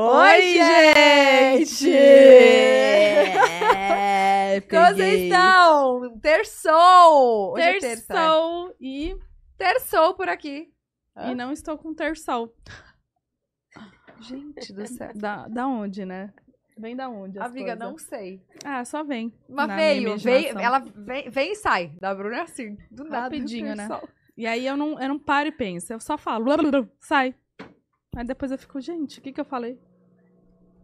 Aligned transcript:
Oi, 0.00 0.52
gente! 0.54 1.90
É, 3.74 4.60
Como 4.60 4.86
vocês 4.94 5.22
estão? 5.24 6.20
Terçou! 6.20 7.54
Hoje 7.54 7.64
é 7.64 7.78
terça. 7.80 8.14
Terçou 8.14 8.76
e, 8.80 9.16
Terçou 9.56 10.14
por 10.14 10.28
aqui. 10.28 10.72
e 11.16 11.34
não 11.34 11.50
estou 11.50 11.76
com 11.76 11.92
terçol. 11.92 12.54
Gente 14.20 14.72
do 14.72 14.86
céu. 14.86 15.10
Da, 15.16 15.48
da 15.48 15.66
onde, 15.66 16.04
né? 16.04 16.32
Vem 16.78 16.94
da 16.94 17.08
onde? 17.08 17.40
Amiga, 17.40 17.76
coisas? 17.76 17.80
não 17.80 17.98
sei. 17.98 18.40
Ah, 18.64 18.84
só 18.84 19.02
vem. 19.02 19.34
Mas 19.48 19.74
veio, 19.74 20.16
veio, 20.16 20.56
ela 20.60 20.78
vem, 20.78 21.28
vem 21.28 21.50
e 21.50 21.56
sai. 21.56 21.92
Da 22.00 22.14
Bruna 22.14 22.36
é 22.36 22.42
assim, 22.42 22.78
do 22.88 23.02
nada. 23.02 23.22
Rapidinho, 23.22 23.74
né? 23.74 23.88
E 24.36 24.46
aí 24.46 24.64
eu 24.64 24.76
não, 24.76 25.00
eu 25.00 25.08
não 25.08 25.18
paro 25.18 25.48
e 25.48 25.52
penso. 25.52 25.92
Eu 25.92 25.98
só 25.98 26.16
falo, 26.16 26.44
sai. 27.00 27.34
Aí 28.16 28.24
depois 28.24 28.52
eu 28.52 28.58
fico, 28.58 28.80
gente, 28.80 29.18
o 29.18 29.22
que 29.22 29.32
que 29.32 29.40
eu 29.40 29.44
falei? 29.44 29.76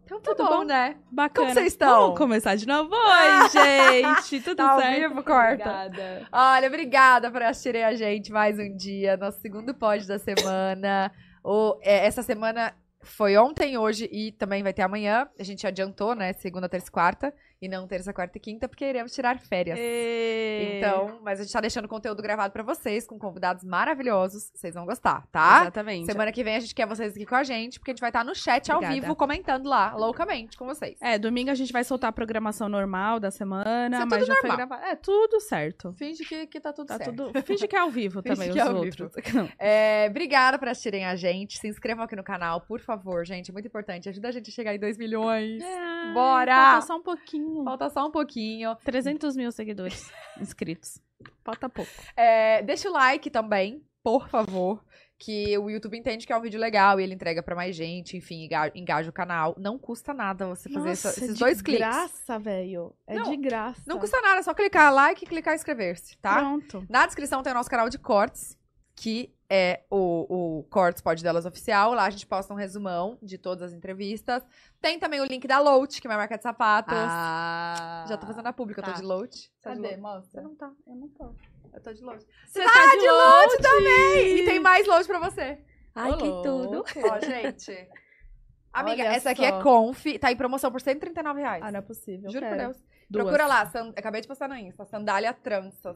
Então 0.05 0.21
Tudo 0.21 0.35
tudo 0.35 0.47
bom, 0.47 0.57
bom? 0.57 0.63
né? 0.63 0.97
Bacana. 1.11 1.51
vocês 1.51 1.65
estão? 1.67 2.01
Vamos 2.01 2.17
começar 2.19 2.55
de 2.55 2.67
novo? 2.67 2.93
Oi, 2.93 3.49
gente! 3.49 4.39
Tudo 4.41 4.57
Tá 4.63 4.71
ao 4.73 4.79
certo? 4.79 5.09
vivo, 5.09 5.23
corta. 5.23 5.87
Obrigada. 5.87 6.27
Olha, 6.31 6.67
obrigada 6.67 7.31
por 7.31 7.41
assistirem 7.41 7.83
a 7.83 7.95
gente 7.95 8.31
mais 8.31 8.59
um 8.59 8.75
dia, 8.75 9.17
nosso 9.17 9.41
segundo 9.41 9.73
pod 9.73 10.05
da 10.07 10.19
semana. 10.19 11.11
O, 11.43 11.79
é, 11.81 12.05
essa 12.05 12.21
semana 12.21 12.75
foi 13.01 13.35
ontem, 13.35 13.77
hoje 13.79 14.07
e 14.11 14.31
também 14.33 14.61
vai 14.61 14.73
ter 14.73 14.83
amanhã. 14.83 15.27
A 15.39 15.43
gente 15.43 15.65
adiantou, 15.65 16.13
né? 16.13 16.33
Segunda, 16.33 16.69
terça 16.69 16.87
e 16.87 16.91
quarta. 16.91 17.33
E 17.65 17.67
não 17.67 17.87
terça, 17.87 18.13
quarta 18.13 18.37
e 18.37 18.39
quinta, 18.39 18.67
porque 18.69 18.85
iremos 18.85 19.11
tirar 19.11 19.39
férias. 19.39 19.75
E... 19.81 20.77
Então, 20.77 21.19
mas 21.23 21.39
a 21.39 21.43
gente 21.43 21.51
tá 21.51 21.59
deixando 21.59 21.87
conteúdo 21.87 22.21
gravado 22.21 22.53
pra 22.53 22.61
vocês, 22.61 23.07
com 23.07 23.17
convidados 23.17 23.63
maravilhosos. 23.63 24.51
Vocês 24.53 24.75
vão 24.75 24.85
gostar, 24.85 25.25
tá? 25.31 25.61
Exatamente. 25.61 26.05
Semana 26.05 26.31
que 26.31 26.43
vem 26.43 26.55
a 26.55 26.59
gente 26.59 26.75
quer 26.75 26.85
vocês 26.85 27.15
aqui 27.15 27.25
com 27.25 27.33
a 27.33 27.43
gente, 27.43 27.79
porque 27.79 27.89
a 27.89 27.93
gente 27.93 28.01
vai 28.01 28.11
estar 28.11 28.23
no 28.23 28.35
chat 28.35 28.71
ao 28.71 28.77
Obrigada. 28.77 29.01
vivo, 29.01 29.15
comentando 29.15 29.67
lá, 29.67 29.95
loucamente, 29.95 30.55
com 30.57 30.65
vocês. 30.65 30.95
É, 31.01 31.17
domingo 31.17 31.49
a 31.49 31.55
gente 31.55 31.73
vai 31.73 31.83
soltar 31.83 32.09
a 32.09 32.13
programação 32.13 32.69
normal 32.69 33.19
da 33.19 33.31
semana, 33.31 34.01
é 34.01 34.05
mas 34.05 34.19
tudo 34.19 34.27
já 34.27 34.35
foi 34.35 34.49
normal. 34.49 34.67
gravado. 34.67 34.91
É, 34.91 34.95
tudo 34.95 35.39
certo. 35.39 35.91
Finge 35.93 36.23
que, 36.23 36.45
que 36.45 36.59
tá 36.59 36.71
tudo 36.71 36.85
Tá 36.85 36.97
certo. 36.97 37.15
tudo. 37.15 37.41
Finge 37.43 37.67
que 37.67 37.75
é 37.75 37.79
ao 37.79 37.89
vivo 37.89 38.21
também, 38.23 38.51
que 38.51 38.59
os 38.59 38.65
é 38.65 38.69
ao 38.69 38.75
outros. 38.75 39.11
É, 39.57 40.05
obrigada 40.09 40.59
por 40.59 40.67
assistirem 40.67 41.05
a 41.05 41.15
gente. 41.15 41.57
Se 41.57 41.67
inscrevam 41.67 42.03
aqui 42.05 42.15
no 42.15 42.23
canal, 42.23 42.61
por 42.61 42.79
favor, 42.79 43.25
gente. 43.25 43.49
É 43.49 43.53
muito 43.53 43.67
importante. 43.67 44.07
Ajuda 44.07 44.27
a 44.27 44.31
gente 44.31 44.51
a 44.51 44.53
chegar 44.53 44.75
em 44.75 44.79
2 44.79 44.97
milhões. 44.97 45.63
É, 45.63 46.13
Bora! 46.13 46.79
Só 46.81 46.97
um 46.97 47.01
pouquinho. 47.01 47.54
Falta 47.63 47.89
só 47.89 48.07
um 48.07 48.11
pouquinho. 48.11 48.75
300 48.83 49.35
mil 49.35 49.51
seguidores 49.51 50.11
inscritos. 50.39 50.99
Falta 51.43 51.69
pouco. 51.69 51.89
É, 52.15 52.61
deixa 52.63 52.89
o 52.89 52.93
like 52.93 53.29
também, 53.29 53.83
por 54.03 54.27
favor. 54.27 54.83
Que 55.17 55.57
o 55.57 55.69
YouTube 55.69 55.97
entende 55.97 56.27
que 56.27 56.33
é 56.33 56.37
um 56.37 56.41
vídeo 56.41 56.59
legal 56.59 56.99
e 56.99 57.03
ele 57.03 57.13
entrega 57.13 57.41
pra 57.41 57.55
mais 57.55 57.73
gente. 57.73 58.17
Enfim, 58.17 58.43
enga- 58.45 58.71
engaja 58.75 59.09
o 59.09 59.13
canal. 59.13 59.55
Não 59.57 59.79
custa 59.79 60.13
nada 60.13 60.45
você 60.45 60.69
fazer 60.69 60.89
essa- 60.89 61.09
esses 61.09 61.33
de 61.35 61.39
dois 61.39 61.61
cliques. 61.61 61.79
graça, 61.85 62.37
velho. 62.37 62.93
É 63.07 63.15
Não, 63.15 63.29
de 63.29 63.37
graça. 63.37 63.81
Não 63.87 63.97
custa 63.97 64.19
nada, 64.19 64.39
é 64.39 64.43
só 64.43 64.53
clicar 64.53 64.93
like 64.93 65.23
e 65.23 65.27
clicar 65.27 65.55
inscrever-se, 65.55 66.17
tá? 66.17 66.35
Pronto. 66.39 66.85
Na 66.89 67.05
descrição 67.05 67.41
tem 67.41 67.51
o 67.53 67.55
nosso 67.55 67.69
canal 67.69 67.87
de 67.89 67.97
cortes, 67.97 68.57
que 68.93 69.33
é 69.49 69.83
o, 69.89 70.59
o 70.59 70.63
Cortes 70.63 71.01
Pode 71.01 71.23
Delas 71.23 71.45
Oficial. 71.45 71.93
Lá 71.93 72.05
a 72.05 72.09
gente 72.09 72.25
posta 72.25 72.53
um 72.53 72.57
resumão 72.57 73.17
de 73.21 73.37
todas 73.37 73.63
as 73.63 73.73
entrevistas. 73.73 74.43
Tem 74.81 74.99
também 74.99 75.21
o 75.21 75.25
link 75.25 75.47
da 75.47 75.59
Lout, 75.59 76.01
que 76.01 76.07
é 76.07 76.09
uma 76.09 76.17
marca 76.17 76.37
de 76.37 76.43
sapatos. 76.43 76.93
Ah. 76.97 78.05
Já 78.07 78.17
tô 78.17 78.25
fazendo 78.27 78.47
a 78.47 78.53
pública, 78.53 78.81
eu 78.81 78.85
tá. 78.85 78.93
tô 78.93 78.99
de 78.99 79.05
Lout. 79.05 79.51
Tá 79.61 79.73
de 79.73 79.81
Cadê? 79.81 79.95
Lout? 79.95 79.97
Você 79.97 80.01
Mostra. 80.01 80.41
não 80.41 80.55
tá. 80.55 80.71
Eu 80.87 80.95
não 80.95 81.07
tô. 81.09 81.35
Eu 81.73 81.81
tô 81.81 81.93
de 81.93 82.03
Lout. 82.03 82.25
Você 82.47 82.63
tá 82.63 82.95
de 82.95 83.09
Lout 83.09 83.57
também! 83.61 84.37
E 84.39 84.45
tem 84.45 84.59
mais 84.59 84.87
Lout 84.87 85.05
pra 85.05 85.19
você. 85.19 85.59
Ai, 85.93 86.11
Ô, 86.11 86.17
que 86.17 86.27
tudo. 86.43 86.83
Ó, 87.11 87.19
gente. 87.19 87.71
Amiga, 88.73 89.03
Olha 89.03 89.15
essa 89.15 89.29
aqui 89.29 89.47
só. 89.47 89.59
é 89.59 89.63
Conf. 89.63 90.05
Tá 90.19 90.31
em 90.31 90.35
promoção 90.35 90.69
por 90.69 90.81
139 90.81 91.39
reais. 91.39 91.63
Ah, 91.63 91.71
não 91.71 91.79
é 91.79 91.81
possível. 91.81 92.29
Juro 92.29 92.45
por. 92.45 92.57
Deus. 92.57 92.77
Duas. 93.09 93.23
Procura 93.23 93.47
lá. 93.47 93.65
san- 93.67 93.93
Acabei 93.95 94.19
de 94.19 94.27
postar 94.27 94.49
no 94.49 94.55
Insta. 94.57 94.83
Sandália 94.85 95.31
tranças. 95.33 95.95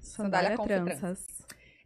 Sandália, 0.00 0.56
Sandália 0.56 0.56
com 0.56 0.66
tranças. 0.66 1.26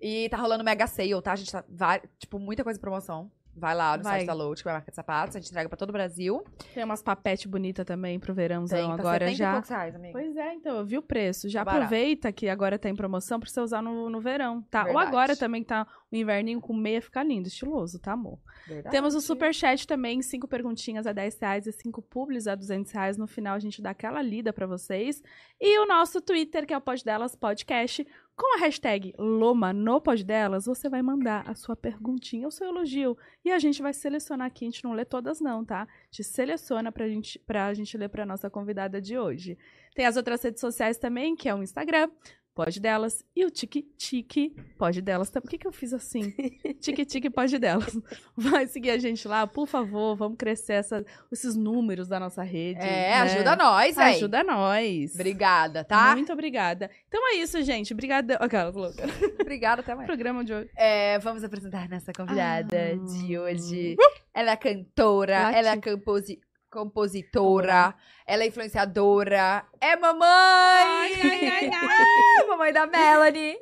E 0.02 0.28
tá 0.28 0.36
rolando 0.36 0.64
mega 0.64 0.86
sale, 0.88 1.22
tá? 1.22 1.32
A 1.32 1.36
gente 1.36 1.52
tá, 1.52 1.64
vai, 1.68 2.02
tipo, 2.18 2.38
muita 2.38 2.64
coisa 2.64 2.76
em 2.76 2.80
promoção. 2.80 3.30
Vai 3.54 3.74
lá 3.74 3.98
no 3.98 4.02
Vai. 4.02 4.14
site 4.20 4.26
da 4.26 4.32
Load, 4.32 4.62
que 4.62 4.68
é 4.68 4.72
a 4.72 4.74
marca 4.76 4.90
de 4.90 4.96
sapatos. 4.96 5.36
A 5.36 5.38
gente 5.38 5.50
entrega 5.50 5.68
pra 5.68 5.76
todo 5.76 5.90
o 5.90 5.92
Brasil. 5.92 6.42
Tem 6.72 6.82
umas 6.82 7.02
papete 7.02 7.46
bonitas 7.46 7.84
também 7.84 8.18
pro 8.18 8.32
verãozão 8.32 8.78
Tem, 8.78 8.88
tá 8.88 8.94
agora 8.94 9.26
70 9.26 9.30
e 9.30 9.34
já. 9.34 9.52
poucos 9.52 9.68
reais, 9.68 9.94
amiga. 9.94 10.12
Pois 10.12 10.36
é, 10.36 10.54
então, 10.54 10.76
eu 10.78 10.84
vi 10.86 10.96
o 10.96 11.02
preço. 11.02 11.50
Já 11.50 11.62
Barato. 11.62 11.84
aproveita 11.84 12.32
que 12.32 12.48
agora 12.48 12.78
tá 12.78 12.88
em 12.88 12.96
promoção 12.96 13.38
pra 13.38 13.48
você 13.50 13.60
usar 13.60 13.82
no, 13.82 14.08
no 14.08 14.20
verão, 14.20 14.62
tá? 14.70 14.80
Ou 14.80 14.86
Verdade. 14.86 15.06
agora 15.08 15.36
também 15.36 15.62
tá 15.62 15.86
o 16.12 16.16
inverninho 16.16 16.60
com 16.60 16.74
meia, 16.74 17.00
fica 17.00 17.22
lindo, 17.22 17.48
estiloso, 17.48 17.98
tá, 17.98 18.12
amor? 18.12 18.38
Verdade. 18.66 18.94
Temos 18.94 19.14
o 19.14 19.20
superchat 19.20 19.86
também, 19.86 20.20
cinco 20.22 20.46
perguntinhas 20.46 21.06
a 21.06 21.12
10 21.12 21.38
reais 21.38 21.66
e 21.66 21.72
cinco 21.72 22.02
publis 22.02 22.46
a 22.46 22.54
200 22.54 22.92
reais. 22.92 23.16
No 23.16 23.26
final 23.26 23.54
a 23.54 23.58
gente 23.58 23.80
dá 23.80 23.90
aquela 23.90 24.20
lida 24.20 24.52
pra 24.52 24.66
vocês. 24.66 25.22
E 25.60 25.78
o 25.78 25.86
nosso 25.86 26.20
Twitter, 26.20 26.66
que 26.66 26.74
é 26.74 26.76
o 26.76 26.80
Pod 26.80 27.02
Delas 27.04 27.34
Podcast. 27.34 28.06
Com 28.34 28.56
a 28.56 28.60
hashtag 28.60 29.14
Loma 29.18 29.72
no 29.72 30.00
Pod 30.00 30.24
Delas, 30.24 30.64
você 30.64 30.88
vai 30.88 31.02
mandar 31.02 31.48
a 31.48 31.54
sua 31.54 31.76
perguntinha, 31.76 32.48
o 32.48 32.50
seu 32.50 32.66
elogio. 32.68 33.16
E 33.44 33.50
a 33.50 33.58
gente 33.58 33.82
vai 33.82 33.92
selecionar 33.92 34.46
aqui, 34.46 34.64
a 34.64 34.70
gente 34.70 34.84
não 34.84 34.94
lê 34.94 35.04
todas 35.04 35.40
não, 35.40 35.64
tá? 35.64 35.82
A 35.82 35.86
gente 36.10 36.24
seleciona 36.24 36.90
pra 36.90 37.06
gente, 37.08 37.38
pra 37.38 37.74
gente 37.74 37.96
ler 37.96 38.08
pra 38.08 38.24
nossa 38.24 38.48
convidada 38.48 39.00
de 39.00 39.18
hoje. 39.18 39.58
Tem 39.94 40.06
as 40.06 40.16
outras 40.16 40.42
redes 40.42 40.60
sociais 40.60 40.96
também, 40.96 41.36
que 41.36 41.48
é 41.48 41.54
o 41.54 41.62
Instagram, 41.62 42.10
Pode 42.54 42.80
Delas, 42.80 43.24
e 43.34 43.46
o 43.46 43.50
Tique 43.50 43.82
Tique 43.96 44.54
Pode 44.76 45.00
Delas. 45.00 45.30
Por 45.30 45.42
que 45.48 45.56
que 45.56 45.66
eu 45.66 45.72
fiz 45.72 45.92
assim? 45.94 46.30
Tique 46.82 47.06
Tique 47.06 47.30
Pode 47.30 47.58
Delas. 47.58 47.98
Vai 48.36 48.66
seguir 48.66 48.90
a 48.90 48.98
gente 48.98 49.26
lá, 49.26 49.46
por 49.46 49.66
favor, 49.66 50.14
vamos 50.16 50.36
crescer 50.36 50.74
essa- 50.74 51.02
esses 51.32 51.56
números 51.56 52.08
da 52.08 52.20
nossa 52.20 52.42
rede. 52.42 52.80
É, 52.80 52.84
né? 52.84 53.14
ajuda 53.14 53.56
nós, 53.56 53.96
véi. 53.96 54.16
Ajuda 54.16 54.44
nós. 54.44 55.14
Obrigada, 55.14 55.82
tá? 55.82 56.14
Muito 56.14 56.30
obrigada. 56.32 56.90
Então 57.08 57.26
é 57.32 57.36
isso, 57.36 57.62
gente. 57.62 57.94
Obrigada. 57.94 58.36
Aquela 58.36 58.68
louca. 58.70 59.02
Obrigada, 59.40 59.80
até 59.80 59.94
mais. 59.94 60.06
Programa 60.06 60.44
de 60.44 60.52
hoje. 60.52 60.70
É, 60.76 61.18
vamos 61.20 61.42
apresentar 61.42 61.88
nossa 61.88 62.12
convidada 62.12 62.76
Ah. 62.76 62.96
de 63.22 63.38
hoje. 63.38 63.96
Ela 64.34 64.52
é 64.52 64.56
cantora, 64.56 65.42
Lati. 65.44 65.58
ela 65.58 65.68
é 65.70 65.76
composi- 65.80 66.40
compositora, 66.72 67.94
ela 68.26 68.42
é 68.42 68.46
influenciadora, 68.46 69.62
é 69.78 69.94
mamãe! 69.94 70.24
Ai, 70.26 71.48
ai, 71.50 71.70
ai, 71.70 72.46
mamãe 72.48 72.72
da 72.72 72.86
Melanie. 72.86 73.58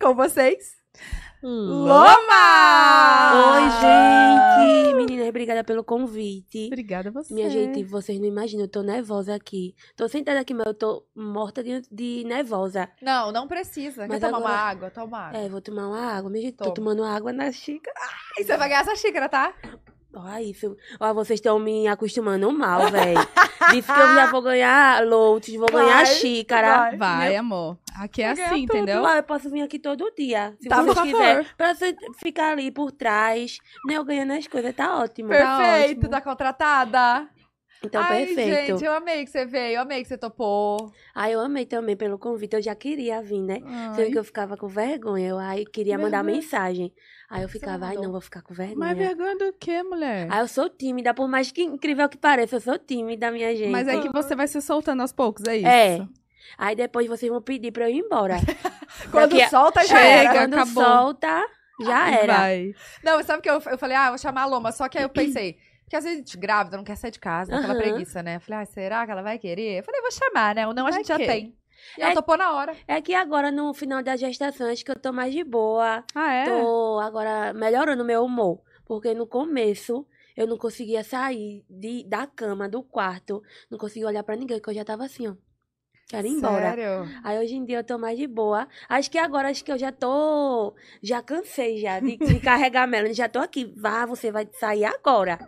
Com 0.00 0.14
vocês, 0.14 0.76
Loma! 1.42 2.22
Oi, 3.52 3.70
gente! 3.70 4.94
Meninas, 4.94 5.28
obrigada 5.28 5.62
pelo 5.62 5.84
convite. 5.84 6.68
Obrigada 6.68 7.10
a 7.10 7.12
você. 7.12 7.34
Minha 7.34 7.50
gente, 7.50 7.84
vocês 7.84 8.18
não 8.18 8.26
imaginam, 8.26 8.64
eu 8.64 8.70
tô 8.70 8.80
nervosa 8.80 9.34
aqui. 9.34 9.74
Tô 9.94 10.08
sentada 10.08 10.40
aqui, 10.40 10.54
mas 10.54 10.64
eu 10.66 10.72
tô 10.72 11.06
morta 11.14 11.62
de, 11.62 11.82
de 11.92 12.24
nervosa. 12.24 12.88
Não, 13.02 13.30
não 13.30 13.46
precisa. 13.46 14.06
Mas 14.08 14.18
Quer 14.20 14.30
tomar 14.30 14.38
uma 14.38 14.56
água? 14.56 14.90
Toma 14.90 15.18
água. 15.18 15.38
É, 15.38 15.48
vou 15.50 15.60
tomar 15.60 15.88
uma 15.88 16.00
água. 16.00 16.30
Minha 16.30 16.46
gente, 16.46 16.56
tô 16.56 16.64
Toma. 16.64 16.74
tomando 16.76 17.04
água 17.04 17.30
na 17.34 17.52
xícara. 17.52 17.94
E 18.38 18.44
você 18.44 18.56
vai 18.56 18.70
ganhar 18.70 18.80
essa 18.80 18.96
xícara, 18.96 19.28
tá? 19.28 19.54
Ó, 20.16 20.38
isso. 20.38 20.76
Ó, 21.00 21.12
vocês 21.14 21.38
estão 21.38 21.58
me 21.58 21.86
acostumando 21.88 22.50
mal, 22.52 22.90
velho. 22.90 23.18
Disse 23.72 23.92
que 23.92 23.98
eu 24.00 24.14
já 24.14 24.30
vou 24.30 24.42
ganhar 24.42 25.04
lotes, 25.06 25.54
vou 25.56 25.68
ganhar 25.70 26.04
Vai, 26.04 26.06
xícara. 26.06 26.76
vai. 26.90 26.96
Vai, 26.96 27.36
amor. 27.36 27.78
Aqui 27.98 28.22
é 28.22 28.34
ganhar 28.34 28.46
assim, 28.50 28.66
tudo. 28.66 28.76
entendeu? 28.76 29.04
Ah, 29.06 29.16
eu 29.16 29.22
posso 29.22 29.48
vir 29.50 29.62
aqui 29.62 29.78
todo 29.78 30.10
dia. 30.16 30.54
Se 30.60 30.68
Tá, 30.68 30.82
vocês 30.82 31.00
quiserem. 31.12 31.46
Pra 31.56 31.74
você 31.74 31.94
ficar 32.22 32.52
ali 32.52 32.70
por 32.70 32.90
trás, 32.92 33.58
né? 33.86 33.94
Eu 33.96 34.04
ganhando 34.04 34.32
as 34.32 34.46
coisas, 34.46 34.74
tá 34.74 34.98
ótimo. 35.00 35.28
Perfeito, 35.30 35.98
ótimo. 35.98 36.08
tá 36.10 36.20
contratada. 36.20 37.28
Então, 37.82 38.02
Ai, 38.02 38.24
perfeito. 38.24 38.66
gente, 38.78 38.84
eu 38.84 38.92
amei 38.94 39.24
que 39.26 39.30
você 39.30 39.44
veio, 39.44 39.76
eu 39.76 39.82
amei 39.82 40.00
que 40.02 40.08
você 40.08 40.16
topou. 40.16 40.90
Ai, 41.14 41.34
eu 41.34 41.40
amei 41.40 41.66
também 41.66 41.94
pelo 41.94 42.18
convite. 42.18 42.54
Eu 42.56 42.62
já 42.62 42.74
queria 42.74 43.20
vir, 43.20 43.42
né? 43.42 43.58
Ai. 43.62 43.94
Sendo 43.94 44.10
que 44.12 44.18
eu 44.18 44.24
ficava 44.24 44.56
com 44.56 44.66
vergonha. 44.66 45.28
Eu 45.28 45.38
ai, 45.38 45.64
queria 45.66 45.98
mandar 45.98 46.22
Vergonha. 46.22 46.36
mensagem. 46.42 46.92
Aí 47.30 47.42
eu 47.42 47.48
Você 47.48 47.58
ficava, 47.58 47.86
ai, 47.86 47.96
não, 47.96 48.12
vou 48.12 48.20
ficar 48.20 48.42
com 48.42 48.52
vergonha. 48.54 48.76
Mas 48.78 48.96
vergonha 48.98 49.36
do 49.36 49.52
quê, 49.54 49.82
mulher? 49.82 50.28
Aí 50.30 50.40
eu 50.40 50.48
sou 50.48 50.68
tímida, 50.68 51.12
por 51.14 51.26
mais 51.26 51.50
que 51.50 51.62
incrível 51.62 52.08
que 52.08 52.16
pareça, 52.18 52.56
eu 52.56 52.60
sou 52.60 52.78
tímida, 52.78 53.30
minha 53.30 53.54
gente. 53.56 53.70
Mas 53.70 53.88
é 53.88 53.98
que 54.00 54.08
você 54.10 54.36
vai 54.36 54.46
se 54.46 54.60
soltando 54.60 55.00
aos 55.00 55.12
poucos, 55.12 55.44
é 55.46 55.56
isso? 55.56 55.66
É. 55.66 56.06
Aí 56.58 56.76
depois 56.76 57.06
vocês 57.08 57.30
vão 57.32 57.40
pedir 57.42 57.72
pra 57.72 57.88
eu 57.88 57.94
ir 57.94 58.00
embora. 58.00 58.36
Quando 59.10 59.40
a- 59.40 59.48
solta, 59.48 59.80
já 59.86 59.96
Chega, 59.96 60.06
era. 60.08 60.32
Quando 60.32 60.54
acabou. 60.54 60.84
solta, 60.84 61.46
já 61.80 62.10
era. 62.10 62.36
Vai. 62.38 62.72
Não, 63.02 63.22
sabe 63.24 63.38
o 63.40 63.42
que 63.42 63.50
eu, 63.50 63.60
eu 63.72 63.78
falei, 63.78 63.96
ah, 63.96 64.06
eu 64.06 64.10
vou 64.10 64.18
chamar 64.18 64.42
a 64.42 64.46
Loma. 64.46 64.70
Só 64.70 64.88
que 64.88 64.98
aí 64.98 65.04
eu 65.04 65.08
pensei, 65.08 65.56
porque 65.82 65.96
às 65.96 66.04
vezes 66.04 66.18
a 66.18 66.20
gente 66.20 66.36
grávida 66.36 66.76
não 66.76 66.84
quer 66.84 66.96
sair 66.96 67.10
de 67.10 67.18
casa, 67.18 67.54
aquela 67.56 67.72
Aham. 67.72 67.80
preguiça, 67.82 68.22
né? 68.22 68.36
Eu 68.36 68.40
falei, 68.40 68.60
ah, 68.62 68.66
será 68.66 69.04
que 69.06 69.10
ela 69.10 69.22
vai 69.22 69.38
querer? 69.38 69.78
Eu 69.80 69.82
falei, 69.84 70.00
vou 70.02 70.12
chamar, 70.12 70.54
né? 70.54 70.66
O 70.68 70.72
não 70.74 70.86
a 70.86 70.90
Vai 70.90 70.98
gente 71.00 71.08
já 71.08 71.16
que? 71.18 71.26
tem. 71.26 71.56
Ela 71.98 72.10
É- 72.10 72.14
topou 72.14 72.36
na 72.36 72.52
hora. 72.52 72.74
É 72.88 73.00
que 73.00 73.14
agora, 73.14 73.50
no 73.50 73.72
final 73.74 74.02
da 74.02 74.16
gestação, 74.16 74.70
acho 74.70 74.84
que 74.84 74.90
eu 74.90 74.98
tô 74.98 75.12
mais 75.12 75.32
de 75.32 75.44
boa. 75.44 76.04
Ah, 76.14 76.32
é? 76.32 76.44
Tô 76.44 76.98
agora 77.00 77.52
melhorando 77.52 78.02
o 78.02 78.06
meu 78.06 78.24
humor. 78.24 78.60
Porque 78.84 79.14
no 79.14 79.26
começo 79.26 80.06
eu 80.36 80.46
não 80.46 80.58
conseguia 80.58 81.02
sair 81.04 81.64
de, 81.70 82.04
da 82.08 82.26
cama, 82.26 82.68
do 82.68 82.82
quarto. 82.82 83.42
Não 83.70 83.78
conseguia 83.78 84.06
olhar 84.08 84.22
pra 84.22 84.36
ninguém, 84.36 84.58
porque 84.58 84.70
eu 84.70 84.74
já 84.74 84.84
tava 84.84 85.04
assim, 85.04 85.28
ó. 85.28 85.34
Quero 86.06 86.26
ir 86.26 86.32
embora. 86.32 86.68
Sério? 86.74 87.08
Aí 87.24 87.38
hoje 87.38 87.54
em 87.56 87.64
dia 87.64 87.78
eu 87.78 87.84
tô 87.84 87.96
mais 87.96 88.18
de 88.18 88.26
boa. 88.26 88.68
Acho 88.90 89.10
que 89.10 89.16
agora 89.16 89.48
acho 89.48 89.64
que 89.64 89.72
eu 89.72 89.78
já 89.78 89.90
tô. 89.90 90.74
Já 91.02 91.22
cansei 91.22 91.78
já 91.80 91.98
de, 91.98 92.18
de 92.18 92.40
carregar 92.44 92.82
a 92.82 92.86
Melanie. 92.86 93.14
Já 93.14 93.26
tô 93.26 93.38
aqui. 93.38 93.72
Vá, 93.74 94.04
você 94.04 94.30
vai 94.30 94.46
sair 94.60 94.84
agora. 94.84 95.38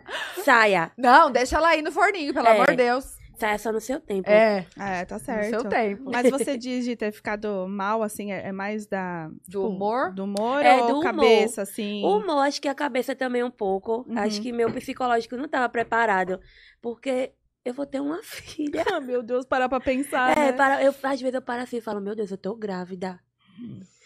Saia. 0.43 0.91
Não, 0.97 1.31
deixa 1.31 1.57
ela 1.57 1.69
aí 1.69 1.83
no 1.83 1.91
forninho, 1.91 2.33
pelo 2.33 2.47
É. 2.47 2.51
amor 2.53 2.67
de 2.71 2.75
Deus. 2.77 3.16
Saia 3.37 3.57
só 3.59 3.71
no 3.71 3.79
seu 3.79 3.99
tempo. 3.99 4.29
É, 4.29 4.65
É, 4.79 5.05
tá 5.05 5.15
no 5.15 5.21
certo. 5.23 5.49
seu 5.49 5.69
tempo. 5.69 6.09
Mas 6.11 6.29
você 6.29 6.57
diz 6.57 6.83
de 6.83 6.95
ter 6.95 7.11
ficado 7.11 7.67
mal, 7.69 8.01
assim, 8.01 8.31
é, 8.31 8.47
é 8.47 8.51
mais 8.51 8.87
da... 8.87 9.29
Do 9.47 9.67
humor? 9.69 10.11
Do 10.13 10.23
humor 10.23 10.65
É, 10.65 10.75
ou 10.81 10.87
do 10.87 10.93
humor. 10.99 11.03
cabeça, 11.03 11.61
assim? 11.61 12.03
O 12.03 12.17
humor, 12.17 12.39
acho 12.39 12.59
que 12.61 12.67
a 12.67 12.73
cabeça 12.73 13.15
também 13.15 13.43
um 13.43 13.51
pouco. 13.51 14.05
Uhum. 14.09 14.17
Acho 14.17 14.41
que 14.41 14.51
meu 14.51 14.71
psicológico 14.71 15.37
não 15.37 15.47
tava 15.47 15.69
preparado. 15.69 16.39
Porque 16.81 17.31
eu 17.63 17.73
vou 17.75 17.85
ter 17.85 17.99
uma 18.01 18.21
filha. 18.23 18.83
Ah, 18.91 18.99
meu 18.99 19.21
Deus, 19.21 19.45
parar 19.45 19.69
pra 19.69 19.79
pensar, 19.79 20.35
É, 20.35 20.45
né? 20.47 20.51
para, 20.53 20.83
eu, 20.83 20.93
às 21.03 21.21
vezes 21.21 21.35
eu 21.35 21.41
paro 21.41 21.61
assim 21.61 21.77
e 21.77 21.81
falo, 21.81 22.01
meu 22.01 22.15
Deus, 22.15 22.31
eu 22.31 22.37
tô 22.37 22.55
grávida. 22.55 23.19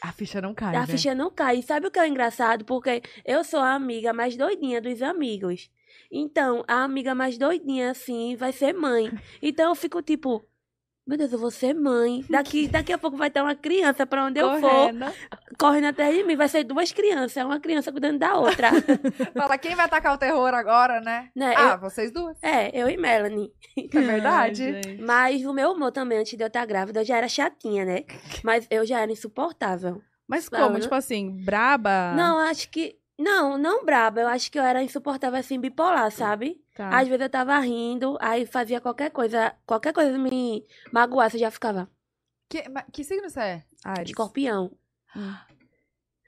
A 0.01 0.11
ficha 0.11 0.41
não 0.41 0.53
cai, 0.53 0.75
a 0.75 0.79
né? 0.81 0.87
ficha 0.87 1.13
não 1.15 1.29
cai. 1.29 1.57
E 1.59 1.63
sabe 1.63 1.87
o 1.87 1.91
que 1.91 1.99
é 1.99 2.07
engraçado? 2.07 2.65
Porque 2.65 3.01
eu 3.23 3.43
sou 3.43 3.59
a 3.59 3.73
amiga 3.75 4.11
mais 4.11 4.35
doidinha 4.35 4.81
dos 4.81 5.01
amigos. 5.01 5.69
Então, 6.11 6.63
a 6.67 6.83
amiga 6.83 7.13
mais 7.15 7.37
doidinha, 7.37 7.91
assim, 7.91 8.35
vai 8.35 8.51
ser 8.51 8.73
mãe. 8.73 9.11
Então 9.41 9.69
eu 9.69 9.75
fico 9.75 10.01
tipo, 10.01 10.45
meu 11.07 11.17
Deus, 11.17 11.31
eu 11.33 11.39
vou 11.39 11.49
ser 11.51 11.73
mãe. 11.73 12.23
Daqui, 12.29 12.67
daqui 12.69 12.93
a 12.93 12.97
pouco 12.97 13.17
vai 13.17 13.29
ter 13.29 13.41
uma 13.41 13.55
criança 13.55 14.05
pra 14.05 14.25
onde 14.25 14.39
eu 14.39 14.49
for, 14.59 14.69
Correndo. 14.69 15.05
correndo 15.57 15.85
atrás 15.85 16.15
de 16.15 16.23
mim. 16.23 16.35
Vai 16.35 16.47
ser 16.47 16.63
duas 16.63 16.91
crianças, 16.91 17.43
uma 17.43 17.59
criança 17.59 17.91
cuidando 17.91 18.19
da 18.19 18.35
outra. 18.37 18.69
Fala, 19.35 19.57
quem 19.57 19.75
vai 19.75 19.85
atacar 19.85 20.13
o 20.13 20.17
terror 20.17 20.53
agora, 20.53 21.01
né? 21.01 21.29
né? 21.35 21.53
Ah, 21.57 21.71
Eu- 21.73 21.79
vocês 21.79 22.11
duas. 22.11 22.37
é, 22.43 22.69
eu 22.79 22.89
e 22.89 22.97
Melanie. 22.97 23.51
É 23.93 23.99
verdade. 24.01 24.63
Ai. 24.85 24.97
Mas 24.99 25.45
o 25.45 25.53
meu 25.53 25.71
humor 25.71 25.91
também, 25.91 26.19
antes 26.19 26.37
de 26.37 26.43
eu 26.43 26.47
estar 26.47 26.65
grávida, 26.65 27.01
eu 27.01 27.05
já 27.05 27.17
era 27.17 27.27
chatinha, 27.27 27.83
né? 27.85 28.03
Mas 28.43 28.67
eu 28.69 28.85
já 28.85 28.99
era 29.01 29.11
insuportável. 29.11 30.01
Mas 30.27 30.49
Não, 30.49 30.59
como? 30.61 30.73
né? 30.75 30.79
Tipo 30.81 30.95
assim, 30.95 31.43
braba? 31.43 32.13
Não, 32.15 32.37
acho 32.39 32.69
que. 32.69 32.95
Não, 33.21 33.57
não 33.57 33.85
braba. 33.85 34.21
Eu 34.21 34.27
acho 34.27 34.51
que 34.51 34.57
eu 34.57 34.63
era 34.63 34.81
insuportável 34.81 35.39
assim, 35.39 35.59
bipolar, 35.59 36.09
sabe? 36.11 36.59
Tá. 36.75 36.89
Às 36.89 37.07
vezes 37.07 37.21
eu 37.21 37.29
tava 37.29 37.57
rindo, 37.59 38.17
aí 38.19 38.45
fazia 38.45 38.81
qualquer 38.81 39.11
coisa, 39.11 39.53
qualquer 39.65 39.93
coisa 39.93 40.17
me 40.17 40.65
magoasse, 40.91 41.35
eu 41.35 41.41
já 41.41 41.51
ficava. 41.51 41.87
Que, 42.49 42.63
que 42.91 43.03
signo 43.03 43.29
você 43.29 43.39
é? 43.39 43.63
Ares. 43.83 44.09
Escorpião. 44.09 44.71
Hum. 45.15 45.33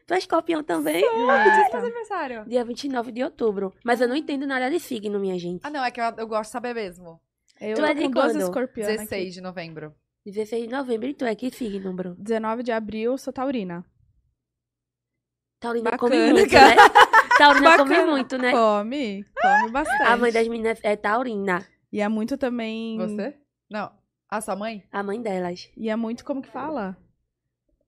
Tu 0.05 0.13
é 0.13 0.17
escorpião 0.17 0.63
também? 0.63 1.03
Ah, 1.29 1.69
tá. 1.71 1.79
aniversário. 1.79 2.45
Dia 2.45 2.63
29 2.63 3.11
de 3.11 3.23
outubro. 3.23 3.73
Mas 3.83 4.01
eu 4.01 4.07
não 4.07 4.15
entendo 4.15 4.45
nada 4.45 4.69
de 4.69 4.79
signo, 4.79 5.19
minha 5.19 5.39
gente. 5.39 5.61
Ah, 5.63 5.69
não, 5.69 5.83
é 5.83 5.89
que 5.89 5.99
eu, 5.99 6.05
eu 6.17 6.27
gosto 6.27 6.49
de 6.49 6.51
saber 6.53 6.75
mesmo. 6.75 7.19
Eu 7.59 7.75
Tu 7.75 7.81
tô 7.81 7.85
é 7.87 7.93
de 7.93 8.03
com 8.03 8.11
duas 8.11 8.33
quando? 8.33 8.41
escorpiões 8.41 8.87
16 8.97 9.33
de 9.33 9.41
novembro. 9.41 9.95
16 10.25 10.65
de 10.67 10.69
novembro, 10.69 11.07
e 11.07 11.13
tu 11.13 11.25
é 11.25 11.33
que 11.35 11.49
signo, 11.49 11.93
Bruno? 11.93 12.15
19 12.19 12.63
de 12.63 12.71
abril, 12.71 13.17
sou 13.17 13.33
taurina. 13.33 13.85
Taurina 15.63 15.91
Bacana, 15.91 15.97
come 16.11 16.33
muito, 16.33 16.51
cara. 16.51 16.75
né? 16.75 16.89
Taurina 17.37 17.77
come 17.77 17.89
Bacana. 17.89 18.11
muito, 18.11 18.37
né? 18.37 18.51
Come, 18.51 19.25
come 19.41 19.71
bastante. 19.71 20.03
A 20.03 20.17
mãe 20.17 20.31
das 20.31 20.47
meninas 20.47 20.79
é 20.83 20.95
taurina. 20.97 21.65
E 21.91 22.01
é 22.01 22.07
muito 22.09 22.37
também... 22.37 22.97
Você? 22.97 23.33
Não. 23.69 23.89
A 24.29 24.41
sua 24.41 24.55
mãe? 24.57 24.83
A 24.91 25.01
mãe 25.01 25.21
delas. 25.21 25.69
E 25.77 25.89
é 25.89 25.95
muito, 25.95 26.25
como 26.25 26.41
que 26.41 26.49
fala? 26.49 26.97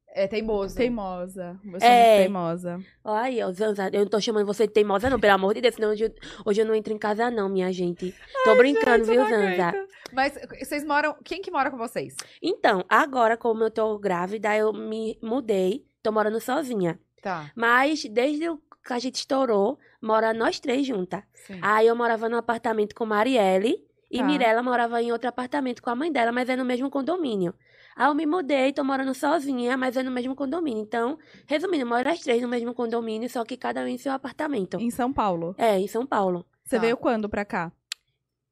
É. 0.08 0.26
Teimosa. 0.28 0.82
Eu 0.82 1.80
sou 1.82 1.90
É. 1.90 2.06
muito 2.20 2.22
teimosa. 2.22 2.80
Olha 3.04 3.22
aí, 3.24 3.44
ó, 3.44 3.52
Zanza, 3.52 3.90
eu 3.92 4.00
não 4.02 4.08
tô 4.08 4.22
chamando 4.22 4.46
você 4.46 4.66
de 4.66 4.72
teimosa, 4.72 5.10
não, 5.10 5.20
pelo 5.20 5.34
amor 5.34 5.54
de 5.54 5.60
Deus, 5.60 5.76
senão 5.76 5.90
hoje, 5.90 6.06
eu- 6.06 6.14
hoje 6.46 6.62
eu 6.62 6.66
não 6.66 6.74
entro 6.74 6.94
em 6.94 6.98
casa, 6.98 7.30
não, 7.30 7.50
minha 7.50 7.70
gente. 7.74 8.16
Tô 8.46 8.56
brincando, 8.56 9.04
Gente, 9.04 9.18
eu 9.18 9.26
viu, 9.26 9.36
Zanza? 9.38 9.74
Mas 10.14 10.40
vocês 10.64 10.86
moram. 10.86 11.14
Quem 11.26 11.42
que 11.42 11.52
mora 11.52 11.70
com 11.70 11.76
vocês? 11.78 12.16
Então, 12.42 12.86
agora, 12.88 13.36
como 13.36 13.64
eu 13.64 13.70
tô 13.72 13.98
grávida, 14.00 14.56
eu 14.56 14.72
me 14.72 15.20
mudei, 15.22 15.84
tô 16.02 16.14
morando 16.14 16.40
sozinha. 16.40 16.98
Tá. 17.26 17.52
Mas 17.56 18.06
desde 18.06 18.46
que 18.86 18.94
a 18.94 19.00
gente 19.00 19.16
estourou, 19.16 19.80
mora 20.00 20.32
nós 20.32 20.60
três 20.60 20.86
juntas. 20.86 21.24
Sim. 21.34 21.58
Aí 21.60 21.88
eu 21.88 21.96
morava 21.96 22.30
num 22.30 22.38
apartamento 22.38 22.94
com 22.94 23.04
Marielle 23.04 23.84
e 24.12 24.20
Tá. 24.20 24.24
Mirella 24.24 24.62
morava 24.62 25.02
em 25.02 25.12
outro 25.12 25.28
apartamento 25.28 25.82
com 25.82 25.90
a 25.90 25.96
mãe 25.96 26.12
dela, 26.12 26.32
mas 26.32 26.48
é 26.50 26.56
no 26.56 26.64
mesmo 26.64 26.88
condomínio. 26.88 27.52
Aí 27.96 28.06
eu 28.08 28.14
me 28.14 28.28
mudei, 28.28 28.72
tô 28.72 28.84
morando 28.84 29.16
sozinha, 29.16 29.76
mas 29.76 29.98
é 29.98 30.04
no 30.04 30.12
mesmo 30.12 30.36
condomínio. 30.36 30.84
Então, 30.84 31.18
resumindo, 31.48 31.84
moro 31.88 32.08
as 32.08 32.20
três 32.20 32.44
no 32.44 32.48
mesmo 32.48 32.76
condomínio, 32.76 33.28
só 33.28 33.44
que 33.44 33.58
cada 33.58 33.82
um 33.82 33.88
em 33.88 33.98
seu 33.98 34.12
apartamento. 34.12 34.78
Em 34.80 34.92
São 34.92 35.12
Paulo. 35.12 35.56
É, 35.58 35.80
em 35.80 35.88
São 35.88 36.06
Paulo. 36.06 36.46
Você 36.64 36.76
Tá. 36.76 36.82
veio 36.84 36.96
quando 36.96 37.28
pra 37.28 37.44
cá? 37.44 37.72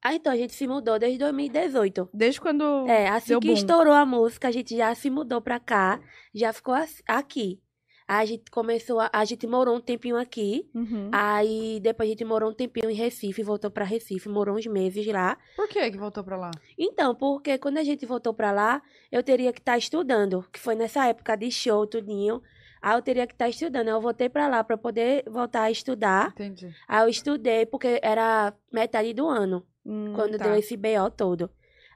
Aí 0.02 0.16
então 0.16 0.32
a 0.32 0.36
gente 0.36 0.52
se 0.52 0.66
mudou 0.66 0.98
desde 0.98 1.16
2018. 1.20 2.08
Desde 2.12 2.40
quando... 2.40 2.88
É, 2.88 3.06
assim 3.08 3.38
que 3.38 3.46
boom. 3.46 3.54
estourou 3.54 3.92
a 3.94 4.04
música, 4.04 4.48
a 4.48 4.50
gente 4.50 4.76
já 4.76 4.92
se 4.96 5.08
mudou 5.08 5.40
pra 5.40 5.60
cá, 5.60 6.00
já 6.34 6.52
ficou 6.52 6.74
aqui. 7.06 7.60
A 8.06 8.24
gente 8.26 8.50
começou, 8.50 9.00
a, 9.00 9.08
a 9.12 9.24
gente 9.24 9.46
morou 9.46 9.74
um 9.76 9.80
tempinho 9.80 10.16
aqui, 10.16 10.68
Uhum. 10.74 11.08
aí 11.12 11.80
depois 11.80 12.06
a 12.08 12.10
gente 12.12 12.24
morou 12.24 12.50
um 12.50 12.54
tempinho 12.54 12.90
em 12.90 12.94
Recife, 12.94 13.42
voltou 13.42 13.70
pra 13.70 13.84
Recife, 13.84 14.28
morou 14.28 14.56
uns 14.56 14.66
meses 14.66 15.06
lá. 15.06 15.38
Por 15.56 15.66
que 15.68 15.90
que 15.90 15.96
voltou 15.96 16.22
pra 16.22 16.36
lá? 16.36 16.50
Então, 16.78 17.14
porque 17.14 17.56
quando 17.56 17.78
a 17.78 17.82
gente 17.84 18.04
voltou 18.04 18.34
pra 18.34 18.52
lá, 18.52 18.82
eu 19.10 19.22
teria 19.22 19.52
que 19.54 19.60
estar 19.60 19.78
estudando, 19.78 20.44
que 20.52 20.60
foi 20.60 20.74
nessa 20.74 21.06
época 21.06 21.34
de 21.36 21.50
show, 21.50 21.86
tudinho. 21.86 22.42
Aí 22.82 22.94
eu 22.94 23.00
teria 23.00 23.26
que 23.26 23.32
estar 23.32 23.48
estudando. 23.48 23.88
Eu 23.88 23.98
voltei 23.98 24.28
pra 24.28 24.46
lá 24.46 24.62
pra 24.62 24.76
poder 24.76 25.24
voltar 25.26 25.62
a 25.62 25.70
estudar. 25.70 26.32
Entendi. 26.32 26.70
Aí 26.86 27.02
eu 27.02 27.08
estudei 27.08 27.64
porque 27.64 27.98
era 28.02 28.52
metade 28.70 29.14
do 29.14 29.26
ano. 29.26 29.64
Hum, 29.86 30.12
quando 30.14 30.36
tá. 30.36 30.44
deu 30.44 30.54
esse 30.56 30.76
BO 30.76 31.10
todo. 31.16 31.48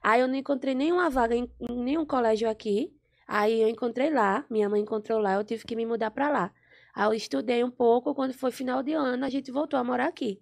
Aí 0.03 0.23
eu 0.23 0.27
não 0.29 0.35
encontrei 0.37 0.75
nenhuma 0.75 1.11
vaga 1.11 1.35
em 1.37 1.47
nenhum 1.69 2.07
colégio 2.07 2.49
aqui. 2.49 2.91
Aí 3.29 3.61
eu 3.61 3.69
encontrei 3.69 4.09
lá, 4.09 4.47
minha 4.49 4.71
mãe 4.71 4.81
encontrou 4.81 5.19
lá, 5.19 5.35
eu 5.35 5.45
tive 5.45 5.63
que 5.65 5.77
me 5.77 5.85
mudar 5.85 6.11
pra 6.11 6.31
lá. 6.31 6.51
Aí 6.95 7.07
eu 7.07 7.13
estudei 7.13 7.63
um 7.63 7.71
pouco, 7.71 8.15
quando 8.15 8.33
foi 8.33 8.51
final 8.51 8.83
de 8.83 8.95
ano, 8.95 9.23
a 9.23 9.29
gente 9.29 9.53
voltou 9.53 9.79
a 9.79 9.85
morar 9.85 10.07
aqui. 10.07 10.41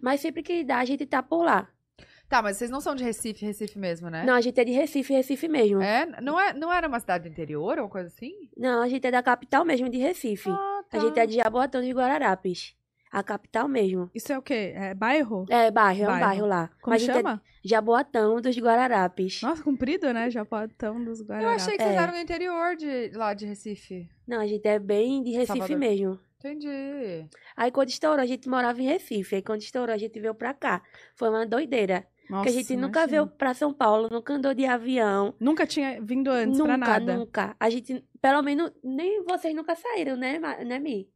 Mas 0.00 0.20
sempre 0.20 0.40
que 0.40 0.62
dá, 0.62 0.78
a 0.78 0.84
gente 0.84 1.04
tá 1.04 1.20
por 1.20 1.44
lá. 1.44 1.68
Tá, 2.28 2.40
mas 2.40 2.56
vocês 2.56 2.70
não 2.70 2.80
são 2.80 2.94
de 2.94 3.04
Recife, 3.04 3.44
Recife 3.44 3.78
mesmo, 3.78 4.08
né? 4.08 4.24
Não, 4.24 4.34
a 4.34 4.40
gente 4.40 4.58
é 4.58 4.64
de 4.64 4.72
Recife, 4.72 5.12
Recife 5.12 5.48
mesmo. 5.48 5.82
É? 5.82 6.06
Não, 6.22 6.40
é, 6.40 6.54
não 6.54 6.72
era 6.72 6.88
uma 6.88 6.98
cidade 6.98 7.24
do 7.24 7.30
interior 7.30 7.78
ou 7.78 7.88
coisa 7.90 8.06
assim? 8.06 8.48
Não, 8.56 8.80
a 8.82 8.88
gente 8.88 9.06
é 9.06 9.10
da 9.10 9.22
capital 9.22 9.64
mesmo, 9.64 9.90
de 9.90 9.98
Recife. 9.98 10.48
Ah, 10.48 10.82
tá. 10.88 10.96
A 10.96 11.00
gente 11.00 11.18
é 11.18 11.26
de 11.26 11.34
Jaboatão 11.34 11.82
dos 11.82 11.90
Guararapes. 11.90 12.74
A 13.12 13.22
capital 13.22 13.68
mesmo. 13.68 14.10
Isso 14.14 14.32
é 14.32 14.38
o 14.38 14.42
quê? 14.42 14.72
É 14.74 14.94
bairro? 14.94 15.44
É, 15.50 15.70
bairro, 15.70 16.00
é 16.00 16.04
um 16.04 16.06
Bairro. 16.06 16.24
bairro 16.26 16.46
lá. 16.46 16.70
Como 16.80 16.94
Mas 16.94 17.06
é 17.06 17.12
chama? 17.12 17.42
de 17.62 17.68
Jaboatão 17.70 18.40
dos 18.40 18.56
Guararapes. 18.58 19.42
Nossa, 19.42 19.62
comprido, 19.62 20.10
né? 20.14 20.30
Japatão 20.30 21.04
dos 21.04 21.20
Eu 21.20 21.26
Guararapes. 21.26 21.62
achei 21.64 21.76
que 21.76 21.82
vocês 21.84 21.94
É. 21.94 21.98
eram 22.02 22.12
do 22.14 22.18
interior 22.18 22.74
de, 22.74 23.10
lá 23.14 23.34
de 23.34 23.44
Recife. 23.44 24.08
Não, 24.26 24.40
a 24.40 24.46
gente 24.46 24.66
é 24.66 24.78
bem 24.78 25.22
de 25.22 25.30
Recife 25.32 25.46
Salvador. 25.58 25.78
mesmo. 25.78 26.18
Entendi. 26.38 27.28
Aí 27.56 27.70
quando 27.70 27.88
estourou, 27.90 28.20
a 28.22 28.26
gente 28.26 28.48
morava 28.48 28.80
em 28.80 28.86
Recife. 28.86 29.36
Aí 29.36 29.42
quando 29.42 29.60
estourou, 29.60 29.94
a 29.94 29.98
gente 29.98 30.18
veio 30.18 30.34
pra 30.34 30.52
cá. 30.54 30.82
Foi 31.14 31.28
uma 31.28 31.46
doideira. 31.46 32.06
Nossa, 32.30 32.44
porque 32.44 32.48
a 32.48 32.52
gente 32.62 32.76
nunca 32.76 33.00
imagina. 33.00 33.06
veio 33.24 33.26
pra 33.36 33.52
São 33.52 33.72
Paulo, 33.74 34.08
nunca 34.10 34.32
andou 34.32 34.54
de 34.54 34.64
avião. 34.64 35.34
Nunca 35.38 35.66
tinha 35.66 36.00
vindo 36.00 36.30
antes 36.30 36.58
nunca, 36.58 36.78
pra 36.78 36.86
nada. 36.98 37.16
nunca. 37.16 37.56
A 37.60 37.68
gente, 37.68 38.02
pelo 38.22 38.42
menos, 38.42 38.72
nem 38.82 39.22
vocês 39.24 39.54
nunca 39.54 39.74
saíram, 39.74 40.16
né, 40.16 40.38
né, 40.64 40.78
Mi? 40.78 41.08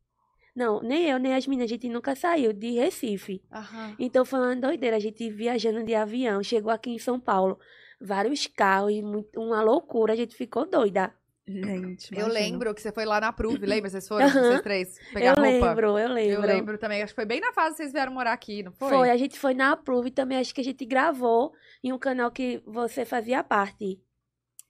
Não, 0.56 0.80
nem 0.80 1.04
eu, 1.10 1.18
nem 1.18 1.34
as 1.34 1.46
meninas, 1.46 1.66
a 1.70 1.74
gente 1.74 1.86
nunca 1.88 2.16
saiu 2.16 2.52
de 2.52 2.70
Recife. 2.72 3.42
Aham. 3.52 3.94
Então 3.98 4.24
foi 4.24 4.38
uma 4.40 4.56
doideira, 4.56 4.96
a 4.96 5.00
gente 5.00 5.28
viajando 5.30 5.84
de 5.84 5.94
avião, 5.94 6.42
chegou 6.42 6.72
aqui 6.72 6.90
em 6.90 6.98
São 6.98 7.20
Paulo, 7.20 7.58
vários 8.00 8.46
carros, 8.46 8.98
muito- 9.02 9.38
uma 9.38 9.60
loucura, 9.62 10.14
a 10.14 10.16
gente 10.16 10.34
ficou 10.34 10.64
doida. 10.66 11.12
Gente, 11.48 12.08
Eu 12.18 12.26
lembro 12.26 12.74
que 12.74 12.82
você 12.82 12.90
foi 12.90 13.04
lá 13.04 13.20
na 13.20 13.32
Pruve, 13.32 13.64
lembra? 13.66 13.88
Vocês 13.88 14.08
foram, 14.08 14.26
Aham. 14.26 14.42
vocês 14.42 14.62
três, 14.62 14.98
pegar 15.12 15.26
eu 15.38 15.44
roupa? 15.44 15.66
lembro, 15.68 15.98
eu 15.98 16.08
lembro. 16.12 16.32
Eu 16.32 16.40
lembro 16.40 16.78
também. 16.78 17.02
Acho 17.02 17.12
que 17.12 17.16
foi 17.20 17.24
bem 17.26 17.40
na 17.40 17.52
fase 17.52 17.76
que 17.76 17.82
vocês 17.82 17.92
vieram 17.92 18.12
morar 18.12 18.32
aqui, 18.32 18.64
não 18.64 18.72
foi? 18.72 18.88
Foi, 18.88 19.10
a 19.10 19.16
gente 19.16 19.38
foi 19.38 19.54
na 19.54 19.70
Approve 19.72 20.10
também, 20.10 20.38
acho 20.38 20.52
que 20.54 20.60
a 20.60 20.64
gente 20.64 20.84
gravou 20.84 21.52
em 21.84 21.92
um 21.92 21.98
canal 21.98 22.32
que 22.32 22.60
você 22.66 23.04
fazia 23.04 23.44
parte. 23.44 24.00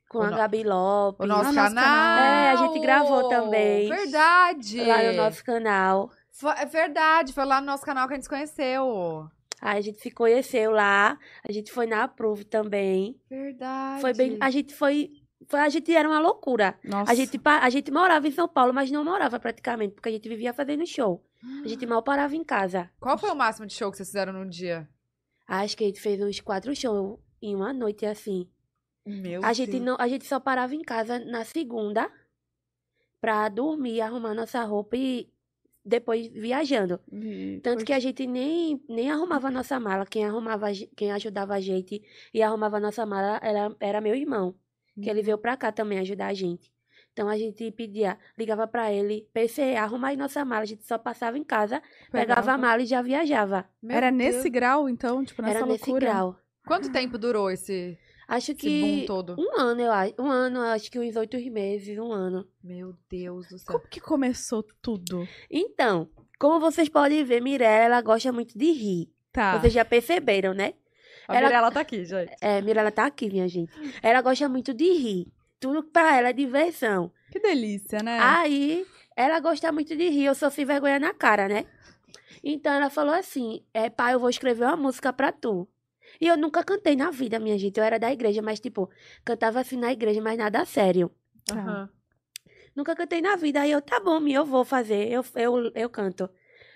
Com 0.09 0.19
O 0.19 0.23
a 0.23 0.31
no- 0.31 0.37
Gabi 0.37 0.63
Lopes. 0.63 1.25
O 1.25 1.27
nosso 1.29 1.53
nosso 1.53 1.75
canal. 1.75 1.85
canal. 1.85 2.25
É, 2.25 2.51
a 2.51 2.57
gente 2.57 2.79
gravou 2.81 3.29
também. 3.29 3.89
Verdade. 3.89 4.85
Lá 4.85 5.03
no 5.03 5.13
nosso 5.15 5.45
canal. 5.45 6.11
Foi- 6.31 6.55
é 6.59 6.65
verdade, 6.67 7.33
foi 7.33 7.45
lá 7.45 7.61
no 7.61 7.67
nosso 7.67 7.85
canal 7.85 8.07
que 8.07 8.15
a 8.15 8.17
gente 8.17 8.25
se 8.25 8.29
conheceu. 8.29 9.29
Aí 9.61 9.79
a 9.79 9.81
gente 9.81 9.99
se 10.01 10.11
conheceu 10.11 10.71
lá. 10.71 11.19
A 11.49 11.51
gente 11.51 11.73
foi 11.73 11.87
na 11.87 12.05
Approve 12.05 12.45
também. 12.45 13.19
Verdade. 13.29 14.01
Foi 14.01 14.13
bem. 14.15 14.37
A 14.41 14.51
gente 14.51 14.75
foi. 14.75 15.11
foi 15.49 15.61
a 15.61 15.69
gente 15.69 15.93
era 15.95 16.09
uma 16.09 16.21
loucura. 16.21 16.79
Nossa. 16.85 17.11
A 17.11 17.15
gente, 17.15 17.41
a 17.45 17.71
gente 17.71 17.91
morava 17.91 18.29
em 18.29 18.33
São 18.33 18.47
Paulo, 18.47 18.73
mas 18.75 18.91
não 18.91 19.03
morava 19.05 19.41
praticamente, 19.41 19.95
porque 19.95 20.09
a 20.11 20.13
gente 20.13 20.29
vivia 20.29 20.53
fazendo 20.53 20.87
show. 20.87 21.25
A 21.65 21.69
gente 21.69 21.87
mal 21.87 22.03
parava 22.03 22.35
em 22.37 22.45
casa. 22.45 22.91
Qual 23.01 23.17
foi 23.17 23.31
o 23.31 23.35
máximo 23.35 23.67
de 23.67 23.73
show 23.75 23.91
que 23.91 23.97
vocês 23.97 24.09
fizeram 24.09 24.33
num 24.33 24.49
dia? 24.49 24.89
Acho 25.49 25.77
que 25.77 25.85
a 25.85 25.87
gente 25.87 26.01
fez 26.01 26.21
uns 26.21 26.41
quatro 26.41 26.75
shows 26.75 27.19
em 27.41 27.55
uma 27.55 27.73
noite 27.73 28.05
assim. 28.05 28.49
Meu 29.07 29.45
A 29.45 29.53
gente, 29.53 29.79
não, 29.79 29.97
a 29.99 30.09
gente 30.09 30.27
só 30.27 30.41
parava 30.41 30.75
em 30.75 30.83
casa 30.83 31.19
na 31.21 31.45
segunda 31.45 32.11
pra 33.21 33.49
dormir, 33.49 34.01
arrumar 34.01 34.35
nossa 34.35 34.63
roupa 34.65 34.97
e 34.97 35.29
depois 35.85 36.27
viajando. 36.29 37.01
Vi- 37.11 37.61
Tanto 37.63 37.85
que 37.85 37.93
a 37.93 37.99
gente 38.01 38.27
nem, 38.27 38.83
nem 38.89 39.11
arrumava 39.11 39.51
nossa 39.51 39.79
mala. 39.79 40.05
Quem 40.05 40.25
arrumava, 40.25 40.67
quem 40.97 41.13
ajudava 41.13 41.55
a 41.55 41.61
gente 41.61 42.03
e 42.35 42.43
arrumava 42.43 42.81
nossa 42.81 43.07
mala 43.07 43.39
era, 43.43 43.75
era 43.81 44.01
meu 44.01 44.15
irmão. 44.15 44.55
que 45.01 45.11
ele 45.11 45.21
veio 45.23 45.37
pra 45.37 45.57
cá 45.59 45.71
também 45.71 45.99
ajudar 45.99 46.29
a 46.29 46.35
gente. 46.35 46.73
Então 47.13 47.29
a 47.29 47.37
gente 47.37 47.71
pedia, 47.71 48.19
ligava 48.37 48.67
pra 48.67 48.91
ele, 48.93 49.29
PC, 49.33 49.75
arruma 49.77 50.09
aí 50.09 50.17
nossa 50.17 50.43
mala, 50.45 50.63
a 50.63 50.67
gente 50.67 50.87
só 50.87 50.97
passava 50.99 51.37
em 51.39 51.45
casa, 51.45 51.83
pegava 52.11 52.53
a 52.53 52.59
mala 52.59 52.81
e 52.83 52.87
já 52.87 53.03
viajava. 53.03 53.67
Meu 53.83 53.95
Era 53.97 54.11
Deus. 54.11 54.17
nesse 54.37 54.49
grau, 54.51 54.89
então? 54.89 55.23
Tipo, 55.25 55.43
nessa 55.43 55.59
Era 55.59 55.67
nesse 55.67 55.91
loucura? 55.91 56.07
grau. 56.11 56.37
Quanto 56.67 56.91
tempo 56.91 57.17
durou 57.19 57.51
esse, 57.51 57.99
Acho 58.28 58.54
que 58.54 59.04
todo? 59.06 59.37
um 59.38 59.61
ano, 59.61 59.80
eu 59.83 59.92
acho. 59.92 60.14
Um 60.18 60.28
ano, 60.30 60.61
acho 60.62 60.90
que 60.90 60.99
uns 60.99 61.14
oito 61.16 61.37
meses, 61.50 61.97
um 61.99 62.12
ano. 62.12 62.47
Meu 62.62 62.95
Deus 63.09 63.49
do 63.49 63.59
céu. 63.59 63.76
Como 63.78 63.88
que 63.88 64.00
começou 64.00 64.64
tudo? 64.83 65.26
Então, 65.50 66.09
como 66.38 66.59
vocês 66.59 66.88
podem 66.88 67.23
ver, 67.25 67.40
Mirella, 67.40 67.85
ela 67.85 68.00
gosta 68.02 68.33
muito 68.33 68.59
de 68.59 68.73
rir. 68.73 69.11
Tá. 69.33 69.59
Vocês 69.59 69.73
já 69.73 69.85
perceberam, 69.85 70.52
né? 70.54 70.75
A 71.28 71.37
Ela- 71.37 71.47
Mirella 71.49 71.71
tá 71.71 71.80
aqui, 71.80 72.04
gente. 72.04 72.33
É, 72.40 72.61
Mirella 72.62 72.90
tá 72.90 73.06
aqui, 73.06 73.28
minha 73.28 73.47
gente. 73.49 73.73
Ela 74.02 74.21
gosta 74.23 74.49
muito 74.49 74.75
de 74.75 74.92
rir. 74.92 75.33
Tudo 75.61 75.83
pra 75.85 76.16
ela 76.16 76.28
é 76.30 76.33
diversão. 76.33 77.12
Que 77.30 77.38
delícia, 77.40 78.00
né? 78.02 78.18
Aí, 78.21 78.87
ela 79.16 79.38
gosta 79.40 79.71
muito 79.73 79.97
de 79.97 80.09
rir. 80.09 80.25
Eu 80.26 80.35
só 80.35 80.50
sem 80.50 80.64
vergonha 80.64 80.99
na 80.99 81.14
cara, 81.14 81.49
né? 81.49 81.64
Então, 82.42 82.73
ela 82.73 82.90
falou 82.90 83.14
assim: 83.14 83.62
é, 83.75 83.88
pai, 83.90 84.14
eu 84.14 84.21
vou 84.21 84.28
escrever 84.30 84.64
uma 84.64 84.76
música 84.76 85.12
pra 85.12 85.33
tu. 85.33 85.68
E 86.21 86.27
eu 86.27 86.37
nunca 86.37 86.63
cantei 86.65 86.97
na 86.97 87.11
vida, 87.11 87.39
minha 87.39 87.59
gente. 87.59 87.79
Eu 87.79 87.85
era 87.85 87.99
da 87.99 88.13
igreja, 88.13 88.43
mas, 88.43 88.61
tipo, 88.61 88.91
cantava 89.25 89.61
assim 89.61 89.77
na 89.77 89.93
igreja, 89.93 90.21
mas 90.21 90.39
nada 90.39 90.65
sério. 90.65 91.11
Aham. 91.51 91.89
Nunca 92.75 92.95
cantei 92.95 93.23
na 93.23 93.37
vida. 93.37 93.63
Aí 93.63 93.71
eu, 93.71 93.81
tá 93.81 93.99
bom, 93.99 94.27
eu 94.29 94.45
vou 94.45 94.65
fazer. 94.65 95.11
Eu, 95.11 95.25
eu, 95.35 95.73
eu 95.75 95.89
canto. 95.89 96.29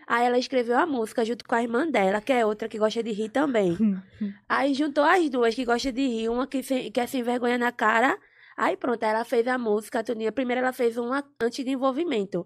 Aí 0.06 0.26
ela 0.26 0.38
escreveu 0.38 0.76
a 0.76 0.86
música 0.86 1.24
junto 1.24 1.44
com 1.44 1.54
a 1.54 1.62
irmã 1.62 1.88
dela, 1.88 2.20
que 2.20 2.32
é 2.32 2.44
outra 2.44 2.68
que 2.68 2.78
gosta 2.78 3.02
de 3.02 3.12
rir 3.12 3.28
também. 3.28 3.76
Aí 4.48 4.74
juntou 4.74 5.04
as 5.04 5.30
duas 5.30 5.54
que 5.54 5.64
gostam 5.64 5.92
de 5.92 6.04
rir, 6.04 6.28
uma 6.28 6.46
que, 6.46 6.62
sem, 6.62 6.90
que 6.90 6.98
é 6.98 7.06
sem 7.06 7.22
vergonha 7.22 7.56
na 7.56 7.70
cara. 7.70 8.18
Aí 8.56 8.76
pronto, 8.76 9.02
ela 9.02 9.24
fez 9.24 9.46
a 9.46 9.56
música, 9.56 10.02
tudinho. 10.02 10.32
Primeiro 10.32 10.62
ela 10.62 10.72
fez 10.72 10.96
uma 10.96 11.24
antes 11.40 11.64
de 11.64 11.70
envolvimento, 11.70 12.44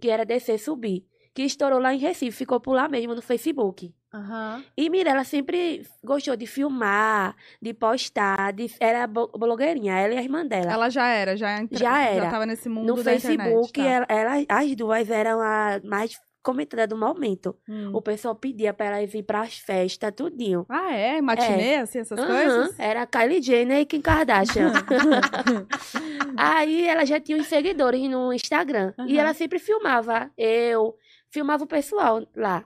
que 0.00 0.10
era 0.10 0.24
descer 0.24 0.58
subir, 0.58 1.06
que 1.38 1.44
estourou 1.44 1.78
lá 1.78 1.94
em 1.94 1.98
Recife, 1.98 2.32
ficou 2.36 2.58
por 2.58 2.72
lá 2.72 2.88
mesmo 2.88 3.14
no 3.14 3.22
Facebook. 3.22 3.94
Aham. 4.12 4.60
E 4.76 4.90
Mirella 4.90 5.22
sempre 5.22 5.86
gostou 6.02 6.34
de 6.34 6.48
filmar, 6.48 7.36
de 7.62 7.72
postar, 7.72 8.52
de, 8.52 8.68
era 8.80 9.06
blogueirinha, 9.06 9.96
ela 9.96 10.14
e 10.14 10.18
a 10.18 10.22
irmã 10.22 10.44
dela. 10.44 10.72
Ela 10.72 10.90
já 10.90 11.06
era, 11.06 11.36
já, 11.36 11.60
entra... 11.60 11.78
Já 11.78 12.02
era. 12.02 12.24
Já 12.24 12.30
tava 12.32 12.44
nesse 12.44 12.68
mundo 12.68 12.88
no 12.88 13.04
Facebook, 13.04 13.68
internet, 13.78 14.06
tá? 14.08 14.14
ela, 14.14 14.34
ela- 14.34 14.44
as 14.48 14.74
duas 14.74 15.08
eram 15.10 15.40
a 15.40 15.80
mais 15.84 16.18
comentada 16.42 16.88
do 16.88 16.96
momento. 16.96 17.54
Hum. 17.68 17.90
O 17.94 18.02
pessoal 18.02 18.34
pedia 18.34 18.74
pra 18.74 18.86
ela 18.86 19.02
ir 19.02 19.22
pras 19.22 19.58
festas, 19.58 20.12
tudinho. 20.16 20.66
Ah, 20.68 20.92
é? 20.92 21.20
Matinê, 21.20 21.76
assim, 21.76 22.00
essas 22.00 22.18
Aham, 22.18 22.26
coisas? 22.26 22.78
Era 22.80 23.06
Kylie 23.06 23.40
Jenner 23.42 23.78
e 23.80 23.86
Kim 23.86 24.00
Kardashian. 24.00 24.72
Aí 26.36 26.86
ela 26.86 27.04
já 27.04 27.20
tinha 27.20 27.38
uns 27.38 27.46
seguidores 27.46 28.00
no 28.10 28.32
Instagram. 28.32 28.92
E 29.06 29.12
Aham. 29.12 29.20
ela 29.20 29.34
sempre 29.34 29.58
filmava. 29.58 30.30
Eu 30.36 30.96
filmava 31.30 31.64
o 31.64 31.66
pessoal 31.66 32.26
lá. 32.34 32.64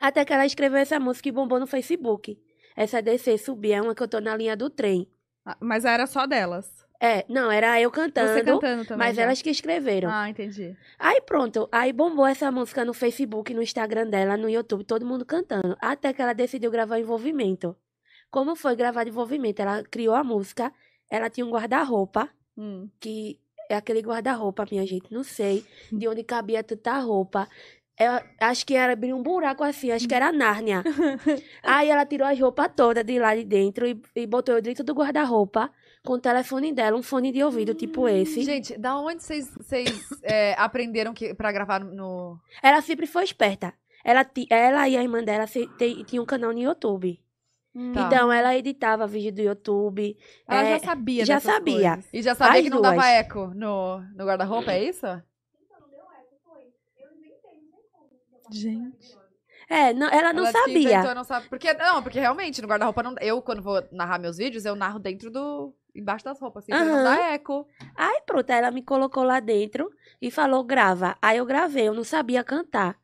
Até 0.00 0.24
que 0.24 0.32
ela 0.32 0.44
escreveu 0.46 0.78
essa 0.78 1.00
música 1.00 1.28
e 1.28 1.32
bombou 1.32 1.58
no 1.58 1.66
Facebook. 1.66 2.38
Essa 2.76 3.00
descer, 3.00 3.38
subir, 3.38 3.72
é 3.72 3.80
uma 3.82 3.94
que 3.94 4.02
eu 4.02 4.08
tô 4.08 4.20
na 4.20 4.36
linha 4.36 4.56
do 4.56 4.68
trem. 4.68 5.08
Ah, 5.44 5.56
Mas 5.60 5.84
era 5.84 6.06
só 6.06 6.26
delas. 6.26 6.84
É, 7.00 7.24
não, 7.28 7.50
era 7.50 7.78
eu 7.80 7.90
cantando, 7.90 8.32
Você 8.32 8.42
cantando 8.42 8.84
também. 8.86 9.06
mas 9.06 9.16
já. 9.16 9.22
elas 9.22 9.42
que 9.42 9.50
escreveram. 9.50 10.10
Ah, 10.10 10.28
entendi. 10.30 10.74
Aí 10.98 11.20
pronto, 11.20 11.68
aí 11.70 11.92
bombou 11.92 12.26
essa 12.26 12.50
música 12.50 12.84
no 12.86 12.94
Facebook, 12.94 13.52
no 13.52 13.62
Instagram 13.62 14.06
dela, 14.08 14.36
no 14.36 14.48
YouTube, 14.48 14.82
todo 14.84 15.04
mundo 15.04 15.24
cantando. 15.24 15.76
Até 15.80 16.12
que 16.14 16.22
ela 16.22 16.32
decidiu 16.32 16.70
gravar 16.70 16.98
envolvimento. 16.98 17.76
Como 18.30 18.56
foi 18.56 18.74
gravar 18.76 19.06
envolvimento? 19.06 19.60
Ela 19.60 19.82
criou 19.84 20.14
a 20.14 20.24
música, 20.24 20.72
ela 21.10 21.28
tinha 21.30 21.44
um 21.46 21.50
guarda-roupa, 21.50 22.30
Hum. 22.56 22.88
que 22.98 23.38
é 23.68 23.74
aquele 23.76 24.00
guarda-roupa, 24.00 24.66
minha 24.70 24.86
gente, 24.86 25.12
não 25.12 25.22
sei 25.24 25.64
de 25.92 26.06
onde 26.08 26.22
cabia 26.24 26.62
tanta 26.62 26.98
roupa. 26.98 27.48
Eu 27.98 28.10
acho 28.40 28.66
que 28.66 28.74
era 28.74 28.92
abrir 28.92 29.14
um 29.14 29.22
buraco 29.22 29.64
assim, 29.64 29.90
acho 29.90 30.06
que 30.06 30.14
era 30.14 30.30
Nárnia. 30.30 30.84
Aí 31.62 31.88
ela 31.88 32.04
tirou 32.04 32.28
as 32.28 32.38
roupas 32.38 32.70
todas 32.76 33.02
de 33.04 33.18
lá 33.18 33.34
de 33.34 33.44
dentro 33.44 33.86
e, 33.86 34.00
e 34.14 34.26
botou 34.26 34.54
eu 34.54 34.60
dentro 34.62 34.84
do 34.84 34.92
guarda-roupa 34.92 35.70
com 36.04 36.12
o 36.12 36.18
telefone 36.20 36.72
dela, 36.72 36.96
um 36.96 37.02
fone 37.02 37.32
de 37.32 37.42
ouvido 37.42 37.74
tipo 37.74 38.06
esse. 38.08 38.42
Gente, 38.42 38.78
da 38.78 38.98
onde 38.98 39.22
vocês 39.24 39.48
é, 40.22 40.54
aprenderam 40.58 41.14
que, 41.14 41.34
pra 41.34 41.50
gravar 41.50 41.80
no. 41.82 42.38
Ela 42.62 42.80
sempre 42.82 43.06
foi 43.06 43.24
esperta. 43.24 43.72
Ela, 44.04 44.24
ela 44.50 44.88
e 44.88 44.96
a 44.96 45.02
irmã 45.02 45.24
dela 45.24 45.46
se- 45.48 45.66
te- 45.78 46.04
tinham 46.04 46.22
um 46.22 46.26
canal 46.26 46.52
no 46.52 46.60
YouTube. 46.60 47.18
Tá. 47.92 48.06
Então, 48.06 48.32
ela 48.32 48.56
editava 48.56 49.06
vídeo 49.06 49.32
do 49.34 49.42
YouTube. 49.42 50.16
Ela 50.48 50.62
É, 50.66 50.78
já 50.78 50.86
sabia 50.86 51.26
já 51.26 51.38
sabia. 51.40 51.90
coisas. 51.96 52.08
E 52.12 52.22
já 52.22 52.34
sabia 52.34 52.58
As 52.60 52.64
que 52.64 52.70
não 52.70 52.80
duas. 52.80 52.90
dava 52.96 53.06
eco 53.08 53.46
no, 53.54 54.00
no 54.14 54.24
guarda-roupa, 54.24 54.72
é 54.72 54.82
isso? 54.84 55.06
Gente. 58.50 59.16
É, 59.68 59.92
não- 59.92 60.08
ela 60.08 60.32
não 60.32 60.44
Ela 60.44 60.52
sabia. 60.52 60.78
inventou, 60.78 61.14
não 61.14 61.24
sabe. 61.24 61.48
Porque, 61.48 61.72
não, 61.74 62.02
porque 62.02 62.20
realmente 62.20 62.62
no 62.62 62.68
guarda-roupa 62.68 63.02
não. 63.02 63.14
Eu, 63.20 63.42
quando 63.42 63.60
vou 63.60 63.82
narrar 63.90 64.18
meus 64.18 64.36
vídeos, 64.38 64.64
eu 64.64 64.76
narro 64.76 64.98
dentro 64.98 65.30
do. 65.30 65.74
embaixo 65.94 66.24
das 66.24 66.38
roupas, 66.38 66.62
assim, 66.62 66.72
pra 66.72 66.84
não 66.84 67.02
dar 67.02 67.32
eco. 67.34 67.66
Aí 67.96 68.20
pronto, 68.26 68.48
ela 68.50 68.70
me 68.70 68.82
colocou 68.82 69.22
lá 69.24 69.40
dentro 69.40 69.90
e 70.22 70.30
falou, 70.30 70.62
grava. 70.62 71.16
Aí 71.20 71.38
eu 71.38 71.46
gravei, 71.46 71.88
eu 71.88 71.94
não 71.94 72.04
sabia 72.04 72.44
cantar. 72.44 72.96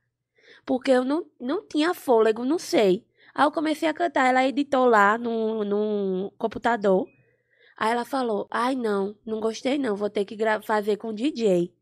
Porque 0.65 0.91
eu 0.93 1.03
não, 1.05 1.27
não 1.41 1.67
tinha 1.67 1.93
fôlego, 1.95 2.45
não 2.45 2.59
sei. 2.59 3.05
Aí 3.35 3.47
eu 3.47 3.51
comecei 3.53 3.89
a 3.89 3.95
cantar, 3.95 4.29
ela 4.29 4.47
editou 4.47 4.85
lá 4.85 5.17
no, 5.17 5.65
no 5.65 6.33
computador. 6.39 7.09
Aí 7.79 7.91
ela 7.91 8.05
falou, 8.05 8.47
ai 8.51 8.75
não, 8.75 9.17
não 9.27 9.41
gostei 9.41 9.79
não, 9.79 9.97
vou 9.97 10.11
ter 10.11 10.25
que 10.25 10.37
fazer 10.63 10.97
com 10.99 11.13
DJ. 11.13 11.73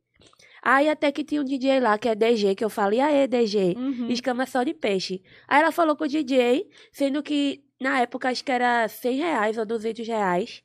Aí 0.63 0.89
até 0.89 1.11
que 1.11 1.25
tinha 1.25 1.41
um 1.41 1.45
DJ 1.45 1.81
lá, 1.81 1.99
que 1.99 2.09
é 2.09 2.15
DG, 2.15 2.55
que 2.55 2.65
eu 2.65 2.71
falei, 2.71 3.01
aê 3.01 3.27
DG, 3.27 3.75
Uhum. 3.77 4.09
escama 4.09 4.47
só 4.47 4.63
de 4.63 4.75
peixe. 4.75 5.23
Aí 5.49 5.61
ela 5.61 5.73
falou 5.73 5.97
com 5.97 6.05
o 6.05 6.09
DJ, 6.09 6.69
sendo 6.93 7.23
que 7.23 7.65
na 7.81 8.01
época 8.01 8.29
acho 8.29 8.45
que 8.45 8.53
era 8.53 8.87
100 8.87 9.17
reais 9.17 9.59
ou 9.59 9.65
200 9.67 10.07
reais. 10.07 10.63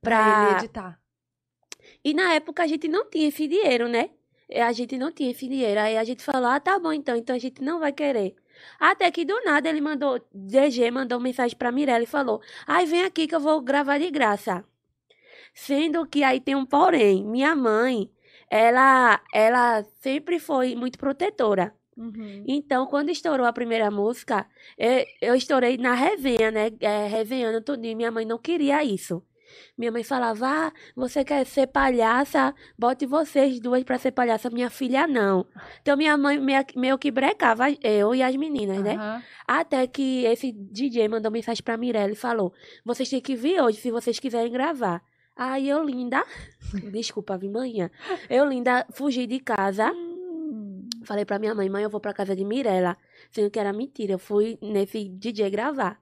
Pra 0.00 0.16
Pra, 0.18 0.50
ele 0.50 0.58
editar. 0.64 0.98
e 2.04 2.12
na 2.14 2.34
época 2.34 2.62
a 2.62 2.66
gente 2.66 2.88
não 2.88 3.08
tinha 3.08 3.28
esse 3.28 3.46
dinheiro, 3.46 3.86
né? 3.88 4.10
A 4.54 4.72
gente 4.72 4.96
não 4.98 5.10
tinha 5.12 5.30
esse 5.30 5.46
dinheiro. 5.48 5.80
Aí 5.80 5.96
a 5.96 6.04
gente 6.04 6.22
falou, 6.22 6.48
ah, 6.48 6.60
tá 6.60 6.78
bom 6.78 6.92
então, 6.92 7.16
então 7.16 7.34
a 7.36 7.38
gente 7.38 7.62
não 7.62 7.78
vai 7.78 7.92
querer. 7.92 8.34
Até 8.78 9.10
que 9.10 9.24
do 9.24 9.40
nada 9.44 9.68
ele 9.68 9.80
mandou, 9.80 10.20
DG 10.32 10.90
mandou 10.90 11.20
mensagem 11.20 11.56
pra 11.56 11.72
Mirella 11.72 12.04
e 12.04 12.06
falou, 12.06 12.40
ai, 12.66 12.86
vem 12.86 13.02
aqui 13.02 13.26
que 13.26 13.34
eu 13.34 13.40
vou 13.40 13.60
gravar 13.60 13.98
de 13.98 14.10
graça. 14.10 14.64
Sendo 15.54 16.06
que 16.06 16.24
aí 16.24 16.40
tem 16.40 16.54
um 16.54 16.66
porém, 16.66 17.24
minha 17.24 17.54
mãe, 17.54 18.10
ela, 18.50 19.20
ela 19.32 19.84
sempre 20.00 20.38
foi 20.38 20.74
muito 20.74 20.98
protetora. 20.98 21.74
Uhum. 21.96 22.44
Então, 22.46 22.86
quando 22.86 23.10
estourou 23.10 23.46
a 23.46 23.52
primeira 23.52 23.90
música, 23.90 24.46
eu, 24.76 25.04
eu 25.20 25.34
estourei 25.34 25.76
na 25.76 25.94
resenha, 25.94 26.50
né? 26.50 26.70
É, 26.80 27.06
resenhando 27.06 27.62
tudo. 27.62 27.84
E 27.84 27.94
minha 27.94 28.10
mãe 28.10 28.24
não 28.24 28.38
queria 28.38 28.82
isso. 28.82 29.22
Minha 29.76 29.92
mãe 29.92 30.02
falava: 30.02 30.46
Ah, 30.46 30.72
você 30.94 31.24
quer 31.24 31.44
ser 31.46 31.66
palhaça? 31.66 32.54
Bote 32.78 33.06
vocês 33.06 33.60
duas 33.60 33.82
pra 33.84 33.98
ser 33.98 34.12
palhaça. 34.12 34.50
Minha 34.50 34.70
filha 34.70 35.06
não. 35.06 35.46
Então, 35.80 35.96
minha 35.96 36.16
mãe 36.16 36.38
meio, 36.38 36.64
meio 36.76 36.98
que 36.98 37.10
brecava 37.10 37.66
eu 37.82 38.14
e 38.14 38.22
as 38.22 38.34
meninas, 38.36 38.82
né? 38.82 39.22
Até 39.46 39.86
que 39.86 40.24
esse 40.24 40.52
DJ 40.52 41.08
mandou 41.08 41.30
mensagem 41.30 41.62
pra 41.62 41.76
Mirella 41.76 42.12
e 42.12 42.16
falou: 42.16 42.52
Vocês 42.84 43.08
têm 43.08 43.20
que 43.20 43.34
vir 43.34 43.60
hoje 43.60 43.80
se 43.80 43.90
vocês 43.90 44.18
quiserem 44.18 44.52
gravar. 44.52 45.02
Aí 45.36 45.68
eu, 45.68 45.82
linda. 45.82 46.24
Desculpa, 46.92 47.36
vim 47.36 47.50
manhã. 47.50 47.90
Eu, 48.30 48.44
linda, 48.44 48.86
fugi 48.92 49.26
de 49.26 49.40
casa. 49.40 49.90
Hum. 49.92 50.88
Falei 51.04 51.24
pra 51.24 51.38
minha 51.38 51.54
mãe, 51.54 51.68
mãe, 51.68 51.82
eu 51.82 51.90
vou 51.90 52.00
pra 52.00 52.14
casa 52.14 52.36
de 52.36 52.44
Mirella. 52.44 52.96
Sendo 53.30 53.50
que 53.50 53.58
era 53.58 53.72
mentira. 53.72 54.12
Eu 54.12 54.18
fui 54.18 54.58
nesse 54.62 55.08
DJ 55.08 55.50
gravar. 55.50 56.00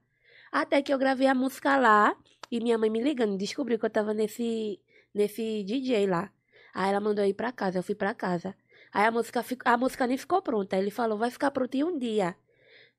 Até 0.51 0.83
que 0.83 0.93
eu 0.93 0.99
gravei 0.99 1.27
a 1.27 1.33
música 1.33 1.75
lá. 1.77 2.15
E 2.53 2.59
minha 2.59 2.77
mãe 2.77 2.87
me 2.87 3.01
ligando. 3.01 3.35
Descobriu 3.35 3.79
que 3.79 3.85
eu 3.87 3.89
tava 3.89 4.13
nesse, 4.13 4.79
nesse 5.11 5.63
DJ 5.63 6.05
lá. 6.05 6.31
Aí 6.71 6.91
ela 6.91 6.99
mandou 6.99 7.25
eu 7.25 7.29
ir 7.31 7.33
pra 7.33 7.51
casa. 7.51 7.79
Eu 7.79 7.83
fui 7.83 7.95
pra 7.95 8.13
casa. 8.13 8.55
Aí 8.93 9.07
a 9.07 9.11
música, 9.11 9.43
a 9.65 9.75
música 9.75 10.05
nem 10.05 10.17
ficou 10.19 10.39
pronta. 10.39 10.77
Ele 10.77 10.91
falou, 10.91 11.17
vai 11.17 11.31
ficar 11.31 11.49
pronta 11.49 11.75
em 11.77 11.83
um 11.83 11.97
dia. 11.97 12.35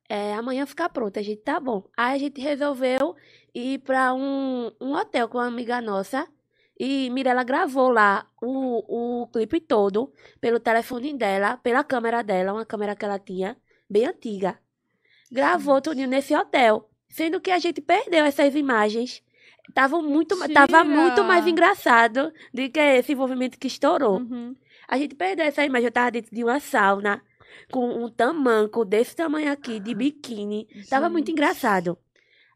É, 0.09 0.35
amanhã 0.35 0.67
ficar 0.67 0.89
pronta. 0.89 1.21
A 1.21 1.23
gente, 1.23 1.43
tá 1.43 1.61
bom. 1.61 1.85
Aí 1.97 2.17
a 2.17 2.19
gente 2.19 2.41
resolveu 2.41 3.15
ir 3.55 3.79
pra 3.79 4.13
um, 4.13 4.73
um 4.81 4.93
hotel 4.93 5.29
com 5.29 5.39
uma 5.39 5.47
amiga 5.47 5.81
nossa. 5.81 6.27
E 6.77 7.09
Mirella 7.11 7.45
gravou 7.45 7.91
lá 7.91 8.29
o, 8.43 9.23
o 9.23 9.29
clipe 9.29 9.61
todo 9.61 10.13
pelo 10.41 10.59
telefone 10.59 11.17
dela, 11.17 11.59
pela 11.59 11.85
câmera 11.85 12.25
dela, 12.25 12.55
uma 12.55 12.67
câmera 12.67 12.97
que 12.97 13.05
ela 13.05 13.21
tinha, 13.21 13.57
bem 13.89 14.07
antiga. 14.07 14.59
Gravou 15.31 15.81
tudinho 15.81 16.09
nesse 16.09 16.35
hotel. 16.35 16.91
Sendo 17.09 17.41
que 17.41 17.53
a 17.53 17.61
gente 17.61 17.81
perdeu 17.81 18.25
essas 18.25 18.57
imagens. 18.57 19.23
Tava 19.73 20.01
muito, 20.03 20.37
tava 20.53 20.85
muito 20.85 21.25
mais 21.25 21.47
engraçado 21.47 22.33
do 22.53 22.69
que 22.71 22.79
esse 22.79 23.13
envolvimento 23.13 23.59
que 23.59 23.67
estourou. 23.67 24.19
Uhum. 24.19 24.55
A 24.87 24.99
gente 24.99 25.15
perdeu 25.15 25.47
essa 25.47 25.65
imagem. 25.65 25.87
Eu 25.87 25.93
tava 25.93 26.11
dentro 26.11 26.35
de 26.35 26.45
uma 26.45 26.61
sauna, 26.61 27.23
com 27.73 27.89
um 27.89 28.09
tamanco 28.11 28.85
desse 28.85 29.17
tamanho 29.17 29.51
aqui, 29.51 29.81
de 29.81 29.95
biquíni. 29.95 30.69
Tava 30.89 31.09
muito 31.09 31.27
Gente. 31.27 31.33
engraçado. 31.33 31.99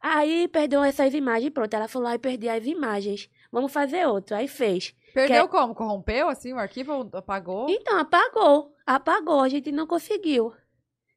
Aí 0.00 0.46
perdeu 0.48 0.82
essas 0.84 1.12
imagens, 1.14 1.50
pronto. 1.50 1.72
Ela 1.74 1.88
falou, 1.88 2.08
ai, 2.08 2.18
perdi 2.18 2.48
as 2.48 2.66
imagens. 2.66 3.28
Vamos 3.50 3.72
fazer 3.72 4.06
outro. 4.06 4.36
Aí 4.36 4.46
fez. 4.46 4.94
Perdeu 5.12 5.48
como? 5.48 5.74
Corrompeu, 5.74 6.28
assim, 6.28 6.52
o 6.52 6.58
arquivo? 6.58 6.92
ou 6.92 7.10
Apagou? 7.12 7.66
Então, 7.68 7.98
apagou. 7.98 8.74
Apagou. 8.86 9.40
A 9.40 9.48
gente 9.48 9.72
não 9.72 9.86
conseguiu. 9.86 10.52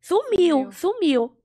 Sumiu, 0.01 0.71
Sumiu. 0.71 0.71
sumiu. 0.71 1.37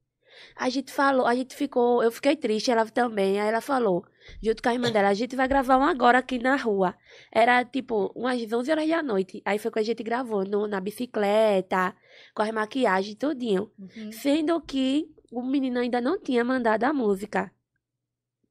A 0.54 0.68
gente 0.68 0.92
falou, 0.92 1.26
a 1.26 1.34
gente 1.34 1.54
ficou, 1.54 2.02
eu 2.02 2.10
fiquei 2.10 2.36
triste, 2.36 2.70
ela 2.70 2.86
também. 2.86 3.38
Aí 3.40 3.48
ela 3.48 3.60
falou, 3.60 4.04
junto 4.42 4.62
com 4.62 4.68
a 4.68 4.74
irmã 4.74 4.90
dela, 4.90 5.08
a 5.08 5.14
gente 5.14 5.34
vai 5.36 5.46
gravar 5.48 5.78
um 5.78 5.82
agora 5.84 6.18
aqui 6.18 6.38
na 6.38 6.56
rua. 6.56 6.94
Era 7.32 7.64
tipo 7.64 8.12
umas 8.14 8.40
11 8.52 8.70
horas 8.70 8.88
da 8.88 9.02
noite. 9.02 9.42
Aí 9.44 9.58
foi 9.58 9.70
quando 9.70 9.82
a 9.82 9.86
gente 9.86 10.02
gravou 10.02 10.44
no, 10.44 10.66
na 10.66 10.80
bicicleta, 10.80 11.94
com 12.34 12.42
as 12.42 12.50
maquiagens 12.50 13.14
tudinho. 13.16 13.70
Uhum. 13.78 14.12
Sendo 14.12 14.60
que 14.60 15.08
o 15.32 15.42
menino 15.42 15.78
ainda 15.80 16.00
não 16.00 16.18
tinha 16.20 16.44
mandado 16.44 16.84
a 16.84 16.92
música. 16.92 17.52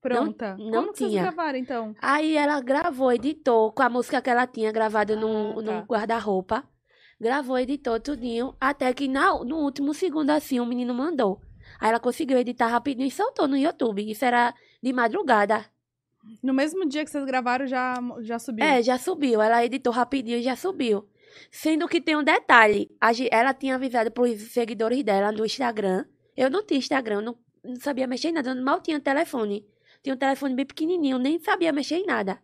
Pronta. 0.02 0.56
não 0.58 0.72
Como 0.72 0.92
que 0.94 1.00
vocês 1.00 1.12
tinha. 1.12 1.24
gravaram, 1.24 1.58
então? 1.58 1.96
Aí 2.00 2.38
ela 2.38 2.62
gravou, 2.62 3.12
editou 3.12 3.72
com 3.72 3.82
a 3.82 3.90
música 3.90 4.22
que 4.22 4.30
ela 4.30 4.46
tinha 4.46 4.72
gravada 4.72 5.16
no, 5.16 5.52
Ah, 5.52 5.56
tá. 5.56 5.62
no 5.62 5.82
guarda-roupa. 5.86 6.64
Gravou, 7.20 7.58
editou 7.58 8.00
tudinho. 8.00 8.56
Até 8.62 8.94
que 8.94 9.08
na, 9.08 9.34
no 9.44 9.58
último 9.58 9.94
segundo, 9.96 10.30
assim, 10.30 10.60
o 10.60 10.66
menino 10.66 10.94
mandou. 10.94 11.42
Aí 11.80 11.90
ela 11.90 12.00
conseguiu 12.00 12.38
editar 12.38 12.68
rapidinho 12.68 13.08
e 13.08 13.12
soltou 13.12 13.48
no 13.48 13.58
YouTube. 13.58 14.10
Isso 14.10 14.24
era 14.26 14.54
de 14.82 14.94
madrugada. 14.94 15.66
No 16.42 16.54
mesmo 16.54 16.88
dia 16.88 17.04
que 17.04 17.12
vocês 17.12 17.26
gravaram, 17.26 17.68
já, 17.68 17.96
já 18.22 18.40
subiu. 18.40 18.66
É, 18.66 18.82
já 18.82 18.98
subiu. 18.98 19.42
Ela 19.42 19.64
editou 19.64 19.94
rapidinho 19.94 20.40
e 20.40 20.42
já 20.42 20.56
subiu. 20.56 21.08
Sendo 21.52 21.88
que 21.88 22.02
tem 22.02 22.16
um 22.16 22.24
detalhe. 22.24 22.90
Ela 23.32 23.54
tinha 23.54 23.76
avisado 23.76 24.12
pros 24.12 24.42
seguidores 24.52 25.04
dela 25.04 25.32
no 25.32 25.46
Instagram. 25.46 26.06
Eu 26.36 26.50
não 26.50 26.66
tinha 26.66 26.78
Instagram, 26.78 27.22
não, 27.22 27.38
não 27.64 27.76
sabia 27.76 28.08
mexer 28.08 28.30
em 28.30 28.34
nada. 28.34 28.50
Eu 28.50 28.64
mal 28.64 28.82
tinha 28.82 29.00
telefone. 29.00 29.66
Tinha 30.02 30.16
um 30.16 30.18
telefone 30.18 30.54
bem 30.54 30.66
pequenininho, 30.66 31.18
nem 31.18 31.40
sabia 31.40 31.72
mexer 31.72 31.96
em 31.96 32.06
nada. 32.06 32.40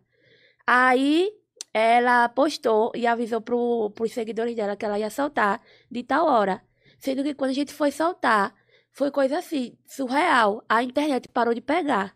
Aí 0.66 1.30
ela 1.72 2.28
postou 2.28 2.92
e 2.94 3.06
avisou 3.06 3.40
pro, 3.40 3.90
pros 3.90 4.12
seguidores 4.12 4.54
dela 4.54 4.76
que 4.76 4.84
ela 4.84 4.98
ia 4.98 5.10
soltar 5.10 5.60
de 5.90 6.02
tal 6.02 6.26
hora. 6.26 6.62
Sendo 6.98 7.22
que 7.22 7.34
quando 7.34 7.50
a 7.50 7.54
gente 7.54 7.72
foi 7.72 7.90
soltar, 7.90 8.54
foi 8.92 9.10
coisa 9.10 9.38
assim, 9.38 9.76
surreal. 9.86 10.64
A 10.68 10.82
internet 10.82 11.28
parou 11.28 11.54
de 11.54 11.60
pegar. 11.60 12.14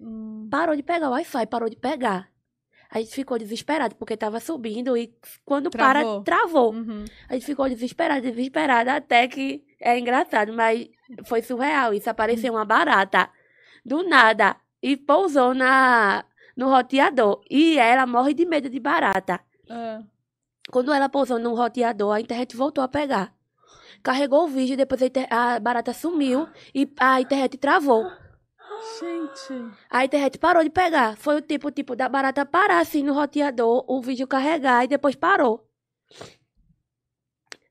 Hum, 0.00 0.48
Parou 0.50 0.76
de 0.76 0.82
pegar 0.82 1.08
o 1.08 1.12
Wi-Fi, 1.12 1.46
parou 1.46 1.68
de 1.68 1.76
pegar. 1.76 2.30
A 2.90 3.00
gente 3.00 3.14
ficou 3.14 3.36
desesperado, 3.38 3.96
porque 3.96 4.16
tava 4.16 4.38
subindo 4.38 4.96
e 4.96 5.12
quando 5.44 5.70
Travou. 5.70 6.22
para, 6.22 6.38
travou. 6.38 6.72
uhum. 6.72 7.04
A 7.28 7.34
gente 7.34 7.44
ficou 7.44 7.68
desesperado, 7.68 8.20
desesperado, 8.22 8.90
até 8.90 9.26
que 9.26 9.64
é 9.80 9.98
engraçado, 9.98 10.52
mas 10.52 10.88
foi 11.24 11.42
surreal. 11.42 11.92
Isso 11.92 12.08
apareceu 12.08 12.52
uma 12.52 12.64
barata 12.64 13.28
do 13.84 14.02
nada 14.08 14.56
e 14.82 14.96
pousou 14.96 15.52
na 15.52 16.24
no 16.56 16.68
roteador. 16.70 17.42
E 17.50 17.76
ela 17.78 18.06
morre 18.06 18.32
de 18.34 18.46
medo 18.46 18.70
de 18.70 18.78
barata. 18.80 19.40
Ah, 19.68 20.02
Quando 20.70 20.92
ela 20.92 21.08
pousou 21.08 21.38
no 21.38 21.54
roteador, 21.54 22.12
a 22.14 22.20
internet 22.20 22.56
voltou 22.56 22.82
a 22.84 22.88
pegar. 22.88 23.34
Carregou 24.06 24.44
o 24.44 24.46
vídeo, 24.46 24.76
depois 24.76 25.02
a, 25.02 25.06
inter- 25.06 25.26
a 25.28 25.58
barata 25.58 25.92
sumiu 25.92 26.46
e 26.72 26.88
a 27.00 27.20
internet 27.20 27.58
travou. 27.58 28.06
Gente. 29.00 29.72
A 29.90 30.04
internet 30.04 30.38
parou 30.38 30.62
de 30.62 30.70
pegar. 30.70 31.16
Foi 31.16 31.34
o 31.34 31.40
tipo, 31.40 31.72
tipo, 31.72 31.96
da 31.96 32.08
barata 32.08 32.46
parar 32.46 32.78
assim 32.78 33.02
no 33.02 33.12
roteador, 33.12 33.84
o 33.88 34.00
vídeo 34.00 34.28
carregar 34.28 34.84
e 34.84 34.86
depois 34.86 35.16
parou. 35.16 35.68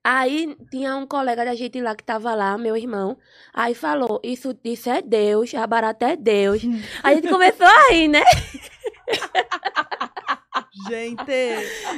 Aí 0.04 0.58
tinha 0.70 0.98
um 0.98 1.08
colega 1.08 1.46
da 1.46 1.56
gente 1.56 1.80
lá 1.80 1.96
que 1.96 2.04
tava 2.04 2.36
lá, 2.36 2.58
meu 2.58 2.75
irmão. 2.75 3.18
Aí 3.54 3.74
falou: 3.74 4.20
Isso, 4.22 4.54
isso 4.65 4.89
é 4.89 5.01
Deus, 5.01 5.54
a 5.56 5.65
barata 5.65 6.06
é 6.10 6.18
Deus. 6.18 6.62
a 7.01 7.13
gente 7.13 7.30
começou 7.30 7.65
a 7.65 7.92
rir, 7.92 8.10
né? 8.10 8.24
Gente. 10.88 11.25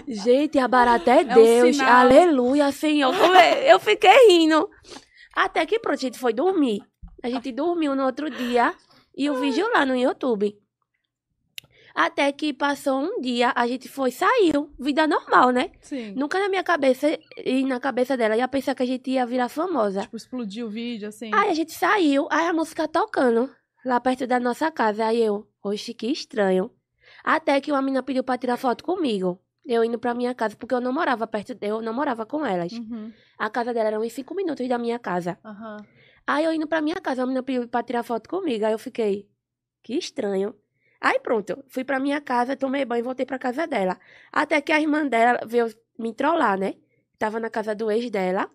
Gente, 0.07 0.59
a 0.59 0.67
barata 0.67 1.11
é, 1.11 1.21
um 1.21 1.33
Deus. 1.33 1.75
sinal. 1.75 1.89
Aleluia, 2.01 2.71
Senhor. 2.71 3.13
Come- 3.17 3.67
Eu 3.69 3.79
fiquei 3.79 4.27
rindo. 4.29 4.69
Até 5.35 5.65
que 5.65 5.79
pronto, 5.79 5.95
a 5.97 6.01
gente 6.01 6.17
foi 6.19 6.33
dormir. 6.33 6.81
A 7.23 7.29
gente 7.29 7.51
dormiu 7.51 7.95
no 7.95 8.03
outro 8.05 8.29
dia 8.29 8.73
e 9.15 9.29
o 9.29 9.36
vídeo 9.36 9.67
lá 9.73 9.86
no 9.86 9.95
YouTube. 9.95 10.55
Até 11.93 12.32
que 12.32 12.53
passou 12.53 12.99
um 13.01 13.19
dia, 13.21 13.51
a 13.55 13.65
gente 13.67 13.89
foi, 13.89 14.12
saiu. 14.12 14.71
Vida 14.79 15.08
normal, 15.08 15.49
né? 15.49 15.71
Sim. 15.82 16.13
Nunca 16.15 16.38
na 16.39 16.47
minha 16.47 16.63
cabeça 16.63 17.17
e 17.43 17.63
na 17.65 17.79
cabeça 17.79 18.15
dela 18.15 18.38
ia 18.38 18.47
pensar 18.47 18.75
que 18.75 18.84
a 18.84 18.86
gente 18.86 19.10
ia 19.10 19.25
virar 19.25 19.49
famosa. 19.49 20.01
Tipo, 20.01 20.15
explodiu 20.15 20.67
o 20.67 20.69
vídeo, 20.69 21.08
assim. 21.10 21.32
Aí 21.34 21.49
a 21.49 21.53
gente 21.55 21.71
saiu, 21.71 22.27
aí 22.29 22.45
a 22.45 22.53
música 22.53 22.88
tocando 22.88 23.49
lá 23.84 23.99
perto 23.99 24.27
da 24.27 24.39
nossa 24.39 24.69
casa. 24.71 25.08
Aí 25.08 25.23
eu, 25.23 25.47
oxe, 25.63 25.91
que 25.95 26.05
estranho. 26.12 26.69
Até 27.29 27.59
que 27.59 27.73
uma 27.73 27.81
menina 27.81 28.01
pediu 28.01 28.23
pra 28.23 28.37
tirar 28.37 28.55
foto 28.55 28.85
comigo. 28.85 29.37
Eu 29.65 29.83
indo 29.83 29.99
pra 29.99 30.13
minha 30.13 30.33
casa, 30.33 30.55
porque 30.55 30.73
eu 30.73 30.79
não 30.79 30.93
morava 30.93 31.27
perto, 31.27 31.57
eu 31.59 31.81
não 31.81 31.93
morava 31.93 32.25
com 32.25 32.45
elas. 32.45 32.71
Uhum. 32.71 33.11
A 33.37 33.49
casa 33.49 33.73
dela 33.73 33.89
era 33.89 33.99
uns 33.99 34.13
cinco 34.13 34.33
minutos 34.33 34.65
da 34.69 34.77
minha 34.77 34.97
casa. 34.97 35.37
Aham. 35.43 35.75
Aí 36.25 36.45
eu 36.45 36.53
indo 36.53 36.65
pra 36.65 36.81
minha 36.81 36.95
casa, 36.95 37.23
a 37.23 37.25
menina 37.25 37.43
pediu 37.43 37.67
pra 37.67 37.83
tirar 37.83 38.03
foto 38.03 38.29
comigo. 38.29 38.65
Aí 38.65 38.71
eu 38.71 38.79
fiquei, 38.79 39.27
que 39.83 39.95
estranho. 39.95 40.55
Aí 41.01 41.19
pronto, 41.19 41.61
fui 41.67 41.83
pra 41.83 41.99
minha 41.99 42.21
casa, 42.21 42.55
tomei 42.55 42.85
banho 42.85 43.01
e 43.01 43.03
voltei 43.03 43.25
pra 43.25 43.37
casa 43.37 43.67
dela. 43.67 43.99
Até 44.31 44.61
que 44.61 44.71
a 44.71 44.79
irmã 44.79 45.05
dela 45.05 45.41
veio 45.45 45.67
me 45.99 46.13
trollar, 46.13 46.57
né? 46.57 46.75
Tava 47.19 47.41
na 47.41 47.49
casa 47.49 47.75
do 47.75 47.91
ex 47.91 48.09
dela. 48.09 48.49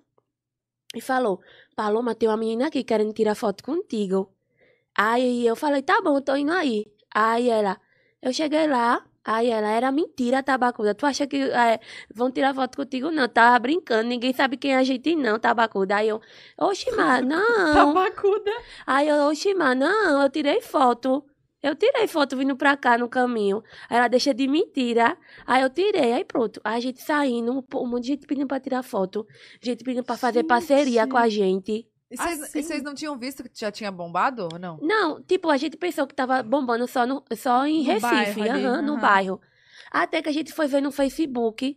E 0.94 1.00
falou, 1.02 1.42
Paloma, 1.76 2.14
tem 2.14 2.26
uma 2.26 2.38
menina 2.38 2.68
aqui 2.68 2.82
querendo 2.82 3.12
tirar 3.12 3.34
foto 3.34 3.62
contigo. 3.62 4.32
Aí 4.96 5.46
eu 5.46 5.56
falei, 5.56 5.82
tá 5.82 6.00
bom, 6.00 6.18
tô 6.22 6.34
indo 6.36 6.52
aí. 6.52 6.86
Aí 7.14 7.50
ela, 7.50 7.78
eu 8.22 8.32
cheguei 8.32 8.66
lá, 8.68 9.04
aí 9.24 9.50
ela, 9.50 9.68
era 9.68 9.90
mentira, 9.92 10.42
tabacuda. 10.42 10.94
Tu 10.94 11.04
acha 11.06 11.26
que 11.26 11.36
é, 11.36 11.80
vão 12.14 12.30
tirar 12.30 12.54
foto 12.54 12.76
contigo? 12.76 13.10
Não, 13.10 13.28
tava 13.28 13.58
brincando, 13.58 14.08
ninguém 14.08 14.32
sabe 14.32 14.56
quem 14.56 14.72
é 14.74 14.78
a 14.78 14.84
gente 14.84 15.14
não, 15.16 15.38
tabacuda. 15.38 15.96
Aí 15.96 16.08
eu, 16.08 16.20
oxi, 16.58 16.90
mas 16.92 17.24
não. 17.26 17.74
Tabacuda. 17.74 18.50
Aí 18.86 19.08
eu, 19.08 19.28
oxi, 19.28 19.54
mas 19.54 19.76
não, 19.76 20.22
eu 20.22 20.30
tirei 20.30 20.60
foto. 20.60 21.24
Eu 21.62 21.76
tirei 21.76 22.08
foto 22.08 22.36
vindo 22.36 22.56
pra 22.56 22.76
cá 22.76 22.98
no 22.98 23.08
caminho. 23.08 23.62
Aí 23.88 23.96
ela 23.96 24.08
deixa 24.08 24.34
de 24.34 24.48
mentira. 24.48 25.16
Aí 25.46 25.62
eu 25.62 25.70
tirei, 25.70 26.12
aí 26.12 26.24
pronto. 26.24 26.60
Aí 26.64 26.76
a 26.76 26.80
gente 26.80 27.00
saindo, 27.00 27.64
um 27.74 27.86
monte 27.86 28.02
de 28.02 28.08
gente 28.08 28.26
pedindo 28.26 28.48
pra 28.48 28.58
tirar 28.58 28.82
foto. 28.82 29.24
Gente 29.60 29.84
pedindo 29.84 30.04
pra 30.04 30.16
fazer 30.16 30.40
Gente. 30.40 30.48
parceria 30.48 31.06
com 31.06 31.16
a 31.16 31.28
gente. 31.28 31.86
E 32.12 32.16
vocês 32.16 32.70
Assim? 32.70 32.82
não 32.82 32.94
tinham 32.94 33.16
visto 33.18 33.42
que 33.42 33.50
já 33.58 33.70
tinha 33.72 33.90
bombado 33.90 34.48
ou 34.52 34.58
não? 34.58 34.78
Não, 34.82 35.22
tipo, 35.22 35.48
a 35.48 35.56
gente 35.56 35.76
pensou 35.76 36.06
que 36.06 36.14
tava 36.14 36.42
bombando 36.42 36.86
só, 36.86 37.06
no, 37.06 37.24
só 37.36 37.64
em 37.66 37.78
No 37.78 37.84
Recife, 37.84 38.00
bairro 38.40 38.42
ali, 38.42 38.64
aham, 38.66 38.82
no 38.82 38.92
aham. 38.92 39.00
bairro. 39.00 39.40
Até 39.90 40.20
que 40.22 40.28
a 40.28 40.32
gente 40.32 40.52
foi 40.52 40.66
ver 40.66 40.80
no 40.80 40.92
Facebook 40.92 41.76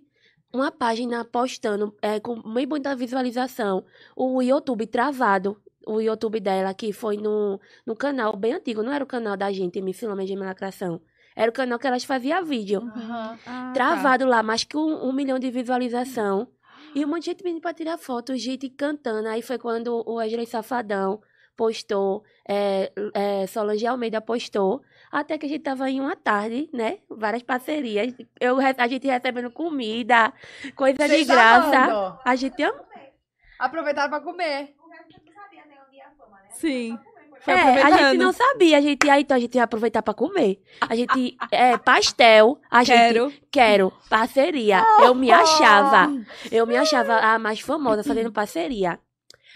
uma 0.53 0.71
página 0.71 1.23
postando 1.25 1.95
é, 2.01 2.19
com 2.19 2.41
meio 2.47 2.67
muita 2.67 2.95
visualização. 2.95 3.85
O 4.15 4.41
YouTube 4.41 4.85
travado. 4.87 5.61
O 5.87 5.99
YouTube 6.01 6.39
dela, 6.39 6.73
que 6.73 6.91
foi 6.91 7.15
no, 7.17 7.59
no 7.85 7.95
canal 7.95 8.35
bem 8.35 8.53
antigo. 8.53 8.81
Não 8.81 8.91
era 8.91 9.03
o 9.03 9.07
canal 9.07 9.37
da 9.37 9.51
gente, 9.51 9.79
Me 9.81 9.93
Filma 9.93 10.25
de 10.25 10.35
Lacração. 10.35 10.99
Era 11.35 11.49
o 11.49 11.53
canal 11.53 11.77
que 11.77 11.85
elas 11.85 12.03
faziam 12.03 12.43
vídeo. 12.43 12.81
Aham. 12.81 13.37
Ah, 13.45 13.71
Travado 13.73 14.25
lá, 14.25 14.41
mais 14.41 14.63
que 14.63 14.75
um, 14.77 15.05
um 15.07 15.13
milhão 15.13 15.37
de 15.37 15.51
visualização. 15.51 16.47
E 16.95 17.03
um 17.03 17.09
monte 17.09 17.23
de 17.23 17.25
gente 17.31 17.43
pedindo 17.43 17.59
pra 17.59 17.73
tirar 17.73 17.97
foto, 17.97 18.35
gente 18.37 18.69
cantando. 18.69 19.27
Aí 19.27 19.41
foi 19.41 19.57
quando 19.57 20.01
o 20.07 20.15
Wesley 20.15 20.45
Safadão 20.45 21.21
postou, 21.55 22.23
é, 22.47 22.91
é, 23.13 23.47
Solange 23.47 23.85
Almeida 23.85 24.21
postou. 24.21 24.81
Até 25.11 25.37
que 25.37 25.45
a 25.45 25.49
gente 25.49 25.61
tava 25.61 25.89
em 25.89 25.99
uma 25.99 26.15
tarde, 26.15 26.69
né? 26.73 26.99
Várias 27.09 27.43
parcerias. 27.43 28.13
Eu, 28.39 28.57
a 28.59 28.87
gente 28.87 29.07
recebendo 29.07 29.51
comida, 29.51 30.33
coisa 30.73 31.05
de 31.07 31.25
graça. 31.25 31.77
amando. 31.77 32.19
A 32.23 32.35
gente 32.35 32.63
ama. 32.63 32.85
Aproveitaram 33.59 34.09
pra 34.09 34.21
comer. 34.21 34.73
tá. 36.49 36.55
Sim. 36.55 36.97
Foi 37.45 37.53
É, 37.53 37.83
a 37.83 37.91
gente 37.91 38.17
não 38.17 38.33
sabia. 38.33 38.79
A 38.79 38.81
gente, 38.81 39.07
aí, 39.09 39.21
então 39.21 39.37
a 39.37 39.39
gente 39.39 39.55
ia 39.55 39.63
aproveitar 39.63 40.01
pra 40.01 40.15
comer. 40.15 40.59
A 40.81 40.95
gente, 40.95 41.37
é, 41.51 41.77
pastel. 41.77 42.59
A 42.69 42.83
gente, 42.83 42.97
Quero. 42.97 43.33
Quero 43.51 43.93
parceria. 44.09 44.83
Eu 45.03 45.13
me 45.13 45.31
achava. 45.31 46.11
Eu 46.51 46.65
me 46.65 46.75
achava 46.75 47.17
a 47.17 47.37
mais 47.37 47.59
famosa 47.59 48.03
fazendo 48.03 48.31
parceria. 48.31 48.99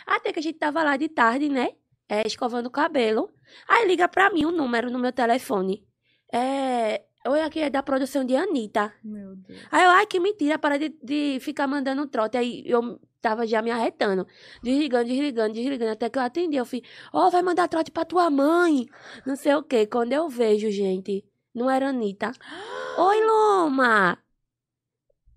Até 0.06 0.32
que 0.32 0.39
a 0.39 0.43
gente 0.43 0.60
tava 0.60 0.84
lá 0.84 0.95
de 0.97 1.10
tarde, 1.10 1.49
né? 1.49 1.69
É, 2.08 2.25
escovando 2.25 2.67
o 2.67 2.71
cabelo. 2.71 3.30
Aí 3.67 3.88
liga 3.88 4.08
pra 4.08 4.30
mim 4.30 4.45
um 4.45 4.52
número 4.52 4.91
no 4.91 4.99
meu 4.99 5.12
telefone. 5.12 5.84
É. 6.32 7.04
Oi, 7.28 7.41
aqui 7.41 7.60
é 7.60 7.69
da 7.69 7.84
produção 7.84 8.23
de 8.23 8.36
Anitta. 8.36 8.93
Meu 9.04 9.36
Deus. 9.36 9.60
Aí 9.71 9.84
eu, 9.84 9.89
ai, 9.89 10.06
que 10.06 10.19
mentira, 10.19 10.58
para 10.58 10.78
de, 10.78 10.89
de 11.04 11.39
ficar 11.41 11.67
mandando 11.67 12.08
trote. 12.08 12.38
Aí 12.38 12.63
eu 12.65 12.99
tava 13.22 13.46
já 13.46 13.62
me 13.62 13.72
arretando. 13.72 14.28
Desligando, 14.64 15.06
desligando, 15.06 15.54
desligando. 15.54 15.92
Até 15.92 16.10
que 16.10 16.18
eu 16.18 16.24
atendi. 16.24 16.58
Eu 16.58 16.66
fui, 16.66 16.82
ó, 17.14 17.30
vai 17.30 17.42
mandar 17.42 17.68
trote 17.68 17.92
pra 17.92 18.06
tua 18.06 18.30
mãe. 18.30 18.88
Não 19.26 19.36
sei 19.36 19.56
o 19.56 19.64
quê. 19.64 19.86
Quando 19.86 20.14
eu 20.14 20.28
vejo, 20.30 20.70
gente, 20.72 21.24
não 21.54 21.70
era 21.70 21.90
Anitta. 21.90 22.32
Oi, 22.98 23.26
Loma! 23.26 24.18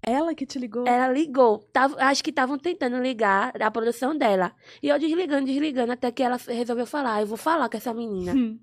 Ela 0.05 0.35
que 0.35 0.45
te 0.45 0.59
ligou? 0.59 0.85
Ela 0.85 1.09
ligou. 1.09 1.61
Tava, 1.73 1.97
acho 2.05 2.25
que 2.25 2.31
estavam 2.31 2.59
tentando 2.59 2.99
ligar 2.99 3.53
a 3.63 3.71
produção 3.71 4.17
dela. 4.17 4.53
E 4.83 4.89
eu 4.89 4.99
desligando, 4.99 5.47
desligando, 5.47 5.93
até 5.93 6.11
que 6.11 6.25
ela 6.25 6.37
resolveu 6.37 6.87
falar. 6.87 7.21
Eu 7.21 7.27
vou 7.27 7.37
falar 7.37 7.69
com 7.69 7.77
essa 7.77 7.95
menina. 7.95 8.33
Hum. 8.33 8.59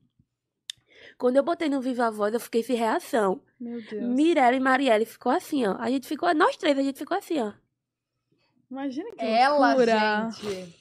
Quando 1.18 1.38
eu 1.38 1.44
botei 1.44 1.70
no 1.70 1.82
Viva 1.82 2.12
Voz, 2.12 2.34
eu 2.34 2.40
fiquei 2.40 2.62
sem 2.62 2.76
reação. 2.76 3.42
Meu 3.60 3.82
Deus. 3.82 4.04
Mirella 4.04 4.56
e 4.56 4.60
Marielle 4.60 5.06
ficou 5.06 5.32
assim, 5.32 5.66
ó. 5.66 5.76
A 5.78 5.90
gente 5.90 6.08
ficou, 6.08 6.34
nós 6.34 6.58
três, 6.58 6.78
a 6.78 6.82
gente 6.82 6.98
ficou 6.98 7.18
assim, 7.18 7.40
ó. 7.40 7.54
Imagina 8.70 9.12
que 9.12 9.24
Ela, 9.26 9.68
loucura. 9.70 10.30
gente. 10.32 10.76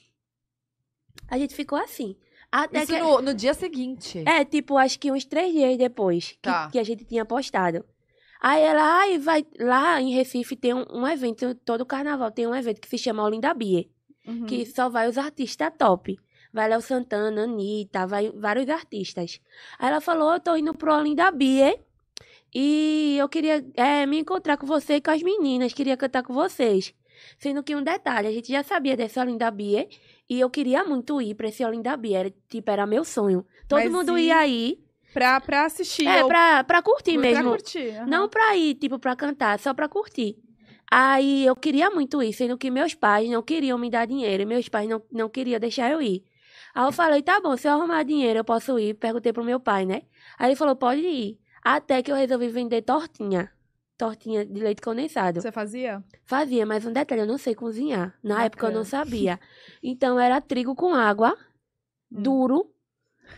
A 1.27 1.37
gente 1.37 1.55
ficou 1.55 1.77
assim. 1.77 2.15
Até 2.51 2.83
Isso 2.83 2.93
que... 2.93 2.99
no, 2.99 3.21
no 3.21 3.33
dia 3.33 3.53
seguinte. 3.53 4.23
É, 4.27 4.43
tipo, 4.43 4.77
acho 4.77 4.99
que 4.99 5.11
uns 5.11 5.25
três 5.25 5.51
dias 5.53 5.77
depois 5.77 6.31
que, 6.33 6.39
Tá. 6.41 6.69
que 6.71 6.79
a 6.79 6.83
gente 6.83 7.05
tinha 7.05 7.23
postado. 7.25 7.85
Aí 8.41 8.61
ela, 8.61 8.81
ai, 8.99 9.17
vai. 9.17 9.45
Lá 9.59 10.01
em 10.01 10.11
Recife 10.13 10.55
tem 10.55 10.73
um, 10.73 10.85
um 10.91 11.07
evento, 11.07 11.53
todo 11.55 11.85
carnaval 11.85 12.31
tem 12.31 12.47
um 12.47 12.55
evento 12.55 12.79
que 12.81 12.87
se 12.87 12.97
chama 12.97 13.23
Olinda 13.23 13.53
Beer, 13.53 13.87
Uhum. 14.25 14.45
que 14.45 14.65
só 14.65 14.89
vai 14.89 15.07
os 15.07 15.17
artistas 15.17 15.71
top. 15.77 16.17
Vai 16.51 16.67
Léo 16.69 16.81
Santana, 16.81 17.43
Anitta, 17.43 18.07
vai 18.07 18.31
vários 18.31 18.67
artistas. 18.69 19.39
Aí 19.77 19.89
ela 19.89 20.01
falou, 20.01 20.33
eu 20.33 20.39
tô 20.39 20.55
indo 20.55 20.73
pro 20.73 20.95
Olinda 20.95 21.29
Beer 21.31 21.79
e 22.53 23.17
eu 23.19 23.29
queria 23.29 23.63
é, 23.75 24.05
me 24.07 24.19
encontrar 24.19 24.57
com 24.57 24.65
você 24.65 24.95
e 24.95 25.01
com 25.01 25.11
as 25.11 25.21
meninas, 25.21 25.73
queria 25.73 25.95
cantar 25.97 26.23
com 26.23 26.33
vocês. 26.33 26.93
Sendo 27.37 27.63
que 27.63 27.75
um 27.75 27.83
detalhe, 27.83 28.27
a 28.27 28.31
gente 28.31 28.51
já 28.51 28.63
sabia 28.63 28.95
desse 28.97 29.19
Olinda 29.19 29.49
Beer 29.51 29.87
e 30.29 30.39
eu 30.39 30.49
queria 30.49 30.83
muito 30.83 31.21
ir 31.21 31.35
pra 31.35 31.47
esse 31.47 31.63
Olinda 31.63 31.95
Beer, 31.97 32.19
era, 32.21 32.33
tipo, 32.49 32.69
era 32.71 32.85
meu 32.85 33.03
sonho. 33.03 33.45
Todo 33.67 33.79
Mas 33.79 33.91
mundo 33.91 34.17
e- 34.17 34.27
ia 34.27 34.37
aí. 34.37 34.79
Pra, 35.13 35.41
pra 35.41 35.65
assistir. 35.65 36.05
É, 36.07 36.21
ou 36.23 36.27
pra, 36.29 36.63
pra 36.63 36.81
curtir 36.83 37.13
pra 37.13 37.21
mesmo. 37.21 37.49
curtir. 37.49 37.89
aham. 37.97 38.05
Não 38.07 38.29
pra 38.29 38.55
ir, 38.55 38.75
tipo, 38.75 38.99
pra 38.99 39.15
cantar, 39.15 39.57
só 39.59 39.73
pra 39.73 39.87
curtir. 39.89 40.37
Aí 40.91 41.45
eu 41.45 41.55
queria 41.55 41.89
muito 41.89 42.21
ir, 42.21 42.33
sendo 42.33 42.57
que 42.57 42.69
meus 42.71 42.93
pais 42.95 43.29
não 43.29 43.41
queriam 43.43 43.77
me 43.77 43.89
dar 43.89 44.05
dinheiro 44.07 44.45
meus 44.47 44.67
pais 44.69 44.87
não, 44.89 45.01
não 45.11 45.29
queriam 45.29 45.59
deixar 45.59 45.91
eu 45.91 46.01
ir. 46.01 46.23
Aí 46.75 46.85
eu 46.85 46.91
falei, 46.91 47.21
tá 47.23 47.39
bom, 47.41 47.57
se 47.57 47.67
eu 47.67 47.73
arrumar 47.73 48.03
dinheiro 48.03 48.39
eu 48.39 48.43
posso 48.43 48.77
ir. 48.79 48.93
Perguntei 48.95 49.33
pro 49.33 49.43
meu 49.43 49.59
pai, 49.59 49.85
né? 49.85 50.03
Aí 50.37 50.49
ele 50.49 50.55
falou, 50.55 50.75
pode 50.75 51.01
ir. 51.01 51.39
Até 51.63 52.01
que 52.01 52.11
eu 52.11 52.15
resolvi 52.15 52.47
vender 52.49 52.81
tortinha. 52.83 53.51
Tortinha 53.99 54.45
de 54.45 54.61
leite 54.61 54.81
condensado. 54.81 55.41
Você 55.41 55.51
fazia? 55.51 56.01
Fazia, 56.23 56.65
mas 56.65 56.85
um 56.85 56.93
detalhe, 56.93 57.19
eu 57.21 57.27
não 57.27 57.37
sei 57.37 57.53
cozinhar. 57.53 58.17
Na 58.23 58.45
época 58.45 58.67
eu 58.67 58.71
não 58.71 58.83
Bacana. 58.83 59.03
sabia. 59.03 59.39
Então 59.83 60.17
era 60.17 60.39
trigo 60.39 60.73
com 60.73 60.93
água, 60.95 61.37
Hum. 62.09 62.23
duro. 62.23 62.71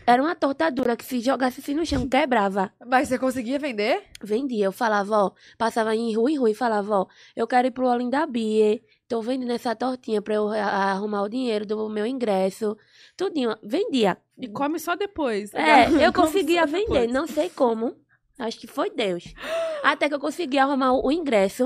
Era 0.06 0.22
uma 0.22 0.34
torta 0.36 0.70
dura 0.70 0.96
que 0.96 1.04
se 1.04 1.18
jogasse 1.20 1.60
assim 1.60 1.74
no 1.74 1.84
chão, 1.84 2.08
quebrava. 2.08 2.72
Mas 2.86 3.08
você 3.08 3.18
conseguia 3.18 3.58
vender? 3.58 4.04
Vendia, 4.22 4.64
eu 4.66 4.72
falava, 4.72 5.16
ó, 5.26 5.30
passava 5.58 5.94
em 5.96 6.14
rua 6.14 6.30
em 6.30 6.38
rua 6.38 6.50
e 6.50 6.54
falava, 6.54 7.00
ó, 7.00 7.06
eu 7.36 7.46
quero 7.46 7.66
ir 7.66 7.72
pro 7.72 7.88
Olinda 7.88 8.24
Beer, 8.24 8.82
tô 9.08 9.20
vendendo 9.20 9.50
essa 9.52 9.74
tortinha 9.76 10.22
pra 10.22 10.34
eu 10.36 10.48
arrumar 10.48 11.22
o 11.22 11.28
dinheiro 11.28 11.66
do 11.66 11.88
meu 11.90 12.06
ingresso, 12.06 12.76
tudinho, 13.16 13.54
vendia. 13.62 14.16
E 14.38 14.48
come 14.48 14.78
só 14.78 14.94
depois. 14.96 15.52
É, 15.52 15.86
eu 16.06 16.12
conseguia 16.12 16.64
vender, 16.66 17.06
depois. 17.06 17.12
não 17.12 17.26
sei 17.26 17.50
como, 17.50 17.94
acho 18.38 18.58
que 18.58 18.66
foi 18.66 18.90
Deus. 18.90 19.34
Até 19.82 20.08
que 20.08 20.14
eu 20.14 20.20
consegui 20.20 20.58
arrumar 20.58 20.92
o, 20.92 21.06
o 21.06 21.12
ingresso, 21.12 21.64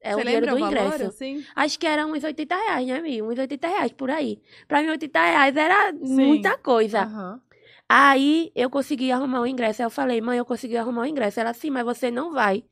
é 0.00 0.14
o 0.14 0.18
Você 0.18 0.24
dinheiro 0.24 0.46
lembra 0.46 0.56
do 0.56 0.64
o 0.64 0.70
valor, 0.70 0.92
ingresso. 0.92 1.04
assim? 1.04 1.44
Acho 1.54 1.78
que 1.78 1.86
era 1.86 2.06
uns 2.06 2.24
80 2.24 2.56
reais, 2.56 2.86
né, 2.86 3.00
Mi? 3.00 3.22
Uns 3.22 3.38
80 3.38 3.68
reais 3.68 3.92
por 3.92 4.10
aí. 4.10 4.40
Pra 4.66 4.82
mim, 4.82 4.88
80 4.88 5.20
reais 5.24 5.56
era 5.56 5.92
Sim. 5.92 6.16
muita 6.16 6.58
coisa. 6.58 7.02
Aham. 7.02 7.40
Aí 7.88 8.50
eu 8.54 8.70
consegui 8.70 9.12
arrumar 9.12 9.40
o 9.42 9.46
ingresso. 9.46 9.82
Aí 9.82 9.86
eu 9.86 9.90
falei, 9.90 10.20
mãe, 10.20 10.38
eu 10.38 10.44
consegui 10.44 10.76
arrumar 10.76 11.02
o 11.02 11.06
ingresso. 11.06 11.40
Ela, 11.40 11.52
sim, 11.52 11.70
mas 11.70 11.84
você 11.84 12.10
não 12.10 12.32
vai. 12.32 12.64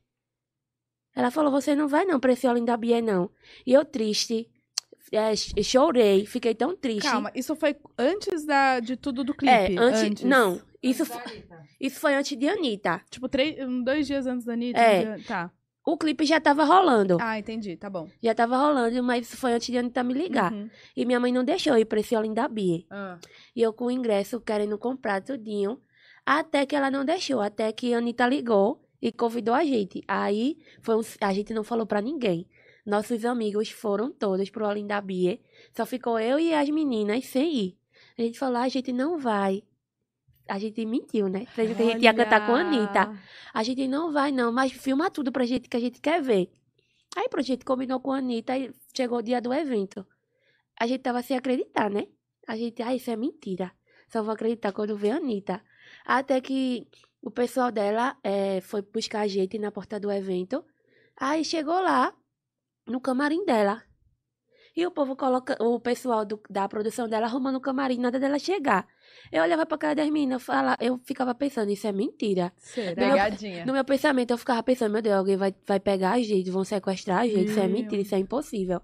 Ela 1.15 1.29
falou, 1.29 1.51
você 1.51 1.75
não 1.75 1.87
vai 1.87 2.05
não 2.05 2.19
pra 2.19 2.31
esse 2.33 2.47
Olinda 2.47 2.77
não. 3.03 3.29
E 3.65 3.73
eu 3.73 3.85
triste, 3.85 4.49
é, 5.11 5.35
ch- 5.35 5.53
chorei, 5.63 6.25
fiquei 6.25 6.53
tão 6.55 6.75
triste. 6.75 7.03
Calma, 7.09 7.31
isso 7.35 7.55
foi 7.55 7.75
antes 7.97 8.45
da, 8.45 8.79
de 8.79 8.95
tudo 8.95 9.23
do 9.23 9.33
É, 9.45 9.67
clipe? 9.67 9.81
antes, 9.81 10.23
não, 10.23 10.61
isso, 10.81 11.05
fo- 11.05 11.19
isso 11.79 11.99
foi 11.99 12.15
antes 12.15 12.37
de 12.37 12.47
Anitta. 12.47 13.01
Tipo, 13.09 13.27
três, 13.29 13.55
dois 13.83 14.07
dias 14.07 14.25
antes 14.27 14.45
da 14.45 14.53
Anitta? 14.53 14.79
É. 14.79 15.15
dia- 15.15 15.25
Tá. 15.27 15.51
O 15.83 15.97
clipe 15.97 16.23
já 16.25 16.39
tava 16.39 16.63
rolando. 16.63 17.17
Ah, 17.19 17.39
entendi, 17.39 17.75
tá 17.75 17.89
bom. 17.89 18.07
Já 18.21 18.35
tava 18.35 18.55
rolando, 18.55 19.01
mas 19.01 19.27
isso 19.27 19.35
foi 19.35 19.51
antes 19.53 19.65
de 19.67 19.77
Anitta 19.79 20.03
me 20.03 20.13
ligar. 20.13 20.53
Uhum. 20.53 20.69
E 20.95 21.05
minha 21.05 21.19
mãe 21.19 21.31
não 21.33 21.43
deixou 21.43 21.73
eu 21.73 21.79
ir 21.79 21.85
pra 21.85 21.99
esse 21.99 22.15
Olinda 22.15 22.47
Bia. 22.47 22.83
Ah. 22.91 23.17
E 23.55 23.63
eu 23.63 23.73
com 23.73 23.85
o 23.85 23.91
ingresso 23.91 24.39
querendo 24.39 24.77
comprar 24.77 25.21
tudinho. 25.23 25.79
Até 26.23 26.67
que 26.67 26.75
ela 26.75 26.91
não 26.91 27.03
deixou. 27.03 27.41
Até 27.41 27.71
que 27.71 27.95
a 27.95 27.97
Anitta 27.97 28.27
ligou 28.27 28.79
e 29.01 29.11
convidou 29.11 29.55
a 29.55 29.63
gente. 29.65 30.03
Aí 30.07 30.55
foi 30.83 30.95
um- 30.95 31.01
a 31.19 31.33
gente 31.33 31.51
não 31.51 31.63
falou 31.63 31.87
pra 31.87 31.99
ninguém. 31.99 32.45
Nossos 32.85 33.25
amigos 33.25 33.69
foram 33.69 34.11
todos 34.11 34.49
pro 34.49 34.67
Olinda 34.67 34.99
Bia. 35.01 35.39
Só 35.75 35.85
ficou 35.85 36.19
eu 36.19 36.39
e 36.39 36.53
as 36.53 36.69
meninas 36.69 37.25
sem 37.25 37.53
ir. 37.55 37.77
A 38.17 38.21
gente 38.21 38.39
falou, 38.39 38.57
"Ah, 38.57 38.63
a 38.63 38.69
gente 38.69 38.91
não 38.91 39.17
vai. 39.17 39.63
A 40.47 40.59
gente 40.59 40.85
mentiu, 40.85 41.29
né? 41.29 41.45
Dizendo 41.55 41.75
que 41.75 41.81
a 41.83 41.85
gente 41.85 42.03
ia 42.03 42.13
cantar 42.13 42.45
com 42.45 42.53
a 42.53 42.59
Anitta. 42.61 43.17
A 43.53 43.63
gente 43.63 43.87
não 43.87 44.11
vai, 44.11 44.31
não, 44.31 44.51
mas 44.51 44.71
filma 44.71 45.09
tudo 45.09 45.31
pra 45.31 45.45
gente 45.45 45.69
que 45.69 45.77
a 45.77 45.79
gente 45.79 46.01
quer 46.01 46.21
ver. 46.21 46.51
Aí, 47.15 47.29
pronto, 47.29 47.43
a 47.43 47.47
gente 47.47 47.63
combinou 47.63 47.99
com 47.99 48.11
a 48.11 48.17
Anitta 48.17 48.57
e 48.57 48.73
chegou 48.95 49.19
o 49.19 49.21
dia 49.21 49.39
do 49.41 49.53
evento. 49.53 50.05
A 50.79 50.87
gente 50.87 51.01
tava 51.01 51.21
sem 51.21 51.37
acreditar, 51.37 51.89
né? 51.89 52.07
A 52.47 52.55
gente, 52.57 52.81
ah, 52.81 52.93
isso 52.95 53.11
é 53.11 53.15
mentira. 53.15 53.71
Só 54.09 54.23
vou 54.23 54.33
acreditar 54.33 54.71
quando 54.73 54.97
ver 54.97 55.11
a 55.11 55.17
Anitta. 55.17 55.61
Até 56.05 56.41
que 56.41 56.87
o 57.21 57.29
pessoal 57.31 57.71
dela 57.71 58.17
eh, 58.23 58.59
foi 58.61 58.81
buscar 58.81 59.21
a 59.21 59.27
gente 59.27 59.57
na 59.59 59.71
porta 59.71 59.99
do 59.99 60.11
evento. 60.11 60.65
Aí 61.15 61.45
chegou 61.45 61.79
lá, 61.81 62.13
no 62.91 63.01
camarim 63.01 63.45
dela. 63.45 63.81
E 64.75 64.85
o 64.87 64.91
povo 64.91 65.17
coloca, 65.17 65.57
o 65.61 65.79
pessoal 65.81 66.23
do- 66.23 66.39
da 66.49 66.65
produção 66.67 67.07
dela 67.09 67.25
arrumando 67.25 67.57
o 67.57 67.61
camarim, 67.61 67.97
nada 67.99 68.17
dela 68.17 68.39
chegar. 68.39 68.87
Eu 69.29 69.43
olhava 69.43 69.65
pra 69.65 69.77
cara 69.77 69.95
das 69.95 70.09
meninas, 70.09 70.41
fala, 70.43 70.77
eu 70.79 70.97
ficava 71.03 71.35
pensando, 71.35 71.69
isso 71.71 71.85
é 71.87 71.91
mentira. 71.91 72.53
Será? 72.57 72.95
Pegadinha. 73.11 73.65
No 73.65 73.73
meu 73.73 73.83
pensamento, 73.83 74.31
eu 74.31 74.37
ficava 74.37 74.63
pensando, 74.63 74.93
meu 74.93 75.01
Deus, 75.01 75.15
alguém 75.17 75.35
vai, 75.35 75.53
vai 75.67 75.77
pegar 75.79 76.11
a 76.13 76.21
gente, 76.21 76.49
vão 76.49 76.63
sequestrar 76.63 77.19
a 77.19 77.27
gente, 77.27 77.49
isso 77.49 77.59
é 77.59 77.67
Meu. 77.67 77.71
mentira, 77.81 78.01
isso 78.01 78.15
é 78.15 78.19
impossível. 78.19 78.81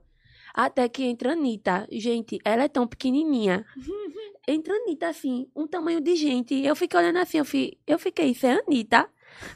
Até 0.53 0.89
que 0.89 1.03
entra 1.03 1.29
a 1.29 1.33
Anitta. 1.33 1.87
Gente, 1.89 2.37
ela 2.43 2.63
é 2.63 2.67
tão 2.67 2.85
pequenininha. 2.85 3.65
entra 4.45 4.73
a 4.73 4.77
Anitta, 4.77 5.07
assim, 5.07 5.49
um 5.55 5.65
tamanho 5.67 6.01
de 6.01 6.15
gente. 6.17 6.53
Eu 6.65 6.75
fiquei 6.75 6.99
olhando 6.99 7.17
assim, 7.19 7.37
eu, 7.37 7.45
fi, 7.45 7.79
eu 7.87 7.97
fiquei, 7.97 8.31
isso 8.31 8.45
é 8.45 8.53
a 8.55 8.59
Anitta? 8.59 9.07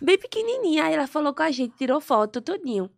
Bem 0.01 0.17
pequenininha. 0.17 0.85
Aí 0.85 0.93
ela 0.93 1.07
falou 1.07 1.33
com 1.33 1.43
a 1.43 1.51
gente, 1.51 1.75
tirou 1.75 1.99
foto, 1.99 2.39
tudinho. 2.41 2.89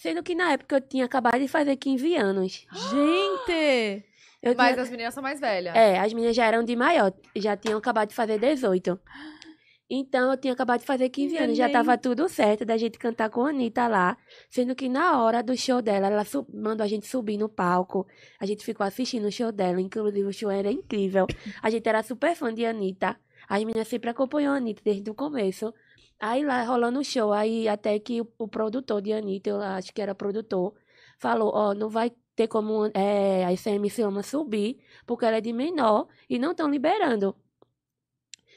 Sendo 0.00 0.22
que 0.22 0.34
na 0.34 0.52
época 0.52 0.76
eu 0.76 0.80
tinha 0.80 1.04
acabado 1.04 1.38
de 1.38 1.46
fazer 1.46 1.76
15 1.76 2.16
anos. 2.16 2.66
Gente! 2.72 4.04
Eu 4.42 4.54
Mas 4.56 4.70
tinha- 4.72 4.82
as 4.82 4.90
meninas 4.90 5.12
são 5.12 5.22
mais 5.22 5.38
velhas. 5.38 5.74
É, 5.76 5.98
as 5.98 6.12
meninas 6.14 6.34
já 6.34 6.46
eram 6.46 6.64
de 6.64 6.74
maior, 6.74 7.12
já 7.36 7.54
tinham 7.54 7.78
acabado 7.78 8.08
de 8.08 8.14
fazer 8.14 8.38
18. 8.38 8.98
Então 9.92 10.30
eu 10.30 10.36
tinha 10.38 10.52
acabado 10.54 10.80
de 10.80 10.86
fazer 10.86 11.08
15 11.10 11.36
anos, 11.36 11.56
já 11.58 11.68
tava 11.68 11.98
tudo 11.98 12.28
certo 12.28 12.64
da 12.64 12.76
gente 12.78 12.96
cantar 12.98 13.28
com 13.28 13.44
a 13.44 13.50
Anitta 13.50 13.88
lá. 13.88 14.16
Sendo 14.48 14.74
que 14.74 14.88
na 14.88 15.20
hora 15.22 15.42
do 15.42 15.54
show 15.56 15.82
dela, 15.82 16.06
ela 16.06 16.24
sub- 16.24 16.48
mandou 16.54 16.84
a 16.84 16.88
gente 16.88 17.06
subir 17.06 17.36
no 17.36 17.48
palco. 17.48 18.06
A 18.40 18.46
gente 18.46 18.64
ficou 18.64 18.86
assistindo 18.86 19.26
o 19.26 19.32
show 19.32 19.50
dela, 19.52 19.80
inclusive 19.80 20.26
o 20.26 20.32
show 20.32 20.50
era 20.50 20.70
incrível. 20.70 21.26
A 21.60 21.68
gente 21.68 21.86
era 21.88 22.02
super 22.04 22.34
fã 22.36 22.54
de 22.54 22.64
Anitta. 22.64 23.16
As 23.48 23.58
meninas 23.64 23.88
sempre 23.88 24.08
acompanhou 24.08 24.54
a 24.54 24.58
Anitta 24.58 24.80
desde 24.84 25.10
o 25.10 25.14
começo. 25.14 25.74
Aí 26.20 26.44
lá 26.44 26.62
rolando 26.64 27.00
o 27.00 27.04
show, 27.04 27.32
aí 27.32 27.66
até 27.66 27.98
que 27.98 28.20
o, 28.20 28.28
o 28.38 28.46
produtor 28.46 29.00
de 29.00 29.10
Anitta, 29.12 29.48
eu 29.50 29.60
acho 29.62 29.92
que 29.92 30.02
era 30.02 30.14
produtor, 30.14 30.74
falou, 31.18 31.50
ó, 31.54 31.72
não 31.74 31.88
vai 31.88 32.12
ter 32.36 32.46
como 32.46 32.90
é, 32.92 33.44
a 33.44 33.52
ICMC 33.54 34.02
Ama 34.02 34.22
subir, 34.22 34.78
porque 35.06 35.24
ela 35.24 35.38
é 35.38 35.40
de 35.40 35.52
menor 35.52 36.08
e 36.28 36.38
não 36.38 36.50
estão 36.50 36.70
liberando. 36.70 37.34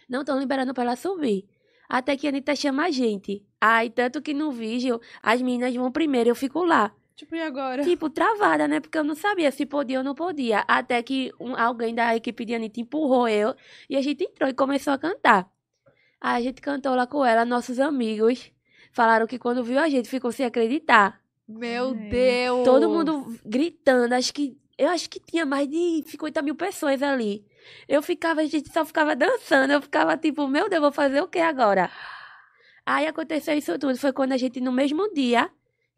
Não 0.09 0.21
estão 0.21 0.37
liberando 0.39 0.73
para 0.73 0.83
ela 0.83 0.95
subir. 0.97 1.47
Até 1.87 2.17
que 2.17 2.27
a 2.27 2.29
Anitta 2.31 2.55
chama 2.55 2.85
a 2.85 2.91
gente. 2.91 3.45
Aí, 3.61 3.89
tanto 3.89 4.21
que 4.21 4.33
no 4.33 4.51
vídeo, 4.51 4.99
as 5.21 5.41
meninas 5.41 5.73
vão 5.75 5.91
primeiro, 5.91 6.29
eu 6.29 6.35
fico 6.35 6.63
lá. 6.63 6.93
Tipo, 7.15 7.35
e 7.35 7.41
agora? 7.41 7.83
Tipo, 7.83 8.09
travada, 8.09 8.67
né? 8.67 8.79
Porque 8.79 8.97
eu 8.97 9.03
não 9.03 9.15
sabia 9.15 9.51
se 9.51 9.65
podia 9.65 9.99
ou 9.99 10.03
não 10.03 10.15
podia. 10.15 10.65
Até 10.67 11.01
que 11.03 11.31
um- 11.39 11.55
alguém 11.55 11.93
da 11.93 12.15
equipe 12.15 12.43
de 12.43 12.55
Anitta 12.55 12.81
empurrou 12.81 13.27
eu 13.27 13.55
e 13.89 13.95
a 13.95 14.01
gente 14.01 14.23
entrou 14.23 14.49
e 14.49 14.53
começou 14.53 14.91
a 14.93 14.97
cantar. 14.97 15.52
A 16.23 16.39
gente 16.41 16.61
cantou 16.61 16.95
lá 16.95 17.05
com 17.05 17.25
ela, 17.25 17.43
nossos 17.43 17.81
amigos 17.81 18.49
falaram 18.93 19.27
que 19.27 19.37
quando 19.37 19.61
viu 19.61 19.77
a 19.77 19.89
gente 19.89 20.07
ficou 20.07 20.31
sem 20.31 20.45
acreditar. 20.45 21.21
Meu 21.45 21.89
Ai. 21.89 22.09
Deus! 22.09 22.63
Todo 22.63 22.89
mundo 22.89 23.37
gritando, 23.45 24.13
acho 24.13 24.33
que. 24.33 24.57
Eu 24.77 24.87
acho 24.87 25.09
que 25.09 25.19
tinha 25.19 25.45
mais 25.45 25.67
de 25.67 26.01
50 26.07 26.41
mil 26.41 26.55
pessoas 26.55 27.03
ali. 27.03 27.45
Eu 27.89 28.01
ficava, 28.01 28.39
a 28.39 28.45
gente 28.45 28.71
só 28.71 28.85
ficava 28.85 29.17
dançando. 29.17 29.73
Eu 29.73 29.81
ficava 29.81 30.15
tipo, 30.15 30.47
meu 30.47 30.69
Deus, 30.69 30.81
vou 30.81 30.93
fazer 30.93 31.19
o 31.21 31.27
que 31.27 31.39
agora? 31.39 31.91
Aí 32.85 33.05
aconteceu 33.05 33.57
isso 33.57 33.77
tudo. 33.77 33.97
Foi 33.97 34.13
quando 34.13 34.31
a 34.31 34.37
gente, 34.37 34.61
no 34.61 34.71
mesmo 34.71 35.13
dia, 35.13 35.51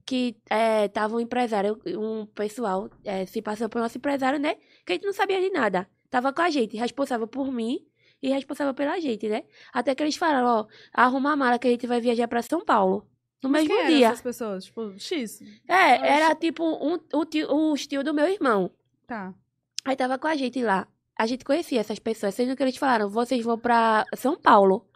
que 0.05 0.35
é, 0.49 0.87
tava 0.87 1.15
um 1.15 1.19
empresário, 1.19 1.79
um 1.99 2.25
pessoal 2.25 2.89
é, 3.03 3.27
se 3.27 3.43
passou 3.43 3.69
por 3.69 3.79
nosso 3.79 3.99
empresário, 3.99 4.39
né? 4.39 4.55
Que 4.85 4.93
a 4.93 4.95
gente 4.95 5.05
não 5.05 5.13
sabia 5.13 5.39
de 5.39 5.51
nada. 5.51 5.87
Tava 6.09 6.33
com 6.33 6.41
a 6.41 6.49
gente, 6.49 6.75
responsável 6.75 7.27
por 7.27 7.51
mim 7.51 7.85
e 8.25 8.29
responsável 8.29 8.73
pela 8.73 8.99
gente, 8.99 9.29
né? 9.29 9.43
Até 9.71 9.93
que 9.93 10.01
eles 10.01 10.15
falaram, 10.15 10.47
ó, 10.47 10.65
arruma 10.91 11.33
a 11.33 11.35
mala 11.35 11.59
que 11.59 11.67
a 11.67 11.71
gente 11.71 11.85
vai 11.85 12.01
viajar 12.01 12.27
pra 12.27 12.41
São 12.41 12.65
Paulo. 12.65 13.07
No 13.43 13.49
Mas 13.49 13.67
mesmo 13.67 13.87
dia. 13.87 14.07
essas 14.07 14.21
pessoas? 14.21 14.65
Tipo, 14.65 14.95
X? 14.97 15.41
É, 15.67 16.17
era 16.17 16.33
tipo 16.33 16.63
um, 16.63 16.99
o, 17.13 17.25
tio, 17.25 17.47
o 17.51 17.75
tio 17.75 18.03
do 18.03 18.13
meu 18.13 18.27
irmão. 18.27 18.71
Tá. 19.05 19.31
Aí 19.85 19.95
tava 19.95 20.17
com 20.17 20.27
a 20.27 20.35
gente 20.35 20.59
lá. 20.63 20.87
A 21.15 21.27
gente 21.27 21.45
conhecia 21.45 21.79
essas 21.79 21.99
pessoas, 21.99 22.33
sendo 22.33 22.55
que 22.55 22.63
eles 22.63 22.77
falaram, 22.77 23.07
vocês 23.07 23.45
vão 23.45 23.59
pra 23.59 24.03
São 24.15 24.35
Paulo. 24.35 24.89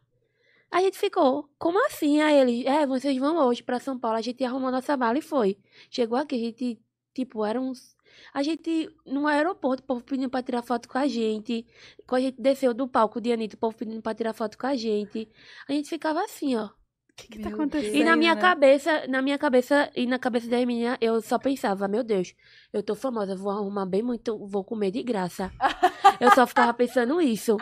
A 0.71 0.81
gente 0.81 0.97
ficou, 0.97 1.47
como 1.59 1.83
assim? 1.85 2.21
Aí 2.21 2.35
eles, 2.37 2.65
é, 2.65 2.87
vocês 2.87 3.15
vão 3.17 3.37
hoje 3.47 3.61
pra 3.61 3.79
São 3.79 3.97
Paulo. 3.97 4.17
A 4.17 4.21
gente 4.21 4.43
arrumou 4.43 4.71
nossa 4.71 4.97
mala 4.97 5.19
e 5.19 5.21
foi. 5.21 5.57
Chegou 5.91 6.17
aqui, 6.17 6.35
a 6.35 6.39
gente, 6.39 6.79
tipo, 7.13 7.45
era 7.45 7.61
uns. 7.61 7.95
A 8.33 8.43
gente, 8.43 8.89
no 9.05 9.27
aeroporto, 9.27 9.83
o 9.83 9.85
povo 9.85 10.03
pedindo 10.03 10.29
pra 10.29 10.41
tirar 10.41 10.61
foto 10.61 10.87
com 10.87 10.97
a 10.97 11.07
gente. 11.07 11.65
Quando 12.07 12.21
a 12.21 12.25
gente 12.25 12.41
desceu 12.41 12.73
do 12.73 12.87
palco 12.87 13.19
de 13.19 13.31
Anitta, 13.31 13.55
o 13.55 13.59
povo 13.59 13.75
pedindo 13.75 14.01
pra 14.01 14.13
tirar 14.13 14.33
foto 14.33 14.57
com 14.57 14.67
a 14.67 14.75
gente. 14.75 15.29
A 15.67 15.73
gente 15.73 15.89
ficava 15.89 16.23
assim, 16.23 16.55
ó. 16.55 16.65
O 16.65 16.71
que, 17.15 17.27
que 17.27 17.39
tá 17.39 17.49
acontecendo? 17.49 17.95
E 17.95 18.03
na 18.03 18.15
minha 18.15 18.33
né? 18.33 18.39
cabeça, 18.39 19.07
na 19.07 19.21
minha 19.21 19.37
cabeça 19.37 19.91
e 19.93 20.05
na 20.05 20.17
cabeça 20.17 20.47
das 20.47 20.65
meninas, 20.65 20.97
eu 21.01 21.21
só 21.21 21.37
pensava, 21.37 21.87
meu 21.87 22.01
Deus, 22.03 22.33
eu 22.71 22.81
tô 22.81 22.95
famosa, 22.95 23.35
vou 23.35 23.51
arrumar 23.51 23.85
bem 23.85 24.01
muito, 24.01 24.37
vou 24.47 24.63
comer 24.63 24.91
de 24.91 25.03
graça. 25.03 25.51
eu 26.21 26.31
só 26.31 26.47
ficava 26.47 26.73
pensando 26.73 27.21
isso. 27.21 27.57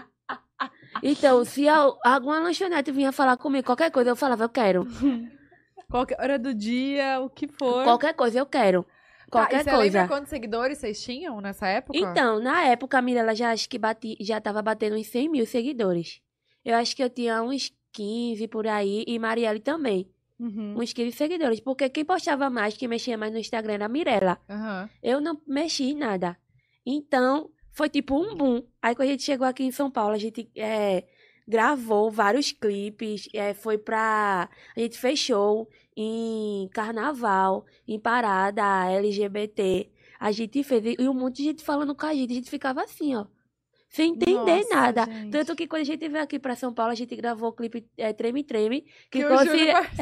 Então, 1.02 1.43
se 1.46 1.67
alguma 1.67 2.39
lanchonete 2.39 2.91
vinha 2.91 3.12
falar 3.12 3.38
comigo, 3.38 3.65
qualquer 3.65 3.91
coisa, 3.91 4.12
eu 4.12 4.15
falava, 4.15 4.43
eu 4.43 4.50
quero. 4.50 4.88
Qualquer 5.89 6.20
hora 6.20 6.38
do 6.38 6.54
dia, 6.54 7.20
o 7.22 7.30
que 7.30 7.48
for. 7.48 7.84
Qualquer 7.84 8.13
coisa, 8.13 8.39
eu 8.39 8.46
quero. 8.46 8.86
Tá, 9.30 9.40
Qualquer 9.40 9.62
e 9.62 9.63
você 9.63 9.72
coisa. 9.72 10.00
lembra 10.00 10.08
quantos 10.08 10.30
seguidores 10.30 10.78
vocês 10.78 11.02
tinham 11.02 11.42
nessa 11.42 11.68
época? 11.68 11.98
Então, 11.98 12.40
na 12.40 12.63
época, 12.63 12.98
a 12.98 13.02
Mirella 13.02 13.36
já 13.36 13.52
acho 13.52 13.68
que 13.68 13.78
bati, 13.78 14.16
já 14.22 14.40
tava 14.40 14.62
batendo 14.62 14.96
uns 14.96 15.08
100 15.08 15.30
mil 15.30 15.46
seguidores. 15.46 16.22
Eu 16.63 16.76
acho 16.76 16.96
que 16.96 17.04
eu 17.04 17.10
tinha 17.10 17.42
uns 17.44 17.72
15 17.92 18.48
por 18.48 18.68
aí, 18.68 19.04
e 19.08 19.20
Marielle 19.20 19.60
também. 19.60 20.10
Uhum. 20.40 20.76
Uns 20.78 20.94
15 20.94 21.12
seguidores. 21.12 21.60
Porque 21.60 21.90
quem 21.90 22.06
postava 22.06 22.50
mais, 22.50 22.78
quem 22.78 22.88
mexia 22.88 23.18
mais 23.18 23.34
no 23.34 23.40
Instagram 23.40 23.74
era 23.74 23.86
a 23.86 23.90
Mirella. 23.90 24.40
Aham. 24.50 24.90
Eu 25.02 25.20
não 25.20 25.42
mexi 25.48 25.92
em 25.92 25.96
nada. 25.96 26.38
Então, 26.86 27.50
foi 27.72 27.90
tipo 27.90 28.16
um 28.16 28.36
boom. 28.36 28.63
Aí 28.82 28.96
quando 28.96 29.10
a 29.10 29.12
gente 29.12 29.24
chegou 29.24 29.48
aqui 29.48 29.63
em 29.63 29.72
São 29.72 29.90
Paulo, 29.92 30.13
a 30.13 30.18
gente 30.18 30.50
é, 30.56 31.06
gravou 31.47 32.12
vários 32.12 32.51
clipes. 32.51 33.27
é, 33.33 33.53
foi 33.53 33.77
pra. 33.77 34.49
A 34.75 34.79
gente 34.79 34.97
fez 34.97 35.19
show 35.19 35.69
em 35.95 36.69
carnaval, 36.73 37.65
em 37.88 37.99
parada 37.99 38.63
LGBT. 38.91 39.89
A 40.19 40.31
gente 40.31 40.63
fez. 40.63 40.83
E 40.99 41.07
um 41.07 41.13
monte 41.13 41.38
de 41.38 41.43
gente 41.43 41.63
falando 41.63 41.95
com 41.95 42.05
a 42.05 42.13
gente. 42.13 42.31
A 42.31 42.36
gente 42.36 42.49
ficava 42.49 42.81
assim, 42.83 43.15
ó. 43.15 43.25
Sem 43.89 44.12
entender 44.13 44.36
Nossa, 44.63 44.75
nada. 44.75 45.05
gente. 45.05 45.31
Tanto 45.31 45.55
que 45.55 45.65
quando 45.65 45.81
a 45.83 45.86
gente 45.86 46.07
veio 46.10 46.23
aqui 46.23 46.38
pra 46.38 46.55
São 46.57 46.73
Paulo, 46.73 46.91
a 46.91 46.95
gente 46.95 47.15
gravou 47.15 47.49
o 47.49 47.53
clipe 47.53 47.89
é, 47.97 48.12
Treme 48.12 48.43
Treme. 48.43 48.81
Que 49.10 49.23
Que 49.23 49.25
par- 49.25 49.45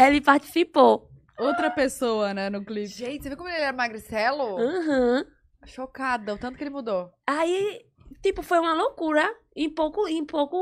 ele 0.07 0.21
participou. 0.21 1.09
Outra 1.37 1.69
pessoa, 1.69 2.33
né, 2.33 2.49
no 2.49 2.63
clipe. 2.65 2.87
Gente, 2.87 3.21
você 3.23 3.29
viu 3.29 3.37
como 3.37 3.49
ele 3.49 3.59
era 3.61 3.73
magricelo? 3.75 4.57
Aham. 4.57 5.25
Chocada, 5.65 6.33
o 6.33 6.37
tanto 6.37 6.57
que 6.57 6.63
ele 6.63 6.69
mudou. 6.71 7.11
Aí, 7.27 7.81
tipo, 8.25 8.41
foi 8.41 8.59
uma 8.59 8.73
loucura 8.73 9.23
em 9.55 9.69
pouco, 9.69 10.07
em 10.07 10.25
pouco, 10.25 10.57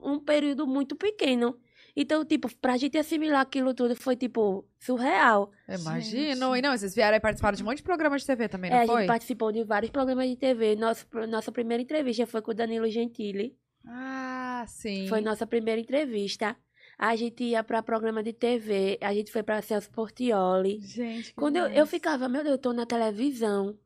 um 0.00 0.20
período 0.20 0.66
muito 0.66 0.94
pequeno. 0.94 1.58
Então, 1.96 2.24
tipo, 2.24 2.48
pra 2.58 2.76
gente 2.76 2.96
assimilar 2.96 3.40
aquilo 3.40 3.74
tudo 3.74 3.96
foi, 3.96 4.14
tipo, 4.14 4.64
surreal. 4.78 5.50
Eu 5.66 5.80
Imagino. 5.80 6.02
Gente. 6.36 6.58
E 6.58 6.62
não, 6.62 6.76
vocês 6.76 6.94
vieram 6.94 7.14
aí 7.14 7.20
participar 7.20 7.52
de 7.56 7.62
um 7.62 7.66
monte 7.66 7.78
de 7.78 7.82
programas 7.82 8.20
de 8.20 8.26
TV 8.28 8.48
também, 8.48 8.70
É, 8.70 8.74
não 8.74 8.82
a 8.82 8.86
foi? 8.86 8.96
gente 8.98 9.08
participou 9.08 9.50
de 9.50 9.64
vários 9.64 9.90
programas 9.90 10.28
de 10.28 10.36
TV. 10.36 10.76
Nosso, 10.76 11.06
nossa 11.28 11.50
primeira 11.50 11.82
entrevista 11.82 12.24
foi 12.24 12.40
com 12.40 12.52
o 12.52 12.54
Danilo 12.54 12.88
Gentili. 12.88 13.56
Ah, 13.84 14.64
sim. 14.68 15.08
Foi 15.08 15.20
nossa 15.20 15.44
primeira 15.44 15.80
entrevista. 15.80 16.56
A 16.96 17.16
gente 17.16 17.42
ia 17.42 17.64
pra 17.64 17.82
programa 17.82 18.22
de 18.22 18.32
TV. 18.32 18.96
A 19.00 19.12
gente 19.12 19.32
foi 19.32 19.42
pra 19.42 19.60
Celso 19.62 19.90
Portioli. 19.90 20.80
Gente, 20.80 21.30
que 21.30 21.34
Quando 21.34 21.56
eu, 21.56 21.66
eu 21.66 21.86
ficava, 21.86 22.28
meu 22.28 22.42
Deus, 22.44 22.52
eu 22.56 22.58
tô 22.58 22.72
na 22.72 22.86
televisão. 22.86 23.76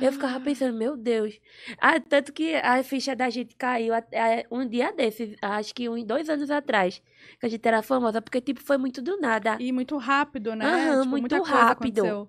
Eu 0.00 0.12
ficava 0.12 0.40
pensando, 0.40 0.76
meu 0.76 0.96
Deus. 0.96 1.38
Ah, 1.78 2.00
tanto 2.00 2.32
que 2.32 2.54
a 2.56 2.82
ficha 2.82 3.14
da 3.14 3.28
gente 3.30 3.54
caiu 3.56 3.94
até 3.94 4.46
um 4.50 4.66
dia 4.66 4.92
desses, 4.92 5.36
acho 5.40 5.74
que 5.74 5.88
uns 5.88 6.04
dois 6.04 6.28
anos 6.28 6.50
atrás, 6.50 7.02
que 7.38 7.46
a 7.46 7.48
gente 7.48 7.66
era 7.66 7.82
famosa, 7.82 8.20
porque, 8.20 8.40
tipo, 8.40 8.60
foi 8.62 8.76
muito 8.78 9.02
do 9.02 9.20
nada. 9.20 9.56
E 9.60 9.70
muito 9.72 9.96
rápido, 9.96 10.54
né? 10.56 10.64
Aham, 10.64 11.02
Tipo, 11.02 11.10
muito 11.10 11.42
rápido. 11.42 12.28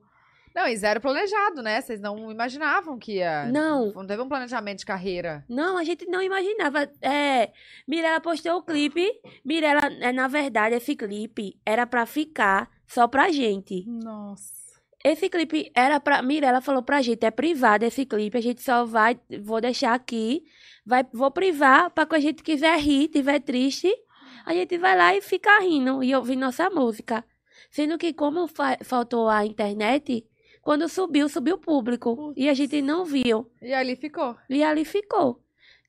Não, 0.56 0.68
e 0.68 0.78
zero 0.78 1.02
planejado, 1.02 1.64
né? 1.64 1.82
Vocês 1.82 2.00
não 2.00 2.32
imaginavam 2.32 3.00
que 3.00 3.14
ia. 3.14 3.46
Não. 3.46 3.92
Não 3.92 4.06
teve 4.06 4.22
um 4.22 4.28
planejamento 4.28 4.80
de 4.80 4.86
carreira. 4.86 5.44
Não, 5.50 5.80
a 5.80 5.84
gente 5.84 6.06
não 6.06 6.22
imaginava. 6.22 6.88
É, 7.02 7.52
Mirella 7.88 8.22
postou 8.22 8.58
o 8.58 8.62
clipe. 8.64 9.10
Mirella, 9.44 9.82
é, 10.00 10.12
na 10.12 10.28
verdade, 10.28 10.76
esse 10.76 10.96
clipe 10.96 11.60
era 11.66 11.88
pra 11.88 12.06
ficar 12.06 12.70
só 12.86 13.08
pra 13.08 13.32
gente. 13.32 13.84
Nossa. 13.88 14.63
Esse 15.04 15.30
clipe 15.30 15.70
era 15.76 16.00
pra. 16.00 16.22
Mirella 16.22 16.62
falou 16.62 16.82
pra 16.82 17.02
gente, 17.02 17.26
é 17.26 17.32
privado 17.32 17.84
esse 17.84 18.06
clipe, 18.06 18.38
a 18.38 18.42
gente 18.42 18.62
só 18.62 18.86
vai. 18.86 19.20
Vou 19.42 19.60
deixar 19.60 19.94
aqui. 19.94 20.44
Vai, 20.86 21.06
vou 21.14 21.30
privar 21.32 21.90
pra 21.92 22.06
quando 22.06 22.20
a 22.20 22.22
gente 22.22 22.42
quiser 22.44 22.78
rir, 22.80 23.08
tiver 23.10 23.40
triste, 23.40 23.92
a 24.46 24.54
gente 24.54 24.78
vai 24.78 24.98
lá 24.98 25.16
e 25.16 25.22
fica 25.22 25.60
rindo 25.60 26.04
e 26.04 26.14
ouvir 26.16 26.36
nossa 26.36 26.70
música. 26.70 27.24
Sendo 27.70 27.98
que, 27.98 28.14
como 28.14 28.48
fa- 28.48 28.78
faltou 28.84 29.28
a 29.30 29.46
internet, 29.46 30.26
quando 30.62 30.88
subiu, 30.88 31.28
subiu 31.28 31.56
o 31.56 31.60
público. 31.60 32.34
E 32.36 32.48
a 32.50 32.54
gente 32.54 32.82
não 32.82 33.04
viu. 33.06 33.50
E 33.62 33.74
ali 33.74 33.96
ficou. 33.96 34.36
E 34.50 34.64
ali 34.64 34.86
ficou. 34.86 35.43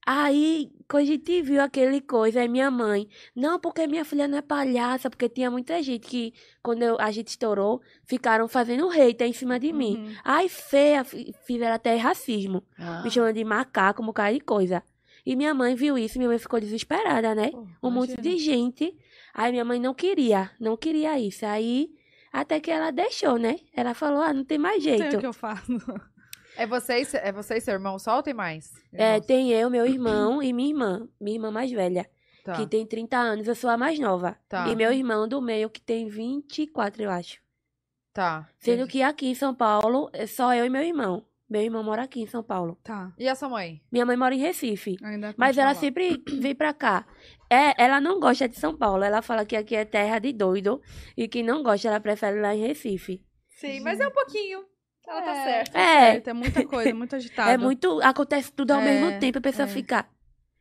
Aí, 0.06 0.70
quando 0.88 1.02
a 1.04 1.06
gente 1.06 1.40
viu 1.42 1.62
aquele 1.62 2.00
coisa, 2.00 2.40
aí 2.40 2.48
minha 2.48 2.70
mãe, 2.70 3.08
não, 3.34 3.58
porque 3.58 3.86
minha 3.86 4.04
filha 4.04 4.28
não 4.28 4.38
é 4.38 4.42
palhaça, 4.42 5.08
porque 5.08 5.28
tinha 5.28 5.50
muita 5.50 5.82
gente 5.82 6.06
que, 6.06 6.34
quando 6.62 6.82
eu- 6.82 6.96
a 7.00 7.10
gente 7.10 7.28
estourou, 7.28 7.80
ficaram 8.04 8.46
fazendo 8.46 8.86
hater 8.88 9.26
em 9.26 9.32
cima 9.32 9.58
de 9.58 9.72
mim. 9.72 9.96
Uhum. 9.96 10.14
Ai, 10.22 10.48
feia, 10.48 11.02
fi- 11.04 11.34
fizeram 11.46 11.74
até 11.74 11.96
racismo, 11.96 12.62
Ah. 12.78 13.02
me 13.02 13.10
chamando 13.10 13.34
de 13.34 13.44
macaco, 13.44 14.02
um 14.02 14.06
bocado 14.06 14.34
de 14.34 14.40
coisa. 14.44 14.82
E 15.24 15.34
minha 15.34 15.54
mãe 15.54 15.74
viu 15.74 15.96
isso, 15.96 16.18
minha 16.18 16.28
mãe 16.28 16.38
ficou 16.38 16.60
desesperada, 16.60 17.34
né? 17.34 17.50
Pô, 17.50 17.66
Um 17.82 17.90
monte 17.90 18.14
de 18.20 18.36
gente. 18.36 18.94
Aí 19.32 19.50
minha 19.52 19.64
mãe 19.64 19.80
não 19.80 19.94
queria, 19.94 20.50
não 20.60 20.76
queria 20.76 21.18
isso. 21.18 21.46
Aí, 21.46 21.88
até 22.30 22.60
que 22.60 22.70
ela 22.70 22.90
deixou, 22.90 23.38
né? 23.38 23.56
Ela 23.74 23.94
falou, 23.94 24.20
ah, 24.20 24.34
não 24.34 24.44
tem 24.44 24.58
mais 24.58 24.76
Não 24.76 24.82
sei 24.82 24.98
jeito. 24.98 25.16
o 25.16 25.20
que 25.20 25.26
eu 25.26 25.32
faço. 25.32 25.64
É 26.56 26.66
você, 26.66 27.02
e 27.02 27.06
é 27.16 27.32
você 27.32 27.56
e 27.56 27.60
seu 27.60 27.74
irmão 27.74 27.98
só 27.98 28.16
ou 28.16 28.22
tem 28.22 28.34
mais? 28.34 28.72
É, 28.92 29.14
Irmãos? 29.14 29.26
tem 29.26 29.50
eu, 29.52 29.70
meu 29.70 29.86
irmão 29.86 30.42
e 30.42 30.52
minha 30.52 30.68
irmã, 30.68 31.08
minha 31.20 31.36
irmã 31.36 31.50
mais 31.50 31.70
velha. 31.70 32.08
Tá. 32.44 32.56
que 32.56 32.66
tem 32.66 32.86
30 32.86 33.16
anos, 33.16 33.48
eu 33.48 33.54
sou 33.54 33.70
a 33.70 33.76
mais 33.78 33.98
nova. 33.98 34.36
Tá. 34.50 34.68
E 34.68 34.76
meu 34.76 34.92
irmão 34.92 35.26
do 35.26 35.40
meio, 35.40 35.70
que 35.70 35.80
tem 35.80 36.06
24, 36.06 37.02
eu 37.02 37.10
acho. 37.10 37.40
Tá. 38.12 38.46
Sendo 38.58 38.82
entendi. 38.82 38.92
que 38.92 39.02
aqui 39.02 39.26
em 39.28 39.34
São 39.34 39.54
Paulo, 39.54 40.10
é 40.12 40.26
só 40.26 40.54
eu 40.54 40.66
e 40.66 40.68
meu 40.68 40.82
irmão. 40.82 41.24
Meu 41.48 41.62
irmão 41.62 41.82
mora 41.82 42.02
aqui 42.02 42.20
em 42.20 42.26
São 42.26 42.42
Paulo. 42.42 42.78
Tá. 42.84 43.12
E 43.18 43.26
a 43.26 43.34
sua 43.34 43.48
mãe? 43.48 43.82
Minha 43.90 44.04
mãe 44.04 44.16
mora 44.16 44.34
em 44.34 44.38
Recife. 44.38 44.98
Ainda 45.02 45.34
Mas 45.38 45.56
ela 45.56 45.72
lá. 45.72 45.74
sempre 45.74 46.22
vem 46.38 46.54
pra 46.54 46.74
cá. 46.74 47.06
É, 47.48 47.82
ela 47.82 48.00
não 48.00 48.20
gosta 48.20 48.48
de 48.48 48.56
São 48.58 48.76
Paulo. 48.76 49.02
Ela 49.04 49.22
fala 49.22 49.46
que 49.46 49.56
aqui 49.56 49.74
é 49.74 49.84
terra 49.84 50.18
de 50.18 50.32
doido. 50.32 50.82
E 51.16 51.26
que 51.26 51.42
não 51.42 51.62
gosta, 51.62 51.88
ela 51.88 52.00
prefere 52.00 52.40
lá 52.40 52.54
em 52.54 52.66
Recife. 52.66 53.22
Sim, 53.48 53.80
mas 53.80 54.00
é 54.00 54.08
um 54.08 54.12
pouquinho. 54.12 54.64
Ela 55.06 55.22
tá 55.22 55.36
É. 55.36 55.44
certa. 55.44 55.78
É, 55.78 56.12
Certo, 56.12 56.28
É 56.28 56.32
muita 56.32 56.66
coisa, 56.66 56.94
muito 56.94 57.16
agitado. 57.16 57.50
é 57.52 57.56
muito. 57.58 58.00
Acontece 58.02 58.52
tudo 58.52 58.72
ao 58.72 58.80
É, 58.80 58.84
mesmo 58.84 59.20
tempo, 59.20 59.38
a 59.38 59.40
pessoa 59.42 59.66
é. 59.68 59.70
fica. 59.70 60.06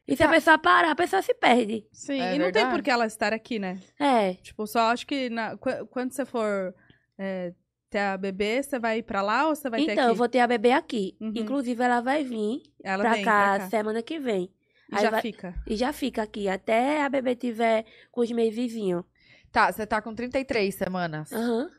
E 0.08 0.18
se 0.18 0.24
a 0.24 0.28
Tá. 0.28 0.34
pessoa 0.34 0.58
parar, 0.58 0.92
a 0.92 0.96
pessoa 0.96 1.22
se 1.22 1.34
perde. 1.34 1.88
Sim, 1.94 2.20
É 2.20 2.36
e 2.36 2.38
não 2.38 2.46
tem 2.52 2.54
verdade. 2.64 2.70
por 2.72 2.82
que 2.84 2.92
ela 2.92 3.06
estar 3.06 3.32
aqui, 3.32 3.58
né? 3.58 3.80
É. 3.98 4.34
Tipo, 4.36 4.68
só 4.68 4.92
acho 4.92 5.08
que 5.08 5.30
na- 5.30 5.56
qu- 5.58 5.86
quando 5.90 6.12
você 6.12 6.26
for 6.26 6.76
é, 7.18 7.54
ter 7.90 8.00
a 8.00 8.18
bebê, 8.18 8.62
você 8.62 8.78
vai 8.80 8.98
ir 8.98 9.04
pra 9.04 9.22
lá 9.22 9.48
ou 9.48 9.56
você 9.56 9.70
vai 9.70 9.86
ter 9.86 9.92
Então, 9.94 10.04
aqui? 10.06 10.12
eu 10.12 10.16
vou 10.16 10.28
ter 10.28 10.40
a 10.40 10.48
bebê 10.48 10.72
aqui. 10.72 11.16
Uhum. 11.22 11.32
Inclusive, 11.36 11.82
ela 11.82 12.02
vai 12.02 12.24
vir 12.24 12.64
Ela 12.84 13.04
pra 13.04 13.14
vem 13.14 13.24
cá, 13.24 13.50
pra 13.56 13.60
cá. 13.60 13.70
semana 13.70 14.02
que 14.02 14.20
vem. 14.20 14.52
E 14.92 14.96
Aí 14.96 15.02
já 15.04 15.10
vai- 15.12 15.22
fica. 15.22 15.54
E 15.66 15.76
já 15.78 15.94
fica 15.94 16.22
aqui, 16.24 16.50
até 16.50 17.04
a 17.04 17.08
bebê 17.10 17.36
tiver 17.36 17.86
com 18.12 18.22
os 18.22 18.32
mesezinhos. 18.32 19.06
Tá, 19.52 19.72
você 19.72 19.86
tá 19.86 20.02
com 20.02 20.14
33 20.14 20.74
semanas. 20.76 21.32
Aham. 21.32 21.70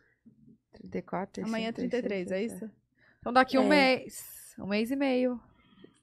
34, 0.90 1.44
Amanhã 1.44 1.68
é 1.68 1.73
33, 1.73 2.31
é 2.31 2.35
36, 2.37 2.53
isso? 2.53 2.70
Então 3.20 3.33
daqui 3.33 3.59
um 3.59 3.64
É. 3.64 3.68
mês. 3.68 4.55
Um 4.59 4.66
mês 4.66 4.90
e 4.90 4.97
meio. 4.97 5.40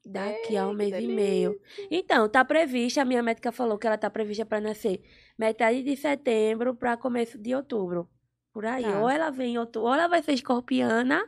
Daqui 0.05 0.57
a 0.57 0.67
um 0.67 0.73
mês 0.73 0.91
e 0.93 1.07
meio. 1.07 1.59
Então, 1.91 2.27
tá 2.27 2.43
prevista, 2.43 3.01
a 3.01 3.05
minha 3.05 3.21
médica 3.21 3.51
falou 3.51 3.77
que 3.77 3.85
ela 3.85 3.97
tá 3.97 4.09
prevista 4.09 4.43
pra 4.45 4.59
nascer 4.59 5.03
metade 5.37 5.83
de 5.83 5.95
setembro 5.95 6.73
pra 6.75 6.97
começo 6.97 7.37
de 7.37 7.53
outubro. 7.53 8.09
Por 8.51 8.65
aí. 8.65 8.83
Tá. 8.83 8.99
Ou 8.99 9.07
ela 9.09 9.29
vem 9.29 9.53
em 9.53 9.57
outubro, 9.59 9.87
ou 9.89 9.93
ela 9.93 10.07
vai 10.07 10.21
ser 10.23 10.33
escorpiana, 10.33 11.23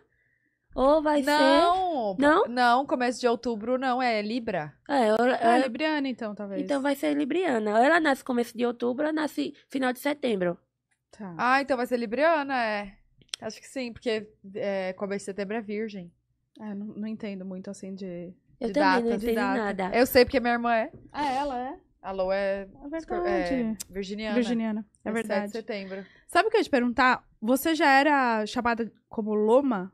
ou 0.76 1.04
vai 1.04 1.22
Não! 1.22 2.16
Não? 2.18 2.46
Não, 2.48 2.86
começo 2.88 3.22
de 3.22 3.28
outubro 3.28 3.78
não, 3.78 4.02
é 4.02 4.22
Libra. 4.24 4.74
ser. 4.88 4.92
É, 4.94 5.12
ou 5.14 5.18
ela- 5.20 5.36
ela- 5.38 5.58
Libriana, 5.60 6.10
então, 6.10 6.34
talvez. 6.34 6.62
então 6.64 6.82
vai 6.82 6.96
ser 6.96 7.14
libriana. 7.16 7.72
Ou 7.72 7.78
ela 7.78 8.00
nasce 8.00 8.24
começo 8.24 8.58
de 8.58 8.66
outubro, 8.66 9.06
ou 9.06 9.14
nasce 9.14 9.54
final 9.70 9.94
de 9.94 10.00
setembro. 10.00 10.58
Tá. 11.12 11.36
Ah, 11.38 11.62
então 11.62 11.78
vai 11.78 11.86
ser 11.86 11.98
Libriana, 11.98 12.56
é. 12.66 12.98
Acho 13.46 13.60
que 13.62 13.68
sim, 13.68 13.92
porque 13.94 14.28
é, 14.56 14.94
começo 14.94 15.20
de 15.20 15.26
setembro 15.26 15.56
é 15.56 15.62
virgem. 15.62 16.12
Ah, 16.60 16.74
não, 16.76 16.86
não 16.88 17.08
entendo 17.08 17.44
muito 17.46 17.70
assim 17.70 17.94
de. 17.96 18.34
Eu 18.60 18.68
De 18.68 18.74
também 18.74 18.90
data, 18.90 19.02
não 19.10 19.18
de 19.18 19.26
entendo 19.26 19.36
data. 19.36 19.58
nada. 19.58 19.98
Eu 19.98 20.06
sei 20.06 20.24
porque 20.26 20.40
minha 20.40 20.54
irmã 20.54 20.74
é. 20.74 20.92
Ah, 21.12 21.32
ela 21.32 21.60
é? 21.60 21.76
A 22.02 22.12
Lô 22.12 22.32
é, 22.34 22.68
É 22.84 22.90
verdade. 22.90 23.24
é 23.24 23.76
virginiana. 23.90 24.36
Virginiana. 24.36 24.86
É 25.06 25.10
7 25.10 25.14
de 25.16 25.28
verdade. 25.28 25.52
setembro. 25.52 26.06
Sabe 26.28 26.48
o 26.48 26.52
que 26.52 26.58
eu 26.58 26.60
ia 26.60 26.64
te 26.66 26.70
perguntar? 26.70 27.24
Você 27.42 27.74
já 27.76 27.90
era 27.90 28.46
chamada 28.46 28.92
como 29.08 29.34
Loma? 29.34 29.92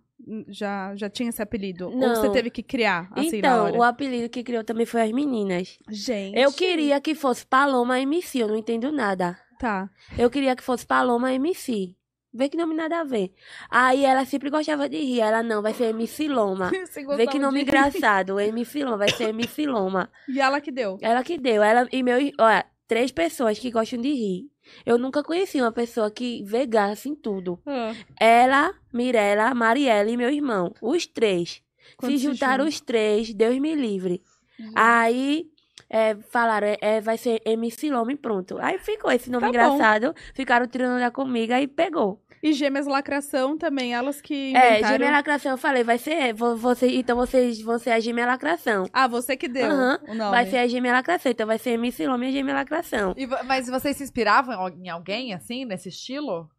Já, 0.48 0.94
já 0.96 1.10
tinha 1.10 1.30
esse 1.30 1.42
apelido? 1.42 1.86
Ou 1.88 1.92
você 1.98 2.26
Não. 2.28 2.32
teve 2.34 2.50
que 2.50 2.62
criar, 2.62 3.10
assim, 3.14 3.32
na 3.34 3.38
então, 3.38 3.64
hora? 3.66 3.78
o 3.78 3.84
apelido 3.84 4.28
que 4.28 4.44
criou 4.44 4.64
também 4.64 4.86
foi 4.86 5.02
as 5.04 5.12
meninas. 5.12 5.78
Gente. 5.90 6.38
Eu 6.38 6.52
queria 6.52 7.00
que 7.00 7.16
fosse 7.16 7.46
Paloma 7.46 8.00
MC, 8.02 8.40
eu 8.40 8.48
não 8.50 8.58
entendo 8.58 8.92
nada. 8.92 9.40
Tá. 9.58 9.90
Eu 10.18 10.30
queria 10.30 10.56
que 10.56 10.64
fosse 10.64 10.86
Paloma 10.86 11.32
MC. 11.34 11.96
Vê 12.32 12.48
que 12.48 12.58
nome 12.58 12.76
nada 12.76 13.00
a 13.00 13.04
ver. 13.04 13.34
Aí 13.70 14.06
ela 14.06 14.24
sempre 14.24 14.50
gostava 14.50 14.88
de 14.88 14.98
rir. 14.98 15.20
Ela, 15.22 15.42
não, 15.42 15.62
vai 15.62 15.74
ser 15.74 15.86
MC 15.86 16.28
Loma. 16.28 16.70
Vê 17.18 17.26
que 17.26 17.40
nome 17.40 17.64
engraçado. 17.64 18.40
MC 18.40 18.84
Loma, 18.84 18.98
vai 18.98 19.10
ser 19.10 19.30
MC 19.30 19.66
Loma. 19.66 20.10
E 20.30 20.40
ela 20.40 20.62
que 20.62 20.72
deu. 20.72 20.98
Ela 21.02 21.24
que 21.24 21.38
deu. 21.38 21.64
Ela 21.64 21.88
e 21.92 22.04
meu. 22.04 22.18
Olha, 22.40 22.66
três 22.88 23.12
pessoas 23.12 23.58
que 23.58 23.72
gostam 23.72 24.00
de 24.00 24.14
rir. 24.14 24.50
Eu 24.86 24.98
nunca 25.00 25.24
conheci 25.24 25.60
uma 25.60 25.72
pessoa 25.72 26.12
que 26.12 26.44
vê 26.44 26.66
graça 26.66 27.10
em 27.10 27.16
tudo. 27.16 27.60
Ah, 27.66 27.94
Ela, 28.20 28.74
Mirella, 28.94 29.54
Mariela 29.56 30.10
e 30.10 30.16
meu 30.18 30.30
irmão. 30.30 30.74
Os 30.82 31.08
três. 31.08 31.64
Quando 31.98 32.12
se 32.12 32.18
juntaram 32.20 32.68
os 32.68 32.80
três, 32.80 33.34
Deus 33.34 33.58
me 33.58 33.74
livre. 33.74 34.22
Uhum. 34.60 34.72
Aí 34.76 35.50
é, 35.90 36.16
falaram, 36.30 36.68
é, 36.68 36.78
é, 36.82 37.02
vai 37.02 37.18
ser 37.18 37.42
MC 37.46 37.90
Loma 37.90 38.12
e 38.12 38.16
pronto. 38.18 38.58
Aí 38.60 38.78
ficou 38.80 39.12
esse 39.12 39.30
nome 39.32 39.42
Tá 39.42 39.48
bom. 39.48 39.76
engraçado. 39.76 40.14
Ficaram 40.34 40.68
tirando 40.68 40.96
onda 40.98 41.10
comigo, 41.12 41.54
aí 41.54 41.68
pegou. 41.68 42.22
E 42.42 42.54
Gêmeas 42.54 42.88
Lacração 42.88 43.58
também, 43.58 43.94
elas 43.94 44.22
que 44.22 44.56
É, 44.56 44.78
inventaram... 44.80 44.94
gêmea 44.94 45.12
lacração, 45.12 45.52
eu 45.52 45.58
falei, 45.58 45.84
vai 45.84 45.98
ser, 45.98 46.34
vo- 46.34 46.56
você, 46.56 46.88
então 46.96 47.18
vocês 47.18 47.62
vão 47.62 47.78
ser 47.78 47.90
a 47.92 48.00
gêmea 48.00 48.26
lacração. 48.26 48.86
Ah, 48.94 49.08
você 49.10 49.36
que 49.36 49.50
deu 49.50 49.70
Aham, 49.70 50.00
o 50.08 50.14
nome. 50.14 50.32
Vai 50.32 50.46
ser 50.46 50.58
a 50.60 50.68
gêmea 50.68 50.94
lacração, 50.94 51.32
então 51.34 51.46
vai 51.46 51.58
ser 51.58 51.72
MC 51.72 52.08
Loma 52.08 52.24
e 52.26 52.30
a 52.30 52.32
gêmea 52.32 52.56
lacração. 52.56 53.14
E 53.18 53.28
mas 53.46 53.68
vocês 53.68 53.98
se 53.98 54.04
inspiravam 54.04 54.70
em 54.70 54.88
alguém, 54.88 55.34
assim, 55.34 55.66
nesse 55.66 55.90
estilo? 55.90 56.50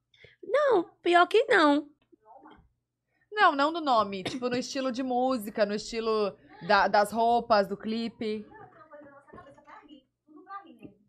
Não, 0.45 0.85
pior 1.03 1.27
que 1.27 1.45
não. 1.45 1.87
Não, 3.33 3.55
não 3.55 3.71
no 3.73 3.81
nome. 3.81 4.23
Tipo, 4.25 4.51
no 4.51 4.57
estilo 4.57 4.93
de 4.93 5.03
música, 5.03 5.65
no 5.65 5.75
estilo 5.75 6.35
da- 6.67 6.89
das 6.89 7.11
roupas, 7.11 7.67
do 7.67 7.77
clipe. 7.77 8.45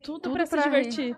Tudo, 0.02 0.20
Tudo 0.20 0.34
pra, 0.34 0.48
pra 0.48 0.62
se 0.62 0.70
rir. 0.70 0.72
divertir. 0.90 1.18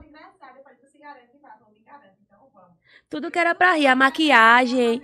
Tudo 3.09 3.29
que 3.31 3.39
era 3.39 3.53
pra 3.53 3.73
rir. 3.73 3.87
A 3.87 3.95
maquiagem, 3.95 5.01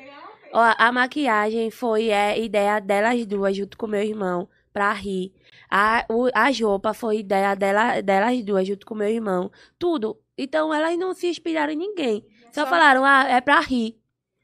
ó, 0.53 0.73
a 0.77 0.91
maquiagem 0.91 1.69
foi 1.69 2.09
é, 2.09 2.39
ideia 2.39 2.79
delas 2.79 3.25
duas, 3.25 3.55
junto 3.55 3.77
com 3.77 3.87
meu 3.87 4.01
irmão, 4.01 4.49
pra 4.73 4.91
rir. 4.93 5.31
A, 5.69 6.05
o, 6.09 6.27
as 6.33 6.59
roupas 6.59 6.97
foi 6.97 7.19
ideia 7.19 7.55
dela, 7.55 8.01
delas 8.01 8.43
duas, 8.43 8.67
junto 8.67 8.85
com 8.85 8.95
meu 8.95 9.07
irmão. 9.09 9.51
Tudo. 9.77 10.19
Então 10.37 10.73
elas 10.73 10.97
não 10.97 11.13
se 11.13 11.27
inspiraram 11.27 11.71
em 11.73 11.75
ninguém. 11.77 12.25
Só, 12.51 12.61
Só- 12.63 12.67
falaram, 12.67 13.05
ah, 13.05 13.25
é 13.27 13.39
pra 13.41 13.59
rir. 13.59 13.95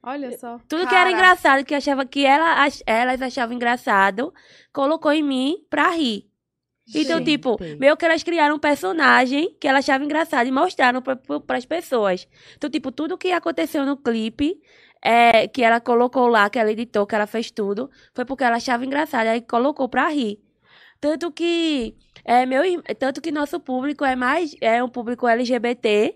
Olha 0.03 0.37
só. 0.37 0.59
Tudo 0.69 0.87
que 0.87 0.93
era 0.93 1.05
Cara. 1.05 1.11
engraçado, 1.11 1.65
que 1.65 1.73
achava 1.73 2.05
que 2.05 2.23
ela, 2.23 2.63
ach- 2.63 2.83
elas 2.85 3.19
achavam 3.23 3.55
engraçado, 3.55 4.31
colocou 4.71 5.11
em 5.11 5.23
mim 5.23 5.65
pra 5.67 5.89
rir. 5.89 6.29
Então, 6.93 7.17
Gente. 7.17 7.31
tipo, 7.31 7.57
meio 7.79 7.97
que 7.97 8.05
elas 8.05 8.21
criaram 8.21 8.55
um 8.55 8.59
personagem 8.59 9.55
que 9.59 9.67
elas 9.67 9.85
achavam 9.85 10.05
engraçado 10.05 10.47
e 10.47 10.51
mostraram 10.51 11.01
pra, 11.01 11.17
as 11.49 11.65
pessoas. 11.65 12.27
Então, 12.55 12.69
tipo, 12.69 12.91
tudo 12.91 13.17
que 13.17 13.31
aconteceu 13.31 13.85
no 13.85 13.97
clipe, 13.97 14.61
é, 15.01 15.47
que 15.47 15.63
ela 15.63 15.79
colocou 15.79 16.27
lá, 16.27 16.49
que 16.49 16.59
ela 16.59 16.71
editou, 16.71 17.07
que 17.07 17.15
ela 17.15 17.25
fez 17.27 17.49
tudo, 17.49 17.89
foi 18.13 18.23
porque 18.25 18.43
ela 18.43 18.57
achava 18.57 18.85
engraçado, 18.85 19.27
aí 19.27 19.41
colocou 19.41 19.89
pra 19.89 20.09
rir. 20.09 20.39
Tanto 21.01 21.31
que, 21.31 21.95
é, 22.23 22.45
meu, 22.45 22.61
tanto 22.99 23.21
que 23.21 23.31
nosso 23.31 23.59
público 23.59 24.05
é 24.05 24.15
mais, 24.15 24.55
é 24.61 24.83
um 24.83 24.89
público 24.89 25.27
LGBT, 25.27 26.15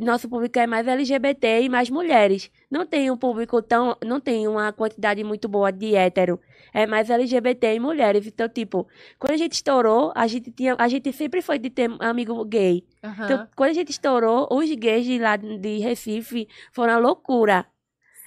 nosso 0.00 0.28
público 0.28 0.58
é 0.58 0.66
mais 0.66 0.86
LGBT 0.86 1.62
e 1.62 1.68
mais 1.68 1.90
mulheres. 1.90 2.50
Não 2.70 2.84
tem 2.86 3.10
um 3.10 3.16
público 3.16 3.62
tão, 3.62 3.96
não 4.04 4.20
tem 4.20 4.46
uma 4.46 4.72
quantidade 4.72 5.24
muito 5.24 5.48
boa 5.48 5.70
de 5.72 5.94
hétero. 5.94 6.38
É 6.72 6.86
mais 6.86 7.08
LGBT 7.08 7.74
e 7.74 7.80
mulheres. 7.80 8.26
Então, 8.26 8.46
tipo, 8.48 8.86
quando 9.18 9.32
a 9.32 9.36
gente 9.38 9.52
estourou, 9.54 10.12
a 10.14 10.26
gente 10.26 10.50
tinha, 10.50 10.76
a 10.78 10.86
gente 10.86 11.10
sempre 11.12 11.40
foi 11.40 11.58
de 11.58 11.70
ter 11.70 11.90
amigo 12.00 12.44
gay. 12.44 12.84
Aham. 13.02 13.24
Então, 13.24 13.48
quando 13.56 13.70
a 13.70 13.74
gente 13.74 13.90
estourou, 13.90 14.46
os 14.50 14.70
gays 14.74 15.06
de 15.06 15.18
lá 15.18 15.36
de 15.36 15.78
Recife 15.78 16.46
foram 16.72 16.92
uma 16.94 16.98
loucura. 17.00 17.64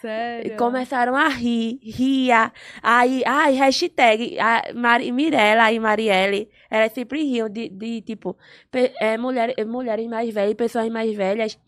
Sério. 0.01 0.57
começaram 0.57 1.15
a 1.15 1.27
rir, 1.27 1.79
ria. 1.83 2.51
Aí, 2.81 3.21
ai, 3.23 3.53
hashtag, 3.53 4.39
a 4.39 4.73
Mari, 4.73 5.11
Mirella 5.11 5.71
e 5.71 5.79
Marielle, 5.79 6.49
elas 6.71 6.91
sempre 6.93 7.21
riam 7.23 7.47
de, 7.47 7.69
de 7.69 8.01
tipo, 8.01 8.35
pe- 8.71 8.91
é, 8.99 9.15
mulher, 9.19 9.53
mulheres 9.67 10.07
mais 10.07 10.33
velhas, 10.33 10.55
pessoas 10.55 10.89
mais 10.89 11.15
velhas. 11.15 11.59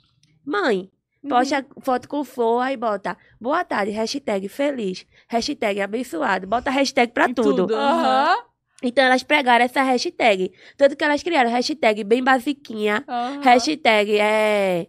Mãe, 0.44 0.90
Uhum. 1.24 1.30
posta 1.30 1.66
foto 1.82 2.08
com 2.10 2.24
flor, 2.24 2.62
aí 2.62 2.76
bota, 2.76 3.18
boa 3.40 3.64
tarde, 3.64 3.92
hashtag 3.92 4.50
feliz, 4.50 5.06
hashtag 5.30 5.80
abençoado, 5.82 6.46
bota 6.46 6.70
hashtag 6.70 7.14
pra 7.14 7.30
Em 7.30 7.34
tudo. 7.34 7.56
tudo. 7.68 7.76
Aham. 7.76 8.36
Então 8.82 9.06
elas 9.06 9.24
pegaram 9.24 9.64
essa 9.64 9.82
hashtag. 9.82 10.52
Tanto 10.76 10.98
que 10.98 11.04
elas 11.04 11.24
criaram 11.24 11.50
hashtag 11.50 12.04
bem 12.04 12.22
basiquinha, 12.22 13.04
Aham. 13.08 13.40
hashtag 13.42 14.20
é, 14.20 14.88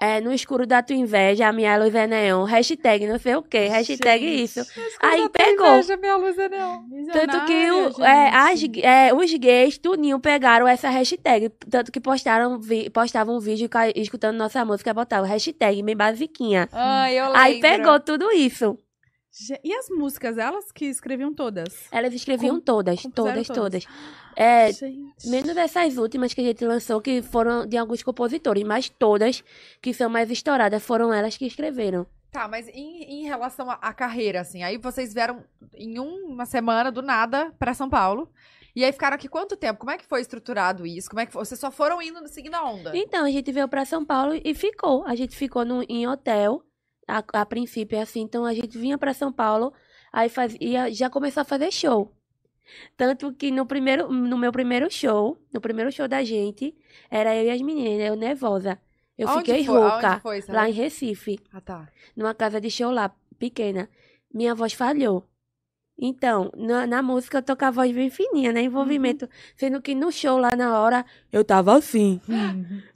é 0.00 0.20
no 0.20 0.32
escuro 0.32 0.66
da 0.66 0.82
tua 0.82 0.96
inveja, 0.96 1.46
a 1.48 1.52
minha 1.52 1.76
luz 1.78 1.94
é 1.94 2.06
neon, 2.06 2.44
hashtag 2.44 3.06
não 3.06 3.18
sei 3.18 3.36
o 3.36 3.42
que, 3.42 3.68
hashtag 3.68 4.26
Gente. 4.26 4.42
isso. 4.42 4.60
Aí 5.00 5.28
pegou. 5.28 5.66
Inveja, 5.68 5.96
minha 5.96 6.16
luz 6.16 6.36
é 6.38 6.48
não. 6.48 6.84
Tanto 7.12 7.44
que 7.46 7.70
o, 7.70 8.04
é, 8.04 8.28
as, 8.34 8.60
é, 8.82 9.14
os 9.14 9.32
gays, 9.34 9.78
tudinho, 9.78 10.18
pegaram 10.18 10.66
essa 10.66 10.88
hashtag. 10.90 11.50
Tanto 11.70 11.92
que 11.92 12.00
postaram, 12.00 12.60
vi- 12.60 12.90
postavam 12.90 13.36
um 13.36 13.40
vídeo 13.40 13.68
escutando 13.94 14.36
nossa 14.36 14.64
música, 14.64 14.92
botavam 14.92 15.28
hashtag 15.28 15.82
bem 15.82 15.96
basiquinha. 15.96 16.68
Ai, 16.72 17.18
eu 17.18 17.26
lembro. 17.26 17.40
Aí 17.40 17.60
pegou 17.60 18.00
tudo 18.00 18.30
isso. 18.32 18.78
E 19.64 19.72
as 19.74 19.88
músicas, 19.88 20.38
elas 20.38 20.70
que 20.70 20.84
escreviam 20.84 21.34
todas? 21.34 21.86
Elas 21.90 22.14
escreviam 22.14 22.56
Com- 22.56 22.60
todas, 22.60 23.02
todas, 23.02 23.46
todas. 23.48 23.84
todas. 23.84 23.86
É, 24.36 24.72
Gente. 24.72 25.28
Menos 25.28 25.54
dessas 25.54 25.96
últimas 25.96 26.32
que 26.32 26.40
a 26.40 26.44
gente 26.44 26.64
lançou, 26.64 27.00
que 27.00 27.20
foram 27.20 27.66
de 27.66 27.76
alguns 27.76 28.02
compositores, 28.02 28.62
mas 28.62 28.88
todas 28.88 29.42
que 29.82 29.92
são 29.92 30.08
mais 30.08 30.30
estouradas 30.30 30.82
foram 30.82 31.12
elas 31.12 31.36
que 31.36 31.46
escreveram. 31.46 32.06
Tá, 32.30 32.46
mas 32.48 32.68
em, 32.68 33.02
em 33.04 33.24
relação 33.24 33.70
à 33.70 33.92
carreira, 33.92 34.40
assim, 34.40 34.62
aí 34.62 34.76
vocês 34.76 35.12
vieram 35.14 35.44
em 35.76 35.98
um- 36.00 36.26
uma 36.26 36.46
semana, 36.46 36.90
do 36.92 37.02
nada, 37.02 37.52
pra 37.58 37.74
São 37.74 37.88
Paulo. 37.90 38.28
E 38.74 38.84
aí 38.84 38.90
ficaram 38.92 39.14
aqui 39.14 39.28
quanto 39.28 39.56
tempo? 39.56 39.78
Como 39.78 39.90
é 39.92 39.96
que 39.98 40.04
foi 40.06 40.20
estruturado 40.20 40.84
isso? 40.84 41.08
Como 41.08 41.20
é 41.20 41.26
que 41.26 41.32
foi? 41.32 41.44
Vocês 41.44 41.60
só 41.60 41.70
foram 41.70 42.02
indo, 42.02 42.26
seguindo 42.26 42.54
a 42.56 42.64
onda? 42.68 42.90
Então, 42.96 43.24
a 43.24 43.30
gente 43.30 43.52
veio 43.52 43.68
pra 43.68 43.84
São 43.84 44.04
Paulo 44.04 44.32
e 44.44 44.52
ficou. 44.52 45.04
A 45.06 45.14
gente 45.14 45.36
ficou 45.36 45.64
no, 45.64 45.84
em 45.88 46.08
hotel, 46.08 46.60
a, 47.06 47.22
a 47.32 47.46
princípio, 47.46 48.00
assim. 48.00 48.20
Então, 48.20 48.44
a 48.44 48.54
gente 48.54 48.76
vinha 48.78 48.98
pra 48.98 49.14
São 49.14 49.32
Paulo, 49.32 49.72
aí 50.12 50.28
fazia, 50.28 50.92
já 50.92 51.08
começou 51.10 51.40
a 51.40 51.44
fazer 51.44 51.70
show. 51.72 52.12
Tanto 52.96 53.32
que 53.32 53.50
no 53.50 53.66
primeiro, 53.66 54.10
no 54.10 54.38
meu 54.38 54.50
primeiro 54.50 54.90
show, 54.90 55.38
no 55.52 55.60
primeiro 55.60 55.92
show 55.92 56.08
da 56.08 56.22
gente, 56.24 56.74
era 57.10 57.34
eu 57.36 57.44
e 57.44 57.50
as 57.50 57.60
meninas, 57.60 58.06
eu 58.06 58.16
nervosa. 58.16 58.78
Eu 59.16 59.28
Aonde 59.28 59.44
fiquei 59.44 59.64
foi? 59.64 59.78
rouca, 59.78 60.20
foi, 60.20 60.42
lá 60.48 60.68
em 60.68 60.72
Recife. 60.72 61.38
Ah, 61.52 61.60
tá. 61.60 61.88
numa 62.16 62.34
casa 62.34 62.60
de 62.60 62.70
show 62.70 62.90
lá, 62.90 63.14
pequena. 63.38 63.88
Minha 64.32 64.54
voz 64.54 64.72
falhou. 64.72 65.28
Então, 65.96 66.50
na, 66.56 66.86
na 66.86 67.02
música 67.02 67.38
eu 67.38 67.42
tô 67.42 67.56
com 67.56 67.64
a 67.64 67.70
voz 67.70 67.92
bem 67.92 68.10
fininha, 68.10 68.52
né? 68.52 68.62
Envolvimento. 68.62 69.28
Sendo 69.56 69.80
que 69.80 69.94
no 69.94 70.10
show 70.10 70.36
lá 70.38 70.56
na 70.56 70.78
hora, 70.80 71.04
eu 71.32 71.44
tava 71.44 71.76
assim. 71.76 72.20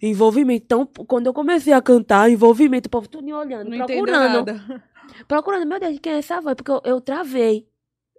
Envolvimento. 0.03 0.65
Então, 0.65 0.87
quando 1.07 1.27
eu 1.27 1.33
comecei 1.35 1.73
a 1.73 1.81
cantar, 1.81 2.31
envolvimento, 2.31 2.89
o 2.89 2.91
povo 2.91 3.09
tudo 3.09 3.25
me 3.25 3.33
olhando, 3.33 3.71
Não 3.71 3.87
procurando. 3.87 4.47
nada. 4.47 4.85
Procurando, 5.27 5.67
meu 5.67 5.81
Deus, 5.81 5.99
quem 6.01 6.13
é 6.13 6.19
essa 6.19 6.41
voz? 6.41 6.55
Porque 6.57 6.71
eu, 6.71 6.81
eu 6.85 7.01
travei. 7.01 7.67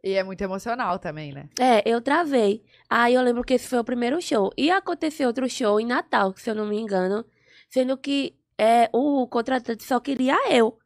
E 0.03 0.13
é 0.13 0.23
muito 0.23 0.41
emocional 0.41 0.97
também, 0.97 1.33
né? 1.33 1.49
É, 1.59 1.83
eu 1.85 2.01
travei. 2.01 2.63
Aí 2.89 3.13
eu 3.13 3.21
lembro 3.21 3.43
que 3.43 3.53
esse 3.55 3.67
foi 3.67 3.79
o 3.79 3.83
primeiro 3.83 4.21
show. 4.21 4.49
E 4.57 4.71
aconteceu 4.71 5.27
outro 5.27 5.47
show 5.49 5.79
em 5.79 5.85
Natal, 5.85 6.33
se 6.37 6.49
eu 6.49 6.55
não 6.55 6.65
me 6.65 6.79
engano. 6.79 7.25
Sendo 7.69 7.97
que 7.97 8.33
é, 8.57 8.89
o 8.93 9.27
contratante 9.27 9.83
só 9.83 9.99
queria 9.99 10.35
eu. 10.49 10.77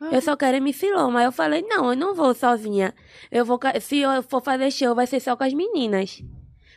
Eu 0.00 0.20
só 0.20 0.36
quero 0.36 0.58
MC 0.58 0.92
Loma. 0.92 1.20
Aí 1.20 1.24
eu 1.24 1.32
falei, 1.32 1.62
não, 1.62 1.90
eu 1.90 1.96
não 1.96 2.14
vou 2.14 2.34
sozinha. 2.34 2.94
Eu 3.30 3.44
vou, 3.44 3.58
se 3.80 3.98
eu 3.98 4.22
for 4.22 4.42
fazer 4.42 4.70
show, 4.70 4.94
vai 4.94 5.06
ser 5.06 5.20
só 5.20 5.36
com 5.36 5.44
as 5.44 5.54
meninas. 5.54 6.22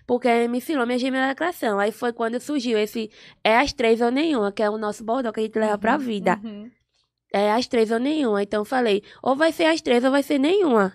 Porque 0.08 0.28
a 0.28 0.44
MC 0.44 0.76
Loma 0.76 0.94
é 0.94 0.96
a 0.96 0.98
gêmea 0.98 1.22
da 1.22 1.28
lacração. 1.28 1.80
Aí 1.80 1.92
foi 1.92 2.14
quando 2.14 2.40
surgiu 2.40 2.80
esse 2.80 3.12
é 3.44 3.58
as 3.58 3.74
três 3.74 4.02
ou 4.02 4.10
nenhuma, 4.10 4.52
que 4.52 4.64
é 4.64 4.70
o 4.70 4.78
nosso 4.78 5.04
bordão 5.04 5.32
que 5.32 5.40
a 5.40 5.44
gente 5.44 5.60
leva 5.60 5.78
pra 5.78 5.98
vida. 5.98 6.40
Uhum. 6.44 6.72
É 7.32 7.52
as 7.52 7.68
três 7.68 7.92
ou 7.92 8.00
nenhuma. 8.00 8.42
Então 8.42 8.62
eu 8.62 8.66
falei, 8.66 9.04
ou 9.22 9.36
vai 9.36 9.52
ser 9.52 9.66
as 9.66 9.82
três 9.82 10.04
ou 10.04 10.12
vai 10.12 10.24
ser 10.24 10.40
nenhuma. 10.40 10.94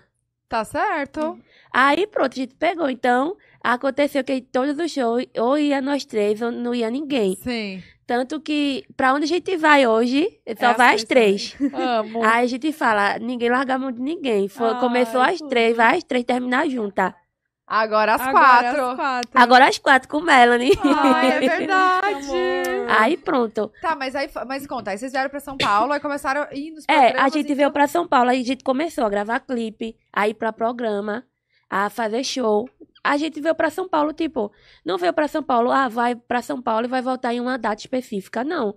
Tá 0.49 0.65
certo. 0.65 1.39
Aí 1.71 2.05
pronto, 2.07 2.33
a 2.33 2.35
gente 2.35 2.55
pegou. 2.55 2.89
Então, 2.89 3.37
aconteceu 3.63 4.23
que 4.23 4.41
todos 4.41 4.77
os 4.77 4.91
shows, 4.91 5.25
ou 5.37 5.57
ia 5.57 5.81
nós 5.81 6.05
três, 6.05 6.41
ou 6.41 6.51
não 6.51 6.73
ia 6.73 6.89
ninguém. 6.89 7.35
Sim. 7.35 7.83
Tanto 8.07 8.39
que, 8.39 8.85
pra 8.95 9.13
onde 9.13 9.23
a 9.23 9.27
gente 9.27 9.57
vai 9.57 9.87
hoje, 9.87 10.27
só 10.59 10.67
as 10.67 10.77
vai 10.77 10.95
as 10.95 11.03
três. 11.03 11.55
Amo. 11.73 12.23
Aí 12.23 12.43
a 12.45 12.47
gente 12.47 12.71
fala, 12.71 13.17
ninguém 13.17 13.49
larga 13.49 13.75
a 13.75 13.79
mão 13.79 13.91
de 13.91 13.99
ninguém. 14.01 14.47
Foi, 14.47 14.69
Ai, 14.73 14.79
começou 14.79 15.19
às 15.21 15.39
tudo. 15.39 15.49
três, 15.49 15.75
vai 15.75 15.97
às 15.97 16.03
três 16.03 16.23
terminar 16.23 16.69
junta. 16.69 17.15
Agora 17.67 18.13
às 18.13 18.21
Agora 18.21 18.31
quatro. 18.61 18.85
As 18.85 18.95
quatro. 18.95 19.29
Agora 19.33 19.67
às 19.67 19.77
quatro 19.79 20.07
com 20.07 20.21
Melanie. 20.21 20.71
Ai, 20.83 21.31
é 21.31 21.39
verdade. 21.57 22.27
Aí 22.87 23.17
pronto. 23.17 23.71
Tá, 23.81 23.95
mas 23.95 24.15
aí, 24.15 24.29
mas 24.47 24.67
conta, 24.67 24.91
aí 24.91 24.99
vocês 24.99 25.11
vieram 25.11 25.31
pra 25.31 25.39
São 25.39 25.57
Paulo, 25.57 25.91
aí 25.91 25.99
começaram 25.99 26.43
a 26.43 26.53
ir 26.53 26.69
nos 26.71 26.85
É, 26.87 27.19
a 27.19 27.27
gente 27.29 27.51
veio 27.55 27.69
tudo. 27.69 27.73
pra 27.73 27.87
São 27.87 28.07
Paulo, 28.07 28.29
aí 28.29 28.41
a 28.41 28.45
gente 28.45 28.63
começou 28.63 29.03
a 29.03 29.09
gravar 29.09 29.39
clipe, 29.39 29.95
a 30.13 30.27
ir 30.29 30.35
pra 30.35 30.53
programa, 30.53 31.23
a 31.69 31.89
fazer 31.89 32.23
show. 32.23 32.69
a 33.03 33.17
gente 33.17 33.39
veio 33.39 33.53
pra 33.55 33.69
São 33.69 33.87
Paulo, 33.87 34.13
tipo, 34.13 34.51
não 34.83 34.97
veio 34.97 35.13
pra 35.13 35.27
São 35.27 35.43
Paulo, 35.43 35.69
ah, 35.71 35.87
vai 35.87 36.15
pra 36.15 36.41
São 36.41 36.61
Paulo 36.61 36.85
e 36.85 36.89
vai 36.89 37.01
voltar 37.01 37.33
em 37.33 37.39
uma 37.39 37.57
data 37.57 37.79
específica. 37.81 38.43
Não. 38.43 38.69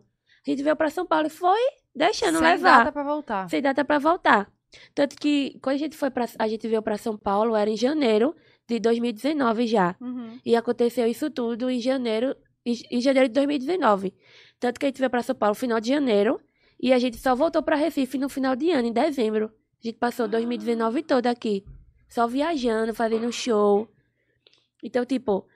A 0.46 0.50
gente 0.50 0.62
veio 0.62 0.76
pra 0.76 0.90
São 0.90 1.06
Paulo 1.06 1.26
e 1.26 1.30
foi 1.30 1.58
deixando 1.94 2.38
Sem 2.38 2.46
levar. 2.46 2.78
data 2.78 2.92
pra 2.92 3.02
voltar. 3.02 3.48
Sem 3.50 3.62
data 3.62 3.84
pra 3.84 3.98
voltar. 3.98 4.50
Tanto 4.94 5.16
que 5.16 5.58
quando 5.62 5.76
a 5.76 5.78
gente 5.78 5.96
foi 5.96 6.10
para 6.10 6.26
a 6.38 6.46
gente 6.48 6.68
veio 6.68 6.82
pra 6.82 6.98
São 6.98 7.16
Paulo, 7.16 7.56
era 7.56 7.70
em 7.70 7.76
janeiro 7.76 8.34
de 8.68 8.78
2019 8.78 9.66
já. 9.66 9.96
Uhum. 10.00 10.38
E 10.44 10.54
aconteceu 10.54 11.06
isso 11.06 11.30
tudo 11.30 11.70
em 11.70 11.80
janeiro, 11.80 12.36
em, 12.66 13.00
janeiro 13.00 13.28
de 13.28 13.34
2019. 13.34 14.14
Tanto 14.60 14.78
que 14.78 14.84
a 14.84 14.88
gente 14.90 14.98
veio 14.98 15.10
pra 15.10 15.22
São 15.22 15.34
Paulo 15.34 15.52
no 15.52 15.54
final 15.58 15.80
de 15.80 15.88
janeiro 15.88 16.38
e 16.80 16.92
a 16.92 16.98
gente 16.98 17.16
só 17.16 17.34
voltou 17.34 17.62
pra 17.62 17.76
Recife 17.76 18.18
no 18.18 18.28
final 18.28 18.54
de 18.54 18.70
ano, 18.70 18.88
em 18.88 18.92
dezembro. 18.92 19.50
A 19.82 19.86
gente 19.86 19.96
passou 19.96 20.28
2019 20.28 21.02
todo 21.02 21.26
aqui, 21.28 21.64
só 22.08 22.26
viajando, 22.26 22.94
fazendo 22.94 23.30
show. 23.32 23.88
Então, 24.82 25.04
tipo, 25.04 25.46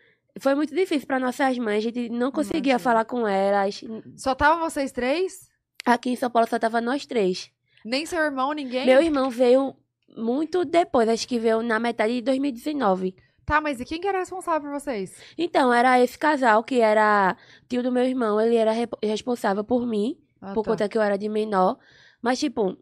foi 0.41 0.55
muito 0.55 0.75
difícil 0.75 1.07
pra 1.07 1.19
nossas 1.19 1.57
mães, 1.59 1.79
a 1.79 1.81
gente 1.81 2.09
não 2.09 2.31
conseguia 2.33 2.73
Imagino. 2.73 2.79
falar 2.81 3.05
com 3.05 3.27
elas. 3.27 3.83
Só 4.17 4.33
estavam 4.33 4.61
vocês 4.69 4.93
três? 4.93 5.49
Aqui 5.85 6.11
em 6.11 6.17
São 6.17 6.31
Paulo 6.31 6.49
só 6.49 6.59
tava 6.59 6.81
nós 6.81 7.07
três. 7.07 7.51
Nem 7.85 8.07
seu 8.07 8.21
irmão, 8.21 8.53
ninguém? 8.53 8.87
Meu 8.87 9.03
irmão 9.03 9.29
veio 9.31 9.75
muito 10.17 10.65
depois, 10.65 11.09
acho 11.09 11.27
que 11.27 11.39
veio 11.39 11.63
na 11.63 11.79
metade 11.81 12.15
de 12.15 12.23
2019. 12.23 13.15
Tá, 13.45 13.61
mas 13.61 13.81
e 13.81 13.85
quem 13.85 14.01
que 14.01 14.07
era 14.07 14.21
responsável 14.21 14.71
por 14.71 14.79
vocês? 14.81 15.21
Então, 15.37 15.73
era 15.75 16.01
esse 16.01 16.17
casal 16.17 16.63
que 16.63 16.81
era 16.81 17.37
tio 17.69 17.83
do 17.83 17.91
meu 17.91 18.05
irmão, 18.05 18.41
ele 18.41 18.55
era 18.55 18.71
re- 18.71 18.87
responsável 19.03 19.65
por 19.65 19.85
mim, 19.85 20.17
Ah, 20.41 20.53
por 20.55 20.63
tá. 20.63 20.71
conta 20.71 20.89
que 20.89 20.97
eu 20.97 21.03
era 21.03 21.19
de 21.19 21.29
menor. 21.29 21.77
Mas, 22.23 22.39
tipo, 22.39 22.77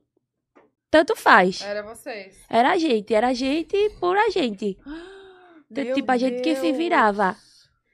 tanto 0.90 1.14
faz. 1.16 1.60
Era 1.62 1.82
vocês. 1.82 2.36
Era 2.48 2.72
a 2.72 2.76
gente, 2.78 3.14
era 3.14 3.28
a 3.28 3.32
gente 3.34 3.76
por 4.00 4.16
a 4.16 4.28
gente. 4.30 4.76
Meu 5.70 5.94
tipo, 5.94 6.10
a 6.10 6.16
gente 6.16 6.40
que 6.42 6.56
se 6.56 6.62
Deus. 6.62 6.76
virava. 6.76 7.36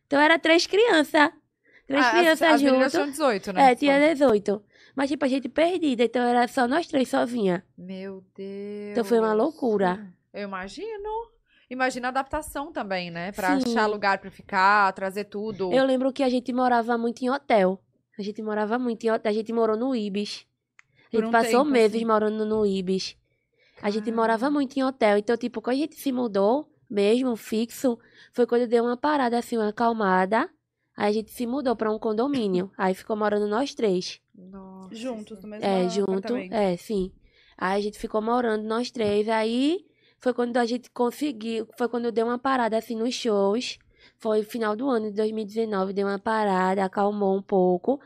Então, 0.07 0.19
era 0.21 0.39
três 0.39 0.67
crianças. 0.67 1.31
Três 1.87 2.05
Ah, 2.05 2.11
as- 2.11 2.19
crianças 2.19 2.43
as 2.55 2.63
meninas 2.63 2.93
juntas. 2.93 2.93
tinham 2.93 3.11
18, 3.11 3.53
né? 3.53 3.73
É, 3.73 3.75
tinha 3.75 3.99
18. 4.15 4.65
Mas, 4.95 5.11
tipo, 5.11 5.25
a 5.25 5.29
gente 5.29 5.49
perdida, 5.49 6.05
então 6.05 6.23
era 6.23 6.49
só 6.49 6.67
nós 6.67 6.87
três 6.87 7.09
sozinha. 7.09 7.63
Meu 7.77 8.25
Deus. 8.35 8.93
Então 8.93 9.05
foi 9.05 9.19
uma 9.19 9.35
loucura. 9.35 10.07
Eu 10.33 10.45
imagino. 10.45 11.29
Imagina 11.69 12.09
a 12.09 12.11
adaptação 12.11 12.73
também, 12.73 13.11
né? 13.11 13.31
Pra 13.33 13.61
Sim. 13.61 13.71
achar 13.73 13.87
lugar 13.87 14.19
pra 14.19 14.31
ficar, 14.31 14.93
trazer 14.95 15.25
tudo. 15.25 15.71
Eu 15.73 15.85
lembro 15.85 16.13
que 16.13 16.23
a 16.23 16.29
gente 16.29 16.53
morava 16.53 16.97
muito 16.97 17.23
em 17.23 17.29
hotel. 17.31 17.79
A 18.19 18.23
gente 18.23 18.41
morava 18.41 18.79
muito 18.79 19.05
em 19.05 19.11
hotel. 19.11 19.31
A 19.31 19.35
gente 19.35 19.53
morou 19.53 19.77
no 19.77 19.95
Ibis. 19.95 20.47
A 21.13 21.17
gente 21.17 21.27
um 21.27 21.31
passou 21.31 21.61
tempo, 21.61 21.71
meses 21.71 21.97
assim. 21.97 22.05
morando 22.05 22.45
no 22.45 22.67
Ibis. 22.67 23.17
A 23.83 23.91
gente 23.91 24.11
morava 24.11 24.51
muito 24.51 24.77
em 24.77 24.83
hotel. 24.83 25.19
Então, 25.19 25.37
tipo, 25.37 25.61
quando 25.61 25.77
a 25.77 25.81
gente 25.81 25.97
se 25.97 26.11
mudou, 26.11 26.69
mesmo, 26.89 27.37
fixo, 27.37 27.99
foi 28.33 28.47
quando 28.47 28.67
deu 28.67 28.85
uma 28.85 28.97
parada, 28.97 29.39
assim, 29.39 29.57
uma 29.57 29.69
acalmada. 29.69 30.49
Aí 30.97 31.11
a 31.11 31.13
gente 31.13 31.31
se 31.31 31.47
mudou 31.47 31.77
pra 31.77 31.91
um 31.91 31.99
condomínio. 31.99 32.71
Aí 32.79 32.95
ficou 32.95 33.17
morando 33.17 33.47
nós 33.47 33.75
três. 33.75 34.21
Nossa 34.35 34.95
Juntos, 34.95 35.43
no 35.43 35.49
mesmo 35.49 35.65
É, 35.65 35.89
junto. 35.89 36.37
É, 36.37 36.77
sim. 36.77 37.13
Aí 37.59 37.79
a 37.79 37.83
gente 37.83 37.99
ficou 37.99 38.23
morando 38.23 38.65
nós 38.65 38.91
três. 38.91 39.29
Aí 39.29 39.85
foi 40.19 40.33
quando 40.33 40.57
a 40.57 40.65
gente 40.65 40.91
conseguiu. 40.91 41.69
Foi 41.77 41.89
quando 41.89 42.11
deu 42.11 42.27
uma 42.27 42.39
parada 42.39 42.79
assim 42.79 42.97
nos 42.97 43.15
shows. 43.15 43.79
Foi 44.19 44.43
final 44.43 44.75
do 44.75 44.89
ano 44.89 45.11
de 45.11 45.17
2019, 45.17 45.93
deu 45.93 46.07
uma 46.07 46.19
parada, 46.19 46.85
acalmou 46.85 47.37
um 47.37 47.43
pouco. 47.43 48.01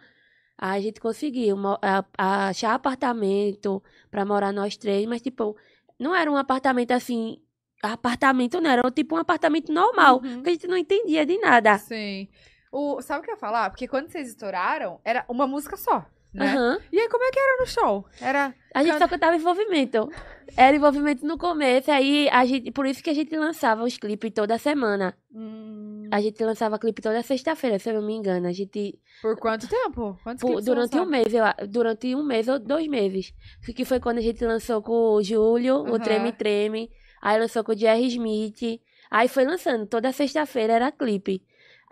Aí 0.62 0.78
a 0.78 0.82
gente 0.82 1.00
conseguiu 1.00 1.56
mo- 1.56 1.78
a- 1.80 2.04
a- 2.18 2.48
achar 2.48 2.74
apartamento 2.74 3.82
pra 4.10 4.26
morar 4.26 4.52
nós 4.52 4.76
três, 4.76 5.06
mas 5.06 5.22
tipo, 5.22 5.56
não 5.98 6.14
era 6.14 6.30
um 6.30 6.36
apartamento 6.36 6.90
assim. 6.90 7.38
Apartamento 7.82 8.60
não, 8.60 8.70
era 8.70 8.90
tipo 8.90 9.14
um 9.14 9.18
apartamento 9.18 9.72
normal. 9.72 10.20
Uhum. 10.22 10.34
Porque 10.34 10.50
a 10.50 10.52
gente 10.52 10.66
não 10.66 10.76
entendia 10.76 11.24
de 11.24 11.38
nada. 11.38 11.78
Sim. 11.78 12.28
O, 12.70 13.00
sabe 13.00 13.20
o 13.20 13.22
que 13.24 13.30
eu 13.30 13.34
ia 13.34 13.40
falar? 13.40 13.70
Porque 13.70 13.88
quando 13.88 14.10
vocês 14.10 14.28
estouraram, 14.28 15.00
era 15.02 15.24
uma 15.30 15.46
música 15.46 15.78
só, 15.78 16.04
né? 16.32 16.46
Aham. 16.52 16.78
E 16.92 16.98
aí, 16.98 17.08
como 17.08 17.24
é 17.24 17.30
que 17.30 17.38
era 17.38 17.56
no 17.60 17.66
show? 17.66 18.04
Era. 18.20 18.54
A 18.74 18.84
gente 18.84 18.98
só 18.98 19.08
cantava 19.08 19.36
envolvimento. 19.36 20.08
Era 20.56 20.76
envolvimento 20.76 21.24
no 21.26 21.36
começo, 21.38 21.90
aí 21.90 22.28
a 22.30 22.44
gente, 22.44 22.70
por 22.72 22.84
isso 22.86 23.02
que 23.02 23.10
a 23.10 23.14
gente 23.14 23.36
lançava 23.36 23.84
os 23.84 23.96
clipes 23.96 24.32
toda 24.32 24.58
semana. 24.58 25.16
Hum. 25.32 26.08
A 26.10 26.20
gente 26.20 26.42
lançava 26.44 26.76
clipe 26.78 27.00
toda 27.00 27.22
sexta-feira, 27.22 27.78
se 27.78 27.88
eu 27.88 27.94
não 27.94 28.02
me 28.02 28.14
engano. 28.14 28.48
A 28.48 28.52
gente 28.52 28.98
Por 29.22 29.36
quanto 29.38 29.68
tempo? 29.68 30.18
Quantos 30.24 30.42
por- 30.42 30.60
durante 30.60 30.98
um 30.98 31.06
mês, 31.06 31.32
eu, 31.32 31.44
durante 31.68 32.14
um 32.16 32.24
mês 32.24 32.48
ou 32.48 32.58
dois 32.58 32.86
meses. 32.88 33.32
Que 33.76 33.84
foi 33.84 34.00
quando 34.00 34.18
a 34.18 34.22
gente 34.22 34.44
lançou 34.44 34.82
com 34.82 35.14
o 35.14 35.22
Júlio, 35.22 35.76
Aham. 35.76 35.92
o 35.94 35.98
Treme 36.00 36.32
Treme. 36.32 36.90
Aí 37.22 37.38
lançou 37.38 37.62
com 37.62 37.72
o 37.72 37.76
Jerry 37.78 38.06
Smith. 38.08 38.80
Aí 39.10 39.28
foi 39.28 39.44
lançando, 39.44 39.86
toda 39.86 40.10
sexta-feira 40.12 40.72
era 40.74 40.90
clipe. 40.92 41.42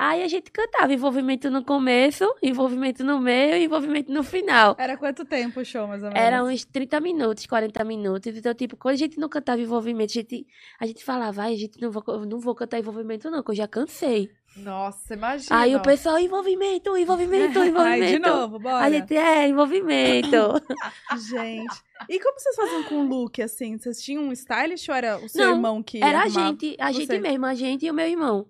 Aí 0.01 0.23
a 0.23 0.29
gente 0.29 0.53
cantava 0.53 0.93
envolvimento 0.95 1.51
no 1.51 1.65
começo, 1.65 2.25
envolvimento 2.41 3.03
no 3.03 3.19
meio 3.21 3.57
e 3.57 3.65
envolvimento 3.65 4.13
no 4.13 4.23
final. 4.23 4.77
Era 4.79 4.97
quanto 4.97 5.25
tempo 5.25 5.59
o 5.59 5.65
show, 5.65 5.89
mais 5.89 6.05
ou 6.05 6.09
menos? 6.09 6.23
Era 6.25 6.45
uns 6.45 6.65
30 6.65 7.01
minutos, 7.01 7.47
40 7.47 7.85
minutos. 7.85 8.37
Então, 8.37 8.55
tipo, 8.55 8.77
quando 8.77 8.95
a 8.95 8.99
gente 8.99 9.19
não 9.19 9.29
cantava 9.29 9.61
envolvimento, 9.61 10.13
a 10.13 10.15
gente, 10.15 10.47
a 10.79 10.87
gente 10.87 11.05
falava, 11.05 11.43
ai, 11.43 11.55
a 11.55 11.57
gente 11.57 11.81
não 11.81 11.91
vou, 11.91 12.05
não 12.27 12.39
vou 12.39 12.55
cantar 12.55 12.79
envolvimento, 12.79 13.29
não, 13.29 13.43
que 13.43 13.51
eu 13.51 13.57
já 13.57 13.67
cansei. 13.67 14.31
Nossa, 14.57 15.15
imagina. 15.15 15.59
Aí 15.61 15.75
o 15.75 15.83
pessoal, 15.83 16.17
envolvimento, 16.19 16.97
envolvimento, 16.97 17.59
envolvimento. 17.67 18.05
Ai, 18.05 18.13
de 18.13 18.19
novo, 18.21 18.61
bora. 18.61 18.85
A 18.85 18.91
gente 18.91 19.17
é 19.17 19.49
envolvimento. 19.49 20.37
Gente. 21.29 21.83
E 22.09 22.21
como 22.21 22.39
vocês 22.39 22.55
faziam 22.55 22.85
com 22.85 23.01
o 23.01 23.09
look, 23.09 23.43
assim? 23.43 23.77
Vocês 23.77 24.01
tinham 24.01 24.23
um 24.23 24.33
stylist 24.33 24.89
ou 24.89 24.95
era 24.95 25.19
o 25.19 25.29
seu 25.29 25.45
Não, 25.45 25.55
irmão 25.57 25.83
que 25.83 26.03
Era 26.03 26.23
a 26.23 26.29
gente, 26.29 26.77
a 26.79 26.93
gente 26.93 27.07
você. 27.07 27.19
mesmo, 27.19 27.45
a 27.47 27.55
gente 27.55 27.85
e 27.85 27.91
o 27.91 27.95
meu 27.95 28.07
irmão. 28.07 28.47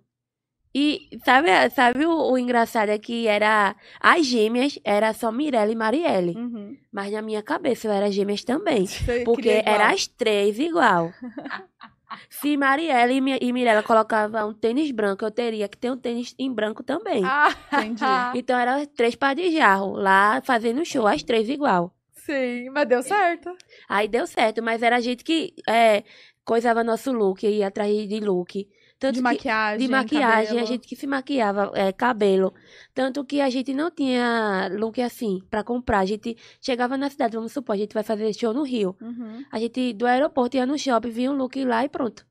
E 0.80 1.08
sabe, 1.24 1.48
sabe 1.70 2.06
o, 2.06 2.30
o 2.30 2.38
engraçado 2.38 2.90
é 2.90 2.98
que 2.98 3.26
era 3.26 3.74
as 3.98 4.24
gêmeas, 4.24 4.78
era 4.84 5.12
só 5.12 5.32
Mirella 5.32 5.72
e 5.72 5.74
Marielle. 5.74 6.36
Uhum. 6.36 6.76
Mas 6.92 7.10
na 7.10 7.20
minha 7.20 7.42
cabeça 7.42 7.88
eu 7.88 7.92
era 7.92 8.12
gêmeas 8.12 8.44
também. 8.44 8.86
Você 8.86 9.24
Porque 9.24 9.42
queria 9.42 9.58
igual. 9.58 9.74
era 9.74 9.92
as 9.92 10.06
três 10.06 10.56
igual. 10.56 11.12
Se 12.30 12.56
Marielle 12.56 13.14
e, 13.14 13.48
e 13.48 13.52
Mirella 13.52 13.82
colocavam 13.82 14.50
um 14.50 14.54
tênis 14.54 14.92
branco, 14.92 15.24
eu 15.24 15.32
teria 15.32 15.68
que 15.68 15.76
ter 15.76 15.90
um 15.90 15.96
tênis 15.96 16.32
em 16.38 16.52
branco 16.52 16.84
também. 16.84 17.24
Ah, 17.24 17.52
Entendi. 17.74 18.04
Então 18.36 18.56
eram 18.56 18.80
as 18.80 18.86
três 18.86 19.16
par 19.16 19.34
de 19.34 19.50
jarro, 19.50 19.96
lá 19.96 20.40
fazendo 20.42 20.84
show, 20.84 21.08
as 21.08 21.24
três 21.24 21.48
igual. 21.48 21.92
Sim, 22.12 22.70
mas 22.70 22.86
deu 22.86 23.02
certo. 23.02 23.50
Aí 23.88 24.06
deu 24.06 24.28
certo, 24.28 24.62
mas 24.62 24.80
era 24.80 24.96
a 24.96 25.00
gente 25.00 25.24
que 25.24 25.54
é, 25.68 26.04
coisava 26.44 26.84
nosso 26.84 27.10
look, 27.10 27.44
ia 27.44 27.66
atrás 27.66 28.08
de 28.08 28.20
look. 28.20 28.68
Tanto 28.98 29.12
De 29.14 29.18
que- 29.20 29.22
maquiagem, 29.22 29.78
de 29.78 29.88
maquiagem, 29.88 30.46
cabelo. 30.48 30.60
a 30.60 30.64
gente 30.64 30.88
que 30.88 30.96
se 30.96 31.06
maquiava, 31.06 31.70
é, 31.74 31.92
cabelo. 31.92 32.52
Tanto 32.92 33.24
que 33.24 33.40
a 33.40 33.48
gente 33.48 33.72
não 33.72 33.90
tinha 33.92 34.68
look 34.72 35.00
assim 35.00 35.38
pra 35.48 35.62
comprar. 35.62 36.00
A 36.00 36.04
gente 36.04 36.36
chegava 36.60 36.96
na 36.96 37.08
cidade, 37.08 37.36
vamos 37.36 37.52
supor, 37.52 37.74
a 37.74 37.78
gente 37.78 37.94
vai 37.94 38.02
fazer 38.02 38.32
show 38.34 38.52
no 38.52 38.64
Rio. 38.64 38.96
Uhum. 39.00 39.44
A 39.52 39.58
gente 39.60 39.92
do 39.92 40.04
aeroporto 40.04 40.56
ia 40.56 40.66
no 40.66 40.76
shopping, 40.76 41.10
via 41.10 41.30
um 41.30 41.36
look 41.36 41.64
lá 41.64 41.84
e 41.84 41.88
pronto. 41.88 42.26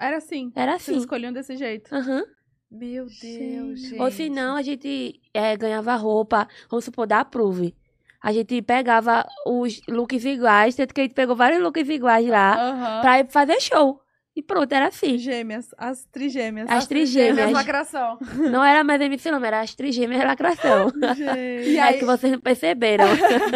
Era 0.00 0.16
assim. 0.16 0.50
Era 0.56 0.72
Vocês 0.78 0.88
assim. 0.96 0.98
escolhiam 1.00 1.32
desse 1.32 1.54
jeito. 1.56 1.94
Aham. 1.94 2.24
Meu 2.70 3.06
Deus, 3.06 3.80
Gente. 3.80 4.00
Ou 4.00 4.10
se 4.10 4.28
não, 4.28 4.56
a 4.56 4.62
gente 4.62 5.20
é, 5.32 5.56
ganhava 5.56 5.94
roupa, 5.96 6.48
vamos 6.70 6.84
supor, 6.84 7.06
da 7.06 7.20
Approve. 7.20 7.74
A 8.22 8.32
gente 8.32 8.60
pegava 8.62 9.24
os 9.46 9.80
looks 9.86 10.24
iguais, 10.24 10.74
tanto 10.74 10.92
que 10.92 11.00
a 11.00 11.04
gente 11.04 11.14
pegou 11.14 11.36
vários 11.36 11.62
looks 11.62 11.88
iguais 11.88 12.26
lá, 12.26 12.54
Aham. 12.70 13.00
pra 13.02 13.20
ir 13.20 13.26
fazer 13.30 13.60
show. 13.60 14.00
E 14.36 14.42
pronto, 14.42 14.70
era 14.70 14.88
assim. 14.88 15.16
Gêmeas, 15.16 15.74
as 15.78 16.04
trigêmeas. 16.04 16.68
As 16.70 16.86
trigêmeas. 16.86 17.36
Mesma 17.46 17.52
lacração. 17.58 18.18
Não 18.52 18.62
era 18.62 18.84
mais 18.84 19.00
MC, 19.00 19.30
não, 19.30 19.42
era 19.42 19.60
as 19.60 19.74
trigêmeas 19.74 20.22
lacração. 20.22 20.90
Gente. 21.14 21.70
E 21.70 21.78
é 21.78 21.80
aí- 21.82 21.98
que 21.98 22.04
vocês 22.04 22.30
não 22.30 22.40
perceberam. 22.40 23.06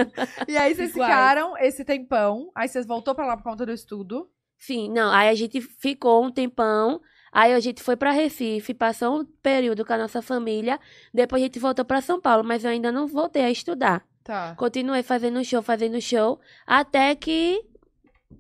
E 0.49 0.57
aí 0.57 0.75
vocês 0.75 0.91
ficaram 0.93 1.55
esse 1.59 1.85
tempão. 1.85 2.51
Aí 2.55 2.67
vocês 2.67 2.87
voltou 2.87 3.15
pra 3.15 3.27
lá 3.27 3.37
por 3.37 3.43
conta 3.45 3.67
do 3.67 3.73
estudo. 3.73 4.27
Sim, 4.57 4.91
não, 4.91 5.13
aí 5.13 5.29
a 5.29 5.35
gente 5.35 5.61
ficou 5.61 6.25
um 6.25 6.31
tempão, 6.31 7.01
aí 7.33 7.53
a 7.55 7.61
gente 7.61 7.83
foi 7.83 7.97
pra 7.97 8.11
Recife, 8.11 8.75
passou 8.75 9.21
um 9.21 9.25
período 9.43 9.85
com 9.87 9.93
a 9.95 9.99
nossa 9.99 10.21
família, 10.21 10.79
depois 11.15 11.41
a 11.43 11.47
gente 11.47 11.59
voltou 11.59 11.83
pra 11.85 12.03
São 12.03 12.21
Paulo, 12.21 12.45
mas 12.45 12.63
eu 12.65 12.71
ainda 12.71 12.93
não 12.93 13.07
voltei 13.07 13.43
a 13.43 13.51
estudar. 13.51 14.05
Tá. 14.23 14.55
Continuei 14.57 15.03
fazendo 15.03 15.43
show, 15.43 15.63
fazendo 15.63 15.99
show, 16.01 16.39
até 16.67 17.15
que 17.15 17.59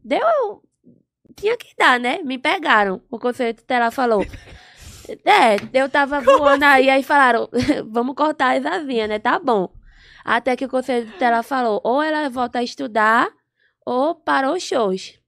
deu. 0.04 0.62
Tinha 1.40 1.56
que 1.56 1.74
dar, 1.78 1.98
né? 1.98 2.18
Me 2.22 2.38
pegaram. 2.38 3.00
O 3.10 3.18
conselho 3.18 3.54
tutelar 3.54 3.90
falou. 3.90 4.24
É, 5.24 5.56
eu 5.72 5.88
tava 5.88 6.20
voando 6.20 6.64
aí, 6.64 6.88
aí 6.88 7.02
falaram, 7.02 7.48
vamos 7.90 8.14
cortar 8.14 8.56
as 8.56 8.64
asinhas, 8.66 9.08
né? 9.08 9.18
Tá 9.18 9.38
bom. 9.38 9.72
Até 10.24 10.54
que 10.54 10.64
o 10.64 10.68
conselho 10.68 11.10
tutelar 11.10 11.42
falou, 11.42 11.80
ou 11.82 12.02
ela 12.02 12.28
volta 12.28 12.58
a 12.58 12.62
estudar, 12.62 13.28
ou 13.84 14.14
parou 14.14 14.54
os 14.54 14.62
shows. 14.62 15.18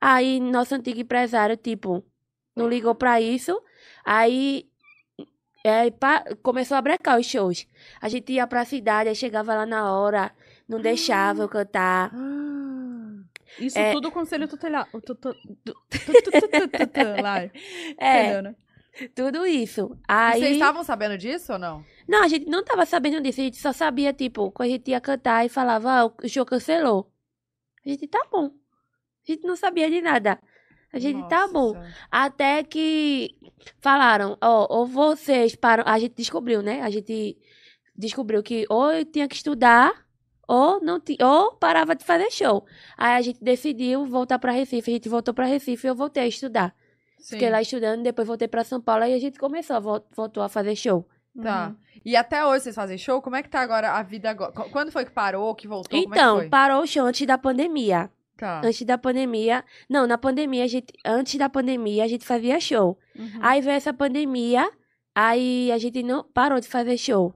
Aí, 0.00 0.40
nosso 0.40 0.74
antigo 0.74 1.00
empresário, 1.00 1.56
tipo, 1.56 2.04
não 2.54 2.68
ligou 2.68 2.94
pra 2.94 3.20
isso. 3.20 3.58
Aí, 4.04 4.66
é, 5.64 5.90
pa- 5.90 6.24
começou 6.42 6.76
a 6.76 6.82
brecar 6.82 7.18
os 7.18 7.26
shows. 7.26 7.66
A 8.00 8.08
gente 8.08 8.32
ia 8.32 8.46
pra 8.46 8.64
cidade, 8.64 9.08
aí 9.08 9.14
chegava 9.14 9.54
lá 9.54 9.64
na 9.64 9.90
hora, 9.92 10.30
não 10.68 10.80
deixava 10.80 11.42
eu 11.42 11.48
cantar. 11.48 12.10
Isso 13.58 13.78
É. 13.78 13.92
tudo 13.92 14.10
conselho 14.10 14.48
tutelar. 14.48 14.88
o 14.92 15.00
tu- 15.00 15.14
tutelar. 15.14 15.40
É, 17.98 18.22
Entendeu, 18.22 18.42
né? 18.42 18.54
Tudo 19.14 19.46
isso. 19.46 19.96
Aí. 20.08 20.40
Vocês 20.40 20.52
estavam 20.52 20.82
sabendo 20.82 21.18
disso 21.18 21.52
ou 21.52 21.58
não? 21.58 21.84
Não, 22.08 22.22
a 22.22 22.28
gente 22.28 22.46
não 22.46 22.64
tava 22.64 22.86
sabendo 22.86 23.20
disso. 23.20 23.40
A 23.40 23.44
gente 23.44 23.58
só 23.58 23.72
sabia, 23.72 24.12
tipo, 24.12 24.50
quando 24.52 24.68
a 24.68 24.72
gente 24.72 24.90
ia 24.90 25.00
cantar 25.00 25.44
e 25.44 25.48
falava, 25.50 26.00
ah, 26.00 26.06
o 26.06 26.28
show 26.28 26.46
cancelou. 26.46 27.10
A 27.84 27.88
gente, 27.90 28.06
tá 28.06 28.26
bom. 28.32 28.46
A 28.46 29.32
gente 29.32 29.46
não 29.46 29.54
sabia 29.56 29.90
de 29.90 30.00
nada. 30.00 30.38
A 30.92 30.98
gente, 30.98 31.20
tá 31.28 31.40
Nossa 31.42 31.52
bom. 31.52 31.70
Senhora. 31.72 31.94
Até 32.10 32.62
que 32.62 33.30
falaram, 33.82 34.38
ó, 34.40 34.66
ou 34.78 34.86
vocês 34.86 35.54
param. 35.54 35.84
A 35.86 35.98
gente 35.98 36.14
descobriu, 36.14 36.62
né? 36.62 36.80
A 36.80 36.88
gente 36.88 37.36
descobriu 37.94 38.42
que 38.42 38.64
ou 38.70 38.90
eu 38.92 39.04
tinha 39.04 39.28
que 39.28 39.34
estudar, 39.36 40.05
ou 40.46 40.80
não 40.80 41.00
ti... 41.00 41.16
ou 41.20 41.52
parava 41.52 41.94
de 41.94 42.04
fazer 42.04 42.30
show. 42.30 42.64
Aí 42.96 43.16
a 43.16 43.22
gente 43.22 43.42
decidiu 43.42 44.04
voltar 44.06 44.38
pra 44.38 44.52
Recife. 44.52 44.90
A 44.90 44.94
gente 44.94 45.08
voltou 45.08 45.32
pra 45.34 45.46
Recife 45.46 45.86
e 45.86 45.90
eu 45.90 45.94
voltei 45.94 46.22
a 46.24 46.26
estudar. 46.26 46.74
Sim. 47.18 47.34
Fiquei 47.36 47.50
lá 47.50 47.60
estudando, 47.62 48.02
depois 48.02 48.26
voltei 48.28 48.46
pra 48.46 48.62
São 48.64 48.80
Paulo 48.80 49.04
e 49.04 49.14
a 49.14 49.18
gente 49.18 49.38
começou, 49.38 49.80
vol- 49.80 50.06
voltou 50.14 50.42
a 50.42 50.48
fazer 50.48 50.76
show. 50.76 51.06
Tá. 51.42 51.68
Uhum. 51.68 51.76
E 52.04 52.14
até 52.16 52.44
hoje 52.46 52.64
vocês 52.64 52.74
fazem 52.74 52.96
show? 52.96 53.20
Como 53.20 53.36
é 53.36 53.42
que 53.42 53.48
tá 53.48 53.60
agora 53.60 53.92
a 53.92 54.02
vida 54.02 54.30
agora? 54.30 54.52
Qu- 54.52 54.70
Quando 54.70 54.92
foi 54.92 55.04
que 55.04 55.10
parou, 55.10 55.54
que 55.54 55.66
voltou? 55.66 56.00
Como 56.00 56.14
é 56.14 56.16
então, 56.18 56.34
que 56.36 56.40
foi? 56.42 56.48
parou 56.48 56.82
o 56.82 56.86
show 56.86 57.04
antes 57.04 57.26
da 57.26 57.36
pandemia. 57.36 58.10
Tá. 58.36 58.60
Antes 58.64 58.82
da 58.82 58.96
pandemia. 58.98 59.64
Não, 59.88 60.06
na 60.06 60.16
pandemia, 60.18 60.64
a 60.64 60.66
gente, 60.66 60.92
antes 61.04 61.36
da 61.36 61.48
pandemia, 61.48 62.04
a 62.04 62.08
gente 62.08 62.24
fazia 62.24 62.60
show. 62.60 62.98
Uhum. 63.18 63.38
Aí 63.40 63.60
veio 63.62 63.74
essa 63.76 63.92
pandemia, 63.94 64.70
aí 65.14 65.72
a 65.72 65.78
gente 65.78 66.02
não 66.02 66.22
parou 66.22 66.60
de 66.60 66.68
fazer 66.68 66.96
show. 66.98 67.34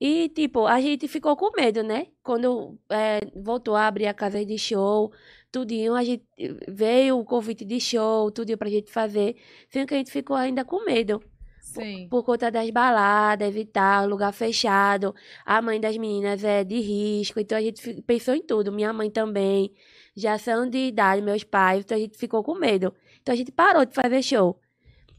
E, 0.00 0.28
tipo, 0.28 0.66
a 0.66 0.80
gente 0.80 1.08
ficou 1.08 1.36
com 1.36 1.50
medo, 1.56 1.82
né? 1.82 2.06
Quando 2.22 2.78
é, 2.88 3.20
voltou 3.34 3.74
a 3.74 3.86
abrir 3.88 4.06
a 4.06 4.14
casa 4.14 4.44
de 4.44 4.56
show, 4.56 5.12
tudinho, 5.50 5.94
a 5.94 6.04
gente 6.04 6.24
veio 6.68 7.18
o 7.18 7.24
convite 7.24 7.64
de 7.64 7.80
show, 7.80 8.30
tudinho 8.30 8.56
pra 8.56 8.68
gente 8.68 8.92
fazer. 8.92 9.36
Sendo 9.68 9.88
que 9.88 9.94
a 9.94 9.96
gente 9.98 10.12
ficou 10.12 10.36
ainda 10.36 10.64
com 10.64 10.84
medo. 10.84 11.20
Sim. 11.60 12.08
Por 12.08 12.22
conta 12.24 12.50
das 12.50 12.70
baladas 12.70 13.54
e 13.56 13.64
tal, 13.64 14.06
lugar 14.06 14.32
fechado. 14.32 15.14
A 15.44 15.60
mãe 15.60 15.80
das 15.80 15.96
meninas 15.96 16.42
é 16.44 16.64
de 16.64 16.80
risco, 16.80 17.40
então 17.40 17.58
a 17.58 17.60
gente 17.60 18.02
pensou 18.02 18.34
em 18.34 18.42
tudo. 18.42 18.72
Minha 18.72 18.92
mãe 18.92 19.10
também. 19.10 19.72
Já 20.16 20.38
são 20.38 20.68
de 20.68 20.78
idade, 20.78 21.22
meus 21.22 21.44
pais, 21.44 21.80
então 21.84 21.96
a 21.96 22.00
gente 22.00 22.16
ficou 22.16 22.42
com 22.42 22.54
medo. 22.54 22.94
Então 23.20 23.32
a 23.32 23.36
gente 23.36 23.52
parou 23.52 23.84
de 23.84 23.94
fazer 23.94 24.22
show. 24.22 24.58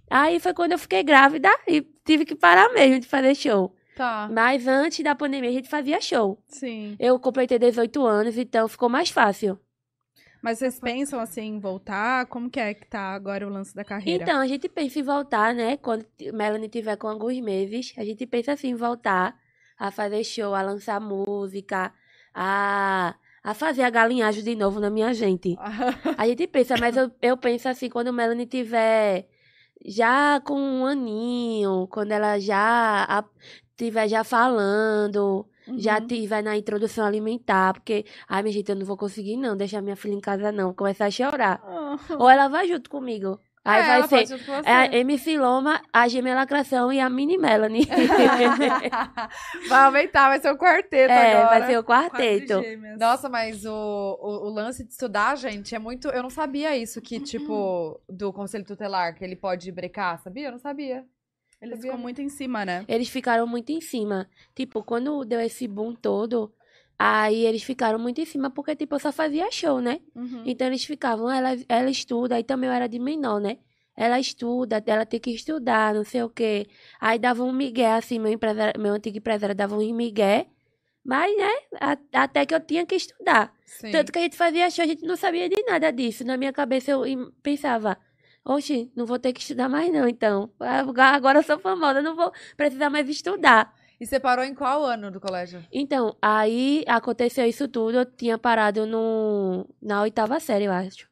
Aí 0.10 0.40
foi 0.40 0.54
quando 0.54 0.72
eu 0.72 0.80
fiquei 0.80 1.04
grávida 1.04 1.50
e 1.68 1.82
tive 2.04 2.26
que 2.26 2.36
parar 2.36 2.74
mesmo 2.74 3.00
de 3.00 3.08
fazer 3.08 3.36
show. 3.36 3.76
Tá. 4.00 4.30
Mas 4.32 4.66
antes 4.66 5.04
da 5.04 5.14
pandemia 5.14 5.50
a 5.50 5.52
gente 5.52 5.68
fazia 5.68 6.00
show. 6.00 6.42
Sim. 6.48 6.96
Eu 6.98 7.20
completei 7.20 7.60
18 7.60 8.06
anos, 8.06 8.38
então 8.38 8.66
ficou 8.70 8.88
mais 8.88 9.10
fácil. 9.10 9.60
Mas 10.42 10.60
vocês 10.60 10.80
pensam 10.80 11.20
assim 11.20 11.42
em 11.42 11.60
voltar? 11.60 12.26
Como 12.28 12.50
que 12.50 12.62
é 12.62 12.74
que 12.74 12.88
tá 12.88 13.14
agora 13.14 13.46
o 13.46 13.50
lance 13.50 13.76
da 13.76 13.84
carreira? 13.84 14.24
Então, 14.24 14.40
a 14.40 14.48
gente 14.48 14.70
pensa 14.70 15.00
em 15.00 15.04
voltar, 15.04 15.54
né? 15.54 15.76
Quando 15.76 16.06
Melanie 16.34 16.70
tiver 16.70 16.96
com 16.96 17.10
alguns 17.10 17.38
meses, 17.42 17.94
a 17.98 18.06
gente 18.06 18.26
pensa 18.26 18.54
assim 18.54 18.70
em 18.70 18.76
voltar 18.76 19.38
a 19.78 19.92
fazer 19.92 20.24
show, 20.24 20.56
a 20.56 20.62
lançar 20.62 21.02
música, 21.02 21.92
a, 22.34 23.16
a 23.44 23.54
fazer 23.54 23.84
a 23.84 23.90
galinhagem 23.90 24.46
de 24.46 24.56
novo 24.56 24.80
na 24.80 24.90
minha 24.90 25.14
gente. 25.14 25.58
A 26.18 26.26
gente 26.26 26.48
pensa, 26.48 26.76
mas 26.80 26.96
eu, 26.96 27.12
eu 27.22 27.36
penso 27.36 27.68
assim, 27.68 27.90
quando 27.90 28.14
Melanie 28.14 28.46
tiver 28.46 29.28
já 29.86 30.40
com 30.40 30.58
um 30.58 30.86
aninho, 30.86 31.86
quando 31.92 32.12
ela 32.12 32.40
já 32.40 33.06
a, 33.08 33.24
tiver 33.80 34.08
já 34.10 34.24
falando, 34.24 35.46
já 35.78 36.00
Uhum. 36.00 36.08
tiver 36.08 36.44
na 36.44 36.58
introdução 36.58 37.06
alimentar, 37.06 37.74
porque, 37.74 38.06
ai, 38.28 38.44
minha 38.44 38.54
gente, 38.54 38.70
eu 38.70 38.76
não 38.76 38.86
vou 38.86 38.98
conseguir 38.98 39.38
não 39.38 39.56
deixar 39.56 39.82
minha 39.82 39.96
filha 39.96 40.14
em 40.16 40.20
casa 40.20 40.52
não, 40.52 40.74
começar 40.74 41.06
a 41.06 41.12
chorar. 41.12 41.62
Ah. 41.64 41.96
Ou 42.20 42.30
ela 42.30 42.48
vai 42.50 42.68
junto 42.68 42.90
comigo. 42.90 43.40
Aí 43.64 43.82
É, 43.82 44.00
vai 44.00 44.08
ser 44.26 44.40
é 44.66 44.72
a 44.72 44.86
MC 44.98 45.38
Loma, 45.38 45.82
a 45.94 46.08
Gemelacração 46.08 46.92
e 46.92 47.00
a 47.00 47.10
Mini 47.10 47.38
Melanie. 47.38 47.86
vai 49.68 49.84
aumentar, 49.86 50.30
vai 50.30 50.40
ser 50.40 50.52
o 50.52 50.58
quarteto 50.58 51.12
é, 51.12 51.34
agora. 51.34 51.60
vai 51.60 51.68
ser 51.70 51.78
o 51.78 51.84
quarteto. 51.84 52.62
Nossa, 52.98 53.30
mas 53.30 53.66
o, 53.66 53.72
o, 53.72 54.48
o 54.48 54.50
lance 54.50 54.84
de 54.84 54.92
estudar, 54.92 55.36
gente, 55.36 55.76
é 55.76 55.80
muito. 55.80 56.08
Eu 56.08 56.24
não 56.24 56.30
sabia 56.30 56.76
isso, 56.76 57.02
que, 57.02 57.20
tipo, 57.20 58.00
do 58.10 58.32
conselho 58.34 58.66
tutelar, 58.66 59.14
que 59.14 59.24
ele 59.24 59.36
pode 59.36 59.72
brecar, 59.72 60.20
sabia? 60.20 60.48
Eu 60.48 60.52
não 60.52 60.60
sabia. 60.60 61.06
Eles 61.62 61.82
ficam 61.82 61.98
muito 61.98 62.22
em 62.22 62.30
cima, 62.30 62.66
né? 62.66 62.86
Eles 62.88 63.10
ficaram 63.10 63.46
muito 63.46 63.72
em 63.72 63.82
cima. 63.82 64.30
Tipo, 64.56 64.84
quando 64.84 65.26
deu 65.26 65.40
esse 65.42 65.68
boom 65.68 65.94
todo, 65.94 66.54
aí 66.98 67.46
eles 67.46 67.64
ficaram 67.64 68.00
muito 68.00 68.22
em 68.22 68.26
cima, 68.26 68.50
porque, 68.50 68.76
tipo, 68.76 68.96
eu 68.96 69.00
só 69.00 69.12
fazia 69.12 69.52
show, 69.52 69.82
né? 69.82 70.00
Uhum. 70.16 70.44
Então 70.46 70.68
eles 70.68 70.86
ficavam, 70.86 71.30
ela, 71.30 71.50
ela 71.68 71.90
estuda, 71.90 72.36
aí 72.36 72.44
também 72.44 72.70
eu 72.70 72.74
era 72.74 72.88
de 72.88 72.98
menor, 73.00 73.40
né? 73.42 73.58
Ela 73.96 74.18
estuda, 74.20 74.82
ela 74.86 75.06
tem 75.06 75.20
que 75.20 75.32
estudar, 75.32 75.94
não 75.94 76.06
sei 76.06 76.24
o 76.24 76.30
quê. 76.30 76.68
Aí 77.02 77.20
dava 77.20 77.44
um 77.44 77.52
migué, 77.52 77.92
assim, 77.94 78.18
meu, 78.18 78.32
empresário, 78.32 78.80
meu 78.80 78.94
antigo 78.94 79.18
empresário 79.18 79.54
dava 79.54 79.76
um 79.76 79.94
migué. 79.94 80.48
Mas, 81.04 81.36
né, 81.38 81.50
a- 81.82 81.98
até 82.24 82.46
que 82.46 82.54
eu 82.56 82.60
tinha 82.60 82.86
que 82.86 82.96
estudar. 82.96 83.54
Sim. 83.66 83.92
Tanto 83.92 84.12
que 84.12 84.20
a 84.20 84.22
gente 84.22 84.38
fazia 84.38 84.70
show, 84.70 84.84
a 84.84 84.88
gente 84.88 85.04
não 85.06 85.16
sabia 85.18 85.50
de 85.50 85.62
nada 85.64 85.92
disso. 85.92 86.24
Na 86.24 86.38
minha 86.38 86.54
cabeça 86.54 86.92
eu 86.92 87.04
pensava, 87.44 87.98
oxe, 88.44 88.92
não 88.96 89.06
vou 89.06 89.20
ter 89.20 89.34
que 89.34 89.42
estudar 89.42 89.70
mais 89.70 89.92
não, 89.92 90.08
então. 90.08 90.50
Agora 91.14 91.40
eu 91.40 91.44
sou 91.44 91.60
famosa, 91.60 92.02
não 92.02 92.16
vou 92.16 92.32
precisar 92.56 92.90
mais 92.90 93.08
estudar. 93.10 93.74
E 94.00 94.06
você 94.06 94.20
parou 94.20 94.46
em 94.46 94.56
qual 94.56 94.84
ano 94.86 95.12
do 95.12 95.20
colégio? 95.20 95.64
Então, 95.72 96.16
aí 96.22 96.86
aconteceu 96.88 97.46
isso 97.46 97.68
tudo, 97.68 97.98
eu 97.98 98.06
tinha 98.06 98.38
parado 98.38 98.86
no, 98.86 99.68
na 99.82 100.02
oitava 100.02 100.40
série, 100.40 100.66
eu 100.66 100.72
acho. 100.72 101.10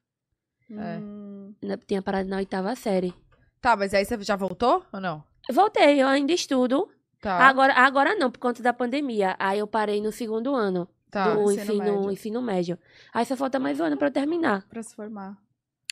É. 0.72 1.78
Tinha 1.86 2.02
parado 2.02 2.30
na 2.30 2.38
oitava 2.38 2.74
série. 2.76 3.14
Tá, 3.62 3.76
mas 3.76 3.94
aí 3.94 4.06
você 4.06 4.22
já 4.24 4.36
voltou 4.36 4.86
ou 4.92 5.02
não? 5.02 5.24
Voltei, 5.52 6.02
eu 6.02 6.08
ainda 6.08 6.32
estudo. 6.34 6.90
Tá. 7.22 7.38
Agora, 7.40 7.74
agora 7.74 8.16
não, 8.16 8.30
por 8.30 8.40
conta 8.40 8.62
da 8.62 8.74
pandemia. 8.74 9.36
Aí 9.40 9.60
eu 9.60 9.68
parei 9.68 10.02
no 10.02 10.12
segundo 10.12 10.56
ano 10.56 10.88
tá. 11.10 11.34
do 11.34 11.52
ensino 11.52 11.62
ensino, 11.62 11.84
médio. 11.84 12.12
ensino 12.12 12.42
médio. 12.42 12.80
Aí 13.14 13.26
só 13.26 13.36
falta 13.36 13.60
mais 13.60 13.80
um 13.80 13.86
ano 13.86 13.98
pra 13.98 14.08
eu 14.08 14.12
terminar. 14.12 14.66
Pra 14.70 14.84
se 14.84 14.96
formar. 14.96 15.38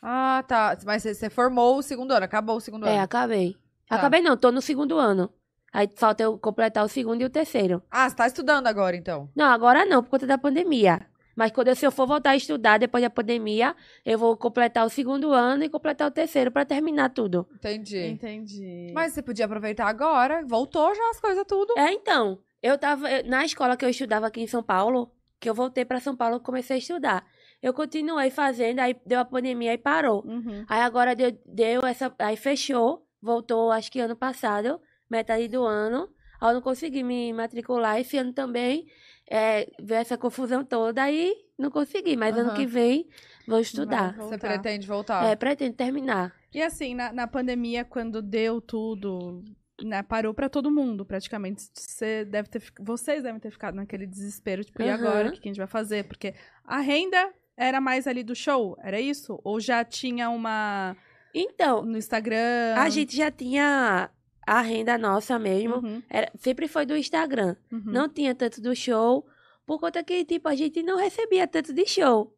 Ah, 0.08 0.44
tá. 0.48 0.78
Mas 0.86 1.02
você, 1.02 1.30
formou 1.32 1.78
o 1.78 1.82
segundo 1.82 2.12
ano, 2.12 2.24
acabou 2.26 2.58
o 2.58 2.62
segundo 2.62 2.86
É, 2.86 2.94
ano. 2.94 3.02
acabei. 3.04 3.56
Tá. 3.90 3.96
Acabei 3.96 4.22
não, 4.22 4.38
tô 4.38 4.52
no 4.52 4.62
segundo 4.62 4.98
ano. 5.00 5.32
Aí 5.74 5.90
falta 5.96 6.22
eu 6.24 6.38
completar 6.38 6.86
o 6.86 6.88
segundo 6.88 7.22
e 7.22 7.26
o 7.26 7.30
terceiro. 7.30 7.82
Ah, 7.90 8.08
você 8.10 8.16
tá 8.16 8.28
estudando 8.28 8.68
agora, 8.68 8.96
então. 8.96 9.30
Não, 9.36 9.46
agora 9.48 9.84
não, 9.86 10.04
por 10.04 10.10
conta 10.12 10.28
da 10.28 10.38
pandemia. 10.38 11.02
Mas 11.36 11.52
quando 11.52 11.68
eu, 11.68 11.76
se 11.76 11.86
eu 11.86 11.92
for 11.92 12.08
voltar 12.08 12.30
a 12.30 12.36
estudar 12.38 12.78
depois 12.78 13.04
da 13.04 13.10
pandemia, 13.10 13.76
eu 14.06 14.18
vou 14.18 14.38
completar 14.38 14.86
o 14.86 14.90
segundo 14.90 15.34
ano 15.34 15.64
e 15.66 15.70
completar 15.70 16.08
o 16.08 16.12
terceiro 16.12 16.50
pra 16.50 16.64
terminar 16.64 17.10
tudo. 17.10 17.46
Entendi. 17.56 18.06
Entendi. 18.06 18.92
Mas 18.94 19.12
você 19.14 19.22
podia 19.22 19.46
aproveitar 19.46 19.88
agora. 19.88 20.44
Voltou 20.46 20.96
já 20.96 21.10
as 21.10 21.20
coisas 21.20 21.44
tudo. 21.46 21.78
É, 21.78 21.92
então, 21.92 22.40
eu 22.64 22.78
tava 22.78 23.12
eu- 23.12 23.26
na 23.30 23.44
escola 23.44 23.76
que 23.76 23.84
eu 23.84 23.90
estudava 23.90 24.28
aqui 24.28 24.42
em 24.42 24.48
São 24.48 24.64
Paulo, 24.64 25.12
que 25.38 25.50
eu 25.50 25.54
voltei 25.54 25.84
pra 25.84 26.00
São 26.00 26.16
Paulo 26.16 26.38
e 26.38 26.40
comecei 26.40 26.78
a 26.78 26.80
estudar. 26.80 27.26
Eu 27.66 27.74
continuei 27.74 28.30
fazendo, 28.30 28.78
aí 28.78 28.96
deu 29.08 29.20
a 29.20 29.26
pandemia 29.26 29.74
e 29.74 29.78
parou. 29.80 30.24
Uhum. 30.24 30.64
Aí 30.70 30.82
agora 30.82 31.16
deu, 31.16 31.36
deu 31.48 31.82
essa. 31.82 32.14
Aí 32.20 32.38
fechou, 32.38 33.08
voltou 33.20 33.72
acho 33.72 33.92
que 33.92 34.00
ano 34.00 34.16
passado, 34.16 34.80
metade 35.10 35.48
do 35.48 35.64
ano. 35.66 36.08
Aí 36.40 36.50
eu 36.52 36.54
não 36.54 36.62
consegui 36.62 37.02
me 37.02 37.34
matricular. 37.34 38.00
Esse 38.00 38.20
ano 38.20 38.32
também 38.34 38.86
é, 39.28 39.68
veio 39.82 40.00
essa 40.00 40.16
confusão 40.16 40.64
toda, 40.64 41.02
aí 41.02 41.36
não 41.58 41.72
consegui. 41.72 42.16
Mas 42.16 42.38
ano 42.38 42.50
Aham. 42.50 42.56
que 42.56 42.68
vem 42.68 43.10
vou 43.48 43.60
estudar. 43.60 44.16
Você 44.16 44.38
pretende 44.38 44.86
voltar? 44.86 45.26
É, 45.26 45.36
pretendo 45.36 45.74
terminar. 45.76 46.36
E 46.54 46.62
assim, 46.62 46.94
na, 46.94 47.12
na 47.12 47.26
pandemia, 47.26 47.84
quando 47.84 48.22
deu 48.22 48.62
tudo, 48.62 49.44
né, 49.84 50.04
parou 50.04 50.36
pra 50.36 50.50
todo 50.50 50.70
mundo, 50.70 51.04
praticamente. 51.04 51.64
Você 51.74 52.26
deve 52.26 52.48
ter, 52.48 52.62
vocês 52.80 53.24
devem 53.24 53.40
ter 53.40 53.50
ficado 53.50 53.74
naquele 53.74 54.06
desespero, 54.06 54.64
tipo, 54.64 54.84
e 54.84 54.88
Aham. 54.88 55.00
agora? 55.00 55.30
O 55.30 55.32
que 55.32 55.40
a 55.40 55.52
gente 55.52 55.58
vai 55.58 55.66
fazer? 55.66 56.04
Porque 56.04 56.36
a 56.64 56.80
renda 56.80 57.34
era 57.58 57.80
mais 57.82 58.08
ali 58.08 58.24
do 58.24 58.36
show, 58.36 58.78
era 58.82 59.00
isso? 59.00 59.40
Ou 59.44 59.60
já 59.60 59.84
tinha 59.84 60.30
uma 60.30 60.96
Então, 61.34 61.84
no 61.84 61.98
Instagram? 61.98 62.76
a 62.78 62.90
gente 62.90 63.16
já 63.16 63.30
tinha 63.32 64.10
a 64.48 64.62
renda 64.62 64.98
nossa 64.98 65.38
mesmo. 65.40 65.78
Uhum, 65.78 66.02
Era, 66.10 66.32
sempre 66.38 66.68
foi 66.68 66.86
do 66.86 66.96
Instagram. 66.96 67.56
uhum. 67.72 67.82
Não 67.86 68.08
tinha 68.10 68.34
tanto 68.36 68.62
do 68.62 68.76
show. 68.76 69.26
Por 69.66 69.80
conta 69.80 70.04
que, 70.04 70.24
tipo, 70.24 70.48
a 70.48 70.54
gente 70.56 70.84
não 70.84 70.98
recebia 70.98 71.48
tanto 71.48 71.74
de 71.74 71.86
show. 71.88 72.32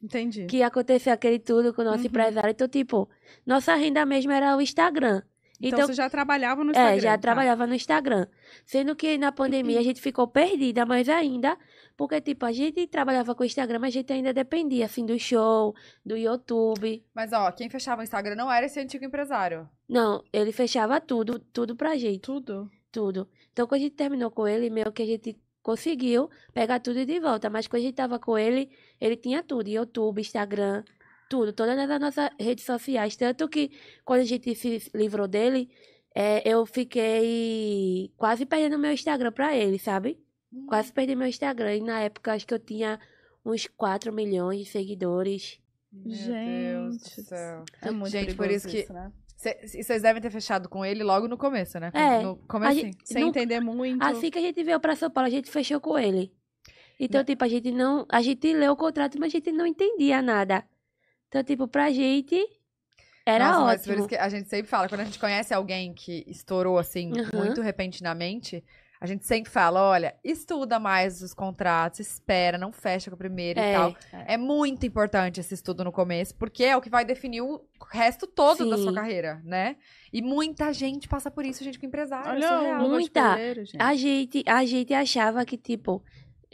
Entendi. 0.00 0.46
que 0.46 0.58
ia 0.58 0.68
acontecer 0.68 1.10
aquele 1.10 1.40
tudo 1.40 1.74
com 1.74 1.82
o 1.82 1.84
nosso 1.84 1.98
Uhum. 2.02 2.06
empresário. 2.06 2.50
Então, 2.50 2.68
tipo, 2.68 3.08
nossa 3.44 3.74
renda 3.74 4.06
mesmo 4.06 4.30
era 4.30 4.56
o 4.56 4.60
Instagram. 4.60 5.22
Então, 5.60 5.76
Então, 5.80 5.86
você 5.88 5.94
já 5.94 6.08
trabalhava 6.08 6.62
no 6.62 6.70
Instagram? 6.70 6.92
é, 6.96 7.00
já 7.00 7.10
tá. 7.10 7.18
trabalhava 7.18 7.66
no 7.66 7.74
Instagram. 7.74 8.28
Sendo 8.64 8.94
que 8.94 9.18
na 9.18 9.32
pandemia 9.32 9.80
a 9.80 9.82
gente 9.82 10.00
ficou 10.00 10.28
perdida, 10.28 10.86
mais 10.86 11.08
ainda, 11.08 11.58
porque, 11.98 12.20
tipo, 12.20 12.46
a 12.46 12.52
gente 12.52 12.86
trabalhava 12.86 13.34
com 13.34 13.42
o 13.42 13.46
Instagram, 13.46 13.80
mas 13.80 13.88
a 13.92 13.98
gente 13.98 14.12
ainda 14.12 14.32
dependia, 14.32 14.86
assim, 14.86 15.04
do 15.04 15.18
show, 15.18 15.74
do 16.06 16.16
YouTube. 16.16 17.04
Mas, 17.12 17.32
ó, 17.32 17.50
quem 17.52 17.68
fechava 17.68 18.00
o 18.00 18.04
Instagram 18.04 18.36
não 18.36 18.50
era 18.50 18.64
esse 18.66 18.78
antigo 18.80 19.04
empresário. 19.04 19.68
Não, 19.88 20.22
ele 20.32 20.52
fechava 20.52 21.00
tudo, 21.00 21.40
tudo 21.40 21.74
pra 21.74 21.96
gente, 21.96 22.20
Tudo? 22.20 22.70
tudo. 22.92 23.28
Então, 23.52 23.66
quando 23.66 23.80
a 23.80 23.84
gente 23.84 23.96
terminou 23.96 24.30
com 24.30 24.46
ele, 24.46 24.70
meio 24.70 24.92
que 24.92 25.02
a 25.02 25.06
gente 25.06 25.36
conseguiu 25.62 26.30
pegar 26.54 26.78
tudo 26.80 27.04
de 27.04 27.20
volta. 27.20 27.50
Mas 27.50 27.66
quando 27.66 27.82
a 27.82 27.84
gente 27.86 27.94
tava 27.96 28.18
com 28.18 28.38
ele, 28.38 28.70
ele 29.00 29.16
tinha 29.16 29.42
tudo, 29.42 29.68
YouTube, 29.68 30.20
Instagram. 30.20 30.84
tudo, 31.28 31.52
todas 31.52 31.76
as 31.78 32.00
nossas 32.00 32.30
redes 32.40 32.64
sociais. 32.64 33.16
Tanto 33.16 33.48
que 33.48 33.70
quando 34.04 34.20
a 34.20 34.24
gente 34.24 34.54
se 34.54 34.90
livrou 34.94 35.26
dele, 35.28 35.68
é, 36.14 36.48
eu 36.48 36.64
fiquei 36.64 38.12
quase 38.16 38.46
perdendo 38.46 38.78
meu 38.78 38.92
Instagram 38.92 39.32
pra 39.32 39.54
ele, 39.56 39.78
sabe? 39.78 40.18
Quase 40.66 40.92
perdi 40.92 41.14
meu 41.14 41.26
Instagram. 41.26 41.76
E 41.76 41.80
na 41.80 42.00
época 42.00 42.32
acho 42.32 42.46
que 42.46 42.54
eu 42.54 42.58
tinha 42.58 42.98
uns 43.44 43.66
4 43.66 44.12
milhões 44.12 44.60
de 44.60 44.64
seguidores. 44.66 45.60
Meu 45.92 46.12
Gente 46.14 46.26
Deus 46.26 46.98
do 47.16 47.22
céu. 47.22 47.64
É 47.82 47.90
muito 47.90 48.10
Gente, 48.12 48.34
por 48.34 48.50
isso 48.50 48.68
que- 48.68 48.90
né? 48.92 49.12
Cê- 49.36 49.58
E 49.62 49.82
vocês 49.84 50.02
devem 50.02 50.20
ter 50.20 50.30
fechado 50.30 50.68
com 50.68 50.84
ele 50.84 51.04
logo 51.04 51.28
no 51.28 51.38
começo, 51.38 51.78
né? 51.78 51.90
É. 51.94 52.22
No 52.22 52.36
começo, 52.48 52.72
A 52.72 52.74
gente- 52.74 52.98
Sem 53.04 53.24
Nunca- 53.24 53.38
entender 53.38 53.60
muito. 53.60 54.02
Assim 54.02 54.30
que 54.30 54.38
a 54.38 54.42
gente 54.42 54.62
veio 54.64 54.80
pra 54.80 54.96
São 54.96 55.10
Paulo, 55.10 55.28
a 55.28 55.30
gente 55.30 55.48
fechou 55.50 55.80
com 55.80 55.96
ele. 55.98 56.32
Então, 56.98 57.20
Né? 57.20 57.24
tipo, 57.24 57.44
a 57.44 57.48
gente 57.48 57.70
não. 57.70 58.04
A 58.10 58.20
gente 58.20 58.52
leu 58.52 58.72
o 58.72 58.76
contrato, 58.76 59.16
mas 59.20 59.28
a 59.28 59.36
gente 59.36 59.52
não 59.52 59.64
entendia 59.64 60.20
nada. 60.20 60.64
Então, 61.28 61.44
tipo, 61.44 61.68
pra 61.68 61.90
gente. 61.92 62.36
Era 63.24 63.52
Nossa, 63.52 63.64
mas 63.64 63.82
por 63.82 63.90
ótimo. 63.90 63.98
isso 64.00 64.08
que 64.08 64.16
a 64.16 64.28
gente 64.28 64.48
sempre 64.48 64.66
fala, 64.68 64.88
quando 64.88 65.02
a 65.02 65.04
gente 65.04 65.18
conhece 65.18 65.52
alguém 65.54 65.92
que 65.94 66.24
estourou 66.26 66.76
assim, 66.78 67.12
Uhum. 67.12 67.44
muito 67.44 67.60
repentinamente, 67.60 68.64
a 69.00 69.06
gente 69.06 69.26
sempre 69.26 69.50
fala, 69.50 69.82
olha, 69.82 70.14
estuda 70.24 70.78
mais 70.78 71.22
os 71.22 71.32
contratos, 71.32 72.00
espera, 72.00 72.58
não 72.58 72.72
fecha 72.72 73.10
com 73.10 73.14
o 73.14 73.18
primeiro 73.18 73.60
e 73.60 73.62
É. 73.62 73.72
tal. 73.74 73.96
É 74.26 74.36
muito 74.36 74.84
importante 74.86 75.40
esse 75.40 75.54
estudo 75.54 75.84
no 75.84 75.92
começo, 75.92 76.34
porque 76.34 76.64
é 76.64 76.76
o 76.76 76.80
que 76.80 76.90
vai 76.90 77.04
definir 77.04 77.40
o 77.42 77.62
resto 77.90 78.26
todo 78.26 78.68
da 78.68 78.76
Sim. 78.76 78.82
sua 78.82 78.94
carreira, 78.94 79.40
né? 79.44 79.76
E 80.12 80.20
muita 80.22 80.72
gente 80.72 81.06
passa 81.08 81.30
por 81.30 81.44
isso, 81.44 81.62
gente 81.62 81.78
com 81.78 81.86
empresário. 81.86 82.42
é 82.42 82.50
Olha 82.50 82.78
Muita. 82.80 83.36
Gente. 83.64 83.76
A 83.78 83.94
gente, 83.94 84.42
a 84.46 84.64
gente 84.64 84.92
achava 84.94 85.44
que, 85.44 85.56
tipo, 85.56 86.02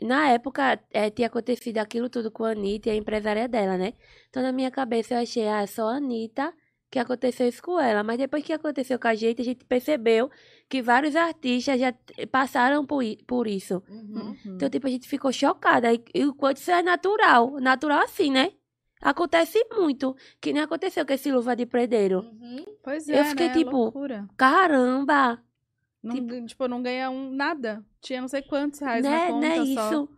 na 0.03 0.29
época 0.31 0.79
eh, 0.93 1.09
tinha 1.11 1.29
acontecido 1.29 1.79
aquilo 1.79 2.09
tudo 2.11 2.31
com 2.31 2.45
a 2.45 2.51
Anitta 2.51 2.89
e 2.89 2.93
a 2.93 2.97
empresária 2.97 3.47
dela, 3.49 3.79
né? 3.79 3.95
Então, 4.29 4.43
na 4.43 4.53
minha 4.53 4.71
cabeça, 4.71 5.15
eu 5.15 5.19
achei, 5.21 5.47
ah, 5.49 5.63
é 5.63 5.67
só 5.67 5.89
a 5.89 5.97
Anitta 5.97 6.53
que 6.95 6.99
aconteceu 7.01 7.49
isso 7.49 7.61
com 7.61 7.79
ela. 7.81 8.05
Mas 8.05 8.19
depois 8.19 8.45
que 8.45 8.53
aconteceu 8.53 8.99
com 9.01 9.09
a 9.09 9.15
gente, 9.17 9.43
a 9.43 9.45
gente 9.45 9.65
percebeu 9.65 10.31
que 10.69 10.81
vários 10.81 11.17
artistas 11.17 11.81
já 11.81 11.93
passaram 12.31 12.87
por, 12.87 13.03
por 13.27 13.49
isso. 13.49 13.83
Uhum. 13.89 14.37
Uhum. 14.47 14.55
Então, 14.55 14.71
tipo, 14.71 14.87
a 14.87 14.91
gente 14.91 15.09
ficou 15.09 15.33
chocada. 15.33 15.93
E, 15.93 16.03
e 16.15 16.25
o 16.25 16.33
quanto 16.33 16.59
isso 16.59 16.71
é 16.71 16.83
natural. 16.83 17.59
Natural 17.61 18.01
assim, 18.01 18.31
né? 18.31 18.53
Acontece 19.03 19.59
muito. 19.73 20.17
Que 20.41 20.53
nem 20.53 20.63
aconteceu 20.63 21.05
com 21.05 21.13
esse 21.13 21.33
luva 21.33 21.57
de 21.57 21.67
predeiro. 21.67 22.21
Uhum. 22.21 22.65
Pois 22.83 23.09
eu 23.09 23.17
é, 23.17 23.25
fiquei, 23.25 23.49
né? 23.49 23.55
tipo, 23.55 23.77
Loucura. 23.77 24.29
Caramba! 24.37 25.43
Não, 26.01 26.47
tipo, 26.47 26.69
não 26.69 26.81
ganha 26.83 27.11
um, 27.11 27.31
nada. 27.35 27.85
Tinha 28.01 28.21
não 28.21 28.29
sei 28.29 28.43
quantos 28.43 28.79
reais 28.79 29.03
na 29.03 29.11
Né, 29.11 29.27
conta 29.27 29.41
né 29.49 29.57
só. 29.57 29.63
isso? 29.63 30.09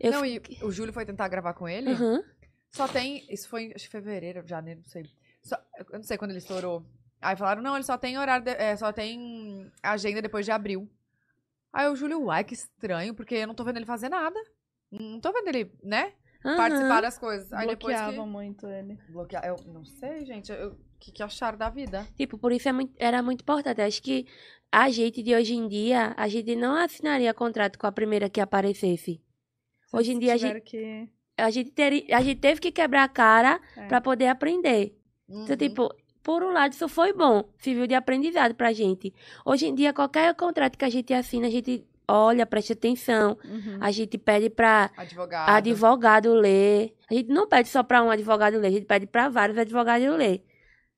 Eu 0.00 0.12
Não, 0.12 0.22
fiquei- 0.22 0.56
e 0.58 0.64
o 0.64 0.70
Júlio 0.70 0.92
foi 0.92 1.04
tentar 1.04 1.28
gravar 1.28 1.52
com 1.54 1.68
ele. 1.68 1.90
Aham. 1.90 2.22
Só 2.70 2.86
tem. 2.88 3.26
Isso 3.28 3.48
foi 3.48 3.72
acho 3.74 3.84
que 3.86 3.90
fevereiro, 3.90 4.46
janeiro, 4.46 4.80
não 4.80 4.88
sei. 4.88 5.04
Só- 5.48 5.60
eu 5.78 5.86
não 5.98 6.02
sei 6.02 6.16
quando 6.18 6.30
ele 6.30 6.38
estourou. 6.38 6.84
Aí 7.20 7.36
falaram, 7.36 7.62
não, 7.62 7.74
ele 7.74 7.84
só 7.84 7.96
tem 7.98 8.18
horário. 8.18 8.44
de- 8.44 8.50
é, 8.52 8.76
só 8.76 8.92
tem 8.92 9.70
agenda 9.82 10.22
depois 10.22 10.44
de 10.44 10.52
abril. 10.52 10.88
Aí 11.72 11.88
o 11.88 11.96
Júlio, 11.96 12.22
uai, 12.24 12.44
que 12.44 12.54
estranho, 12.54 13.14
porque 13.14 13.34
eu 13.36 13.46
não 13.46 13.54
tô 13.54 13.64
vendo 13.64 13.76
ele 13.76 13.86
fazer 13.86 14.08
nada. 14.08 14.38
Não 14.90 15.20
tô 15.20 15.32
vendo 15.32 15.48
ele, 15.48 15.72
né? 15.82 16.12
Aham. 16.44 16.56
Participar 16.56 17.00
das 17.00 17.18
coisas. 17.18 17.52
Aí 17.52 17.66
depois 17.66 17.94
Bloqueavam 17.96 18.24
que. 18.24 18.30
muito 18.30 18.66
ele. 18.68 18.98
Bloquear. 19.08 19.44
Eu 19.44 19.56
não 19.66 19.84
sei, 19.84 20.24
gente. 20.24 20.52
O 20.52 20.76
que, 21.00 21.10
que 21.12 21.22
acharam 21.22 21.58
da 21.58 21.68
vida? 21.68 22.06
Tipo, 22.16 22.38
por 22.38 22.52
isso 22.52 22.68
é 22.68 22.72
muito- 22.72 22.94
era 22.98 23.22
muito 23.22 23.40
importante. 23.42 23.80
Acho 23.82 24.00
que 24.02 24.26
a 24.70 24.88
gente 24.88 25.22
de 25.22 25.34
hoje 25.34 25.54
em 25.54 25.66
dia, 25.68 26.14
a 26.16 26.28
gente 26.28 26.54
não 26.56 26.76
assinaria 26.76 27.34
contrato 27.34 27.78
com 27.78 27.86
a 27.86 27.92
primeira 27.92 28.30
que 28.30 28.40
aparecesse. 28.40 29.20
Hoje 29.92 30.12
em 30.12 30.18
dia, 30.18 30.34
a 30.34 30.36
gente, 30.36 30.60
que... 30.62 31.08
a 31.36 31.50
gente, 31.50 31.70
teria, 31.72 32.16
a 32.16 32.20
gente 32.22 32.40
teve 32.40 32.60
que 32.60 32.70
quebrar 32.72 33.04
a 33.04 33.08
cara 33.08 33.60
É. 33.76 33.86
pra 33.88 34.00
poder 34.00 34.28
aprender. 34.28 34.97
Então, 35.28 35.40
Uhum. 35.50 35.56
tipo, 35.56 35.94
por 36.22 36.42
um 36.42 36.50
lado, 36.52 36.72
isso 36.72 36.88
foi 36.88 37.12
bom. 37.12 37.44
Serviu 37.58 37.86
de 37.86 37.94
aprendizado 37.94 38.54
pra 38.54 38.72
gente. 38.72 39.12
Hoje 39.44 39.66
em 39.66 39.74
dia, 39.74 39.92
qualquer 39.92 40.34
contrato 40.34 40.76
que 40.78 40.84
a 40.84 40.90
gente 40.90 41.12
assina, 41.12 41.46
a 41.46 41.50
gente 41.50 41.84
olha, 42.10 42.46
presta 42.46 42.72
atenção. 42.72 43.36
Uhum. 43.44 43.76
A 43.80 43.90
gente 43.90 44.16
pede 44.16 44.48
pra 44.48 44.90
Advogado. 44.96 45.48
advogado 45.50 46.32
ler. 46.34 46.94
A 47.10 47.14
gente 47.14 47.28
não 47.28 47.46
pede 47.46 47.68
só 47.68 47.82
pra 47.82 48.02
um 48.02 48.10
advogado 48.10 48.58
ler, 48.58 48.68
a 48.68 48.70
gente 48.70 48.86
pede 48.86 49.06
pra 49.06 49.28
vários 49.28 49.58
advogados 49.58 50.06
ler. 50.16 50.42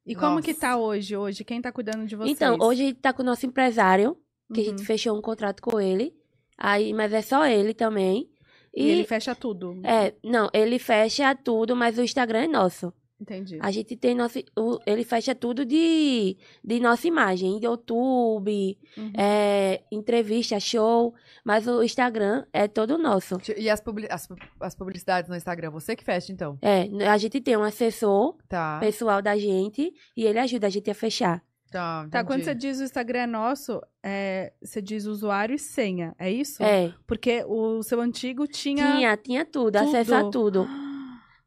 E 0.06 0.14
como 0.14 0.36
Nossa. 0.36 0.42
que 0.42 0.54
tá 0.54 0.76
hoje? 0.76 1.16
Hoje, 1.16 1.44
quem 1.44 1.60
tá 1.60 1.70
cuidando 1.72 2.06
de 2.06 2.14
vocês? 2.16 2.30
Então, 2.32 2.56
hoje 2.60 2.82
a 2.82 2.86
gente 2.86 3.00
tá 3.00 3.12
com 3.12 3.22
o 3.22 3.26
nosso 3.26 3.44
empresário, 3.44 4.16
que 4.54 4.60
a 4.60 4.62
Uhum. 4.64 4.70
gente 4.70 4.84
fechou 4.86 5.16
um 5.16 5.20
contrato 5.20 5.60
com 5.60 5.80
ele. 5.80 6.14
Aí, 6.56 6.92
mas 6.94 7.12
é 7.12 7.22
só 7.22 7.44
ele 7.46 7.74
também. 7.74 8.28
E, 8.74 8.84
E, 8.84 8.90
ele 8.90 9.04
fecha 9.04 9.34
tudo. 9.34 9.80
é, 9.84 10.14
não, 10.22 10.48
ele 10.52 10.78
fecha 10.78 11.34
tudo, 11.34 11.74
mas 11.74 11.98
o 11.98 12.02
Instagram 12.02 12.44
é 12.44 12.48
nosso. 12.48 12.92
Entendi. 13.20 13.58
A 13.60 13.70
gente 13.70 13.94
tem 13.96 14.14
nosso, 14.14 14.38
o- 14.56 14.78
ele 14.86 15.04
fecha 15.04 15.34
tudo 15.34 15.64
de, 15.64 16.36
de 16.64 16.80
nossa 16.80 17.06
imagem, 17.06 17.58
YouTube, 17.62 18.78
Uhum. 18.96 19.12
é, 19.16 19.82
entrevista, 19.92 20.58
show, 20.58 21.14
mas 21.44 21.66
o 21.68 21.82
Instagram 21.82 22.44
é 22.52 22.66
todo 22.66 22.96
nosso. 22.96 23.36
E 23.56 23.68
as, 23.68 23.80
publi- 23.80 24.08
as, 24.10 24.26
as 24.60 24.74
publicidades 24.74 25.28
no 25.28 25.36
Instagram, 25.36 25.70
você 25.70 25.94
que 25.94 26.04
fecha, 26.04 26.32
então? 26.32 26.58
É, 26.62 26.88
a 27.08 27.18
gente 27.18 27.40
tem 27.40 27.56
um 27.56 27.62
assessor 27.62 28.36
Tá. 28.48 28.78
pessoal 28.80 29.20
da 29.20 29.36
gente 29.36 29.92
e 30.16 30.24
ele 30.24 30.38
ajuda 30.38 30.66
a 30.66 30.70
gente 30.70 30.90
a 30.90 30.94
fechar. 30.94 31.42
Tá, 31.70 32.08
Tá, 32.10 32.24
quando 32.24 32.42
você 32.42 32.52
diz 32.52 32.80
o 32.80 32.84
Instagram 32.84 33.20
é 33.20 33.26
nosso, 33.28 33.80
é, 34.02 34.52
você 34.60 34.82
diz 34.82 35.04
usuário 35.06 35.54
e 35.54 35.58
senha, 35.58 36.16
é 36.18 36.28
isso? 36.28 36.60
É, 36.64 36.92
Porque 37.06 37.44
o 37.46 37.80
seu 37.84 38.00
antigo 38.00 38.44
tinha... 38.48 38.96
tinha, 38.96 39.16
tinha 39.16 39.44
tudo, 39.44 39.76
acesso 39.76 40.12
a 40.14 40.28
tudo. 40.30 40.66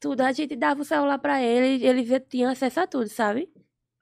Tudo, 0.03 0.19
a 0.21 0.31
gente 0.33 0.53
dava 0.55 0.81
o 0.81 0.85
celular 0.85 1.17
pra 1.17 1.41
ele, 1.41 1.85
ele 1.85 2.03
vê- 2.03 2.19
tinha 2.19 2.51
acesso 2.51 2.81
a 2.81 2.85
tudo, 2.85 3.07
sabe? 3.07 3.47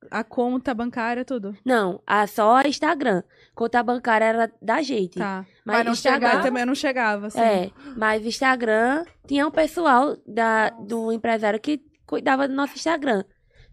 A 0.09 0.23
conta 0.23 0.73
bancária, 0.73 1.23
tudo. 1.23 1.55
Não, 1.63 2.01
a, 2.07 2.25
só 2.25 2.59
Instagram. 2.63 3.21
Conta 3.53 3.83
bancária 3.83 4.25
era 4.25 4.51
da 4.59 4.81
gente. 4.81 5.19
Tá. 5.19 5.45
Mas, 5.63 5.77
Mas 5.77 5.85
não 5.85 5.91
Instagram. 5.93 6.33
Eu 6.33 6.41
também 6.41 6.65
não 6.65 6.73
chegava, 6.73 7.27
assim. 7.27 7.39
É, 7.39 7.69
mas 7.95 8.25
Instagram 8.25 9.05
tinha 9.27 9.45
um 9.47 9.51
pessoal 9.51 10.17
da, 10.25 10.71
do 10.71 11.11
empresário 11.11 11.59
que 11.59 11.79
cuidava 12.07 12.47
do 12.47 12.55
nosso 12.55 12.73
Instagram. 12.73 13.23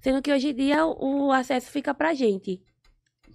Sendo 0.02 0.20
que 0.20 0.30
hoje 0.30 0.50
em 0.50 0.54
dia 0.54 0.84
o, 0.84 1.28
o 1.28 1.32
acesso 1.32 1.70
fica 1.70 1.94
pra 1.94 2.12
gente. 2.12 2.60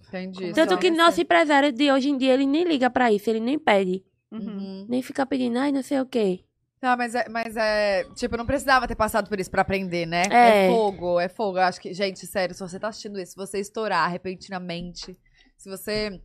Entendi. 0.07 0.53
Tanto 0.53 0.77
que 0.77 0.91
nosso 0.91 1.19
empresário 1.19 1.71
de 1.71 1.91
hoje 1.91 2.09
em 2.09 2.17
dia, 2.17 2.35
ele 2.35 2.45
nem 2.45 2.63
liga 2.63 2.89
pra 2.91 3.11
isso, 3.11 3.27
ele 3.27 3.39
nem 3.39 3.57
pede. 3.57 4.03
Uhum. 4.31 4.39
Uhum. 4.39 4.85
Nem 4.87 5.01
fica 5.01 5.25
pedindo, 5.25 5.57
ai, 5.57 5.71
não 5.71 5.81
sei 5.81 5.99
o 5.99 6.05
quê. 6.05 6.41
Tá, 6.83 6.97
mas 6.97 7.15
é, 7.15 7.29
mas 7.29 7.55
é. 7.55 8.03
Tipo, 8.13 8.35
não 8.35 8.45
precisava 8.45 8.85
ter 8.85 8.95
passado 8.95 9.29
por 9.29 9.39
isso 9.39 9.49
pra 9.49 9.61
aprender, 9.61 10.05
né? 10.05 10.23
É. 10.29 10.67
fogo, 10.67 11.17
é 11.17 11.29
fogo. 11.29 11.57
Eu 11.57 11.61
acho 11.61 11.79
que, 11.79 11.93
gente, 11.93 12.27
sério, 12.27 12.53
se 12.53 12.59
você 12.59 12.77
tá 12.77 12.89
assistindo 12.89 13.17
isso, 13.21 13.31
se 13.31 13.37
você 13.37 13.57
estourar 13.57 14.11
repentinamente, 14.11 15.17
se 15.57 15.69
você 15.69 16.21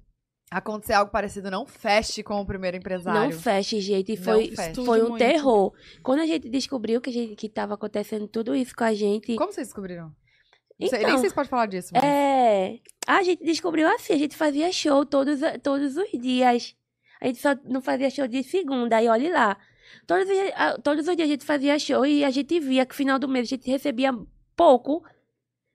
acontecer 0.51 0.95
algo 0.95 1.13
parecido, 1.13 1.49
não 1.49 1.65
feche 1.65 2.25
com 2.25 2.41
o 2.41 2.45
primeiro 2.45 2.77
empresário. 2.77 3.31
Não 3.31 3.41
feche, 3.41 3.81
gente. 3.81 4.17
Foi, 4.17 4.49
feche. 4.49 4.85
Foi 4.85 5.01
um 5.01 5.11
muito. 5.11 5.19
terror. 5.19 5.73
Quando 6.03 6.23
a 6.23 6.27
gente 6.27 6.49
descobriu 6.49 7.01
que, 7.01 7.11
a 7.11 7.13
gente, 7.13 7.37
que 7.37 7.49
tava 7.49 7.75
acontecendo 7.75 8.27
tudo 8.27 8.53
isso 8.53 8.75
com 8.75 8.83
a 8.83 8.93
gente. 8.93 9.37
Como 9.37 9.53
vocês 9.53 9.69
descobriram? 9.69 10.13
Então, 10.77 10.99
nem 10.99 11.19
sei 11.19 11.29
se 11.29 11.37
pode 11.37 11.49
falar 11.49 11.67
disso. 11.67 11.91
Mas... 11.93 12.03
É. 12.03 12.81
A 13.07 13.23
gente 13.23 13.45
descobriu 13.45 13.87
assim, 13.95 14.13
a 14.13 14.19
gente 14.19 14.35
fazia 14.35 14.73
show 14.73 15.07
todos, 15.07 15.39
todos 15.63 15.97
os 15.97 16.11
dias. 16.21 16.75
A 17.21 17.29
gente 17.29 17.39
só 17.39 17.55
não 17.65 17.81
fazia 17.81 18.11
show 18.11 18.27
de 18.27 18.43
segunda, 18.43 19.01
e 19.01 19.09
olhe 19.09 19.31
lá. 19.31 19.57
Todos, 20.07 20.25
os 20.29 20.31
dias- 20.35 20.53
ah, 20.57 20.79
todos 20.83 21.07
os 21.09 21.17
dias 21.17 21.29
a 21.29 21.33
gente 21.33 21.45
fazia 21.45 21.79
show 21.79 22.05
e 22.07 22.25
a 22.25 22.31
gente 22.31 22.59
via 22.61 22.85
que 22.87 22.93
no 22.95 22.97
final 22.97 23.19
do 23.19 23.29
mês 23.29 23.47
a 23.47 23.51
gente 23.51 23.71
recebia 23.71 24.13
pouco 24.57 25.05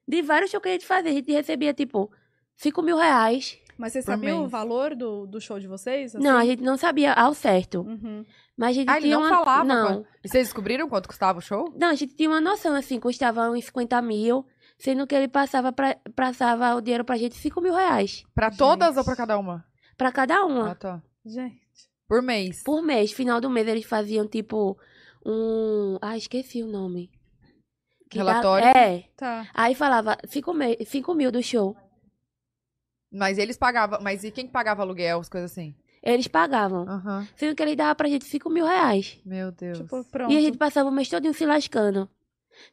de 0.08 0.22
vários 0.22 0.52
shows 0.52 0.62
que 0.62 0.70
a 0.70 0.74
gente 0.74 0.86
fazia. 0.86 1.12
A 1.12 1.14
gente 1.14 1.32
recebia, 1.32 1.74
tipo, 1.74 2.12
5 2.58 2.82
mil 2.82 2.98
reais. 2.98 3.58
Mas 3.78 3.94
você 3.94 4.00
Por 4.00 4.06
sabia 4.06 4.36
o 4.36 4.48
valor 4.48 4.96
do, 4.96 5.26
do 5.26 5.42
show 5.42 5.60
de 5.60 5.68
vocês? 5.68 6.14
Não, 6.14 6.36
a 6.36 6.40
assim? 6.40 6.50
gente 6.50 6.62
não 6.64 6.78
sabia 6.78 7.12
ao 7.14 7.34
certo. 7.34 7.82
Uhum. 7.82 8.24
Mas 8.56 8.70
a 8.70 8.74
gente 8.74 8.90
Ah, 8.90 8.98
ele 8.98 9.08
tinha 9.08 9.18
não 9.18 9.26
uma... 9.26 9.30
falava 9.30 9.64
Não. 9.64 9.88
quanto- 9.88 10.08
E 10.24 10.30
vocês 10.30 10.46
descobriram 10.48 10.88
quanto 10.88 11.08
custava 11.08 11.40
o 11.40 11.42
show? 11.42 11.74
Não, 11.76 11.88
a 11.90 11.96
gente 11.96 12.16
tinha 12.16 12.30
uma 12.30 12.40
noção, 12.40 12.76
assim, 12.76 13.00
custava 13.00 13.50
uns 13.50 13.66
50 13.66 14.00
mil, 14.04 14.46
sendo 14.78 15.08
que 15.08 15.16
ele 15.16 15.28
passava, 15.28 15.72
pra, 15.72 15.98
passava 16.16 16.76
o 16.76 16.82
dinheiro 16.82 17.04
pra 17.04 17.18
gente 17.18 17.36
5 17.36 17.60
mil 17.62 17.74
reais. 17.74 18.24
Pra 18.36 18.52
todas 18.52 18.90
Gente. 18.90 19.00
ou 19.00 19.04
pra 19.06 19.16
cada 19.16 19.38
uma? 19.40 19.66
Pra 19.98 20.12
cada 20.12 20.46
uma. 20.46 20.72
Ah, 20.72 20.76
tá. 20.76 21.02
Gente. 21.26 21.63
Por 22.14 22.22
mês. 22.22 22.64
Por 22.64 22.84
mês, 22.84 23.12
final 23.12 23.42
do 23.42 23.50
mês, 23.50 23.68
eles 23.68 23.86
faziam 23.86 24.28
tipo 24.28 24.78
um. 25.26 25.98
Ah, 26.00 26.16
esqueci 26.16 26.62
o 26.62 26.68
nome. 26.68 27.10
Que 28.08 28.20
dá- 28.20 28.26
Relatório? 28.26 28.68
É. 28.68 29.06
Tá. 29.18 29.50
Aí 29.52 29.74
falava 29.74 30.16
5 30.28 30.54
me... 30.54 30.78
cinco 30.86 31.16
mil 31.16 31.32
do 31.32 31.42
show. 31.42 31.76
Mas 33.12 33.40
eles 33.40 33.58
pagavam. 33.58 34.00
Mas 34.00 34.24
e 34.24 34.30
quem 34.30 34.46
que 34.46 34.52
pagava 34.54 34.84
aluguel, 34.84 35.20
as 35.20 35.28
coisas 35.28 35.52
assim? 35.52 35.74
Eles 36.04 36.28
pagavam. 36.28 36.88
Aham. 36.88 37.28
Sendo 37.36 37.56
que 37.56 37.64
eles 37.64 37.76
davam 37.76 37.96
pra 37.96 38.08
gente 38.10 38.26
5 38.26 38.48
mil 38.48 38.66
reais. 38.66 39.20
Meu 39.26 39.52
Deus. 39.52 39.80
Tipo, 39.80 40.04
pronto. 40.04 40.32
E 40.32 40.38
a 40.38 40.42
gente 40.42 40.58
passava 40.60 40.90
o 40.90 40.92
mês 40.92 41.10
todo 41.10 41.34
se 41.34 41.46
lascando. 41.48 42.08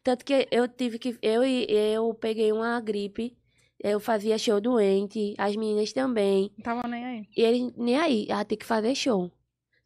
Tanto 0.03 0.23
que 0.23 0.47
eu 0.51 0.69
tive 0.69 0.99
que. 0.99 1.19
Eu 1.23 1.43
e 1.43 1.65
eu 1.71 2.13
peguei 2.13 2.53
uma 2.53 2.79
gripe. 2.79 3.35
Eu 3.83 3.99
fazia 3.99 4.37
show 4.37 4.61
doente. 4.61 5.35
As 5.39 5.57
meninas 5.57 5.93
também. 5.93 6.51
Não 6.57 6.63
tava 6.63 6.87
nem 6.87 7.05
aí. 7.05 7.29
E 7.37 7.43
eles 7.43 7.73
nem 7.77 7.97
aí. 7.97 8.27
Ah, 8.31 8.45
tem 8.45 8.59
que 8.59 8.67
fazer 8.67 8.95
show. 8.95 9.31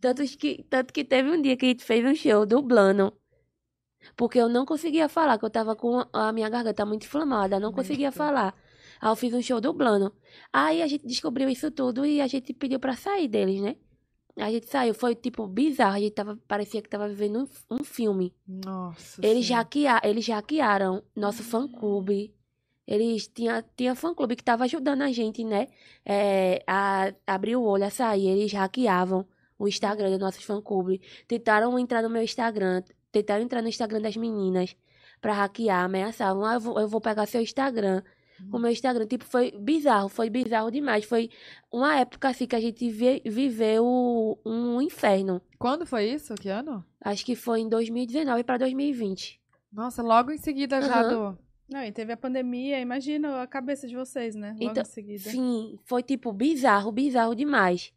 Tanto 0.01 0.23
que, 0.37 0.65
tanto 0.69 0.93
que 0.93 1.05
teve 1.05 1.31
um 1.31 1.41
dia 1.41 1.57
que 1.57 1.65
a 1.65 1.69
gente 1.69 1.85
fez 1.85 2.05
um 2.05 2.15
show 2.15 2.45
dublando. 2.45 3.13
Porque 4.17 4.39
eu 4.39 4.49
não 4.49 4.67
conseguia 4.67 5.09
falar, 5.09 5.39
que 5.39 5.45
eu 5.45 5.51
tava 5.51 5.75
com 5.75 6.05
a 6.13 6.33
minha 6.33 6.49
garganta 6.49 6.85
muito 6.85 7.05
inflamada, 7.07 7.59
não 7.59 7.73
conseguia 7.73 8.13
falar. 8.13 8.55
Aí 9.01 9.11
eu 9.11 9.17
fiz 9.17 9.33
um 9.33 9.41
show 9.41 9.61
dublando. 9.61 10.15
Aí 10.53 10.83
a 10.83 10.87
gente 10.87 11.07
descobriu 11.07 11.49
isso 11.49 11.71
tudo 11.71 12.05
e 12.05 12.21
a 12.21 12.27
gente 12.27 12.53
pediu 12.53 12.79
pra 12.79 12.97
sair 12.97 13.29
deles, 13.29 13.61
né? 13.61 13.77
A 14.37 14.51
gente 14.51 14.67
saiu, 14.67 14.95
foi 14.95 15.15
tipo 15.15 15.47
bizarro, 15.47 15.97
a 15.97 16.01
gente 16.01 16.13
tava, 16.13 16.37
parecia 16.49 16.83
que 16.83 16.89
tava 16.89 17.09
vivendo 17.09 17.49
um, 17.71 17.77
um 17.77 17.85
filme. 17.85 18.35
Nossa. 18.47 19.25
Eles, 19.25 19.47
Senhora. 19.47 19.63
hackea, 19.63 20.01
eles 20.03 20.27
hackearam 20.27 21.03
nosso 21.15 21.43
fã-clube. 21.43 22.35
Eles 22.87 23.27
tinha, 23.29 23.65
tinha 23.77 23.95
fã-clube 23.95 24.37
que 24.37 24.45
tava 24.45 24.65
ajudando 24.65 25.03
a 25.03 25.11
gente, 25.13 25.43
né? 25.45 25.69
É, 26.05 26.63
a 26.67 27.13
abrir 27.27 27.57
o 27.57 27.63
olho, 27.63 27.85
a 27.85 27.91
sair. 27.91 28.29
Eles 28.29 28.53
hackeavam 28.53 29.27
o 29.59 29.67
Instagram 29.69 30.11
do 30.11 30.19
nosso 30.19 30.41
fã-clube. 30.43 31.01
Tentaram 31.27 31.79
entrar 31.79 32.03
no 32.03 32.11
meu 32.11 32.23
Instagram. 32.23 32.83
Tentaram 33.11 33.43
entrar 33.43 33.63
no 33.63 33.69
Instagram 33.69 34.01
das 34.03 34.17
meninas 34.17 34.77
pra 35.21 35.33
hackear, 35.33 35.85
ameaçavam. 35.85 36.45
Ah, 36.45 36.55
eu 36.55 36.61
vou, 36.61 36.79
eu 36.81 36.89
vou 36.89 37.01
pegar 37.01 37.27
seu 37.27 37.41
Instagram. 37.41 38.03
O 38.53 38.59
meu 38.59 38.71
Instagram, 38.71 39.07
tipo, 39.07 39.25
foi 39.25 39.53
bizarro, 39.53 40.09
foi 40.09 40.29
bizarro 40.29 40.69
demais. 40.71 41.05
Foi 41.05 41.31
uma 41.73 41.97
época 42.01 42.29
assim 42.29 42.47
que 42.49 42.57
a 42.57 42.61
gente 42.61 42.91
vi- 42.91 43.23
viveu 43.25 43.85
um 44.45 44.83
inferno. 44.83 45.41
Quando 45.59 45.87
foi 45.87 46.11
isso? 46.11 46.35
Que 46.35 46.49
ano? 46.49 46.85
Acho 47.01 47.25
que 47.25 47.37
foi 47.37 47.61
em 47.61 47.69
2019 47.69 48.43
pra 48.43 48.59
2020. 48.59 49.41
Nossa, 49.73 50.03
logo 50.03 50.33
em 50.33 50.37
seguida 50.39 50.83
já 50.83 51.01
Aham. 51.01 51.33
do. 51.33 51.39
Não, 51.69 51.83
e 51.83 51.91
teve 51.93 52.13
a 52.13 52.17
pandemia, 52.17 52.79
imagina 52.81 53.43
a 53.43 53.47
cabeça 53.47 53.87
de 53.89 53.95
vocês, 53.97 54.35
né? 54.35 54.51
Logo 54.53 54.65
Então, 54.71 54.83
em 54.83 54.87
seguida. 54.87 55.31
Sim, 55.31 55.79
foi 55.85 56.03
tipo 56.03 56.33
bizarro, 56.33 56.93
bizarro 56.93 57.35
demais. 57.35 57.93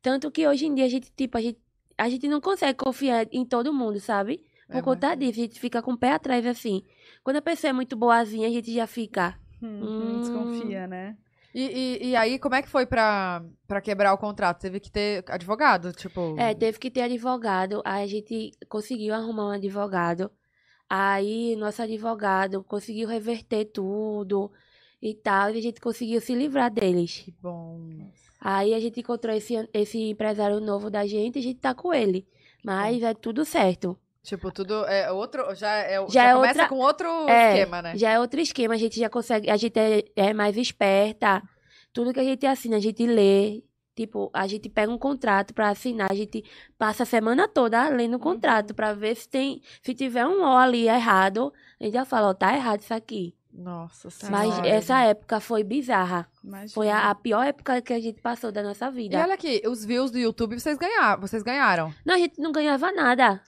Tanto 0.00 0.30
que 0.30 0.46
hoje 0.46 0.66
em 0.66 0.74
dia 0.74 0.84
a 0.86 0.88
gente, 0.88 1.10
tipo, 1.16 1.38
a 1.38 1.40
gente, 1.40 1.58
a 1.96 2.08
gente 2.08 2.26
não 2.26 2.40
consegue 2.40 2.76
confiar 2.78 3.26
em 3.30 3.44
todo 3.44 3.72
mundo, 3.72 4.00
sabe? 4.00 4.44
Por 4.66 4.76
É, 4.78 4.82
conta 4.82 5.08
mas- 5.10 5.18
disso, 5.18 5.38
a 5.38 5.42
gente 5.44 5.60
fica 5.60 5.80
com 5.82 5.92
o 5.92 5.98
pé 5.98 6.10
atrás 6.12 6.44
assim. 6.46 6.82
Quando 7.22 7.36
a 7.36 7.42
pessoa 7.42 7.68
é 7.70 7.72
muito 7.72 7.94
boazinha, 7.96 8.48
a 8.48 8.50
gente 8.50 8.72
já 8.72 8.86
fica. 8.86 9.38
Hum, 9.62 9.80
Hum. 9.82 10.20
Desconfia, 10.20 10.86
né? 10.88 11.16
E, 11.54 11.60
e, 12.00 12.08
e 12.08 12.16
aí, 12.16 12.38
como 12.38 12.54
é 12.54 12.62
que 12.62 12.68
foi 12.68 12.86
pra, 12.86 13.44
pra 13.68 13.80
quebrar 13.82 14.12
o 14.14 14.18
contrato? 14.18 14.62
Teve 14.62 14.80
que 14.80 14.90
ter 14.90 15.22
advogado? 15.28 15.92
Tipo. 15.92 16.34
É, 16.38 16.54
teve 16.54 16.78
que 16.78 16.90
ter 16.90 17.02
advogado. 17.02 17.82
Aí 17.84 18.02
a 18.02 18.06
gente 18.06 18.52
conseguiu 18.68 19.14
arrumar 19.14 19.48
um 19.48 19.50
advogado. 19.52 20.30
Aí 20.94 21.56
nosso 21.56 21.80
advogado 21.80 22.62
conseguiu 22.62 23.08
reverter 23.08 23.64
tudo 23.64 24.52
e 25.00 25.14
tal. 25.14 25.48
E 25.50 25.58
a 25.58 25.62
gente 25.62 25.80
conseguiu 25.80 26.20
se 26.20 26.34
livrar 26.34 26.70
deles. 26.70 27.22
Que 27.24 27.30
bom. 27.40 28.10
Aí 28.38 28.74
a 28.74 28.78
gente 28.80 29.00
encontrou 29.00 29.34
esse, 29.34 29.54
esse 29.72 29.98
empresário 30.10 30.60
novo 30.60 30.90
da 30.90 31.06
gente 31.06 31.36
e 31.36 31.38
a 31.38 31.42
gente 31.42 31.60
tá 31.60 31.74
com 31.74 31.94
ele. 31.94 32.26
Mas 32.62 33.02
é 33.02 33.14
tudo 33.14 33.42
certo. 33.42 33.96
Tipo, 34.22 34.52
tudo 34.52 34.84
é 34.84 35.10
outro. 35.10 35.54
Já, 35.54 35.76
é, 35.78 35.94
já, 35.94 36.06
Já 36.08 36.28
é 36.28 36.34
começa 36.34 36.52
outra- 36.62 36.68
com 36.68 36.78
outro 36.78 37.08
É, 37.28 37.52
esquema, 37.54 37.80
né? 37.82 37.96
Já 37.96 38.10
é 38.10 38.20
outro 38.20 38.38
esquema, 38.40 38.74
a 38.74 38.76
gente 38.76 39.00
já 39.00 39.08
consegue, 39.08 39.48
a 39.50 39.56
gente 39.56 39.78
é, 39.78 40.04
é 40.14 40.34
mais 40.34 40.58
esperta. 40.58 41.42
Tudo 41.90 42.12
que 42.12 42.20
a 42.20 42.24
gente 42.24 42.44
assina, 42.46 42.76
a 42.76 42.80
gente 42.80 43.06
lê. 43.06 43.62
Tipo, 43.94 44.30
a 44.32 44.46
gente 44.46 44.68
pega 44.70 44.90
um 44.90 44.96
contrato 44.96 45.52
pra 45.52 45.68
assinar, 45.68 46.10
a 46.10 46.14
gente 46.14 46.42
passa 46.78 47.02
a 47.02 47.06
semana 47.06 47.46
toda 47.46 47.88
lendo 47.90 48.14
o 48.16 48.18
contrato 48.18 48.74
pra 48.74 48.94
ver 48.94 49.14
se 49.16 49.28
tem, 49.28 49.60
se 49.82 49.94
tiver 49.94 50.26
um 50.26 50.40
O 50.42 50.56
ali 50.56 50.88
errado, 50.88 51.52
a 51.78 51.84
gente 51.84 51.92
já 51.92 52.04
fala, 52.06 52.28
ó, 52.30 52.34
tá 52.34 52.54
errado 52.56 52.80
isso 52.80 52.94
aqui. 52.94 53.34
Nossa 53.52 54.08
Mas 54.30 54.48
senhora. 54.54 54.66
essa 54.68 54.98
época 55.02 55.38
foi 55.38 55.62
bizarra. 55.62 56.26
Imagina. 56.42 56.70
Foi 56.72 56.88
a, 56.88 57.10
a 57.10 57.14
pior 57.14 57.44
época 57.46 57.82
que 57.82 57.92
a 57.92 58.00
gente 58.00 58.22
passou 58.22 58.50
da 58.50 58.62
nossa 58.62 58.88
E 58.88 58.92
vida. 58.92 59.20
olha 59.20 59.34
aqui, 59.34 59.60
os 59.66 59.84
views 59.84 60.10
do 60.10 60.18
YouTube 60.18 60.58
vocês 60.58 60.78
ganharam. 60.78 61.20
Vocês 61.20 61.42
ganharam. 61.42 61.92
Não, 62.02 62.14
a 62.14 62.18
gente 62.18 62.40
não 62.40 62.50
ganhava 62.50 62.90
nada. 62.92 63.42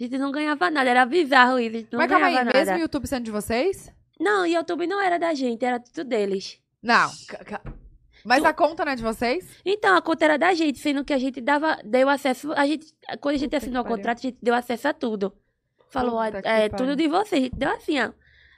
A 0.00 0.02
gente 0.02 0.18
não 0.18 0.32
ganhava 0.32 0.68
nada, 0.68 0.90
era 0.90 1.06
bizarro 1.06 1.60
isso, 1.60 1.86
Mas 1.92 2.10
calma 2.10 2.26
aí, 2.26 2.34
nada. 2.34 2.50
mesmo 2.52 2.74
o 2.74 2.80
YouTube 2.80 3.06
sendo 3.06 3.22
de 3.24 3.30
vocês? 3.30 3.88
Não, 4.18 4.42
o 4.42 4.46
YouTube 4.46 4.84
não 4.88 5.00
era 5.00 5.16
da 5.16 5.32
gente, 5.32 5.64
era 5.64 5.78
tudo 5.78 6.02
deles. 6.02 6.58
Não. 6.82 7.08
Mas 8.24 8.44
a 8.44 8.52
conta 8.52 8.84
não 8.84 8.92
é 8.92 8.96
de 8.96 9.02
vocês? 9.02 9.46
Então, 9.64 9.94
a 9.96 10.00
conta 10.02 10.24
era 10.24 10.38
da 10.38 10.54
gente, 10.54 10.78
sendo 10.78 11.04
que 11.04 11.12
a 11.12 11.18
gente 11.18 11.40
dava, 11.40 11.78
deu 11.84 12.08
acesso, 12.08 12.52
a 12.52 12.66
gente, 12.66 12.86
quando 13.20 13.34
a 13.34 13.38
gente 13.38 13.50
Puta 13.50 13.56
assinou 13.58 13.82
o 13.82 13.86
contrato, 13.86 14.18
a 14.18 14.22
gente 14.22 14.38
deu 14.42 14.54
acesso 14.54 14.88
a 14.88 14.92
tudo. 14.94 15.32
Falou, 15.90 16.14
ó, 16.16 16.24
Puta 16.26 16.38
é 16.38 16.68
pariu. 16.68 16.76
tudo 16.76 16.96
de 16.96 17.06
vocês, 17.08 17.40
a 17.40 17.44
gente 17.44 17.56
deu 17.56 17.70
assim, 17.70 18.00
ó. 18.00 18.10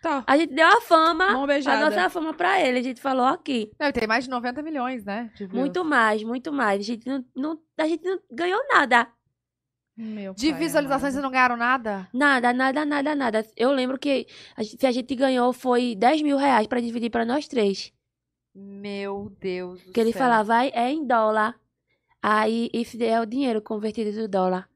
Tá. 0.03 0.23
A 0.27 0.37
gente 0.37 0.55
deu 0.55 0.67
a 0.69 0.81
fama, 0.81 1.25
a 1.27 1.81
nossa 1.81 2.09
fama 2.11 2.33
pra 2.33 2.61
ele, 2.61 2.79
a 2.79 2.83
gente 2.83 3.01
falou 3.01 3.27
aqui. 3.27 3.73
Não, 3.81 3.91
tem 3.91 4.07
mais 4.07 4.25
de 4.25 4.31
90 4.31 4.63
milhões, 4.63 5.05
né? 5.05 5.31
Muito 5.53 5.85
mais, 5.85 6.23
muito 6.23 6.53
mais. 6.53 6.81
A 6.81 6.85
gente 6.85 7.09
não, 7.09 7.25
não- 7.35 7.59
a 7.79 7.89
gente 7.89 8.05
não 8.05 8.21
ganhou 8.31 8.61
nada. 8.73 9.09
Meu 9.97 10.35
De 10.35 10.53
visualizações 10.53 11.15
vocês 11.15 11.23
não 11.25 11.31
ganharam 11.31 11.57
nada? 11.57 12.07
Nada, 12.13 12.53
nada, 12.53 12.85
nada, 12.85 13.15
nada. 13.17 13.47
Eu 13.57 13.73
lembro 13.73 13.99
que 13.99 14.27
a 14.55 14.63
gente- 14.63 14.79
se 14.79 14.87
a 14.87 14.93
gente 14.93 15.15
ganhou 15.15 15.53
foi 15.55 15.95
10 15.97 16.21
mil 16.23 16.37
reais 16.37 16.67
pra 16.67 16.81
dividir 16.81 17.11
pra 17.11 17.25
nós 17.25 17.49
três. 17.49 17.91
Meu 18.59 19.31
Deus 19.39 19.83
do 19.85 19.93
Que 19.93 20.01
ele 20.01 20.13
céu. 20.13 20.23
falava, 20.23 20.45
vai, 20.45 20.71
é 20.75 20.91
em 20.91 21.07
dólar. 21.07 21.55
Aí, 22.23 22.71
esse 22.73 23.05
é 23.05 23.21
o 23.21 23.27
dinheiro 23.27 23.61
convertido 23.61 24.11
do 24.13 24.27
dólar. 24.27 24.67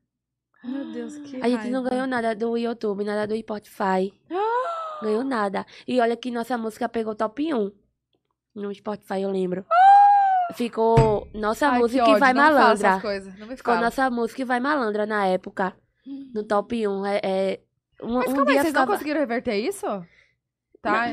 Meu 0.62 0.92
Deus, 0.92 1.16
que 1.16 1.40
A 1.40 1.48
gente 1.48 1.70
não 1.70 1.80
raiva. 1.80 1.88
ganhou 1.90 2.06
nada 2.06 2.34
do 2.34 2.56
YouTube, 2.58 3.04
nada 3.04 3.26
do 3.26 3.34
Spotify. 3.38 4.12
ganhou 5.02 5.24
nada. 5.24 5.64
E 5.88 5.98
olha 5.98 6.14
que 6.14 6.30
nossa 6.30 6.58
música 6.58 6.90
pegou 6.90 7.14
top 7.14 7.54
1 7.54 7.72
no 8.54 8.74
Spotify, 8.74 9.22
eu 9.22 9.30
lembro. 9.30 9.64
Ficou 10.54 11.26
nossa 11.32 11.68
Ai, 11.68 11.72
que 11.74 11.78
música 11.78 12.02
ódio, 12.02 12.16
e 12.16 12.20
vai 12.20 12.34
não 12.34 12.42
malandra. 12.42 13.02
Não 13.38 13.56
Ficou 13.56 13.76
nossa 13.76 14.10
música 14.10 14.42
e 14.42 14.44
vai 14.44 14.60
malandra 14.60 15.06
na 15.06 15.24
época. 15.26 15.74
No 16.34 16.44
top 16.44 16.86
1. 16.86 17.06
É, 17.06 17.20
é, 17.22 17.60
um, 18.02 18.14
Mas 18.18 18.32
um 18.32 18.40
aí, 18.40 18.46
dia 18.46 18.54
vocês 18.54 18.56
não 18.56 18.82
ficava... 18.82 18.92
conseguiram 18.92 19.20
reverter 19.20 19.56
isso? 19.56 19.86
Tá. 20.82 21.06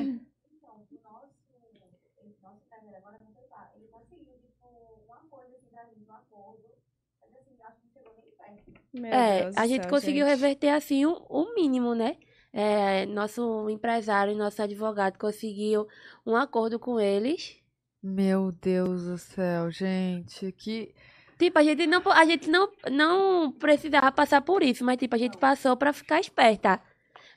Meu 9.00 9.14
É, 9.14 9.28
Deus 9.28 9.56
a 9.56 9.68
gente 9.68 9.88
céu, 9.88 9.90
conseguiu 9.90 10.26
gente. 10.26 10.26
reverter 10.26 10.70
assim 10.70 11.06
o, 11.06 11.14
o 11.30 11.54
mínimo, 11.56 11.94
né? 11.96 12.18
É, 12.54 13.06
nosso 13.06 13.70
empresário, 13.70 14.36
nosso 14.36 14.62
advogado 14.62 15.18
conseguiu 15.20 15.88
um 16.26 16.36
acordo 16.36 16.80
com 16.80 17.00
eles. 17.00 17.58
Meu 18.02 18.52
Deus 18.52 19.04
do 19.06 19.18
céu, 19.18 19.70
gente. 19.72 20.52
Que. 20.54 20.94
Tipo, 21.38 21.60
a 21.60 21.64
gente 21.64 21.86
não, 21.88 22.02
a 22.12 22.26
gente 22.26 22.50
não, 22.50 22.72
não 22.92 23.52
precisava 23.52 24.12
passar 24.12 24.42
por 24.42 24.64
isso, 24.64 24.84
mas 24.84 24.98
tipo, 24.98 25.16
a 25.16 25.18
gente 25.20 25.38
passou 25.38 25.76
pra 25.78 25.94
ficar 25.94 26.20
esperta. 26.20 26.82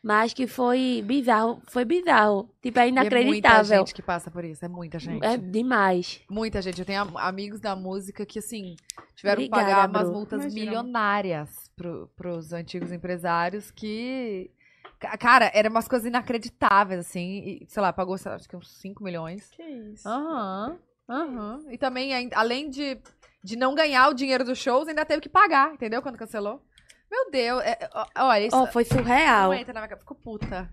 Mas 0.02 0.32
que 0.32 0.46
foi 0.46 1.02
bizarro, 1.06 1.60
foi 1.68 1.84
bizarro. 1.84 2.48
Tipo, 2.62 2.78
é 2.78 2.86
E 2.86 2.88
é 2.88 2.92
muita 2.92 3.02
inacreditável. 3.02 3.78
gente 3.80 3.94
que 3.94 4.00
passa 4.02 4.30
por 4.30 4.44
isso. 4.44 4.64
É 4.64 4.68
muita 4.68 4.98
gente. 4.98 5.22
É 5.24 5.36
demais. 5.36 6.22
Muita 6.30 6.62
gente. 6.62 6.78
Eu 6.78 6.86
tenho 6.86 7.02
am- 7.02 7.18
amigos 7.18 7.60
da 7.60 7.76
música 7.76 8.24
que, 8.24 8.38
assim, 8.38 8.76
tiveram 9.14 9.42
Obrigada, 9.42 9.62
que 9.64 9.70
pagar 9.70 9.88
umas 9.90 10.02
Bru. 10.08 10.12
multas 10.12 10.40
Imagina. 10.40 10.64
milionárias 10.64 11.70
pro, 11.76 12.08
pros 12.16 12.52
antigos 12.52 12.90
empresários 12.92 13.70
que. 13.70 14.50
ca- 14.98 15.18
Cara, 15.18 15.50
eram 15.52 15.70
umas 15.70 15.86
coisas 15.86 16.06
inacreditáveis, 16.08 17.00
assim. 17.00 17.60
E, 17.62 17.66
sei 17.68 17.82
lá, 17.82 17.92
pagou, 17.92 18.16
sei 18.16 18.30
lá, 18.30 18.36
acho 18.36 18.48
que 18.48 18.56
uns 18.56 18.70
5 18.80 19.04
milhões. 19.04 19.50
Que 19.50 19.62
isso? 19.62 20.08
Aham, 20.08 20.78
aham. 21.08 21.60
E 21.70 21.76
também, 21.76 22.30
além 22.34 22.70
de, 22.70 22.98
de 23.44 23.54
não 23.54 23.74
ganhar 23.74 24.08
o 24.08 24.14
dinheiro 24.14 24.44
dos 24.44 24.56
shows, 24.58 24.88
ainda 24.88 25.04
teve 25.04 25.20
que 25.20 25.28
pagar, 25.28 25.74
entendeu? 25.74 26.00
Quando 26.00 26.16
cancelou. 26.16 26.62
Meu 27.10 27.30
Deus, 27.30 27.62
é- 27.62 27.78
é- 27.82 27.90
olha, 28.22 28.46
isso 28.46 28.56
Ó, 28.56 28.66
foi 28.66 28.84
surreal. 28.84 29.48
não 29.50 29.54
entra 29.54 29.72
na 29.74 29.80
minha 29.80 29.88
cabeça. 29.88 30.04
Fico 30.06 30.14
puta. 30.14 30.70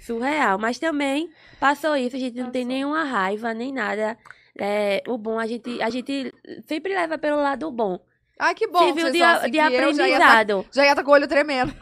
Surreal. 0.00 0.58
Mas 0.58 0.78
também 0.78 1.30
passou 1.58 1.96
isso, 1.96 2.16
a 2.16 2.18
gente 2.18 2.38
não 2.40 2.50
tem 2.50 2.64
nenhuma 2.64 3.04
raiva, 3.04 3.52
nem 3.52 3.72
nada. 3.72 4.16
É, 4.58 5.02
o 5.06 5.16
bom, 5.18 5.38
a 5.38 5.46
gente, 5.46 5.80
a 5.82 5.90
gente 5.90 6.32
sempre 6.66 6.94
leva 6.94 7.18
pelo 7.18 7.36
lado 7.42 7.70
bom. 7.70 7.98
Ai, 8.38 8.54
que 8.54 8.66
bom. 8.66 8.78
Serviu 8.78 9.10
de, 9.12 9.22
assim 9.22 9.50
de 9.50 9.56
já 9.58 9.70
ia 9.70 9.70
tá- 9.70 9.76
aprendizado. 9.76 10.66
já 10.72 10.84
ia 10.84 10.90
estar 10.92 11.04
com 11.04 11.10
o 11.10 11.14
olho 11.14 11.28
tremendo. 11.28 11.74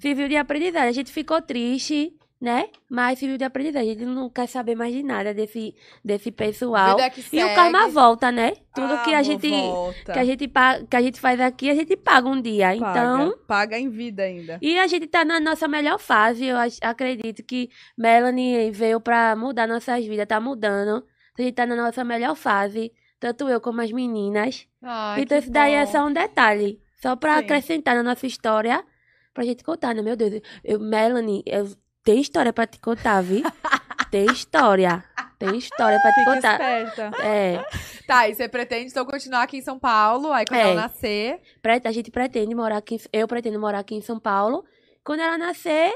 Serviu 0.00 0.28
de 0.28 0.36
aprendizado. 0.36 0.84
A 0.88 0.92
gente 0.92 1.10
ficou 1.12 1.40
triste, 1.40 2.12
né? 2.42 2.70
Mas 2.90 3.20
serviu 3.20 3.38
de 3.38 3.44
aprendizado. 3.44 3.82
A 3.82 3.86
gente 3.86 4.04
não 4.04 4.28
quer 4.28 4.48
saber 4.48 4.74
mais 4.74 4.92
de 4.92 5.00
nada 5.00 5.32
desse, 5.32 5.76
desse 6.04 6.32
pessoal. 6.32 6.98
E 7.32 7.44
o 7.44 7.54
karma 7.54 7.88
volta, 7.88 8.32
né? 8.32 8.54
Tudo 8.74 9.00
que 9.04 9.14
a 9.14 9.22
gente 9.22 9.48
volta. 9.48 10.12
que 10.12 10.18
a 10.18 10.24
gente 10.24 10.48
paga, 10.48 10.84
que 10.84 10.96
a 10.96 11.00
gente 11.00 11.20
faz 11.20 11.40
aqui, 11.40 11.70
a 11.70 11.74
gente 11.76 11.96
paga 11.96 12.28
um 12.28 12.42
dia. 12.42 12.76
Paga. 12.76 12.90
Então, 12.90 13.38
Paga 13.46 13.78
em 13.78 13.88
vida 13.88 14.24
ainda. 14.24 14.58
e 14.60 14.76
a 14.76 14.88
gente 14.88 15.06
tá 15.06 15.24
na 15.24 15.38
nossa 15.38 15.68
melhor 15.68 16.00
fase. 16.00 16.44
Eu 16.46 16.56
acredito 16.82 17.44
que 17.44 17.70
Melanie 17.96 18.72
veio 18.72 19.00
pra 19.00 19.36
mudar 19.36 19.68
nossas 19.68 20.04
vidas, 20.04 20.26
tá 20.26 20.40
mudando. 20.40 21.06
A 21.38 21.42
gente 21.42 21.54
tá 21.54 21.64
na 21.64 21.76
nossa 21.76 22.02
melhor 22.02 22.34
fase, 22.34 22.92
tanto 23.20 23.48
eu 23.48 23.60
como 23.60 23.80
as 23.80 23.92
meninas. 23.92 24.66
Ai, 24.82 25.20
então, 25.22 25.38
isso 25.38 25.50
daí 25.50 25.74
é 25.74 25.86
bom. 25.86 25.92
só 25.92 26.06
um 26.06 26.12
detalhe. 26.12 26.82
Só 27.00 27.14
pra 27.14 27.38
Sim. 27.38 27.44
acrescentar 27.44 27.94
na 27.94 28.02
nossa 28.02 28.26
história, 28.26 28.84
pra 29.32 29.44
gente 29.44 29.62
contar, 29.62 29.94
né? 29.94 30.02
Meu 30.02 30.16
Deus, 30.16 30.40
eu, 30.64 30.80
Melanie, 30.80 31.42
eu 31.46 31.68
tenho 32.04 32.20
história 32.20 32.52
pra 32.52 32.66
te 32.66 32.78
contar, 32.78 33.20
viu? 33.22 33.42
tem 34.10 34.26
história. 34.26 35.04
Tem 35.38 35.56
história 35.56 35.98
pra 36.00 36.12
te 36.12 36.20
Fica 36.20 36.34
contar. 36.34 36.54
esperta. 36.84 37.10
É, 37.24 37.64
Tá, 38.06 38.28
e 38.28 38.34
você 38.34 38.48
pretende 38.48 38.90
então 38.90 39.04
continuar 39.04 39.42
aqui 39.42 39.56
em 39.58 39.62
São 39.62 39.78
Paulo, 39.78 40.32
aí 40.32 40.44
quando 40.46 40.60
É. 40.60 40.62
ela 40.70 40.82
nascer. 40.82 41.40
a 41.84 41.92
gente 41.92 42.10
pretende 42.10 42.54
morar 42.54 42.76
aqui, 42.78 43.00
eu 43.12 43.26
pretendo 43.26 43.58
morar 43.58 43.80
aqui 43.80 43.94
em 43.94 44.00
São 44.02 44.18
Paulo 44.20 44.64
Quando 45.04 45.20
ela 45.20 45.36
nascer, 45.36 45.92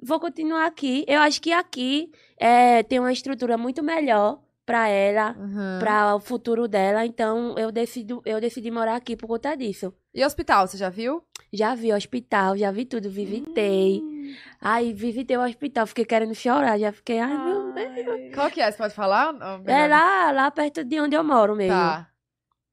vou 0.00 0.20
continuar 0.20 0.66
aqui. 0.66 1.04
Eu 1.08 1.20
acho 1.20 1.40
que 1.42 1.52
aqui 1.52 2.08
é, 2.38 2.82
tem 2.84 3.00
uma 3.00 3.12
estrutura 3.12 3.56
muito 3.58 3.82
melhor 3.82 4.40
pra 4.64 4.88
ela, 4.88 5.34
Uhum. 5.36 5.78
pra 5.80 6.14
o 6.14 6.20
futuro 6.20 6.68
dela. 6.68 7.04
Então, 7.04 7.54
eu, 7.58 7.72
decido, 7.72 8.22
eu 8.24 8.40
decidi 8.40 8.70
morar 8.70 8.94
aqui 8.96 9.16
por 9.16 9.26
conta 9.26 9.56
disso. 9.56 9.92
E 10.14 10.24
hospital, 10.24 10.68
você 10.68 10.76
já 10.76 10.88
viu? 10.88 11.22
Já 11.52 11.74
vi 11.74 11.92
hospital, 11.92 12.56
já 12.56 12.70
vi 12.70 12.84
tudo, 12.84 13.10
visitei. 13.10 14.00
Hum. 14.02 14.13
Aí, 14.64 14.92
visitei 14.94 15.36
o 15.36 15.44
hospital, 15.44 15.86
fiquei 15.86 16.04
querendo 16.06 16.34
chorar. 16.34 16.78
Já 16.78 16.90
fiquei, 16.90 17.18
ai, 17.20 17.36
meu 17.36 17.72
Deus. 17.72 18.08
Ai. 18.08 18.30
Qual 18.34 18.50
que 18.50 18.60
é? 18.62 18.70
Você 18.70 18.78
pode 18.78 18.94
falar? 18.94 19.34
É 19.66 19.86
lá, 19.86 20.30
lá 20.32 20.50
perto 20.50 20.82
de 20.82 20.98
onde 21.00 21.14
eu 21.14 21.22
moro 21.22 21.54
mesmo. 21.54 21.76
Tá. 21.78 22.08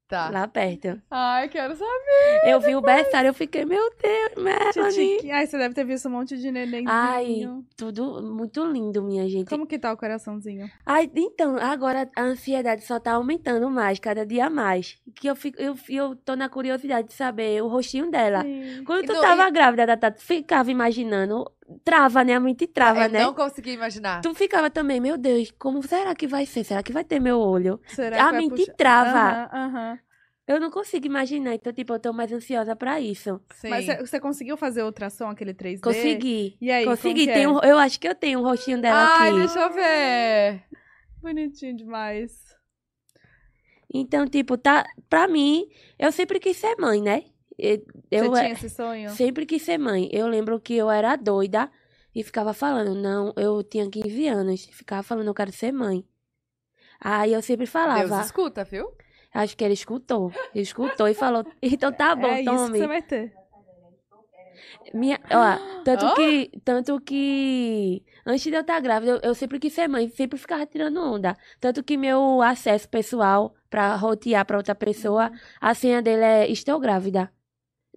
Tá. 0.08 0.28
Lá 0.28 0.46
perto. 0.46 1.00
Ai, 1.10 1.48
quero 1.48 1.74
saber. 1.74 2.42
Eu 2.44 2.60
vi 2.60 2.76
o 2.76 2.82
berçário, 2.82 3.28
eu 3.28 3.32
fiquei, 3.34 3.64
meu 3.64 3.90
Deus, 4.02 4.44
Melanie. 4.44 4.72
Titiquinho. 4.90 5.34
Ai, 5.34 5.46
você 5.46 5.56
deve 5.56 5.74
ter 5.74 5.86
visto 5.86 6.06
um 6.06 6.10
monte 6.10 6.36
de 6.36 6.50
nenenzinho. 6.50 6.84
Ai, 6.90 7.46
tudo 7.78 8.22
muito 8.22 8.62
lindo, 8.62 9.02
minha 9.02 9.26
gente. 9.26 9.48
Como 9.48 9.66
que 9.66 9.78
tá 9.78 9.90
o 9.90 9.96
coraçãozinho? 9.96 10.70
Ai, 10.84 11.10
então, 11.16 11.56
agora 11.56 12.10
a 12.14 12.22
ansiedade 12.24 12.84
só 12.84 13.00
tá 13.00 13.12
aumentando 13.12 13.70
mais, 13.70 13.98
cada 13.98 14.26
dia 14.26 14.50
mais. 14.50 14.98
Que 15.14 15.30
eu 15.30 15.34
fico, 15.34 15.58
eu, 15.58 15.74
eu 15.88 16.14
tô 16.14 16.36
na 16.36 16.50
curiosidade 16.50 17.08
de 17.08 17.14
saber 17.14 17.62
o 17.62 17.68
rostinho 17.68 18.10
dela. 18.10 18.42
Sim. 18.42 18.84
Quando 18.84 19.04
E 19.04 19.06
tu 19.06 19.14
não- 19.14 19.22
tava 19.22 19.48
grávida 19.48 19.86
da 19.86 19.96
Tata, 19.96 20.18
tu 20.18 20.22
ficava 20.22 20.70
imaginando, 20.70 21.50
trava, 21.84 22.22
né? 22.24 22.34
A 22.34 22.40
mente 22.40 22.66
trava, 22.66 23.04
Eu 23.04 23.10
né? 23.10 23.22
não 23.22 23.34
consegui 23.34 23.72
imaginar. 23.72 24.20
Tu 24.22 24.34
ficava 24.34 24.70
também, 24.70 25.00
meu 25.00 25.16
Deus, 25.18 25.50
como 25.58 25.82
será 25.86 26.14
que 26.14 26.26
vai 26.26 26.46
ser? 26.46 26.64
Será 26.64 26.82
que 26.82 26.92
vai 26.92 27.04
ter 27.04 27.20
meu 27.20 27.38
olho? 27.38 27.80
Será 27.86 28.28
A 28.28 28.32
mente 28.32 28.56
puxar- 28.56 28.74
trava. 28.76 29.48
Aham, 29.52 29.66
aham. 29.66 29.98
Eu 30.46 30.58
não 30.60 30.70
consigo 30.72 31.06
imaginar, 31.06 31.54
então, 31.54 31.72
tipo, 31.72 31.92
eu 31.94 32.00
tô 32.00 32.12
mais 32.12 32.32
ansiosa 32.32 32.74
pra 32.74 33.00
isso. 33.00 33.40
Sim. 33.54 33.68
Mas 33.70 33.86
você- 33.86 34.18
conseguiu 34.18 34.56
fazer 34.56 34.82
ultrassom, 34.82 35.28
aquele 35.28 35.54
3D? 35.54 35.80
Consegui. 35.84 36.56
E 36.60 36.70
aí, 36.70 36.84
Consegui. 36.84 37.26
Tem 37.26 37.44
é? 37.44 37.48
um, 37.48 37.60
eu 37.60 37.78
acho 37.78 37.98
que 38.00 38.08
eu 38.08 38.14
tenho 38.14 38.40
o 38.40 38.42
rostinho 38.42 38.80
dela 38.82 39.16
Ai, 39.18 39.28
aqui. 39.30 39.38
deixa 39.38 39.60
eu 39.60 39.72
ver. 39.72 40.64
Bonitinho 41.22 41.76
demais. 41.76 42.32
Então, 43.94 44.26
tipo, 44.26 44.56
tá, 44.56 44.84
pra 45.08 45.28
mim, 45.28 45.68
eu 45.98 46.10
sempre 46.10 46.40
quis 46.40 46.56
ser 46.56 46.74
mãe, 46.76 47.00
né? 47.00 47.24
Eu, 47.58 48.30
você 48.30 48.40
é- 48.40 48.42
tinha 48.42 48.52
esse 48.52 48.68
sonho? 48.70 49.10
sempre 49.10 49.46
quis 49.46 49.62
ser 49.62 49.78
mãe. 49.78 50.08
Eu 50.12 50.26
lembro 50.26 50.60
que 50.60 50.74
eu 50.74 50.90
era 50.90 51.16
doida 51.16 51.70
e 52.14 52.22
ficava 52.22 52.52
falando, 52.52 52.94
não, 52.94 53.32
eu 53.36 53.62
tinha 53.62 53.88
15 53.88 54.26
anos, 54.28 54.64
ficava 54.66 55.02
falando, 55.02 55.28
eu 55.28 55.34
quero 55.34 55.52
ser 55.52 55.72
mãe. 55.72 56.04
Aí 57.00 57.32
eu 57.32 57.42
sempre 57.42 57.64
Deus 57.64 57.70
falava, 57.70 58.20
escuta, 58.22 58.64
viu? 58.64 58.92
acho 59.34 59.56
que 59.56 59.64
ele 59.64 59.74
escutou. 59.74 60.32
Ele 60.54 60.62
escutou 60.62 61.08
e 61.08 61.14
falou, 61.14 61.44
então 61.62 61.92
tá 61.92 62.14
bom, 62.14 62.26
é 62.26 62.40
isso 62.42 62.50
que 62.50 62.56
tome. 62.56 62.78
você 62.78 62.86
vai 62.86 63.02
ter. 63.02 63.42
Minha, 64.94 65.18
ó, 65.30 65.82
tanto 65.84 66.04
Hã? 66.04 66.14
que, 66.14 66.50
tanto 66.64 67.00
que, 67.00 68.04
antes 68.26 68.42
de 68.44 68.52
eu 68.54 68.60
estar 68.60 68.80
grávida, 68.80 69.12
eu, 69.12 69.20
eu 69.22 69.34
sempre 69.34 69.58
quis 69.58 69.72
ser 69.72 69.88
mãe, 69.88 70.08
sempre 70.10 70.38
ficava 70.38 70.66
tirando 70.66 71.00
onda. 71.00 71.36
Tanto 71.60 71.82
que 71.82 71.96
meu 71.96 72.42
acesso 72.42 72.88
pessoal 72.88 73.54
pra 73.70 73.96
rotear 73.96 74.44
pra 74.44 74.56
outra 74.58 74.74
pessoa, 74.74 75.30
a 75.60 75.74
senha 75.74 76.02
dele 76.02 76.22
é 76.24 76.50
estou 76.50 76.78
grávida. 76.78 77.32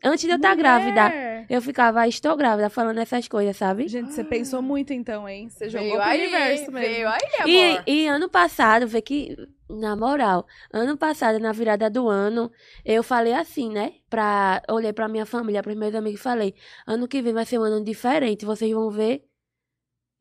Antes 0.04 0.26
de 0.26 0.30
eu 0.32 0.36
estar 0.36 0.56
grávida, 0.56 1.04
Mulher! 1.10 1.46
eu 1.50 1.62
ficava 1.62 2.08
estou 2.08 2.36
grávida, 2.36 2.70
falando 2.70 3.00
essas 3.00 3.28
coisas, 3.28 3.56
sabe? 3.56 3.88
Gente, 3.88 4.12
você 4.14 4.24
pensou 4.24 4.62
muito 4.62 4.92
então, 4.94 5.28
hein? 5.28 5.50
Você 5.50 5.70
jogou 5.70 5.88
Veio 5.88 6.02
pro 6.02 6.10
aí, 6.10 6.22
universo 6.22 6.72
mesmo. 6.72 6.94
veio 6.94 7.08
aí, 7.10 7.20
E, 7.48 7.64
amor. 7.72 7.84
e 7.88 8.08
ano 8.08 8.30
passado, 8.30 8.88
vê 8.88 9.02
que, 9.02 9.36
na 9.70 9.96
moral, 9.96 10.46
ano 10.72 10.98
passado, 10.98 11.40
na 11.40 11.52
virada 11.54 11.90
do 11.90 12.10
ano, 12.10 12.52
eu 12.84 13.02
falei 13.02 13.34
assim, 13.34 13.72
né? 13.72 13.94
Pra, 14.10 14.62
olhei 14.70 14.92
pra 14.94 15.08
minha 15.08 15.26
família, 15.26 15.64
pros 15.64 15.76
meus 15.78 15.96
amigos 15.96 16.20
e 16.20 16.24
falei: 16.24 16.54
ano 16.86 17.08
que 17.08 17.22
vem 17.22 17.34
vai 17.34 17.46
ser 17.46 17.58
um 17.58 17.64
ano 17.64 17.84
diferente, 17.84 18.46
vocês 18.46 18.72
vão 18.72 18.90
ver. 18.92 19.24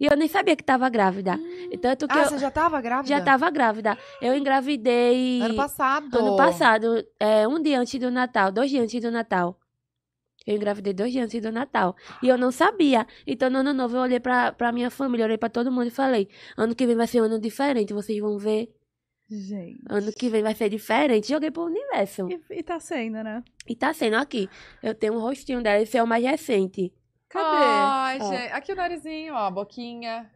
E 0.01 0.07
eu 0.07 0.17
nem 0.17 0.29
sabia 0.29 0.57
que 0.57 0.63
tava 0.65 0.89
grávida. 0.89 1.39
E 1.71 1.79
Tanto 1.79 2.07
que 2.09 2.15
Ah, 2.19 2.23
eu 2.23 2.29
você 2.29 2.39
já 2.39 2.51
tava 2.51 2.81
grávida? 2.81 3.09
já 3.09 3.21
tava 3.21 3.49
grávida. 3.51 3.97
Eu 4.21 4.35
engravidei 4.37 5.41
Ano 5.41 5.55
passado. 5.55 6.19
ano 6.19 6.37
passado, 6.37 7.05
é, 7.19 7.47
um 7.47 7.61
dia 7.63 7.79
antes 7.81 7.99
do 8.01 8.11
Natal, 8.11 8.51
dois 8.51 8.71
dias 8.71 8.83
antes 8.85 9.01
do 9.01 9.11
Natal. 9.11 9.59
Eu 10.47 10.57
engravidei 10.57 10.93
dois 10.93 11.11
dias 11.13 11.25
antes 11.25 11.41
do 11.41 11.51
Natal. 11.51 11.97
E 12.23 12.29
eu 12.29 12.37
não 12.37 12.53
sabia. 12.53 13.07
Então, 13.27 13.49
no 13.49 13.59
ano 13.59 13.73
novo, 13.73 13.97
eu 13.97 14.01
olhei 14.03 14.21
pra, 14.21 14.53
pra 14.53 14.73
minha 14.73 14.91
família, 14.91 15.25
olhei 15.25 15.39
pra 15.39 15.49
todo 15.49 15.73
mundo 15.73 15.87
e 15.87 15.91
falei: 15.91 16.29
ano 16.57 16.75
que 16.75 16.87
vem 16.87 16.97
vai 16.97 17.07
ser 17.07 17.23
um 17.23 17.25
ano 17.25 17.41
diferente, 17.41 17.95
vocês 17.95 18.19
vão 18.21 18.37
ver. 18.39 18.75
Gente. 19.31 19.81
Ano 19.89 20.13
que 20.13 20.29
vem 20.29 20.43
vai 20.43 20.55
ser 20.55 20.69
diferente. 20.69 21.29
Joguei 21.29 21.51
pro 21.51 21.65
universo. 21.65 22.29
E, 22.31 22.59
e 22.59 22.63
tá 22.63 22.79
sendo, 22.79 23.23
né? 23.25 23.43
E 23.67 23.75
tá 23.75 23.95
sendo 23.95 24.17
aqui. 24.17 24.49
Eu 24.83 24.95
tenho 24.95 25.15
um 25.15 25.19
rostinho 25.19 25.63
dela, 25.63 25.81
esse 25.83 25.97
é 25.97 26.03
o 26.03 26.07
mais 26.07 26.23
recente. 26.23 26.93
Cadê? 27.29 27.65
Ai, 27.65 28.19
Ó. 28.21 28.31
gente. 28.31 28.53
Aqui 28.53 28.73
o 28.73 28.77
narizinho, 28.77 29.35
ó, 29.35 29.47
a 29.47 29.51
boquinha. 29.51 30.31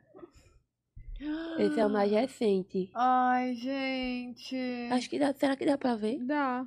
Esse 1.58 1.78
é 1.80 1.84
o 1.86 1.90
mais 1.90 2.10
recente. 2.10 2.90
Ai, 2.94 3.54
gente. 3.54 4.56
Acho 4.90 5.10
que 5.10 5.18
dá. 5.18 5.32
Será 5.34 5.54
que 5.54 5.66
dá 5.66 5.76
pra 5.76 5.94
ver? 5.94 6.18
Dá. 6.24 6.66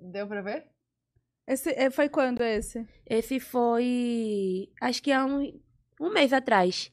Deu 0.00 0.26
pra 0.26 0.42
ver? 0.42 0.71
Esse, 1.52 1.70
é, 1.70 1.90
foi 1.90 2.08
quando 2.08 2.42
esse? 2.42 2.86
Esse 3.06 3.38
foi. 3.38 4.70
Acho 4.80 5.02
que 5.02 5.12
há 5.12 5.24
um, 5.24 5.60
um 6.00 6.10
mês 6.10 6.32
atrás. 6.32 6.90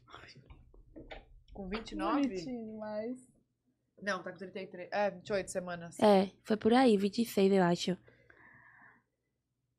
Com 1.54 1.70
29? 1.70 2.22
Bonitinho 2.22 2.66
demais. 2.66 3.18
Não, 4.02 4.22
tá 4.22 4.32
com 4.32 4.38
33. 4.38 4.90
É, 4.92 5.12
28 5.12 5.52
semanas. 5.52 6.00
É, 6.00 6.30
foi 6.44 6.58
por 6.58 6.74
aí, 6.74 6.98
26, 6.98 7.54
eu 7.54 7.64
acho. 7.64 7.98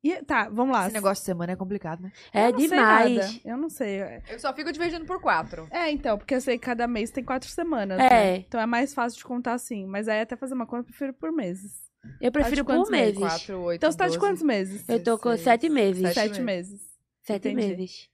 E, 0.03 0.15
tá, 0.23 0.49
vamos 0.49 0.75
lá. 0.75 0.85
Esse 0.85 0.95
negócio 0.95 1.21
de 1.21 1.25
semana 1.27 1.51
é 1.51 1.55
complicado, 1.55 2.01
né? 2.01 2.11
É 2.33 2.47
Eu 2.47 2.57
sei 2.57 2.69
demais. 2.69 3.15
nada. 3.15 3.39
Eu 3.45 3.57
não 3.57 3.69
sei. 3.69 4.01
Eu 4.27 4.39
só 4.39 4.51
fico 4.51 4.71
dividindo 4.71 5.05
por 5.05 5.21
quatro. 5.21 5.67
É, 5.69 5.91
então, 5.91 6.17
porque 6.17 6.33
eu 6.33 6.41
sei 6.41 6.57
que 6.57 6.65
cada 6.65 6.87
mês 6.87 7.11
tem 7.11 7.23
quatro 7.23 7.47
semanas. 7.47 7.99
É. 7.99 8.09
né? 8.09 8.35
Então 8.37 8.59
é 8.59 8.65
mais 8.65 8.95
fácil 8.95 9.19
de 9.19 9.25
contar 9.25 9.53
assim. 9.53 9.85
Mas 9.85 10.07
aí 10.07 10.21
até 10.21 10.35
fazer 10.35 10.55
uma 10.55 10.65
conta, 10.65 10.81
eu 10.81 10.85
prefiro 10.85 11.13
por 11.13 11.31
meses. 11.31 11.90
Eu 12.19 12.31
prefiro 12.31 12.65
quantos 12.65 12.85
por 12.89 12.91
meses? 12.91 13.19
meses. 13.19 13.45
4, 13.45 13.59
8, 13.61 13.77
Então 13.77 13.91
você 13.91 13.97
tá 13.97 14.05
de 14.05 14.17
12. 14.17 14.19
quantos 14.19 14.43
meses? 14.43 14.89
Eu 14.89 15.03
tô 15.03 15.17
com 15.17 15.29
16, 15.29 15.43
sete 15.43 15.69
meses. 15.69 16.01
sete 16.01 16.13
Sete 16.15 16.41
meses. 16.41 16.81
Sete 17.21 17.47
Entendi. 17.49 17.67
meses. 17.67 18.09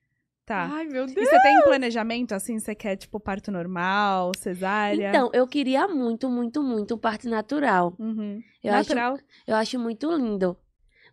Tá. 0.46 0.70
Ai, 0.72 0.86
meu 0.86 1.04
E 1.06 1.14
Deus. 1.14 1.28
você 1.28 1.42
tem 1.42 1.62
planejamento, 1.64 2.34
assim? 2.34 2.58
Você 2.58 2.74
quer, 2.74 2.96
tipo, 2.96 3.20
parto 3.20 3.52
normal, 3.52 4.32
cesárea? 4.38 5.10
Então, 5.10 5.30
eu 5.34 5.46
queria 5.46 5.88
muito, 5.90 6.30
muito, 6.30 6.64
muito 6.64 6.96
um 6.96 6.98
parto 6.98 7.30
natural. 7.30 7.94
Uhum. 8.00 8.42
Eu 8.64 8.74
acho, 8.74 8.90
Natural? 8.96 9.20
eu 9.46 9.56
acho 9.56 9.78
muito 9.78 10.10
lindo. 10.16 10.58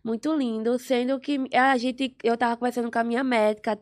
Muito 0.03 0.33
lindo, 0.33 0.77
sendo 0.79 1.19
que 1.19 1.37
a 1.53 1.75
gente, 1.77 2.15
eu 2.23 2.37
tava 2.37 2.55
conversando 2.55 2.89
com 2.91 2.99
a 2.99 3.03
minha 3.03 3.23
médica, 3.23 3.77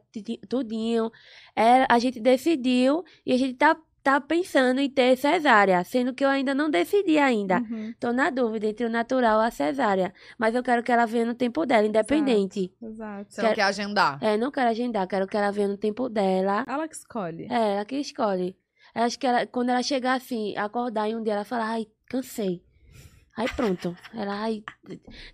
tudinho. 0.48 1.12
É, 1.56 1.86
a 1.90 2.00
gente 2.00 2.20
decidiu 2.20 3.04
e 3.26 3.34
a 3.34 3.38
gente 3.38 3.56
tá, 3.56 3.76
tá 4.04 4.20
pensando 4.20 4.80
em 4.82 4.90
ter 4.90 5.16
cesárea, 5.18 5.84
sendo 5.86 6.14
que 6.14 6.26
eu 6.26 6.30
ainda 6.30 6.54
não 6.54 6.70
decidi 6.70 7.18
ainda. 7.18 7.60
Uhum. 7.60 7.94
Tô 8.00 8.12
na 8.12 8.30
dúvida 8.30 8.68
entre 8.68 8.86
o 8.86 8.90
natural 8.90 9.38
ou 9.38 9.44
a 9.46 9.50
cesárea. 9.50 10.14
Mas 10.38 10.54
eu 10.54 10.62
quero 10.62 10.84
que 10.84 10.92
ela 10.92 11.06
venha 11.06 11.26
no 11.26 11.34
tempo 11.34 11.66
dela, 11.66 11.88
independente. 11.88 12.72
Exato. 12.82 13.26
Você 13.34 13.42
não 13.42 13.48
Quero- 13.50 13.56
quer 13.56 13.62
agendar? 13.64 14.18
É, 14.22 14.36
não 14.38 14.52
quero 14.52 14.70
agendar, 14.70 15.08
quero 15.08 15.26
que 15.26 15.38
ela 15.38 15.52
venha 15.52 15.70
no 15.70 15.78
tempo 15.78 16.10
dela. 16.10 16.66
Ela 16.68 16.88
que 16.88 16.96
escolhe. 16.96 17.48
É, 17.50 17.76
ela 17.76 17.86
que 17.86 17.96
escolhe. 17.96 18.58
Eu 18.94 19.04
acho 19.04 19.18
que 19.18 19.26
ela, 19.26 19.48
quando 19.48 19.70
ela 19.70 19.82
chegar 19.82 20.16
assim, 20.16 20.56
acordar 20.58 21.10
e 21.10 21.16
um 21.16 21.24
dia 21.24 21.34
ela 21.34 21.46
falar, 21.46 21.70
ai, 21.70 21.88
cansei. 22.10 22.62
Aí 23.38 23.48
pronto. 23.56 23.96
Ela, 24.14 24.42
ai, 24.42 24.64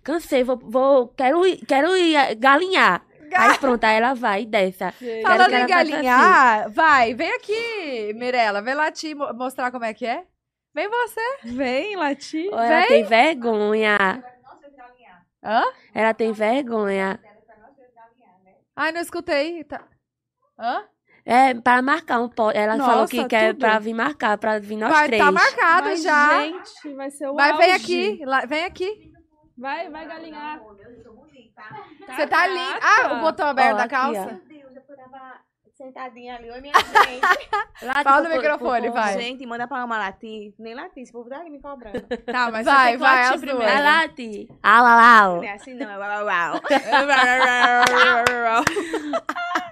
cansei, 0.02 0.42
vou, 0.44 0.56
vou 0.58 1.08
quero 1.08 1.44
ir, 1.46 1.58
quero 1.66 1.94
ir 1.96 2.14
eh, 2.14 2.34
galinhar. 2.34 3.04
Aí 3.36 3.58
pronto, 3.58 3.84
aí 3.84 3.96
ela 3.96 4.14
vai 4.14 4.42
e 4.42 4.46
desce. 4.46 4.84
Gente. 5.00 5.22
Falando 5.22 5.48
que 5.48 5.54
em 5.56 5.60
faça 5.60 5.68
galinhar, 5.68 6.70
vai, 6.70 7.14
vem 7.14 7.32
aqui, 7.34 8.12
Mirella. 8.14 8.62
Vem 8.62 8.74
lá 8.74 8.90
te 8.90 9.14
mo- 9.14 9.32
mostrar 9.34 9.70
como 9.70 9.84
é 9.84 9.92
que 9.94 10.06
é. 10.06 10.24
Vem 10.74 10.88
você. 10.88 11.20
Vem, 11.44 11.96
Lati. 11.96 12.48
Ou 12.52 12.58
ela 12.58 12.86
tem 12.86 13.04
vergonha. 13.04 14.22
Hã? 15.42 15.62
Ela 15.94 16.14
tem 16.14 16.32
vergonha. 16.32 17.18
Ai, 18.76 18.92
não 18.92 19.00
escutei. 19.00 19.64
Tá. 19.64 19.82
Hã? 20.58 20.84
É, 21.24 21.54
para 21.54 21.82
marcar 21.82 22.20
um 22.20 22.28
pódio. 22.28 22.58
Ela 22.60 22.76
falou 22.76 22.96
Nossa, 23.02 23.10
que 23.10 23.24
quer 23.26 23.48
tudo. 23.52 23.60
pra 23.60 23.78
vir 23.78 23.94
marcar, 23.94 24.38
pra 24.38 24.58
vir 24.58 24.76
nós 24.76 24.90
vai, 24.90 25.06
três. 25.06 25.22
tá 25.22 25.30
marcado 25.32 25.88
Mas, 25.88 26.02
já. 26.02 26.40
Gente, 26.40 26.94
vai 26.94 27.10
ser 27.10 27.28
o 27.28 27.34
Vai, 27.34 27.56
vem 27.56 27.72
auge. 27.72 27.84
aqui. 28.14 28.24
lá- 28.24 28.46
vem 28.46 28.64
aqui. 28.64 29.10
Vai, 29.58 29.90
vai 29.90 30.06
galinhar. 30.06 30.60
Você 32.06 32.26
tá 32.26 32.46
lindo. 32.46 32.78
Ah, 32.82 33.14
o 33.14 33.20
botão 33.20 33.48
aberto 33.48 33.74
Ó, 33.74 33.78
da 33.78 33.84
aqui, 33.84 33.90
calça. 33.94 34.26
Meu 34.26 34.40
Deus, 34.48 34.76
eu 34.88 34.96
tava 34.96 35.40
sentadinha 35.76 36.36
ali, 36.36 36.50
oi 36.50 36.60
minha 36.60 36.74
gente. 36.74 37.20
Fala 38.04 38.28
no 38.28 38.34
microfone, 38.34 38.88
por- 38.88 38.94
vai. 38.94 39.18
gente, 39.18 39.46
manda 39.46 39.66
pra 39.66 39.82
uma 39.84 39.98
latir. 39.98 40.52
Nem 40.58 40.74
latir, 40.74 41.02
esse 41.02 41.12
povo 41.12 41.28
tá 41.30 41.38
ali 41.38 41.48
me 41.50 41.60
cobrando. 41.60 42.00
Tá, 42.30 42.50
mas 42.50 42.66
Vai, 42.66 42.96
vai, 42.98 43.16
latir 43.20 43.34
as 43.34 43.40
primeiro. 43.40 43.72
Vai 43.72 43.82
lá, 43.82 44.08
Ti. 44.08 44.48
Au, 44.62 44.84
au, 44.84 44.98
au. 44.98 45.36
Não 45.36 45.44
é 45.44 45.52
assim 45.54 45.74
não, 45.74 45.90
é 45.90 45.98
uau, 45.98 46.26
uau. 46.26 46.60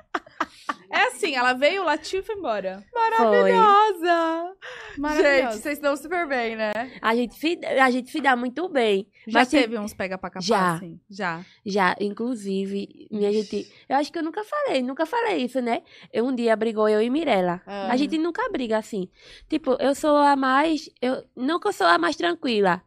É 0.91 1.03
assim, 1.09 1.35
ela 1.37 1.53
veio, 1.53 1.85
latiu 1.85 2.21
e 2.21 2.23
foi 2.23 2.35
embora. 2.37 2.83
Foi. 2.91 3.01
Maravilhosa! 3.11 4.55
Gente, 4.91 5.01
Maravilhosa. 5.01 5.59
vocês 5.59 5.79
estão 5.79 5.97
super 5.97 6.27
bem, 6.27 6.57
né? 6.57 6.73
A 7.03 7.15
gente, 7.15 7.35
se- 7.35 7.61
a 7.65 7.91
gente 7.91 8.11
se 8.11 8.21
dá 8.21 8.35
muito 8.35 8.69
bem. 8.69 9.07
Já 9.27 9.41
Mas 9.41 9.49
se- 9.49 9.61
teve 9.61 9.79
uns 9.79 9.93
pega 9.95 10.17
pra 10.17 10.31
capar, 10.31 10.43
Já. 10.43 10.75
assim? 10.77 11.01
Já. 11.11 11.45
Já, 11.65 11.95
inclusive, 12.01 13.09
minha 13.11 13.33
gente. 13.33 13.71
Eu 13.89 13.97
acho 13.97 14.13
que 14.13 14.19
eu 14.19 14.23
nunca 14.23 14.43
falei, 14.45 14.83
nunca 14.83 15.05
falei 15.07 15.45
isso, 15.45 15.61
né? 15.61 15.83
Eu, 16.13 16.27
um 16.27 16.35
dia 16.35 16.57
brigou 16.57 16.89
eu 16.89 17.01
e 17.03 17.11
Mirella. 17.11 17.61
Ah. 17.67 17.89
A 17.93 17.97
gente 17.97 18.17
nunca 18.19 18.49
briga 18.51 18.79
assim. 18.79 19.09
Tipo, 19.49 19.77
eu 19.81 19.95
sou 19.95 20.17
a 20.17 20.37
mais. 20.37 20.89
Eu, 21.01 21.25
não 21.37 21.61
que 21.61 21.69
eu 21.69 21.73
sou 21.73 21.87
a 21.87 21.99
mais 21.99 22.17
tranquila. 22.17 22.83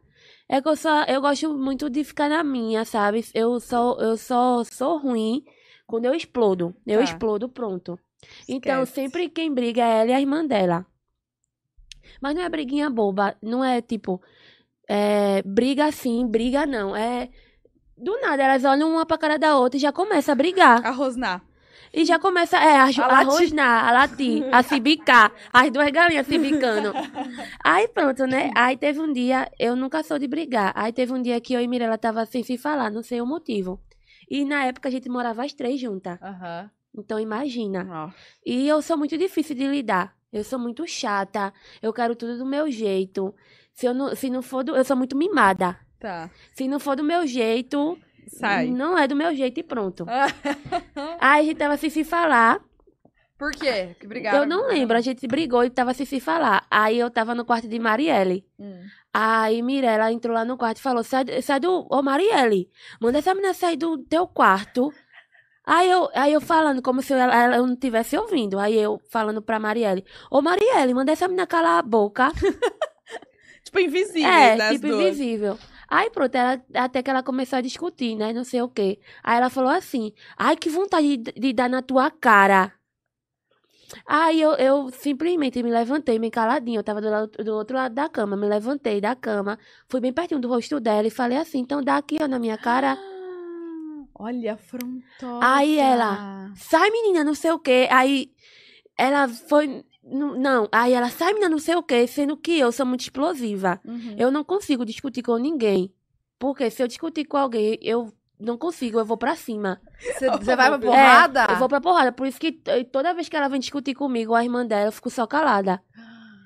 É 0.48 0.60
que 0.60 0.68
eu 0.68 0.76
sou. 0.76 0.90
Eu 1.08 1.20
gosto 1.20 1.52
muito 1.56 1.88
de 1.88 2.04
ficar 2.04 2.28
na 2.28 2.42
minha, 2.44 2.84
sabe? 2.84 3.24
Eu 3.32 3.58
só, 3.60 3.96
eu 4.00 4.16
só 4.16 4.62
sou 4.64 4.98
ruim 4.98 5.44
quando 5.86 6.04
eu 6.06 6.14
explodo. 6.14 6.74
Eu 6.86 6.98
Tá. 6.98 7.04
explodo, 7.04 7.48
pronto. 7.48 7.98
Então, 8.48 8.82
Esquece. 8.82 8.92
sempre 8.92 9.28
quem 9.28 9.52
briga 9.52 9.82
é 9.82 10.00
ela 10.00 10.10
e 10.10 10.14
a 10.14 10.20
irmã 10.20 10.44
dela. 10.46 10.86
Mas 12.20 12.34
não 12.34 12.42
é 12.42 12.48
briguinha 12.48 12.88
boba. 12.90 13.36
Não 13.42 13.64
é 13.64 13.80
tipo. 13.80 14.20
É, 14.88 15.42
briga 15.42 15.86
assim, 15.86 16.26
briga 16.26 16.66
não. 16.66 16.94
É. 16.94 17.28
Do 17.96 18.20
nada, 18.20 18.42
elas 18.42 18.64
olham 18.64 18.90
uma 18.90 19.06
pra 19.06 19.18
cara 19.18 19.38
da 19.38 19.56
outra 19.56 19.76
e 19.76 19.80
já 19.80 19.92
começa 19.92 20.32
a 20.32 20.34
brigar. 20.34 20.84
A 20.84 20.90
Rosnar. 20.90 21.42
E 21.94 22.06
já 22.06 22.18
começa 22.18 22.56
é, 22.56 22.76
a, 22.76 22.84
A 22.84 22.86
a, 22.86 23.06
latir. 23.06 23.26
rosnar, 23.26 23.84
a 23.88 23.92
latir, 23.92 24.48
a 24.50 24.62
se 24.62 24.80
bicar. 24.80 25.30
As 25.52 25.70
duas 25.70 25.90
galinhas 25.90 26.26
se 26.26 26.38
bicando. 26.38 26.90
Aí 27.62 27.86
pronto, 27.86 28.24
né? 28.26 28.50
Aí 28.56 28.78
teve 28.78 28.98
um 28.98 29.12
dia, 29.12 29.50
eu 29.58 29.76
nunca 29.76 30.02
sou 30.02 30.18
de 30.18 30.26
brigar. 30.26 30.72
Aí 30.74 30.90
teve 30.90 31.12
um 31.12 31.20
dia 31.20 31.38
que 31.38 31.52
eu 31.52 31.60
e 31.60 31.68
Mirella 31.68 31.98
tava 31.98 32.24
sem 32.24 32.42
se 32.42 32.56
falar, 32.56 32.90
não 32.90 33.02
sei 33.02 33.20
o 33.20 33.26
motivo. 33.26 33.78
E 34.32 34.46
na 34.46 34.64
época 34.64 34.88
a 34.88 34.90
gente 34.90 35.10
morava 35.10 35.44
as 35.44 35.52
três 35.52 35.78
juntas. 35.78 36.18
Aham. 36.22 36.70
Então 36.96 37.20
imagina. 37.20 37.86
Ó. 37.90 38.10
E 38.46 38.66
eu 38.66 38.80
sou 38.80 38.96
muito 38.96 39.18
difícil 39.18 39.54
de 39.54 39.66
lidar. 39.66 40.16
Eu 40.32 40.42
sou 40.42 40.58
muito 40.58 40.86
chata. 40.86 41.52
Eu 41.82 41.92
quero 41.92 42.16
tudo 42.16 42.38
do 42.38 42.46
meu 42.46 42.70
jeito. 42.70 43.34
Se, 43.74 43.84
eu 43.84 43.92
não, 43.92 44.16
se 44.16 44.30
não 44.30 44.40
for 44.40 44.64
do. 44.64 44.74
Eu 44.74 44.86
sou 44.86 44.96
muito 44.96 45.14
mimada. 45.14 45.78
Tá. 46.00 46.30
Se 46.54 46.66
não 46.66 46.80
for 46.80 46.96
do 46.96 47.04
meu 47.04 47.26
jeito, 47.26 47.98
Sai. 48.26 48.70
não 48.70 48.96
é 48.96 49.06
do 49.06 49.14
meu 49.14 49.36
jeito 49.36 49.60
e 49.60 49.62
pronto. 49.62 50.06
Aí 51.20 51.40
a 51.40 51.44
gente 51.44 51.58
tava 51.58 51.76
sem 51.76 51.90
se 51.90 52.02
falar. 52.02 52.58
Por 53.42 53.50
quê? 53.50 53.96
Que 53.98 54.06
brigaram? 54.06 54.38
Eu 54.38 54.46
não 54.46 54.68
lembro, 54.68 54.96
a 54.96 55.00
gente 55.00 55.26
brigou 55.26 55.64
e 55.64 55.70
tava 55.70 55.92
sem 55.92 56.06
se 56.06 56.20
falar. 56.20 56.64
Aí 56.70 56.96
eu 56.96 57.10
tava 57.10 57.34
no 57.34 57.44
quarto 57.44 57.66
de 57.66 57.76
Marielle. 57.76 58.46
Hum. 58.56 58.84
Aí 59.12 59.60
Mirella 59.60 60.12
entrou 60.12 60.32
lá 60.32 60.44
no 60.44 60.56
quarto 60.56 60.76
e 60.78 60.80
falou: 60.80 61.02
sai, 61.02 61.24
sai 61.42 61.58
do. 61.58 61.84
Ô 61.90 62.00
Marielle, 62.02 62.70
manda 63.00 63.18
essa 63.18 63.34
menina 63.34 63.52
sair 63.52 63.76
do 63.76 63.98
teu 63.98 64.28
quarto. 64.28 64.94
Aí 65.66 65.90
eu, 65.90 66.08
aí 66.14 66.32
eu 66.32 66.40
falando, 66.40 66.80
como 66.80 67.02
se 67.02 67.14
ela, 67.14 67.34
ela 67.34 67.56
não 67.58 67.72
estivesse 67.72 68.16
ouvindo. 68.16 68.60
Aí 68.60 68.78
eu 68.78 69.00
falando 69.10 69.42
pra 69.42 69.58
Marielle: 69.58 70.04
Ô 70.30 70.40
Marielle, 70.40 70.94
manda 70.94 71.10
essa 71.10 71.26
menina 71.26 71.44
calar 71.44 71.80
a 71.80 71.82
boca. 71.82 72.30
Tipo, 73.64 73.78
invisível, 73.80 74.28
é, 74.28 74.56
né? 74.56 74.70
tipo 74.72 74.86
duas. 74.86 75.00
invisível. 75.00 75.58
Aí 75.88 76.10
pronto, 76.10 76.34
ela, 76.34 76.60
até 76.74 77.02
que 77.02 77.08
ela 77.08 77.22
começou 77.22 77.56
a 77.56 77.62
discutir, 77.62 78.16
né? 78.16 78.32
Não 78.32 78.44
sei 78.44 78.60
o 78.60 78.68
quê. 78.68 78.98
Aí 79.22 79.38
ela 79.38 79.48
falou 79.48 79.70
assim: 79.70 80.12
Ai, 80.36 80.56
que 80.56 80.68
vontade 80.68 81.16
de, 81.16 81.32
de 81.32 81.52
dar 81.52 81.70
na 81.70 81.80
tua 81.80 82.10
cara. 82.10 82.72
Aí 84.06 84.40
eu, 84.40 84.52
eu 84.52 84.90
simplesmente 84.90 85.62
me 85.62 85.70
levantei, 85.70 86.18
bem 86.18 86.30
caladinha. 86.30 86.78
Eu 86.78 86.84
tava 86.84 87.00
do, 87.00 87.10
lado, 87.10 87.30
do 87.44 87.54
outro 87.54 87.76
lado 87.76 87.94
da 87.94 88.08
cama. 88.08 88.36
Me 88.36 88.46
levantei 88.46 89.00
da 89.00 89.14
cama, 89.14 89.58
fui 89.88 90.00
bem 90.00 90.12
pertinho 90.12 90.40
do 90.40 90.48
rosto 90.48 90.80
dela 90.80 91.06
e 91.06 91.10
falei 91.10 91.38
assim: 91.38 91.58
Então 91.58 91.82
dá 91.82 91.96
aqui, 91.96 92.18
ó, 92.20 92.26
na 92.28 92.38
minha 92.38 92.56
cara. 92.58 92.96
Olha, 94.14 94.54
afrontosa. 94.54 95.40
Aí 95.42 95.78
ela- 95.78 96.50
Sai, 96.56 96.90
menina, 96.90 97.24
não 97.24 97.34
sei 97.34 97.50
o 97.50 97.58
quê. 97.58 97.88
Aí 97.90 98.30
ela 98.96 99.28
foi. 99.28 99.84
Não, 100.04 100.36
não. 100.38 100.68
aí 100.72 100.92
ela 100.92 101.08
sai, 101.08 101.32
menina, 101.32 101.48
não 101.48 101.58
sei 101.58 101.74
o 101.76 101.82
quê. 101.82 102.06
Sendo 102.06 102.36
que 102.36 102.58
eu 102.58 102.70
sou 102.72 102.84
muito 102.86 103.00
explosiva. 103.02 103.80
Uhum. 103.84 104.14
Eu 104.18 104.30
não 104.30 104.44
consigo 104.44 104.84
discutir 104.84 105.22
com 105.22 105.36
ninguém. 105.36 105.92
Porque 106.38 106.68
se 106.70 106.82
eu 106.82 106.88
discutir 106.88 107.24
com 107.24 107.36
alguém, 107.36 107.78
eu 107.80 108.12
não 108.42 108.58
consigo, 108.58 108.98
eu 108.98 109.04
vou 109.04 109.16
pra 109.16 109.34
cima. 109.36 109.80
Você 110.00 110.28
você 110.30 110.56
vai 110.56 110.68
pra 110.68 110.76
É, 110.76 110.80
porrada? 110.80 111.46
Eu 111.50 111.56
vou 111.56 111.68
pra 111.68 111.80
porrada. 111.80 112.12
Por 112.12 112.26
isso 112.26 112.38
que 112.38 112.52
toda 112.90 113.14
vez 113.14 113.28
que 113.28 113.36
ela 113.36 113.48
vem 113.48 113.60
discutir 113.60 113.94
comigo, 113.94 114.34
a 114.34 114.44
irmã 114.44 114.66
dela, 114.66 114.88
eu 114.88 114.92
fico 114.92 115.10
só 115.10 115.26
calada. 115.26 115.82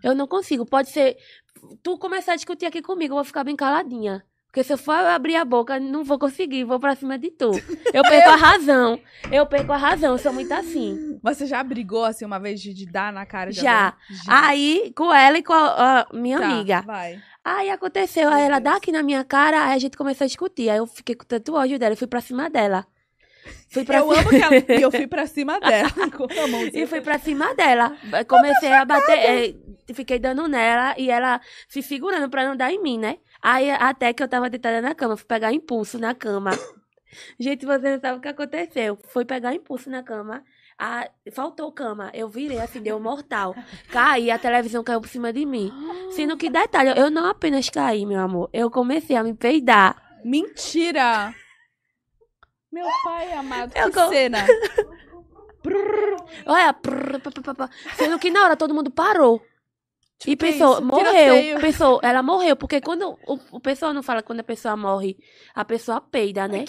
Eu 0.02 0.14
não 0.14 0.26
consigo. 0.26 0.64
Pode 0.66 0.90
ser. 0.90 1.16
Tu 1.82 1.98
começar 1.98 2.32
a 2.32 2.36
discutir 2.36 2.66
aqui 2.66 2.80
comigo, 2.80 3.12
eu 3.12 3.16
vou 3.16 3.24
ficar 3.24 3.42
bem 3.42 3.56
caladinha. 3.56 4.24
Porque 4.56 4.64
se 4.64 4.72
eu 4.72 4.78
for 4.78 4.94
abrir 4.94 5.36
a 5.36 5.44
boca, 5.44 5.78
não 5.78 6.02
vou 6.02 6.18
conseguir, 6.18 6.64
vou 6.64 6.80
pra 6.80 6.94
cima 6.96 7.18
de 7.18 7.30
tu. 7.30 7.50
Eu 7.92 8.00
perco 8.08 8.30
a 8.30 8.36
razão. 8.36 8.98
Eu 9.30 9.44
perco 9.44 9.70
a 9.70 9.76
razão, 9.76 10.12
eu 10.12 10.18
sou 10.18 10.32
muito 10.32 10.50
assim. 10.50 11.20
Você 11.22 11.44
já 11.44 11.62
brigou, 11.62 12.06
assim, 12.06 12.24
uma 12.24 12.38
vez 12.40 12.58
de, 12.62 12.72
de 12.72 12.86
dar 12.86 13.12
na 13.12 13.26
cara 13.26 13.50
de 13.50 13.60
Já. 13.60 13.92
Aí, 14.26 14.94
com 14.96 15.12
ela 15.12 15.36
e 15.36 15.42
com 15.42 15.52
a, 15.52 16.06
a 16.10 16.16
minha 16.16 16.38
Tá, 16.40 16.46
amiga. 16.46 16.80
vai. 16.86 17.20
Aí 17.44 17.68
aconteceu, 17.68 18.30
Meu 18.30 18.32
aí 18.38 18.44
ela 18.46 18.58
Deus. 18.58 18.72
dá 18.72 18.78
aqui 18.78 18.90
na 18.90 19.02
minha 19.02 19.22
cara, 19.24 19.66
aí 19.66 19.74
a 19.74 19.78
gente 19.78 19.94
começou 19.94 20.24
a 20.24 20.28
discutir. 20.28 20.70
Aí 20.70 20.78
eu 20.78 20.86
fiquei 20.86 21.14
com 21.14 21.26
tanto 21.26 21.52
ódio 21.54 21.78
dela, 21.78 21.92
eu 21.92 21.98
fui 21.98 22.06
pra 22.06 22.22
cima 22.22 22.48
dela. 22.48 22.86
Fui 23.68 23.84
pra 23.84 23.98
Eu 23.98 24.08
cima, 24.08 24.20
amo 24.22 24.30
que 24.30 24.36
ela... 24.42 24.54
E 24.80 24.82
eu 24.82 24.90
fui 24.90 25.06
pra 25.06 25.26
cima 25.26 25.60
dela. 25.60 25.88
e 26.72 26.86
fui 26.86 27.02
pra 27.02 27.18
cima 27.18 27.54
dela. 27.54 27.94
Comecei 28.26 28.72
a 28.72 28.86
bater, 28.86 29.18
eh, 29.18 29.54
fiquei 29.92 30.18
dando 30.18 30.48
nela 30.48 30.94
e 30.96 31.10
ela 31.10 31.42
se 31.68 31.82
segurando 31.82 32.30
pra 32.30 32.42
não 32.48 32.56
dar 32.56 32.72
em 32.72 32.82
mim, 32.82 32.98
né? 32.98 33.18
Aí 33.42 33.70
até 33.70 34.12
que 34.12 34.22
eu 34.22 34.28
tava 34.28 34.48
deitada 34.50 34.80
na 34.80 34.94
cama, 34.94 35.16
fui 35.16 35.26
pegar 35.26 35.52
impulso 35.52 35.98
na 35.98 36.14
cama. 36.14 36.50
Gente, 37.38 37.64
você 37.64 37.92
não 37.92 38.00
sabe 38.00 38.18
o 38.18 38.20
que 38.20 38.28
aconteceu. 38.28 38.98
Fui 39.08 39.24
pegar 39.24 39.54
impulso 39.54 39.88
na 39.90 40.02
cama. 40.02 40.42
Ah, 40.78 41.08
faltou 41.32 41.72
cama. 41.72 42.10
Eu 42.12 42.28
virei 42.28 42.60
assim, 42.60 42.82
deu 42.82 43.00
mortal. 43.00 43.54
Caí, 43.90 44.30
a 44.30 44.38
televisão 44.38 44.84
caiu 44.84 45.00
por 45.00 45.08
cima 45.08 45.32
de 45.32 45.46
mim. 45.46 45.72
Sendo 46.10 46.36
que, 46.36 46.50
detalhe, 46.50 46.90
eu 46.98 47.10
não 47.10 47.26
apenas 47.26 47.70
caí, 47.70 48.04
meu 48.04 48.20
amor. 48.20 48.50
Eu 48.52 48.70
comecei 48.70 49.16
a 49.16 49.22
me 49.22 49.32
peidar. 49.34 49.96
Mentira! 50.24 51.32
Meu 52.70 52.86
pai 53.04 53.32
amado, 53.32 53.72
Eu 53.74 53.86
que 53.90 53.92
co- 53.92 54.08
cena. 54.08 54.44
Olha, 56.44 56.74
sendo 57.96 58.18
que 58.18 58.30
na 58.30 58.44
hora 58.44 58.56
todo 58.56 58.74
mundo 58.74 58.90
parou. 58.90 59.42
E 60.24 60.30
que 60.30 60.36
pensou, 60.36 60.74
isso? 60.74 60.84
morreu. 60.84 61.60
Pensou, 61.60 62.00
ela 62.02 62.22
morreu. 62.22 62.56
Porque 62.56 62.80
quando 62.80 63.18
o, 63.26 63.38
o 63.52 63.60
pessoal 63.60 63.92
não 63.92 64.02
fala 64.02 64.22
quando 64.22 64.40
a 64.40 64.44
pessoa 64.44 64.76
morre, 64.76 65.16
a 65.54 65.64
pessoa 65.64 66.00
peida, 66.00 66.48
né? 66.48 66.64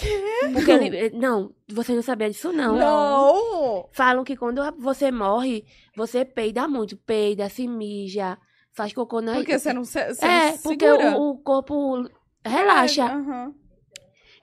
Porque 0.51 0.71
ele, 0.71 1.09
não, 1.11 1.53
você 1.69 1.93
não 1.93 2.01
sabia 2.01 2.29
disso, 2.29 2.51
não. 2.51 2.75
Não! 2.77 3.87
Falam 3.93 4.23
que 4.23 4.35
quando 4.35 4.61
você 4.77 5.11
morre, 5.11 5.63
você 5.95 6.25
peida 6.25 6.67
muito. 6.67 6.97
Peida, 6.97 7.47
se 7.49 7.67
mija, 7.67 8.37
faz 8.73 8.91
cocô 8.91 9.21
na 9.21 9.35
Porque 9.35 9.57
você 9.57 9.71
não, 9.71 9.85
se, 9.85 10.13
você 10.13 10.25
É, 10.25 10.51
não 10.51 10.57
porque 10.57 10.85
segura. 10.85 11.17
o, 11.17 11.29
o 11.31 11.37
corpo 11.37 12.05
relaxa. 12.45 13.05
Aham. 13.05 13.53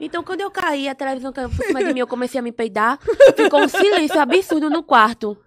Então, 0.01 0.25
quando 0.25 0.41
eu 0.41 0.51
caí, 0.51 0.89
a 0.89 0.95
televisão 0.95 1.33
caiu 1.33 1.49
por 1.49 1.65
cima 1.65 1.83
de 1.85 1.95
mim, 1.95 2.01
eu 2.01 2.07
comecei 2.07 2.41
a 2.41 2.43
me 2.43 2.51
peidar. 2.51 2.99
Ficou 3.37 3.61
um 3.61 3.69
silêncio 3.69 4.19
absurdo 4.21 4.69
no 4.69 4.83
quarto. 4.83 5.39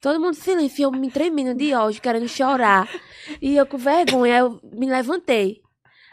Todo 0.00 0.20
mundo 0.20 0.34
silêncio, 0.34 0.84
eu 0.84 0.90
me 0.90 1.10
tremendo 1.10 1.54
de 1.54 1.74
ódio, 1.74 2.00
querendo 2.00 2.26
chorar. 2.26 2.88
E 3.40 3.56
eu 3.56 3.66
com 3.66 3.76
vergonha, 3.76 4.38
eu 4.38 4.60
me 4.72 4.86
levantei. 4.86 5.60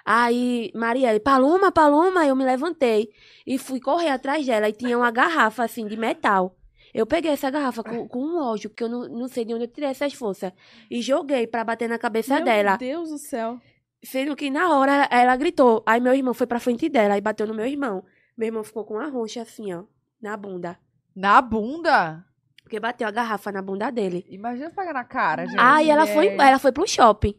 Aí, 0.03 0.71
Marielle, 0.75 1.19
Paloma, 1.19 1.71
Paloma, 1.71 2.25
eu 2.25 2.35
me 2.35 2.43
levantei. 2.43 3.09
E 3.45 3.57
fui 3.57 3.79
correr 3.79 4.09
atrás 4.09 4.45
dela. 4.45 4.67
E 4.67 4.73
tinha 4.73 4.97
uma 4.97 5.09
garrafa, 5.09 5.63
assim, 5.63 5.87
de 5.87 5.95
metal. 5.95 6.57
Eu 6.93 7.05
peguei 7.05 7.31
essa 7.31 7.49
garrafa 7.49 7.83
com, 7.83 8.07
com 8.07 8.19
um 8.19 8.37
ódio, 8.41 8.69
porque 8.69 8.83
eu 8.83 8.89
não, 8.89 9.07
não 9.07 9.27
sei 9.27 9.45
de 9.45 9.53
onde 9.53 9.65
eu 9.65 9.67
tirei 9.67 9.89
essas 9.89 10.13
forças. 10.13 10.51
E 10.89 11.01
joguei 11.01 11.47
pra 11.47 11.63
bater 11.63 11.87
na 11.87 11.97
cabeça 11.97 12.35
Meu 12.35 12.45
dela. 12.45 12.77
Deus 12.77 13.09
do 13.09 13.17
céu. 13.17 13.59
Sendo 14.03 14.35
que 14.35 14.49
na 14.49 14.75
hora 14.75 14.93
ela, 14.93 15.07
ela 15.11 15.35
gritou. 15.35 15.83
Aí 15.85 15.99
meu 15.99 16.13
irmão 16.13 16.33
foi 16.33 16.47
pra 16.47 16.59
frente 16.59 16.89
dela 16.89 17.17
e 17.17 17.21
bateu 17.21 17.47
no 17.47 17.53
meu 17.53 17.65
irmão. 17.65 18.03
Meu 18.37 18.47
irmão 18.47 18.63
ficou 18.63 18.85
com 18.85 18.95
uma 18.95 19.09
roncha 19.09 19.41
assim, 19.41 19.73
ó, 19.73 19.83
na 20.21 20.37
bunda. 20.37 20.77
Na 21.15 21.41
bunda? 21.41 22.26
Porque 22.67 22.81
bateu 22.81 23.07
a 23.07 23.11
garrafa 23.11 23.49
na 23.49 23.61
bunda 23.61 23.89
dele. 23.89 24.25
Imagina 24.29 24.69
pegar 24.69 24.91
na 24.91 25.05
cara, 25.05 25.45
gente. 25.45 25.57
Aí 25.57 25.89
ela 25.89 26.05
foi, 26.05 26.27
ela 26.35 26.59
foi 26.59 26.73
pro 26.73 26.85
shopping. 26.85 27.33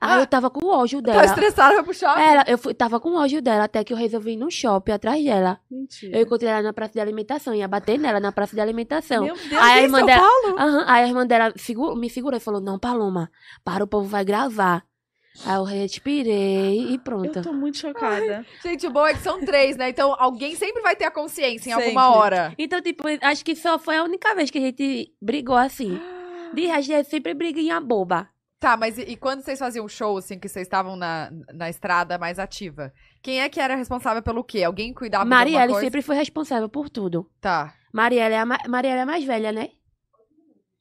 Aí 0.00 0.18
Ah. 0.18 0.20
eu 0.20 0.26
tava 0.28 0.48
com 0.48 0.64
ódio 0.68 1.02
Tá 1.02 1.10
dela. 1.10 1.24
estressada, 1.24 1.74
vai 1.74 1.82
pro 1.82 1.92
shopping? 1.92 2.20
Ela, 2.22 2.44
eu 2.46 2.56
fui, 2.56 2.72
tava 2.72 3.00
com 3.00 3.16
ódio 3.16 3.42
dela 3.42 3.64
até 3.64 3.82
que 3.82 3.92
eu 3.92 3.96
resolvi 3.96 4.34
ir 4.34 4.36
no 4.36 4.48
shopping 4.48 4.92
atrás 4.92 5.24
dela. 5.24 5.58
Mentira. 5.68 6.16
Eu 6.16 6.22
encontrei 6.22 6.48
ela 6.48 6.62
na 6.62 6.72
praça 6.72 6.92
de 6.92 7.00
alimentação, 7.00 7.52
ia 7.52 7.66
bater 7.66 7.98
nela 7.98 8.20
na 8.20 8.30
praça 8.30 8.54
de 8.54 8.60
alimentação. 8.60 9.24
Meu 9.24 9.34
Deus, 9.34 9.52
Aí 9.60 9.80
a 9.80 9.82
irmã 9.82 9.98
São 9.98 10.06
dela- 10.06 10.20
Paulo? 10.20 10.84
Aí 10.86 11.02
a 11.04 11.08
irmã 11.08 11.26
dela 11.26 11.52
segura- 11.56 11.96
me 11.96 12.08
segurou 12.08 12.36
e 12.36 12.40
falou: 12.40 12.60
Não, 12.60 12.78
Paloma, 12.78 13.28
para, 13.64 13.82
o 13.82 13.86
povo 13.88 14.06
vai 14.06 14.24
gravar. 14.24 14.84
Aí 15.44 15.56
eu 15.56 15.64
respirei 15.64 16.92
e 16.92 16.98
pronto. 16.98 17.38
Eu 17.38 17.42
tô 17.42 17.52
muito 17.52 17.78
chocada. 17.78 18.44
Gente, 18.62 18.86
o 18.86 18.90
bom 18.90 19.06
é 19.06 19.14
que 19.14 19.20
são 19.20 19.40
três, 19.44 19.76
né? 19.76 19.88
Então 19.90 20.14
alguém 20.18 20.54
sempre 20.54 20.82
vai 20.82 20.96
ter 20.96 21.04
a 21.04 21.10
consciência 21.10 21.68
em 21.70 21.72
Sempre. 21.72 21.84
alguma 21.86 22.10
hora. 22.16 22.54
Então, 22.58 22.80
tipo, 22.80 23.04
acho 23.22 23.44
que 23.44 23.54
só 23.54 23.78
foi 23.78 23.96
a 23.96 24.04
única 24.04 24.34
vez 24.34 24.50
que 24.50 24.58
a 24.58 24.60
gente 24.62 25.12
brigou 25.20 25.56
assim. 25.56 26.00
De 26.54 26.66
resto, 26.66 26.92
é 26.92 27.02
sempre 27.02 27.34
briguinha 27.34 27.80
boba. 27.80 28.28
Tá, 28.58 28.76
mas 28.76 28.96
e, 28.96 29.02
e 29.02 29.16
quando 29.16 29.42
vocês 29.42 29.58
faziam 29.58 29.86
show, 29.86 30.16
assim, 30.16 30.38
que 30.38 30.48
vocês 30.48 30.66
estavam 30.66 30.96
na, 30.96 31.30
na 31.52 31.68
estrada 31.68 32.16
mais 32.16 32.38
ativa? 32.38 32.92
Quem 33.22 33.40
é 33.42 33.48
que 33.48 33.60
era 33.60 33.74
responsável 33.76 34.22
pelo 34.22 34.42
quê? 34.42 34.62
Alguém 34.64 34.94
cuidava 34.94 35.24
de 35.24 35.30
Marielle 35.30 35.56
alguma 35.56 35.74
coisa? 35.74 35.86
sempre 35.86 36.00
foi 36.02 36.16
responsável 36.16 36.68
por 36.68 36.88
tudo. 36.88 37.30
Tá. 37.40 37.74
Marielle 37.92 38.34
é 38.34 38.38
a, 38.38 38.46
ma- 38.46 38.58
Marielle 38.66 39.00
é 39.00 39.02
a 39.02 39.06
mais 39.06 39.24
velha, 39.24 39.52
né? 39.52 39.68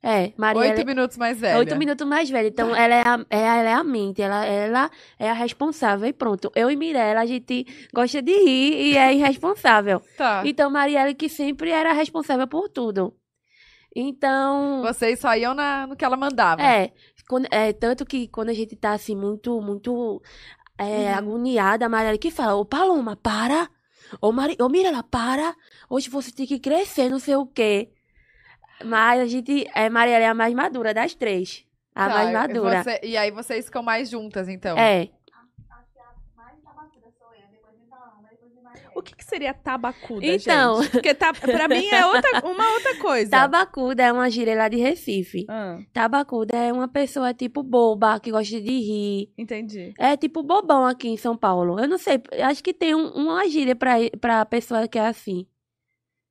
É, 0.08 0.34
Marielle 0.38 0.76
Oito 0.78 0.86
minutos 0.86 1.18
mais 1.18 1.40
velha. 1.40 1.58
Oito 1.58 1.76
minutos 1.78 2.08
mais 2.08 2.30
velha. 2.30 2.48
Então, 2.48 2.70
ela 2.78 2.94
é, 2.94 3.02
a, 3.02 3.26
ela 3.28 3.70
é 3.70 3.74
a 3.74 3.84
mente, 3.84 4.22
ela, 4.22 4.46
ela 4.46 4.92
é 5.18 5.30
a 5.30 5.34
responsável 5.34 6.08
e 6.08 6.14
pronto. 6.14 6.52
Eu 6.56 6.70
e 6.70 6.76
Mirella, 6.76 7.22
a 7.22 7.26
gente 7.26 7.66
gosta 7.92 8.22
de 8.22 8.32
rir 8.32 8.92
e 8.92 8.98
é 8.98 9.14
irresponsável. 9.14 10.02
Tá. 10.16 10.44
Então, 10.46 10.70
Marielle 10.70 11.16
que 11.16 11.28
sempre 11.28 11.72
era 11.72 11.92
responsável 11.92 12.48
por 12.48 12.70
tudo. 12.70 13.16
Então, 13.96 14.82
Vocês 14.84 15.20
só 15.20 15.36
iam 15.36 15.54
na, 15.54 15.88
no 15.88 15.96
que 15.96 16.04
ela 16.06 16.18
mandava. 16.18 16.62
é, 16.62 16.92
quando- 17.28 17.48
é, 17.50 17.72
tanto 17.74 18.06
que 18.06 18.28
quando 18.28 18.50
a 18.50 18.54
gente 18.54 18.76
tá 18.76 18.92
assim, 18.94 19.16
muito, 19.16 19.62
muito 19.62 20.22
é, 20.78 20.84
Uhum. 21.12 21.16
agoniada, 21.18 21.86
a 21.86 21.90
Marielle 21.90 22.18
que 22.20 22.30
fala, 22.30 22.56
ô 22.56 22.66
Paloma, 22.66 23.16
para! 23.16 23.70
Ô, 24.22 24.32
Mari... 24.32 24.56
ô 24.62 24.70
Mirella, 24.70 25.02
para! 25.02 25.56
Hoje 25.90 26.10
você 26.10 26.32
tem 26.32 26.46
que 26.46 26.60
crescer, 26.60 27.10
não 27.10 27.18
sei 27.20 27.36
o 27.36 27.46
quê. 27.48 27.90
Mas 28.84 29.22
a 29.22 29.26
gente, 29.26 29.68
é, 29.74 29.90
Marielle 29.90 30.26
é 30.26 30.28
a 30.28 30.34
mais 30.34 30.54
madura 30.54 30.94
das 30.94 31.16
três. 31.16 31.66
A 31.94 32.08
Tá, 32.10 32.14
mais 32.16 32.32
madura. 32.34 32.84
você- 32.84 33.00
e 33.04 33.16
aí 33.16 33.32
vocês 33.32 33.66
ficam 33.66 33.82
mais 33.82 34.10
juntas, 34.10 34.50
então. 34.50 34.78
É. 34.78 35.10
O 38.94 39.02
que, 39.02 39.14
que 39.14 39.26
seria 39.26 39.54
tabacuda, 39.54 40.26
Então. 40.26 40.82
gente? 40.82 40.92
Porque 40.94 41.14
tá, 41.14 41.34
pra 41.34 41.68
mim 41.68 41.86
é 41.88 42.06
outra, 42.06 42.42
uma 42.46 42.72
outra 42.76 42.98
coisa. 42.98 43.30
Tabacuda 43.30 44.04
é 44.04 44.12
uma 44.12 44.30
gíria 44.30 44.56
lá 44.56 44.70
de 44.70 44.78
Recife. 44.78 45.46
Ah, 45.50 45.80
Tabacuda 45.92 46.56
é 46.56 46.72
uma 46.72 46.88
pessoa 46.88 47.34
tipo 47.34 47.62
boba, 47.62 48.18
que 48.22 48.32
gosta 48.32 48.60
de 48.62 48.72
rir. 48.80 49.34
entendi. 49.38 49.94
É 50.00 50.16
tipo 50.16 50.42
bobão 50.42 50.86
aqui 50.86 51.10
em 51.10 51.18
São 51.18 51.36
Paulo. 51.36 51.78
Eu 51.78 51.90
não 51.90 51.98
sei, 51.98 52.22
acho 52.42 52.64
que 52.64 52.74
tem 52.74 52.96
um- 52.96 53.10
uma 53.10 53.46
gíria 53.50 53.76
pra, 53.76 53.96
pra 54.20 54.46
pessoa 54.46 54.88
que 54.88 54.98
é 54.98 55.08
assim. 55.08 55.46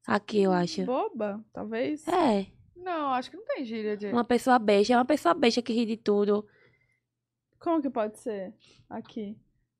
Aqui, 0.06 0.42
eu 0.42 0.52
acho. 0.52 0.84
Boba, 0.84 1.42
talvez. 1.52 2.06
É, 2.08 2.46
Não, 2.76 3.12
acho 3.14 3.30
que 3.30 3.36
não 3.36 3.44
tem 3.46 3.64
gíria 3.64 3.96
de... 3.96 4.08
uma 4.08 4.24
pessoa 4.24 4.58
besta. 4.58 4.92
É 4.92 4.96
uma 4.96 5.04
pessoa 5.04 5.32
besta 5.34 5.62
que 5.62 5.72
ri 5.72 5.86
de 5.86 5.96
tudo. 5.96 6.46
Como 7.58 7.80
que 7.80 7.88
pode 7.88 8.18
ser 8.18 8.52
aqui? 8.90 9.36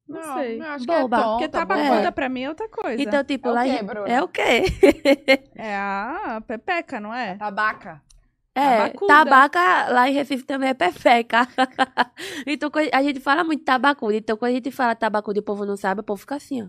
Não, 0.09 0.35
sei. 0.39 0.59
eu 0.59 0.65
acho 0.65 0.87
Boba. 0.87 1.17
que 1.17 1.23
é 1.23 1.27
Porque 1.27 1.49
tonta, 1.49 1.59
tabacuda 1.67 1.97
boba. 1.97 2.13
pra 2.13 2.29
mim 2.29 2.43
é 2.43 2.49
outra 2.49 2.69
coisa. 2.69 3.03
Então, 3.03 3.25
tipo, 3.25 3.49
É 3.49 3.51
o 3.51 3.55
lá 3.55 3.65
quê, 3.65 3.71
em- 3.71 3.85
Bruno? 3.85 4.07
É 4.07 4.23
o 4.23 4.29
quê? 4.29 4.63
É 5.57 5.77
a 5.77 6.43
pepeca, 6.47 6.99
não 7.01 7.13
é? 7.15 7.37
Tabaca. 7.37 8.03
É, 8.55 8.77
Tabacuda. 8.79 9.07
tabaca 9.15 9.89
lá 9.93 10.09
em 10.09 10.13
Recife 10.13 10.45
também 10.45 10.69
é 10.71 10.75
perfeca. 10.75 11.47
então, 12.47 12.71
a 12.93 13.03
gente 13.03 13.19
fala 13.21 13.43
muito 13.45 13.65
tabacuda. 13.65 14.15
Então, 14.17 14.37
quando 14.37 14.53
a 14.53 14.55
gente 14.55 14.71
fala 14.71 14.95
tabacuda 14.95 15.39
e 15.39 15.41
o 15.41 15.45
povo 15.45 15.65
não 15.67 15.77
sabe, 15.77 16.01
o 16.01 16.05
povo 16.05 16.21
fica 16.21 16.37
assim, 16.37 16.63
ó. 16.63 16.67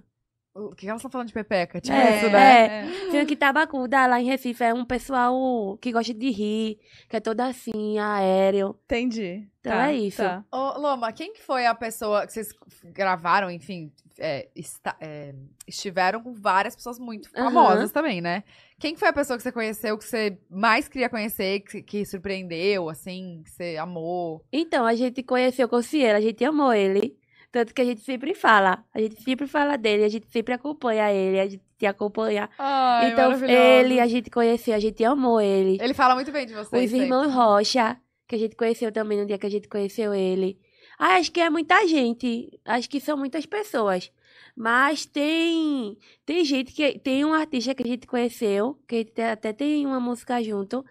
O 0.57 0.73
que 0.73 0.87
elas 0.87 0.99
estão 0.99 1.11
falando 1.11 1.27
de 1.27 1.33
pepeca? 1.33 1.81
Tipo 1.81 1.93
É, 1.93 2.15
isso, 2.17 2.29
né? 2.29 2.65
é. 2.85 3.11
Sendo 3.11 3.27
que 3.27 3.35
tabacuda 3.35 4.07
lá 4.07 4.21
em 4.21 4.25
Recife 4.25 4.63
é 4.63 4.73
um 4.73 4.85
pessoal 4.85 5.77
que 5.81 5.91
gosta 5.91 6.13
de 6.13 6.29
rir, 6.29 6.79
que 7.09 7.17
é 7.17 7.19
todo 7.19 7.41
assim, 7.41 7.99
aéreo. 7.99 8.73
Entendi. 8.85 9.49
Então 9.59 9.73
Tá, 9.73 9.89
é 9.91 9.93
isso. 9.95 10.17
tá. 10.21 10.45
Ô, 10.49 10.79
Loma, 10.79 11.11
quem 11.11 11.33
que 11.33 11.41
foi 11.43 11.65
a 11.65 11.75
pessoa 11.75 12.25
que 12.25 12.31
vocês 12.31 12.53
gravaram, 12.85 13.51
enfim, 13.51 13.91
é, 14.17 14.47
esta- 14.55 14.95
é, 15.01 15.35
estiveram 15.67 16.21
com 16.23 16.33
várias 16.33 16.73
pessoas 16.73 16.97
muito 16.99 17.29
famosas 17.31 17.91
também, 17.91 18.21
né? 18.21 18.45
Quem 18.79 18.93
que 18.93 18.99
foi 18.99 19.09
a 19.09 19.13
pessoa 19.13 19.35
que 19.35 19.43
você 19.43 19.51
conheceu, 19.51 19.97
que 19.97 20.05
você 20.05 20.37
mais 20.49 20.87
queria 20.87 21.09
conhecer, 21.09 21.59
que, 21.61 21.81
que 21.81 22.05
surpreendeu, 22.05 22.87
assim, 22.89 23.41
que 23.43 23.51
você 23.51 23.75
amou? 23.75 24.41
Então, 24.53 24.85
a 24.85 24.95
gente 24.95 25.21
conheceu 25.21 25.65
o 25.65 25.69
Cossielo, 25.69 26.17
a 26.17 26.21
gente 26.21 26.45
amou 26.45 26.71
ele. 26.73 27.17
Tanto 27.55 27.73
que 27.73 27.81
a 27.81 27.85
gente 27.85 28.01
sempre 28.01 28.35
fala. 28.35 28.83
A 28.93 28.99
gente 28.99 29.23
sempre 29.23 29.47
fala 29.47 29.77
dele, 29.77 30.03
a 30.03 30.09
gente 30.09 30.27
sempre 30.29 30.53
acompanha 30.53 31.09
ele, 31.09 31.39
a 31.39 31.47
gente 31.47 31.85
acompanha. 31.85 32.49
Ai, 32.59 33.13
então, 33.13 33.31
ele, 33.45 33.97
a 33.97 34.07
gente 34.07 34.29
conheceu, 34.29 34.75
a 34.75 34.79
gente 34.79 35.01
amou 35.05 35.39
ele. 35.39 35.77
Ele 35.81 35.93
fala 35.93 36.15
muito 36.15 36.33
bem 36.33 36.45
de 36.45 36.53
vocês. 36.53 36.83
Os 36.83 36.91
sempre. 36.91 37.05
irmãos 37.05 37.33
Rocha, 37.33 37.95
que 38.27 38.35
a 38.35 38.37
gente 38.37 38.57
conheceu 38.57 38.91
também 38.91 39.21
no 39.21 39.25
dia 39.25 39.37
que 39.37 39.45
a 39.45 39.49
gente 39.49 39.69
conheceu 39.69 40.13
ele. 40.13 40.59
Ah, 40.99 41.15
acho 41.15 41.31
que 41.31 41.39
é 41.39 41.49
muita 41.49 41.87
gente. 41.87 42.59
Acho 42.65 42.89
que 42.89 42.99
são 42.99 43.15
muitas 43.15 43.45
pessoas. 43.45 44.11
Mas 44.53 45.05
tem 45.05 45.97
tem 46.25 46.43
gente 46.43 46.73
que 46.73 46.99
tem 46.99 47.23
um 47.23 47.33
artista 47.33 47.73
que 47.73 47.83
a 47.83 47.87
gente 47.87 48.05
conheceu, 48.05 48.77
que 48.85 49.09
até 49.31 49.53
tem 49.53 49.85
uma 49.85 50.01
música 50.01 50.43
junto, 50.43 50.83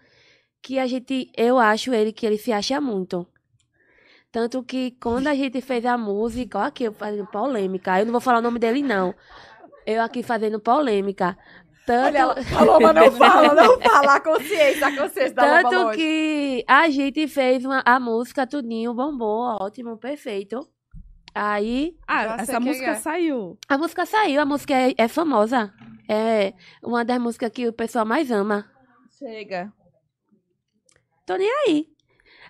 que 0.63 0.79
a 0.79 0.87
gente 0.87 1.29
eu 1.37 1.59
acho 1.59 1.93
ele 1.93 2.11
que 2.11 2.25
ele 2.25 2.39
se 2.39 2.51
acha 2.51 2.81
muito. 2.81 3.27
Tanto 4.35 4.61
que 4.61 4.91
quando 4.99 5.27
a 5.27 5.33
gente 5.33 5.61
fez 5.61 5.85
a 5.85 5.97
música, 5.97 6.59
ó 6.59 6.63
aqui 6.63 6.83
eu 6.83 6.91
fazendo 6.91 7.25
polêmica. 7.25 7.97
Eu 7.97 8.05
não 8.05 8.11
vou 8.11 8.19
falar 8.19 8.39
o 8.39 8.41
nome 8.41 8.59
dele 8.59 8.83
não. 8.83 9.15
Eu 9.85 10.01
aqui 10.01 10.21
fazendo 10.21 10.59
polêmica. 10.59 11.37
Tanto 11.85 12.07
Olha 12.07 12.17
ela, 12.17 12.35
a 12.53 12.63
Loma 12.65 12.91
não 12.91 13.09
fala, 13.15 13.53
não 13.53 13.79
fala. 13.79 14.15
A 14.15 14.19
consciência, 14.19 14.87
a 14.87 14.91
consciência 14.97 15.33
da 15.33 15.63
Tanto 15.63 15.91
que 15.91 16.65
a 16.67 16.89
gente 16.89 17.29
fez 17.29 17.63
uma, 17.63 17.81
a 17.85 17.97
música 17.97 18.45
tudinho, 18.45 18.93
bombou, 18.93 19.55
ótimo, 19.61 19.97
perfeito. 19.97 20.67
Aí 21.33 21.95
Ah, 22.05 22.35
essa 22.37 22.59
música 22.59 22.87
é. 22.87 22.95
saiu. 22.95 23.57
a 23.69 23.77
música 23.77 24.05
saiu, 24.05 24.41
a 24.41 24.45
música 24.45 24.73
é, 24.73 24.93
é 24.97 25.07
famosa. 25.07 25.73
É 26.09 26.53
uma 26.83 27.05
das 27.05 27.19
músicas 27.19 27.51
que 27.51 27.69
o 27.69 27.71
pessoal 27.71 28.05
mais 28.05 28.29
ama. 28.29 28.69
Chega. 29.17 29.71
Tô 31.25 31.37
nem 31.37 31.49
aí. 31.67 31.94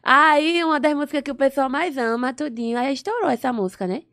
Aí, 0.08 0.64
uma 0.64 0.80
das 0.80 0.94
músicas 0.94 1.24
que 1.24 1.32
o 1.32 1.36
pessoal 1.36 1.68
mais 1.68 1.98
ama, 1.98 2.32
tudinho, 2.32 2.78
aí 2.78 2.94
estourou 2.94 3.28
essa 3.28 3.52
música, 3.52 3.88
né? 3.88 4.04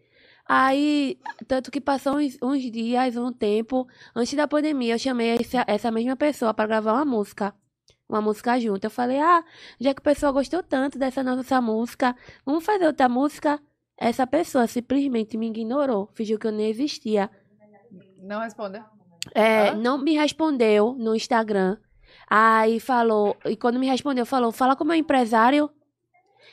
Aí, 0.48 1.18
tanto 1.46 1.70
que 1.70 1.82
passou 1.82 2.16
uns, 2.16 2.38
uns 2.42 2.62
dias, 2.62 3.14
um 3.14 3.30
tempo, 3.30 3.86
antes 4.16 4.32
da 4.32 4.48
pandemia, 4.48 4.94
eu 4.94 4.98
chamei 4.98 5.36
essa, 5.38 5.62
essa 5.66 5.90
mesma 5.90 6.16
pessoa 6.16 6.54
para 6.54 6.66
gravar 6.66 6.94
uma 6.94 7.04
música. 7.04 7.54
Uma 8.08 8.22
música 8.22 8.58
junto. 8.58 8.84
Eu 8.84 8.90
falei, 8.90 9.18
ah, 9.20 9.44
já 9.78 9.92
que 9.92 10.00
o 10.00 10.02
pessoal 10.02 10.32
gostou 10.32 10.62
tanto 10.62 10.98
dessa 10.98 11.22
nossa 11.22 11.60
música, 11.60 12.16
vamos 12.44 12.64
fazer 12.64 12.86
outra 12.86 13.06
música? 13.06 13.60
Essa 13.96 14.26
pessoa 14.26 14.66
simplesmente 14.66 15.36
me 15.36 15.48
ignorou, 15.48 16.08
fingiu 16.14 16.38
que 16.38 16.46
eu 16.46 16.52
nem 16.52 16.70
existia. 16.70 17.30
Não 18.18 18.40
responda. 18.40 18.84
É, 19.34 19.68
Hã? 19.68 19.74
não 19.74 19.98
me 19.98 20.14
respondeu 20.14 20.94
no 20.94 21.14
Instagram. 21.14 21.76
Aí 22.28 22.80
falou, 22.80 23.36
e 23.44 23.56
quando 23.56 23.78
me 23.78 23.86
respondeu, 23.86 24.24
falou, 24.24 24.50
fala 24.52 24.74
com 24.74 24.84
o 24.84 24.86
meu 24.86 24.96
empresário. 24.96 25.70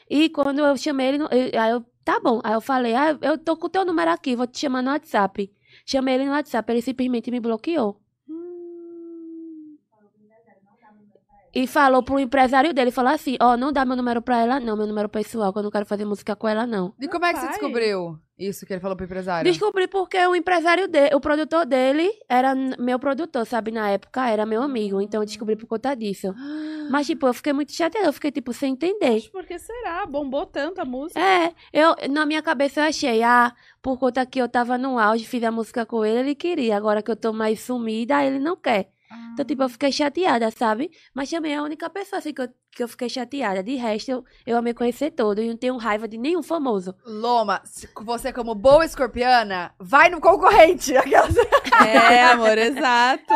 E 0.10 0.30
quando 0.30 0.60
eu 0.60 0.76
chamei 0.76 1.10
ele, 1.10 1.24
aí 1.57 1.72
eu, 1.72 1.86
tá 2.03 2.20
bom. 2.20 2.41
Aí 2.43 2.53
eu 2.53 2.62
falei, 2.62 2.95
ah, 2.95 3.18
eu 3.22 3.38
tô 3.38 3.55
com 3.55 3.68
o 3.68 3.70
teu 3.70 3.86
número 3.86 4.10
aqui, 4.10 4.36
vou 4.36 4.47
te 4.47 4.60
chamar 4.60 4.82
no 4.82 4.91
WhatsApp. 4.91 5.51
Chamei 5.86 6.16
ele 6.16 6.26
no 6.26 6.32
WhatsApp, 6.32 6.72
ele 6.72 6.82
simplesmente 6.82 7.30
me 7.30 7.39
bloqueou. 7.39 8.01
E 11.53 11.66
falou 11.66 12.03
pro 12.03 12.20
empresário 12.20 12.74
dele, 12.74 12.91
falou 12.91 13.12
assim, 13.12 13.36
ó, 13.41 13.57
não 13.57 13.72
dá 13.72 13.84
meu 13.84 13.95
número 13.95 14.22
pra 14.22 14.39
ela, 14.39 14.60
não, 14.60 14.78
meu 14.78 14.86
número 14.86 15.10
pessoal, 15.10 15.51
que 15.51 15.60
eu 15.60 15.64
não 15.64 15.72
quero 15.72 15.86
fazer 15.86 16.05
música 16.05 16.36
com 16.36 16.47
ela, 16.47 16.66
não. 16.66 16.93
E 16.99 17.07
como 17.07 17.26
é 17.26 17.34
que 17.34 17.39
você 17.39 17.47
descobriu 17.47 18.20
isso 18.40 18.66
que 18.66 18.74
ele 18.74 18.80
falou 18.80 18.96
pro 18.96 19.06
empresário? 19.06 19.52
Descobri 19.52 19.88
porque 19.88 20.18
o 20.26 20.36
empresário 20.36 20.88
dele, 20.88 21.14
o 21.14 21.20
produtor 21.20 21.66
dele 21.66 22.10
era 22.28 22.56
meu 22.56 22.98
produtor, 22.98 23.46
sabe? 23.46 23.72
Na 23.72 23.90
época 23.90 24.28
era 24.30 24.46
meu 24.46 24.62
amigo, 24.62 25.02
então 25.02 25.22
eu 25.22 25.26
descobri 25.26 25.56
por 25.56 25.68
conta 25.68 25.94
disso. 25.96 26.34
Mas, 26.90 27.06
tipo, 27.06 27.28
eu 27.28 27.34
fiquei 27.34 27.54
muito 27.54 27.72
chateada, 27.72 28.08
eu 28.08 28.14
fiquei, 28.14 28.32
tipo, 28.32 28.52
sem 28.52 28.74
entender. 28.74 29.12
Mas 29.12 29.28
por 29.28 29.46
que 29.46 29.60
será? 29.60 30.06
Bombou 30.06 30.46
tanto 30.46 30.80
a 30.80 30.86
música. 30.86 31.20
É, 31.20 31.54
eu, 31.72 31.96
na 32.10 32.26
minha 32.26 32.42
cabeça 32.42 32.80
eu 32.80 32.86
achei, 32.86 33.22
ah, 33.22 33.54
por 33.82 34.00
conta 34.00 34.26
que 34.26 34.39
eu 34.39 34.50
tava 34.50 34.78
no 34.78 34.97
auge, 34.97 35.26
fiz 35.26 35.43
a 35.43 35.51
música 35.51 35.86
com 35.86 36.04
ele, 36.04 36.20
ele 36.20 36.36
queria. 36.36 36.76
Agora 36.76 37.04
que 37.04 37.12
eu 37.12 37.16
tô 37.16 37.32
mais 37.32 37.59
sumida, 37.59 38.24
ele 38.26 38.39
não 38.39 38.55
quer. 38.55 38.89
Então, 39.34 39.44
tipo, 39.46 39.64
eu 39.64 39.70
fiquei 39.70 39.92
chateada, 39.92 40.52
sabe? 40.52 40.92
Mas 41.14 41.30
também 41.30 41.54
é 41.54 41.58
a 41.58 41.64
única 41.64 41.90
pessoa, 41.90 42.20
assim, 42.20 42.34
que 42.34 42.42
eu, 42.42 42.50
que 42.72 42.84
eu 42.84 42.88
fiquei 42.88 43.10
chateada. 43.10 43.64
De 43.64 43.76
resto, 43.76 44.12
eu, 44.12 44.24
eu 44.46 44.58
amei 44.58 44.74
conhecer 44.74 45.12
todo 45.12 45.42
e 45.42 45.48
não 45.48 45.58
tenho 45.58 45.78
raiva 45.78 46.08
de 46.08 46.18
nenhum 46.18 46.44
famoso. 46.44 46.94
Loma, 47.06 47.62
se- 47.66 47.90
você 48.04 48.32
como 48.32 48.54
boa 48.54 48.86
escorpiana, 48.86 49.74
vai 49.80 50.10
no 50.10 50.22
concorrente. 50.22 50.96
Aquelas... 50.98 51.36
É, 51.88 52.24
amor, 52.24 52.58
exato. 52.58 53.34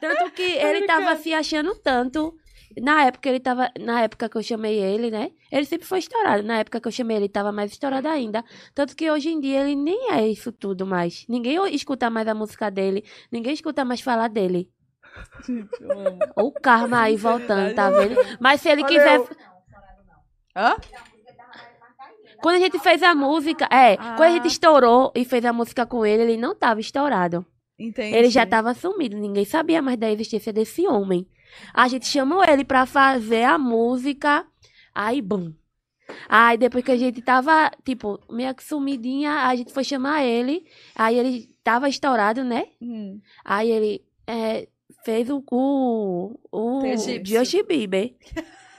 Tanto 0.00 0.30
que 0.32 0.42
ele 0.42 0.86
tava 0.86 1.16
se 1.16 1.32
achando 1.32 1.74
tanto. 1.76 2.34
Na 2.78 3.04
época 3.04 3.28
ele 3.30 3.40
tava. 3.40 3.70
Na 3.80 4.02
época 4.02 4.28
que 4.28 4.36
eu 4.36 4.42
chamei 4.42 4.78
ele, 4.78 5.10
né? 5.10 5.30
Ele 5.50 5.64
sempre 5.64 5.86
foi 5.86 5.98
estourado. 6.00 6.42
Na 6.42 6.58
época 6.58 6.78
que 6.78 6.86
eu 6.86 6.92
chamei 6.92 7.16
ele, 7.16 7.24
ele 7.24 7.32
tava 7.32 7.50
mais 7.50 7.70
estourado 7.72 8.06
ainda. 8.06 8.44
Tanto 8.74 8.94
que 8.94 9.10
hoje 9.10 9.30
em 9.30 9.40
dia 9.40 9.60
ele 9.62 9.74
nem 9.74 10.12
é 10.12 10.28
isso 10.28 10.52
tudo 10.52 10.84
mais. 10.84 11.24
Ninguém 11.26 11.56
escuta 11.74 12.10
mais 12.10 12.28
a 12.28 12.34
música 12.34 12.70
dele. 12.70 13.02
Ninguém 13.32 13.54
escuta 13.54 13.82
mais 13.82 14.02
falar 14.02 14.28
dele. 14.28 14.68
Gente, 15.46 15.68
eu 15.82 15.90
amo. 15.92 16.18
Ou 16.36 16.48
o 16.48 16.52
karma 16.52 17.00
aí 17.02 17.16
voltando, 17.16 17.74
tá 17.74 17.90
vendo? 17.90 18.16
Mas 18.40 18.60
se 18.60 18.68
ele 18.68 18.82
Olha 18.82 18.88
quiser. 18.88 19.16
eu. 19.16 19.28
Hã? 20.56 20.76
Quando 22.42 22.56
a 22.56 22.58
gente 22.58 22.78
fez 22.78 23.02
a 23.02 23.14
música. 23.14 23.64
É, 23.70 23.94
Ah. 23.94 24.14
quando 24.16 24.28
a 24.30 24.32
gente 24.32 24.48
estourou 24.48 25.12
e 25.14 25.24
fez 25.24 25.44
a 25.44 25.52
música 25.52 25.86
com 25.86 26.04
ele, 26.04 26.22
ele 26.22 26.36
não 26.36 26.54
tava 26.54 26.80
estourado. 26.80 27.44
Entendi. 27.78 28.14
Ele 28.16 28.30
já 28.30 28.46
tava 28.46 28.72
sumido, 28.74 29.16
ninguém 29.16 29.44
sabia 29.44 29.82
mais 29.82 29.98
da 29.98 30.10
existência 30.10 30.52
desse 30.52 30.86
homem. 30.86 31.26
A 31.74 31.88
gente 31.88 32.06
chamou 32.06 32.42
ele 32.44 32.64
pra 32.64 32.86
fazer 32.86 33.44
a 33.44 33.58
música, 33.58 34.46
aí, 34.94 35.20
bum. 35.20 35.52
Aí 36.28 36.56
depois 36.56 36.84
que 36.84 36.92
a 36.92 36.96
gente 36.96 37.20
tava, 37.20 37.70
tipo, 37.84 38.18
meio 38.30 38.54
que 38.54 38.62
sumidinha, 38.62 39.32
a 39.46 39.54
gente 39.56 39.72
foi 39.72 39.82
chamar 39.84 40.22
ele. 40.24 40.64
Aí 40.94 41.18
ele 41.18 41.48
tava 41.64 41.88
estourado, 41.88 42.44
né? 42.44 42.66
Hum. 42.80 43.20
Aí 43.44 43.70
ele 43.70 44.04
é, 44.26 44.68
fez 45.06 45.30
o, 45.30 45.42
o, 45.50 46.38
o. 46.52 46.80
Justin 47.24 47.62
Bieber. 47.64 48.14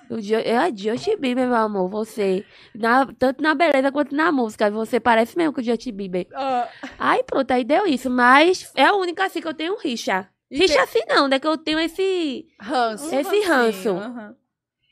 O 0.10 0.22
Jo- 0.22 0.36
é 0.36 0.70
Justin 0.76 1.18
Bieber, 1.18 1.48
meu 1.48 1.56
amor, 1.56 1.90
você. 1.90 2.46
Na- 2.76 3.06
tanto 3.18 3.42
na 3.42 3.56
beleza 3.56 3.92
quanto 3.92 4.16
na 4.16 4.32
música. 4.32 4.70
Você 4.70 5.00
parece 5.00 5.38
mesmo 5.38 5.54
com 5.54 5.62
o 5.62 5.64
Justin 5.64 5.94
Bieber. 5.94 6.28
Ah, 6.34 6.70
Aí 7.00 7.24
pronto, 7.24 7.50
aí 7.52 7.64
deu 7.64 7.86
isso. 7.88 8.10
Mas 8.10 8.72
é 8.76 8.84
a 8.86 8.94
única 8.94 9.26
assim 9.26 9.42
que 9.42 9.48
eu 9.48 9.54
tenho 9.54 9.78
rixa. 9.78 10.30
e 10.52 10.58
rixa 10.60 10.74
tem 10.76 10.84
assim 10.84 11.00
não, 11.08 11.28
né? 11.28 11.40
Que 11.40 11.48
eu 11.48 11.58
tenho 11.58 11.80
esse... 11.80 12.46
ranço. 12.60 13.14
Esse 13.14 13.40
ranço. 13.42 13.90
Aham. 13.90 14.36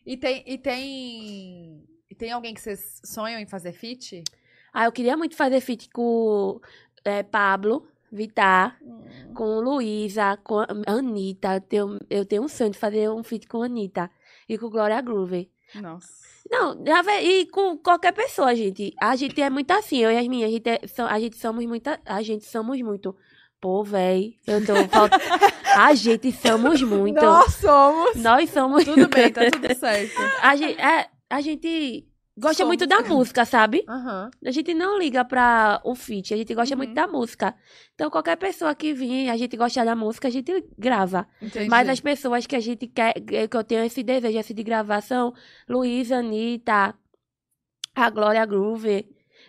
E 0.05 0.17
tem, 0.17 0.43
e 0.45 0.57
tem. 0.57 1.83
E 2.09 2.15
tem 2.15 2.31
alguém 2.31 2.53
que 2.53 2.61
vocês 2.61 3.01
sonham 3.05 3.39
em 3.39 3.47
fazer 3.47 3.73
feat? 3.73 4.23
Ah, 4.73 4.85
eu 4.85 4.91
queria 4.91 5.15
muito 5.17 5.35
fazer 5.35 5.61
feat 5.61 5.89
com 5.89 6.59
é, 7.05 7.23
Pablo, 7.23 7.87
Vittar, 8.11 8.79
com 9.33 9.59
Luísa, 9.59 10.37
com 10.43 10.59
a 10.59 10.67
Anitta. 10.87 11.55
Eu 11.55 11.61
tenho, 11.61 11.99
eu 12.09 12.25
tenho 12.25 12.43
um 12.43 12.47
sonho 12.47 12.71
de 12.71 12.77
fazer 12.77 13.09
um 13.09 13.23
feat 13.23 13.47
com 13.47 13.61
a 13.61 13.65
Anitta. 13.65 14.09
E 14.47 14.57
com 14.57 14.69
Glória 14.69 15.01
Groove. 15.01 15.49
Nossa. 15.75 16.07
Não, 16.49 16.83
e 17.21 17.47
com 17.47 17.77
qualquer 17.77 18.13
pessoa, 18.13 18.55
gente. 18.55 18.93
A 19.01 19.15
gente 19.15 19.41
é 19.41 19.49
muito 19.49 19.71
assim, 19.71 19.97
eu 19.97 20.11
e 20.11 20.17
as 20.17 20.27
minhas, 20.27 20.49
a 20.49 20.53
gente, 20.53 20.69
é- 20.69 20.81
a 21.09 21.19
gente 21.19 21.37
somos 21.37 21.65
muito, 21.65 21.89
a 22.05 22.21
gente 22.21 22.45
somos 22.45 22.79
muito. 22.81 23.15
Pô, 23.59 23.83
véi, 23.83 24.37
eu 24.45 24.63
tô 24.63 24.75
falta... 24.89 25.17
A 25.75 25.93
gente 25.93 26.31
somos 26.31 26.81
muito. 26.81 27.21
Nós 27.21 27.53
somos! 27.55 28.15
Nós 28.15 28.49
somos. 28.49 28.85
Tudo 28.85 29.09
bem, 29.09 29.29
tá 29.29 29.41
tudo 29.51 29.75
certo. 29.75 30.13
A 30.41 30.55
gente, 30.55 30.79
é, 30.79 31.09
a 31.29 31.41
gente 31.41 32.07
gosta 32.37 32.57
Somos. 32.63 32.67
muito 32.67 32.85
da 32.87 33.01
música, 33.01 33.45
sabe? 33.45 33.83
Aham. 33.87 34.29
A 34.45 34.51
gente 34.51 34.73
não 34.73 34.99
liga 34.99 35.23
pra 35.23 35.79
o 35.83 35.95
feat, 35.95 36.33
a 36.33 36.37
gente 36.37 36.53
gosta 36.53 36.73
Uhum. 36.75 36.77
muito 36.79 36.93
da 36.93 37.07
música. 37.07 37.55
Então, 37.93 38.09
qualquer 38.09 38.35
pessoa 38.37 38.75
que 38.75 38.93
vir, 38.93 39.29
a 39.29 39.37
gente 39.37 39.55
gosta 39.55 39.83
da 39.85 39.95
música, 39.95 40.27
a 40.27 40.31
gente 40.31 40.51
grava. 40.77 41.27
Entendi. 41.41 41.69
Mas 41.69 41.87
as 41.87 41.99
pessoas 41.99 42.45
que 42.45 42.55
a 42.55 42.59
gente 42.59 42.87
quer, 42.87 43.13
que 43.13 43.55
eu 43.55 43.63
tenho 43.63 43.83
esse 43.83 44.03
desejo 44.03 44.37
assim, 44.39 44.53
de 44.53 44.63
gravar 44.63 45.01
são 45.01 45.33
Luísa, 45.69 46.17
Anitta, 46.17 46.93
a 47.95 48.09
Glória 48.09 48.45
Groove, 48.45 49.07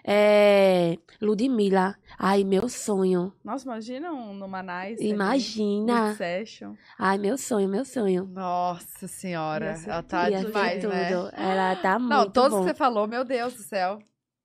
é, 0.08 0.96
Ludmilla. 1.20 1.96
Ai, 2.18 2.44
meu 2.44 2.68
sonho. 2.68 3.32
Nossa, 3.44 3.64
imagina 3.64 4.12
um 4.12 4.32
numa 4.32 4.62
Nice. 4.62 5.00
ali, 5.02 5.08
Imagina. 5.10 6.04
Good 6.06 6.16
Session. 6.16 6.74
Ai, 6.98 7.18
meu 7.18 7.36
sonho, 7.36 7.68
meu 7.68 7.84
sonho. 7.84 8.24
Nossa 8.32 9.08
senhora. 9.08 9.76
Ela 9.84 10.02
tá 10.02 10.30
demais, 10.30 10.80
tudo. 10.82 10.92
né? 10.92 11.10
Ela 11.36 11.76
tá 11.76 11.98
muito 11.98 12.10
Não, 12.10 12.30
todos 12.30 12.52
bom. 12.58 12.64
que 12.64 12.68
você 12.70 12.74
falou, 12.74 13.06
meu 13.08 13.24
Deus 13.24 13.54
do 13.54 13.62
céu. 13.62 13.98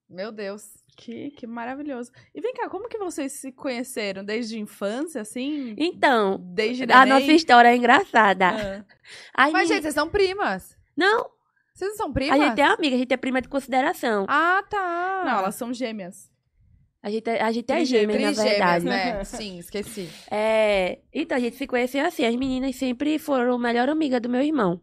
Meu 0.09 0.31
Deus. 0.31 0.63
Que, 0.97 1.31
que 1.31 1.47
maravilhoso. 1.47 2.11
E 2.35 2.41
vem 2.41 2.53
cá, 2.53 2.67
como 2.69 2.89
que 2.89 2.97
vocês 2.97 3.31
se 3.31 3.51
conheceram? 3.51 4.25
Desde 4.25 4.59
infância, 4.59 5.21
assim? 5.21 5.73
Então, 5.77 6.37
Desde 6.53 6.83
a 6.83 7.05
neném? 7.05 7.07
nossa 7.13 7.31
história 7.31 7.69
é 7.69 7.75
engraçada. 7.77 8.49
Ah. 8.49 8.85
As 9.45 9.51
Mas, 9.53 9.63
meni- 9.63 9.67
gente, 9.75 9.81
vocês 9.83 9.93
são 9.93 10.09
primas. 10.09 10.75
Não, 10.95 11.29
Vocês 11.73 11.89
não 11.91 11.97
são 11.97 12.09
a 12.09 12.13
primas? 12.13 12.37
gente 12.39 12.59
é 12.61 12.63
amiga, 12.65 12.95
a 12.95 12.99
gente 12.99 13.13
é 13.13 13.17
prima 13.17 13.41
de 13.41 13.47
consideração. 13.49 14.25
Ah, 14.27 14.63
tá. 14.69 15.23
Não, 15.25 15.39
elas 15.39 15.55
são 15.55 15.73
gêmeas. 15.73 16.29
A 17.03 17.09
gente 17.09 17.27
é, 17.29 17.41
a 17.41 17.51
gente 17.51 17.71
é 17.71 17.83
gêmea, 17.83 18.19
na 18.19 18.43
verdade. 18.43 18.85
né? 18.85 19.23
Sim, 19.23 19.57
esqueci. 19.57 20.07
É, 20.29 20.99
então, 21.11 21.35
a 21.35 21.41
gente 21.41 21.55
se 21.55 21.65
conheceu 21.65 22.05
assim. 22.05 22.23
As 22.25 22.35
meninas 22.35 22.75
sempre 22.75 23.17
foram 23.17 23.55
a 23.55 23.59
melhor 23.59 23.89
amiga 23.89 24.19
do 24.19 24.29
meu 24.29 24.41
irmão. 24.41 24.79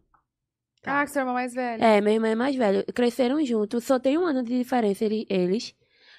Ah, 0.84 1.04
que 1.04 1.10
seu 1.12 1.20
irmão 1.20 1.34
mais 1.34 1.54
velho. 1.54 1.82
É, 1.84 2.00
meu 2.00 2.12
irmão 2.14 2.30
é 2.30 2.34
mais 2.34 2.56
velho. 2.56 2.84
Cresceram 2.92 3.44
juntos. 3.44 3.84
Só 3.84 3.98
tem 4.00 4.16
um 4.18 4.24
ano 4.24 4.42
de 4.42 4.56
diferença 4.58 5.04
ele- 5.04 5.26
eles. 5.28 5.74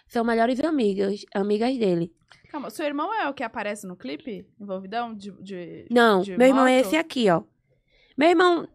São 0.08 0.24
melhores 0.24 0.60
amigas, 0.62 1.26
amigas 1.34 1.78
dele. 1.78 2.14
Calma, 2.50 2.70
seu 2.70 2.86
irmão 2.86 3.14
é 3.14 3.28
o 3.30 3.34
que 3.34 3.44
aparece 3.44 3.86
no 3.86 3.96
clipe? 3.96 4.48
Envolvidão? 4.60 5.14
De, 5.14 5.32
de- 5.44 5.86
Não, 5.92 6.22
de 6.22 6.36
meu 6.38 6.48
irmão 6.48 6.66
é 6.66 6.78
moto? 6.78 6.86
esse 6.88 6.96
aqui, 6.96 7.30
ó. 7.30 7.44
Meu 8.20 8.30
irmão 8.32 8.68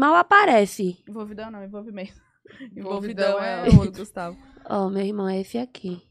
mal 0.00 0.16
aparece. 0.16 0.98
Envolvidão 1.08 1.48
não, 1.48 1.62
envolvimento. 1.62 2.20
Envolvidão 2.76 3.38
Envolvidão 3.38 3.40
é 3.40 3.68
é 3.68 3.70
o 3.70 3.86
Gustavo. 3.96 4.36
Ó, 4.68 4.88
meu 4.90 5.06
irmão 5.06 5.28
é 5.28 5.38
esse 5.40 5.56
aqui. 5.58 6.02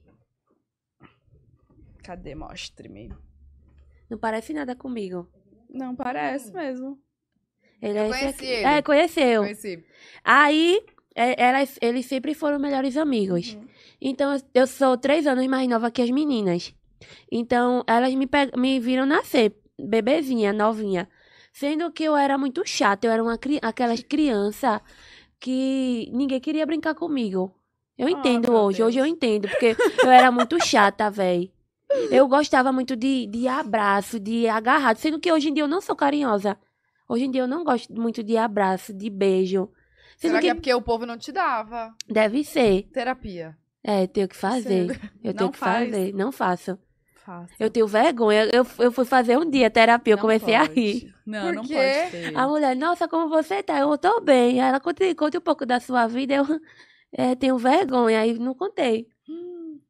Cadê? 2.01 2.33
Mostre-me. 2.35 3.11
Não 4.09 4.17
parece 4.17 4.53
nada 4.53 4.75
comigo. 4.77 5.27
Não, 5.69 5.93
parece 5.93 6.53
mesmo. 6.53 6.97
Ele 7.81 7.97
é 7.97 8.09
esse 8.09 8.19
conheci 8.19 8.35
aqui. 8.37 8.45
ele. 8.45 8.65
É, 8.65 8.81
conheceu. 8.81 9.41
Conheci. 9.41 9.85
Aí, 10.23 10.81
é, 11.13 11.43
elas, 11.43 11.77
eles 11.81 12.05
sempre 12.05 12.33
foram 12.33 12.57
melhores 12.59 12.95
amigos. 12.95 13.53
Uhum. 13.55 13.67
Então, 14.01 14.33
eu- 14.33 14.41
eu 14.53 14.67
sou 14.67 14.97
três 14.97 15.27
anos 15.27 15.45
mais 15.47 15.67
nova 15.69 15.91
que 15.91 16.01
as 16.01 16.09
meninas. 16.09 16.73
Então, 17.29 17.83
elas 17.85 18.13
me, 18.15 18.27
me 18.57 18.79
viram 18.79 19.05
nascer, 19.05 19.53
bebezinha, 19.77 20.53
novinha. 20.53 21.09
Sendo 21.59 21.91
que 21.91 22.03
eu 22.03 22.15
era 22.15 22.37
muito 22.37 22.63
chata, 22.65 23.05
eu 23.05 23.11
era 23.11 23.21
uma, 23.21 23.37
cri- 23.37 23.59
aquelas 23.61 24.01
crianças 24.01 24.79
que 25.39 26.09
ninguém 26.13 26.39
queria 26.39 26.65
brincar 26.65 26.95
comigo. 26.95 27.53
Eu 27.97 28.07
Ah, 28.07 28.11
entendo 28.11 28.51
meu 28.51 28.61
hoje, 28.63 28.81
hoje 28.81 28.97
eu 28.99 29.03
Deus. 29.03 29.15
entendo, 29.15 29.49
porque 29.49 29.75
eu 30.03 30.09
era 30.09 30.31
muito 30.31 30.57
chata, 30.59 31.09
véi. 31.11 31.51
Eu 32.11 32.27
gostava 32.27 32.71
muito 32.71 32.95
de, 32.95 33.25
de 33.27 33.47
abraço, 33.47 34.19
de 34.19 34.47
agarrado, 34.47 34.97
sendo 34.97 35.19
que 35.19 35.31
hoje 35.31 35.49
em 35.49 35.53
dia 35.53 35.63
eu 35.63 35.67
não 35.67 35.81
sou 35.81 35.95
carinhosa. 35.95 36.57
Hoje 37.09 37.25
em 37.25 37.31
dia 37.31 37.41
eu 37.41 37.47
não 37.47 37.63
gosto 37.63 37.91
muito 37.93 38.23
de 38.23 38.37
abraço, 38.37 38.93
de 38.93 39.09
beijo. 39.09 39.69
Sendo 40.17 40.31
Será 40.31 40.39
que 40.39 40.45
que 40.45 40.51
é 40.51 40.53
porque 40.53 40.73
o 40.73 40.81
povo 40.81 41.05
não 41.05 41.17
te 41.17 41.31
dava? 41.31 41.93
deve 42.07 42.43
ser. 42.43 42.83
Terapia. 42.93 43.57
É, 43.83 44.07
tenho 44.07 44.27
que 44.29 44.35
fazer. 44.35 44.87
Eu 45.23 45.33
Não 45.33 45.39
tenho 45.39 45.51
que 45.51 45.57
faz. 45.57 45.89
fazer. 45.89 46.13
Não 46.13 46.31
faço. 46.31 46.79
Eu 47.59 47.69
tenho 47.69 47.87
vergonha. 47.87 48.49
Eu, 48.53 48.65
eu 48.79 48.91
fui 48.91 49.05
fazer 49.05 49.37
um 49.37 49.49
dia 49.49 49.69
terapia, 49.69 50.13
eu 50.13 50.17
Não 50.17 50.21
comecei 50.21 50.55
a 50.55 50.61
pode. 50.67 50.73
rir. 50.79 51.13
Não, 51.25 51.45
Por 51.45 51.53
não 51.55 51.63
quê? 51.63 51.75
pode 51.75 52.11
ter. 52.11 52.37
A 52.37 52.47
mulher, 52.47 52.75
nossa, 52.75 53.07
como 53.07 53.29
você 53.29 53.61
tá? 53.63 53.79
Eu 53.79 53.97
tô 53.97 54.19
bem. 54.21 54.61
Aí 54.61 54.69
Ela 54.69 54.79
conta, 54.79 55.03
conta 55.15 55.37
um 55.37 55.41
pouco 55.41 55.65
da 55.65 55.79
sua 55.79 56.07
vida. 56.07 56.35
Eu 56.35 56.45
é, 57.13 57.35
tenho 57.35 57.57
vergonha. 57.57 58.19
Aí 58.21 58.37
não 58.37 58.53
contei. 58.53 59.07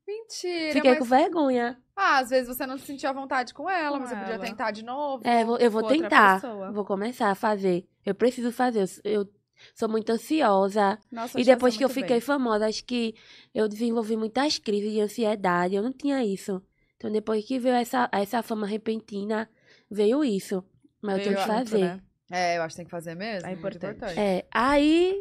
Mentira. 0.07 0.73
Fiquei 0.73 0.91
mas... 0.91 0.99
com 0.99 1.05
vergonha. 1.05 1.77
Ah, 1.95 2.19
às 2.19 2.29
vezes 2.29 2.47
você 2.47 2.65
não 2.65 2.77
se 2.77 2.85
sentiu 2.85 3.09
à 3.09 3.13
vontade 3.13 3.53
com 3.53 3.69
ela, 3.69 3.97
Com 3.97 3.99
mas 3.99 4.09
você 4.09 4.15
podia 4.15 4.33
ela. 4.35 4.45
tentar 4.45 4.71
de 4.71 4.83
novo. 4.83 5.27
É, 5.27 5.43
vou- 5.43 5.57
eu 5.57 5.69
vou 5.69 5.83
tentar. 5.83 6.41
pessoa. 6.41 6.71
Vou 6.71 6.85
começar 6.85 7.29
a 7.29 7.35
fazer. 7.35 7.85
Eu 8.05 8.15
preciso 8.15 8.51
fazer. 8.51 8.89
Eu, 9.03 9.11
eu 9.21 9.29
sou 9.75 9.89
muito 9.89 10.09
ansiosa. 10.11 10.97
Nossa, 11.11 11.39
E 11.39 11.43
depois 11.43 11.75
que 11.75 11.83
eu 11.83 11.89
fiquei 11.89 12.15
bem. 12.17 12.21
famosa, 12.21 12.67
acho 12.67 12.83
que 12.85 13.13
eu 13.53 13.67
desenvolvi 13.67 14.15
muitas 14.15 14.57
crises 14.57 14.91
de 14.93 15.01
ansiedade. 15.01 15.75
Eu 15.75 15.83
não 15.83 15.91
tinha 15.91 16.23
isso. 16.23 16.61
Então, 16.99 17.09
depois 17.09 17.45
que 17.45 17.57
veio 17.57 17.75
essa, 17.75 18.09
essa 18.11 18.43
fama 18.43 18.67
repentina, 18.67 19.49
veio 19.89 20.21
isso. 20.21 20.61
Mas 21.01 21.13
eu 21.19 21.23
Veio 21.23 21.29
tenho 21.29 21.37
que 21.37 21.53
junto, 21.53 21.69
fazer. 21.69 21.79
né? 21.85 22.01
É, 22.29 22.57
eu 22.57 22.61
acho 22.61 22.73
que 22.73 22.77
tem 22.81 22.85
que 22.85 22.91
fazer 22.91 23.15
mesmo. 23.15 23.47
É 23.49 23.55
muito 23.55 23.77
importante. 23.77 24.19
É, 24.19 24.45
aí 24.51 25.17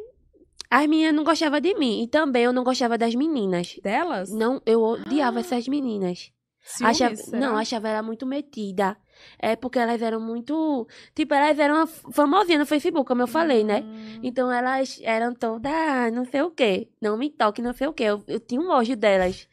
as 0.69 0.87
meninas 0.89 1.15
não 1.15 1.23
gostavam 1.23 1.61
de 1.61 1.73
mim. 1.77 2.03
E 2.03 2.09
também 2.09 2.43
eu 2.43 2.53
não 2.53 2.65
gostava 2.65 2.99
das 2.99 3.15
meninas. 3.15 3.79
Delas? 3.81 4.29
Não, 4.33 4.61
eu 4.67 4.83
odiava 4.83 5.39
essas 5.39 5.69
meninas. 5.69 6.33
Ciúmes, 6.61 6.97
Achava, 7.01 7.17
será? 7.17 7.39
não, 7.39 7.57
achava 7.57 7.89
ela 7.89 8.03
muito 8.03 8.27
metida. 8.27 8.97
É 9.39 9.55
porque 9.55 9.79
elas 9.79 10.03
eram 10.03 10.21
muito. 10.21 10.87
Tipo, 11.15 11.33
elas 11.35 11.57
eram 11.61 11.87
famosinhas 11.87 12.59
no 12.59 12.67
Facebook, 12.67 13.07
como 13.07 13.23
eu 13.23 13.29
falei, 13.29 13.63
né? 13.63 13.83
Hum. 13.85 14.21
Então 14.23 14.51
elas 14.51 14.99
eram 15.05 15.33
todas, 15.33 15.73
ah, 15.73 16.11
não 16.11 16.25
sei 16.25 16.43
o 16.43 16.51
quê. 16.51 16.89
Não 17.01 17.17
me 17.17 17.31
toque, 17.31 17.63
não 17.63 17.73
sei 17.73 17.87
o 17.87 17.93
quê. 17.93 18.03
Eu, 18.03 18.25
eu 18.27 18.41
tinha 18.41 18.61
um 18.61 18.69
ódio 18.69 18.97
delas. 18.97 19.49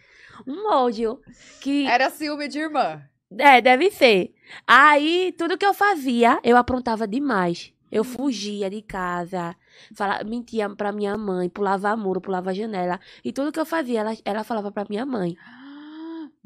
Um 0.47 0.71
ódio. 0.71 1.19
Que. 1.61 1.85
Era 1.87 2.09
ciúme 2.09 2.47
de 2.47 2.59
irmã. 2.59 3.01
É, 3.37 3.61
deve 3.61 3.89
ser. 3.91 4.33
Aí, 4.67 5.33
tudo 5.37 5.57
que 5.57 5.65
eu 5.65 5.73
fazia, 5.73 6.39
eu 6.43 6.55
aprontava 6.57 7.07
demais. 7.07 7.73
Eu 7.91 8.01
Hum. 8.01 8.05
fugia 8.05 8.69
de 8.69 8.81
casa, 8.81 9.55
fala, 9.95 10.23
mentia 10.23 10.69
pra 10.69 10.91
minha 10.91 11.17
mãe, 11.17 11.47
pulava 11.49 11.95
muro, 11.95 12.19
pulava 12.19 12.53
janela. 12.53 12.99
E 13.23 13.31
tudo 13.31 13.51
que 13.51 13.59
eu 13.59 13.65
fazia, 13.65 14.01
ela, 14.01 14.13
ela 14.25 14.43
falava 14.43 14.71
pra 14.71 14.85
minha 14.89 15.05
mãe. 15.05 15.35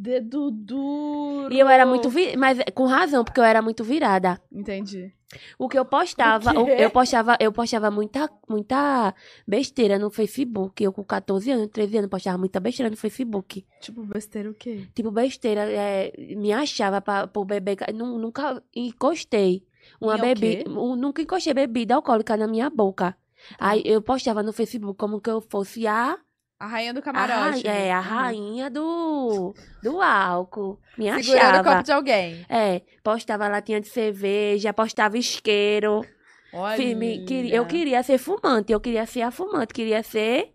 Dedo 0.02 0.50
duro. 0.50 1.54
E 1.54 1.60
eu 1.60 1.68
era 1.68 1.86
muito. 1.86 2.10
Vi... 2.10 2.38
Mas 2.38 2.58
com 2.74 2.86
razão, 2.86 3.22
porque 3.26 3.38
eu 3.40 3.44
era 3.44 3.62
muito 3.62 3.84
virada. 3.84 4.40
Entendi. 4.50 5.12
O 5.60 5.68
que 5.68 5.78
eu 5.78 5.84
postava, 5.86 6.52
eu 6.84 6.90
postava, 6.90 7.38
eu 7.40 7.52
postava 7.52 7.92
muita, 7.92 8.30
muita 8.48 9.14
besteira 9.46 10.00
no 10.00 10.10
Facebook. 10.10 10.82
Eu 10.82 10.94
com 10.94 11.04
14 11.04 11.52
anos, 11.52 11.68
13 11.68 11.98
anos, 11.98 12.10
postava 12.10 12.38
muita 12.38 12.62
besteira 12.62 12.90
no 12.90 12.96
Facebook. 12.96 13.66
Tipo, 13.82 14.02
besteira 14.04 14.50
o 14.50 14.54
quê? 14.54 14.88
Tipo, 14.96 15.12
besteira, 15.12 15.70
é, 15.70 16.14
me 16.36 16.54
achava 16.54 17.02
pra, 17.02 17.28
por 17.28 17.44
beber. 17.44 17.76
ca- 17.76 17.92
nu- 17.94 18.18
Nunca 18.18 18.64
encostei 18.74 19.66
uma 20.00 20.14
bebida. 20.18 20.70
Nunca 20.70 21.22
encostei 21.22 21.54
bebida 21.54 21.96
alcoólica 21.96 22.38
na 22.38 22.48
minha 22.48 22.70
boca. 22.70 23.16
Aí 23.60 23.82
eu 23.86 24.02
postava 24.02 24.42
no 24.42 24.54
Facebook 24.54 24.98
como 24.98 25.20
que 25.22 25.30
eu 25.30 25.42
fosse 25.42 25.86
a. 25.86 26.18
A 26.60 26.68
rainha 26.68 26.94
do 26.94 27.00
a 27.00 27.02
camarote. 27.02 27.66
ra- 27.66 27.74
é, 27.74 27.92
a 27.92 27.98
Uhum. 28.00 28.04
rainha 28.04 28.70
do, 28.70 29.54
do 29.82 30.02
álcool. 30.02 30.78
Me 30.98 31.06
Segurando 31.24 31.46
o 31.46 31.48
achava. 31.50 31.64
copo 31.72 31.84
de 31.84 31.92
alguém. 31.94 32.46
É, 32.50 32.82
postava 33.02 33.48
latinha 33.48 33.80
de 33.80 33.88
cerveja, 33.88 34.74
postava 34.74 35.18
isqueiro. 35.18 36.06
Olha. 36.54 36.76
Fi- 36.76 36.96
me- 36.96 37.24
queria- 37.26 37.56
eu 37.56 37.66
queria 37.66 38.04
ser 38.04 38.18
fumante, 38.18 38.74
eu 38.74 38.80
queria 38.82 39.06
ser 39.06 39.22
a 39.22 39.32
fumante, 39.32 39.74
queria 39.74 40.04
ser 40.04 40.54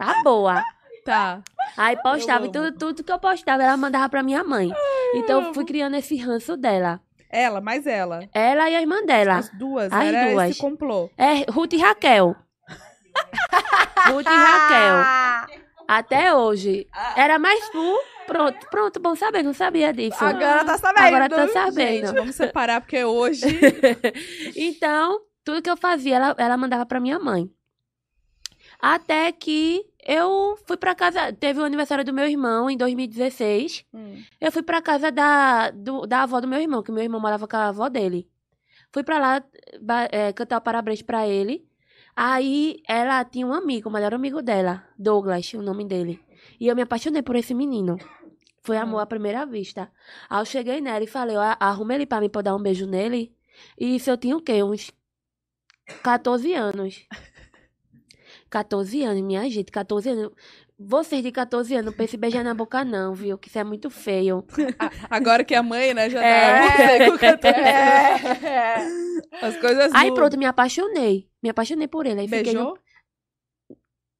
A 0.00 0.22
boa. 0.24 0.62
Tá. 1.04 1.40
Aí 1.76 1.96
postava 2.02 2.44
amo. 2.44 2.52
tudo, 2.52 2.72
tudo 2.76 3.04
que 3.04 3.12
eu 3.12 3.18
postava, 3.18 3.62
ela 3.62 3.76
mandava 3.76 4.08
pra 4.08 4.22
minha 4.24 4.42
mãe. 4.42 4.72
então 5.14 5.40
eu 5.42 5.54
fui 5.54 5.64
criando 5.64 5.94
esse 5.96 6.16
ranço 6.16 6.56
dela. 6.56 7.00
Ela, 7.30 7.60
mais 7.60 7.86
ela. 7.86 8.28
Ela 8.34 8.68
e 8.70 8.74
a 8.76 8.80
irmã 8.80 9.04
dela. 9.04 9.36
As 9.36 9.50
duas. 9.50 9.92
As 9.92 10.04
era 10.04 10.30
duas. 10.32 10.50
esse 10.50 10.60
complô. 10.60 11.08
É 11.16 11.48
Ruth 11.50 11.72
e 11.74 11.76
Raquel. 11.78 12.34
Ruth 14.12 14.26
e 14.26 14.28
Raquel. 14.28 15.56
Até 15.88 16.34
hoje. 16.34 16.86
Era 17.16 17.38
mais 17.38 17.68
tu. 17.70 17.98
Pronto, 18.26 18.66
pronto, 18.70 18.98
bom 19.00 19.14
saber, 19.14 19.44
não 19.44 19.52
sabia 19.54 19.92
disso. 19.92 20.24
Agora 20.24 20.64
tá 20.64 20.76
sabendo. 20.76 21.06
Agora 21.06 21.28
tô 21.28 21.48
sabendo. 21.52 22.06
Gente, 22.08 22.14
vamos 22.16 22.34
separar, 22.34 22.80
porque 22.80 23.04
hoje... 23.04 23.46
então, 24.56 25.20
tudo 25.44 25.62
que 25.62 25.70
eu 25.70 25.76
fazia, 25.76 26.16
ela, 26.16 26.34
ela 26.36 26.56
mandava 26.56 26.84
pra 26.84 26.98
minha 26.98 27.20
mãe. 27.20 27.48
Até 28.80 29.30
que 29.32 29.84
eu 30.04 30.58
fui 30.66 30.76
pra 30.76 30.94
casa. 30.94 31.32
Teve 31.32 31.60
o 31.60 31.64
aniversário 31.64 32.04
do 32.04 32.12
meu 32.12 32.26
irmão 32.26 32.68
em 32.68 32.76
2016. 32.76 33.84
Hum. 33.94 34.22
Eu 34.40 34.52
fui 34.52 34.62
pra 34.62 34.82
casa 34.82 35.10
da, 35.10 35.70
do- 35.70 36.06
da 36.06 36.22
avó 36.24 36.40
do 36.40 36.48
meu 36.48 36.60
irmão, 36.60 36.82
que 36.82 36.92
meu 36.92 37.02
irmão 37.04 37.20
morava 37.20 37.46
com 37.48 37.56
a 37.56 37.68
avó 37.68 37.88
dele. 37.88 38.28
Fui 38.92 39.02
pra 39.02 39.18
lá 39.18 39.42
é, 40.10 40.32
cantar 40.32 40.58
o 40.58 40.60
parabéns 40.60 41.00
pra 41.02 41.26
ele. 41.26 41.65
Aí 42.18 42.82
ela 42.88 43.22
tinha 43.26 43.46
um 43.46 43.52
amigo, 43.52 43.90
o 43.90 43.92
melhor 43.92 44.14
amigo 44.14 44.40
dela, 44.40 44.82
Douglas, 44.98 45.52
o 45.52 45.60
nome 45.60 45.84
dele. 45.84 46.18
E 46.58 46.66
eu 46.66 46.74
me 46.74 46.80
apaixonei 46.80 47.22
por 47.22 47.36
esse 47.36 47.52
menino. 47.52 47.98
Foi 48.62 48.78
amor 48.78 49.00
à 49.00 49.06
primeira 49.06 49.44
vista. 49.44 49.92
Aí 50.30 50.40
eu 50.40 50.46
cheguei 50.46 50.80
nela 50.80 51.04
e 51.04 51.06
falei, 51.06 51.36
arruma 51.36 51.94
ele 51.94 52.06
pra 52.06 52.20
mim 52.20 52.30
pra 52.30 52.40
dar 52.40 52.56
um 52.56 52.62
beijo 52.62 52.86
nele. 52.86 53.36
E 53.78 53.96
isso 53.96 54.10
eu 54.10 54.16
tinha 54.16 54.34
o 54.34 54.40
quê? 54.40 54.62
Uns 54.62 54.90
14 56.02 56.54
anos. 56.54 57.06
14 58.48 59.02
anos, 59.02 59.22
minha 59.22 59.48
gente, 59.50 59.70
14 59.70 60.08
anos. 60.08 60.32
Vocês 60.78 61.22
de 61.22 61.32
14 61.32 61.74
anos, 61.74 61.86
não 61.86 61.92
pensem 61.92 62.18
em 62.18 62.20
beijar 62.20 62.44
na 62.44 62.52
boca, 62.52 62.84
não, 62.84 63.14
viu? 63.14 63.38
Que 63.38 63.48
isso 63.48 63.58
é 63.58 63.64
muito 63.64 63.88
feio. 63.88 64.44
Agora 65.08 65.42
que 65.42 65.54
a 65.54 65.62
mãe, 65.62 65.94
né, 65.94 66.10
já 66.10 66.22
É. 66.22 66.68
tá... 66.68 66.76
você 66.76 67.10
com 67.10 67.18
14 67.18 67.60
É. 68.46 68.76
As 69.46 69.56
coisas 69.56 69.94
Aí 69.94 70.10
mudam. 70.10 70.14
pronto, 70.14 70.38
me 70.38 70.44
apaixonei. 70.44 71.30
Me 71.42 71.48
apaixonei 71.48 71.88
por 71.88 72.04
ele. 72.06 72.20
Aí 72.20 72.28
fiquei 72.28 72.42
Beijou? 72.44 72.78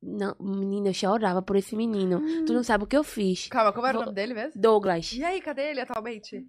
Não, 0.03 0.35
menina, 0.41 0.89
eu 0.89 0.95
chorava 0.95 1.43
por 1.43 1.57
esse 1.57 1.75
menino. 1.77 2.21
Tu 2.47 2.53
não 2.53 2.63
sabe 2.63 2.85
o 2.85 2.87
que 2.87 2.97
eu 2.97 3.05
fiz. 3.05 3.49
Calma, 3.49 3.73
como 3.73 3.87
era 3.87 3.97
o 3.97 4.01
Vou- 4.01 4.05
nome 4.07 4.15
dele 4.15 4.33
mesmo? 4.35 4.59
Douglas. 4.61 5.13
E 5.13 5.23
aí, 5.25 5.41
cadê 5.43 5.71
ele 5.71 5.81
atualmente? 5.81 6.47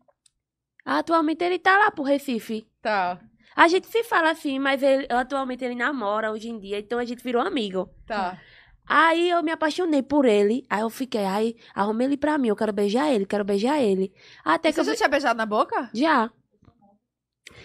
Atualmente 0.86 1.44
ele 1.44 1.60
tá 1.60 1.78
lá 1.78 1.92
pro 1.92 2.04
Recife. 2.04 2.66
Tá, 2.82 3.20
A 3.56 3.68
gente 3.68 3.88
se 3.88 4.04
fala 4.04 4.30
assim, 4.32 4.60
mas 4.60 4.82
ele, 4.84 5.08
atualmente 5.10 5.66
ele 5.66 5.76
namora 5.76 6.32
hoje 6.32 6.48
em 6.50 6.60
dia, 6.60 6.80
então 6.80 7.00
a 7.00 7.04
gente 7.06 7.24
virou 7.24 7.42
amigo. 7.42 7.90
tá. 8.06 8.40
Aí 8.88 9.30
eu 9.30 9.44
me 9.44 9.52
apaixonei 9.52 10.02
por 10.02 10.26
ele. 10.26 10.66
Aí 10.70 10.82
eu 10.82 10.90
fiquei, 10.90 11.26
aí 11.26 11.56
arrumei 11.76 12.08
ele 12.08 12.18
pra 12.18 12.38
mim, 12.38 12.48
eu 12.50 12.56
quero 12.56 12.72
beijar 12.74 13.12
ele, 13.12 13.26
quero 13.26 13.44
beijar 13.44 13.82
ele. 13.82 14.14
Até 14.46 14.70
E 14.70 14.74
que 14.74 14.78
você 14.84 14.90
eu 14.92 14.94
já 14.94 14.98
tinha 14.98 15.10
beijado 15.10 15.38
na 15.38 15.46
boca? 15.46 15.90
já. 15.94 16.30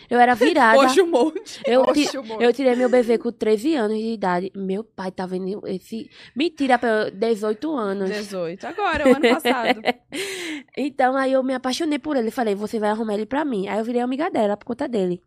Eu 0.09 0.19
era 0.19 0.35
virada. 0.35 0.79
Hoje 0.79 1.01
um 1.01 1.07
monte. 1.07 1.61
eu, 1.67 1.85
ti- 1.93 2.05
Oxe, 2.07 2.17
amor. 2.17 2.43
eu 2.43 2.53
tirei 2.53 2.75
meu 2.77 2.89
bebê 2.89 3.19
com 3.19 3.31
13 3.33 3.75
anos 3.75 3.97
de 3.99 4.13
idade. 4.13 4.53
Meu 4.55 4.85
pai 4.85 5.11
tá 5.11 5.25
vendo 5.27 5.67
esse. 5.67 6.09
Mentira, 6.37 6.79
pra 6.79 6.89
eu- 7.07 7.11
18 7.11 7.75
anos. 7.77 8.11
18. 8.11 8.65
Agora, 8.67 9.09
o 9.09 9.17
ano 9.17 9.29
passado. 9.41 9.81
Então 10.77 11.17
aí 11.17 11.33
eu 11.33 11.43
me 11.43 11.55
apaixonei 11.55 11.99
por 11.99 12.17
ele. 12.17 12.31
Falei, 12.31 12.55
você 12.55 12.79
vai 12.79 12.91
arrumar 12.91 13.15
ele 13.15 13.27
pra 13.27 13.45
mim. 13.45 13.69
Aí 13.69 13.79
eu 13.79 13.85
virei 13.85 14.01
amiga 14.01 14.31
dela 14.31 14.57
por 14.57 14.65
conta 14.67 14.89
dele. 14.89 15.21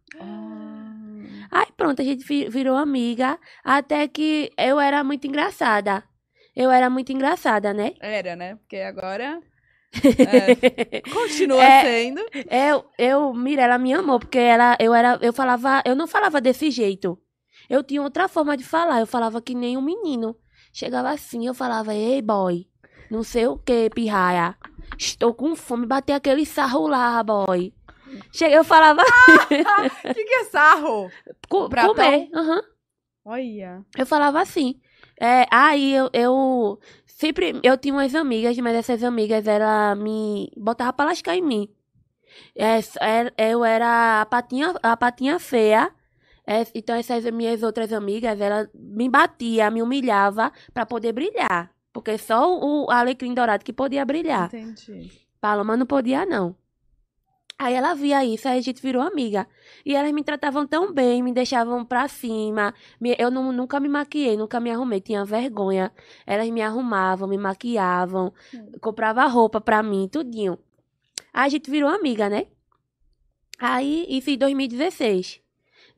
Aí 1.52 1.68
pronto, 1.76 2.02
a 2.02 2.06
gente 2.06 2.26
vi- 2.26 2.50
virou 2.50 2.76
amiga. 2.78 3.38
Até 3.64 4.08
que 4.08 4.52
eu 4.58 4.80
era 4.80 5.04
muito 5.04 5.28
engraçada. 5.28 6.04
Eu 6.56 6.72
era 6.72 6.90
muito 6.90 7.12
engraçada, 7.12 7.74
né? 7.74 7.94
Era, 8.00 8.36
né? 8.36 8.56
Porque 8.56 8.78
agora... 8.78 9.42
é, 10.20 11.02
continua 11.10 11.64
É. 11.64 11.82
sendo. 11.84 12.22
Eu, 12.50 12.86
eu, 12.98 13.34
Mirella 13.34 13.78
me 13.78 13.94
amou, 13.94 14.20
porque 14.20 14.38
ela, 14.38 14.76
eu 14.80 14.94
era, 14.94 15.18
eu 15.22 15.32
falava, 15.32 15.82
eu 15.86 15.96
não 15.96 16.06
falava 16.08 16.42
desse 16.42 16.70
jeito. 16.70 17.18
Eu 17.70 17.82
tinha 17.84 18.02
outra 18.02 18.28
forma 18.28 18.58
de 18.58 18.64
falar, 18.64 19.00
eu 19.00 19.08
falava 19.08 19.42
que 19.42 19.56
nem 19.56 19.78
um 19.78 19.82
menino. 19.82 20.36
Chegava 20.74 21.10
assim, 21.12 21.48
eu 21.48 21.54
falava, 21.54 21.94
ei 21.96 22.22
boy, 22.22 22.68
não 23.10 23.24
sei 23.24 23.48
o 23.48 23.58
que, 23.58 23.90
pirraia. 23.90 24.56
Estou 25.00 25.34
com 25.34 25.56
fome, 25.56 25.86
bater 25.86 26.14
aquele 26.14 26.46
sarro 26.46 26.88
lá, 26.88 27.24
boy. 27.24 27.74
Chega, 28.32 28.56
eu 28.56 28.64
falava, 28.64 29.02
O 29.02 29.06
que, 30.14 30.24
que 30.24 30.34
é 30.34 30.44
sarro? 30.46 31.10
co- 31.50 31.70
pratão? 31.70 31.96
comer, 31.96 32.30
aham. 32.34 32.62
Olha. 33.26 33.86
Eu 33.98 34.06
falava 34.06 34.40
assim. 34.42 34.80
É, 35.20 35.46
aí 35.52 35.94
eu, 35.94 36.10
eu 36.14 36.80
sempre 37.06 37.60
eu 37.64 37.78
tinha 37.78 37.94
umas 37.94 38.14
amigas, 38.14 38.58
mas 38.58 38.76
essas 38.76 39.04
amigas 39.04 39.48
ela 39.48 39.96
me 39.96 40.52
botava 40.58 40.92
pra 40.94 41.06
lascar 41.06 41.36
em 41.36 41.42
mim. 41.42 41.70
É, 42.56 42.80
é, 43.38 43.52
eu 43.52 43.64
era 43.64 44.22
a 44.22 44.26
patinha, 44.26 44.74
a 44.84 44.96
patinha 44.98 45.40
feia. 45.40 45.92
É, 46.46 46.64
então 46.76 46.96
essas 46.96 47.24
minhas 47.32 47.64
outras 47.64 47.92
amigas, 47.92 48.40
ela 48.40 48.70
me 48.76 49.10
batia, 49.10 49.72
me 49.72 49.82
humilhava 49.82 50.52
pra 50.74 50.86
poder 50.86 51.12
brilhar. 51.14 51.72
Porque 51.92 52.18
só 52.18 52.54
o 52.60 52.92
alecrim 52.92 53.34
dourado 53.34 53.64
que 53.64 53.74
podia 53.74 54.06
brilhar. 54.06 54.48
Entendi. 54.48 55.12
Paloma 55.42 55.76
não 55.78 55.86
podia, 55.86 56.26
não. 56.26 56.56
Aí 57.58 57.74
ela 57.74 57.94
via 57.94 58.24
isso, 58.26 58.48
aí 58.50 58.58
a 58.58 58.62
gente 58.62 58.82
virou 58.82 59.02
amiga. 59.02 59.48
E 59.86 59.96
elas 59.96 60.12
me 60.12 60.24
tratavam 60.24 60.68
tão 60.68 60.94
bem, 60.94 61.24
me 61.24 61.32
deixavam 61.34 61.86
pra 61.86 62.08
cima. 62.08 62.74
Eu 63.18 63.32
nu- 63.32 63.54
nunca 63.54 63.80
me 63.80 63.88
maquiei, 63.88 64.36
nunca 64.36 64.60
me 64.60 64.70
arrumei, 64.72 65.00
tinha 65.00 65.24
vergonha. 65.24 65.92
Elas 66.28 66.50
me 66.50 66.62
arrumavam, 66.62 67.30
me 67.30 67.38
maquiavam, 67.38 68.34
comprava 68.82 69.26
roupa 69.26 69.62
pra 69.62 69.82
mim, 69.82 70.08
tudinho. 70.12 70.60
Aí 71.34 71.46
a 71.46 71.50
gente 71.50 71.72
virou 71.72 71.90
amiga, 71.90 72.28
né? 72.30 72.48
Aí, 73.58 74.06
isso 74.10 74.30
em 74.30 74.38
2016. 74.38 75.40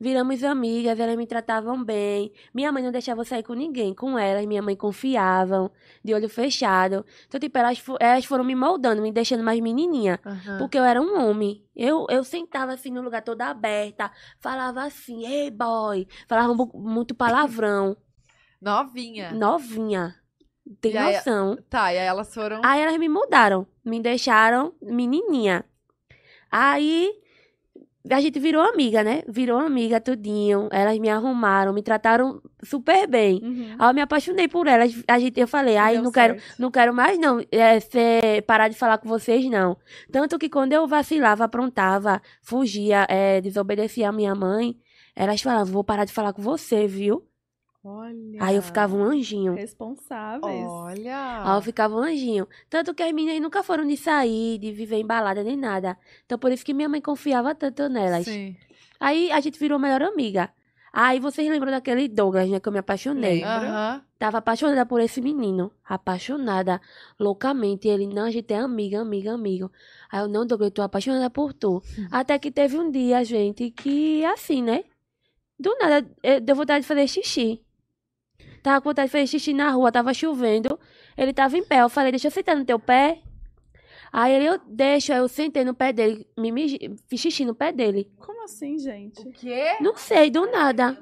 Viramos 0.00 0.44
amigas, 0.44 0.98
elas 1.00 1.16
me 1.16 1.26
tratavam 1.26 1.82
bem. 1.82 2.32
Minha 2.54 2.70
mãe 2.70 2.82
não 2.84 2.92
deixava 2.92 3.20
eu 3.20 3.24
sair 3.24 3.42
com 3.42 3.52
ninguém. 3.54 3.92
Com 3.92 4.16
elas, 4.18 4.46
minha 4.46 4.62
mãe 4.62 4.76
confiavam, 4.76 5.70
de 6.04 6.14
olho 6.14 6.28
fechado. 6.28 7.04
Então, 7.26 7.40
tipo, 7.40 7.58
elas, 7.58 7.82
elas 7.98 8.24
foram 8.24 8.44
me 8.44 8.54
moldando, 8.54 9.02
me 9.02 9.10
deixando 9.10 9.42
mais 9.42 9.58
menininha. 9.60 10.20
Porque 10.58 10.78
eu 10.78 10.84
era 10.84 11.00
um 11.02 11.18
homem. 11.28 11.64
Eu, 11.74 12.06
eu 12.10 12.22
sentava 12.22 12.72
assim 12.72 12.90
no 12.92 13.02
lugar 13.02 13.22
toda 13.22 13.46
aberta, 13.46 14.10
falava 14.38 14.82
assim, 14.84 15.26
ei 15.26 15.50
boy. 15.50 16.06
Falava 16.28 16.54
mu- 16.54 16.70
muito 16.74 17.14
palavrão. 17.14 17.96
Novinha. 18.62 19.32
Novinha. 19.32 20.14
Tem 20.80 20.92
E 20.92 20.96
aí- 20.98 21.14
noção. 21.16 21.56
Tá, 21.68 21.92
e 21.92 21.98
aí 21.98 22.06
elas 22.06 22.32
foram. 22.32 22.60
Aí 22.64 22.80
elas 22.80 22.96
me 22.98 23.08
mudaram, 23.08 23.66
me 23.84 24.00
deixaram 24.00 24.74
menininha. 24.82 25.64
Aí 26.50 27.10
a 28.10 28.20
gente 28.20 28.38
virou 28.38 28.62
amiga, 28.62 29.02
né? 29.02 29.22
Virou 29.28 29.58
amiga 29.58 30.00
tudinho. 30.00 30.68
Elas 30.70 30.98
me 30.98 31.08
arrumaram, 31.08 31.72
me 31.72 31.82
trataram 31.82 32.40
super 32.62 33.06
bem. 33.06 33.40
Uhum. 33.42 33.76
Aí 33.78 33.90
eu 33.90 33.94
me 33.94 34.00
apaixonei 34.00 34.48
por 34.48 34.66
elas. 34.66 34.94
A 35.06 35.18
gente, 35.18 35.38
eu 35.38 35.48
falei, 35.48 35.76
ai, 35.76 35.98
não 35.98 36.10
quero, 36.10 36.36
não 36.58 36.70
quero 36.70 36.94
mais 36.94 37.18
não, 37.18 37.40
é, 37.50 37.80
ser, 37.80 38.42
parar 38.46 38.68
de 38.68 38.76
falar 38.76 38.98
com 38.98 39.08
vocês 39.08 39.44
não. 39.50 39.76
Tanto 40.10 40.38
que 40.38 40.48
quando 40.48 40.72
eu 40.72 40.86
vacilava, 40.86 41.44
aprontava, 41.44 42.22
fugia, 42.40 43.06
é, 43.08 43.40
desobedecia 43.40 44.08
a 44.08 44.12
minha 44.12 44.34
mãe, 44.34 44.76
elas 45.14 45.42
falavam, 45.42 45.72
vou 45.72 45.84
parar 45.84 46.04
de 46.04 46.12
falar 46.12 46.32
com 46.32 46.40
você, 46.40 46.86
viu? 46.86 47.27
Olha. 47.88 48.38
Aí 48.44 48.56
eu 48.56 48.62
ficava 48.62 48.94
um 48.94 49.02
anjinho. 49.02 49.54
Responsáveis. 49.54 50.66
Olha. 50.66 51.42
Aí 51.44 51.56
eu 51.56 51.62
ficava 51.62 51.94
um 51.94 51.98
anjinho. 51.98 52.46
Tanto 52.68 52.94
que 52.94 53.02
as 53.02 53.12
meninas 53.12 53.40
nunca 53.40 53.62
foram 53.62 53.86
de 53.86 53.96
sair, 53.96 54.58
de 54.58 54.70
viver 54.72 54.96
em 54.96 55.06
balada, 55.06 55.42
nem 55.42 55.56
nada. 55.56 55.96
Então 56.26 56.38
por 56.38 56.52
isso 56.52 56.64
que 56.64 56.74
minha 56.74 56.88
mãe 56.88 57.00
confiava 57.00 57.54
tanto 57.54 57.88
nelas. 57.88 58.26
Sim. 58.26 58.54
Aí 59.00 59.32
a 59.32 59.40
gente 59.40 59.58
virou 59.58 59.78
melhor 59.78 60.02
amiga. 60.02 60.50
Aí 60.92 61.18
vocês 61.18 61.48
lembram 61.48 61.70
daquele 61.70 62.08
Douglas, 62.08 62.48
né? 62.50 62.60
Que 62.60 62.68
eu 62.68 62.72
me 62.72 62.78
apaixonei. 62.78 63.42
Aham. 63.42 64.02
Tava 64.18 64.38
apaixonada 64.38 64.84
por 64.84 65.00
esse 65.00 65.20
menino. 65.20 65.72
Apaixonada 65.84 66.80
loucamente. 67.18 67.88
E 67.88 67.90
ele, 67.90 68.06
não, 68.06 68.24
a 68.24 68.30
gente 68.30 68.52
é 68.52 68.58
amiga, 68.58 69.00
amiga, 69.00 69.32
amigo. 69.32 69.70
Aí 70.10 70.20
eu, 70.20 70.28
não, 70.28 70.46
Douglas, 70.46 70.68
eu 70.68 70.74
tô 70.74 70.82
apaixonada 70.82 71.30
por 71.30 71.52
tu. 71.52 71.82
Até 72.10 72.38
que 72.38 72.50
teve 72.50 72.78
um 72.78 72.90
dia, 72.90 73.24
gente, 73.24 73.70
que 73.70 74.24
assim, 74.24 74.62
né? 74.62 74.84
Do 75.58 75.74
nada, 75.78 76.08
eu 76.22 76.40
deu 76.40 76.54
vontade 76.54 76.82
de 76.82 76.86
fazer 76.86 77.06
xixi. 77.06 77.62
Tava 78.62 78.80
com 78.80 78.90
vontade 78.90 79.06
de 79.08 79.12
fazer 79.12 79.26
xixi 79.26 79.52
na 79.52 79.70
rua, 79.70 79.90
tava 79.92 80.12
chovendo. 80.14 80.78
Ele 81.16 81.32
tava 81.32 81.56
em 81.56 81.64
pé. 81.64 81.82
Eu 81.82 81.88
falei, 81.88 82.10
deixa 82.12 82.28
eu 82.28 82.30
sentar 82.32 82.56
no 82.56 82.64
teu 82.64 82.78
pé. 82.78 83.20
Aí 84.12 84.32
ele, 84.34 84.46
eu 84.46 84.58
deixo. 84.66 85.12
Aí 85.12 85.18
eu 85.18 85.28
sentei 85.28 85.64
no 85.64 85.74
pé 85.74 85.92
dele. 85.92 86.26
Me, 86.36 86.98
fiz 87.08 87.20
xixi 87.20 87.44
no 87.44 87.54
pé 87.54 87.72
dele. 87.72 88.10
Como 88.18 88.44
assim, 88.44 88.78
gente? 88.78 89.20
O 89.20 89.32
quê? 89.32 89.76
Não 89.80 89.96
sei, 89.96 90.30
do 90.30 90.50
nada. 90.50 90.96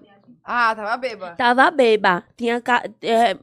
Ah, 0.45 0.75
tava 0.75 0.97
beba. 0.97 1.31
Tava 1.37 1.71
beba. 1.71 2.25
Tinha. 2.37 2.61
ca- 2.61 2.85
é, 3.03 3.37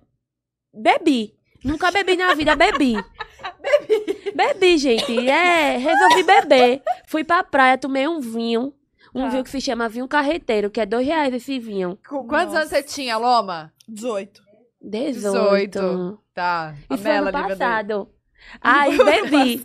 bebi. 0.73 1.33
Nunca 1.63 1.91
bebi 1.91 2.15
na 2.17 2.33
vida, 2.33 2.55
bebi. 2.55 2.95
bebi. 3.61 4.31
Bebi, 4.35 4.77
gente. 4.77 5.29
É, 5.29 5.77
resolvi 5.77 6.23
beber. 6.23 6.81
Fui 7.07 7.23
pra 7.23 7.43
praia, 7.43 7.77
tomei 7.77 8.07
um 8.07 8.19
vinho. 8.19 8.73
Um 9.13 9.21
Tá. 9.23 9.29
vinho 9.29 9.43
que 9.43 9.49
se 9.49 9.61
chama 9.61 9.87
vinho 9.89 10.07
carreteiro, 10.07 10.69
que 10.71 10.79
é 10.81 10.85
dois 10.85 11.05
reais 11.05 11.33
esse 11.33 11.59
vinho. 11.59 11.97
Com 12.07 12.27
quantos 12.27 12.47
Nossa. 12.53 12.59
anos 12.59 12.69
você 12.69 12.83
tinha, 12.83 13.17
Loma? 13.17 13.71
18. 13.87 14.41
18. 14.81 15.15
18. 15.15 16.19
Tá. 16.33 16.75
A 16.89 16.93
Isso 16.95 17.03
foi 17.03 17.11
ano 17.11 17.31
passado. 17.31 18.09
Aí 18.61 18.97
bebi. 18.97 19.61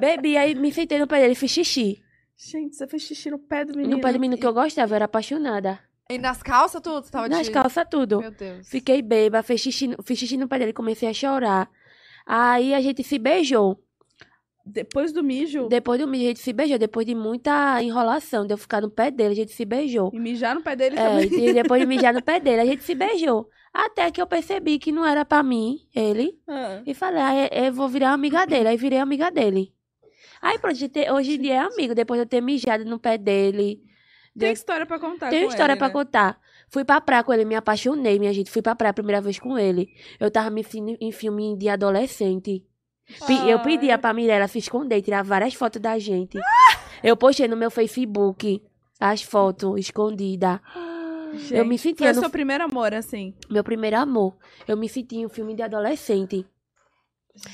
Bebi, 0.00 0.36
aí 0.36 0.54
me 0.54 0.72
sentei 0.72 0.98
no 0.98 1.06
pé 1.06 1.20
dele 1.20 1.32
e 1.34 1.36
fiz 1.36 1.50
xixi. 1.52 2.02
Gente, 2.36 2.74
você 2.74 2.86
fez 2.88 3.02
xixi 3.02 3.30
no 3.30 3.38
pé 3.38 3.64
do 3.64 3.76
menino. 3.76 3.96
No 3.96 4.00
pé 4.02 4.12
do 4.12 4.18
menino 4.18 4.40
que 4.40 4.46
eu 4.46 4.52
gostava, 4.52 4.92
eu 4.92 4.96
era 4.96 5.04
apaixonada. 5.04 5.78
E 6.10 6.18
nas 6.18 6.42
calças 6.42 6.80
tudo? 6.80 7.04
Você 7.04 7.10
tava 7.12 7.28
Nas 7.28 7.46
de... 7.46 7.52
calças, 7.52 7.86
tudo. 7.88 8.20
Meu 8.20 8.30
Deus. 8.32 8.68
Fiquei 8.68 9.02
bêbada, 9.02 9.42
fiz 9.42 9.60
xixi, 9.60 9.88
no- 9.88 10.02
fiz 10.02 10.18
xixi 10.18 10.36
no 10.36 10.48
pé 10.48 10.58
dele, 10.58 10.72
comecei 10.72 11.08
a 11.08 11.12
chorar. 11.12 11.70
Aí 12.26 12.74
a 12.74 12.80
gente 12.80 13.04
se 13.04 13.18
beijou. 13.18 13.78
Depois 14.70 15.12
do 15.12 15.22
mijo. 15.22 15.68
Depois 15.68 16.00
do 16.00 16.06
mijo, 16.06 16.24
a 16.24 16.28
gente 16.28 16.40
se 16.40 16.52
beijou. 16.52 16.78
Depois 16.78 17.06
de 17.06 17.14
muita 17.14 17.82
enrolação, 17.82 18.46
de 18.46 18.52
eu 18.54 18.58
ficar 18.58 18.80
no 18.82 18.90
pé 18.90 19.10
dele, 19.10 19.32
a 19.32 19.36
gente 19.36 19.52
se 19.52 19.64
beijou. 19.64 20.10
E 20.14 20.18
mijar 20.18 20.54
no 20.54 20.62
pé 20.62 20.76
dele 20.76 20.98
É, 20.98 21.02
também. 21.26 21.48
e 21.48 21.52
depois 21.52 21.80
de 21.80 21.86
mijar 21.88 22.12
no 22.14 22.22
pé 22.22 22.38
dele, 22.40 22.60
a 22.60 22.66
gente 22.66 22.82
se 22.84 22.94
beijou. 22.94 23.48
Até 23.72 24.10
que 24.10 24.20
eu 24.20 24.26
percebi 24.26 24.78
que 24.78 24.90
não 24.92 25.04
era 25.04 25.24
pra 25.24 25.42
mim, 25.42 25.78
ele. 25.94 26.38
Ah. 26.48 26.80
E 26.86 26.94
falei, 26.94 27.20
ah, 27.22 27.48
eu- 27.52 27.64
eu 27.66 27.72
vou 27.72 27.88
virar 27.88 28.12
amiga 28.12 28.46
dele. 28.46 28.68
Aí 28.68 28.76
virei 28.76 28.98
amiga 28.98 29.30
dele. 29.30 29.72
Aí 30.40 30.58
pronto, 30.58 30.76
hoje 31.14 31.34
em 31.34 31.40
dia 31.40 31.54
é 31.54 31.58
amigo. 31.58 31.94
Depois 31.94 32.18
de 32.18 32.22
eu 32.22 32.28
ter 32.28 32.40
mijado 32.40 32.84
no 32.84 32.98
pé 32.98 33.18
dele. 33.18 33.82
Tem 34.38 34.52
história 34.52 34.86
pra 34.86 35.00
contar 35.00 35.30
Tem 35.30 35.46
história 35.48 35.72
ele, 35.72 35.78
pra 35.78 35.88
né? 35.88 35.92
contar. 35.92 36.38
Fui 36.70 36.84
pra 36.84 37.00
praia 37.00 37.24
com 37.24 37.32
ele, 37.32 37.44
me 37.44 37.56
apaixonei, 37.56 38.18
minha 38.20 38.32
gente. 38.32 38.50
Fui 38.50 38.62
pra 38.62 38.76
praia 38.76 38.90
a 38.90 38.94
primeira 38.94 39.20
vez 39.20 39.38
com 39.40 39.58
ele. 39.58 39.88
Eu 40.20 40.30
tava 40.30 40.48
me 40.50 40.64
em 41.00 41.10
filme 41.10 41.56
de 41.56 41.68
adolescente. 41.68 42.64
Pe- 43.26 43.48
Eu 43.50 43.58
Ai. 43.58 43.64
pedia 43.64 43.98
pra 43.98 44.12
Mirella 44.12 44.46
se 44.48 44.58
esconder, 44.58 45.00
tirar 45.02 45.22
várias 45.24 45.54
fotos 45.54 45.80
da 45.80 45.98
gente. 45.98 46.38
Eu 47.02 47.16
postei 47.16 47.48
no 47.48 47.56
meu 47.56 47.70
Facebook 47.70 48.62
as 49.00 49.22
fotos 49.22 49.78
escondidas. 49.80 50.58
Gente, 51.34 51.54
Eu 51.54 51.64
me 51.64 51.78
sentia 51.78 52.06
Foi 52.08 52.14
no 52.14 52.20
seu 52.20 52.30
primeiro 52.30 52.64
amor, 52.64 52.94
assim. 52.94 53.34
meu 53.50 53.62
primeiro 53.62 53.96
amor. 53.98 54.36
Eu 54.66 54.76
me 54.76 54.88
senti 54.88 55.16
em 55.16 55.26
um 55.26 55.28
filme 55.28 55.54
de 55.54 55.62
adolescente. 55.62 56.46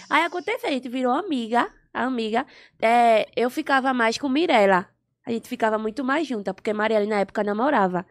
Aí 0.09 0.23
aconteceu, 0.25 0.69
a 0.69 0.73
gente 0.73 0.89
virou 0.89 1.13
amiga, 1.13 1.69
amiga. 1.93 2.47
É, 2.81 3.27
eu 3.37 3.51
ficava 3.51 3.93
mais 3.93 4.17
com 4.17 4.29
Mirella. 4.29 4.89
A 5.27 5.31
gente 5.33 5.49
ficava 5.49 5.79
muito 5.79 6.05
mais 6.05 6.27
junta, 6.27 6.53
porque 6.55 6.73
Marielle 6.73 7.07
na 7.07 7.21
época 7.21 7.43
namorava. 7.43 8.05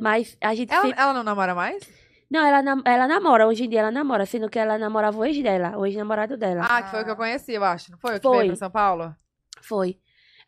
Mas 0.00 0.36
a 0.40 0.54
gente 0.54 0.72
Ela, 0.72 0.82
sempre... 0.82 1.00
ela 1.00 1.12
não 1.12 1.22
namora 1.22 1.54
mais? 1.54 1.82
Não, 2.30 2.46
ela, 2.46 2.62
nam- 2.62 2.82
ela 2.84 3.08
namora, 3.08 3.46
hoje 3.46 3.64
em 3.64 3.68
dia 3.68 3.80
ela 3.80 3.90
namora, 3.90 4.24
sendo 4.24 4.48
que 4.48 4.58
ela 4.58 4.78
namorava 4.78 5.18
o 5.18 5.24
ex 5.24 5.42
dela, 5.42 5.76
o 5.76 5.84
ex-namorado 5.84 6.36
dela. 6.36 6.64
Ah, 6.70 6.80
que 6.82 6.90
foi 6.90 7.00
o 7.00 7.04
que 7.04 7.10
eu 7.10 7.16
conheci, 7.16 7.52
eu 7.52 7.64
acho. 7.64 7.90
Não 7.90 7.98
foi? 7.98 8.12
O 8.16 8.20
que 8.20 8.22
Foi. 8.22 8.36
veio 8.38 8.48
pra 8.50 8.56
São 8.56 8.70
Paulo? 8.70 9.16
Foi. 9.60 9.98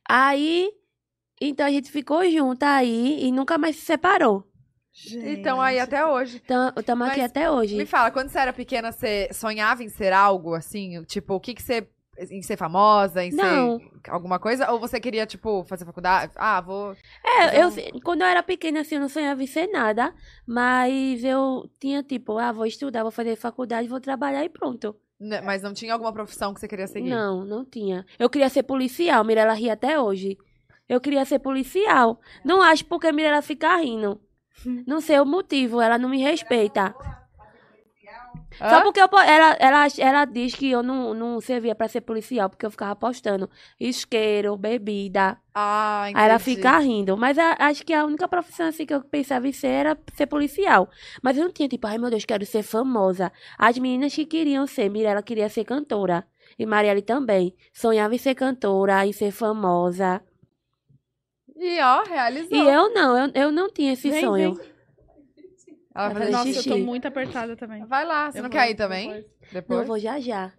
Aí, 0.09 0.71
então 1.41 1.67
a 1.67 1.71
gente 1.71 1.91
ficou 1.91 2.25
junta 2.31 2.69
aí 2.73 3.25
e 3.25 3.33
nunca 3.33 3.59
mais 3.59 3.77
se 3.77 3.83
separou. 3.83 4.49
Então 5.25 5.61
aí 5.61 5.79
até 5.81 6.07
hoje. 6.07 6.41
Então, 6.45 6.73
estamos 6.77 7.09
aqui 7.09 7.21
Mas 7.21 7.31
até 7.31 7.51
hoje. 7.51 7.77
Me 7.77 7.87
fala, 7.87 8.11
quando 8.11 8.29
você 8.29 8.39
era 8.39 8.53
pequena, 8.53 8.93
você 8.93 9.29
sonhava 9.33 9.83
em 9.83 9.89
ser 9.89 10.13
algo, 10.13 10.55
assim? 10.55 11.03
Tipo, 11.05 11.35
o 11.35 11.41
que 11.41 11.55
que 11.55 11.63
você... 11.63 11.89
Em 12.19 12.43
ser 12.43 12.59
famosa, 12.59 13.25
em 13.25 13.31
Não. 13.33 13.79
ser 13.79 13.91
alguma 14.11 14.39
coisa? 14.39 14.71
Ou 14.71 14.79
você 14.79 15.01
queria, 15.01 15.25
tipo, 15.25 15.65
fazer 15.65 15.87
faculdade? 15.87 16.33
Ah, 16.37 16.61
vou... 16.61 16.95
É, 17.25 17.63
eu, 17.63 17.71
Então- 17.71 18.01
quando 18.05 18.21
eu 18.21 18.27
era 18.27 18.43
pequena, 18.43 18.81
assim, 18.81 18.97
eu 18.97 19.01
não 19.01 19.09
sonhava 19.09 19.43
em 19.43 19.47
ser 19.47 19.67
nada, 19.69 20.15
mas 20.47 21.25
eu 21.25 21.71
tinha, 21.81 22.03
tipo, 22.03 22.37
ah, 22.37 22.53
vou 22.53 22.67
estudar, 22.67 23.03
vou 23.03 23.11
fazer 23.11 23.35
faculdade, 23.37 23.89
vou 23.89 23.99
trabalhar 24.01 24.45
e 24.45 24.49
pronto. 24.51 24.95
Né, 25.19 25.41
Mas 25.41 25.63
não 25.63 25.73
tinha 25.73 25.93
alguma 25.95 26.13
profissão 26.13 26.53
que 26.53 26.61
você 26.61 26.67
queria 26.69 26.87
seguir? 26.87 27.09
Não, 27.09 27.45
não 27.45 27.65
tinha. 27.65 28.05
Eu 28.19 28.29
queria 28.29 28.49
ser 28.49 28.65
policial, 28.65 29.25
Mirella 29.25 29.55
ri 29.55 29.71
até 29.71 29.99
hoje. 29.99 30.37
Eu 30.89 31.01
queria 31.01 31.25
ser 31.25 31.39
policial. 31.39 32.21
Não 32.45 32.61
acho 32.61 32.85
porque 32.87 33.11
Mirella 33.13 33.41
fica 33.41 33.77
rindo. 33.79 34.21
Não 34.87 35.01
sei 35.01 35.19
o 35.19 35.25
motivo, 35.25 35.81
ela 35.81 35.97
não 35.97 36.09
me 36.11 36.21
respeita. 36.21 36.95
Hã? 38.61 38.69
Só 38.70 38.83
porque 38.83 39.01
eu, 39.01 39.09
ela, 39.27 39.57
ela, 39.59 39.87
ela 39.99 40.24
diz 40.24 40.55
que 40.55 40.70
eu 40.70 40.83
não, 40.83 41.15
não 41.15 41.41
servia 41.41 41.74
pra 41.74 41.89
ser 41.89 42.01
policial, 42.03 42.49
porque 42.51 42.65
eu 42.66 42.70
ficava 42.70 42.95
postando 42.97 43.49
isqueiro, 43.81 44.57
bebida. 44.57 45.39
Ah, 45.55 46.05
entendi. 46.09 46.19
Aí 46.24 46.31
ela 46.31 46.39
fica 46.39 46.79
rindo. 46.79 47.16
Mas 47.16 47.39
a- 47.39 47.57
acho 47.59 47.85
que 47.85 47.93
a 47.93 48.05
única 48.05 48.27
profissão 48.27 48.66
assim 48.69 48.87
que 48.87 48.95
eu 48.95 49.03
pensava 49.03 49.47
em 49.47 49.53
ser 49.53 49.69
era 49.69 49.99
ser 50.15 50.27
policial. 50.27 50.89
Mas 51.23 51.37
eu 51.37 51.45
não 51.45 51.53
tinha, 51.53 51.69
tipo, 51.69 51.87
ai 51.87 51.99
meu 51.99 52.09
Deus, 52.11 52.24
quero 52.24 52.45
ser 52.47 52.62
famosa. 52.62 53.31
As 53.59 53.79
meninas 53.79 54.15
que 54.15 54.24
queriam 54.24 54.66
ser, 54.66 54.89
Mirella 54.89 55.23
queria 55.23 55.49
ser 55.49 55.65
cantora. 55.65 56.24
E 56.59 56.65
Marielle 56.66 57.03
também. 57.03 57.55
Sonhava 57.73 58.15
em 58.15 58.19
ser 58.19 58.35
cantora, 58.35 59.07
em 59.07 59.12
ser 59.12 59.31
famosa. 59.31 60.23
E 61.57 61.81
ó, 61.81 62.03
realizou. 62.05 62.57
E 62.59 62.69
eu 62.69 62.93
não, 62.93 63.16
eu, 63.16 63.31
eu 63.35 63.53
não 63.53 63.70
tinha 63.70 63.93
esse 63.93 64.11
Vem, 64.11 64.20
sonho. 64.20 64.55
vem. 64.55 64.72
Ela 65.94 66.09
vai 66.09 66.14
fazer 66.23 66.32
Nossa, 66.32 66.48
xixi. 66.52 66.69
eu 66.70 66.77
tô 66.78 66.85
muito 66.85 67.06
apertada 67.06 67.56
também. 67.56 67.85
Vai 67.85 68.05
lá, 68.05 68.31
você 68.31 68.39
Eu 68.39 68.43
não 68.44 68.51
vou 68.51 68.59
quer 68.59 68.70
ir 68.70 68.74
também? 68.74 69.09
depois. 69.09 69.24
Não, 69.40 69.52
Depois? 69.52 69.81
eu 69.81 69.86
vou 69.86 69.98
já 69.98 70.19
já. 70.20 70.52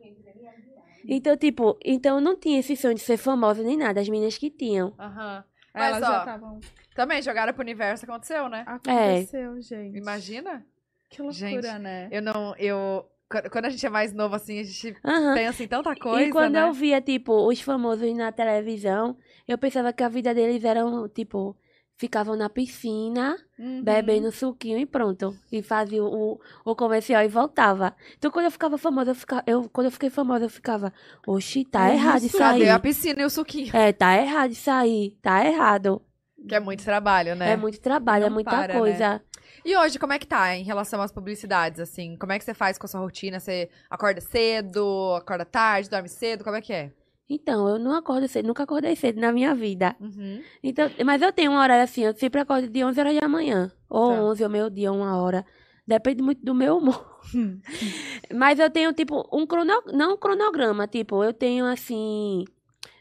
Então, 1.07 1.35
tipo, 1.35 1.77
então 1.84 2.15
eu 2.18 2.22
não 2.22 2.35
tinha 2.39 2.60
esse 2.60 2.76
sonho 2.76 2.95
de 2.95 3.01
ser 3.01 3.18
famosa 3.18 3.61
nem 3.64 3.76
nada. 3.77 3.99
As 3.99 4.07
meninas 4.07 4.38
que 4.38 4.49
tinham. 4.49 4.93
Aham. 4.97 5.43
Elas 5.73 5.91
Mas, 5.91 6.01
já 6.03 6.15
ó, 6.15 6.19
estavam. 6.19 6.60
também 6.95 7.22
jogaram 7.22 7.51
pro 7.53 7.61
universo, 7.64 8.05
aconteceu, 8.05 8.47
né? 8.47 8.64
Aconteceu, 8.68 9.60
gente. 9.61 9.97
Imagina? 9.97 10.65
Que 11.10 11.22
loucura, 11.22 11.61
Gente, 11.61 11.80
né? 11.80 12.07
Eu 12.11 12.22
não, 12.22 12.55
eu... 12.57 13.05
quando- 13.51 13.65
a 13.65 13.69
gente 13.69 13.85
é 13.85 13.89
mais 13.89 14.14
novo, 14.14 14.35
assim, 14.35 14.60
a 14.60 14.64
gente 14.64 14.95
Aham. 15.03 15.34
pensa 15.34 15.64
em 15.64 15.68
tanta 15.68 15.95
coisa, 15.95 16.27
E 16.27 16.31
quando 16.31 16.55
né? 16.55 16.61
eu 16.61 16.72
via, 16.73 17.01
tipo, 17.01 17.34
os 17.47 17.60
famosos 17.60 18.15
na 18.15 18.31
televisão, 18.31 19.18
eu 19.47 19.57
pensava 19.57 19.91
que 19.91 20.03
a 20.03 20.10
vida 20.10 20.34
deles 20.34 20.64
eram, 20.64 21.07
tipo, 21.10 21.57
ficavam 22.04 22.36
na 22.36 22.50
piscina, 22.50 23.38
Uhum. 23.58 23.82
bebendo 23.82 24.30
suquinho 24.30 24.78
e 24.78 24.86
pronto. 24.86 25.34
E 25.50 25.62
fazia 25.64 26.04
o, 26.04 26.38
o 26.66 26.76
comercial 26.76 27.24
e 27.24 27.30
voltava. 27.30 27.96
Então, 28.18 28.30
quando 28.30 28.46
eu 28.46 28.52
ficava 28.52 28.78
famosa, 28.78 29.12
eu 29.12 29.16
ficava, 29.16 29.42
eu, 29.48 29.70
quando 29.70 29.86
eu 29.86 29.92
fiquei 29.92 30.10
famosa, 30.10 30.44
eu 30.46 30.50
ficava, 30.50 30.92
oxi, 31.26 31.64
tá 31.64 31.90
É 31.90 31.94
errado 31.94 32.24
isso, 32.26 32.44
aí. 32.44 32.68
a 32.70 32.78
piscina 32.78 33.22
e 33.22 33.26
o 33.26 33.30
suquinho? 33.30 33.74
É, 33.74 33.94
tá 33.94 34.18
errado 34.18 34.52
isso 34.52 34.70
aí. 34.70 35.18
Tá 35.22 35.46
errado. 35.46 36.02
Que 36.46 36.56
é 36.56 36.60
muito 36.60 36.84
trabalho, 36.84 37.36
né? 37.36 37.52
É, 37.54 37.56
muito 37.56 37.80
trabalho, 37.80 38.26
é 38.26 38.28
Não 38.28 38.34
muita 38.34 38.52
para, 38.52 38.74
né? 38.74 38.80
coisa. 38.80 39.22
E 39.64 39.78
hoje, 39.78 39.98
como 39.98 40.12
é 40.12 40.20
que 40.20 40.28
tá 40.28 40.54
em 40.58 40.64
relação 40.64 41.02
às 41.02 41.10
publicidades, 41.12 41.80
assim? 41.80 42.18
Como 42.18 42.34
é 42.34 42.38
que 42.40 42.44
você 42.44 42.54
faz 42.54 42.78
com 42.78 42.86
a 42.86 42.90
sua 42.90 43.00
rotina? 43.00 43.40
Você 43.40 43.70
acorda 43.90 44.20
cedo, 44.20 45.16
acorda 45.16 45.46
tarde, 45.46 45.90
dorme 45.90 46.10
cedo? 46.10 46.44
Como 46.44 46.58
é 46.58 46.62
que 46.62 46.74
é? 46.74 46.92
Então, 47.30 47.68
eu 47.68 47.80
não 47.80 47.95
acordo 47.95 48.28
cedo, 48.28 48.48
nunca 48.48 48.64
acordei 48.64 48.95
cedo 48.95 49.20
na 49.20 49.32
minha 49.32 49.56
vida. 49.56 49.95
Uhum. 50.00 50.41
Então, 50.62 50.90
mas 51.06 51.22
eu 51.22 51.32
tenho 51.32 51.52
um 51.52 51.58
horário 51.58 51.84
assim, 51.84 52.04
eu 52.04 52.14
sempre 52.16 52.41
acordo 52.41 52.68
de 52.70 52.84
11 52.84 53.00
horas 53.00 53.20
da 53.20 53.28
manhã. 53.28 53.72
Ou 53.90 54.10
Tá. 54.14 54.22
11 54.24 54.44
ou 54.44 54.50
meio-dia, 54.50 54.91
uma 54.91 55.22
hora. 55.22 55.45
Depende 55.88 56.22
muito 56.22 56.44
do 56.44 56.54
meu 56.54 56.78
humor. 56.78 57.20
mas 58.34 58.60
eu 58.60 58.70
tenho, 58.70 58.94
tipo, 58.94 59.28
um 59.32 59.45
crono... 59.45 59.74
não 59.94 60.14
um 60.14 60.18
cronograma, 60.18 60.88
tipo, 60.88 61.24
eu 61.24 61.34
tenho 61.34 61.66
assim. 61.66 62.45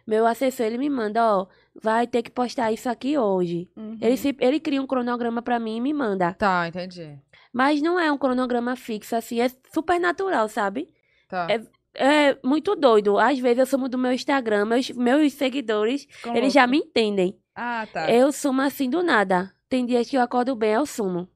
Meu 0.06 0.26
assessor, 0.26 0.66
ele 0.66 0.78
me 0.78 0.90
manda, 0.90 1.24
ó, 1.24 1.46
vai 1.80 2.06
ter 2.08 2.22
que 2.22 2.30
postar 2.30 2.72
isso 2.72 2.88
aqui 2.88 3.16
hoje. 3.16 3.70
Uhum. 3.76 3.98
Ele, 4.00 4.16
se... 4.16 4.36
ele 4.40 4.58
cria 4.58 4.82
um 4.82 4.86
cronograma 4.86 5.42
pra 5.42 5.58
mim 5.60 5.76
e 5.76 5.80
me 5.80 5.92
manda. 5.92 6.34
Tá, 6.34 6.66
entendi. 6.66 7.18
Mas 7.52 7.80
não 7.82 8.00
é 8.00 8.10
um 8.10 8.18
cronograma 8.18 8.74
fixo, 8.76 9.14
assim, 9.14 9.40
é 9.40 9.48
super 9.72 10.00
natural, 10.00 10.48
sabe? 10.48 10.88
Tá. 11.28 11.46
É- 11.50 11.62
É 11.94 12.36
muito 12.42 12.74
doido. 12.74 13.18
Às 13.18 13.38
vezes 13.38 13.58
eu 13.58 13.66
sumo 13.66 13.88
do 13.88 13.98
meu 13.98 14.12
Instagram, 14.12 14.64
meus, 14.64 14.90
meus 14.90 15.32
seguidores, 15.34 16.06
Ficam 16.08 16.34
eles 16.36 16.52
já 16.52 16.66
me 16.66 16.78
entendem. 16.78 17.38
Ah, 17.54 17.86
tá. 17.92 18.10
Eu 18.10 18.32
sumo 18.32 18.62
assim 18.62 18.88
do 18.88 19.02
nada. 19.02 19.52
Tem 19.68 19.84
dias 19.84 20.08
que 20.08 20.16
eu 20.16 20.22
acordo 20.22 20.54
bem, 20.54 20.72
eu 20.72 20.86
sumo. 20.86 21.28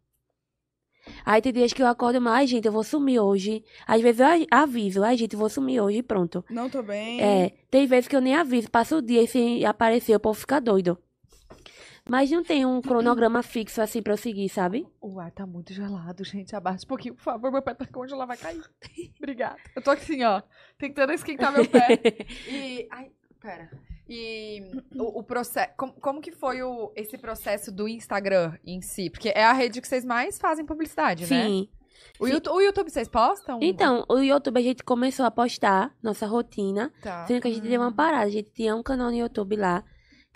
Aí 1.25 1.41
tem 1.41 1.53
dias 1.53 1.73
que 1.73 1.83
eu 1.83 1.87
acordo 1.87 2.21
mais, 2.21 2.51
gente, 2.51 2.67
eu 2.67 2.73
vou 2.73 2.83
sumir 2.83 3.21
hoje. 3.21 3.65
Às 3.87 4.01
vezes 4.01 4.21
eu 4.21 4.47
aviso, 4.51 5.03
ai, 5.05 5.17
gente, 5.17 5.35
eu 5.35 5.39
vou 5.39 5.49
sumir 5.49 5.81
hoje 5.81 5.99
e 5.99 6.03
pronto. 6.03 6.45
Não 6.51 6.69
tô 6.69 6.83
bem. 6.83 7.21
É, 7.21 7.53
tem 7.71 7.87
vezes 7.87 8.09
que 8.09 8.17
eu 8.17 8.21
nem 8.21 8.35
aviso, 8.35 8.71
passa 8.71 8.97
o 8.97 9.03
dia 9.03 9.23
e 9.23 9.27
sem 9.29 9.65
aparecer, 9.65 10.17
o 10.17 10.21
povo 10.21 10.39
fica 10.39 10.61
doido. 10.61 10.99
Mas 12.09 12.31
não 12.31 12.45
tem 12.45 12.65
um 12.65 12.81
cronograma 12.81 13.43
fixo 13.43 13.83
assim 13.83 14.01
pra 14.01 14.13
eu 14.13 14.17
seguir, 14.17 14.49
sabe? 14.49 14.87
O 15.01 15.19
ar 15.19 15.33
tá 15.33 15.45
muito 15.45 15.73
gelado, 15.73 16.23
gente. 16.23 16.55
Abaixa 16.55 16.85
um 16.85 16.89
pouquinho, 16.89 17.15
por 17.15 17.23
favor. 17.23 17.51
Meu 17.51 17.61
pé 17.61 17.75
tá 17.75 17.85
congelado, 17.85 18.29
vai 18.29 18.37
cair. 18.37 18.63
Obrigada. 19.19 19.57
Eu 19.75 19.83
tô 19.83 19.91
assim, 19.91 20.23
ó, 20.23 20.41
tentando 20.79 21.13
esquentar 21.13 21.53
meu 21.53 21.69
pé. 21.69 22.01
E. 22.49 22.87
Ai, 22.91 23.11
pera. 23.41 23.71
E 24.09 24.63
o, 24.95 25.19
o 25.19 25.23
processo. 25.25 25.73
Como, 25.77 25.93
como 25.95 26.21
que 26.21 26.31
foi 26.31 26.63
o, 26.63 26.93
esse 26.95 27.19
processo 27.19 27.73
do 27.73 27.89
Instagram 27.89 28.57
em 28.65 28.81
si? 28.81 29.11
Porque 29.11 29.31
é 29.31 29.43
a 29.43 29.53
rede 29.53 29.81
que 29.81 29.89
vocês 29.89 30.05
mais 30.05 30.39
fazem 30.39 30.65
publicidade, 30.65 31.23
né? 31.23 31.47
Sim. 31.47 31.69
O 32.21 32.29
YouTube, 32.29 32.55
o 32.55 32.61
YouTube 32.61 32.91
vocês 32.91 33.09
postam? 33.09 33.59
Então, 33.61 34.05
o 34.09 34.19
YouTube 34.19 34.59
a 34.59 34.63
gente 34.63 34.85
começou 34.85 35.27
a 35.27 35.31
postar 35.31 35.93
nossa 36.01 36.27
rotina. 36.27 36.93
Tá. 37.03 37.27
Sendo 37.27 37.41
que 37.43 37.49
a 37.49 37.51
gente 37.51 37.69
deu 37.69 37.81
uma 37.81 37.93
parada. 37.93 38.27
A 38.27 38.31
gente 38.31 38.51
tinha 38.53 38.77
um 38.77 38.83
canal 38.83 39.11
no 39.11 39.17
YouTube 39.17 39.57
lá 39.57 39.83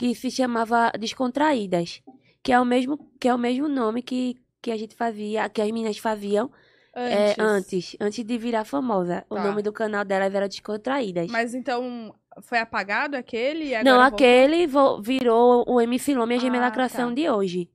que 0.01 0.14
se 0.14 0.31
chamava 0.31 0.90
Descontraídas. 0.98 2.01
Que 2.43 2.52
é 2.52 2.59
o 2.59 2.64
mesmo, 2.64 2.97
que 3.20 3.28
é 3.28 3.35
o 3.35 3.39
mesmo 3.39 3.68
nome 3.68 4.01
que, 4.01 4.35
que 4.62 4.70
a 4.70 4.77
gente 4.78 4.94
fazia, 4.94 5.47
que 5.51 5.60
as 5.60 5.66
meninas 5.70 5.98
faziam 5.98 6.51
é, 6.94 7.35
antes, 7.39 7.97
antes 8.01 8.24
de 8.24 8.39
virar 8.39 8.64
famosa. 8.64 9.27
O 9.28 9.35
Tá. 9.35 9.44
nome 9.44 9.60
do 9.62 9.70
canal 9.74 10.02
delas 10.02 10.35
era 10.35 10.48
Descontraídas. 10.48 11.31
Mas 11.31 11.52
então, 11.55 12.14
foi 12.40 12.59
apagado 12.59 13.14
aquele 13.14 13.74
Não, 13.85 14.01
aquele 14.01 14.66
virou 15.02 15.64
o 15.68 15.78
MC 15.82 16.14
Lome, 16.14 16.35
a 16.36 16.39
Ah, 16.39 16.40
tá. 17.10 17.14
de 17.14 17.28
hoje. 17.28 17.70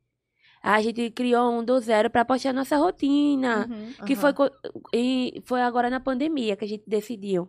A 0.63 0.81
gente 0.81 1.11
criou 1.11 1.51
um 1.51 1.63
do 1.63 1.79
zero 1.79 2.09
pra 2.09 2.25
postar 2.25 2.51
nossa 2.51 2.75
rotina. 2.75 3.67
Uhum. 3.69 3.93
Que 4.07 4.13
Aham. 4.13 4.33
foi, 4.33 4.49
e 4.91 5.43
foi 5.45 5.61
agora 5.61 5.91
na 5.91 5.99
pandemia 5.99 6.55
que 6.55 6.65
a 6.65 6.67
gente 6.67 6.85
decidiu. 6.87 7.47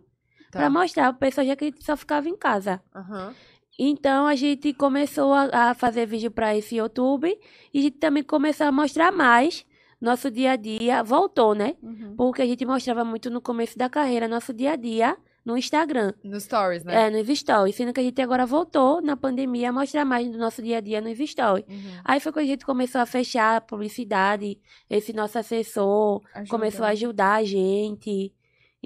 Tá. 0.51 0.59
Pra 0.59 0.69
mostrar 0.69 1.11
pro 1.13 1.19
pessoal 1.21 1.47
já 1.47 1.55
que 1.55 1.63
a 1.65 1.67
gente 1.67 1.83
só 1.83 1.97
ficava 1.97 2.29
em 2.29 2.37
casa. 2.37 2.79
Aham. 2.95 3.33
Então 3.77 4.25
a 4.25 4.35
gente 4.35 4.73
começou 4.73 5.33
a, 5.33 5.69
a 5.69 5.73
fazer 5.73 6.05
vídeo 6.05 6.31
para 6.31 6.55
esse 6.55 6.77
YouTube 6.77 7.37
e 7.73 7.79
a 7.79 7.81
gente 7.81 7.97
também 7.97 8.23
começou 8.23 8.67
a 8.67 8.71
mostrar 8.71 9.11
mais 9.11 9.65
nosso 10.01 10.31
dia 10.31 10.51
a 10.51 10.55
dia. 10.55 11.03
Voltou, 11.03 11.53
né? 11.53 11.75
Uhum. 11.81 12.15
Porque 12.15 12.41
a 12.41 12.45
gente 12.45 12.65
mostrava 12.65 13.03
muito 13.03 13.29
no 13.29 13.41
começo 13.41 13.77
da 13.77 13.89
carreira 13.89 14.27
nosso 14.27 14.53
dia 14.53 14.71
a 14.71 14.75
dia 14.75 15.17
no 15.47 15.57
Instagram, 15.57 16.13
No 16.25 16.37
Stories, 16.41 16.83
né? 16.83 17.07
é, 17.07 17.09
nos 17.09 17.25
stories. 17.39 17.73
Sendo 17.73 17.93
que 17.93 18.01
a 18.01 18.03
gente 18.03 18.21
agora 18.21 18.45
voltou 18.45 19.01
na 19.01 19.15
pandemia 19.15 19.69
a 19.69 19.71
mostrar 19.71 20.03
mais 20.03 20.29
do 20.29 20.37
nosso 20.37 20.61
dia 20.61 20.79
a 20.79 20.81
dia 20.81 20.99
nos 20.99 21.17
stories. 21.17 21.65
Uhum. 21.69 22.01
Aí 22.03 22.19
foi 22.19 22.33
quando 22.33 22.43
a 22.43 22.47
gente 22.49 22.65
começou 22.65 22.99
a 22.99 23.05
fechar 23.05 23.55
a 23.55 23.61
publicidade, 23.61 24.59
esse 24.89 25.13
nosso 25.13 25.39
assessor 25.39 26.21
Ajuda. 26.33 26.49
começou 26.49 26.85
a 26.85 26.89
ajudar 26.89 27.35
a 27.35 27.43
gente. 27.45 28.33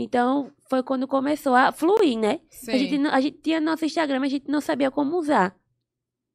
Então 0.01 0.51
foi 0.69 0.83
quando 0.83 1.07
começou 1.07 1.53
a 1.55 1.71
fluir, 1.71 2.17
né? 2.17 2.39
Sim. 2.49 2.71
A 2.71 2.77
gente, 2.77 3.07
a 3.07 3.21
gente 3.21 3.37
tinha 3.37 3.61
nosso 3.61 3.85
Instagram, 3.85 4.19
mas 4.19 4.27
a 4.31 4.35
gente 4.35 4.49
não 4.49 4.61
sabia 4.61 4.89
como 4.91 5.17
usar. 5.17 5.55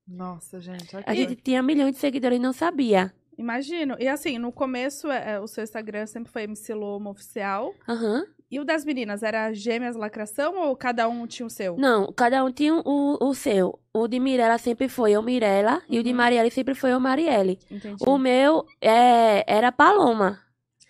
Nossa, 0.06 0.60
gente. 0.60 0.94
olha 0.94 1.04
A 1.06 1.14
gente 1.14 1.36
tinha 1.36 1.62
milhões 1.62 1.92
de 1.92 1.98
seguidores 1.98 2.38
e 2.38 2.42
não 2.42 2.52
sabia. 2.52 3.12
Imagino. 3.36 3.96
E 3.98 4.08
assim, 4.08 4.38
no 4.38 4.50
começo, 4.50 5.10
é, 5.10 5.32
é, 5.32 5.40
o 5.40 5.46
seu 5.46 5.62
Instagram 5.62 6.06
sempre 6.06 6.32
foi 6.32 6.44
MC 6.44 6.72
Loma 6.72 7.10
Oficial. 7.10 7.74
Aham. 7.88 8.24
E 8.48 8.60
o 8.60 8.64
das 8.64 8.84
meninas, 8.84 9.24
era 9.24 9.52
Gêmeas 9.52 9.96
Lacração 9.96 10.56
ou 10.56 10.76
cada 10.76 11.08
um 11.08 11.26
tinha 11.26 11.44
o 11.46 11.50
seu? 11.50 11.76
Não, 11.76 12.12
cada 12.12 12.44
um 12.44 12.52
tinha 12.52 12.74
o, 12.74 13.18
o 13.20 13.34
seu. 13.34 13.80
O 13.92 14.06
de 14.06 14.20
Mirella 14.20 14.56
sempre 14.56 14.88
foi 14.88 15.12
eu, 15.12 15.22
Mirella. 15.22 15.82
E 15.88 15.98
o 15.98 16.02
de 16.02 16.10
Uhum. 16.10 16.16
Marielle 16.16 16.50
sempre 16.52 16.74
foi 16.74 16.92
eu, 16.92 17.00
Marielle. 17.00 17.58
Entendi. 17.68 18.04
O 18.06 18.16
meu 18.16 18.64
é, 18.80 19.44
era 19.52 19.72
Paloma. 19.72 20.38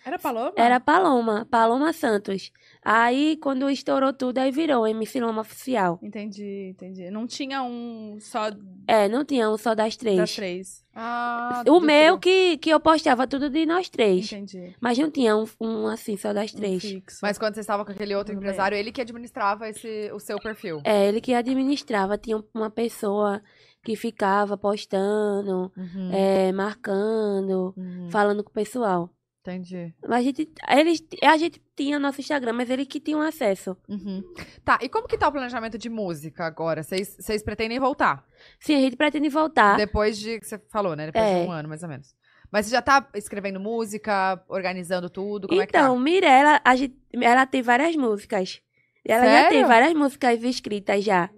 Era 0.07 0.17
Paloma? 0.19 0.53
Era 0.55 0.79
Paloma. 0.79 1.47
Paloma 1.51 1.91
Santos. 1.93 2.51
Aí, 2.83 3.35
quando 3.37 3.69
estourou 3.69 4.13
tudo, 4.13 4.37
aí 4.37 4.49
virou 4.51 4.87
MC 4.87 5.19
Loma 5.19 5.41
Oficial. 5.41 5.99
Entendi, 6.01 6.69
entendi. 6.71 7.09
Não 7.11 7.27
tinha 7.27 7.61
um 7.61 8.17
só 8.21 8.49
É, 8.87 9.09
não 9.09 9.25
tinha 9.25 9.49
um 9.49 9.57
só 9.57 9.75
das 9.75 9.97
três. 9.97 10.17
das 10.17 10.33
três. 10.35 10.85
Ah, 10.95 11.63
O 11.67 11.79
meu 11.81 12.17
que, 12.17 12.57
que 12.57 12.69
eu 12.69 12.79
postava 12.79 13.27
tudo 13.27 13.49
de 13.49 13.65
nós 13.65 13.89
três. 13.89 14.31
Entendi. 14.31 14.73
Mas 14.79 14.97
não 14.97 15.11
tinha 15.11 15.35
um, 15.35 15.45
um 15.59 15.87
assim, 15.87 16.15
só 16.15 16.31
das 16.33 16.53
Um 16.53 16.57
três. 16.57 16.81
fixo. 16.81 17.19
Mas 17.21 17.37
quando 17.37 17.55
você 17.55 17.59
estava 17.59 17.83
com 17.83 17.91
aquele 17.91 18.15
outro 18.15 18.33
Tudo 18.33 18.41
bem. 18.41 18.49
empresário, 18.49 18.77
ele 18.77 18.91
que 18.91 19.01
administrava 19.01 19.67
esse, 19.69 20.09
o 20.13 20.19
seu 20.19 20.39
perfil. 20.39 20.81
É, 20.85 21.07
ele 21.09 21.19
que 21.19 21.33
administrava. 21.33 22.17
Tinha 22.17 22.41
uma 22.53 22.69
pessoa 22.69 23.41
que 23.83 23.95
ficava 23.95 24.57
postando, 24.57 25.71
Uhum. 25.77 26.09
é, 26.11 26.51
marcando, 26.51 27.73
Uhum. 27.77 28.09
falando 28.09 28.43
com 28.43 28.49
o 28.49 28.53
pessoal. 28.53 29.09
Entendi. 29.47 29.93
Mas 30.05 30.19
a 30.19 30.21
gente, 30.21 30.51
eles, 30.69 31.03
a 31.23 31.37
gente 31.37 31.61
tinha 31.75 31.97
nosso 31.97 32.19
Instagram, 32.19 32.51
mas 32.53 32.69
ele 32.69 32.85
que 32.85 32.99
tinha 32.99 33.17
um 33.17 33.21
acesso. 33.21 33.77
Uhum. 33.87 34.21
Tá, 34.65 34.77
e 34.81 34.89
como 34.89 35.07
que 35.07 35.17
tá 35.17 35.27
o 35.29 35.31
planejamento 35.31 35.77
de 35.77 35.89
música 35.89 36.45
agora? 36.45 36.83
Vocês 36.83 37.15
vocês 37.17 37.41
pretendem 37.41 37.79
voltar? 37.79 38.25
Sim, 38.59 38.75
a 38.75 38.81
gente 38.81 38.97
pretende 38.97 39.29
voltar. 39.29 39.77
Depois 39.77 40.17
de 40.17 40.39
que 40.39 40.45
você 40.45 40.57
falou, 40.69 40.95
né? 40.95 41.05
Depois 41.05 41.23
É. 41.25 41.41
de 41.43 41.47
um 41.47 41.51
ano, 41.51 41.69
mais 41.69 41.81
ou 41.81 41.89
menos. 41.89 42.13
Mas 42.51 42.65
você 42.65 42.71
já 42.71 42.81
tá 42.81 43.07
escrevendo 43.15 43.59
música, 43.59 44.43
organizando 44.49 45.09
tudo? 45.09 45.47
Como 45.47 45.61
é 45.61 45.65
que 45.65 45.77
então, 45.77 45.95
tá? 45.95 46.01
Mirella, 46.01 46.61
a 46.63 46.75
gente, 46.75 46.97
ela 47.21 47.45
tem 47.45 47.61
várias 47.61 47.95
músicas. 47.95 48.61
Ela 49.05 49.23
já 49.23 49.31
Sério? 49.31 49.49
tem 49.49 49.65
várias 49.65 49.93
músicas 49.93 50.43
escritas 50.43 51.03
já. 51.03 51.29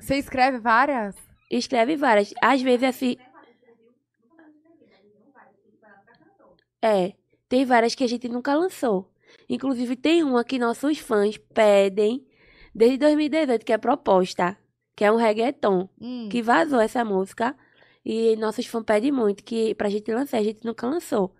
Você 0.00 0.16
escreve 0.16 0.58
várias? 0.58 1.14
Escreve 1.50 1.96
várias. 1.96 2.34
Às 2.40 2.62
vezes, 2.62 2.82
assim. 2.84 3.16
É. 6.82 7.12
Tem 7.48 7.64
várias 7.64 7.94
que 7.94 8.04
a 8.04 8.06
gente 8.06 8.28
nunca 8.28 8.54
lançou. 8.54 9.10
Inclusive, 9.48 9.96
tem 9.96 10.22
uma 10.22 10.44
que 10.44 10.58
nossos 10.58 10.98
fãs 10.98 11.36
pedem 11.54 12.26
desde 12.74 12.98
2018, 12.98 13.64
que 13.64 13.72
é 13.72 13.78
proposta. 13.78 14.56
Que 14.94 15.04
é 15.04 15.12
um 15.12 15.16
reggaeton. 15.16 15.88
Hum. 16.00 16.28
Que 16.30 16.42
vazou 16.42 16.80
essa 16.80 17.04
música. 17.04 17.56
E 18.04 18.36
nossos 18.36 18.66
fãs 18.66 18.84
pedem 18.84 19.12
muito 19.12 19.42
que 19.42 19.74
pra 19.74 19.88
gente 19.88 20.12
lançar. 20.12 20.38
A 20.38 20.42
gente 20.42 20.64
nunca 20.64 20.86
lançou. 20.86 21.34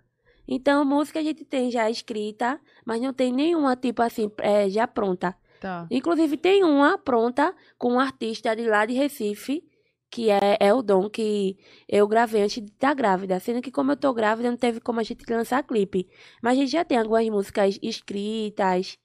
Então, 0.51 0.83
música 0.83 1.19
a 1.19 1.23
gente 1.23 1.45
tem 1.45 1.69
já 1.69 1.87
escrita, 1.91 2.59
mas 2.83 2.99
não 2.99 3.13
tem 3.13 3.31
nenhuma, 3.31 3.75
tipo 3.75 4.01
assim, 4.01 4.31
é, 4.39 4.67
já 4.67 4.87
pronta. 4.87 5.35
Tá. 5.61 5.85
Inclusive, 5.91 6.37
tem 6.37 6.63
uma 6.63 6.97
pronta 6.97 7.53
com 7.77 7.93
um 7.93 7.99
artista 7.99 8.55
de 8.55 8.65
lá 8.65 8.83
de 8.83 8.93
Recife, 8.95 9.63
que 10.09 10.29
é, 10.29 10.57
é 10.59 10.73
o 10.73 10.81
Dom, 10.81 11.09
que 11.09 11.57
eu 11.87 12.07
gravei 12.07 12.41
antes 12.41 12.63
de 12.63 12.71
estar 12.71 12.93
grávida. 12.93 13.39
Sendo 13.39 13.61
que, 13.61 13.71
como 13.71 13.91
eu 13.91 13.97
tô 13.97 14.13
grávida, 14.13 14.49
não 14.49 14.57
teve 14.57 14.79
como 14.79 14.99
a 14.99 15.03
gente 15.03 15.23
lançar 15.31 15.63
clipe. 15.63 16.09
Mas 16.41 16.53
a 16.53 16.61
gente 16.61 16.71
já 16.71 16.83
tem 16.83 16.97
algumas 16.97 17.27
músicas 17.29 17.79
escritas 17.81 18.97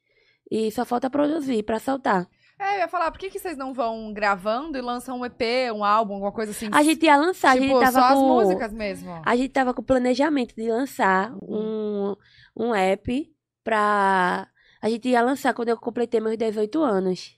e 0.50 0.70
só 0.70 0.84
falta 0.84 1.10
produzir 1.10 1.62
pra 1.62 1.78
soltar. 1.78 2.28
É, 2.58 2.76
eu 2.76 2.78
ia 2.80 2.88
falar, 2.88 3.10
por 3.10 3.18
que, 3.18 3.30
que 3.30 3.38
vocês 3.38 3.56
não 3.56 3.74
vão 3.74 4.12
gravando 4.12 4.78
e 4.78 4.80
lançam 4.80 5.18
um 5.18 5.24
EP, 5.24 5.42
um 5.74 5.84
álbum, 5.84 6.14
alguma 6.14 6.32
coisa 6.32 6.52
assim? 6.52 6.68
A 6.72 6.82
gente 6.82 7.04
ia 7.04 7.16
lançar, 7.16 7.58
tipo, 7.58 7.64
a 7.64 7.68
gente 7.68 7.92
só 7.92 8.00
tava 8.00 8.14
as 8.14 8.20
com... 8.20 8.28
músicas 8.28 8.72
mesmo. 8.72 9.22
A 9.24 9.36
gente 9.36 9.50
tava 9.50 9.74
com 9.74 9.82
o 9.82 9.84
planejamento 9.84 10.54
de 10.54 10.70
lançar 10.70 11.34
um, 11.42 12.14
um 12.56 12.74
app 12.74 13.28
pra. 13.62 14.48
A 14.80 14.88
gente 14.88 15.08
ia 15.08 15.20
lançar 15.20 15.52
quando 15.52 15.70
eu 15.70 15.76
completei 15.76 16.20
meus 16.20 16.36
18 16.36 16.80
anos. 16.82 17.36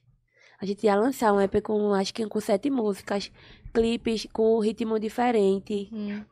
A 0.60 0.64
gente 0.64 0.84
ia 0.84 0.94
lançar 0.96 1.32
um 1.32 1.40
app 1.40 1.60
com, 1.60 1.92
acho 1.92 2.14
que 2.14 2.26
com 2.26 2.40
sete 2.40 2.70
músicas, 2.70 3.30
clipes 3.72 4.26
com 4.32 4.58
ritmo 4.60 4.98
diferente. 4.98 5.88
Hum. 5.92 6.22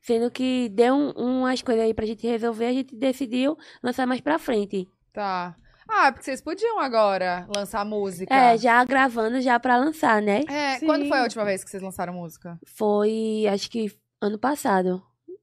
Sendo 0.00 0.30
que 0.30 0.68
deu 0.70 0.94
um- 0.94 1.40
umas 1.42 1.62
coisas 1.62 1.84
aí 1.84 1.94
pra 1.94 2.06
gente 2.06 2.26
resolver, 2.26 2.66
a 2.66 2.72
gente 2.72 2.94
decidiu 2.96 3.56
lançar 3.82 4.06
mais 4.06 4.20
pra 4.20 4.38
frente. 4.38 4.88
Tá. 5.12 5.54
Ah, 5.88 6.10
porque 6.10 6.24
vocês 6.24 6.40
podiam 6.40 6.80
agora 6.80 7.46
lançar 7.54 7.84
música. 7.84 8.34
É, 8.34 8.56
já 8.56 8.82
gravando 8.84 9.40
já 9.40 9.60
pra 9.60 9.76
lançar, 9.76 10.22
né? 10.22 10.40
É, 10.48 10.78
Sim. 10.78 10.86
quando 10.86 11.06
foi 11.06 11.18
a 11.18 11.22
última 11.22 11.44
vez 11.44 11.62
que 11.62 11.70
vocês 11.70 11.82
lançaram 11.82 12.14
música? 12.14 12.58
Foi, 12.66 13.44
acho 13.52 13.70
que 13.70 13.92
ano 14.20 14.38
passado, 14.38 15.02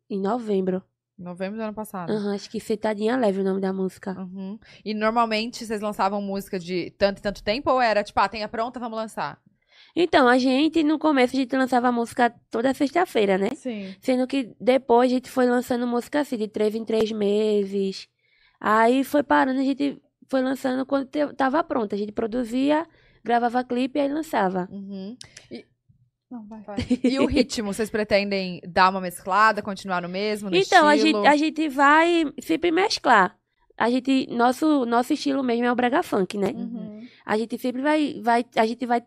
em 0.09 0.19
novembro. 0.19 0.81
Novembro 1.17 1.57
do 1.57 1.63
ano 1.63 1.73
passado. 1.73 2.11
Aham, 2.11 2.33
acho 2.33 2.49
que 2.49 2.59
Cetadinha 2.61 3.15
Leve 3.17 3.41
o 3.41 3.43
nome 3.43 3.59
da 3.61 3.71
música. 3.73 4.17
Uhum. 4.17 4.57
E 4.83 4.93
normalmente 4.93 5.65
vocês 5.65 5.81
lançavam 5.81 6.21
música 6.21 6.57
de 6.57 6.91
tanto 6.97 7.19
e 7.19 7.21
tanto 7.21 7.43
tempo 7.43 7.69
ou 7.69 7.81
era 7.81 8.03
tipo, 8.03 8.19
ah, 8.19 8.29
tem 8.29 8.41
a 8.43 8.47
pronta, 8.47 8.79
vamos 8.79 8.97
lançar? 8.97 9.37
Então, 9.95 10.27
a 10.27 10.37
gente, 10.37 10.83
no 10.83 10.99
começo, 10.99 11.35
a 11.35 11.39
gente 11.39 11.55
lançava 11.55 11.91
música 11.91 12.33
toda 12.49 12.73
sexta-feira, 12.73 13.37
né? 13.37 13.49
Sim. 13.55 13.95
Sendo 13.99 14.27
que 14.27 14.53
depois 14.59 15.11
a 15.11 15.15
gente 15.15 15.29
foi 15.29 15.45
lançando 15.45 15.87
música 15.87 16.21
assim, 16.21 16.37
de 16.37 16.47
três 16.47 16.75
em 16.75 16.85
três 16.85 17.11
meses. 17.11 18.07
Aí 18.59 19.03
foi 19.03 19.23
parando, 19.23 19.59
a 19.59 19.63
gente 19.63 20.01
foi 20.27 20.41
lançando 20.41 20.85
quando 20.85 21.09
tava 21.35 21.63
pronta. 21.63 21.95
A 21.95 21.97
gente 21.97 22.11
produzia, 22.11 22.85
gravava 23.23 23.63
clipe 23.63 23.97
e 23.97 24.01
aí 24.01 24.07
lançava. 24.11 24.67
Uhum. 24.71 25.17
Não, 26.29 26.45
vai. 26.45 26.61
E 27.03 27.17
o 27.19 27.25
ritmo, 27.25 27.73
vocês 27.73 27.89
pretendem 27.89 28.61
dar 28.63 28.89
uma 28.91 29.01
mesclada, 29.01 29.63
continuar 29.63 30.03
no 30.03 30.09
mesmo, 30.09 30.49
no 30.49 30.55
então, 30.55 30.87
a 30.87 30.95
estilo? 30.95 31.23
gente, 31.23 31.27
a 31.27 31.35
gente 31.35 31.69
vai 31.69 32.25
sempre 32.39 32.71
mesclar. 32.71 33.35
A 33.75 33.89
gente, 33.89 34.27
nosso, 34.29 34.85
nosso 34.85 35.13
estilo 35.13 35.41
mesmo 35.41 35.65
é 35.65 35.71
o 35.71 35.75
brega 35.75 36.03
funk, 36.03 36.37
né? 36.37 36.49
Uhum. 36.49 37.07
A 37.25 37.37
gente 37.37 37.57
sempre 37.57 37.81
vai, 37.81 38.19
vai, 38.21 38.45
a 38.55 38.65
gente 38.65 38.85
vai, 38.85 39.01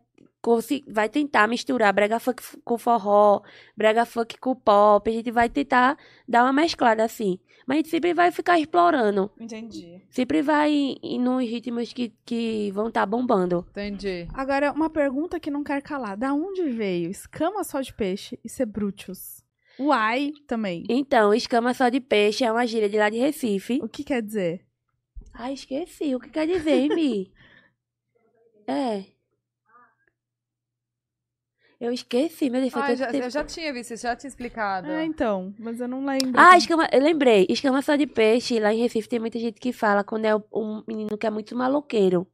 vai 0.89 1.09
tentar 1.09 1.47
misturar 1.47 1.93
brega 1.93 2.19
funk 2.19 2.43
com 2.65 2.77
forró, 2.77 3.43
brega 3.77 4.05
funk 4.05 4.39
com 4.39 4.55
pop. 4.55 5.09
A 5.09 5.13
gente 5.13 5.31
vai 5.31 5.49
tentar 5.49 5.97
dar 6.27 6.45
uma 6.45 6.53
mesclada 6.53 7.05
assim. 7.05 7.39
Mas 7.67 7.77
a 7.77 7.79
gente 7.79 7.89
sempre 7.91 8.13
vai 8.13 8.31
ficar 8.33 8.59
explorando. 8.59 9.31
Entendi. 9.39 10.03
Sempre 10.11 10.43
vai 10.43 10.97
ir 11.03 11.19
nos 11.19 11.49
ritmos 11.49 11.93
que, 11.93 12.13
que 12.25 12.71
vão 12.73 12.89
estar 12.89 13.07
bombando. 13.07 13.65
Entendi. 13.71 14.27
Agora, 14.35 14.73
uma 14.73 14.91
pergunta 14.91 15.39
que 15.39 15.51
não 15.51 15.63
quer 15.63 15.81
calar. 15.81 16.17
Da 16.17 16.33
onde 16.35 16.65
veio 16.71 17.11
escama 17.11 17.63
só 17.63 17.81
de 17.81 17.95
peixe 17.95 18.39
e 18.45 18.49
cebrútios? 18.49 19.43
Uai 19.79 20.33
também. 20.47 20.85
Então, 20.89 21.33
escama 21.33 21.73
só 21.73 21.89
de 21.89 22.01
peixe 22.01 22.45
é 22.45 22.53
uma 22.53 22.67
gíria 22.67 22.89
de 22.89 22.99
lá 22.99 23.09
de 23.09 23.19
Recife. 23.19 23.81
O 23.83 23.89
que 23.89 24.05
quer 24.05 24.21
dizer? 24.23 24.67
Ai, 25.33 25.55
esqueci. 25.55 26.15
O 26.15 26.21
que 26.21 26.29
quer 26.29 26.47
dizer, 26.47 26.89
Mi? 26.89 27.33
É. 28.65 29.05
Eu 31.83 31.93
esqueci, 31.93 32.49
meu 32.49 32.61
Deus. 32.61 32.73
Ah, 32.77 32.87
tanto 32.87 32.97
já, 32.97 33.07
tempo. 33.09 33.25
eu 33.25 33.31
já 33.31 33.43
tinha 33.43 33.73
visto 33.73 33.93
isso, 33.93 34.05
já 34.05 34.15
tinha 34.15 34.29
explicado. 34.29 34.89
É, 34.89 35.05
então. 35.05 35.53
Mas 35.59 35.81
eu 35.81 35.89
não 35.89 36.07
lembro. 36.07 36.35
Ah, 36.37 36.57
escama, 36.57 36.89
eu 36.93 37.03
lembrei. 37.03 37.45
Escama 37.51 37.83
só 37.83 37.97
de 37.97 38.07
peixe. 38.07 38.61
Lá 38.61 38.73
em 38.73 38.79
Recife 38.79 39.09
tem 39.09 39.19
muita 39.19 39.37
gente 39.37 39.59
que 39.59 39.73
fala 39.73 40.05
quando 40.05 40.27
é 40.27 40.37
um 40.55 40.85
menino 40.87 41.19
que 41.19 41.27
é 41.27 41.31
muito 41.31 41.57
maloqueiro. 41.57 42.25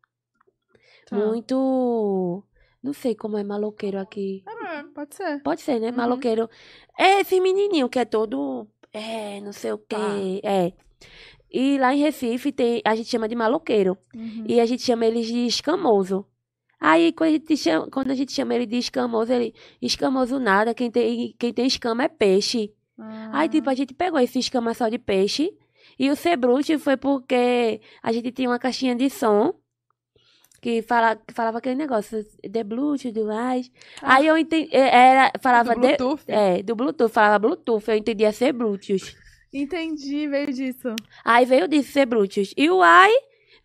Tá. 1.06 1.16
Muito. 1.16 2.44
Não 2.82 2.92
sei 2.92 3.14
como 3.14 3.38
é 3.38 3.42
maloqueiro 3.42 3.98
aqui. 3.98 4.44
É, 4.46 4.82
pode 4.94 5.14
ser. 5.14 5.42
Pode 5.42 5.62
ser, 5.62 5.80
né? 5.80 5.88
Uhum. 5.88 5.96
Maloqueiro. 5.96 6.50
É 6.98 7.20
esse 7.20 7.40
menininho 7.40 7.88
que 7.88 7.98
é 7.98 8.04
todo. 8.04 8.68
É, 8.92 9.40
não 9.40 9.54
sei 9.54 9.72
o 9.72 9.78
quê. 9.78 10.42
Tá. 10.42 10.50
É. 10.50 10.74
E 11.50 11.78
lá 11.78 11.94
em 11.94 12.00
Recife 12.00 12.52
tem, 12.52 12.82
a 12.84 12.94
gente 12.94 13.08
chama 13.08 13.26
de 13.26 13.34
maloqueiro. 13.34 13.96
Uhum. 14.14 14.44
E 14.46 14.60
a 14.60 14.66
gente 14.66 14.82
chama 14.82 15.06
eles 15.06 15.26
de 15.26 15.46
escamoso. 15.46 16.26
Aí, 16.80 17.12
quando 17.12 17.28
a 17.30 17.32
gente 17.32 17.56
chama, 17.56 17.88
quando 17.90 18.10
a 18.10 18.14
gente 18.14 18.32
chama 18.32 18.54
ele 18.54 18.66
de 18.66 18.78
escamoso, 18.78 19.32
ele. 19.32 19.54
Escamoso 19.82 20.38
nada. 20.38 20.72
Quem 20.74 20.90
tem, 20.90 21.34
quem 21.38 21.52
tem 21.52 21.66
escama 21.66 22.04
é 22.04 22.08
peixe. 22.08 22.72
Ah. 22.98 23.30
Aí, 23.40 23.48
tipo, 23.48 23.68
a 23.68 23.74
gente 23.74 23.94
pegou 23.94 24.18
esse 24.20 24.38
escama 24.38 24.72
só 24.74 24.88
de 24.88 24.98
peixe. 24.98 25.50
E 25.98 26.08
o 26.10 26.14
Sebrute 26.16 26.78
foi 26.78 26.96
porque 26.96 27.80
a 28.02 28.12
gente 28.12 28.30
tinha 28.30 28.48
uma 28.48 28.58
caixinha 28.58 28.94
de 28.94 29.10
som. 29.10 29.52
Que 30.60 30.82
fala, 30.82 31.14
que 31.14 31.32
falava 31.32 31.58
aquele 31.58 31.76
negócio, 31.76 32.18
The 32.42 32.64
Bluetooth, 32.64 33.12
do 33.12 33.26
mais. 33.26 33.70
Aí 34.02 34.26
eu 34.26 34.36
entendi, 34.36 34.68
era, 34.74 35.30
falava 35.40 35.72
Do 35.74 35.80
de- 35.80 35.96
Bluetooth. 35.96 36.24
é, 36.26 36.62
do 36.64 36.74
Bluetooth, 36.74 37.12
falava 37.12 37.38
Bluetooth, 37.38 37.88
eu 37.88 37.94
entendia 37.96 38.32
ser 38.32 38.52
Bluetooth. 38.52 39.16
Entendi, 39.52 40.26
veio 40.26 40.52
disso. 40.52 40.94
Aí 41.24 41.44
veio 41.46 41.68
disso 41.68 41.92
ser 41.92 42.06
Bluetooth. 42.06 42.52
E 42.56 42.68
o 42.70 42.82
ai 42.82 43.12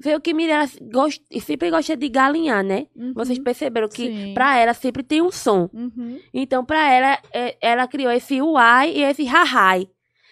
veio 0.04 0.20
que 0.20 0.34
Mirella 0.34 0.68
gost... 0.82 1.24
sempre 1.42 1.72
gosta 1.72 1.96
de 1.96 2.10
galinhar, 2.10 2.64
né? 2.64 2.88
Uhum. 2.96 3.14
Vocês 3.14 3.40
perceberam 3.40 3.88
que 3.88 4.08
Sim. 4.08 4.34
pra 4.34 4.58
ela 4.58 4.74
sempre 4.74 5.02
tem 5.02 5.22
um 5.22 5.32
som. 5.32 5.70
Uhum. 5.74 6.20
Então, 6.34 6.66
pra 6.66 6.92
ela, 6.92 7.18
é, 7.34 7.58
ela 7.62 7.88
criou 7.88 8.12
esse 8.12 8.42
uai 8.42 8.92
e 8.92 9.04
esse 9.04 9.24
rahai. 9.24 9.90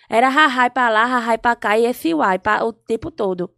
Era 0.10 0.28
rahai 0.28 0.70
pra 0.70 0.90
lá, 0.90 1.06
rahai 1.06 1.38
pra 1.38 1.56
cá 1.56 1.78
e 1.78 1.86
esse 1.86 2.14
uai 2.14 2.38
pra, 2.38 2.66
o 2.66 2.74
tempo 2.74 3.10
todo. 3.10 3.50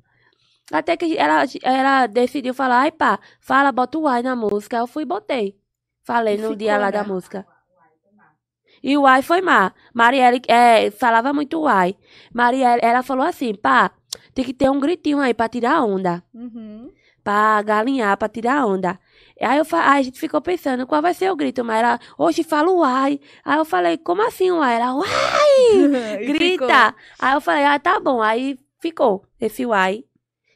Até 0.71 0.95
que 0.95 1.17
ela, 1.17 1.43
ela 1.63 2.07
decidiu 2.07 2.53
falar, 2.53 2.81
ai 2.81 2.91
pá, 2.91 3.19
fala, 3.41 3.71
bota 3.71 3.97
o 3.97 4.03
uai 4.03 4.21
na 4.21 4.35
música. 4.35 4.77
Eu 4.77 4.87
fui 4.87 5.03
e 5.03 5.05
botei. 5.05 5.57
Falei 6.03 6.35
E 6.35 6.37
no 6.37 6.55
dia 6.55 6.77
lá 6.77 6.91
da 6.91 7.03
música. 7.03 7.45
E 8.83 8.97
o 8.97 9.03
uai 9.03 9.21
foi 9.21 9.41
má. 9.41 9.71
Marielle 9.93 10.41
é, 10.47 10.91
falava 10.91 11.31
muito 11.31 11.61
uai. 11.61 11.95
Marielle, 12.33 12.81
ela 12.83 13.01
falou 13.01 13.25
assim, 13.25 13.55
pá, 13.55 13.91
tem 14.33 14.43
que 14.45 14.53
ter 14.53 14.69
um 14.69 14.79
gritinho 14.79 15.19
aí 15.19 15.33
pra 15.33 15.47
tirar 15.49 15.83
onda 15.83 16.23
Uhum. 16.33 16.91
pra 17.23 17.61
galinhar, 17.61 18.17
pra 18.17 18.27
tirar 18.29 18.65
onda. 18.65 18.99
Aí, 19.41 19.57
eu, 19.57 19.65
aí 19.71 19.99
a 19.99 20.01
gente 20.01 20.19
ficou 20.19 20.41
pensando, 20.41 20.85
qual 20.87 21.01
vai 21.01 21.13
ser 21.13 21.31
o 21.31 21.35
grito? 21.35 21.63
Mas 21.63 21.79
ela, 21.79 21.99
hoje 22.17 22.43
fala 22.43 22.69
uai. 22.71 23.19
Aí 23.43 23.57
eu 23.57 23.65
falei, 23.65 23.97
como 23.97 24.21
assim 24.25 24.51
uai? 24.51 24.75
Ela, 24.75 24.93
uai, 24.95 26.21
E 26.21 26.25
ficou. 26.25 26.33
grita. 26.33 26.95
Aí 27.19 27.33
eu 27.33 27.41
falei, 27.41 27.63
ah, 27.65 27.79
tá 27.79 27.99
bom. 27.99 28.21
Aí 28.21 28.57
ficou 28.79 29.25
esse 29.39 29.65
uai. 29.65 30.03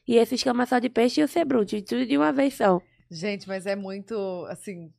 E 0.08 0.16
esse 0.16 0.36
escamaçal 0.36 0.80
de 0.80 0.90
peixe 0.90 1.20
e 1.20 1.24
o 1.24 1.28
cebrute, 1.28 1.82
tudo 1.82 2.06
de 2.06 2.18
uma 2.18 2.32
vez 2.32 2.54
só. 2.56 2.82
Gente, 3.12 3.48
mas 3.48 3.66
é 3.66 3.76
muito, 3.76 4.16
assim... 4.50 4.90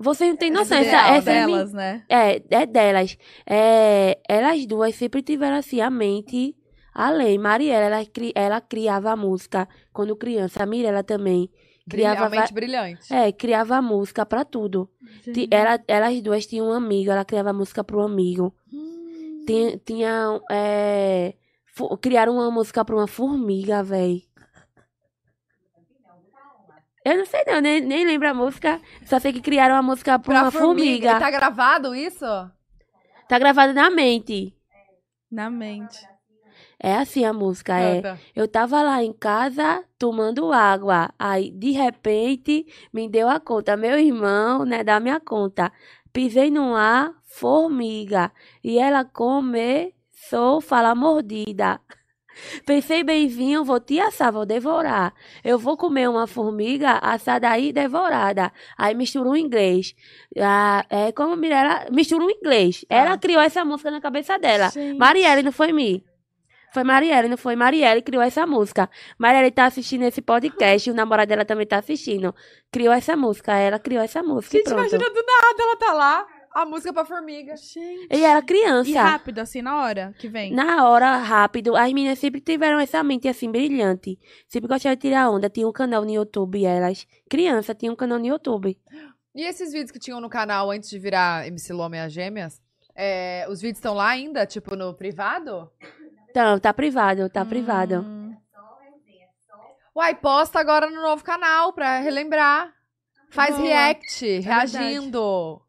Você 0.00 0.26
não 0.26 0.36
tem 0.36 0.50
noção, 0.50 0.78
É 0.78 0.80
essa, 0.86 0.96
essa 1.16 1.30
é, 1.30 1.34
delas, 1.46 1.72
né? 1.74 2.02
é, 2.08 2.42
é 2.50 2.66
delas. 2.66 3.18
É, 3.46 4.18
elas 4.26 4.64
duas 4.64 4.94
sempre 4.94 5.20
tiveram 5.22 5.56
assim 5.56 5.82
a 5.82 5.90
mente 5.90 6.56
além. 6.94 7.38
Mariela, 7.38 7.84
ela, 7.86 8.04
cri- 8.06 8.32
ela 8.34 8.60
criava 8.60 9.10
a 9.12 9.16
música 9.16 9.68
quando 9.92 10.16
criança. 10.16 10.62
A 10.62 10.66
Mirella 10.66 11.02
também. 11.02 11.50
Criava 11.88 12.20
Realmente 12.28 12.48
va- 12.48 12.54
brilhante. 12.54 13.12
É, 13.12 13.32
criava 13.32 13.76
a 13.76 13.82
música 13.82 14.24
pra 14.24 14.44
tudo. 14.44 14.88
Ela, 15.50 15.82
elas 15.88 16.20
duas 16.22 16.46
tinham 16.46 16.68
um 16.68 16.72
amigo, 16.72 17.10
ela 17.10 17.24
criava 17.24 17.52
música 17.52 17.82
pro 17.82 18.00
amigo. 18.02 18.54
Tinha, 19.46 19.76
tinha 19.78 20.40
é, 20.50 21.34
criaram 22.00 22.34
uma 22.34 22.50
música 22.50 22.84
pra 22.84 22.94
uma 22.94 23.08
formiga, 23.08 23.82
véi. 23.82 24.22
Eu 27.04 27.16
não 27.16 27.24
sei 27.26 27.42
não, 27.46 27.60
nem, 27.60 27.80
nem 27.80 28.06
lembro 28.06 28.28
a 28.28 28.34
música. 28.34 28.80
Só 29.06 29.18
sei 29.18 29.32
que 29.32 29.40
criaram 29.40 29.74
uma 29.74 29.82
música 29.82 30.18
pra, 30.18 30.34
Pra 30.34 30.42
uma 30.42 30.50
formiga. 30.50 31.16
E 31.16 31.18
Tá 31.18 31.30
gravado 31.30 31.94
isso? 31.94 32.26
Tá 33.28 33.38
gravado 33.38 33.72
na 33.72 33.88
mente. 33.90 34.54
Na 35.30 35.48
mente. 35.48 35.98
É 36.82 36.94
assim 36.96 37.24
a 37.26 37.32
música, 37.32 37.76
é. 37.78 38.00
Canta. 38.00 38.20
Eu 38.34 38.48
tava 38.48 38.80
lá 38.82 39.02
em 39.04 39.12
casa 39.12 39.84
tomando 39.98 40.50
água. 40.52 41.10
Aí, 41.18 41.50
de 41.50 41.72
repente, 41.72 42.66
me 42.92 43.06
deu 43.08 43.28
a 43.28 43.38
conta. 43.38 43.76
Meu 43.76 43.98
irmão, 43.98 44.64
né, 44.64 44.82
da 44.82 44.98
minha 44.98 45.20
conta. 45.20 45.70
Pisei 46.12 46.50
no 46.50 46.74
ar, 46.74 47.12
formiga. 47.24 48.32
E 48.64 48.78
ela 48.78 49.04
começou 49.04 50.58
a 50.58 50.62
falar 50.62 50.94
mordida. 50.94 51.80
Pensei 52.64 53.02
bemzinho, 53.04 53.62
vou 53.64 53.78
te 53.80 54.00
assar, 54.00 54.32
vou 54.32 54.46
devorar. 54.46 55.12
Eu 55.44 55.58
vou 55.58 55.76
comer 55.76 56.08
uma 56.08 56.26
formiga 56.26 56.92
assada 57.02 57.50
aí 57.50 57.72
devorada. 57.72 58.50
Aí 58.78 58.94
misturou 58.94 59.36
em 59.36 59.44
inglês. 59.44 59.94
Ah, 60.38 60.86
é 60.88 61.12
como 61.12 61.36
Mirella 61.36 61.86
misturou 61.92 62.30
em 62.30 62.36
inglês. 62.36 62.84
Ela 62.88 63.12
Ah. 63.14 63.18
criou 63.18 63.42
essa 63.42 63.64
música 63.64 63.90
na 63.90 64.00
cabeça 64.00 64.38
dela. 64.38 64.70
Gente. 64.70 64.96
Marielle, 64.96 65.42
não 65.42 65.52
foi 65.52 65.72
mim. 65.72 66.02
Foi 66.72 66.84
Marielle, 66.84 67.28
não 67.28 67.36
foi? 67.36 67.56
Marielle 67.56 68.02
criou 68.02 68.22
essa 68.22 68.46
música. 68.46 68.88
Marielle 69.18 69.50
tá 69.50 69.66
assistindo 69.66 70.02
esse 70.02 70.22
podcast, 70.22 70.90
o 70.90 70.94
namorado 70.94 71.28
dela 71.28 71.44
também 71.44 71.66
tá 71.66 71.78
assistindo. 71.78 72.34
Criou 72.70 72.92
essa 72.92 73.16
música, 73.16 73.56
ela 73.56 73.78
criou 73.78 74.02
essa 74.02 74.22
música 74.22 74.56
Gente, 74.56 74.64
pronto. 74.64 74.80
imagina 74.80 75.10
do 75.10 75.14
nada 75.14 75.62
ela 75.62 75.76
tá 75.76 75.92
lá, 75.92 76.26
a 76.52 76.64
música 76.64 76.92
pra 76.92 77.04
formiga. 77.04 77.56
Gente. 77.56 78.08
E 78.10 78.24
era 78.24 78.42
criança. 78.42 78.90
E 78.90 78.94
rápido, 78.94 79.38
assim, 79.38 79.62
na 79.62 79.82
hora 79.82 80.14
que 80.18 80.28
vem. 80.28 80.52
Na 80.52 80.88
hora, 80.88 81.16
rápido, 81.16 81.76
as 81.76 81.92
meninas 81.92 82.18
sempre 82.18 82.40
tiveram 82.40 82.78
essa 82.78 83.02
mente 83.02 83.28
assim, 83.28 83.50
brilhante. 83.50 84.18
Sempre 84.48 84.68
gostaram 84.68 84.96
de 84.96 85.00
tirar 85.00 85.30
onda. 85.30 85.48
Tinha 85.48 85.66
um 85.66 85.72
canal 85.72 86.04
no 86.04 86.10
YouTube, 86.10 86.64
elas. 86.64 87.06
Criança, 87.28 87.74
tinha 87.74 87.92
um 87.92 87.96
canal 87.96 88.18
no 88.18 88.26
YouTube. 88.26 88.76
E 89.34 89.44
esses 89.44 89.72
vídeos 89.72 89.92
que 89.92 89.98
tinham 89.98 90.20
no 90.20 90.28
canal 90.28 90.70
antes 90.70 90.90
de 90.90 90.98
virar 90.98 91.46
MC 91.46 91.72
Loma 91.72 91.96
e 91.96 92.00
as 92.00 92.12
Gêmeas, 92.12 92.60
é, 92.96 93.46
os 93.48 93.60
vídeos 93.60 93.78
estão 93.78 93.94
lá 93.94 94.08
ainda, 94.08 94.44
tipo, 94.44 94.74
no 94.74 94.92
privado? 94.92 95.70
Então, 96.30 96.58
tá 96.60 96.72
privado, 96.72 97.28
tá 97.28 97.44
privado. 97.44 98.00
Hum. 98.00 98.36
Uai, 99.94 100.14
posta 100.14 100.60
agora 100.60 100.88
no 100.88 101.02
novo 101.02 101.24
canal 101.24 101.72
pra 101.72 101.98
relembrar. 101.98 102.72
Faz 103.30 103.56
Boa. 103.56 103.66
react, 103.66 104.26
É 104.26 104.38
reagindo. 104.38 105.60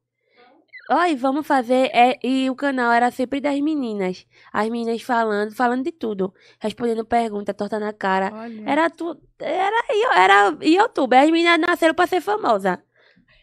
Oi, 0.90 1.16
vamos 1.16 1.48
fazer. 1.48 1.90
É, 1.94 2.20
e 2.24 2.50
o 2.50 2.56
canal 2.56 2.92
era 2.92 3.10
sempre 3.12 3.40
das 3.40 3.60
meninas. 3.60 4.26
As 4.52 4.70
meninas 4.70 5.02
falando, 5.02 5.56
falando 5.56 5.84
de 5.84 5.92
tudo. 5.92 6.34
Respondendo 6.60 7.06
pergunta, 7.06 7.54
torta 7.54 7.80
na 7.80 7.94
cara. 7.94 8.32
Olha. 8.34 8.70
Era 8.70 8.90
tudo. 8.90 9.22
Era, 9.40 9.86
era 10.16 10.58
YouTube. 10.62 11.16
As 11.16 11.30
meninas 11.32 11.60
nasceram 11.60 11.96
pra 11.96 12.08
ser 12.08 12.22
famosa. 12.22 12.84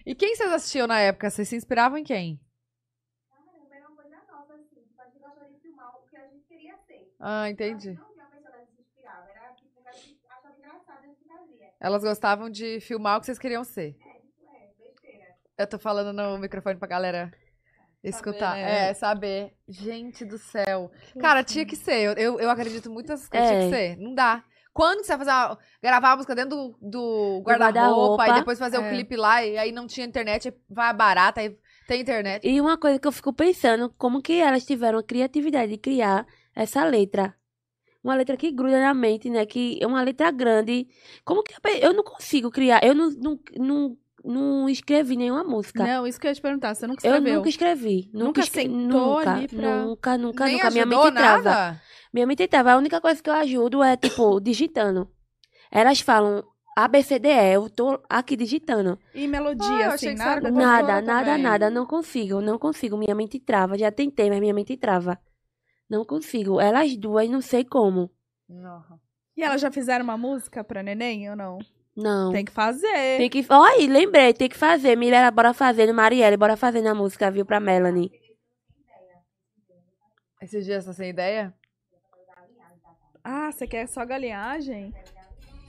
E 0.07 0.15
quem 0.15 0.37
vocês 0.37 0.53
assistiam 0.53 0.87
na 0.87 1.01
época? 1.01 1.31
Vocês 1.31 1.49
se 1.49 1.57
inspiravam 1.57 1.99
em 1.99 2.05
quem? 2.05 2.41
Ah, 7.21 7.49
entendi. 7.51 7.99
Elas 11.81 12.03
gostavam 12.03 12.51
de 12.51 12.81
filmar 12.81 13.17
o 13.17 13.21
que 13.21 13.27
vocês 13.27 13.39
queriam 13.39 13.63
ser. 13.65 13.97
Eu 15.57 15.67
tô 15.67 15.79
falando 15.79 16.13
no 16.13 16.39
microfone 16.39 16.77
pra 16.77 16.89
galera 16.89 17.33
escutar. 18.03 18.55
né? 18.57 18.91
É, 18.91 18.95
saber. 18.95 19.55
Gente 19.69 20.25
do 20.25 20.39
céu. 20.39 20.91
Cara, 21.21 21.43
tinha 21.45 21.65
que 21.65 21.77
ser. 21.77 22.01
Eu, 22.01 22.13
eu, 22.15 22.41
eu 22.41 22.51
acredito 22.51 22.91
muito 22.91 23.09
nessas 23.09 23.29
coisas. 23.29 23.49
Tinha 23.49 23.61
que 23.69 23.75
É. 23.75 23.95
ser. 23.95 23.97
Não 23.97 24.15
dá. 24.15 24.45
Quando 24.73 25.01
que 25.01 25.07
você 25.07 25.17
vai 25.17 25.27
fazer 25.27 25.31
uma- 25.37 25.59
gravar 25.83 26.13
a 26.13 26.17
música 26.17 26.35
dentro 26.37 26.51
do, 26.51 26.79
do 26.81 27.43
guarda-roupa. 27.45 27.73
guarda-roupa 27.73 28.29
e 28.29 28.35
depois 28.35 28.59
fazer 28.59 28.79
o 28.79 28.85
É. 28.85 28.91
clipe 28.91 29.17
lá 29.17 29.45
e 29.45 29.59
aí 29.59 29.73
não 29.73 29.89
tinha 29.89 30.07
internet, 30.07 30.55
vai 30.71 30.93
barata, 30.95 31.41
aí 31.41 31.57
tem 31.89 32.01
internet. 32.01 32.47
E 32.47 32.61
uma 32.61 32.79
coisa 32.79 32.97
que 33.01 33.09
eu 33.09 33.11
fico 33.11 33.33
pensando, 33.33 33.93
como 33.99 34.23
que 34.23 34.35
elas 34.41 34.65
tiveram 34.65 35.01
a 35.01 35.03
criatividade 35.03 35.73
de 35.73 35.79
criar 35.79 36.25
essa 36.63 36.85
letra. 36.85 37.35
Uma 38.03 38.15
letra 38.15 38.37
que 38.37 38.51
gruda 38.53 38.81
na 38.81 38.95
mente, 38.95 39.29
né? 39.29 39.45
Que 39.45 39.79
é 39.81 39.87
uma 39.87 40.03
letra 40.03 40.31
grande. 40.31 40.87
Como 41.25 41.43
que 41.43 41.55
eu 41.81 41.93
não 41.93 42.03
consigo 42.05 42.51
criar? 42.51 42.81
Eu 42.83 42.95
não, 42.95 43.11
não, 43.11 43.39
não, 43.57 43.97
não 44.25 44.69
escrevi 44.69 45.17
nenhuma 45.17 45.43
música. 45.45 45.85
Não, 45.85 46.07
isso 46.07 46.19
que 46.19 46.27
eu 46.27 46.31
ia 46.31 46.35
te 46.35 46.41
perguntar. 46.41 46.75
Você 46.75 46.87
nunca 46.87 47.07
eu 47.07 47.13
escreveu? 47.15 47.37
nunca 47.37 47.49
escrevi. 47.49 48.11
Nunca 48.13 48.25
Nunca, 48.25 48.41
escre- 48.41 48.63
sentou 48.63 49.17
nunca, 49.19 49.33
ali 49.33 49.49
pra- 49.49 49.83
Nunca, 49.85 50.19
nunca, 50.19 50.45
Nem 50.45 50.55
nunca. 50.57 50.71
Minha 50.71 50.87
mente 50.87 51.13
trava. 51.13 51.43
nada? 51.51 51.83
Minha 52.13 52.27
mente 52.27 52.47
trava. 52.47 52.73
A 52.73 52.77
única 52.79 53.01
coisa 53.01 53.23
que 53.23 53.29
eu 53.29 53.35
ajudo 53.35 53.83
é, 53.83 53.97
tipo, 53.97 54.39
digitando. 54.41 55.11
Elas 55.71 56.01
falam 56.01 56.43
ABCDE, 56.77 57.53
eu 57.55 57.69
tô 57.69 58.01
aqui 58.09 58.37
digitando. 58.37 58.97
E 59.13 59.27
melodia, 59.27 59.67
Ah, 59.69 59.83
eu 59.83 59.91
assim, 59.91 60.15
nada? 60.15 60.51
Nada, 60.51 61.03
nada, 61.03 61.37
nada. 61.37 61.69
Não 61.69 61.85
consigo, 61.85 62.41
não 62.41 62.57
consigo. 62.59 62.97
Minha 62.97 63.15
mente 63.15 63.41
trava. 63.41 63.77
Já 63.77 63.91
tentei, 63.91 64.31
mas 64.31 64.39
minha 64.41 64.55
mente 64.55 64.77
trava. 64.77 65.19
Não 65.89 66.05
consigo. 66.05 66.61
Elas 66.61 66.97
duas, 66.97 67.29
não 67.31 67.41
sei 67.41 67.65
como. 67.65 68.11
E 69.37 69.43
elas 69.43 69.61
já 69.61 69.71
fizeram 69.71 70.05
uma 70.05 70.17
música 70.19 70.63
pra 70.65 70.83
neném 70.83 71.31
ou 71.31 71.37
não? 71.37 71.59
Não. 71.97 72.31
Tem 72.33 72.45
que 72.45 72.53
fazer. 72.53 73.19
Tem 73.19 73.29
que. 73.31 73.45
Olha, 73.49 73.89
lembrei, 73.93 74.33
tem 74.33 74.49
que 74.49 74.57
fazer. 74.57 74.97
Mirella, 74.97 75.31
bora 75.31 75.53
fazer. 75.55 75.87
No 75.87 75.95
Marielle, 75.95 76.37
bora 76.37 76.57
fazer 76.57 76.81
na 76.83 76.95
música, 76.95 77.31
viu, 77.31 77.45
pra 77.47 77.59
Melanie. 77.61 78.11
Esses 80.41 80.65
dias 80.65 80.85
tá 80.85 80.93
sem 80.93 81.11
ideia? 81.11 81.53
Ah, 83.25 83.51
você 83.51 83.67
quer 83.67 83.87
só 83.89 84.05
galinhagem? 84.05 84.95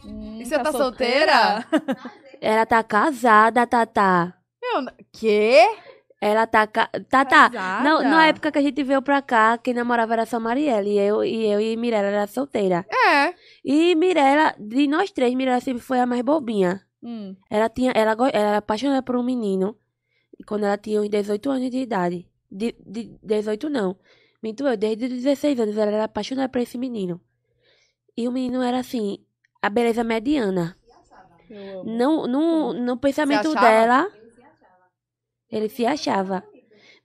Hum, 0.05 0.39
E 0.39 0.45
você 0.45 0.57
tá 0.59 0.71
solteira? 0.71 1.65
Ela 2.39 2.65
tá 2.65 2.81
casada, 2.83 3.65
Tatá. 3.67 4.33
Meu, 4.61 4.81
n- 4.81 4.91
quê? 5.11 5.65
Ela 6.21 6.45
tá. 6.45 6.67
Ca... 6.67 6.89
Tatá. 7.09 7.49
Casada? 7.49 7.83
Não, 7.83 8.01
na 8.01 8.27
época 8.27 8.51
que 8.51 8.59
a 8.59 8.61
gente 8.61 8.83
veio 8.83 9.01
pra 9.01 9.21
cá, 9.21 9.57
quem 9.57 9.73
namorava 9.73 10.13
era 10.13 10.25
só 10.25 10.39
Marielle. 10.39 10.91
E 10.91 10.99
eu 10.99 11.23
e, 11.23 11.45
eu 11.45 11.61
e 11.61 11.77
Mirella 11.77 12.09
era 12.09 12.27
solteira. 12.27 12.85
É. 12.91 13.33
E 13.63 13.95
Mirella, 13.95 14.53
de 14.59 14.87
nós 14.87 15.11
três, 15.11 15.33
Mirella 15.33 15.61
sempre 15.61 15.81
foi 15.81 15.99
a 15.99 16.05
mais 16.05 16.21
bobinha. 16.21 16.85
Hum. 17.01 17.35
Ela 17.49 17.69
tinha, 17.69 17.91
ela, 17.95 18.11
ela 18.11 18.29
era 18.33 18.57
apaixonada 18.57 19.01
por 19.01 19.15
um 19.15 19.23
menino 19.23 19.77
quando 20.45 20.65
ela 20.65 20.77
tinha 20.77 21.01
uns 21.01 21.09
18 21.09 21.49
anos 21.49 21.69
de 21.69 21.77
idade. 21.77 22.27
De, 22.51 22.75
de 22.85 23.17
18 23.23 23.69
não. 23.69 23.95
Minto 24.41 24.67
eu, 24.67 24.75
desde 24.75 25.05
os 25.05 25.11
16 25.11 25.59
anos 25.59 25.77
ela 25.77 25.91
era 25.91 26.03
apaixonada 26.05 26.49
por 26.49 26.59
esse 26.59 26.77
menino. 26.77 27.21
E 28.17 28.27
o 28.27 28.31
menino 28.31 28.61
era 28.61 28.79
assim, 28.79 29.19
a 29.61 29.69
beleza 29.69 30.03
mediana. 30.03 30.75
Amo. 31.51 31.83
No, 31.83 32.27
no, 32.27 32.73
no 32.73 32.97
pensamento 32.97 33.53
dela. 33.53 34.07
Ele 35.51 35.69
se 35.69 35.85
achava. 35.85 36.43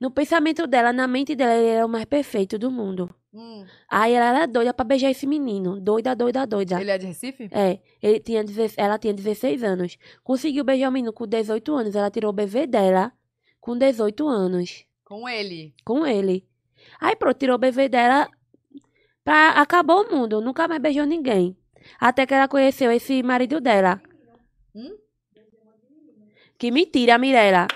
No 0.01 0.11
pensamento 0.11 0.67
dela, 0.67 0.93
na 0.93 1.07
mente 1.07 1.35
dela, 1.35 1.55
ele 1.55 1.69
era 1.69 1.87
o 1.87 1.89
mais 1.89 2.05
perfeito 2.05 2.59
do 2.59 2.71
mundo. 2.71 3.09
Hum, 3.33 3.65
Aí 3.89 4.13
ela 4.13 4.27
era 4.37 4.47
doida 4.47 4.73
pra 4.73 4.85
beijar 4.85 5.11
esse 5.11 5.27
menino. 5.27 5.81
Doida, 5.81 6.15
doida, 6.15 6.47
doida. 6.47 6.81
Ele 6.81 6.91
é 6.91 6.99
de 6.99 7.07
Recife? 7.07 7.49
É, 7.51 7.81
ele 8.03 8.21
tinha, 8.21 8.45
ela 8.77 8.99
tinha 8.99 9.13
16 9.13 9.65
anos. 9.65 9.97
Conseguiu 10.23 10.63
beijar 10.63 10.89
o 10.89 10.93
menino 10.93 11.13
com 11.13 11.27
18 11.27 11.75
anos. 11.75 11.97
Ela 11.97 12.11
tirou 12.11 12.31
o 12.31 12.33
bebê 12.35 12.67
dela 12.67 13.13
com 13.61 13.77
18 13.77 14.29
anos. 14.29 14.85
Com 15.05 15.29
ele. 15.29 15.75
Com 15.85 16.07
ele. 16.07 16.47
Aí 17.01 17.17
pronto, 17.17 17.39
tirou 17.39 17.57
o 17.57 17.59
bebê 17.59 17.89
dela. 17.89 18.29
Pra, 19.25 19.51
acabou 19.51 20.05
o 20.05 20.15
mundo. 20.15 20.41
Nunca 20.41 20.69
mais 20.69 20.81
beijou 20.81 21.07
ninguém. 21.07 21.57
Até 21.99 22.27
que 22.27 22.35
ela 22.35 22.47
conheceu 22.47 22.91
esse 22.93 23.23
marido 23.23 23.61
dela. 23.61 24.01
Hum? 24.75 24.97
Que 26.59 26.71
mentira, 26.71 27.19
Mirella. 27.19 27.67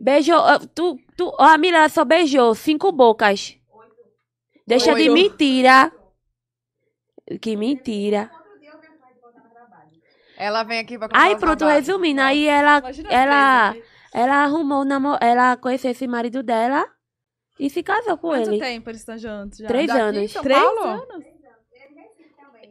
Beijou. 0.00 0.38
ah, 0.40 0.58
Tu, 0.74 0.98
tu, 1.16 1.32
ó, 1.38 1.44
a 1.44 1.58
Mirella 1.58 1.88
só 1.88 2.04
beijou 2.04 2.54
cinco 2.54 2.92
bocas. 2.92 3.56
Deixa 4.66 4.94
de 4.94 5.02
Oito. 5.08 5.12
mentira. 5.12 5.92
Que 7.40 7.56
mentira. 7.56 8.30
Ela 10.38 10.62
vem 10.64 10.80
aqui 10.80 10.98
pra 10.98 11.08
Aí 11.14 11.34
pronto, 11.36 11.60
babados. 11.60 11.86
resumindo, 11.88 12.20
aí 12.20 12.46
ela, 12.46 12.78
Imagina 12.78 13.08
ela, 13.10 13.70
três 13.72 13.84
aqui. 13.86 13.92
ela 14.12 14.34
arrumou, 14.44 14.80
o 14.82 14.84
namo- 14.84 15.16
ela 15.18 15.56
conheceu 15.56 15.90
esse 15.92 16.06
marido 16.06 16.42
dela 16.42 16.86
e 17.58 17.70
se 17.70 17.82
casou 17.82 18.18
com 18.18 18.28
Quanto 18.28 18.50
ele. 18.50 18.58
tempo 18.60 18.90
eles 18.90 19.00
estão 19.00 19.16
juntos 19.16 19.58
já? 19.58 19.66
Três 19.66 19.86
Daqui, 19.86 19.98
anos. 20.00 20.30
São 20.32 20.42
Três 20.42 20.60
Paulo? 20.62 20.80
anos? 20.84 21.24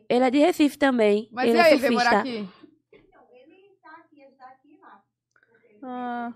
Ele 0.07 0.23
é 0.25 0.29
de 0.29 0.37
Recife 0.37 0.77
também. 0.77 1.27
Mas 1.31 1.49
ele 1.49 1.57
e 1.57 1.61
aí, 1.61 1.67
é 1.69 1.71
ele 1.71 1.81
veio 1.81 1.93
morar 1.93 2.11
surfista. 2.23 2.39
aqui? 2.43 2.65
Ah, 5.83 6.33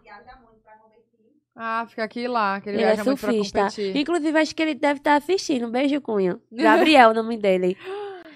Ah, 1.61 1.86
fica 1.90 2.06
aqui 2.06 2.22
e 2.22 2.27
lá, 2.30 2.61
que 2.61 2.69
ele, 2.69 2.77
Ele 2.77 2.84
é 2.84 2.88
viaja 2.88 3.03
muito 3.03 3.19
pra 3.19 3.31
surfista. 3.34 3.60
competir. 3.64 3.98
Inclusive, 3.98 4.40
acho 4.40 4.56
que 4.56 4.61
ele 4.61 4.76
deve 4.76 4.99
estar 4.99 5.15
assistindo. 5.15 5.69
Beijo, 5.69 5.99
Cunha. 5.99 6.40
Gabriel, 6.49 7.10
o 7.10 7.14
nome 7.14 7.38
dele. 7.38 7.77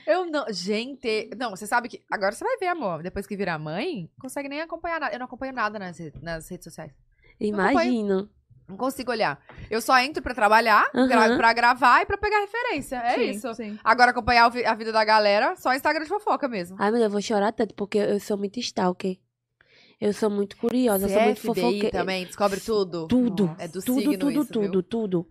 Eu 0.06 0.26
não. 0.26 0.46
Gente, 0.52 1.30
não, 1.38 1.52
você 1.52 1.66
sabe 1.66 1.88
que. 1.88 2.02
Agora 2.12 2.34
você 2.34 2.44
vai 2.44 2.58
ver, 2.58 2.68
amor. 2.68 3.02
Depois 3.02 3.26
que 3.26 3.38
virar 3.38 3.58
mãe, 3.58 4.10
consegue 4.20 4.50
nem 4.50 4.60
acompanhar 4.60 5.00
nada. 5.00 5.16
Eu 5.16 5.20
não 5.20 5.26
acompanho 5.26 5.54
nada 5.54 5.80
nas, 5.80 5.98
nas 6.22 6.50
redes 6.50 6.66
sociais. 6.66 6.92
Imagino. 7.40 8.30
Não 8.68 8.78
consigo 8.78 9.12
olhar. 9.12 9.40
Eu 9.70 9.82
só 9.82 9.98
entro 10.00 10.22
pra 10.24 10.34
trabalhar, 10.34 10.90
Aham. 10.96 11.08
gra 11.08 11.38
pra 11.38 11.54
gravar 11.54 12.02
e 12.02 12.06
pra 12.06 12.18
pegar 12.18 12.40
referência. 12.40 12.96
É 12.98 13.16
sim, 13.16 13.30
isso. 13.32 13.54
Sim. 13.56 13.78
Agora, 13.84 14.12
acompanhar 14.12 14.46
a 14.46 14.74
vida 14.76 14.92
da 14.92 15.04
galera, 15.04 15.56
só 15.58 15.74
Instagram 15.74 16.04
de 16.04 16.10
fofoca 16.10 16.48
mesmo. 16.48 16.78
Ai, 16.80 16.90
meu 16.90 17.00
Deus, 17.00 17.06
eu 17.06 17.12
vou 17.12 17.22
chorar 17.22 17.52
tanto 17.52 17.74
porque 17.74 17.98
eu 17.98 18.20
sou 18.20 18.38
muito 18.38 18.60
stalker. 18.60 19.18
Eu 20.00 20.12
sou 20.14 20.30
muito 20.30 20.58
curiosa, 20.58 21.08
sou 21.08 21.22
muito 21.22 21.38
FBI 21.40 21.48
fofoqueira. 21.48 21.92
também, 21.92 22.26
descobre 22.26 22.60
tudo. 22.60 23.08
Tudo. 23.08 23.56
É 23.58 23.68
do 23.68 23.82
tudo, 23.82 24.00
signo 24.00 24.18
tudo, 24.18 24.32
isso, 24.32 24.46
tudo, 24.54 24.72
viu? 24.72 24.84
tudo. 24.84 25.28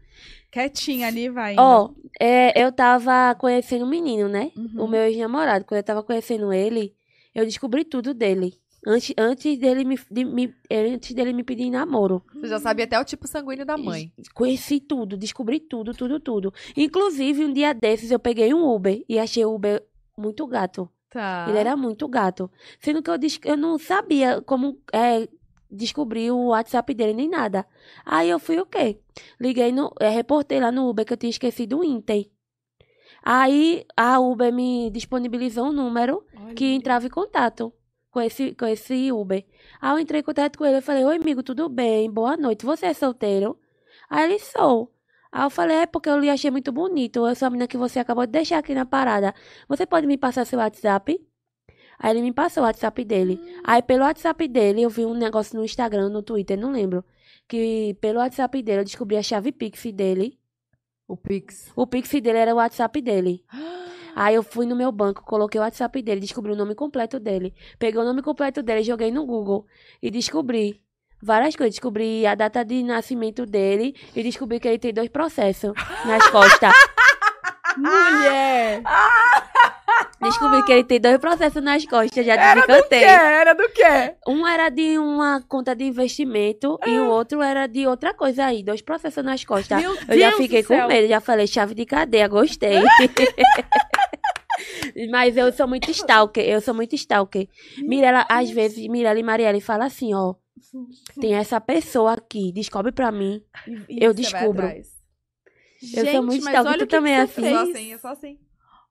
Quietinha 0.50 1.06
ali, 1.08 1.28
vai. 1.28 1.56
Ó, 1.58 1.90
é, 2.20 2.62
eu 2.62 2.70
tava 2.72 3.34
conhecendo 3.34 3.84
um 3.84 3.88
menino, 3.88 4.28
né? 4.28 4.50
Uhum. 4.56 4.84
O 4.84 4.88
meu 4.88 5.02
ex-namorado. 5.02 5.64
Quando 5.64 5.78
eu 5.78 5.84
tava 5.84 6.02
conhecendo 6.02 6.52
ele, 6.52 6.94
eu 7.34 7.44
descobri 7.44 7.84
tudo 7.84 8.12
dele. 8.14 8.54
Antes, 8.84 9.14
antes, 9.16 9.58
dele 9.58 9.84
me, 9.84 9.96
de, 10.10 10.24
me- 10.24 10.54
antes 10.70 11.14
dele 11.14 11.32
me 11.32 11.44
pedir 11.44 11.70
namoro. 11.70 12.20
Você 12.34 12.48
já 12.48 12.58
sabia 12.58 12.84
até 12.84 12.98
o 12.98 13.04
tipo 13.04 13.28
sanguíneo 13.28 13.64
da 13.64 13.76
mãe. 13.78 14.12
Conheci 14.34 14.80
tudo, 14.80 15.16
descobri 15.16 15.60
tudo, 15.60 15.92
tudo, 15.94 16.18
tudo. 16.18 16.52
Inclusive, 16.76 17.44
um 17.44 17.52
dia 17.52 17.72
desses, 17.72 18.10
eu 18.10 18.18
peguei 18.18 18.52
um 18.52 18.68
Uber 18.68 19.04
e 19.08 19.18
achei 19.20 19.44
o 19.44 19.54
Uber 19.54 19.82
muito 20.18 20.44
gato. 20.48 20.88
Tá. 21.12 21.46
Ele 21.48 21.58
era 21.58 21.76
muito 21.76 22.08
gato. 22.08 22.50
Sendo 22.80 23.02
que 23.02 23.10
eu, 23.10 23.16
eu 23.44 23.56
não 23.56 23.78
sabia 23.78 24.40
como 24.40 24.80
é, 24.92 25.28
descobrir 25.70 26.30
o 26.30 26.48
WhatsApp 26.48 26.94
dele 26.94 27.12
nem 27.12 27.28
nada. 27.28 27.66
Aí 28.04 28.30
eu 28.30 28.38
fui 28.38 28.58
o 28.58 28.66
quê? 28.66 28.98
Liguei 29.38 29.72
no. 29.72 29.92
É, 30.00 30.08
reportei 30.08 30.58
lá 30.58 30.72
no 30.72 30.88
Uber 30.88 31.04
que 31.04 31.12
eu 31.12 31.16
tinha 31.16 31.30
esquecido 31.30 31.78
o 31.78 31.84
Inter. 31.84 32.30
Aí 33.22 33.84
a 33.96 34.18
Uber 34.18 34.52
me 34.52 34.90
disponibilizou 34.90 35.66
um 35.66 35.72
número 35.72 36.24
Olha. 36.36 36.54
que 36.54 36.74
entrava 36.74 37.06
em 37.06 37.10
contato 37.10 37.72
com 38.10 38.20
esse, 38.20 38.54
com 38.54 38.66
esse 38.66 39.12
Uber. 39.12 39.44
Aí 39.80 39.92
eu 39.92 39.98
entrei 39.98 40.20
em 40.20 40.24
contato 40.24 40.58
com 40.58 40.64
ele 40.64 40.78
e 40.78 40.82
falei, 40.82 41.04
oi 41.04 41.16
amigo, 41.16 41.42
tudo 41.42 41.68
bem? 41.68 42.10
Boa 42.10 42.36
noite. 42.36 42.66
Você 42.66 42.86
é 42.86 42.94
solteiro? 42.94 43.58
Aí 44.10 44.24
ele 44.24 44.38
sou. 44.38 44.91
Aí 45.32 45.46
eu 45.46 45.50
falei, 45.50 45.78
é 45.78 45.86
porque 45.86 46.10
eu 46.10 46.18
lhe 46.18 46.28
achei 46.28 46.50
muito 46.50 46.70
bonito. 46.70 47.26
Eu 47.26 47.34
sou 47.34 47.46
a 47.46 47.50
menina 47.50 47.66
que 47.66 47.78
você 47.78 47.98
acabou 47.98 48.26
de 48.26 48.32
deixar 48.32 48.58
aqui 48.58 48.74
na 48.74 48.84
parada. 48.84 49.34
Você 49.66 49.86
pode 49.86 50.06
me 50.06 50.18
passar 50.18 50.44
seu 50.44 50.58
WhatsApp? 50.58 51.18
Aí 51.98 52.10
ele 52.10 52.20
me 52.20 52.32
passou 52.32 52.62
o 52.62 52.66
WhatsApp 52.66 53.04
dele. 53.04 53.40
Aí 53.64 53.80
pelo 53.80 54.02
WhatsApp 54.04 54.46
dele 54.46 54.82
eu 54.82 54.90
vi 54.90 55.06
um 55.06 55.14
negócio 55.14 55.56
no 55.56 55.64
Instagram, 55.64 56.10
no 56.10 56.22
Twitter, 56.22 56.58
não 56.58 56.70
lembro. 56.70 57.02
Que 57.48 57.96
pelo 58.00 58.18
WhatsApp 58.18 58.62
dele 58.62 58.80
eu 58.80 58.84
descobri 58.84 59.16
a 59.16 59.22
chave 59.22 59.52
Pix 59.52 59.84
dele. 59.92 60.38
O 61.08 61.16
Pix. 61.16 61.72
O 61.74 61.86
Pix 61.86 62.10
dele 62.10 62.38
era 62.38 62.52
o 62.52 62.56
WhatsApp 62.56 63.00
dele. 63.00 63.44
Aí 64.14 64.34
eu 64.34 64.42
fui 64.42 64.66
no 64.66 64.76
meu 64.76 64.92
banco, 64.92 65.24
coloquei 65.24 65.58
o 65.58 65.64
WhatsApp 65.64 66.02
dele, 66.02 66.20
descobri 66.20 66.52
o 66.52 66.56
nome 66.56 66.74
completo 66.74 67.18
dele. 67.18 67.54
Peguei 67.78 67.98
o 67.98 68.04
nome 68.04 68.20
completo 68.20 68.62
dele, 68.62 68.82
joguei 68.82 69.10
no 69.10 69.24
Google 69.24 69.66
e 70.02 70.10
descobri 70.10 70.82
várias 71.22 71.56
coisas. 71.56 71.74
Descobri 71.74 72.26
a 72.26 72.34
data 72.34 72.64
de 72.64 72.82
nascimento 72.82 73.46
dele 73.46 73.94
e 74.14 74.22
descobri 74.22 74.60
que 74.60 74.68
ele 74.68 74.78
tem 74.78 74.92
dois 74.92 75.08
processos 75.08 75.72
nas 76.04 76.26
costas. 76.30 76.72
Mulher! 77.76 78.82
descobri 80.20 80.62
que 80.64 80.72
ele 80.72 80.84
tem 80.84 81.00
dois 81.00 81.18
processos 81.18 81.62
nas 81.62 81.84
costas, 81.86 82.24
já 82.24 82.34
Era 82.34 82.54
do 82.54 82.62
quê? 82.66 82.72
descantei. 82.72 83.04
Era 83.04 83.52
do 83.54 83.68
quê? 83.70 84.14
Um 84.28 84.46
era 84.46 84.68
de 84.68 84.98
uma 84.98 85.42
conta 85.48 85.74
de 85.74 85.84
investimento 85.84 86.78
e 86.86 86.98
o 86.98 87.08
outro 87.08 87.40
era 87.42 87.66
de 87.66 87.86
outra 87.86 88.12
coisa 88.14 88.46
aí, 88.46 88.62
dois 88.62 88.82
processos 88.82 89.24
nas 89.24 89.44
costas. 89.44 89.80
Meu 89.80 89.92
Eu 89.94 90.18
já 90.18 90.28
Deus 90.28 90.36
fiquei 90.36 90.62
do 90.62 90.68
com 90.68 90.74
céu. 90.76 90.88
medo, 90.88 91.08
já 91.08 91.20
falei 91.20 91.46
chave 91.46 91.74
de 91.74 91.84
cadeia, 91.86 92.28
gostei. 92.28 92.82
Mas 95.10 95.36
eu 95.36 95.50
sou 95.52 95.66
muito 95.66 95.90
stalker, 95.90 96.44
eu 96.44 96.60
sou 96.60 96.74
muito 96.74 96.94
stalker. 96.94 97.48
Mirella, 97.78 98.26
às 98.28 98.50
vezes, 98.50 98.86
Mirella 98.88 99.18
e 99.18 99.22
Marielle 99.22 99.60
fala 99.60 99.86
assim, 99.86 100.14
ó. 100.14 100.34
Tem 101.20 101.34
essa 101.34 101.60
pessoa 101.60 102.14
aqui, 102.14 102.52
descobre 102.52 102.92
pra 102.92 103.10
mim. 103.12 103.44
E- 103.66 103.98
Eu 104.04 104.12
descubro. 104.14 104.66
Eu 104.66 104.84
sou 104.84 106.04
Gente, 106.04 106.26
muito 106.26 106.44
mas 106.44 106.64
olha 106.64 106.84
o 106.84 106.86
que 106.86 106.86
também 106.86 107.14
que 107.14 107.20
é 107.20 107.26
você 107.26 107.40
Eu 107.40 107.42
sou 107.42 107.42
fez. 107.42 107.68
assim, 107.70 107.92
eu 107.92 107.98
sou 107.98 108.10
assim. 108.10 108.38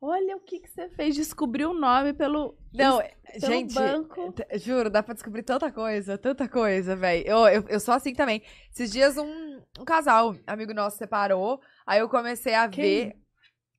Olha 0.01 0.35
o 0.35 0.39
que, 0.39 0.59
que 0.59 0.69
você 0.69 0.89
fez. 0.89 1.15
Descobriu 1.15 1.69
o 1.71 1.73
nome 1.79 2.11
pelo, 2.13 2.55
Não, 2.73 2.97
pelo 2.99 3.39
gente, 3.39 3.73
banco. 3.73 4.33
juro, 4.55 4.89
dá 4.89 5.03
pra 5.03 5.13
descobrir 5.13 5.43
tanta 5.43 5.71
coisa, 5.71 6.17
tanta 6.17 6.49
coisa, 6.49 6.95
velho. 6.95 7.23
Eu, 7.27 7.47
eu, 7.47 7.65
eu 7.69 7.79
sou 7.79 7.93
assim 7.93 8.13
também. 8.13 8.41
Esses 8.73 8.91
dias 8.91 9.15
um, 9.17 9.61
um 9.79 9.85
casal, 9.85 10.35
amigo 10.47 10.73
nosso, 10.73 10.97
separou, 10.97 11.61
aí 11.85 11.99
eu 11.99 12.09
comecei 12.09 12.55
a 12.55 12.67
Quem? 12.67 12.83
ver... 12.83 13.20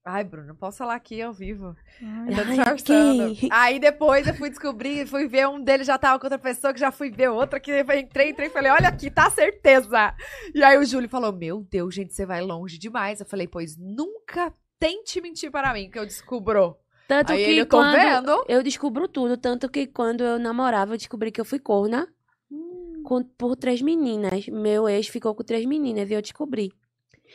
Ai, 0.05 0.25
Bruno, 0.25 0.49
não 0.49 0.57
posso 0.57 0.79
falar 0.79 0.97
aqui 0.97 1.23
ao 1.23 1.33
vivo. 1.33 1.77
Ai, 2.03 2.45
disfarçando. 2.47 3.37
quem? 3.37 3.49
Aí 3.53 3.79
depois 3.79 4.27
eu 4.27 4.35
fui 4.35 4.51
descobrir, 4.51 5.07
fui 5.07 5.29
ver 5.29 5.47
um 5.49 5.63
deles 5.63 5.87
já 5.87 5.97
tava 5.97 6.19
com 6.19 6.27
outra 6.27 6.39
pessoa, 6.41 6.73
que 6.75 6.81
já 6.81 6.91
fui 6.91 7.09
ver 7.09 7.29
outra, 7.29 7.61
que 7.61 7.71
entrei, 7.81 8.31
entrei 8.31 8.49
e 8.49 8.51
falei, 8.51 8.73
olha 8.73 8.89
aqui, 8.89 9.11
tá 9.13 9.31
certeza. 9.31 10.13
E 10.53 10.63
aí 10.65 10.77
o 10.77 10.85
Júlio 10.85 11.09
falou, 11.09 11.33
meu 11.33 11.63
Deus, 11.71 11.95
gente, 11.95 12.13
você 12.13 12.27
vai 12.27 12.41
longe 12.41 12.79
demais. 12.79 13.21
Eu 13.21 13.27
falei, 13.27 13.47
pois 13.47 13.77
nunca 13.79 14.53
tente 14.81 15.21
mentir 15.21 15.53
para 15.53 15.73
mim, 15.73 15.89
que 15.89 15.99
eu 15.99 16.05
descubro. 16.05 16.77
Tanto 17.07 17.31
Aí 17.33 17.45
que 17.45 17.51
ele, 17.51 17.61
eu 17.61 17.67
quando 17.69 17.93
vendo. 17.95 18.45
eu 18.49 18.63
descubro 18.63 19.07
tudo, 19.07 19.37
tanto 19.37 19.69
que 19.69 19.87
quando 19.87 20.23
eu 20.25 20.37
namorava, 20.39 20.95
eu 20.95 20.99
descobri 20.99 21.31
que 21.31 21.41
eu 21.41 21.45
fui 21.45 21.61
corna 21.61 22.09
Hum. 22.51 23.03
com- 23.05 23.23
por 23.23 23.55
três 23.55 23.81
meninas. 23.81 24.49
Meu 24.49 24.89
ex 24.89 25.07
ficou 25.07 25.33
com 25.35 25.45
três 25.45 25.65
meninas 25.65 26.11
e 26.11 26.15
eu 26.15 26.21
descobri. 26.23 26.73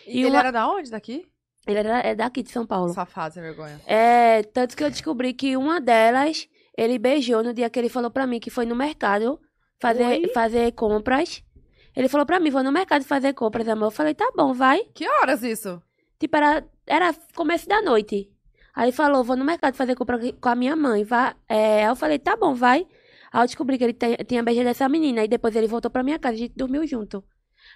E 0.06 0.18
E 0.18 0.20
ele 0.22 0.32
uma- 0.32 0.40
era 0.40 0.52
da 0.52 0.70
onde? 0.70 0.92
Daqui? 0.92 1.26
Ele 1.68 1.80
era, 1.80 2.00
é 2.00 2.16
daqui 2.16 2.42
de 2.42 2.50
São 2.52 2.66
Paulo. 2.66 2.94
Safado, 2.94 3.34
sem 3.34 3.44
vergonha. 3.44 3.80
É, 3.86 4.42
tanto 4.44 4.76
que 4.76 4.84
eu 4.84 4.90
descobri 4.90 5.34
que 5.34 5.58
uma 5.58 5.80
delas, 5.82 6.48
ele 6.78 6.98
beijou 6.98 7.44
no 7.44 7.54
dia 7.54 7.70
que 7.70 7.78
ele 7.78 7.90
falou 7.90 8.10
pra 8.10 8.26
mim 8.26 8.40
que 8.40 8.50
foi 8.50 8.66
no 8.66 8.76
mercado 8.76 9.40
fazer, 9.80 10.06
Oi? 10.06 10.28
fazer 10.34 10.72
compras. 10.72 11.44
Ele 11.96 12.08
falou 12.08 12.26
pra 12.26 12.40
mim, 12.40 12.50
vou 12.50 12.64
no 12.64 12.72
mercado 12.72 13.04
fazer 13.04 13.34
compras, 13.34 13.68
amor. 13.68 13.88
Eu 13.88 13.92
falei, 13.92 14.14
tá 14.14 14.32
bom, 14.36 14.54
vai. 14.54 14.80
Que 14.94 15.08
horas 15.10 15.44
isso? 15.44 15.82
Tipo, 16.20 16.38
era, 16.38 16.66
era 16.86 17.14
começo 17.36 17.68
da 17.68 17.82
noite. 17.82 18.32
Aí 18.76 18.92
falou, 18.92 19.24
vou 19.24 19.36
no 19.36 19.44
mercado 19.44 19.74
fazer 19.74 19.96
compra 19.96 20.20
com 20.40 20.50
a 20.50 20.56
minha 20.56 20.76
mãe, 20.76 21.04
vá. 21.04 21.36
É, 21.50 21.84
aí 21.84 21.90
eu 21.92 21.96
falei, 21.96 22.20
tá 22.20 22.36
bom, 22.36 22.54
vai. 22.54 22.86
Aí 23.34 23.42
eu 23.42 23.46
descobri 23.46 23.78
que 23.80 23.84
ele 23.84 23.94
te- 23.94 24.24
tinha 24.26 24.44
beijado 24.44 24.70
essa 24.70 24.88
menina. 24.88 25.24
E 25.24 25.28
depois 25.28 25.56
ele 25.56 25.66
voltou 25.68 25.90
pra 25.90 26.04
minha 26.04 26.20
casa, 26.20 26.36
a 26.36 26.38
gente 26.38 26.54
dormiu 26.56 26.86
junto. 26.86 27.24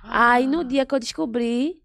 Aí 0.04 0.46
Ah. 0.46 0.48
no 0.48 0.64
dia 0.64 0.86
que 0.86 0.94
eu 0.94 1.00
descobri, 1.00 1.81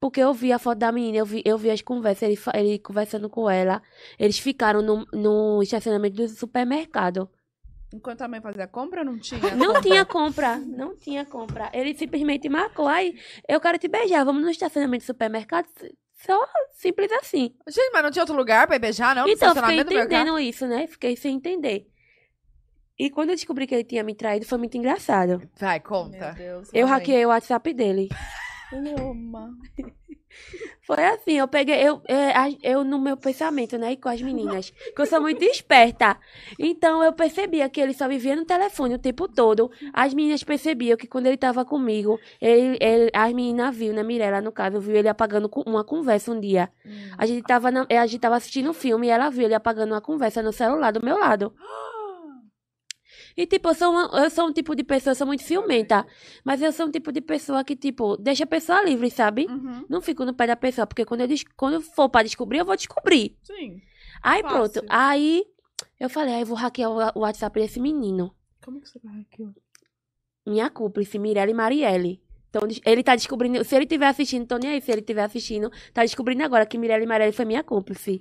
porque 0.00 0.20
eu 0.20 0.32
vi 0.32 0.52
a 0.52 0.58
foto 0.58 0.78
da 0.78 0.92
menina, 0.92 1.18
eu 1.18 1.26
vi, 1.26 1.42
eu 1.44 1.58
vi 1.58 1.70
as 1.70 1.82
conversas, 1.82 2.22
ele, 2.22 2.38
ele 2.54 2.78
conversando 2.78 3.28
com 3.28 3.50
ela. 3.50 3.82
Eles 4.18 4.38
ficaram 4.38 4.80
no, 4.80 5.04
no 5.12 5.62
estacionamento 5.62 6.16
do 6.16 6.28
supermercado. 6.28 7.28
Enquanto 7.92 8.22
a 8.22 8.28
mãe 8.28 8.40
fazia 8.40 8.66
compra, 8.66 9.02
não 9.02 9.18
tinha? 9.18 9.40
Não 9.56 9.66
compra? 9.68 9.82
tinha 9.82 10.04
compra, 10.04 10.58
não 10.58 10.96
tinha 10.96 11.24
compra. 11.24 11.70
Ele 11.72 11.94
simplesmente 11.94 12.46
marcou, 12.48 12.86
aí 12.86 13.18
eu 13.48 13.58
quero 13.60 13.78
te 13.78 13.88
beijar, 13.88 14.24
vamos 14.24 14.42
no 14.42 14.50
estacionamento 14.50 15.04
do 15.04 15.06
supermercado. 15.06 15.66
Só 16.12 16.38
simples 16.72 17.10
assim. 17.12 17.54
Gente, 17.68 17.90
mas 17.92 18.02
não 18.02 18.10
tinha 18.10 18.22
outro 18.22 18.36
lugar 18.36 18.66
pra 18.66 18.76
ir 18.76 18.80
beijar, 18.80 19.14
não? 19.14 19.24
No 19.24 19.30
então, 19.30 19.48
eu 19.50 19.54
fiquei 19.54 19.78
estacionamento 19.78 19.88
do 19.88 19.94
mercado? 19.94 20.12
entendendo 20.12 20.38
isso, 20.38 20.66
né? 20.66 20.86
Fiquei 20.86 21.16
sem 21.16 21.36
entender. 21.36 21.86
E 22.98 23.08
quando 23.08 23.30
eu 23.30 23.36
descobri 23.36 23.66
que 23.66 23.74
ele 23.74 23.84
tinha 23.84 24.02
me 24.02 24.14
traído, 24.14 24.44
foi 24.44 24.58
muito 24.58 24.76
engraçado. 24.76 25.40
Vai, 25.58 25.78
Meu 25.78 25.88
conta. 25.88 26.32
Deus. 26.32 26.68
Eu 26.74 26.86
hackeei 26.88 27.24
o 27.24 27.28
WhatsApp 27.28 27.72
dele. 27.72 28.08
Loma. 28.72 29.50
Foi 30.86 31.02
assim, 31.04 31.38
eu 31.38 31.48
peguei, 31.48 31.76
eu, 31.86 32.00
é, 32.06 32.32
eu 32.62 32.84
no 32.84 32.98
meu 32.98 33.16
pensamento, 33.16 33.76
né, 33.76 33.92
e 33.92 33.96
com 33.96 34.08
as 34.08 34.22
meninas, 34.22 34.70
que 34.70 35.00
eu 35.02 35.06
sou 35.06 35.20
muito 35.20 35.42
esperta. 35.42 36.18
Então 36.58 37.02
eu 37.02 37.12
percebia 37.12 37.68
que 37.68 37.80
ele 37.80 37.92
só 37.92 38.06
vivia 38.08 38.36
no 38.36 38.44
telefone 38.44 38.94
o 38.94 38.98
tempo 38.98 39.26
todo. 39.28 39.70
As 39.92 40.14
meninas 40.14 40.42
percebiam 40.44 40.96
que 40.96 41.06
quando 41.06 41.26
ele 41.26 41.36
tava 41.36 41.64
comigo, 41.64 42.18
ele, 42.40 42.78
ele, 42.80 43.10
as 43.12 43.32
meninas 43.32 43.74
viu, 43.74 43.92
né, 43.92 44.02
Mirella, 44.02 44.40
no 44.40 44.52
caso, 44.52 44.80
viu 44.80 44.96
ele 44.96 45.08
apagando 45.08 45.50
uma 45.66 45.84
conversa 45.84 46.30
um 46.32 46.40
dia. 46.40 46.70
A 47.16 47.26
gente 47.26 47.42
tava, 47.42 47.70
na- 47.70 47.86
a 47.90 48.06
gente 48.06 48.20
tava 48.20 48.36
assistindo 48.36 48.70
um 48.70 48.74
filme 48.74 49.06
e 49.08 49.10
ela 49.10 49.28
viu 49.30 49.44
ele 49.44 49.54
apagando 49.54 49.92
uma 49.92 50.00
conversa 50.00 50.42
no 50.42 50.52
celular 50.52 50.90
do 50.90 51.04
meu 51.04 51.18
lado. 51.18 51.52
E, 53.38 53.46
tipo, 53.46 53.68
eu 53.68 53.74
sou, 53.74 53.92
uma- 53.92 54.10
eu 54.24 54.28
sou 54.30 54.48
um 54.48 54.52
tipo 54.52 54.74
de 54.74 54.82
pessoa, 54.82 55.12
eu 55.12 55.14
sou 55.14 55.24
muito 55.24 55.44
ciumenta. 55.44 56.04
Mas 56.44 56.60
eu 56.60 56.72
sou 56.72 56.86
um 56.86 56.90
tipo 56.90 57.12
de 57.12 57.20
pessoa 57.20 57.62
que, 57.62 57.76
tipo, 57.76 58.16
deixa 58.16 58.42
a 58.42 58.46
pessoa 58.48 58.82
livre, 58.82 59.08
sabe? 59.12 59.46
Uhum. 59.48 59.84
Não 59.88 60.00
fico 60.02 60.24
no 60.24 60.34
pé 60.34 60.48
da 60.48 60.56
pessoa, 60.56 60.88
porque 60.88 61.04
quando 61.04 61.20
eu, 61.20 61.28
quando 61.56 61.80
for 61.80 62.08
pra 62.08 62.24
descobrir, 62.24 62.58
eu 62.58 62.64
vou 62.64 62.74
descobrir. 62.74 63.38
Sim. 63.44 63.80
Aí 64.20 64.42
Fácil. 64.42 64.58
pronto. 64.82 64.86
Aí 64.90 65.44
eu 66.00 66.10
falei, 66.10 66.34
aí 66.34 66.40
eu 66.42 66.46
vou 66.46 66.56
hackear 66.56 66.90
o, 66.90 67.20
WhatsApp 67.20 67.60
desse 67.60 67.78
menino. 67.78 68.34
Como 68.64 68.80
que 68.80 68.88
você 68.88 68.98
vai 68.98 69.18
hackear? 69.18 69.50
Minha 70.44 70.68
cúmplice, 70.68 71.16
Mirella 71.16 71.52
e 71.52 71.54
Marielle. 71.54 72.20
Então, 72.50 72.62
ele 72.84 73.02
tá 73.04 73.14
descobrindo. 73.14 73.62
Se 73.62 73.76
ele 73.76 73.84
estiver 73.84 74.08
assistindo, 74.08 74.48
tô 74.48 74.56
nem 74.56 74.70
aí. 74.70 74.80
Se 74.80 74.90
ele 74.90 75.00
estiver 75.02 75.22
assistindo, 75.22 75.70
tá 75.94 76.02
descobrindo 76.02 76.42
agora 76.42 76.66
que 76.66 76.76
Mirella 76.76 77.04
e 77.04 77.06
Marielle 77.06 77.32
foi 77.32 77.44
minha 77.44 77.62
cúmplice. 77.62 78.20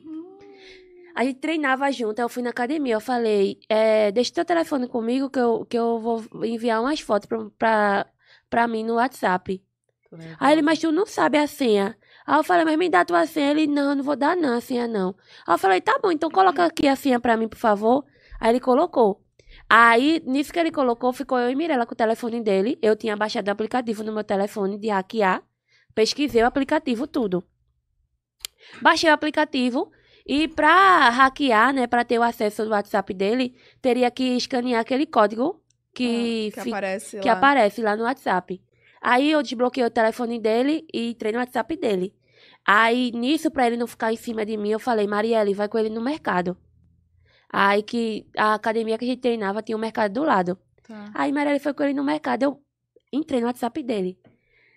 A 1.18 1.24
gente 1.24 1.40
treinava 1.40 1.92
junto, 1.92 2.20
aí 2.20 2.26
eu 2.26 2.30
fui 2.30 2.44
na 2.44 2.52
academia, 2.52 2.94
eu 2.94 3.02
falei, 3.02 3.60
é, 3.68 4.12
deixa 4.12 4.32
teu 4.32 4.46
telefone 4.46 4.88
comigo 4.88 5.32
que 5.32 5.40
eu, 5.40 5.66
que 5.66 5.76
eu 5.76 6.00
vou 6.00 6.24
enviar 6.44 6.80
umas 6.80 7.00
fotos 7.00 7.28
pra, 7.28 7.50
pra, 7.58 8.08
pra 8.48 8.68
mim 8.68 8.84
no 8.84 8.98
WhatsApp. 8.98 9.60
Aí 10.40 10.54
ele, 10.54 10.62
mas 10.62 10.78
tu 10.78 10.92
não 10.92 11.08
sabe 11.08 11.40
a 11.40 11.48
senha. 11.48 11.98
Aí 12.24 12.38
eu 12.38 12.44
falei, 12.44 12.64
mas 12.66 12.78
me 12.78 12.88
dá 12.88 13.04
tua 13.04 13.26
senha. 13.26 13.50
Ele, 13.50 13.66
não, 13.66 13.96
não 13.96 14.04
vou 14.04 14.16
dar 14.16 14.38
não, 14.38 14.58
a 14.58 14.62
senha 14.62 14.88
não. 14.88 15.16
Aí 15.48 15.56
eu 15.56 15.58
falei, 15.58 15.82
tá 15.82 15.98
bom, 16.00 16.12
então 16.12 16.30
coloca 16.30 16.64
aqui 16.64 16.88
a 16.88 16.96
senha 16.96 17.20
pra 17.20 17.36
mim, 17.36 17.48
por 17.48 17.58
favor. 17.58 18.06
Aí 18.40 18.52
ele 18.52 18.60
colocou. 18.60 19.20
Aí, 19.68 20.22
nisso 20.24 20.54
que 20.54 20.60
ele 20.60 20.72
colocou, 20.72 21.12
ficou 21.12 21.40
eu 21.40 21.50
e 21.50 21.56
Mirella 21.56 21.88
com 21.88 21.94
o 21.94 21.98
telefone 21.98 22.44
dele. 22.44 22.78
Eu 22.80 22.96
tinha 22.96 23.16
baixado 23.18 23.48
o 23.48 23.52
aplicativo 23.52 24.04
no 24.04 24.14
meu 24.14 24.24
telefone 24.24 24.78
de 24.78 24.90
hackear. 24.90 25.42
Pesquisei 25.96 26.44
o 26.44 26.46
aplicativo, 26.46 27.08
tudo. 27.08 27.44
Baixei 28.84 29.10
o 29.10 29.14
aplicativo 29.14 29.92
e 30.28 30.48
pra 30.48 31.10
hackear, 31.10 31.74
né, 31.74 31.88
pra 31.88 32.04
ter 32.04 32.20
o 32.20 32.24
acesso 32.24 32.66
do 32.66 32.72
WhatsApp 32.72 33.14
dele, 33.14 33.56
teria 33.82 34.12
que 34.12 34.24
escanear 34.36 34.82
aquele 34.82 35.06
código 35.06 35.64
que, 35.94 36.50
Ah, 36.52 36.56
que 36.56 36.62
fi- 36.62 36.70
aparece 36.70 37.20
que 37.20 37.28
lá. 37.28 37.34
aparece 37.34 37.82
lá 37.82 37.96
no 37.96 38.04
WhatsApp. 38.04 38.62
Aí 39.02 39.32
eu 39.32 39.42
desbloqueei 39.42 39.86
o 39.86 39.90
telefone 39.90 40.40
dele 40.40 40.86
e 40.94 41.12
entrei 41.12 41.32
no 41.32 41.40
WhatsApp 41.40 41.76
dele. 41.78 42.14
Aí, 42.66 43.12
nisso, 43.14 43.50
pra 43.50 43.66
ele 43.68 43.78
não 43.78 43.88
ficar 43.88 44.12
em 44.12 44.18
cima 44.18 44.46
de 44.46 44.58
mim, 44.58 44.70
eu 44.72 44.80
falei, 44.80 45.08
Marielle, 45.08 45.54
vai 45.54 45.70
com 45.70 45.78
ele 45.78 45.90
no 45.90 46.02
mercado. 46.02 46.58
Aí 47.50 47.82
que 47.82 48.28
a 48.38 48.56
academia 48.56 48.98
que 48.98 49.06
a 49.06 49.08
gente 49.08 49.22
treinava 49.22 49.62
tinha 49.64 49.78
um 49.78 49.80
mercado 49.80 50.12
do 50.14 50.24
lado. 50.24 50.58
Tá. 50.86 51.12
Aí 51.14 51.32
Marielle 51.32 51.60
foi 51.60 51.74
com 51.74 51.84
ele 51.84 51.94
no 51.94 52.04
mercado, 52.04 52.44
eu 52.44 52.62
entrei 53.14 53.40
no 53.40 53.48
WhatsApp 53.48 53.82
dele. 53.82 54.20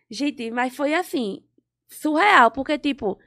Gente, 0.09 0.51
mas 0.53 0.75
foi 0.77 0.95
assim, 0.95 1.43
surreal, 1.89 2.51
porque 2.53 2.79
tipo, 2.79 3.19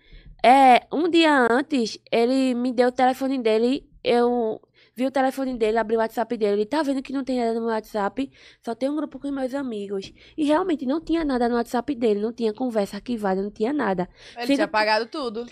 é, 0.43 0.85
um 0.91 1.09
dia 1.09 1.47
antes, 1.49 1.97
ele 2.11 2.53
me 2.53 2.71
deu 2.73 2.89
o 2.89 2.91
telefone 2.91 3.39
dele, 3.41 3.87
eu 4.03 4.59
vi 4.95 5.05
o 5.07 5.11
telefone 5.11 5.57
dele, 5.57 5.77
abri 5.77 5.95
o 5.95 5.99
WhatsApp 5.99 6.35
dele, 6.37 6.53
ele 6.61 6.65
tá 6.65 6.83
vendo 6.83 7.01
que 7.01 7.13
não 7.13 7.23
tem 7.23 7.39
nada 7.39 7.53
no 7.53 7.61
meu 7.61 7.69
WhatsApp, 7.69 8.29
só 8.61 8.75
tem 8.75 8.89
um 8.89 8.95
grupo 8.95 9.17
com 9.17 9.31
meus 9.31 9.53
amigos. 9.55 10.11
E 10.37 10.43
realmente 10.45 10.85
não 10.85 10.99
tinha 11.01 11.23
nada 11.23 11.47
no 11.49 11.55
WhatsApp 11.55 11.95
dele, 11.95 12.19
não 12.19 12.33
tinha 12.33 12.53
conversa 12.53 12.97
arquivada, 12.97 13.41
não 13.41 13.49
tinha 13.49 13.71
nada. 13.73 14.07
Ele 14.35 14.45
Sendo 14.47 14.55
tinha 14.57 14.67
que- 14.67 14.71
pagado 14.71 15.05
tudo. 15.07 15.45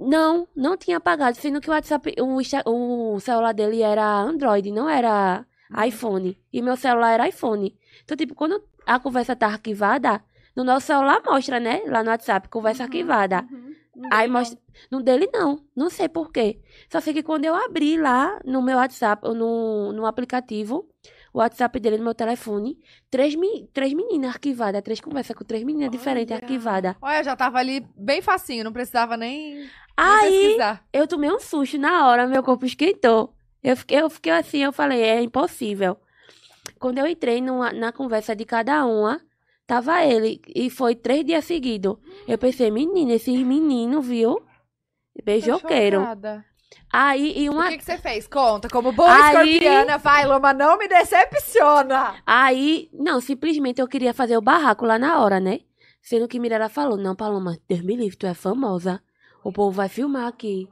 Não, 0.00 0.46
não 0.54 0.76
tinha 0.76 0.96
apagado, 0.98 1.36
sendo 1.36 1.60
que 1.60 1.68
o 1.68 1.72
WhatsApp, 1.72 2.14
o, 2.64 3.14
o 3.14 3.20
celular 3.20 3.52
dele 3.52 3.82
era 3.82 4.04
Android, 4.20 4.70
não 4.70 4.88
era 4.88 5.44
iPhone. 5.86 6.38
E 6.52 6.62
meu 6.62 6.76
celular 6.76 7.12
era 7.12 7.28
iPhone. 7.28 7.76
Então, 8.04 8.16
tipo, 8.16 8.32
quando 8.34 8.62
a 8.86 8.98
conversa 9.00 9.34
tá 9.34 9.46
arquivada, 9.46 10.22
no 10.56 10.62
nosso 10.64 10.86
celular 10.86 11.20
mostra, 11.26 11.58
né? 11.60 11.82
Lá 11.86 12.02
no 12.04 12.10
WhatsApp, 12.10 12.48
conversa 12.48 12.84
arquivada. 12.84 13.44
Uhum. 13.50 13.67
Não 13.98 14.08
Aí 14.12 14.28
mostra. 14.28 14.58
No 14.90 15.02
dele, 15.02 15.28
não. 15.32 15.64
Não 15.74 15.90
sei 15.90 16.08
por 16.08 16.30
quê. 16.30 16.60
Só 16.90 17.00
sei 17.00 17.12
que 17.12 17.22
quando 17.22 17.44
eu 17.44 17.54
abri 17.54 17.96
lá 18.00 18.38
no 18.44 18.62
meu 18.62 18.76
WhatsApp, 18.76 19.26
no, 19.28 19.92
no 19.92 20.06
aplicativo, 20.06 20.88
o 21.34 21.38
WhatsApp 21.38 21.80
dele 21.80 21.98
no 21.98 22.04
meu 22.04 22.14
telefone, 22.14 22.78
três, 23.10 23.34
me- 23.34 23.66
três 23.72 23.92
meninas 23.92 24.30
arquivadas, 24.30 24.80
três 24.82 25.00
conversas 25.00 25.34
com 25.36 25.44
três 25.44 25.64
meninas 25.64 25.90
diferentes 25.90 26.32
Olha. 26.32 26.42
arquivadas. 26.44 26.94
Olha, 27.02 27.24
já 27.24 27.34
tava 27.34 27.58
ali 27.58 27.84
bem 27.96 28.22
facinho, 28.22 28.62
não 28.64 28.72
precisava 28.72 29.16
nem, 29.16 29.68
Aí. 29.96 30.56
Eu 30.92 31.08
tomei 31.08 31.28
um 31.30 31.40
susto 31.40 31.76
na 31.76 32.06
hora, 32.06 32.26
meu 32.28 32.42
corpo 32.42 32.64
esquentou. 32.64 33.34
Eu 33.64 33.76
fiquei, 33.76 34.00
eu 34.00 34.08
fiquei 34.08 34.30
assim, 34.32 34.58
eu 34.58 34.72
falei, 34.72 35.02
é 35.02 35.20
impossível. 35.20 35.96
Quando 36.78 36.98
eu 36.98 37.06
entrei 37.08 37.40
numa- 37.40 37.72
na 37.72 37.90
conversa 37.90 38.36
de 38.36 38.44
cada 38.44 38.86
uma, 38.86 39.20
tava 39.68 40.02
ele. 40.04 40.40
E 40.52 40.68
foi 40.68 40.96
três 40.96 41.24
dias 41.24 41.44
seguidos. 41.44 41.96
Eu 42.26 42.36
pensei, 42.38 42.70
menina, 42.72 43.12
esse 43.12 43.30
menino, 43.44 44.02
viu? 44.02 44.42
Beijoqueiro. 45.24 46.02
Aí, 46.92 47.34
e 47.36 47.48
O 47.48 47.52
uma. 47.52 47.68
que, 47.68 47.78
que 47.78 47.84
você 47.84 47.98
fez? 47.98 48.26
Conta. 48.26 48.68
Como 48.68 48.92
boa 48.92 49.12
Aí- 49.12 49.50
escorpiana, 49.52 49.98
vai, 49.98 50.26
Loma, 50.26 50.52
não 50.52 50.78
me 50.78 50.88
decepciona. 50.88 52.14
Aí, 52.26 52.88
não, 52.92 53.20
simplesmente 53.20 53.80
eu 53.80 53.86
queria 53.88 54.14
fazer 54.14 54.36
o 54.36 54.42
barraco 54.42 54.86
lá 54.86 54.98
na 54.98 55.20
hora, 55.20 55.38
né? 55.38 55.60
Sendo 56.02 56.26
que 56.28 56.38
Mirella 56.40 56.68
falou, 56.68 56.96
não, 56.96 57.14
Paloma, 57.14 57.58
Deus 57.68 57.82
me 57.82 57.94
livre, 57.94 58.16
tu 58.16 58.26
é 58.26 58.32
famosa. 58.34 59.02
O 59.44 59.52
povo 59.52 59.72
vai 59.72 59.88
filmar 59.88 60.26
aqui. 60.26 60.68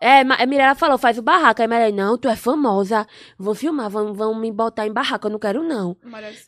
É, 0.00 0.22
Ma- 0.24 0.44
Mirella 0.46 0.74
falou, 0.74 0.98
faz 0.98 1.16
o 1.18 1.22
barraco. 1.22 1.62
Aí 1.62 1.68
Mirella, 1.68 1.92
não, 1.94 2.18
tu 2.18 2.28
é 2.28 2.36
famosa. 2.36 3.06
Vou 3.38 3.54
filmar, 3.54 3.88
vão, 3.90 4.12
vão 4.12 4.34
me 4.38 4.52
botar 4.52 4.86
em 4.86 4.92
barraco, 4.92 5.26
eu 5.26 5.30
não 5.32 5.38
quero 5.38 5.62
não. 5.62 5.96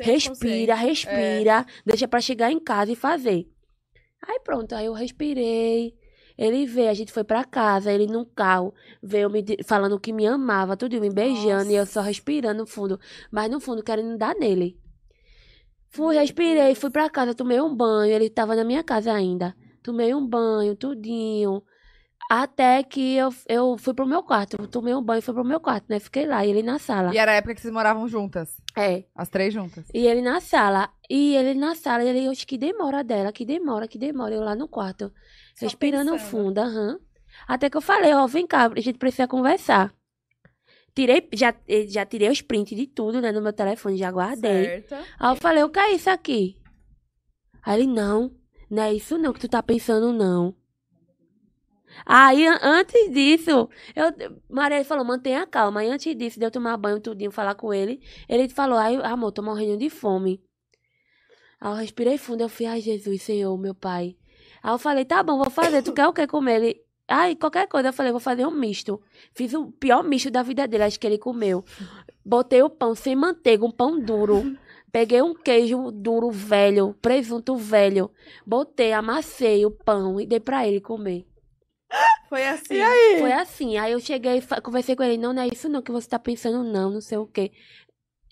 Respira, 0.04 0.74
respira. 0.74 1.66
Deixa 1.84 2.06
pra 2.06 2.20
chegar 2.20 2.52
em 2.52 2.60
casa 2.60 2.92
e 2.92 2.96
fazer. 2.96 3.48
Aí 4.26 4.40
pronto, 4.44 4.74
aí 4.74 4.86
eu 4.86 4.92
respirei. 4.92 5.94
Ele 6.36 6.66
veio, 6.66 6.88
a 6.90 6.94
gente 6.94 7.10
foi 7.10 7.24
pra 7.24 7.42
casa, 7.42 7.90
ele 7.92 8.06
num 8.06 8.24
carro, 8.24 8.72
veio 9.02 9.28
me 9.28 9.44
falando 9.64 9.98
que 9.98 10.12
me 10.12 10.24
amava, 10.24 10.76
tudo 10.76 11.00
me 11.00 11.10
beijando, 11.10 11.68
e 11.72 11.74
eu 11.74 11.84
só 11.84 12.00
respirando 12.00 12.60
no 12.60 12.66
fundo, 12.66 13.00
mas 13.32 13.50
no 13.50 13.58
fundo 13.58 13.82
querendo 13.82 14.16
dar 14.16 14.36
nele. 14.36 14.78
Fui, 15.90 16.16
respirei, 16.16 16.74
fui 16.76 16.90
pra 16.90 17.10
casa, 17.10 17.34
tomei 17.34 17.60
um 17.60 17.74
banho, 17.74 18.12
ele 18.12 18.28
tava 18.30 18.54
na 18.54 18.62
minha 18.62 18.84
casa 18.84 19.12
ainda. 19.12 19.52
Tomei 19.82 20.14
um 20.14 20.24
banho, 20.24 20.76
tudinho. 20.76 21.62
Até 22.28 22.82
que 22.82 23.14
eu, 23.16 23.30
eu 23.48 23.78
fui 23.78 23.94
pro 23.94 24.06
meu 24.06 24.22
quarto, 24.22 24.68
tomei 24.68 24.94
um 24.94 25.02
banho 25.02 25.20
e 25.20 25.22
fui 25.22 25.32
pro 25.32 25.44
meu 25.44 25.58
quarto, 25.58 25.86
né? 25.88 25.98
Fiquei 25.98 26.26
lá, 26.26 26.44
e 26.44 26.50
ele 26.50 26.62
na 26.62 26.78
sala. 26.78 27.14
E 27.14 27.16
era 27.16 27.32
a 27.32 27.34
época 27.36 27.54
que 27.54 27.60
vocês 27.62 27.72
moravam 27.72 28.06
juntas. 28.06 28.60
É. 28.76 29.04
As 29.14 29.30
três 29.30 29.54
juntas. 29.54 29.86
E 29.94 30.06
ele 30.06 30.20
na 30.20 30.38
sala. 30.38 30.90
E 31.08 31.34
ele 31.34 31.54
na 31.54 31.74
sala, 31.74 32.04
ele, 32.04 32.26
eu 32.26 32.30
acho 32.30 32.46
que 32.46 32.58
demora 32.58 33.02
dela, 33.02 33.32
que 33.32 33.46
demora, 33.46 33.88
que 33.88 33.96
demora. 33.96 34.34
Eu 34.34 34.42
lá 34.42 34.54
no 34.54 34.68
quarto, 34.68 35.10
Só 35.54 35.64
respirando 35.64 36.12
pensando. 36.12 36.28
fundo, 36.28 36.58
aham. 36.58 37.00
Até 37.46 37.70
que 37.70 37.78
eu 37.78 37.80
falei, 37.80 38.12
ó, 38.12 38.26
vem 38.26 38.46
cá, 38.46 38.66
a 38.66 38.80
gente 38.80 38.98
precisa 38.98 39.26
conversar. 39.26 39.94
Tirei, 40.94 41.26
já, 41.32 41.54
eh, 41.66 41.86
já 41.86 42.04
tirei 42.04 42.28
os 42.28 42.42
prints 42.42 42.76
de 42.76 42.86
tudo, 42.86 43.22
né, 43.22 43.32
no 43.32 43.40
meu 43.40 43.54
telefone, 43.54 43.96
já 43.96 44.10
guardei. 44.10 44.64
Certo. 44.64 44.94
Aí 45.18 45.30
eu 45.32 45.36
falei, 45.36 45.62
o 45.62 45.70
que 45.70 45.78
é 45.78 45.92
isso 45.92 46.10
aqui? 46.10 46.58
Aí 47.62 47.80
ele, 47.80 47.86
não, 47.86 48.32
não 48.70 48.82
é 48.82 48.92
isso 48.92 49.16
não 49.16 49.32
que 49.32 49.40
tu 49.40 49.48
tá 49.48 49.62
pensando, 49.62 50.12
não. 50.12 50.54
Aí, 52.06 52.46
an- 52.46 52.58
antes 52.62 53.10
disso, 53.12 53.68
eu, 53.94 54.06
Maria 54.48 54.84
falou, 54.84 55.04
mantenha 55.04 55.46
calma. 55.46 55.80
Aí, 55.80 55.88
antes 55.90 56.14
disso, 56.16 56.38
de 56.38 56.46
eu 56.46 56.50
tomar 56.50 56.76
banho, 56.76 57.00
tudinho, 57.00 57.30
falar 57.30 57.54
com 57.54 57.72
ele, 57.72 58.00
ele 58.28 58.48
falou, 58.48 58.78
ai, 58.78 58.96
amor, 58.96 59.32
tô 59.32 59.42
morrendo 59.42 59.76
de 59.78 59.90
fome. 59.90 60.40
Aí 61.60 61.70
eu 61.72 61.76
respirei 61.76 62.18
fundo, 62.18 62.42
eu 62.42 62.48
fui, 62.48 62.66
ai, 62.66 62.80
Jesus, 62.80 63.22
Senhor, 63.22 63.56
meu 63.58 63.74
pai. 63.74 64.16
Aí 64.62 64.72
eu 64.72 64.78
falei, 64.78 65.04
tá 65.04 65.22
bom, 65.22 65.36
vou 65.38 65.50
fazer, 65.50 65.82
tu 65.82 65.92
quer 65.92 66.06
o 66.06 66.12
que 66.12 66.26
comer? 66.26 66.56
Ele, 66.62 66.82
ai, 67.06 67.34
qualquer 67.36 67.66
coisa. 67.68 67.88
Eu 67.88 67.92
falei, 67.92 68.12
vou 68.12 68.20
fazer 68.20 68.46
um 68.46 68.50
misto. 68.50 69.00
Fiz 69.32 69.52
o 69.54 69.70
pior 69.72 70.02
misto 70.04 70.30
da 70.30 70.42
vida 70.42 70.66
dele, 70.68 70.84
acho 70.84 70.98
que 71.00 71.06
ele 71.06 71.18
comeu. 71.18 71.64
Botei 72.24 72.62
o 72.62 72.70
pão 72.70 72.94
sem 72.94 73.16
manteiga, 73.16 73.64
um 73.64 73.70
pão 73.70 73.98
duro. 73.98 74.56
Peguei 74.90 75.20
um 75.20 75.34
queijo 75.34 75.90
duro 75.90 76.30
velho, 76.30 76.94
presunto 77.02 77.56
velho. 77.56 78.10
Botei, 78.46 78.92
amassei 78.92 79.66
o 79.66 79.70
pão 79.70 80.20
e 80.20 80.26
dei 80.26 80.40
pra 80.40 80.66
ele 80.66 80.80
comer. 80.80 81.26
Foi 82.28 82.44
assim. 82.46 82.74
E 82.74 82.80
aí? 82.82 83.18
Foi 83.20 83.32
assim. 83.32 83.76
Aí 83.78 83.92
eu 83.92 84.00
cheguei, 84.00 84.42
conversei 84.62 84.94
com 84.94 85.02
ele, 85.02 85.16
não, 85.16 85.32
não 85.32 85.42
é 85.42 85.48
isso 85.48 85.68
não 85.68 85.80
que 85.82 85.90
você 85.92 86.08
tá 86.08 86.18
pensando, 86.18 86.62
não, 86.64 86.90
não 86.90 87.00
sei 87.00 87.18
o 87.18 87.26
quê. 87.26 87.50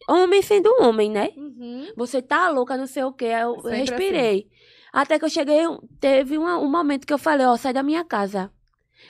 Homem 0.09 0.43
sendo 0.43 0.69
homem, 0.81 1.11
né? 1.11 1.31
Uhum. 1.37 1.89
Você 1.97 2.21
tá 2.23 2.49
louca, 2.51 2.77
não 2.77 2.87
sei 2.87 3.03
o 3.05 3.13
quê. 3.13 3.27
Aí 3.27 3.43
eu 3.43 3.55
Sempre 3.61 3.79
respirei. 3.79 4.49
Até 4.93 5.19
que 5.19 5.25
eu 5.25 5.31
cheguei, 5.31 5.63
teve 6.01 6.39
uma- 6.39 6.59
um 6.59 6.71
momento 6.71 7.07
que 7.07 7.13
eu 7.13 7.19
falei, 7.19 7.47
ó, 7.47 7.57
sai 7.57 7.73
da 7.73 7.83
minha 7.83 8.05
casa. 8.05 8.51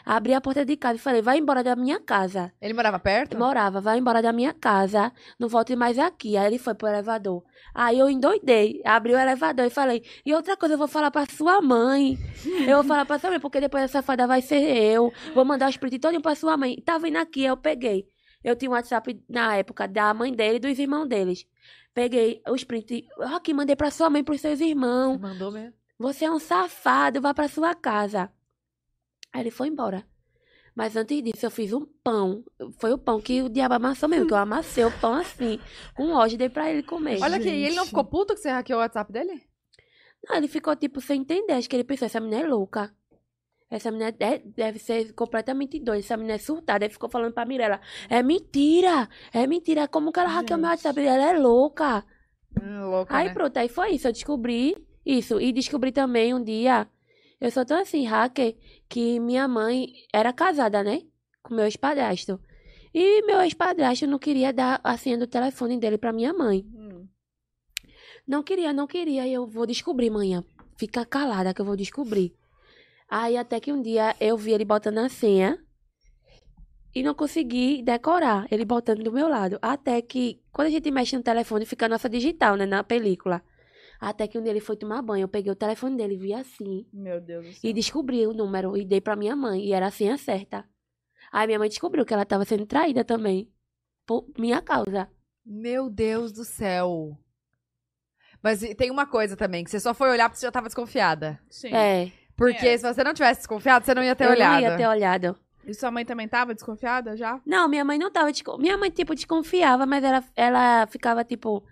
Abri 0.05 0.35
a 0.35 0.41
porta 0.41 0.65
de 0.65 0.77
casa 0.77 0.97
e 0.97 0.99
falei, 0.99 1.23
vai 1.23 1.39
embora 1.39 1.63
da 1.63 1.75
minha 1.77 2.01
casa. 2.01 2.53
Ele 2.61 2.75
morava 2.75 2.99
perto? 2.99 3.35
Eu 3.35 3.39
morava, 3.39 3.81
vai 3.81 3.99
embora 3.99 4.23
da 4.23 4.33
minha 4.33 4.53
casa, 4.53 5.13
não 5.39 5.49
volte 5.49 5.75
mais 5.75 5.99
aqui. 5.99 6.37
Aí 6.37 6.47
ele 6.47 6.59
foi 6.59 6.75
pro 6.75 6.89
elevador. 6.89 7.43
Aí 7.75 7.99
eu 7.99 8.09
endoidei, 8.09 8.81
abri 8.85 9.15
o 9.15 9.19
elevador 9.19 9.67
e 9.67 9.71
falei, 9.71 10.03
e 10.25 10.35
outra 10.35 10.57
coisa, 10.57 10.75
eu 10.75 10.79
vou 10.79 10.89
falar 10.89 11.11
pra 11.11 11.27
sua 11.27 11.61
mãe. 11.61 12.19
Eu 12.67 12.77
vou 12.79 12.85
falar 12.85 13.05
pra 13.05 13.19
sua 13.19 13.31
mãe, 13.31 13.41
porque 13.41 13.61
depois 13.61 13.85
essa 13.85 13.99
safada 13.99 14.27
vai 14.27 14.41
ser 14.41 14.61
eu. 14.77 15.13
Vou 15.35 15.45
mandar 15.45 15.69
os 15.69 15.77
print 15.77 15.99
todinho 15.99 16.23
pra 16.23 16.35
sua 16.35 16.57
mãe. 16.57 16.77
Tá 16.85 16.99
vindo 16.99 17.17
aqui, 17.17 17.45
eu 17.45 17.57
peguei. 17.57 18.07
Eu 18.43 18.55
tinha 18.57 18.71
um 18.71 18.75
WhatsApp 18.75 19.21
na 19.29 19.57
época 19.57 19.89
da 19.89 20.13
mãe 20.15 20.33
dele 20.33 20.57
e 20.57 20.61
dos 20.61 20.79
irmãos 20.79 21.07
deles. 21.07 21.47
Peguei 21.95 22.43
os 22.49 22.63
prints, 22.63 23.03
aqui, 23.35 23.55
mandei 23.55 23.75
pra 23.75 23.91
sua 23.91 24.11
mãe, 24.11 24.23
pros 24.23 24.41
seus 24.41 24.61
irmãos. 24.61 25.19
Mandou 25.19 25.51
mesmo. 25.51 25.73
Você 25.99 26.27
é 26.27 26.31
um 26.31 26.39
safado, 26.39 27.21
vá 27.21 27.33
pra 27.33 27.49
sua 27.49 27.75
casa. 27.75 28.31
Aí 29.37 29.43
ele 29.43 29.51
foi 29.51 29.69
embora. 29.69 30.03
Mas 30.75 30.97
antes 30.97 31.23
disso, 31.23 31.45
eu 31.45 31.51
fiz 31.51 31.73
um 31.73 31.85
pão. 32.03 32.43
Foi 32.79 32.93
o 32.93 32.99
pão 32.99 33.21
que 33.21 33.43
o 33.43 33.49
diabo 33.49 33.75
amassou 33.75 34.09
mesmo, 34.09 34.27
que 34.27 34.33
eu 34.33 34.37
amassei 34.39 34.85
o 34.85 34.91
pão 34.99 35.15
assim, 35.15 35.59
com 35.95 36.13
ódio, 36.13 36.39
dei 36.39 36.49
pra 36.49 36.71
ele 36.71 36.83
comer. 36.83 37.21
Olha 37.23 37.37
aqui, 37.37 37.49
e 37.49 37.65
ele 37.65 37.77
não 37.77 37.85
ficou 37.87 38.05
puto 38.05 38.35
que 38.35 38.41
você 38.41 38.49
hackeou 38.51 38.79
o 38.79 38.83
WhatsApp 38.83 39.13
dele? 39.13 39.43
Não, 40.27 40.37
ele 40.37 40.49
ficou 40.49 40.75
tipo 40.77 41.01
sem 41.01 41.21
entender. 41.21 41.53
Acho 41.55 41.69
que 41.69 41.77
ele 41.77 41.85
pensou, 41.85 42.07
essa 42.07 42.21
menina 42.21 42.43
é 42.43 42.47
louca. 42.47 42.95
Essa 43.71 43.91
menina 43.91 44.13
de- 44.13 44.39
deve 44.57 44.79
ser 44.79 45.13
completamente 45.13 45.79
doida. 45.81 46.01
Essa 46.01 46.17
menina 46.17 46.35
é 46.35 46.39
surtada. 46.39 46.85
Ele 46.85 46.93
ficou 46.93 47.09
falando 47.11 47.33
pra 47.33 47.45
Mirella, 47.45 47.81
é 48.09 48.23
mentira, 48.23 49.09
é 49.33 49.47
mentira. 49.47 49.87
Como 49.89 50.13
que 50.13 50.19
ela 50.21 50.29
hackeou 50.31 50.59
meu. 50.59 50.69
WhatsApp? 50.71 51.01
Ela 51.01 51.31
é 51.31 51.39
louca. 51.39 52.05
Hum, 52.61 52.91
louca, 52.91 53.15
Aí 53.17 53.27
né? 53.29 53.35
pronto, 53.35 53.57
aí 53.57 53.69
foi 53.69 53.91
isso. 53.93 54.09
Eu 54.09 54.13
descobri 54.13 54.77
isso. 55.05 55.41
E 55.41 55.53
descobri 55.53 55.91
também 55.93 56.35
um 56.35 56.43
dia. 56.43 56.87
Eu 57.39 57.51
sou 57.51 57.67
tão 57.67 57.79
assim, 57.79 58.07
hacker, 58.07 58.57
que 58.89 59.19
minha 59.21 59.47
mãe 59.49 59.93
era 60.13 60.33
casada, 60.33 60.83
né? 60.83 61.03
Com 61.43 61.55
meu 61.55 61.65
ex-padrasto. 61.65 62.41
E 62.95 63.23
meu 63.23 63.41
ex-padrasto 63.43 64.07
não 64.07 64.19
queria 64.19 64.53
dar 64.53 64.81
a 64.83 64.97
senha 64.97 65.19
do 65.19 65.27
telefone 65.27 65.79
dele 65.79 65.99
pra 65.99 66.13
minha 66.13 66.33
mãe. 66.33 66.65
Hum. 66.75 67.07
Não 68.27 68.43
queria, 68.43 68.73
não 68.73 68.87
queria. 68.87 69.27
E 69.27 69.33
eu 69.33 69.47
vou 69.47 69.67
descobrir 69.67 70.09
amanhã. 70.09 70.43
Fica 70.77 71.05
calada 71.05 71.53
que 71.53 71.61
eu 71.61 71.65
vou 71.65 71.77
descobrir. 71.77 72.35
Aí 73.09 73.37
até 73.37 73.61
que 73.61 73.73
um 73.73 73.81
dia 73.81 74.17
eu 74.21 74.37
vi 74.37 74.53
ele 74.53 74.65
botando 74.65 74.99
a 74.99 75.09
senha. 75.09 75.59
E 76.95 77.03
não 77.03 77.15
consegui 77.15 77.83
decorar. 77.83 78.47
Ele 78.51 78.65
botando 78.65 79.03
do 79.03 79.13
meu 79.13 79.29
lado. 79.29 79.59
Até 79.61 80.01
que, 80.01 80.41
quando 80.51 80.69
a 80.69 80.71
gente 80.71 80.91
mexe 80.91 81.15
no 81.15 81.23
telefone, 81.23 81.67
fica 81.67 81.85
a 81.85 81.89
nossa 81.89 82.09
digital, 82.09 82.57
né? 82.57 82.65
Na 82.65 82.83
película. 82.83 83.43
Até 84.01 84.27
que 84.29 84.39
um 84.39 84.43
dia 84.43 84.51
ele 84.53 84.61
foi 84.61 84.77
tomar 84.77 85.03
banho. 85.03 85.25
Eu 85.25 85.29
peguei 85.29 85.51
o 85.51 85.57
telefone 85.57 85.97
dele, 85.97 86.17
vi 86.17 86.33
assim. 86.35 86.87
Meu 86.93 87.21
Deus 87.21 87.47
do 87.47 87.53
céu. 87.53 87.71
E 87.71 87.73
descobri 87.73 88.27
o 88.27 88.33
número. 88.33 88.77
E 88.77 88.85
dei 88.85 89.01
pra 89.01 89.17
minha 89.17 89.35
mãe. 89.35 89.65
E 89.65 89.73
era 89.73 89.87
a 89.87 89.91
senha 89.91 90.17
certa. 90.19 90.65
Aí 91.33 91.47
minha 91.47 91.59
mãe 91.59 91.69
descobriu 91.69 92.05
que 92.05 92.15
ela 92.15 92.25
tava 92.25 92.45
sendo 92.45 92.67
traída 92.67 93.05
também. 93.05 93.51
Por 94.07 94.27
minha 94.39 94.61
causa. 94.63 95.09
Meu 95.45 95.89
Deus 95.91 96.33
do 96.33 96.45
céu. 96.45 97.19
Mas 98.43 98.61
tem 98.77 98.91
uma 98.91 99.07
coisa 99.07 99.37
também, 99.37 99.65
que 99.65 99.71
você 99.71 99.81
só 99.81 99.93
foi 99.95 100.09
olhar 100.11 100.29
porque 100.29 100.39
você 100.41 100.47
já 100.47 100.53
tava 100.53 100.67
desconfiada. 100.69 101.41
Sim. 101.51 101.73
É. 101.75 102.13
Porque 102.37 102.67
É. 102.67 102.77
se 102.79 102.85
você 102.93 103.03
não 103.03 103.15
tivesse 103.15 103.41
desconfiado, 103.41 103.85
você 103.85 103.95
não 103.95 104.05
ia 104.05 104.15
ter 104.15 104.25
eu 104.25 104.31
olhado. 104.31 104.53
não 104.53 104.61
ia 104.61 104.77
ter 104.77 104.87
olhado. 104.87 105.37
E 105.65 105.75
sua 105.75 105.91
mãe 105.91 106.05
também 106.05 106.29
tava 106.29 106.55
desconfiada 106.55 107.17
já? 107.17 107.41
Não, 107.45 107.69
minha 107.69 107.85
mãe 107.85 107.99
não 107.99 108.11
tava. 108.11 108.31
Minha 108.59 108.77
mãe, 108.79 108.91
tipo, 108.91 109.15
desconfiava, 109.15 109.85
mas 109.85 110.05
ela, 110.05 110.23
ela 110.37 110.87
ficava 110.87 111.25
tipo. 111.25 111.65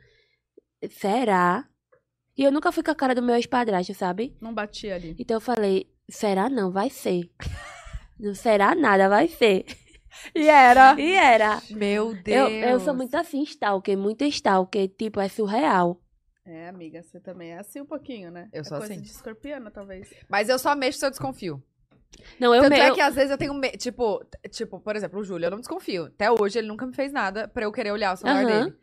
Será? 0.91 1.69
E 2.37 2.43
eu 2.43 2.51
nunca 2.53 2.73
fui 2.73 2.83
com 2.83 2.91
a 2.91 2.95
cara 2.95 3.15
do 3.15 3.23
meu 3.23 3.35
ex-padrasto, 3.37 3.95
sabe? 3.95 4.37
Não 4.41 4.53
batia 4.53 4.95
ali. 4.95 5.15
Então 5.19 5.37
eu 5.37 5.41
falei: 5.41 5.89
será 6.09 6.49
não? 6.49 6.71
Vai 6.71 6.91
ser. 6.91 7.31
Não 8.19 8.33
será 8.35 8.75
nada, 8.77 9.09
vai 9.09 9.27
ser. 9.29 9.65
E 10.33 10.47
era. 10.49 10.95
E 10.99 11.13
era. 11.17 11.61
Meu 11.71 12.11
Eu, 12.11 12.15
Deus. 12.23 12.53
eu 12.71 12.81
sou 12.81 12.95
muito 12.95 13.17
assim, 13.17 13.43
stalker, 13.43 13.99
muito 13.99 14.23
stalker. 14.25 14.89
Tipo, 14.89 15.19
é 15.21 15.29
surreal. 15.29 16.01
É, 16.47 16.69
amiga, 16.69 17.03
você 17.03 17.19
também 17.19 17.51
é 17.51 17.59
assim 17.59 17.81
um 17.81 17.85
pouquinho, 17.87 18.31
né? 18.31 18.49
Eu 18.53 18.61
é 18.61 18.65
sou 18.65 18.79
coisa 18.79 18.93
assim. 18.95 19.03
de 19.03 19.09
escorpiana, 19.09 19.73
talvez. 19.73 20.09
Mas 20.29 20.49
eu 20.49 20.57
só 20.57 20.73
mexo 20.77 21.01
se 21.01 21.05
eu 21.07 21.11
desconfio. 21.11 21.61
Não, 22.39 22.55
eu 22.55 22.63
Tanto 22.63 22.75
me- 22.75 22.79
é 22.79 22.91
eu- 22.91 22.95
que 22.95 23.01
às 23.01 23.17
vezes 23.17 23.33
eu 23.33 23.37
tenho 23.37 23.53
medo. 23.55 23.77
Tipo, 23.77 24.25
tipo, 24.51 24.79
por 24.79 24.95
exemplo, 24.95 25.19
o 25.19 25.25
Júlio, 25.25 25.47
eu 25.47 25.51
não 25.51 25.59
desconfio. 25.59 26.05
Até 26.05 26.31
hoje 26.31 26.61
ele 26.61 26.69
nunca 26.69 26.87
me 26.87 26.95
fez 26.95 27.13
nada 27.13 27.49
pra 27.49 27.65
eu 27.65 27.73
querer 27.73 27.91
olhar 27.91 28.15
o 28.15 28.17
celular 28.17 28.45
Aham. 28.47 28.65
dele. 28.67 28.77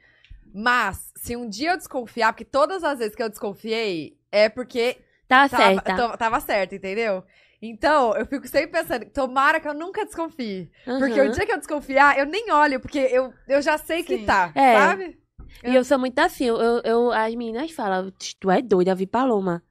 Mas, 0.54 1.12
se 1.16 1.36
um 1.36 1.48
dia 1.48 1.72
eu 1.72 1.78
desconfiar, 1.78 2.34
porque 2.34 2.46
todas 2.46 2.84
as 2.84 3.00
vezes 3.00 3.16
que 3.16 3.24
eu 3.24 3.30
desconfiei, 3.30 4.18
é 4.32 4.50
porque 4.50 4.98
Tá 5.28 5.48
tava 5.48 5.82
certa. 5.84 6.18
tava 6.18 6.40
certo, 6.40 6.76
entendeu? 6.76 7.24
Então, 7.62 8.16
eu 8.16 8.26
fico 8.26 8.48
sempre 8.48 8.72
pensando, 8.72 9.06
tomara 9.12 9.60
que 9.60 9.68
eu 9.68 9.74
nunca 9.74 10.04
desconfie. 10.06 10.70
Porque 10.98 11.20
Aham. 11.20 11.28
o 11.28 11.32
dia 11.32 11.46
que 11.46 11.52
eu 11.52 11.58
desconfiar, 11.58 12.18
eu 12.18 12.26
nem 12.26 12.52
olho, 12.52 12.80
porque 12.80 13.00
eu, 13.00 13.34
eu 13.48 13.62
já 13.62 13.78
sei 13.78 14.04
que 14.04 14.18
Sim. 14.18 14.26
tá, 14.26 14.52
É. 14.56 14.74
sabe? 14.78 15.18
E 15.64 15.76
eu 15.76 15.84
sou 15.84 16.00
muito 16.00 16.18
assim, 16.20 16.46
eu, 16.46 16.58
eu, 16.58 16.82
eu- 16.84 17.12
as 17.12 17.36
meninas 17.36 17.72
falam, 17.72 18.12
tu 18.40 18.50
é 18.50 18.62
doida, 18.62 18.96
Vi 18.96 19.06
Paloma. 19.06 19.64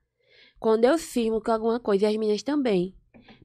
Quando 0.59 0.85
eu 0.85 0.99
firmo 0.99 1.41
com 1.41 1.53
alguma 1.53 1.81
coisa, 1.81 2.05
e 2.05 2.09
as 2.09 2.17
meninas 2.17 2.43
também. 2.43 2.95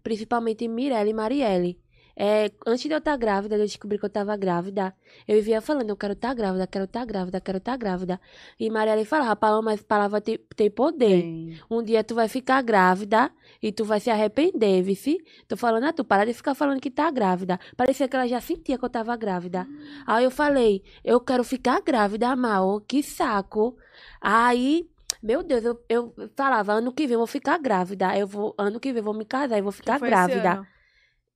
Principalmente 0.03 0.67
Mirella 0.67 1.09
e 1.09 1.13
Marielle. 1.13 1.79
É, 2.17 2.49
antes 2.65 2.83
de 2.83 2.91
eu 2.91 2.99
estar 2.99 3.17
grávida, 3.17 3.55
de 3.55 3.63
eu 3.63 3.65
descobrir 3.65 3.97
que 3.97 4.05
eu 4.05 4.07
estava 4.07 4.37
grávida, 4.37 4.95
eu 5.27 5.35
vivia 5.35 5.59
falando, 5.59 5.89
eu 5.89 5.97
quero 5.97 6.13
estar 6.13 6.33
grávida, 6.33 6.65
quero 6.65 6.85
estar 6.85 7.05
grávida, 7.05 7.41
quero 7.41 7.57
estar 7.57 7.77
grávida. 7.77 8.21
E 8.57 8.69
Marielle 8.69 9.03
falava, 9.03 9.35
Paloma, 9.35 9.73
essa 9.73 9.83
palavra 9.83 10.21
tem, 10.21 10.39
tem 10.55 10.71
poder. 10.71 11.21
Tem. 11.21 11.59
Um 11.69 11.83
dia 11.83 12.03
tu 12.03 12.15
vai 12.15 12.29
ficar 12.29 12.61
grávida 12.61 13.29
e 13.61 13.71
tu 13.71 13.83
vai 13.83 13.99
se 13.99 14.09
arrepender, 14.09 14.81
vice? 14.81 15.17
Tô 15.47 15.57
falando 15.57 15.83
a 15.85 15.93
tu, 15.93 16.05
para 16.05 16.25
de 16.25 16.33
ficar 16.33 16.55
falando 16.55 16.79
que 16.79 16.89
tá 16.89 17.11
grávida. 17.11 17.59
Parecia 17.75 18.07
que 18.07 18.15
ela 18.15 18.27
já 18.27 18.39
sentia 18.39 18.77
que 18.77 18.85
eu 18.85 18.89
tava 18.89 19.15
grávida. 19.17 19.67
Aí 20.07 20.23
eu 20.23 20.31
falei, 20.31 20.83
eu 21.03 21.19
quero 21.19 21.43
ficar 21.43 21.81
grávida, 21.81 22.33
Mal, 22.35 22.79
que 22.81 23.03
saco. 23.03 23.75
Aí, 24.21 24.89
meu 25.21 25.43
Deus, 25.43 25.65
eu, 25.65 25.83
eu 25.89 26.13
falava, 26.35 26.73
ano 26.73 26.93
que 26.93 27.05
vem 27.05 27.13
eu 27.13 27.19
vou 27.19 27.27
ficar 27.27 27.57
grávida. 27.57 28.17
Eu 28.17 28.27
vou, 28.27 28.55
ano 28.57 28.79
que 28.79 28.93
vem 28.93 28.99
eu 28.99 29.03
vou 29.03 29.13
me 29.13 29.25
casar 29.25 29.57
e 29.57 29.61
vou 29.61 29.71
ficar 29.71 29.99
grávida. 29.99 30.65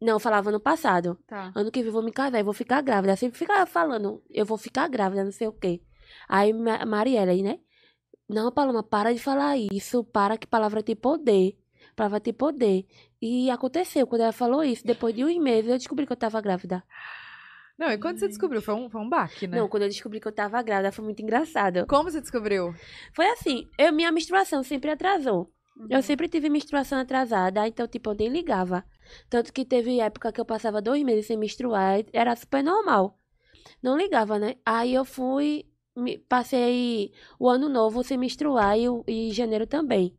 Não, 0.02 0.14
eu 0.14 0.20
falava 0.20 0.50
ano 0.50 0.60
passado. 0.60 1.18
Tá. 1.28 1.52
Ano 1.56 1.72
que 1.72 1.80
vem 1.80 1.88
eu 1.88 1.94
vou 1.94 2.02
me 2.04 2.12
casar 2.12 2.40
e 2.40 2.44
vou 2.44 2.54
ficar 2.54 2.82
grávida. 2.82 3.16
Sempre 3.16 3.38
ficava 3.38 3.66
falando, 3.66 4.24
eu 4.30 4.46
vou 4.46 4.58
ficar 4.58 4.88
grávida, 4.88 5.24
não 5.24 5.32
sei 5.32 5.48
o 5.48 5.52
quê. 5.54 5.82
Aí 6.28 6.54
Ma- 6.54 6.86
Marielle, 6.86 7.44
né? 7.44 7.60
Não, 8.28 8.52
Paloma, 8.52 8.82
para 8.84 9.14
de 9.14 9.20
falar 9.20 9.58
isso. 9.58 10.04
Para 10.04 10.38
que 10.38 10.48
palavra 10.48 10.82
tem 10.84 10.96
poder. 10.96 11.58
Palavra 11.96 12.20
tem 12.20 12.34
poder. 12.34 12.86
E 13.22 13.50
aconteceu, 13.50 14.08
quando 14.08 14.22
ela 14.22 14.32
falou 14.32 14.64
isso, 14.64 14.86
depois 14.86 15.14
de 15.14 15.26
uns 15.26 15.38
meses, 15.38 15.70
eu 15.70 15.78
descobri 15.78 16.06
que 16.06 16.14
eu 16.14 16.18
tava 16.18 16.40
grávida. 16.40 16.84
Não, 17.78 17.90
e 17.92 17.98
quando 17.98 18.20
você 18.20 18.28
descobriu? 18.28 18.62
Foi 18.62 18.74
um, 18.76 18.90
foi 18.90 19.02
um 19.02 19.10
baque, 19.10 19.48
né? 19.48 19.58
Não, 19.58 19.68
quando 19.70 19.84
eu 19.84 19.90
descobri 19.90 20.20
que 20.20 20.28
eu 20.28 20.32
tava 20.32 20.62
grávida, 20.62 20.92
foi 20.92 21.04
muito 21.04 21.22
engraçado. 21.22 21.86
Como 21.88 22.10
você 22.12 22.20
descobriu? 22.22 22.74
Foi 23.14 23.26
assim, 23.30 23.70
eu, 23.78 23.92
minha 23.94 24.12
menstruação 24.12 24.64
sempre 24.64 24.92
atrasou. 24.92 25.52
Uhum. 25.80 25.88
Eu 25.90 26.04
sempre 26.04 26.28
tive 26.28 26.50
menstruação 26.50 27.00
atrasada, 27.00 27.66
então, 27.66 27.88
tipo, 27.88 28.10
eu 28.10 28.16
nem 28.16 28.28
ligava. 28.28 28.84
Tanto 29.30 29.54
que 29.54 29.64
teve 29.64 30.00
época 30.02 30.32
que 30.32 30.42
eu 30.42 30.46
passava 30.46 30.82
dois 30.82 31.02
meses 31.04 31.26
sem 31.26 31.38
menstruar, 31.38 32.04
era 32.12 32.36
super 32.36 32.62
normal. 32.62 33.18
Não 33.82 33.98
ligava, 33.98 34.38
né? 34.38 34.56
Aí 34.66 34.94
eu 34.94 35.06
fui, 35.06 35.66
passei 36.28 37.14
o 37.40 37.50
ano 37.50 37.70
novo 37.70 38.04
sem 38.04 38.18
menstruar 38.18 38.78
e, 38.78 38.88
e 39.08 39.32
janeiro 39.32 39.66
também. 39.66 40.18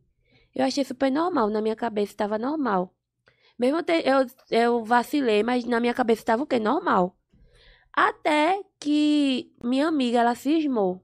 Eu 0.55 0.65
achei 0.65 0.83
super 0.83 1.11
normal, 1.11 1.49
na 1.49 1.61
minha 1.61 1.75
cabeça 1.75 2.11
estava 2.11 2.39
normal. 2.39 2.95
Mesmo 3.57 3.77
eu, 4.03 4.25
eu 4.49 4.83
vacilei, 4.83 5.43
mas 5.43 5.63
na 5.65 5.79
minha 5.79 5.93
cabeça 5.93 6.21
estava 6.21 6.41
o 6.41 6.47
quê? 6.47 6.57
Normal. 6.57 7.15
Até 7.93 8.63
que 8.79 9.53
minha 9.63 9.87
amiga, 9.87 10.19
ela 10.19 10.33
cismou. 10.33 11.01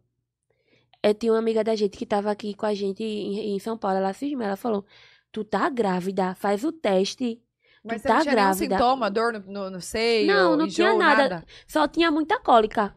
Eu 1.09 1.13
tinha 1.13 1.31
uma 1.33 1.39
amiga 1.39 1.63
da 1.63 1.75
gente 1.75 1.97
que 1.97 2.05
tava 2.05 2.29
aqui 2.31 2.53
com 2.53 2.65
a 2.65 2.73
gente 2.73 3.03
em, 3.03 3.55
em 3.55 3.59
São 3.59 3.77
Paulo. 3.77 3.97
Ela 3.97 4.13
cismou. 4.13 4.43
Ela 4.43 4.55
falou: 4.55 4.85
Tu 5.31 5.43
tá 5.43 5.69
grávida, 5.69 6.35
faz 6.35 6.63
o 6.63 6.71
teste. 6.71 7.41
Mas 7.83 8.01
tu 8.01 8.03
você 8.03 8.07
tá 8.07 8.15
não 8.15 8.21
tinha 8.23 8.33
grávida. 8.33 8.67
nenhum 8.67 8.79
sintoma, 8.79 9.09
dor 9.11 9.33
no, 9.33 9.39
no, 9.39 9.69
no 9.69 9.81
seio, 9.81 10.27
Não, 10.27 10.57
não 10.57 10.65
enjoo, 10.65 10.75
tinha 10.75 10.93
nada. 10.95 11.45
Só 11.67 11.87
tinha 11.87 12.11
muita 12.11 12.39
cólica. 12.39 12.93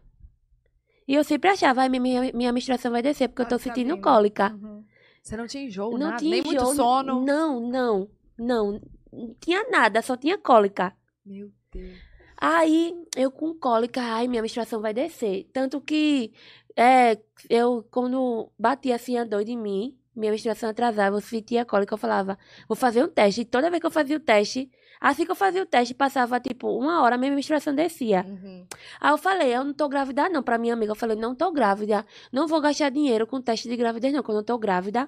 E 1.07 1.15
eu 1.15 1.24
sempre 1.24 1.51
achava, 1.51 1.82
ai, 1.82 1.89
minha, 1.89 2.32
minha, 2.32 2.53
menstruação 2.53 2.91
vai 2.93 3.03
descer 3.03 3.28
porque 3.28 3.43
eu 3.43 3.47
Ah, 3.47 3.49
tô 3.49 3.57
tá 3.57 3.62
sentindo 3.65 3.95
vendo? 3.95 4.03
cólica. 4.03 4.53
Uhum. 4.53 4.85
Você 5.23 5.37
não 5.37 5.47
tinha 5.47 5.65
enjoo, 5.65 5.93
não 5.93 6.07
nada, 6.07 6.16
tinha 6.19 6.31
nem 6.31 6.43
muito 6.43 6.62
enjoo, 6.62 6.74
sono. 6.74 7.24
Não, 7.24 7.61
não, 7.69 8.09
não. 8.39 8.81
Não 9.12 9.35
tinha 9.41 9.69
nada, 9.70 10.01
só 10.03 10.16
tinha 10.16 10.39
cólica. 10.39 10.93
Meu 11.27 11.51
Deus. 11.73 11.99
Aí, 12.37 12.95
eu 13.16 13.31
com 13.31 13.53
cólica, 13.55 14.01
ai, 14.01 14.27
minha 14.27 14.41
menstruação 14.41 14.81
vai 14.81 14.95
descer. 14.95 15.49
Tanto 15.53 15.81
que, 15.81 16.32
é, 16.81 17.20
eu, 17.51 17.86
quando 17.90 18.51
batia 18.59 18.94
assim 18.94 19.19
a 19.19 19.24
dor 19.24 19.44
de 19.44 19.55
mim, 19.55 19.98
minha 20.16 20.32
menstruação 20.32 20.70
atrasava, 20.70 21.15
eu 21.15 21.20
sentia 21.20 21.62
cólica, 21.62 21.93
eu 21.93 21.98
falava, 21.98 22.39
vou 22.66 22.74
fazer 22.74 23.05
um 23.05 23.09
teste. 23.09 23.43
E 23.43 23.44
toda 23.44 23.69
vez 23.69 23.82
que 23.82 23.86
eu 23.86 23.90
fazia 23.90 24.16
o 24.16 24.20
teste, 24.20 24.70
assim 24.98 25.27
que 25.27 25.31
eu 25.31 25.36
fazia 25.36 25.62
o 25.62 25.66
teste, 25.66 25.93
passava 25.93 26.40
tipo 26.40 26.74
uma 26.74 27.02
hora, 27.02 27.19
minha 27.19 27.32
menstruação 27.32 27.74
descia. 27.74 28.24
Uhum. 28.27 28.66
Aí 28.98 29.11
eu 29.11 29.19
falei, 29.19 29.55
eu 29.55 29.62
não 29.62 29.74
tô 29.74 29.90
grávida 29.90 30.31
não, 30.31 30.43
pra 30.43 30.57
minha 30.57 30.73
amiga. 30.73 30.93
Eu 30.93 30.97
falei, 30.97 31.16
não 31.16 31.35
tô 31.35 31.52
grávida. 31.52 32.07
Não 32.32 32.48
vou 32.48 32.62
gastar 32.62 32.89
dinheiro 32.89 33.27
com 33.27 33.43
teste 33.43 33.69
de 33.69 33.77
gravidez 33.77 34.15
não, 34.15 34.23
quando 34.23 34.39
eu 34.39 34.44
tô 34.44 34.57
grávida. 34.57 35.02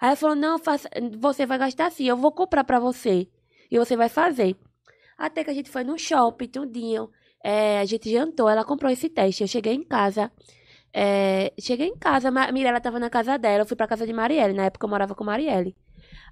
Aí 0.00 0.08
ela 0.08 0.16
falou, 0.16 0.34
não, 0.34 0.58
faça, 0.58 0.88
você 1.18 1.44
vai 1.44 1.58
gastar 1.58 1.92
sim, 1.92 2.04
eu 2.08 2.16
vou 2.16 2.32
comprar 2.32 2.64
pra 2.64 2.78
você. 2.80 3.28
E 3.70 3.78
você 3.78 3.94
vai 3.94 4.08
fazer. 4.08 4.56
Até 5.18 5.44
que 5.44 5.50
a 5.50 5.54
gente 5.54 5.68
foi 5.68 5.84
no 5.84 5.98
shopping, 5.98 6.48
tudinho. 6.48 7.10
É, 7.42 7.80
a 7.80 7.84
gente 7.84 8.10
jantou, 8.10 8.48
ela 8.48 8.64
comprou 8.64 8.90
esse 8.90 9.10
teste. 9.10 9.42
Eu 9.42 9.48
cheguei 9.48 9.74
em 9.74 9.84
casa. 9.84 10.32
É, 10.96 11.52
cheguei 11.60 11.88
em 11.88 11.96
casa, 11.98 12.28
a 12.28 12.52
Mirella 12.52 12.80
tava 12.80 13.00
na 13.00 13.10
casa 13.10 13.36
dela, 13.36 13.62
eu 13.62 13.66
fui 13.66 13.76
pra 13.76 13.88
casa 13.88 14.06
de 14.06 14.12
Marielle. 14.12 14.54
Na 14.54 14.66
época 14.66 14.86
eu 14.86 14.90
morava 14.90 15.12
com 15.14 15.24
Marielle. 15.24 15.76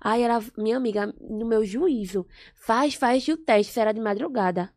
Aí 0.01 0.23
ela, 0.23 0.41
minha 0.57 0.77
amiga, 0.77 1.13
no 1.21 1.45
meu 1.45 1.65
juízo, 1.65 2.25
faz, 2.55 2.95
faz 2.95 3.27
o 3.27 3.37
teste, 3.37 3.73
será 3.73 3.91
de 3.91 4.01
madrugada. 4.01 4.73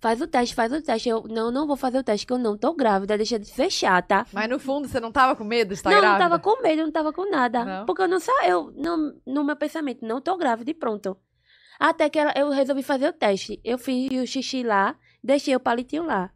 Faz 0.00 0.20
o 0.20 0.26
teste, 0.26 0.54
faz 0.54 0.72
o 0.72 0.80
teste. 0.80 1.08
Eu, 1.08 1.24
não, 1.24 1.50
não 1.50 1.66
vou 1.66 1.76
fazer 1.76 1.98
o 1.98 2.04
teste, 2.04 2.26
que 2.26 2.32
eu 2.32 2.38
não 2.38 2.56
tô 2.56 2.72
grávida, 2.74 3.16
deixa 3.16 3.38
de 3.38 3.46
ser 3.46 3.70
chata. 3.70 4.24
Mas 4.32 4.48
no 4.48 4.58
fundo, 4.58 4.88
você 4.88 5.00
não 5.00 5.12
tava 5.12 5.34
com 5.36 5.44
medo 5.44 5.68
de 5.68 5.74
estar 5.74 5.90
não, 5.90 6.00
grávida? 6.00 6.24
não 6.24 6.30
tava 6.30 6.42
com 6.42 6.62
medo, 6.62 6.82
não 6.82 6.92
tava 6.92 7.12
com 7.12 7.28
nada. 7.30 7.64
Não? 7.64 7.86
Porque 7.86 8.02
eu 8.02 8.08
não 8.08 8.20
sa 8.20 8.32
eu 8.46 8.72
não, 8.76 9.20
no 9.26 9.44
meu 9.44 9.56
pensamento, 9.56 10.06
não 10.06 10.20
tô 10.20 10.36
grávida 10.36 10.70
e 10.70 10.74
pronto. 10.74 11.16
Até 11.78 12.08
que 12.08 12.18
ela- 12.18 12.32
eu 12.36 12.48
resolvi 12.50 12.82
fazer 12.82 13.08
o 13.08 13.12
teste. 13.12 13.60
Eu 13.64 13.76
fiz 13.76 14.10
o 14.12 14.26
xixi 14.26 14.62
lá, 14.62 14.96
deixei 15.22 15.54
o 15.54 15.60
palitinho 15.60 16.04
lá. 16.04 16.30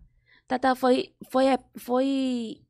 Tata 0.51 0.75
foi 0.75 1.13
foi 1.31 1.45
foi 1.77 2.61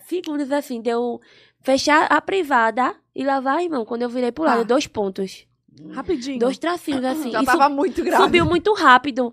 segundos 0.00 0.50
assim, 0.50 0.82
deu 0.82 1.20
fechar 1.60 2.06
a 2.10 2.20
privada 2.20 2.92
e 3.14 3.22
lavar 3.22 3.60
a 3.60 3.68
mão. 3.68 3.84
Quando 3.84 4.02
eu 4.02 4.08
virei 4.08 4.32
pro 4.32 4.42
lado, 4.42 4.62
Tá. 4.62 4.64
dois 4.64 4.88
pontos. 4.88 5.46
Rapidinho. 5.92 6.40
Dois 6.40 6.58
tracinhos 6.58 7.04
assim. 7.06 7.30
Já 7.30 7.44
tava 7.44 7.68
muito 7.68 8.02
grávida. 8.02 8.24
Subiu 8.24 8.44
muito 8.44 8.72
rápido. 8.72 9.32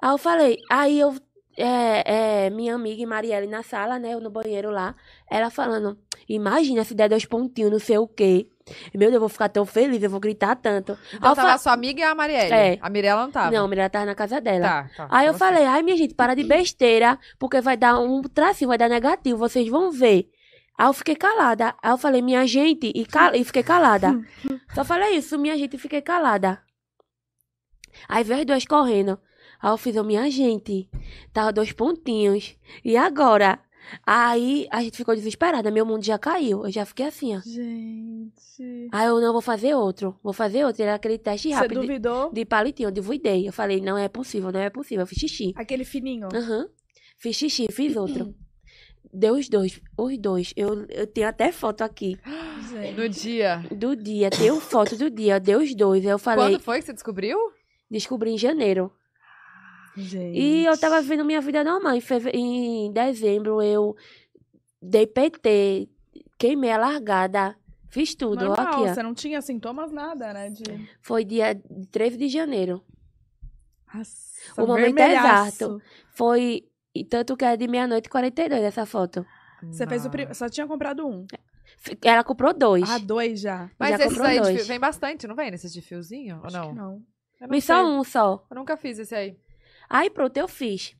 Aí 0.00 0.10
eu 0.12 0.18
falei, 0.18 0.58
aí 0.70 1.00
eu, 1.00 1.12
é, 1.56 2.44
é, 2.46 2.50
minha 2.50 2.76
amiga 2.76 3.04
Marielle 3.04 3.48
na 3.48 3.64
sala, 3.64 3.98
né, 3.98 4.14
eu 4.14 4.20
no 4.20 4.30
banheiro 4.30 4.70
lá, 4.70 4.94
ela 5.28 5.50
falando, 5.50 5.98
imagina 6.28 6.84
se 6.84 6.94
der 6.94 7.08
dois 7.08 7.24
pontinhos, 7.24 7.70
não 7.70 7.78
sei 7.78 7.98
o 7.98 8.06
quê. 8.06 8.48
Meu 8.92 9.00
Deus, 9.08 9.14
eu 9.14 9.20
vou 9.20 9.28
ficar 9.30 9.48
tão 9.48 9.64
feliz, 9.64 10.02
eu 10.02 10.10
vou 10.10 10.20
gritar 10.20 10.54
tanto. 10.56 10.92
Então 11.14 11.30
Aí 11.30 11.34
tava 11.36 11.48
fa- 11.48 11.54
a 11.54 11.58
sua 11.58 11.72
amiga 11.72 12.00
e 12.00 12.02
a 12.04 12.14
Marielle. 12.14 12.52
É. 12.52 12.78
A 12.82 12.90
Mirella 12.90 13.22
não 13.22 13.30
tava. 13.30 13.50
Não, 13.50 13.64
a 13.64 13.68
Marielle 13.68 13.90
tava 13.90 14.04
na 14.04 14.14
casa 14.14 14.40
dela. 14.40 14.60
Tá, 14.68 14.90
tá. 14.94 15.08
Aí 15.10 15.26
eu 15.26 15.30
Então, 15.34 15.38
falei, 15.38 15.64
ai 15.64 15.82
minha 15.82 15.96
gente, 15.96 16.14
para 16.14 16.34
de 16.34 16.44
besteira, 16.44 17.18
porque 17.38 17.60
vai 17.62 17.76
dar 17.78 17.98
um 17.98 18.20
tracinho, 18.22 18.68
vai 18.68 18.76
dar 18.76 18.88
negativo, 18.90 19.38
vocês 19.38 19.66
vão 19.68 19.90
ver. 19.90 20.28
Aí 20.76 20.86
eu 20.86 20.92
fiquei 20.92 21.16
calada. 21.16 21.74
Aí 21.82 21.90
eu 21.90 21.96
falei, 21.98 22.20
minha 22.20 22.46
gente, 22.46 22.92
e, 22.94 23.06
cal- 23.06 23.34
e 23.34 23.42
fiquei 23.42 23.62
calada. 23.62 24.20
Só 24.74 24.84
falei 24.84 25.16
isso, 25.16 25.38
minha 25.38 25.56
gente, 25.56 25.74
e 25.76 25.78
fiquei 25.78 26.02
calada. 26.02 26.60
Aí 28.08 28.22
veio 28.22 28.40
as 28.40 28.46
duas 28.46 28.64
correndo. 28.66 29.18
Aí 29.60 29.70
eu 29.70 29.76
fiz, 29.78 29.96
minha 30.04 30.30
gente, 30.30 30.88
tava 31.32 31.52
dois 31.52 31.72
pontinhos. 31.72 32.54
E 32.84 32.96
agora? 32.96 33.58
Aí 34.06 34.66
a 34.70 34.82
gente 34.82 34.96
ficou 34.96 35.14
desesperada, 35.14 35.70
meu 35.70 35.84
mundo 35.86 36.04
já 36.04 36.18
caiu. 36.18 36.64
Eu 36.64 36.70
já 36.70 36.84
fiquei 36.84 37.06
assim, 37.06 37.36
ó. 37.36 37.40
Gente. 37.40 38.88
Aí 38.92 39.06
eu 39.06 39.20
não 39.20 39.32
vou 39.32 39.40
fazer 39.42 39.74
outro. 39.74 40.18
Vou 40.22 40.32
fazer 40.32 40.64
outro. 40.64 40.82
Era 40.82 40.94
aquele 40.94 41.18
teste 41.18 41.48
Você 41.48 41.54
rápido 41.54 41.80
de, 41.80 41.86
duvidou? 41.86 42.32
de 42.32 42.44
palitinho, 42.44 42.88
eu 42.88 42.92
duvidei. 42.92 43.48
Eu 43.48 43.52
falei, 43.52 43.80
não 43.80 43.96
é 43.96 44.08
possível, 44.08 44.50
não 44.52 44.60
é 44.60 44.70
possível. 44.70 45.02
Eu 45.02 45.06
fiz 45.06 45.18
xixi. 45.18 45.52
Aquele 45.56 45.84
fininho. 45.84 46.28
Aham. 46.34 46.68
Fiz 47.18 47.36
xixi, 47.36 47.66
fiz 47.70 47.96
outro. 47.96 48.34
Deu 49.12 49.34
os 49.34 49.48
dois, 49.48 49.80
os 49.96 50.18
dois. 50.18 50.52
Eu, 50.56 50.84
eu 50.90 51.06
tenho 51.06 51.28
até 51.28 51.50
foto 51.50 51.82
aqui 51.82 52.18
Gente. 52.70 53.00
No 53.00 53.08
dia. 53.08 53.64
do 53.74 53.96
dia. 53.96 54.28
Tenho 54.30 54.60
foto 54.60 54.96
do 54.96 55.08
dia. 55.10 55.40
Deu 55.40 55.60
os 55.60 55.74
dois. 55.74 56.04
Aí 56.04 56.10
eu 56.10 56.18
falei, 56.18 56.44
Quando 56.44 56.60
foi 56.60 56.78
que 56.80 56.84
você 56.86 56.92
descobriu? 56.92 57.38
descobri 57.90 58.30
em 58.30 58.38
janeiro. 58.38 58.92
Gente. 59.98 60.38
E 60.38 60.64
eu 60.64 60.78
tava 60.78 61.00
vivendo 61.02 61.24
minha 61.24 61.40
vida 61.40 61.62
normal. 61.64 61.94
Em, 61.94 62.00
feve... 62.00 62.30
em 62.30 62.92
dezembro 62.92 63.60
eu 63.62 63.96
dei 64.80 65.06
PT, 65.06 65.88
queimei 66.38 66.70
a 66.70 66.78
largada, 66.78 67.56
fiz 67.90 68.14
tudo. 68.14 68.44
ó, 68.44 68.48
Normal, 68.48 68.66
aqui, 68.66 68.80
ó. 68.82 68.94
você 68.94 69.02
não 69.02 69.14
tinha 69.14 69.40
sintomas, 69.42 69.90
nada, 69.92 70.32
né? 70.32 70.50
De... 70.50 70.62
Foi 71.02 71.24
dia 71.24 71.60
13 71.90 72.16
de 72.16 72.28
janeiro. 72.28 72.82
Nossa, 73.92 74.62
O 74.62 74.66
momento 74.66 74.98
exato. 74.98 75.80
Foi. 76.10 76.64
E 76.94 77.04
tanto 77.04 77.36
que 77.36 77.44
é 77.44 77.56
de 77.56 77.66
meia-noite 77.68 78.06
e 78.06 78.10
42 78.10 78.62
essa 78.62 78.84
foto. 78.84 79.24
Você 79.62 79.86
fez 79.86 80.02
o 80.02 80.04
Não. 80.04 80.10
primeiro. 80.10 80.34
Só 80.34 80.48
tinha 80.48 80.66
comprado 80.66 81.06
um. 81.06 81.26
Ela 82.02 82.24
comprou 82.24 82.52
dois. 82.54 82.88
Ah, 82.88 82.98
dois 82.98 83.40
já. 83.40 83.70
Mas 83.78 83.90
Já 83.90 83.96
esses 83.96 84.08
comprou 84.08 84.26
aí 84.26 84.36
de 84.36 84.42
dois. 84.42 84.56
fio- 84.58 84.66
vem 84.66 84.80
bastante, 84.80 85.26
não 85.26 85.34
vem 85.34 85.50
nesses 85.50 85.72
de 85.72 85.80
fiozinho? 85.82 86.38
Ou 86.38 86.46
Acho 86.46 86.56
não? 86.56 86.68
que 86.70 86.74
não. 86.74 87.02
Eu 87.40 87.48
não 87.48 87.50
sei. 87.52 87.60
só 87.60 87.84
um 87.86 88.04
só. 88.04 88.46
Eu 88.50 88.56
nunca 88.56 88.76
fiz 88.76 88.98
esse 88.98 89.14
aí. 89.14 89.36
Aí 89.88 90.10
pronto, 90.10 90.36
eu 90.36 90.48
fiz. 90.48 90.94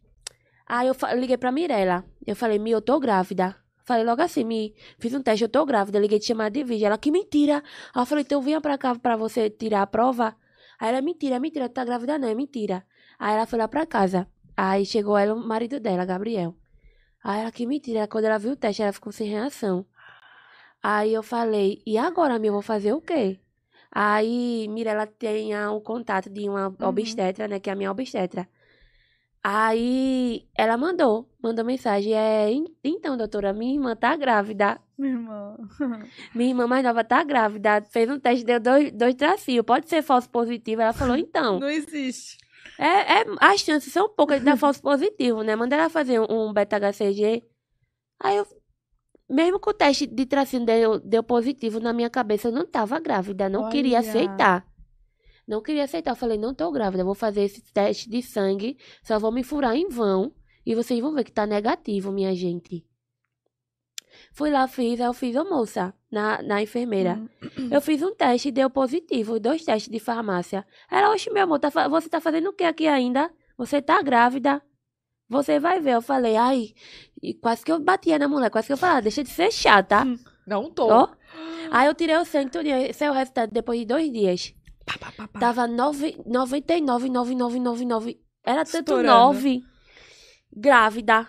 Aí 0.67 0.89
eu 0.89 0.95
liguei 1.19 1.37
pra 1.37 1.53
Mirella. 1.53 2.05
Eu 2.27 2.37
falei, 2.37 2.59
Mi, 2.59 2.71
eu 2.71 2.81
tô 2.81 2.99
grávida. 2.99 3.57
Falei 3.85 4.05
logo 4.05 4.21
assim, 4.21 4.45
Mi, 4.45 4.75
fiz 4.99 5.15
um 5.15 5.23
teste, 5.23 5.45
eu 5.45 5.49
tô 5.49 5.65
grávida. 5.65 5.99
Liguei 5.99 6.19
de 6.19 6.27
chamada 6.27 6.51
de 6.51 6.63
vídeo. 6.63 6.87
Ela, 6.87 6.99
que 6.99 7.11
mentira. 7.11 7.63
Aí 7.95 8.03
eu 8.03 8.07
falei, 8.07 8.23
então 8.23 8.41
vinha 8.43 8.61
pra 8.61 8.77
cá 8.77 8.95
pra 8.95 9.17
você 9.17 9.49
tirar 9.49 9.83
a 9.83 9.87
prova. 9.87 10.37
Aí 10.79 10.89
ela, 10.91 11.01
mentira, 11.01 11.41
mentira, 11.41 11.69
tu 11.69 11.73
tá 11.73 11.85
grávida 11.85 12.19
não, 12.19 12.29
é 12.29 12.35
mentira. 12.35 12.85
Aí 13.19 13.35
ela 13.35 13.47
foi 13.47 13.59
lá 13.59 13.67
pra 13.67 13.87
casa. 13.87 14.29
Aí 14.57 14.85
chegou 14.85 15.17
ela, 15.17 15.35
o 15.35 15.39
marido 15.39 15.81
dela, 15.81 16.05
Gabriel. 16.05 16.55
Aí 17.25 17.41
ela, 17.41 17.51
que 17.51 17.67
mentira. 17.67 18.07
Quando 18.07 18.25
ela 18.25 18.39
viu 18.39 18.53
o 18.53 18.57
teste, 18.57 18.83
ela 18.83 18.93
ficou 18.93 19.13
sem 19.13 19.29
reação. 19.29 19.87
Aí 20.83 21.13
eu 21.13 21.23
falei, 21.23 21.83
e 21.87 21.99
agora, 21.99 22.39
Mi, 22.39 22.49
eu 22.49 22.53
vou 22.53 22.63
fazer 22.63 22.93
o 22.93 23.01
quê? 23.01 23.41
Aí 23.91 24.69
Mirella 24.69 25.07
tem 25.07 25.57
o 25.69 25.81
contato 25.81 26.29
de 26.29 26.49
uma 26.49 26.75
obstetra, 26.87 27.49
né? 27.49 27.59
Que 27.59 27.71
é 27.71 27.73
a 27.73 27.77
minha 27.77 27.91
obstetra. 27.91 28.49
Aí 29.43 30.47
ela 30.57 30.77
mandou, 30.77 31.29
mandou 31.43 31.65
mensagem. 31.65 32.13
É, 32.15 32.51
"En- 32.51 32.67
então, 32.85 33.17
doutora, 33.17 33.53
minha 33.53 33.75
irmã 33.75 33.95
tá 33.97 34.17
grávida. 34.17 34.81
Minha 34.99 35.13
irmã. 35.15 35.57
Minha 36.35 36.49
irmã 36.51 36.67
mais 36.67 36.83
nova 36.85 37.05
tá 37.05 37.23
grávida. 37.23 37.81
Fez 37.91 38.11
um 38.11 38.19
teste, 38.19 38.45
deu 38.45 38.59
dois, 38.59 38.91
dois 38.93 39.15
tracinhos. 39.15 39.65
Pode 39.65 39.89
ser 39.89 40.03
falso 40.03 40.29
positivo. 40.29 40.83
Ela 40.83 40.93
falou, 40.93 41.17
então. 41.17 41.61
Não 41.61 41.69
existe. 41.69 42.37
É, 42.79 43.21
é, 43.21 43.25
as 43.41 43.61
chances 43.61 43.93
são 43.93 44.09
poucas 44.09 44.41
de 44.41 44.45
dar 44.45 44.57
falso 44.57 44.83
positivo, 44.83 45.43
né? 45.43 45.55
Manda 45.55 45.77
ela 45.77 45.89
fazer 45.89 46.21
um, 46.21 46.27
um 46.49 46.53
beta-HCG. 46.53 47.45
Aí 48.21 48.37
eu, 48.37 48.47
mesmo 49.31 49.61
com 49.61 49.71
o 49.71 49.75
teste 49.75 50.07
de 50.07 50.27
tracinho 50.27 50.65
deu, 50.67 50.99
deu 50.99 51.23
positivo 51.23 51.79
na 51.81 51.93
minha 51.93 52.11
cabeça, 52.11 52.49
eu 52.49 52.53
não 52.53 52.67
tava 52.67 52.99
grávida. 52.99 53.49
Não 53.49 53.69
queria 53.69 53.99
Olha. 53.99 54.09
aceitar. 54.09 54.67
Não 55.49 55.63
queria 55.63 55.85
aceitar. 55.85 56.11
Eu 56.11 56.17
falei, 56.17 56.37
não 56.37 56.53
tô 56.53 56.71
grávida. 56.71 57.03
Vou 57.03 57.15
fazer 57.15 57.43
esse 57.43 57.63
teste 57.73 58.11
de 58.11 58.21
sangue. 58.21 58.77
Só 59.03 59.19
vou 59.19 59.33
me 59.33 59.43
furar 59.43 59.75
em 59.75 59.89
vão. 59.89 60.31
E 60.67 60.75
vocês 60.75 61.01
vão 61.01 61.15
ver 61.15 61.25
que 61.25 61.33
tá 61.33 61.47
negativo, 61.47 62.13
minha 62.13 62.35
gente. 62.35 62.85
Fui 64.33 64.51
lá, 64.51 64.69
fiz. 64.69 65.01
Eu 65.01 65.15
fiz, 65.15 65.35
ô 65.37 65.45
moça, 65.45 65.95
na, 66.11 66.43
na 66.43 66.63
enfermeira. 66.63 67.19
Hum. 67.59 67.69
Eu 67.71 67.81
fiz 67.81 68.03
um 68.03 68.15
teste 68.15 68.49
e 68.49 68.53
deu 68.53 68.69
positivo, 68.69 69.41
dois 69.41 69.65
testes 69.65 69.91
de 69.91 69.99
farmácia. 69.99 70.67
Ela, 70.91 71.11
oxe, 71.13 71.31
meu 71.31 71.45
amor, 71.45 71.59
tá 71.59 71.71
você 71.89 72.11
tá 72.11 72.21
fazendo 72.21 72.51
o 72.51 72.53
que 72.53 72.65
aqui 72.65 72.87
ainda? 72.87 73.31
Você 73.57 73.81
tá 73.81 74.03
grávida? 74.03 74.61
Você 75.31 75.59
vai 75.59 75.81
ver. 75.81 75.95
Eu 75.95 76.03
falei, 76.03 76.37
ai, 76.37 76.75
quase 77.41 77.65
que 77.65 77.73
eu 77.73 77.81
batia 77.81 78.19
na 78.19 78.29
mulher, 78.29 78.51
quase 78.51 78.67
que 78.67 78.73
eu 78.75 78.77
falava, 78.77 79.03
deixa 79.03 79.25
de 79.25 79.31
ser 79.31 79.51
chata. 79.51 80.05
Não 80.47 80.71
tô. 80.71 80.89
Ó. 80.89 81.09
Aí 81.71 81.87
eu 81.87 81.95
tirei 81.95 82.17
o 82.17 82.25
sangue. 82.27 82.51
Esse 82.89 83.05
é 83.05 83.11
o 83.11 83.15
resultado 83.15 83.51
depois 83.51 83.79
de 83.81 83.87
dois 83.87 84.13
dias. 84.13 84.55
Pá, 84.89 84.99
pá, 84.99 85.13
pá, 85.13 85.29
pá. 85.29 85.39
Tava 85.39 85.67
nove- 85.67 86.17
99,9999. 86.27 88.19
Era 88.45 88.65
tanto 88.65 88.93
Estourando. 88.93 89.07
nove. 89.13 89.63
Grávida. 90.51 91.29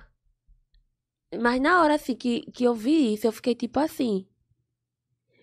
Mas 1.42 1.62
na 1.62 1.82
hora 1.82 1.96
assim 1.96 2.16
que, 2.16 2.42
que 2.52 2.64
eu 2.64 2.74
vi 2.74 3.14
isso, 3.14 3.28
eu 3.28 3.32
fiquei 3.32 3.54
tipo 3.54 3.80
assim. 3.80 4.26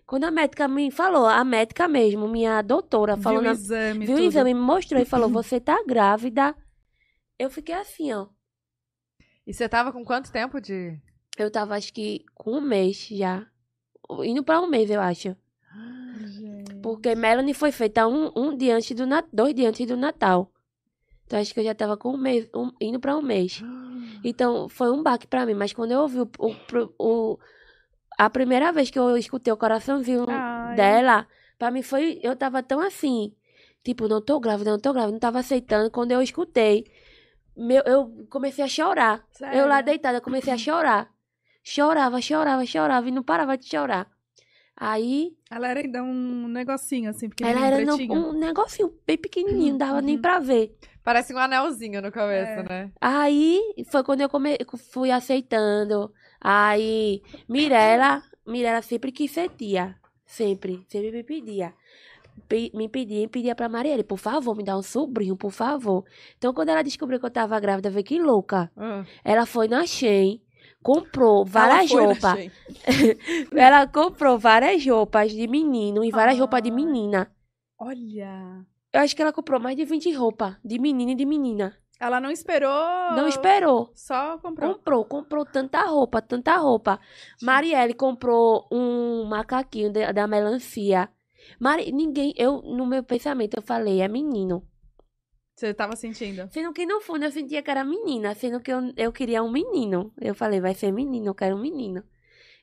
Quando 0.07 0.25
a 0.25 0.31
médica 0.31 0.67
me 0.69 0.91
falou, 0.91 1.27
a 1.27 1.45
médica 1.45 1.87
mesmo, 1.89 2.29
minha 2.29 2.63
doutora, 2.63 3.17
falou 3.17 3.43
Viu 3.43 3.51
o 3.51 3.53
exame, 3.55 4.07
viu 4.07 4.17
o 4.17 4.21
exame, 4.21 4.55
me 4.55 4.61
mostrou 4.61 5.01
e 5.01 5.05
falou: 5.05 5.29
Você 5.31 5.61
tá 5.61 5.83
grávida. 5.87 6.57
Eu 7.39 7.51
fiquei 7.51 7.75
assim, 7.75 8.13
ó. 8.13 8.29
E 9.47 9.53
você 9.53 9.69
tava 9.69 9.93
com 9.93 10.05
quanto 10.05 10.33
tempo 10.33 10.61
de. 10.61 10.99
Eu 11.37 11.51
tava, 11.51 11.77
acho 11.77 11.93
que, 11.93 12.25
com 12.35 12.53
um 12.53 12.61
mês 12.61 13.07
já. 13.11 13.47
Indo 14.25 14.43
pra 14.43 14.61
um 14.61 14.67
mês, 14.69 14.91
eu 14.91 15.01
acho. 15.01 15.37
Porque 16.87 17.17
Melanie 17.17 17.53
foi 17.53 17.73
feita 17.73 18.07
um, 18.07 18.31
um 18.37 18.57
dia 18.57 18.77
antes 18.77 18.95
do 18.95 19.05
Natal, 19.09 19.29
dois 19.33 19.53
dias 19.53 19.71
antes 19.71 19.85
do 19.89 19.97
Natal. 19.97 20.53
Então 21.25 21.37
acho 21.41 21.53
que 21.53 21.59
eu 21.59 21.65
já 21.65 21.75
tava 21.75 21.97
com 21.97 22.13
um 22.13 22.17
mês, 22.17 22.49
um- 22.55 22.71
indo 22.81 23.01
pra 23.01 23.17
um 23.17 23.23
mês. 23.23 23.61
Então 24.23 24.69
foi 24.69 24.89
um 24.93 25.03
baque 25.03 25.27
pra 25.27 25.45
mim. 25.45 25.55
Mas 25.55 25.73
quando 25.73 25.91
eu 25.91 26.01
ouvi 26.03 26.21
o, 26.21 26.31
o, 26.39 26.55
o- 26.97 27.39
a 28.17 28.31
primeira 28.31 28.71
vez 28.71 28.89
que 28.89 28.97
eu 29.01 29.17
escutei 29.17 29.53
o 29.53 29.57
coraçãozinho 29.57 30.27
Ai. 30.29 30.77
dela, 30.77 31.27
pra 31.59 31.73
mim 31.73 31.83
foi. 31.83 32.21
Eu 32.23 32.37
tava 32.37 32.63
tão 32.63 32.79
assim. 32.79 33.35
Tipo, 33.83 34.07
não 34.07 34.21
tô 34.23 34.39
grávida, 34.39 34.71
não 34.71 34.79
tô 34.79 34.93
grávida, 34.93 35.11
não 35.13 35.19
tava 35.19 35.41
aceitando. 35.41 35.91
Quando 35.91 36.13
eu 36.13 36.23
escutei, 36.23 36.87
meu, 37.57 37.83
eu 37.85 38.27
comecei 38.31 38.65
a 38.65 38.69
chorar. 38.69 39.27
Eu 39.53 39.67
lá 39.67 39.75
Sério? 39.79 39.87
deitada, 39.87 40.21
comecei 40.21 40.53
a 40.53 40.57
chorar. 40.59 41.11
Chorava, 41.65 42.21
chorava, 42.21 42.65
chorava 42.65 43.09
e 43.09 43.11
não 43.11 43.25
parava 43.25 43.59
de 43.59 43.67
chorar. 43.69 44.09
Aí, 44.79 45.33
Ela 45.51 45.69
era 45.69 45.81
ainda 45.81 46.03
um 46.03 46.49
negocinho, 46.49 47.09
assim, 47.09 47.29
porque 47.29 47.43
ela 47.45 47.67
era 47.67 47.83
no- 47.85 47.95
um 47.97 48.33
negocinho 48.39 48.93
bem 49.07 49.17
pequenininho, 49.17 49.71
não 49.73 49.79
dava 49.79 50.03
nem 50.03 50.17
Uhum. 50.17 50.21
pra 50.23 50.39
ver. 50.39 50.77
Parece 51.03 51.33
um 51.33 51.39
anelzinho 51.39 52.03
no 52.03 52.13
começo, 52.13 52.51
É. 52.51 52.63
né? 52.63 52.91
Aí 53.01 53.61
foi 53.91 54.03
quando 54.05 54.21
eu 54.21 54.29
come... 54.29 54.57
fui 54.93 55.11
aceitando. 55.11 56.13
Aí, 56.41 57.23
Mirella, 57.49 58.23
Mirella 58.47 58.83
sempre 58.83 59.11
quis 59.13 59.31
ser 59.31 59.49
tia. 59.51 59.97
Sempre, 60.27 60.85
sempre 60.89 61.11
me 61.13 61.23
pedia. 61.23 61.73
Pe- 62.49 62.71
me 62.75 62.89
pedia 62.89 63.23
e 63.23 63.29
pedia 63.29 63.55
pra 63.55 63.69
Marielle, 63.69 64.05
por 64.05 64.19
favor, 64.19 64.55
me 64.55 64.63
dá 64.63 64.77
um 64.77 64.83
sobrinho, 64.83 65.37
por 65.37 65.51
favor. 65.53 66.05
Então, 66.37 66.53
quando 66.53 66.69
ela 66.69 66.83
descobriu 66.83 67.19
que 67.19 67.25
eu 67.27 67.31
tava 67.31 67.59
grávida, 67.59 67.89
vê 67.89 68.03
que 68.03 68.19
louca. 68.21 68.71
Ah. 68.77 69.05
Ela 69.25 69.47
foi 69.47 69.69
na 69.69 69.87
Shein, 69.87 70.41
comprou 70.87 71.45
várias 71.45 71.91
na 71.91 72.01
roupas. 72.01 72.53
Ela 73.51 73.89
comprou 73.89 74.39
várias 74.39 74.87
roupas 74.87 75.33
de 75.33 75.49
menino 75.49 76.05
e 76.05 76.13
várias 76.13 76.39
roupas 76.39 76.63
de 76.63 76.71
menina. 76.71 77.29
Olha. 77.77 78.65
Eu 78.93 79.01
acho 79.01 79.15
que 79.17 79.21
ela 79.21 79.33
comprou 79.33 79.61
mais 79.61 79.77
de 79.77 79.85
20 79.85 80.13
roupas 80.13 80.55
de 80.65 80.79
menino 80.79 81.11
e 81.11 81.15
de 81.17 81.27
menina. 81.27 81.77
Ela 81.99 82.21
não 82.21 82.31
esperou. 82.31 82.71
Não 83.17 83.27
esperou. 83.27 83.91
Só 83.95 84.39
comprou. 84.39 84.75
Comprou, 84.75 85.05
comprou 85.05 85.45
tanta 85.45 85.83
roupa, 85.83 86.23
tanta 86.23 86.57
roupa. 86.57 87.01
Marielle 87.43 87.93
comprou 87.93 88.69
um 88.71 89.25
macaquinho 89.25 89.93
da, 89.93 90.13
da 90.13 90.27
melancia. 90.29 91.11
Mari, 91.59 91.91
ninguém, 91.91 92.33
eu, 92.37 92.63
no 92.63 92.87
meu 92.87 93.03
pensamento, 93.03 93.57
eu 93.57 93.63
falei, 93.63 94.01
é 94.01 94.09
menino. 94.09 94.63
Você 95.57 95.73
tava 95.73 95.97
sentindo. 95.97 96.47
Sendo 96.53 96.71
que 96.73 96.85
no 96.85 97.01
fundo 97.01 97.25
eu 97.25 97.31
sentia 97.31 97.63
que 97.63 97.71
era 97.71 97.83
menina, 97.83 98.35
sendo 98.35 98.61
que 98.61 98.71
eu, 98.71 98.93
eu 98.95 99.11
queria 99.11 99.43
um 99.43 99.51
menino. 99.51 100.13
Eu 100.21 100.35
falei, 100.35 100.61
vai 100.61 100.75
ser 100.75 100.93
menino, 100.93 101.29
eu 101.29 101.35
quero 101.35 101.57
um 101.57 101.61
menino. 101.61 102.05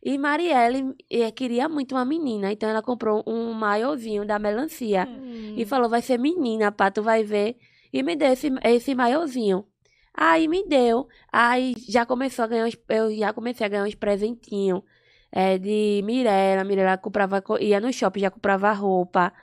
E 0.02 0.15
Marielle 0.18 0.94
eh, 1.10 1.32
queria 1.32 1.68
muito 1.68 1.95
uma 1.95 2.06
menina, 2.06 2.52
então 2.52 2.70
ela 2.70 2.84
comprou 2.84 3.24
um 3.26 3.52
maiozinho 3.53 4.26
da 4.26 4.38
melancia. 4.38 5.07
Hum. 5.07 5.56
E 5.57 5.65
falou, 5.65 5.90
vai 5.90 6.02
ser 6.03 6.20
menina, 6.20 6.72
pá, 6.72 6.91
tu 6.91 7.02
vai 7.02 7.24
ver. 7.24 7.57
E 7.91 8.03
me 8.03 8.15
deu 8.15 8.32
esse, 8.32 8.52
esse 8.64 8.94
maiozinho. 8.94 9.65
Aí 10.14 10.48
me 10.48 10.64
deu. 10.68 11.07
Aí 11.32 11.74
já 11.90 12.06
começou 12.06 12.45
a 12.45 12.48
ganhar 12.48 12.65
uns, 12.65 12.78
eu 12.90 13.15
já 13.15 13.34
comecei 13.34 13.65
a 13.65 13.70
ganhar 13.70 13.86
uns 13.86 13.95
presentinhos. 13.95 14.84
É, 15.32 15.57
de 15.57 16.02
Mirella. 16.03 16.64
Mirella 16.64 16.95
comprava, 16.98 17.41
co- 17.41 17.57
ia 17.57 17.80
no 17.80 17.91
shopping, 17.91 18.20
já 18.20 18.30
comprava 18.30 18.72
roupa. 18.72 19.34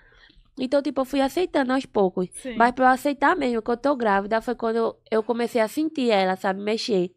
Então, 0.65 0.83
tipo, 0.83 1.01
eu 1.01 1.05
fui 1.05 1.21
aceitando 1.21 1.73
aos 1.73 1.87
poucos. 1.87 2.29
Sim. 2.35 2.55
Mas 2.57 2.73
pra 2.73 2.87
eu 2.87 2.89
aceitar 2.91 3.37
mesmo 3.37 3.63
que 3.63 3.71
eu 3.71 3.77
tô 3.77 3.97
grávida, 3.97 4.41
foi 4.41 4.55
quando 4.55 4.77
eu, 4.77 5.01
eu 5.11 5.23
comecei 5.23 5.61
a 5.61 5.69
sentir 5.69 6.11
ela, 6.11 6.37
sabe, 6.37 6.61
mexer. 6.61 7.13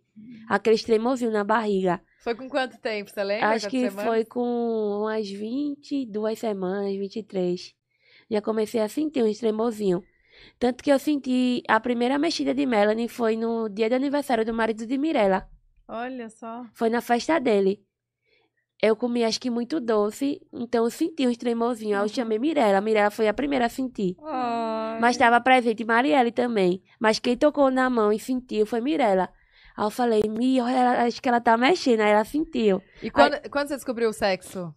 Aqueles 0.48 0.84
tremosinhos 0.84 1.34
na 1.34 1.44
barriga. 1.44 2.02
Foi 2.20 2.36
com 2.36 2.48
quanto 2.48 2.80
tempo, 2.80 3.10
você 3.10 3.24
lembra? 3.24 3.49
Acho 3.49 3.68
que 3.70 3.90
semanas? 3.90 4.06
foi 4.06 4.26
com 4.26 5.02
umas 5.02 5.30
22 5.30 6.40
semanas, 6.40 6.95
23. 6.95 7.76
Já 8.30 8.41
comecei 8.41 8.80
a 8.80 8.88
sentir 8.88 9.24
uns 9.24 9.40
tremosinhos. 9.40 10.03
Tanto 10.60 10.84
que 10.84 10.91
eu 10.91 10.99
senti 10.99 11.64
a 11.68 11.80
primeira 11.80 12.18
mexida 12.18 12.53
de 12.53 12.65
Melanie 12.65 13.07
foi 13.07 13.36
no 13.36 13.68
dia 13.68 13.90
de 13.90 13.95
aniversário 13.95 14.45
do 14.45 14.53
marido 14.53 14.86
de 14.86 14.98
Mirella. 14.98 15.49
Olha 15.88 16.30
só. 16.30 16.65
Foi 16.74 16.90
na 16.90 17.02
festa 17.02 17.40
dele. 17.40 17.84
Eu 18.85 18.97
comi 18.97 19.23
acho 19.23 19.39
que 19.39 19.49
muito 19.49 19.80
doce, 19.80 20.41
então 20.51 20.84
eu 20.84 20.89
senti 20.91 21.26
uns 21.26 21.38
tremosinhos. 21.38 21.97
Aí 21.99 22.03
eu 22.05 22.10
chamei 22.10 22.38
Mirella. 22.38 22.81
Mirella 22.81 23.10
foi 23.10 23.30
a 23.30 23.34
primeira 23.34 23.68
a 23.68 23.69
sentir. 23.69 24.18
Ai. 24.22 24.99
Mas 24.99 25.15
estava 25.15 25.39
presente 25.39 25.85
Marielle 25.85 26.34
também. 26.34 26.84
Mas 26.99 27.18
quem 27.18 27.38
tocou 27.38 27.72
na 27.72 27.89
mão 27.89 28.11
e 28.11 28.19
sentiu 28.19 28.65
foi 28.65 28.81
Mirella. 28.81 29.30
Aí 29.77 29.85
eu 29.85 29.89
falei, 29.89 30.23
Mi, 30.27 30.60
olha, 30.60 30.76
ela- 30.76 31.03
acho 31.05 31.22
que 31.22 31.30
ela 31.30 31.39
tá 31.39 31.55
mexendo. 31.55 32.01
Aí 32.01 32.11
ela 32.11 32.26
sentiu. 32.26 32.81
E 33.01 33.10
quando, 33.10 33.49
quando 33.49 33.69
você 33.69 33.76
descobriu 33.76 34.10
o 34.10 34.14
sexo? 34.14 34.76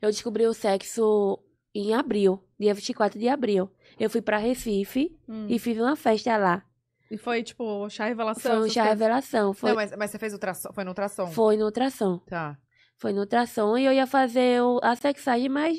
Eu 0.00 0.10
descobri 0.10 0.46
o 0.46 0.54
sexo 0.54 1.38
em 1.74 1.92
abril, 1.94 2.40
dia 2.58 2.72
24 2.74 3.18
de 3.18 3.28
abril. 3.28 3.68
Eu 3.98 4.08
fui 4.08 4.22
pra 4.22 4.38
Recife 4.38 5.18
Hum. 5.28 5.46
e 5.48 5.58
fiz 5.58 5.76
uma 5.78 5.96
festa 5.96 6.36
lá. 6.36 6.62
E 7.10 7.16
foi 7.18 7.42
tipo 7.42 7.88
chá 7.90 8.04
revelação. 8.06 8.52
Foi 8.52 8.68
um 8.68 8.70
chá 8.70 8.84
revelação. 8.84 9.52
Foi, 9.52 9.70
Não, 9.70 9.76
mas, 9.76 9.96
mas 9.96 10.10
você 10.10 10.18
fez 10.18 10.32
ultrassom? 10.32 10.72
Foi 10.72 10.84
no 10.84 10.90
ultrassom? 10.90 11.26
foi 11.28 11.56
no 11.56 11.64
ultrassom. 11.64 12.18
Tá. 12.18 12.56
Foi 12.98 13.12
no 13.12 13.20
ultrassom 13.20 13.76
e 13.78 13.84
eu 13.84 13.92
ia 13.92 14.06
fazer 14.06 14.60
o- 14.62 14.80
a 14.82 14.94
sexagem, 14.96 15.48
mas 15.48 15.78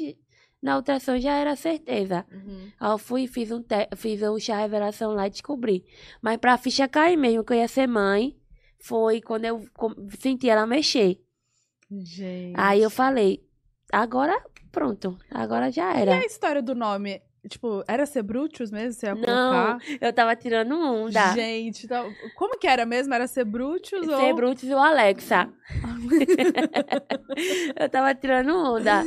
na 0.62 0.78
ultrassom 0.78 1.18
já 1.20 1.34
era 1.36 1.56
certeza. 1.56 2.26
Uhum. 2.32 2.70
Aí 2.80 2.92
eu 2.92 2.98
fui 2.98 3.24
e 3.24 3.28
fiz 3.28 3.52
um 3.52 3.62
te- 3.62 3.90
fiz 3.96 4.22
o 4.22 4.40
chá 4.40 4.58
revelação 4.58 5.12
lá 5.14 5.28
e 5.28 5.30
descobri. 5.30 5.86
Mas 6.22 6.38
pra 6.38 6.58
ficha 6.58 6.88
cair 6.88 7.18
mesmo, 7.18 7.44
que 7.44 7.54
eu 7.54 7.58
ia 7.58 7.68
ser 7.68 7.88
mãe, 7.88 8.36
foi 8.82 9.22
quando 9.22 9.46
eu 9.46 9.66
com- 9.74 9.94
senti 10.20 10.50
ela 10.50 10.66
mexer. 10.66 11.22
Gente. 11.92 12.54
Aí 12.58 12.82
eu 12.82 12.90
falei, 12.90 13.44
agora 13.92 14.42
pronto, 14.72 15.18
agora 15.32 15.72
já 15.72 15.94
E 15.98 16.02
era. 16.02 16.16
a 16.20 16.26
história 16.26 16.62
do 16.62 16.76
nome? 16.76 17.22
Tipo, 17.48 17.84
era 17.88 18.06
Sebrutus 18.06 18.70
mesmo? 18.72 18.92
Você 18.94 19.06
ia 19.06 19.16
Não, 19.16 19.22
colocar? 19.24 19.78
eu 20.02 20.12
tava 20.14 20.36
tirando 20.36 20.76
onda. 20.78 21.34
Gente, 21.34 21.88
tá- 21.88 22.06
como 22.36 22.58
que 22.60 22.68
era 22.68 22.86
mesmo? 22.86 23.14
Era 23.14 23.28
Sebrutus 23.28 24.08
ou... 24.08 24.20
Ser 24.20 24.34
Brutus 24.34 24.70
ou 24.70 24.78
Alexa. 24.78 25.50
eu 27.80 27.90
tava 27.90 28.14
tirando 28.16 28.50
onda. 28.56 29.04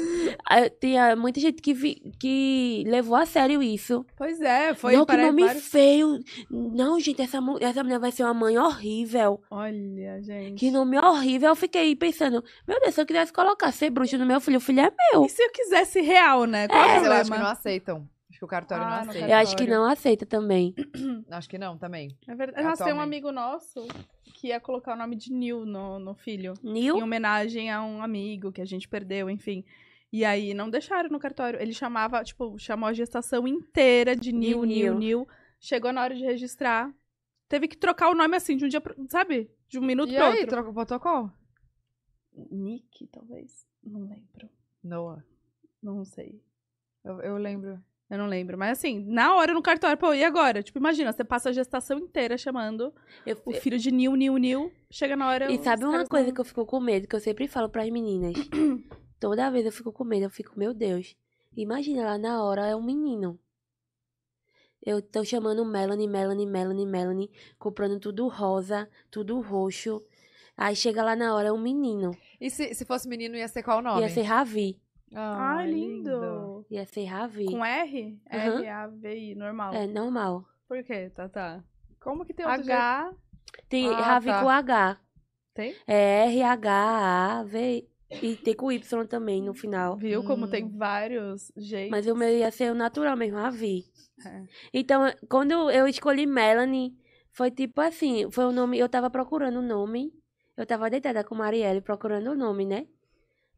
Aí 0.48 0.70
Tinha 0.70 1.16
muita 1.16 1.40
gente 1.40 1.60
que, 1.60 1.74
vi- 1.74 2.02
que 2.18 2.84
levou 2.86 3.16
a 3.16 3.26
sério 3.26 3.62
isso. 3.62 4.04
Pois 4.16 4.40
é, 4.40 4.74
foi 4.74 4.96
não, 4.96 5.04
que 5.04 5.16
nome 5.16 5.44
vários... 5.44 5.68
feio. 5.68 6.18
Não, 6.50 6.98
gente, 7.00 7.20
essa, 7.22 7.38
essa 7.60 7.84
mulher 7.84 7.98
vai 7.98 8.12
ser 8.12 8.24
uma 8.24 8.34
mãe 8.34 8.56
horrível. 8.58 9.40
Olha, 9.50 10.20
gente. 10.22 10.58
Que 10.58 10.70
nome 10.70 10.98
horrível. 10.98 11.50
Eu 11.50 11.56
fiquei 11.56 11.94
pensando, 11.96 12.42
meu 12.66 12.80
Deus, 12.80 12.94
se 12.94 13.00
eu 13.00 13.06
quisesse 13.06 13.32
colocar 13.32 13.72
ser 13.72 13.90
bruxo 13.90 14.16
no 14.18 14.26
meu 14.26 14.40
filho, 14.40 14.58
o 14.58 14.60
filho 14.60 14.80
é 14.80 14.90
meu. 15.12 15.24
E 15.24 15.28
se 15.28 15.42
eu 15.42 15.50
quisesse 15.50 16.00
real, 16.00 16.44
né? 16.44 16.68
Qual 16.68 16.82
É, 16.82 16.84
o 16.84 16.88
Mas 16.88 17.04
eu 17.06 17.12
acho 17.12 17.20
que 17.22 17.26
problema? 17.28 17.44
não 17.44 17.50
aceitam. 17.52 18.08
Que 18.42 18.44
o 18.44 18.48
cartório 18.48 18.82
Ah, 18.82 19.04
não 19.04 19.10
aceita. 19.10 19.28
Eu 19.28 19.36
acho 19.36 19.56
que 19.56 19.66
não 19.68 19.84
aceita 19.84 20.26
também. 20.26 20.74
Acho 21.30 21.48
que 21.48 21.56
não, 21.56 21.78
também. 21.78 22.18
É 22.26 22.34
verdade. 22.34 22.66
Nossa, 22.66 22.84
tem 22.84 22.92
um 22.92 23.00
amigo 23.00 23.30
nosso 23.30 23.86
que 24.34 24.48
ia 24.48 24.58
colocar 24.58 24.94
o 24.94 24.98
nome 24.98 25.14
de 25.14 25.32
Nil 25.32 25.64
no, 25.64 26.00
no 26.00 26.12
filho. 26.12 26.54
Em 26.60 26.72
Nil? 26.72 26.96
homenagem 26.96 27.70
a 27.70 27.84
um 27.84 28.02
amigo 28.02 28.50
que 28.50 28.60
a 28.60 28.64
gente 28.64 28.88
perdeu, 28.88 29.30
enfim. 29.30 29.64
E 30.12 30.24
aí 30.24 30.54
não 30.54 30.68
deixaram 30.68 31.08
no 31.08 31.20
cartório. 31.20 31.62
Ele 31.62 31.72
chamava, 31.72 32.24
tipo, 32.24 32.58
chamou 32.58 32.88
a 32.88 32.92
gestação 32.92 33.46
inteira 33.46 34.16
de 34.16 34.32
Nil, 34.32 34.64
Nil. 34.64 34.98
Nil. 34.98 35.28
Chegou 35.60 35.92
na 35.92 36.02
hora 36.02 36.14
de 36.16 36.24
registrar. 36.24 36.92
Teve 37.48 37.68
que 37.68 37.76
trocar 37.76 38.10
o 38.10 38.14
nome 38.16 38.36
assim, 38.36 38.56
de 38.56 38.64
um 38.64 38.68
dia 38.68 38.80
pro, 38.80 38.96
sabe? 39.08 39.52
De 39.68 39.78
um 39.78 39.82
minuto 39.82 40.10
E 40.10 40.16
pro 40.16 40.24
aí, 40.24 40.32
outro. 40.32 40.48
troca 40.48 40.70
o 40.70 40.74
protocolo? 40.74 41.32
Nick, 42.50 43.06
talvez. 43.06 43.64
Não 43.84 44.00
lembro. 44.00 44.50
Noah. 44.82 45.22
Não 45.80 46.04
sei. 46.04 46.42
Eu, 47.04 47.20
eu 47.20 47.36
lembro. 47.36 47.80
Eu 48.12 48.18
não 48.18 48.26
lembro. 48.26 48.58
Mas 48.58 48.72
assim, 48.78 49.02
na 49.08 49.34
hora 49.36 49.54
no 49.54 49.62
cartório, 49.62 49.96
pô, 49.96 50.12
e 50.12 50.22
agora? 50.22 50.62
Tipo, 50.62 50.78
imagina, 50.78 51.10
você 51.10 51.24
passa 51.24 51.48
a 51.48 51.52
gestação 51.52 51.98
inteira 51.98 52.36
chamando 52.36 52.92
Eu- 53.24 53.40
o 53.46 53.52
filho 53.52 53.78
de 53.78 53.90
Nil, 53.90 54.14
Nil, 54.14 54.36
Nil. 54.36 54.70
Chega 54.90 55.16
na 55.16 55.30
hora. 55.30 55.50
E 55.50 55.56
sabe 55.64 55.82
uma 55.86 56.04
coisa 56.06 56.26
não- 56.26 56.34
que 56.34 56.40
eu 56.42 56.44
fico 56.44 56.66
com 56.66 56.78
medo, 56.78 57.08
que 57.08 57.16
eu 57.16 57.20
sempre 57.20 57.48
falo 57.48 57.70
pras 57.70 57.88
meninas? 57.88 58.34
Toda 59.18 59.50
vez 59.50 59.64
eu 59.64 59.72
fico 59.72 59.90
com 59.90 60.04
medo, 60.04 60.24
eu 60.26 60.30
fico, 60.30 60.58
meu 60.58 60.74
Deus. 60.74 61.16
Imagina 61.56 62.04
lá 62.04 62.18
na 62.18 62.44
hora 62.44 62.66
é 62.66 62.76
um 62.76 62.82
menino. 62.82 63.38
Eu 64.84 65.00
tô 65.00 65.24
chamando 65.24 65.64
Melanie, 65.64 66.08
Melanie, 66.08 66.46
Melanie, 66.46 66.86
Melanie, 66.86 67.30
comprando 67.58 67.98
tudo 68.00 68.28
rosa, 68.28 68.88
tudo 69.10 69.40
roxo. 69.40 70.02
Aí 70.56 70.74
chega 70.76 71.02
lá 71.02 71.14
na 71.16 71.34
hora 71.34 71.48
é 71.48 71.52
um 71.52 71.60
menino. 71.60 72.10
E 72.40 72.50
se, 72.50 72.74
se 72.74 72.84
fosse 72.84 73.08
menino, 73.08 73.36
ia 73.36 73.48
ser 73.48 73.62
qual 73.62 73.78
o 73.78 73.82
nome? 73.82 74.02
Ia 74.02 74.08
ser 74.08 74.22
Ravi. 74.22 74.78
Ah, 75.14 75.56
Ai, 75.56 75.70
lindo. 75.70 76.64
Ia 76.70 76.84
ser 76.86 77.04
Ravi. 77.04 77.46
Com 77.46 77.64
R? 77.64 78.18
Aham. 78.32 78.60
R-A-V-I, 78.60 79.34
normal. 79.34 79.74
É 79.74 79.86
normal. 79.86 80.44
Por 80.68 80.82
quê, 80.82 81.10
Tata? 81.10 81.64
Como 82.00 82.24
que 82.24 82.32
tem 82.32 82.46
outro 82.46 82.62
H. 82.62 83.12
Tem 83.68 83.88
Ah, 83.88 84.00
Ravi 84.00 84.28
tá. 84.28 84.40
com 84.42 84.48
H. 84.48 84.98
Tem? 85.54 85.76
É 85.86 86.24
R-H-A-V. 86.26 87.88
E 88.22 88.36
tem 88.36 88.54
com 88.54 88.70
Y 88.70 89.06
também 89.08 89.42
no 89.42 89.54
final. 89.54 89.96
Viu 89.96 90.22
como 90.24 90.44
Hum. 90.44 90.50
tem 90.50 90.68
vários 90.68 91.50
jeitos? 91.56 91.90
Mas 91.90 92.06
o 92.06 92.14
meu 92.14 92.28
ia 92.28 92.50
ser 92.50 92.70
o 92.70 92.74
natural 92.74 93.16
mesmo, 93.16 93.38
Ravi. 93.38 93.84
É. 94.26 94.42
Então, 94.72 95.02
quando 95.30 95.70
eu 95.70 95.88
escolhi 95.88 96.26
Melanie, 96.26 96.94
foi 97.30 97.50
tipo 97.50 97.80
assim, 97.80 98.30
foi 98.30 98.44
o 98.44 98.52
nome, 98.52 98.78
eu 98.78 98.88
tava 98.88 99.08
procurando 99.08 99.60
o 99.60 99.62
nome. 99.62 100.12
Eu 100.56 100.66
tava 100.66 100.90
deitada 100.90 101.24
com 101.24 101.34
Marielle 101.34 101.80
procurando 101.80 102.30
o 102.32 102.36
nome, 102.36 102.66
né? 102.66 102.86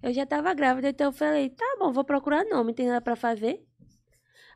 Eu 0.04 0.12
já 0.12 0.26
tava 0.26 0.52
grávida, 0.52 0.90
então 0.90 1.06
eu 1.06 1.12
falei, 1.12 1.48
tá 1.48 1.64
bom, 1.78 1.90
vou 1.90 2.04
procurar 2.04 2.44
nome, 2.44 2.74
tem 2.74 2.86
nada 2.86 3.00
pra 3.00 3.16
fazer. 3.16 3.64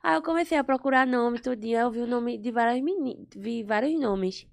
Aí 0.03 0.15
eu 0.15 0.21
comecei 0.21 0.59
a 0.59 0.63
procurar 0.63 1.07
nome, 1.07 1.39
tudinho, 1.39 1.79
aí 1.79 1.85
eu 1.85 1.91
vi 1.91 2.01
o 2.01 2.07
nome 2.07 2.37
de 2.37 2.51
várias 2.51 2.83
meninas, 2.83 3.29
vi 3.35 3.63
vários 3.63 3.99
nomes. 3.99 4.47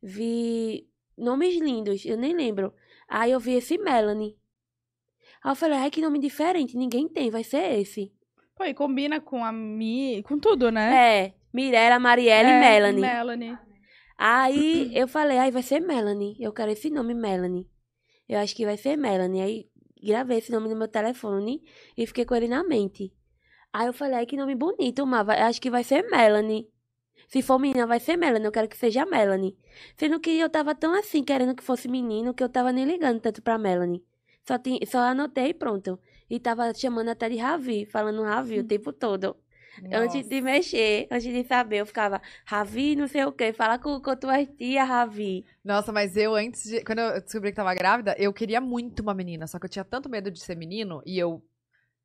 Vi 0.00 0.86
nomes 1.16 1.60
lindos, 1.60 2.06
eu 2.06 2.16
nem 2.16 2.36
lembro. 2.36 2.72
Aí 3.08 3.32
eu 3.32 3.40
vi 3.40 3.54
esse 3.54 3.76
Melanie. 3.78 4.38
Aí 5.42 5.50
eu 5.50 5.56
falei, 5.56 5.76
ai, 5.76 5.90
que 5.90 6.00
nome 6.00 6.20
diferente, 6.20 6.76
ninguém 6.76 7.08
tem, 7.08 7.30
vai 7.30 7.42
ser 7.42 7.76
esse. 7.76 8.12
Pô, 8.54 8.62
e 8.62 8.72
combina 8.72 9.20
com 9.20 9.44
a 9.44 9.50
Mi, 9.50 10.22
com 10.22 10.38
tudo, 10.38 10.70
né? 10.70 11.24
É, 11.24 11.34
Mirella, 11.52 11.98
Marielle 11.98 12.50
É, 12.50 12.56
e 12.56 12.60
Melanie. 12.60 13.00
Melanie. 13.00 13.58
Aí 14.16 14.96
eu 14.96 15.08
falei, 15.08 15.36
ai, 15.38 15.50
vai 15.50 15.64
ser 15.64 15.80
Melanie. 15.80 16.36
Eu 16.38 16.52
quero 16.52 16.70
esse 16.70 16.90
nome, 16.90 17.12
Melanie. 17.12 17.68
Eu 18.28 18.38
acho 18.38 18.54
que 18.54 18.64
vai 18.64 18.76
ser 18.76 18.96
Melanie. 18.96 19.42
Aí 19.42 19.68
gravei 20.02 20.38
esse 20.38 20.50
nome 20.52 20.68
no 20.68 20.76
meu 20.76 20.88
telefone 20.88 21.62
e 21.96 22.06
fiquei 22.06 22.24
com 22.24 22.34
ele 22.34 22.48
na 22.48 22.62
mente. 22.64 23.12
Aí 23.72 23.86
eu 23.86 23.92
falei, 23.92 24.24
que 24.26 24.36
nome 24.36 24.54
bonito, 24.54 25.06
mas 25.06 25.26
vai- 25.26 25.40
acho 25.42 25.60
que 25.60 25.70
vai 25.70 25.84
ser 25.84 26.02
Melanie. 26.10 26.68
Se 27.28 27.42
for 27.42 27.58
menina, 27.58 27.86
vai 27.86 28.00
ser 28.00 28.16
Melanie. 28.16 28.46
Eu 28.46 28.52
quero 28.52 28.68
que 28.68 28.76
seja 28.76 29.04
Melanie. 29.04 29.56
Sendo 29.96 30.18
que 30.20 30.30
eu 30.30 30.48
tava 30.48 30.74
tão 30.74 30.94
assim, 30.94 31.22
querendo 31.22 31.54
que 31.54 31.62
fosse 31.62 31.88
menino, 31.88 32.32
que 32.32 32.42
eu 32.42 32.48
tava 32.48 32.72
nem 32.72 32.84
ligando 32.84 33.20
tanto 33.20 33.42
pra 33.42 33.58
Melanie. 33.58 34.02
Só, 34.46 34.58
tinha, 34.58 34.78
só 34.86 34.98
anotei 35.00 35.48
e 35.48 35.54
pronto. 35.54 35.98
E 36.30 36.40
tava 36.40 36.72
chamando 36.74 37.08
até 37.10 37.28
de 37.28 37.36
Ravi, 37.36 37.84
falando 37.86 38.22
Ravi 38.22 38.60
o 38.60 38.64
tempo 38.64 38.92
todo. 38.92 39.36
Antes 39.92 40.28
de 40.28 40.40
mexer, 40.40 41.06
antes 41.10 41.26
de 41.32 41.44
saber, 41.44 41.78
eu 41.78 41.86
ficava, 41.86 42.20
Ravi, 42.44 42.96
não 42.96 43.06
sei 43.06 43.24
o 43.24 43.32
quê, 43.32 43.52
fala 43.52 43.78
com, 43.78 44.00
com 44.00 44.16
tua 44.16 44.44
tia, 44.44 44.84
Ravi. 44.84 45.44
Nossa, 45.64 45.92
mas 45.92 46.16
eu 46.16 46.34
antes 46.34 46.64
de. 46.64 46.82
Quando 46.84 46.98
eu 47.00 47.20
descobri 47.20 47.50
que 47.50 47.56
tava 47.56 47.74
grávida, 47.74 48.14
eu 48.18 48.32
queria 48.32 48.60
muito 48.60 49.00
uma 49.00 49.14
menina. 49.14 49.46
Só 49.46 49.58
que 49.58 49.66
eu 49.66 49.70
tinha 49.70 49.84
tanto 49.84 50.08
medo 50.08 50.30
de 50.30 50.40
ser 50.40 50.56
menino 50.56 51.02
e 51.06 51.18
eu. 51.18 51.42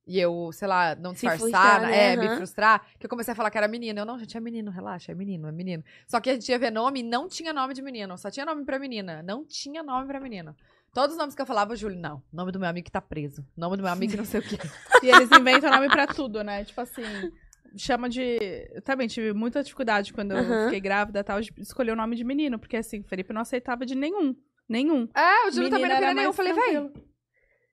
E 0.06 0.20
eu, 0.20 0.52
sei 0.52 0.68
lá, 0.68 0.96
não 0.96 1.12
Se 1.12 1.28
disfarçar, 1.28 1.40
frustrar, 1.40 1.82
né? 1.82 1.88
né? 1.90 2.14
É, 2.14 2.18
me 2.18 2.26
Aham. 2.26 2.36
frustrar, 2.36 2.86
que 3.00 3.06
eu 3.06 3.10
comecei 3.10 3.32
a 3.32 3.36
falar 3.36 3.50
que 3.50 3.58
era 3.58 3.70
menino. 3.70 3.98
Eu, 4.02 4.06
não, 4.06 4.20
gente, 4.20 4.36
é 4.36 4.40
menino, 4.40 4.70
relaxa, 4.70 5.14
é 5.14 5.16
menino, 5.16 5.48
é 5.48 5.52
menino. 5.54 5.82
Só 6.06 6.20
que 6.20 6.30
a 6.30 6.34
gente 6.34 6.50
ia 6.50 6.60
ver 6.60 6.72
nome 6.72 7.00
e 7.00 7.04
não 7.04 7.30
tinha 7.30 7.54
nome 7.54 7.74
de 7.74 7.82
menino, 7.82 8.18
só 8.18 8.30
tinha 8.30 8.46
nome 8.46 8.66
pra 8.66 8.78
menina. 8.78 9.24
Não 9.24 9.46
tinha 9.46 9.82
nome 9.82 10.06
pra 10.06 10.20
menina. 10.20 10.58
Todos 10.94 11.14
os 11.14 11.18
nomes 11.18 11.34
que 11.34 11.42
eu 11.42 11.46
falava, 11.46 11.76
Júlio, 11.76 11.98
não. 11.98 12.22
Nome 12.32 12.52
do 12.52 12.60
meu 12.60 12.70
amigo 12.70 12.86
que 12.86 12.92
tá 12.92 13.02
preso. 13.02 13.44
Nome 13.58 13.78
do 13.78 13.84
meu 13.84 13.92
amigo 13.92 14.12
que 14.12 14.18
não 14.18 14.26
sei 14.26 14.42
o 14.42 14.44
quê. 14.44 14.58
E 15.02 15.08
eles 15.08 15.32
inventam 15.32 15.72
nome 15.72 15.90
pra 15.90 16.06
tudo, 16.06 16.44
né? 16.44 16.64
Tipo 16.64 16.80
assim, 16.82 17.32
chama 17.76 18.10
de. 18.10 18.38
Eu 18.72 18.82
também 18.82 19.08
tive 19.08 19.34
muita 19.34 19.64
dificuldade 19.64 20.14
quando 20.14 20.32
eu 20.32 20.38
Aham. 20.38 20.66
fiquei 20.66 20.80
grávida 20.80 21.20
e 21.20 21.24
tal, 21.24 21.42
de 21.42 21.52
escolher 21.60 21.92
o 21.92 21.96
nome 21.96 22.16
de 22.16 22.24
menino, 22.24 22.60
porque 22.60 22.78
assim, 22.78 23.02
o 23.02 23.04
Felipe 23.04 23.34
não 23.34 23.42
aceitava 23.42 23.86
de 23.86 23.96
nenhum. 23.96 24.36
Nenhum. 24.68 25.08
É, 25.14 25.48
o 25.48 25.52
Júlio 25.52 25.70
também 25.70 25.90
não 25.90 25.96
queria 25.96 26.08
era 26.08 26.14
nenhum. 26.14 26.30
Eu 26.30 26.34
falei, 26.34 26.54
tranquilo. 26.54 26.94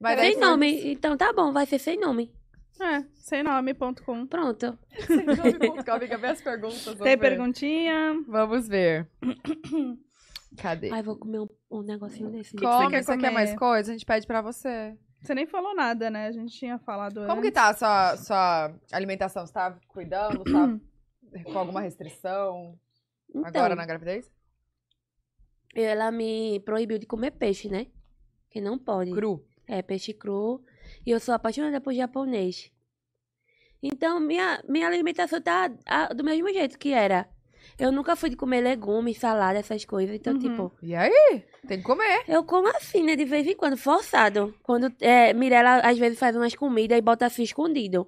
Vai 0.00 0.16
dar 0.16 0.22
sem 0.22 0.38
nome. 0.38 0.92
Então 0.92 1.16
tá 1.16 1.32
bom, 1.32 1.52
vai 1.52 1.66
ser 1.66 1.78
sem 1.78 1.98
nome. 1.98 2.32
É, 2.80 3.04
sem 3.14 3.42
nome.com. 3.42 4.26
Pronto. 4.26 4.78
Sem 5.06 5.24
nome, 5.26 5.58
ponto, 5.58 5.88
amiga, 5.90 6.16
vê 6.16 6.28
as 6.28 6.40
perguntas. 6.40 6.84
Tem 6.84 6.96
ver. 6.96 7.18
perguntinha? 7.18 8.24
Vamos 8.26 8.66
ver. 8.66 9.06
Cadê? 10.56 10.90
Ai, 10.90 11.02
vou 11.02 11.16
comer 11.16 11.40
um, 11.40 11.48
um 11.70 11.82
negocinho 11.82 12.30
desse. 12.30 12.56
que 12.56 12.64
Come, 12.64 12.84
você 12.84 12.90
quer 12.90 13.02
você 13.02 13.18
quer 13.18 13.30
mais 13.30 13.54
coisa? 13.54 13.90
A 13.90 13.94
gente 13.94 14.06
pede 14.06 14.26
pra 14.26 14.40
você. 14.40 14.96
Você 15.22 15.34
nem 15.34 15.46
falou 15.46 15.74
nada, 15.74 16.10
né? 16.10 16.26
A 16.26 16.32
gente 16.32 16.56
tinha 16.56 16.78
falado 16.78 17.20
Como 17.20 17.32
antes. 17.32 17.42
que 17.42 17.50
tá 17.52 17.68
a 17.68 17.74
sua, 17.74 18.16
sua 18.16 18.74
alimentação? 18.92 19.46
Você 19.46 19.52
tá 19.52 19.78
cuidando? 19.88 20.42
Tá 20.44 20.78
com 21.44 21.58
alguma 21.58 21.80
restrição 21.80 22.78
Então, 23.28 23.44
agora 23.46 23.74
na 23.74 23.84
gravidez? 23.86 24.30
ela 25.74 26.10
me 26.10 26.60
proibiu 26.60 26.98
de 26.98 27.06
comer 27.06 27.30
peixe, 27.32 27.68
né? 27.68 27.86
Que 28.50 28.60
não 28.60 28.78
pode. 28.78 29.12
Cru. 29.12 29.46
É, 29.68 29.82
peixe 29.82 30.12
cru. 30.12 30.64
E 31.06 31.10
eu 31.10 31.20
sou 31.20 31.34
apaixonada 31.34 31.80
por 31.80 31.92
japonês. 31.92 32.72
Então, 33.82 34.18
minha, 34.20 34.62
minha 34.68 34.86
alimentação 34.86 35.40
tá 35.40 35.70
ah, 35.86 36.12
do 36.12 36.24
mesmo 36.24 36.52
jeito 36.52 36.78
que 36.78 36.92
era. 36.92 37.28
Eu 37.80 37.90
nunca 37.90 38.14
fui 38.14 38.28
de 38.30 38.36
comer 38.36 38.60
legumes, 38.60 39.18
salada, 39.18 39.58
essas 39.58 39.84
coisas. 39.84 40.14
Então, 40.14 40.34
Uhum. 40.34 40.38
tipo, 40.38 40.72
E 40.82 40.94
aí? 40.94 41.44
Tem 41.66 41.78
que 41.78 41.84
comer. 41.84 42.24
eu 42.28 42.44
como 42.44 42.68
assim, 42.68 43.02
né? 43.02 43.16
De 43.16 43.24
vez 43.24 43.46
em 43.46 43.56
quando, 43.56 43.76
forçado. 43.76 44.54
Quando 44.62 44.92
é, 45.00 45.32
Mirella, 45.32 45.78
às 45.80 45.98
vezes, 45.98 46.18
faz 46.18 46.36
umas 46.36 46.54
comidas 46.54 46.98
e 46.98 47.00
bota 47.02 47.26
assim 47.26 47.42
escondido. 47.42 48.06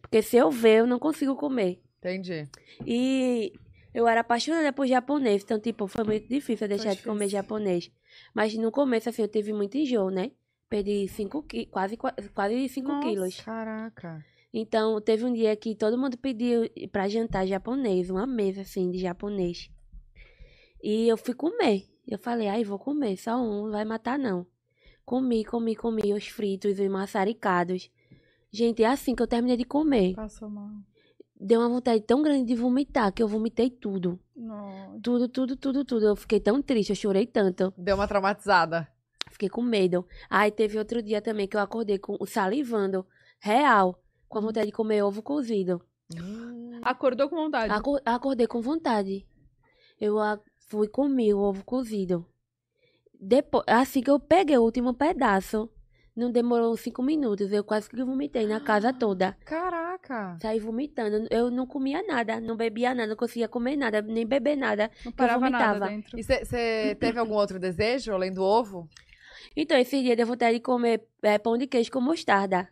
Porque 0.00 0.22
se 0.22 0.36
eu 0.36 0.50
ver, 0.50 0.80
eu 0.80 0.86
não 0.86 0.98
consigo 0.98 1.36
comer. 1.36 1.80
Entendi. 1.98 2.48
E 2.86 3.52
eu 3.94 4.06
era 4.08 4.20
apaixonada 4.20 4.72
por 4.72 4.86
japonês. 4.86 5.42
Então, 5.42 5.58
tipo, 5.60 5.86
foi 5.86 6.04
muito 6.04 6.28
difícil 6.28 6.64
eu 6.64 6.68
deixar 6.68 6.90
de 6.90 6.96
difícil. 6.96 7.12
comer 7.12 7.28
japonês. 7.28 7.90
Mas 8.34 8.54
no 8.54 8.70
começo, 8.70 9.08
assim, 9.08 9.22
eu 9.22 9.28
tive 9.28 9.52
muito 9.52 9.76
enjoo, 9.76 10.10
né? 10.10 10.30
Perdi 10.68 11.06
cinco 11.08 11.44
quase, 11.70 11.96
qua- 11.96 12.14
quase 12.34 12.68
5 12.68 12.88
Nossa. 12.88 13.08
quilos. 13.08 13.40
Caraca. 13.40 14.24
Então, 14.56 15.00
teve 15.00 15.24
um 15.24 15.32
dia 15.32 15.56
que 15.56 15.74
todo 15.74 15.98
mundo 15.98 16.16
pediu 16.16 16.70
pra 16.92 17.08
jantar 17.08 17.44
japonês, 17.44 18.08
uma 18.08 18.24
mesa 18.24 18.60
assim 18.60 18.88
de 18.88 18.98
japonês. 18.98 19.68
E 20.80 21.08
eu 21.08 21.16
fui 21.16 21.34
comer. 21.34 21.88
Eu 22.06 22.20
falei, 22.20 22.46
ai, 22.46 22.62
vou 22.62 22.78
comer, 22.78 23.16
só 23.16 23.36
um, 23.36 23.64
não 23.64 23.72
vai 23.72 23.84
matar 23.84 24.16
não. 24.16 24.46
Comi, 25.04 25.44
comi, 25.44 25.74
comi 25.74 26.12
os 26.12 26.28
fritos 26.28 26.78
e 26.78 26.88
maçaricados. 26.88 27.90
Gente, 28.52 28.84
é 28.84 28.86
assim 28.86 29.16
que 29.16 29.22
eu 29.24 29.26
terminei 29.26 29.56
de 29.56 29.64
comer. 29.64 30.14
Passou 30.14 30.48
mal. 30.48 30.70
Deu 31.34 31.60
uma 31.60 31.68
vontade 31.68 32.02
tão 32.02 32.22
grande 32.22 32.44
de 32.44 32.54
vomitar 32.54 33.12
que 33.12 33.20
eu 33.20 33.26
vomitei 33.26 33.68
tudo. 33.68 34.20
Não. 34.36 35.00
Tudo, 35.00 35.28
tudo, 35.28 35.56
tudo, 35.56 35.84
tudo. 35.84 36.06
Eu 36.06 36.14
fiquei 36.14 36.38
tão 36.38 36.62
triste, 36.62 36.90
eu 36.90 36.96
chorei 36.96 37.26
tanto. 37.26 37.74
Deu 37.76 37.96
uma 37.96 38.06
traumatizada. 38.06 38.86
Fiquei 39.32 39.48
com 39.48 39.62
medo. 39.62 40.06
Aí 40.30 40.52
teve 40.52 40.78
outro 40.78 41.02
dia 41.02 41.20
também 41.20 41.48
que 41.48 41.56
eu 41.56 41.60
acordei 41.60 41.98
com 41.98 42.24
salivando, 42.24 43.04
real, 43.40 44.00
com 44.34 44.38
a 44.38 44.42
vontade 44.42 44.66
de 44.66 44.72
comer 44.72 45.02
ovo 45.02 45.22
cozido. 45.22 45.80
Hum. 46.14 46.80
Acordou 46.82 47.28
com 47.30 47.36
vontade. 47.36 47.72
Acor- 47.72 48.02
acordei 48.04 48.46
com 48.46 48.60
vontade. 48.60 49.26
Eu 50.00 50.18
a- 50.18 50.38
fui 50.68 50.88
comer 50.88 51.32
o 51.34 51.38
ovo 51.38 51.64
cozido. 51.64 52.26
Depois, 53.18 53.64
assim 53.66 54.02
que 54.02 54.10
eu 54.10 54.18
peguei 54.20 54.58
o 54.58 54.62
último 54.62 54.92
pedaço, 54.92 55.70
não 56.14 56.30
demorou 56.30 56.76
cinco 56.76 57.02
minutos. 57.02 57.50
Eu 57.52 57.64
quase 57.64 57.88
que 57.88 58.04
vomitei 58.04 58.46
na 58.46 58.60
casa 58.60 58.92
toda. 58.92 59.36
Caraca. 59.44 60.36
Saí 60.42 60.58
vomitando. 60.60 61.26
Eu 61.30 61.50
não 61.50 61.66
comia 61.66 62.02
nada, 62.02 62.40
não 62.40 62.56
bebia 62.56 62.94
nada, 62.94 63.08
não 63.08 63.16
conseguia 63.16 63.48
comer 63.48 63.76
nada, 63.76 64.02
nem 64.02 64.26
beber 64.26 64.56
nada. 64.56 64.90
Não 65.04 65.12
parava 65.12 65.48
nada 65.48 65.64
vomitava. 65.72 65.88
dentro. 65.90 66.18
E 66.18 66.22
você 66.22 66.96
teve 67.00 67.18
algum 67.18 67.34
outro 67.34 67.58
desejo 67.58 68.12
além 68.12 68.32
do 68.32 68.42
ovo? 68.42 68.88
Então, 69.56 69.78
esse 69.78 70.02
dia 70.02 70.16
deu 70.16 70.26
vontade 70.26 70.54
de 70.56 70.60
comer 70.62 71.06
é, 71.22 71.38
pão 71.38 71.56
de 71.56 71.66
queijo 71.66 71.90
com 71.90 72.00
mostarda. 72.00 72.68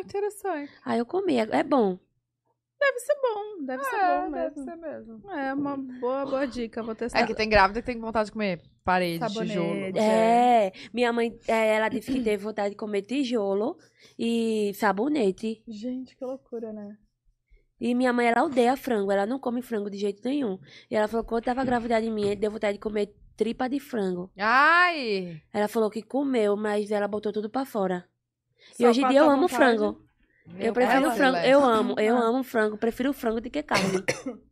Ah, 0.00 0.02
interessante. 0.02 0.72
Aí 0.84 0.98
eu 0.98 1.06
comi. 1.06 1.36
É, 1.36 1.42
é 1.50 1.62
bom. 1.62 1.98
Deve 2.78 2.98
ser 3.00 3.14
bom, 3.20 3.66
deve 3.66 3.84
ser 3.84 3.94
É, 3.96 4.20
bom 4.24 4.30
deve 4.30 4.54
mesmo. 4.56 4.64
ser 4.64 4.76
mesmo. 4.76 5.30
É 5.30 5.52
uma 5.52 5.76
boa, 5.76 6.24
boa 6.24 6.46
dica, 6.46 6.82
vou 6.82 6.94
testar. 6.94 7.20
É 7.20 7.26
que 7.26 7.34
tem 7.34 7.46
grávida 7.48 7.82
que 7.82 7.86
tem 7.86 8.00
vontade 8.00 8.26
de 8.26 8.32
comer 8.32 8.62
parede, 8.82 9.18
Sabonete. 9.18 9.52
tijolo. 9.52 9.98
É, 9.98 10.72
minha 10.92 11.12
mãe, 11.12 11.38
é, 11.46 11.74
ela 11.74 11.90
disse 11.90 12.10
que 12.10 12.22
teve 12.22 12.42
vontade 12.42 12.70
de 12.70 12.76
comer 12.76 13.02
tijolo 13.02 13.76
e 14.18 14.72
sabonete. 14.74 15.62
Gente, 15.68 16.16
que 16.16 16.24
loucura, 16.24 16.72
né? 16.72 16.96
E 17.78 17.94
minha 17.94 18.12
mãe, 18.14 18.28
ela 18.28 18.44
odeia 18.44 18.76
frango, 18.76 19.12
ela 19.12 19.26
não 19.26 19.38
come 19.38 19.60
frango 19.60 19.90
de 19.90 19.98
jeito 19.98 20.22
nenhum. 20.26 20.58
E 20.90 20.96
ela 20.96 21.06
falou 21.06 21.22
que 21.24 21.28
quando 21.28 21.44
tava 21.44 21.62
grávida 21.64 22.00
de 22.00 22.10
mim, 22.10 22.34
deu 22.34 22.50
vontade 22.50 22.74
de 22.74 22.80
comer 22.80 23.14
tripa 23.36 23.68
de 23.68 23.78
frango. 23.78 24.30
Ai! 24.38 25.42
Ela 25.52 25.68
falou 25.68 25.90
que 25.90 26.02
comeu, 26.02 26.56
mas 26.56 26.90
ela 26.90 27.06
botou 27.08 27.30
tudo 27.32 27.48
pra 27.50 27.64
fora. 27.66 28.08
E 28.78 28.86
hoje 28.86 29.02
em 29.02 29.08
dia 29.08 29.18
eu 29.20 29.30
amo 29.30 29.48
vontade. 29.48 29.54
frango. 29.56 30.02
Meu 30.46 30.66
eu 30.66 30.72
prefiro 30.72 31.00
Deus, 31.02 31.14
frango. 31.16 31.36
Celeste. 31.36 31.50
Eu 31.50 31.64
amo, 31.64 31.94
eu 31.98 32.16
Ah. 32.16 32.20
amo 32.28 32.42
frango. 32.42 32.76
Prefiro 32.76 33.12
frango 33.12 33.40
do 33.40 33.50
que 33.50 33.62
carne. 33.62 34.02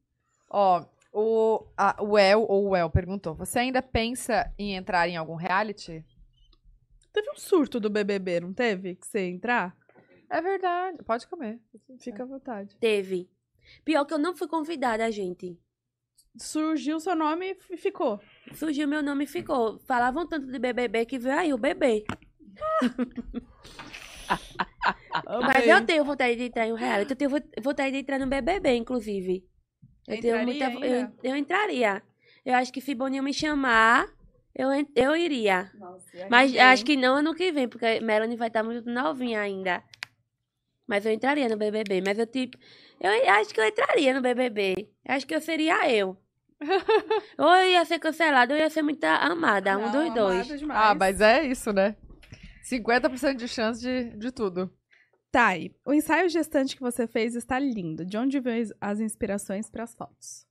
Ó, 0.51 0.85
o, 1.13 1.67
a, 1.77 1.97
o 2.03 2.17
El, 2.19 2.43
ou 2.43 2.69
o 2.71 2.77
El, 2.77 2.91
perguntou: 2.91 3.35
Você 3.35 3.59
ainda 3.59 3.83
pensa 3.83 4.53
em 4.59 4.75
entrar 4.77 5.09
em 5.09 5.17
algum 5.17 5.35
reality? 5.35 6.05
Teve 7.13 7.31
um 7.31 7.37
surto 7.37 7.81
do 7.81 7.91
BBB, 7.91 8.41
não 8.41 8.53
teve? 8.53 8.95
Que 8.95 9.07
você 9.07 9.29
entrar? 9.29 9.77
É 10.31 10.41
verdade. 10.41 10.99
Pode 11.05 11.27
comer. 11.27 11.59
Fica 11.99 12.23
à 12.23 12.27
vontade. 12.27 12.77
Teve. 12.77 13.29
Pior 13.85 14.05
que 14.05 14.15
eu 14.15 14.19
não 14.19 14.37
fui 14.37 14.47
convidada, 14.47 15.11
gente. 15.11 15.59
Surgiu 16.37 17.01
seu 17.01 17.17
nome 17.17 17.57
e 17.71 17.77
ficou. 17.77 18.21
Surgiu 18.55 18.87
meu 18.87 19.03
nome 19.03 19.25
e 19.25 19.27
ficou. 19.27 19.79
Falavam 19.81 20.27
tanto 20.27 20.47
de 20.47 20.59
BBB 20.59 21.07
que 21.07 21.19
veio 21.19 21.37
aí 21.39 21.53
o 21.53 21.59
bebê. 21.59 22.05
Mas 25.47 25.67
eu 25.67 25.85
tenho 25.85 26.05
vontade 26.05 26.37
de 26.37 26.45
entrar 26.45 26.67
em 26.67 26.73
um 26.73 26.77
reality. 26.77 27.13
Eu 27.13 27.17
tenho 27.17 27.31
vo- 27.31 27.43
vontade 27.61 27.93
de 27.93 27.99
entrar 27.99 28.19
no 28.19 28.27
BBB, 28.27 28.77
inclusive. 28.77 29.45
Eu, 30.07 30.19
tenho 30.21 30.37
Entraria 30.41 30.71
muita, 30.71 30.87
eu, 30.87 31.13
eu 31.23 31.37
entraria. 31.37 32.03
Eu 32.45 32.55
acho 32.55 32.73
que 32.73 32.81
se 32.81 32.95
Boninho 32.95 33.23
me 33.23 33.33
chamar, 33.35 34.07
eu, 34.55 34.69
eu 34.95 35.15
iria. 35.17 35.71
Mas 36.31 36.57
acho 36.57 36.85
que 36.85 36.97
não 36.97 37.17
ano 37.17 37.35
que 37.35 37.53
vem, 37.53 37.69
porque 37.69 38.01
Melanie 38.01 38.37
vai 38.37 38.49
estar 38.49 38.63
muito 38.63 38.89
novinha 38.89 39.41
ainda. 39.41 39.83
Mas 40.87 41.05
eu 41.05 41.13
entraria 41.13 41.49
no 41.49 41.57
BBB. 41.59 42.01
Mas 42.01 42.19
eu, 42.19 42.27
tipo, 42.27 42.57
eu 42.99 43.11
acho 43.35 43.53
que 43.53 43.61
eu 43.61 43.67
entraria 43.67 44.15
no 44.15 44.23
BBB. 44.23 44.89
Acho 45.07 45.27
que 45.27 45.35
eu 45.35 45.41
seria 45.41 45.91
eu. 45.91 46.17
ou 47.39 47.55
eu 47.55 47.71
ia 47.71 47.85
ser 47.85 47.99
cancelada, 47.99 48.53
ou 48.55 48.59
eu 48.59 48.65
ia 48.65 48.71
ser 48.71 48.83
muito 48.83 49.05
amada. 49.05 49.77
um 49.77 49.83
Não, 49.83 49.91
dos 49.93 50.15
dois. 50.15 50.49
demais. 50.59 50.81
Ah, 50.81 50.95
mas 50.95 51.21
é 51.21 51.45
isso, 51.45 51.73
né? 51.73 51.95
50% 52.69 53.37
de 53.37 53.49
chance 53.49 53.81
de, 53.81 54.17
de 54.17 54.31
tudo. 54.31 54.71
Tá, 55.31 55.57
e 55.57 55.75
o 55.85 55.93
ensaio 55.93 56.29
gestante 56.29 56.75
que 56.75 56.83
você 56.83 57.07
fez 57.07 57.35
está 57.35 57.59
lindo. 57.59 58.05
De 58.05 58.17
onde 58.17 58.41
veio 58.41 58.75
as 58.81 59.01
inspirações 59.01 59.69
para 59.69 59.85
as 59.85 59.95
fotos? 59.95 60.47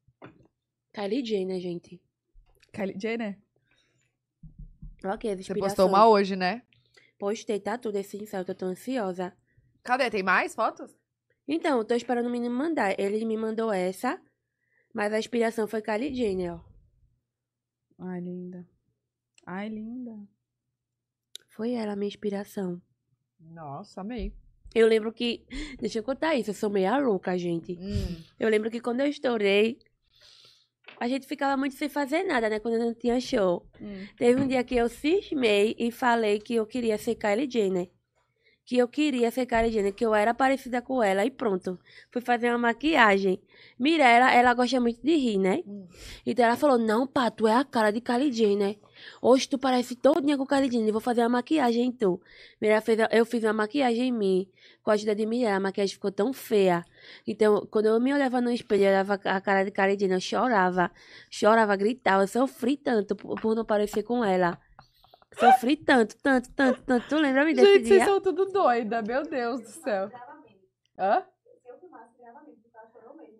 Kylie 0.93 1.25
Jenner, 1.25 1.59
gente. 1.59 2.01
Kylie 2.71 2.99
Jenner? 2.99 3.39
Ok, 5.03 5.31
as 5.31 5.45
Você 5.45 5.53
postou 5.55 5.87
uma 5.87 6.07
hoje, 6.07 6.35
né? 6.35 6.61
Postei, 7.17 7.59
tá 7.59 7.77
tudo 7.77 7.97
esse 7.97 8.17
ensaio, 8.17 8.41
eu 8.41 8.45
tô 8.45 8.53
tão 8.53 8.69
ansiosa. 8.69 9.35
Cadê? 9.83 10.09
Tem 10.09 10.21
mais 10.21 10.53
fotos? 10.53 10.95
Então, 11.47 11.79
eu 11.79 11.85
tô 11.85 11.95
esperando 11.95 12.27
o 12.27 12.31
menino 12.31 12.53
mandar. 12.53 12.99
Ele 12.99 13.23
me 13.25 13.37
mandou 13.37 13.71
essa, 13.71 14.21
mas 14.93 15.13
a 15.13 15.19
inspiração 15.19 15.67
foi 15.67 15.81
Kylie 15.81 16.13
Jenner, 16.13 16.55
ó. 16.55 16.59
Ai, 17.99 18.19
linda. 18.19 18.67
Ai, 19.45 19.69
linda. 19.69 20.27
Foi 21.57 21.73
ela 21.73 21.93
a 21.93 21.95
minha 21.95 22.07
inspiração. 22.07 22.79
Nossa, 23.39 24.01
amei. 24.01 24.31
Eu 24.75 24.87
lembro 24.87 25.11
que. 25.11 25.43
Deixa 25.81 25.97
eu 25.97 26.03
contar 26.03 26.35
isso, 26.35 26.51
eu 26.51 26.53
sou 26.53 26.69
meia 26.69 26.95
louca, 26.99 27.35
gente. 27.35 27.73
Hum. 27.73 28.21
Eu 28.39 28.47
lembro 28.47 28.69
que 28.69 28.79
quando 28.79 28.99
eu 28.99 29.07
estourei, 29.07 29.79
a 30.99 31.07
gente 31.07 31.25
ficava 31.25 31.57
muito 31.57 31.73
sem 31.73 31.89
fazer 31.89 32.21
nada, 32.21 32.47
né? 32.47 32.59
Quando 32.59 32.77
não 32.77 32.93
tinha 32.93 33.19
show. 33.19 33.67
Hum. 33.81 34.05
Teve 34.15 34.39
um 34.39 34.47
dia 34.47 34.63
que 34.63 34.75
eu 34.75 34.87
cismei 34.87 35.75
e 35.79 35.91
falei 35.91 36.39
que 36.39 36.53
eu 36.53 36.65
queria 36.67 36.95
ser 36.95 37.15
Kylie 37.15 37.49
Jenner. 37.49 37.89
Que 38.69 38.77
eu 38.77 38.87
queria 38.89 39.31
ser 39.31 39.45
Kylie 39.45 39.71
Jenner, 39.71 39.93
que 39.93 40.05
eu 40.05 40.13
era 40.13 40.33
parecida 40.33 40.81
com 40.81 41.01
ela 41.01 41.25
e 41.25 41.31
pronto. 41.31 41.79
Fui 42.11 42.21
fazer 42.21 42.49
uma 42.49 42.57
maquiagem. 42.57 43.41
Mirella, 43.79 44.29
ela 44.33 44.53
gosta 44.53 44.77
muito 44.81 44.99
de 45.01 45.15
rir, 45.15 45.37
né? 45.37 45.63
Hum. 45.65 45.87
Então 46.25 46.43
ela 46.43 46.57
falou, 46.57 46.77
não, 46.77 47.07
pá, 47.07 47.31
tu 47.31 47.47
é 47.47 47.53
a 47.55 47.63
cara 47.63 47.91
de 47.91 48.01
Kylie 48.01 48.29
Jenner. 48.29 48.77
Hoje 49.21 49.47
tu 49.47 49.57
parece 49.57 49.95
todinha 49.95 50.37
com 50.37 50.45
Kylie 50.45 50.69
Jenner, 50.69 50.91
vou 50.91 50.99
fazer 50.99 51.21
uma 51.21 51.29
maquiagem 51.29 51.85
em 51.85 51.91
tu. 51.93 52.19
Mirella 52.59 52.81
fez, 52.81 52.99
a- 52.99 53.07
eu 53.09 53.25
fiz 53.25 53.41
uma 53.45 53.53
maquiagem 53.53 54.09
em 54.09 54.11
mim, 54.11 54.49
com 54.83 54.91
a 54.91 54.95
ajuda 54.95 55.15
de 55.15 55.25
Mirella, 55.25 55.55
a 55.55 55.59
maquiagem 55.61 55.93
ficou 55.93 56.11
tão 56.11 56.33
feia. 56.33 56.83
Então, 57.25 57.65
quando 57.71 57.85
eu 57.85 57.97
me 58.01 58.13
olhava 58.13 58.41
no 58.41 58.51
espelho, 58.51 58.83
eu 58.83 58.89
olhava 58.89 59.13
a 59.13 59.39
cara 59.39 59.63
de 59.63 59.71
Kylie 59.71 59.97
Jenner, 59.97 60.17
eu 60.17 60.21
chorava. 60.21 60.91
Chorava, 61.29 61.73
gritava, 61.77 62.23
eu 62.23 62.27
sofri 62.27 62.75
tanto 62.75 63.15
por, 63.15 63.39
por 63.39 63.55
não 63.55 63.63
parecer 63.63 64.03
com 64.03 64.25
ela. 64.25 64.59
Sofri 65.35 65.75
tanto, 65.77 66.15
tanto, 66.21 66.49
tanto, 66.53 66.81
tanto. 66.83 67.07
Tu 67.07 67.15
lembra-me 67.15 67.53
desse 67.53 67.65
Gente, 67.73 67.87
vocês 67.87 67.99
dia? 67.99 68.05
são 68.05 68.21
tudo 68.21 68.45
doida, 68.45 69.01
meu 69.01 69.23
Deus 69.23 69.61
do 69.61 69.67
céu. 69.67 70.09
Hã? 70.97 71.23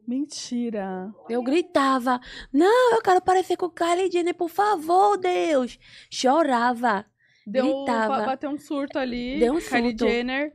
Mentira. 0.07 1.13
Eu 1.29 1.43
gritava, 1.43 2.19
não, 2.53 2.93
eu 2.95 3.01
quero 3.01 3.21
parecer 3.21 3.57
com 3.57 3.69
Kylie 3.69 4.09
Jenner, 4.09 4.33
por 4.35 4.49
favor, 4.49 5.17
Deus. 5.17 5.77
Chorava. 6.09 7.05
Deu, 7.45 7.65
Gritava. 7.85 8.17
ba- 8.19 8.25
bateu 8.25 8.49
um 8.49 8.57
surto 8.57 8.97
ali. 8.99 9.39
Deu 9.39 9.53
um 9.53 9.59
Kylie 9.59 9.89
surto. 9.91 10.07
Jenner. 10.07 10.53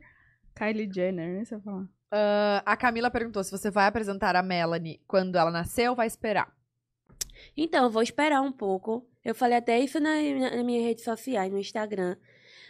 Kylie 0.55 0.89
Jenner, 0.91 1.33
nem 1.35 1.45
sei 1.45 1.59
falar. 1.59 1.85
Ah, 2.11 2.63
a 2.65 2.77
Camila 2.77 3.11
perguntou 3.11 3.43
se 3.43 3.51
você 3.51 3.69
vai 3.69 3.85
apresentar 3.87 4.35
a 4.35 4.41
Melanie 4.43 5.01
quando 5.07 5.35
ela 5.35 5.51
nasceu 5.51 5.91
ou 5.91 5.95
vai 5.95 6.07
esperar. 6.07 6.51
Então, 7.57 7.83
eu 7.83 7.89
vou 7.89 8.01
esperar 8.01 8.41
um 8.41 8.51
pouco. 8.51 9.07
Eu 9.23 9.33
falei 9.33 9.57
até 9.57 9.79
isso 9.79 9.99
na, 9.99 10.21
na, 10.21 10.55
nas 10.55 10.65
minhas 10.65 10.83
redes 10.83 11.03
sociais, 11.03 11.51
no 11.51 11.59
Instagram. 11.59 12.15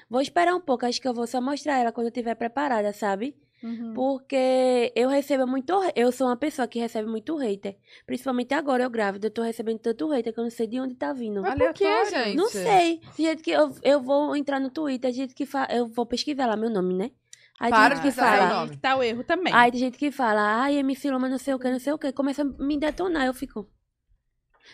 Vou 0.10 0.22
esperar 0.22 0.54
um 0.54 0.62
pouco, 0.62 0.86
acho 0.86 1.02
que 1.02 1.08
eu 1.08 1.14
vou 1.14 1.26
só 1.26 1.42
mostrar 1.42 1.80
ela 1.80 1.92
quando 1.92 2.08
eu 2.08 2.12
estiver 2.12 2.36
preparada, 2.36 2.94
sabe? 2.94 3.36
Uhum. 3.64 3.94
Porque 3.94 4.92
eu 4.94 5.08
recebo 5.08 5.48
muito. 5.48 5.74
Eu 5.96 6.12
sou 6.12 6.28
uma 6.28 6.36
pessoa 6.36 6.68
que 6.68 6.78
recebe 6.80 7.10
muito 7.10 7.36
hater. 7.38 7.78
Principalmente 8.06 8.54
agora, 8.54 8.84
eu 8.84 8.90
grávida, 8.90 9.28
eu 9.28 9.32
tô 9.32 9.42
recebendo 9.42 9.80
tanto 9.80 10.10
hater 10.10 10.34
que 10.34 10.40
eu 10.40 10.44
não 10.44 10.52
sei 10.52 10.68
de 10.68 10.80
onde 10.82 10.96
tá 10.96 11.14
vindo. 11.14 11.42
Mas 11.42 11.56
por 11.56 11.74
que, 11.74 12.06
gente? 12.06 12.36
Não 12.36 12.50
sei. 12.50 13.00
Do 13.00 13.24
jeito 13.24 13.42
que 13.42 13.52
eu, 13.52 13.74
eu 13.82 14.02
vou 14.02 14.36
entrar 14.36 14.60
no 14.60 14.70
Twitter, 14.70 15.10
tem 15.10 15.14
gente 15.14 15.34
que 15.34 15.46
fala. 15.46 15.68
Eu 15.72 15.88
vou 15.88 16.06
pesquisar 16.06 16.46
lá 16.46 16.58
meu 16.58 16.70
nome, 16.70 16.94
né? 16.94 17.12
Aí 17.58 17.72
tem 17.72 17.80
Para 17.80 17.96
gente 17.96 17.96
de 17.96 18.02
que 18.02 18.08
pesquisar 18.08 18.38
fala. 18.38 18.44
Aí 18.44 18.60
nome. 18.60 18.72
que 18.72 18.78
tá 18.78 18.96
o 18.98 19.04
erro 19.04 19.24
também. 19.24 19.54
Aí 19.54 19.72
tem 19.72 19.80
gente 19.80 19.98
que 19.98 20.12
fala, 20.12 20.42
ai, 20.64 20.76
MC 20.76 21.10
Loma, 21.10 21.30
não 21.30 21.38
sei 21.38 21.54
o 21.54 21.60
que, 21.60 21.72
não 21.72 21.80
sei 21.80 21.94
o 21.94 21.98
que. 21.98 22.12
Começa 22.12 22.42
a 22.42 22.46
me 22.46 22.78
detonar, 22.78 23.26
eu 23.26 23.34
fico. 23.34 23.70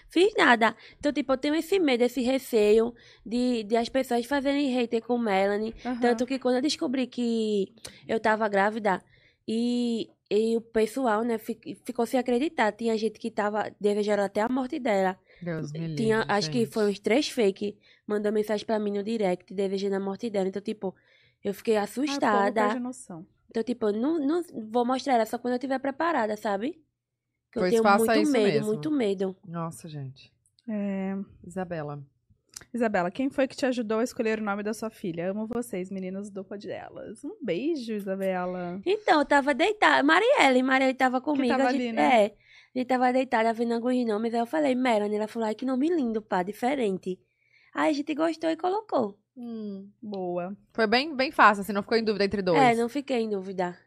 Fiz 0.09 0.33
nada. 0.37 0.75
Então, 0.97 1.11
tipo, 1.11 1.33
eu 1.33 1.37
tenho 1.37 1.55
esse 1.55 1.79
medo, 1.79 2.03
esse 2.03 2.21
receio 2.21 2.93
de, 3.25 3.63
de 3.63 3.75
as 3.75 3.89
pessoas 3.89 4.25
fazerem 4.25 4.67
hater 4.73 5.01
com 5.03 5.17
Melanie. 5.17 5.73
Aham. 5.85 5.99
Tanto 5.99 6.25
que 6.25 6.39
quando 6.39 6.55
eu 6.55 6.61
descobri 6.61 7.07
que 7.07 7.73
eu 8.07 8.19
tava 8.19 8.47
grávida 8.47 9.01
e, 9.47 10.09
e 10.29 10.55
o 10.57 10.61
pessoal, 10.61 11.23
né, 11.23 11.37
fi- 11.37 11.59
ficou 11.85 12.05
sem 12.05 12.19
acreditar. 12.19 12.71
Tinha 12.71 12.97
gente 12.97 13.19
que 13.19 13.31
tava 13.31 13.71
desejando 13.79 14.21
até 14.21 14.41
a 14.41 14.49
morte 14.49 14.79
dela. 14.79 15.17
Deus 15.41 15.71
me 15.71 15.79
livre, 15.79 15.95
Tinha, 15.95 16.25
acho 16.27 16.51
que 16.51 16.59
gente. 16.65 16.71
foi 16.73 16.89
uns 16.91 16.99
três 16.99 17.29
fake. 17.29 17.77
Mandou 18.05 18.31
mensagem 18.31 18.65
pra 18.65 18.77
mim 18.79 18.91
no 18.91 19.03
direct, 19.03 19.53
desejando 19.53 19.95
a 19.95 19.99
morte 19.99 20.29
dela. 20.29 20.47
Então, 20.47 20.61
tipo, 20.61 20.93
eu 21.43 21.53
fiquei 21.53 21.77
Ah, 21.77 21.83
assustada. 21.83 22.61
perde 22.67 22.79
noção. 22.79 23.25
Então, 23.49 23.63
tipo, 23.63 23.91
não, 23.91 24.19
não 24.19 24.43
vou 24.69 24.85
mostrar 24.85 25.15
ela 25.15 25.25
só 25.25 25.37
quando 25.39 25.53
eu 25.53 25.57
estiver 25.57 25.79
preparada, 25.79 26.37
sabe? 26.37 26.79
Que 27.51 27.57
eu 27.57 27.61
Pois 27.61 27.71
tenho 27.71 27.83
faça 27.83 28.05
muito 28.05 28.21
isso 28.21 28.31
medo, 28.31 28.45
mesmo. 28.45 28.67
muito 28.67 28.91
medo. 28.91 29.35
Nossa, 29.47 29.87
gente. 29.87 30.31
É... 30.67 31.15
Isabela. 31.45 32.03
Isabela, 32.73 33.09
quem 33.09 33.29
foi 33.29 33.47
que 33.47 33.55
te 33.55 33.65
ajudou 33.65 33.99
a 33.99 34.03
escolher 34.03 34.39
o 34.39 34.43
nome 34.43 34.61
da 34.61 34.73
sua 34.73 34.89
filha? 34.89 35.31
Amo 35.31 35.47
vocês, 35.47 35.89
meninas 35.89 36.29
do 36.29 36.43
Pod 36.43 36.67
delas. 36.67 37.23
Um 37.23 37.37
beijo, 37.41 37.93
Isabela. 37.93 38.79
Então, 38.85 39.19
eu 39.19 39.25
tava 39.25 39.53
deitada. 39.53 40.03
Marielle, 40.03 40.61
Marielle 40.61 40.93
tava 40.93 41.21
comigo. 41.21 41.47
tava 41.47 41.69
a 41.69 41.71
gente, 41.71 41.81
ali, 41.81 41.91
né? 41.93 42.25
É. 42.25 42.35
A 42.75 42.77
gente 42.77 42.87
tava 42.87 43.11
deitada 43.11 43.53
vendo 43.53 43.73
alguns 43.73 44.05
nomes. 44.05 44.33
Aí 44.33 44.39
eu 44.39 44.45
falei, 44.45 44.75
Melanie. 44.75 45.15
Ela 45.17 45.27
falou, 45.27 45.47
ai, 45.47 45.55
que 45.55 45.65
nome 45.65 45.87
lindo, 45.87 46.21
pá, 46.21 46.43
diferente. 46.43 47.19
Aí 47.73 47.89
a 47.89 47.93
gente 47.93 48.13
gostou 48.13 48.49
e 48.49 48.57
colocou. 48.57 49.17
Boa. 50.01 50.55
Foi 50.73 50.85
bem, 50.85 51.15
bem 51.15 51.31
fácil, 51.31 51.61
assim, 51.61 51.71
não 51.71 51.81
ficou 51.81 51.97
em 51.97 52.03
dúvida 52.03 52.25
entre 52.25 52.41
dois. 52.41 52.59
É, 52.59 52.75
não 52.75 52.89
fiquei 52.89 53.21
em 53.21 53.29
dúvida. 53.29 53.77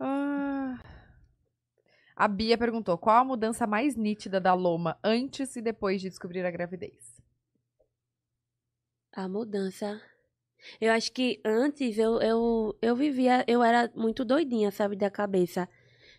Ah. 0.00 0.78
A 2.16 2.26
Bia 2.26 2.58
perguntou: 2.58 2.98
qual 2.98 3.18
a 3.18 3.24
mudança 3.24 3.64
mais 3.64 3.94
nítida 3.94 4.40
da 4.40 4.54
Loma 4.54 4.98
antes 5.04 5.54
e 5.54 5.62
depois 5.62 6.00
de 6.00 6.08
descobrir 6.08 6.44
a 6.44 6.50
gravidez? 6.50 7.22
A 9.12 9.28
mudança. 9.28 10.00
Eu 10.80 10.92
acho 10.92 11.12
que 11.12 11.40
antes 11.44 11.98
eu, 11.98 12.20
eu, 12.22 12.78
eu 12.82 12.96
vivia, 12.96 13.44
eu 13.48 13.62
era 13.62 13.90
muito 13.96 14.24
doidinha, 14.24 14.70
sabe, 14.72 14.96
da 14.96 15.10
cabeça. 15.10 15.68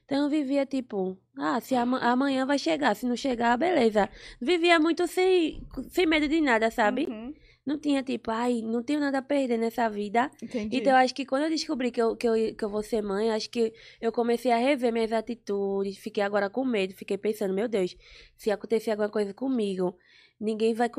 Então 0.05 0.25
eu 0.25 0.29
vivia 0.29 0.65
tipo, 0.65 1.17
ah, 1.37 1.59
se 1.61 1.75
ama- 1.75 1.99
amanhã 2.01 2.45
vai 2.45 2.59
chegar, 2.59 2.95
se 2.95 3.05
não 3.07 3.15
chegar, 3.15 3.57
beleza. 3.57 4.09
Vivia 4.41 4.79
muito 4.79 5.07
sem, 5.07 5.67
sem 5.89 6.05
medo 6.07 6.27
de 6.29 6.41
nada, 6.41 6.71
sabe? 6.71 7.09
Uhum. 7.09 7.33
Não 7.67 7.77
tinha 7.77 8.01
tipo, 8.01 8.31
ai, 8.31 8.61
não 8.61 8.81
tenho 8.81 9.01
nada 9.01 9.17
a 9.17 9.21
perder 9.21 9.57
nessa 9.57 9.89
vida. 9.89 10.31
Entendi. 10.41 10.77
Então 10.77 10.93
eu 10.93 10.97
acho 10.99 11.13
que 11.13 11.25
quando 11.25 11.43
eu 11.43 11.49
descobri 11.49 11.91
que 11.91 12.01
eu, 12.01 12.15
que, 12.15 12.25
eu, 12.25 12.55
que 12.55 12.63
eu 12.63 12.69
vou 12.69 12.81
ser 12.81 13.01
mãe, 13.01 13.29
acho 13.29 13.49
que 13.49 13.73
eu 13.99 14.09
comecei 14.09 14.53
a 14.53 14.57
rever 14.57 14.93
minhas 14.93 15.11
atitudes, 15.11 15.97
fiquei 15.97 16.23
agora 16.23 16.49
com 16.49 16.63
medo, 16.63 16.93
fiquei 16.93 17.17
pensando, 17.17 17.53
meu 17.53 17.67
Deus, 17.67 17.93
se 18.37 18.49
acontecer 18.49 18.91
alguma 18.91 19.09
coisa 19.09 19.33
comigo, 19.33 19.97
ninguém 20.39 20.73
vai 20.73 20.89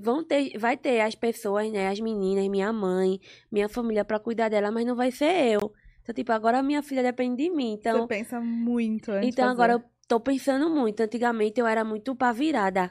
vão 0.00 0.24
ter, 0.24 0.56
vai 0.56 0.74
ter 0.78 1.02
as 1.02 1.14
pessoas, 1.14 1.70
né, 1.70 1.88
as 1.88 2.00
meninas, 2.00 2.48
minha 2.48 2.72
mãe, 2.72 3.20
minha 3.52 3.68
família 3.68 4.02
pra 4.02 4.18
cuidar 4.18 4.48
dela, 4.48 4.70
mas 4.70 4.86
não 4.86 4.96
vai 4.96 5.10
ser 5.10 5.52
eu. 5.52 5.70
Então, 6.02 6.14
tipo, 6.14 6.32
agora 6.32 6.62
minha 6.62 6.82
filha 6.82 7.02
depende 7.02 7.44
de 7.44 7.50
mim, 7.50 7.74
então 7.74 8.00
Você 8.00 8.06
pensa 8.06 8.40
muito 8.40 9.12
antes 9.12 9.28
então 9.28 9.50
agora 9.50 9.74
eu 9.74 9.82
tô 10.08 10.18
pensando 10.18 10.70
muito. 10.70 11.02
Antigamente 11.02 11.60
eu 11.60 11.66
era 11.66 11.84
muito 11.84 12.16
pra 12.16 12.32
virada. 12.32 12.90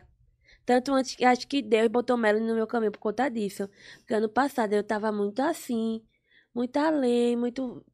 Tanto 0.65 0.93
antes 0.93 1.15
que 1.15 1.23
acho 1.23 1.47
que 1.47 1.61
Deus 1.61 1.87
botou 1.89 2.17
Melanie 2.17 2.47
no 2.47 2.55
meu 2.55 2.65
caminho 2.67 2.91
por 2.91 2.99
conta 2.99 3.29
disso. 3.29 3.69
Porque 3.99 4.13
ano 4.15 4.27
passado 4.29 4.73
eu 4.73 4.83
tava 4.83 5.11
muito 5.11 5.41
assim, 5.41 6.01
muito 6.53 6.77
além, 6.77 7.35
muito. 7.35 7.85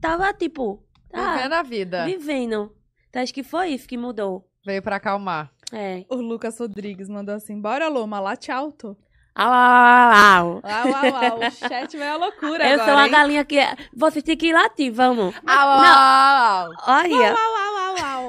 Tava 0.00 0.32
tipo. 0.34 0.84
Ah, 1.12 1.36
Vivendo 1.36 1.52
a 1.54 1.62
vida. 1.62 2.04
vivendo. 2.04 2.76
Então 3.08 3.22
acho 3.22 3.32
que 3.32 3.42
foi 3.42 3.68
isso 3.70 3.88
que 3.88 3.96
mudou. 3.96 4.46
Veio 4.64 4.82
pra 4.82 4.96
acalmar. 4.96 5.50
É. 5.72 6.04
O 6.10 6.16
Lucas 6.16 6.58
Rodrigues 6.58 7.08
mandou 7.08 7.34
assim: 7.34 7.58
bora, 7.60 7.88
Loma, 7.88 8.20
late 8.20 8.50
alto. 8.52 8.96
Au, 9.34 9.46
au, 9.52 9.52
au, 9.52 10.46
au. 10.46 10.62
Uau, 10.64 10.92
uau, 10.92 11.12
uau. 11.12 11.38
O 11.38 11.50
chat 11.50 11.96
vai 11.96 12.08
à 12.08 12.16
loucura 12.16 12.66
Eu 12.68 12.74
agora. 12.74 12.90
sou 12.90 12.98
a 12.98 13.06
hein? 13.06 13.10
galinha 13.12 13.44
que. 13.44 13.56
Vocês 13.94 14.22
têm 14.24 14.36
que 14.36 14.48
ir 14.48 14.52
latir, 14.52 14.92
vamos. 14.92 15.34
Au, 15.46 15.68
au, 15.68 15.80
au, 15.80 16.66
au. 16.66 16.72
Olha. 16.88 17.34
Uau, 17.34 17.52
uau, 17.54 17.74
uau, 17.74 18.28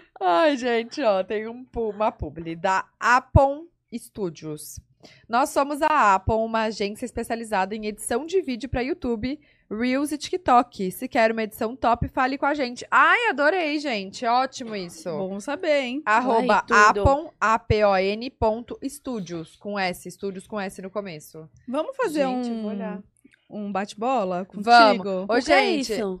Ai, 0.20 0.56
gente, 0.56 1.02
ó, 1.02 1.22
tem 1.24 1.48
um, 1.48 1.66
uma 1.74 2.12
publi 2.12 2.54
da 2.54 2.86
Apon 2.98 3.66
Studios. 3.94 4.78
Nós 5.26 5.48
somos 5.48 5.80
a 5.80 6.14
Apon, 6.14 6.44
uma 6.44 6.64
agência 6.64 7.06
especializada 7.06 7.74
em 7.74 7.86
edição 7.86 8.26
de 8.26 8.42
vídeo 8.42 8.68
para 8.68 8.82
YouTube, 8.82 9.40
Reels 9.70 10.12
e 10.12 10.18
TikTok. 10.18 10.90
Se 10.90 11.08
quer 11.08 11.32
uma 11.32 11.42
edição 11.44 11.74
top, 11.74 12.06
fale 12.08 12.36
com 12.36 12.44
a 12.44 12.52
gente. 12.52 12.86
Ai, 12.90 13.30
adorei, 13.30 13.78
gente. 13.78 14.26
Ótimo 14.26 14.76
isso. 14.76 15.08
Bom 15.08 15.40
saber, 15.40 15.80
hein? 15.84 16.02
Arroba 16.04 16.66
apon, 16.70 17.32
A-P-O-N, 17.40 18.28
ponto, 18.30 18.78
estúdios, 18.82 19.56
com 19.56 19.78
S, 19.78 20.06
estúdios 20.06 20.46
com 20.46 20.60
S 20.60 20.82
no 20.82 20.90
começo. 20.90 21.48
Vamos 21.66 21.96
fazer 21.96 22.26
Gente, 22.26 22.50
um, 22.50 22.62
vou 22.62 22.70
olhar. 22.72 23.02
um 23.48 23.72
bate-bola 23.72 24.44
contigo? 24.44 24.64
Vamos. 24.64 25.06
Ô, 25.30 25.32
O 25.32 25.36
é 25.36 25.40
gente, 25.40 25.92
isso? 25.94 26.20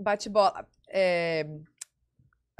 bate-bola. 0.00 0.66
É, 0.88 1.46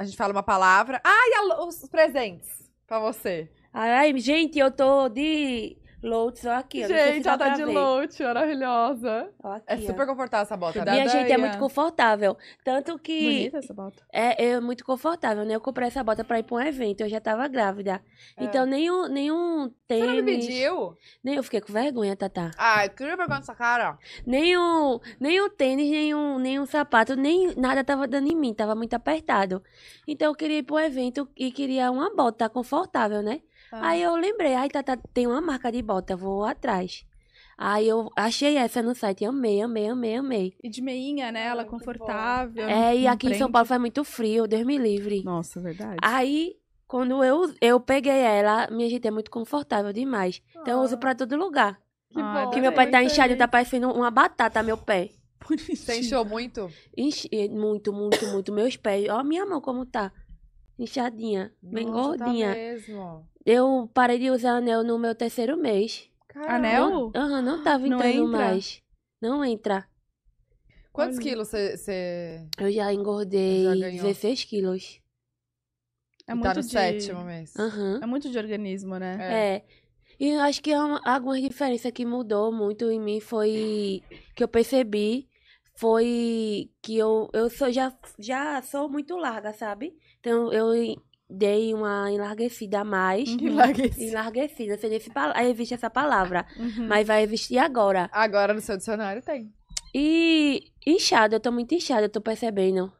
A 0.03 0.05
gente 0.05 0.17
fala 0.17 0.33
uma 0.33 0.43
palavra. 0.43 0.99
Ah, 1.01 1.65
os 1.65 1.87
presentes 1.87 2.69
pra 2.85 2.99
você. 2.99 3.49
Ai, 3.73 4.17
gente, 4.19 4.59
eu 4.59 4.69
tô 4.69 5.07
de 5.07 5.77
Loads, 6.03 6.45
ó 6.45 6.51
aqui, 6.51 6.85
Gente, 6.85 7.25
ela 7.27 7.37
tá 7.37 7.45
pra 7.45 7.55
de 7.55 7.63
lote, 7.65 8.23
maravilhosa. 8.23 9.29
Ó 9.41 9.51
aqui, 9.53 9.63
É 9.67 9.75
ó. 9.75 9.79
super 9.79 10.05
confortável 10.05 10.43
essa 10.43 10.57
bota. 10.57 10.83
Né? 10.83 10.91
Minha 10.91 11.07
gente, 11.07 11.31
é 11.31 11.35
aí, 11.35 11.41
muito 11.41 11.57
confortável. 11.57 12.37
Tanto 12.63 12.99
que 12.99 13.21
Bonita 13.23 13.57
essa 13.59 13.73
bota. 13.73 14.03
é, 14.11 14.45
é 14.47 14.59
muito 14.59 14.83
confortável, 14.83 15.45
né? 15.45 15.55
Eu 15.55 15.61
comprei 15.61 15.87
essa 15.87 16.03
bota 16.03 16.23
pra 16.23 16.39
ir 16.39 16.43
pra 16.43 16.55
um 16.57 16.59
evento, 16.61 17.01
eu 17.01 17.09
já 17.09 17.21
tava 17.21 17.47
grávida. 17.47 18.01
É. 18.35 18.43
Então, 18.43 18.65
nenhum, 18.65 19.07
nenhum 19.07 19.71
Você 19.89 19.97
não 19.99 20.07
me 20.15 20.23
tênis... 20.23 20.45
pediu? 20.47 20.97
Nem, 21.23 21.35
eu 21.35 21.43
fiquei 21.43 21.61
com 21.61 21.71
vergonha, 21.71 22.15
Tatá. 22.15 22.51
Ah, 22.57 22.85
eu 22.85 22.89
queria 22.89 23.15
vergonha 23.15 23.39
dessa 23.39 23.55
cara. 23.55 23.97
Nenhum, 24.25 24.99
nenhum 25.19 25.49
tênis, 25.49 25.89
nenhum, 25.89 26.37
nenhum 26.37 26.65
sapato, 26.65 27.15
nem 27.15 27.55
nada 27.55 27.83
tava 27.83 28.07
dando 28.07 28.31
em 28.31 28.35
mim, 28.35 28.53
tava 28.53 28.75
muito 28.75 28.93
apertado. 28.93 29.63
Então 30.07 30.27
eu 30.27 30.35
queria 30.35 30.57
ir 30.57 30.63
pro 30.63 30.79
evento 30.79 31.29
e 31.37 31.51
queria 31.51 31.89
uma 31.91 32.13
bota 32.13 32.49
confortável, 32.49 33.21
né? 33.21 33.41
Ah. 33.75 33.89
Aí 33.89 34.01
eu 34.03 34.15
lembrei, 34.15 34.53
ai, 34.53 34.69
Tata, 34.69 34.97
tem 35.13 35.25
uma 35.27 35.41
marca 35.41 35.71
de 35.71 35.81
bota, 35.81 36.15
vou 36.15 36.43
atrás. 36.45 37.05
Aí 37.57 37.87
eu 37.87 38.09
achei 38.15 38.57
essa 38.57 38.81
no 38.81 38.93
site, 38.95 39.25
amei, 39.25 39.61
amei, 39.61 39.87
amei, 39.87 40.15
amei. 40.15 40.53
E 40.63 40.69
de 40.69 40.81
meinha, 40.81 41.31
né? 41.31 41.45
Ela 41.47 41.63
confortável. 41.65 42.67
É, 42.67 42.95
e 42.95 43.07
aqui 43.07 43.27
em 43.27 43.33
São. 43.35 43.51
Paulo 43.51 43.67
faz 43.67 43.79
muito 43.79 44.03
frio, 44.03 44.47
Deus 44.47 44.63
me 44.65 44.77
livre. 44.77 45.23
Nossa, 45.23 45.59
verdade. 45.59 45.97
Aí, 46.01 46.55
quando 46.87 47.23
eu, 47.23 47.53
eu 47.61 47.79
peguei 47.79 48.11
ela, 48.11 48.67
minha 48.71 48.89
gente, 48.89 49.07
é 49.07 49.11
muito 49.11 49.29
confortável 49.31 49.93
demais. 49.93 50.41
Então 50.61 50.79
eu 50.79 50.83
uso 50.83 50.95
Ah. 50.95 50.97
pra 50.97 51.15
todo 51.15 51.35
lugar. 51.35 51.79
Que 52.11 52.19
Ai, 52.19 52.33
bom. 52.43 52.49
Porque 52.49 52.61
meu 52.61 52.71
pé 52.73 52.85
tá 52.87 53.03
inchado, 53.03 53.35
tá 53.35 53.47
parecendo 53.47 53.89
uma 53.91 54.09
batata, 54.11 54.61
meu 54.63 54.77
pé. 54.77 55.09
Bonitinho. 55.47 55.75
Você 55.77 55.99
inchou 55.99 56.23
muito? 56.25 56.69
Enche, 56.97 57.29
muito, 57.49 57.91
muito, 57.93 58.25
muito. 58.27 58.51
Meus 58.53 58.77
pés. 58.77 59.07
Ó, 59.09 59.23
minha 59.23 59.45
mão 59.45 59.59
como 59.61 59.85
tá. 59.85 60.11
Inchadinha. 60.79 61.51
Bem 61.61 61.85
Nossa, 61.85 62.17
tá 62.17 62.25
gordinha. 62.25 62.51
mesmo. 62.53 63.27
Eu 63.45 63.89
parei 63.93 64.19
de 64.19 64.29
usar 64.29 64.57
anel 64.57 64.83
no 64.83 64.97
meu 64.97 65.13
terceiro 65.15 65.57
mês. 65.57 66.09
Caramba. 66.27 66.53
Anel? 66.55 66.89
Não, 66.89 67.11
aham, 67.15 67.41
não 67.41 67.63
tava 67.63 67.87
Não 67.87 67.97
entrando 67.97 68.27
entra? 68.27 68.37
mais. 68.37 68.81
Não 69.21 69.45
entra. 69.45 69.87
Quantos 70.91 71.17
Olha. 71.17 71.23
quilos 71.23 71.47
você... 71.49 72.47
Eu 72.57 72.71
já 72.71 72.93
engordei 72.93 73.63
Já 73.63 73.75
ganhou. 73.75 74.03
16 74.05 74.43
quilos. 74.45 74.99
É 76.25 76.31
tá 76.31 76.35
muito 76.35 76.55
no 76.55 76.61
de... 76.61 76.69
sétimo 76.71 77.23
mês? 77.23 77.55
Aham. 77.57 77.99
É 78.01 78.05
muito 78.05 78.29
de 78.29 78.37
organismo, 78.37 78.97
né? 78.97 79.17
É. 79.19 79.65
E 80.19 80.29
eu 80.29 80.39
acho 80.41 80.61
que 80.61 80.71
é 80.71 80.79
uma- 80.79 81.01
algumas 81.03 81.41
diferenças 81.41 81.91
que 81.91 82.05
mudou 82.05 82.51
muito 82.51 82.89
em 82.89 82.99
mim 82.99 83.19
foi 83.19 84.01
que 84.35 84.43
eu 84.43 84.47
percebi 84.47 85.27
foi 85.75 86.69
que 86.81 86.95
eu, 86.97 87.29
eu 87.33 87.49
sou, 87.49 87.71
já, 87.71 87.91
já 88.19 88.61
sou 88.61 88.87
muito 88.87 89.17
larga, 89.17 89.51
sabe? 89.53 89.97
Então 90.19 90.53
eu 90.53 90.95
dei 91.35 91.73
uma 91.73 92.11
enlarguecida 92.11 92.81
a 92.81 92.83
mais. 92.83 93.27
Enlargueci. 93.29 94.05
Enlarguecida, 94.11 94.73
não 94.73 94.79
sei 94.79 94.89
nem 94.89 94.99
se 94.99 95.09
pala- 95.09 95.43
existe 95.43 95.73
essa 95.73 95.89
palavra, 95.89 96.45
Uhum. 96.57 96.87
mas 96.87 97.07
vai 97.07 97.23
existir 97.23 97.57
agora. 97.57 98.09
Agora 98.13 98.53
no 98.53 98.61
seu 98.61 98.77
dicionário 98.77 99.21
tem. 99.21 99.51
E 99.95 100.71
inchada, 100.85 101.35
eu 101.35 101.39
tô 101.39 101.51
muito 101.51 101.73
inchada, 101.75 102.03
eu 102.05 102.09
tô 102.09 102.21
percebendo. 102.21 102.91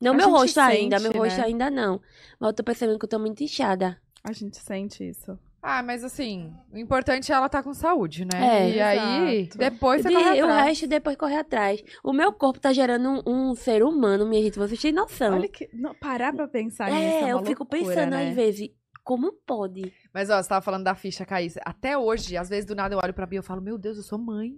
Não 0.00 0.12
A 0.12 0.16
meu 0.16 0.30
rosto 0.30 0.60
ainda, 0.60 1.00
meu 1.00 1.10
sente, 1.12 1.18
rosto 1.24 1.38
né? 1.38 1.44
ainda 1.46 1.70
não. 1.70 2.00
Mas 2.38 2.48
eu 2.50 2.54
tô 2.54 2.62
percebendo 2.62 2.98
que 2.98 3.04
eu 3.04 3.08
tô 3.08 3.18
muito 3.18 3.42
inchada. 3.42 4.00
A 4.22 4.32
gente 4.32 4.56
sente 4.58 5.08
isso. 5.08 5.38
Ah, 5.62 5.82
mas 5.82 6.04
assim, 6.04 6.54
o 6.72 6.78
importante 6.78 7.32
é 7.32 7.34
ela 7.34 7.46
estar 7.46 7.62
com 7.62 7.74
saúde, 7.74 8.24
né? 8.24 8.30
É. 8.40 8.70
e 8.70 8.80
aí, 8.80 9.40
Exato. 9.40 9.58
depois 9.58 10.02
você 10.02 10.08
E 10.08 10.14
corre 10.14 10.40
o 10.42 10.44
atrás. 10.44 10.64
resto 10.66 10.86
depois 10.86 11.16
correr 11.16 11.36
atrás. 11.36 11.82
O 12.04 12.12
meu 12.12 12.32
corpo 12.32 12.60
tá 12.60 12.72
gerando 12.72 13.22
um, 13.26 13.50
um 13.50 13.54
ser 13.54 13.82
humano, 13.82 14.24
minha 14.26 14.42
gente, 14.42 14.58
vocês 14.58 14.80
têm 14.80 14.92
noção. 14.92 15.34
Olha 15.34 15.48
que. 15.48 15.68
Não, 15.72 15.94
parar 15.94 16.32
pra 16.32 16.46
pensar 16.46 16.90
nisso. 16.90 17.02
É, 17.02 17.20
é, 17.28 17.32
eu 17.32 17.38
uma 17.38 17.46
fico 17.46 17.64
loucura, 17.64 17.80
pensando 17.94 18.10
né? 18.10 18.28
às 18.28 18.34
vezes, 18.36 18.70
como 19.02 19.32
pode? 19.32 19.92
Mas 20.14 20.30
ó, 20.30 20.40
você 20.40 20.48
tava 20.48 20.62
falando 20.62 20.84
da 20.84 20.94
ficha 20.94 21.26
cair. 21.26 21.52
Até 21.64 21.98
hoje, 21.98 22.36
às 22.36 22.48
vezes 22.48 22.64
do 22.64 22.74
nada 22.76 22.94
eu 22.94 23.00
olho 23.02 23.12
pra 23.14 23.26
Bia 23.26 23.40
e 23.40 23.42
falo, 23.42 23.60
meu 23.60 23.76
Deus, 23.76 23.96
eu 23.96 24.02
sou 24.04 24.18
mãe. 24.18 24.52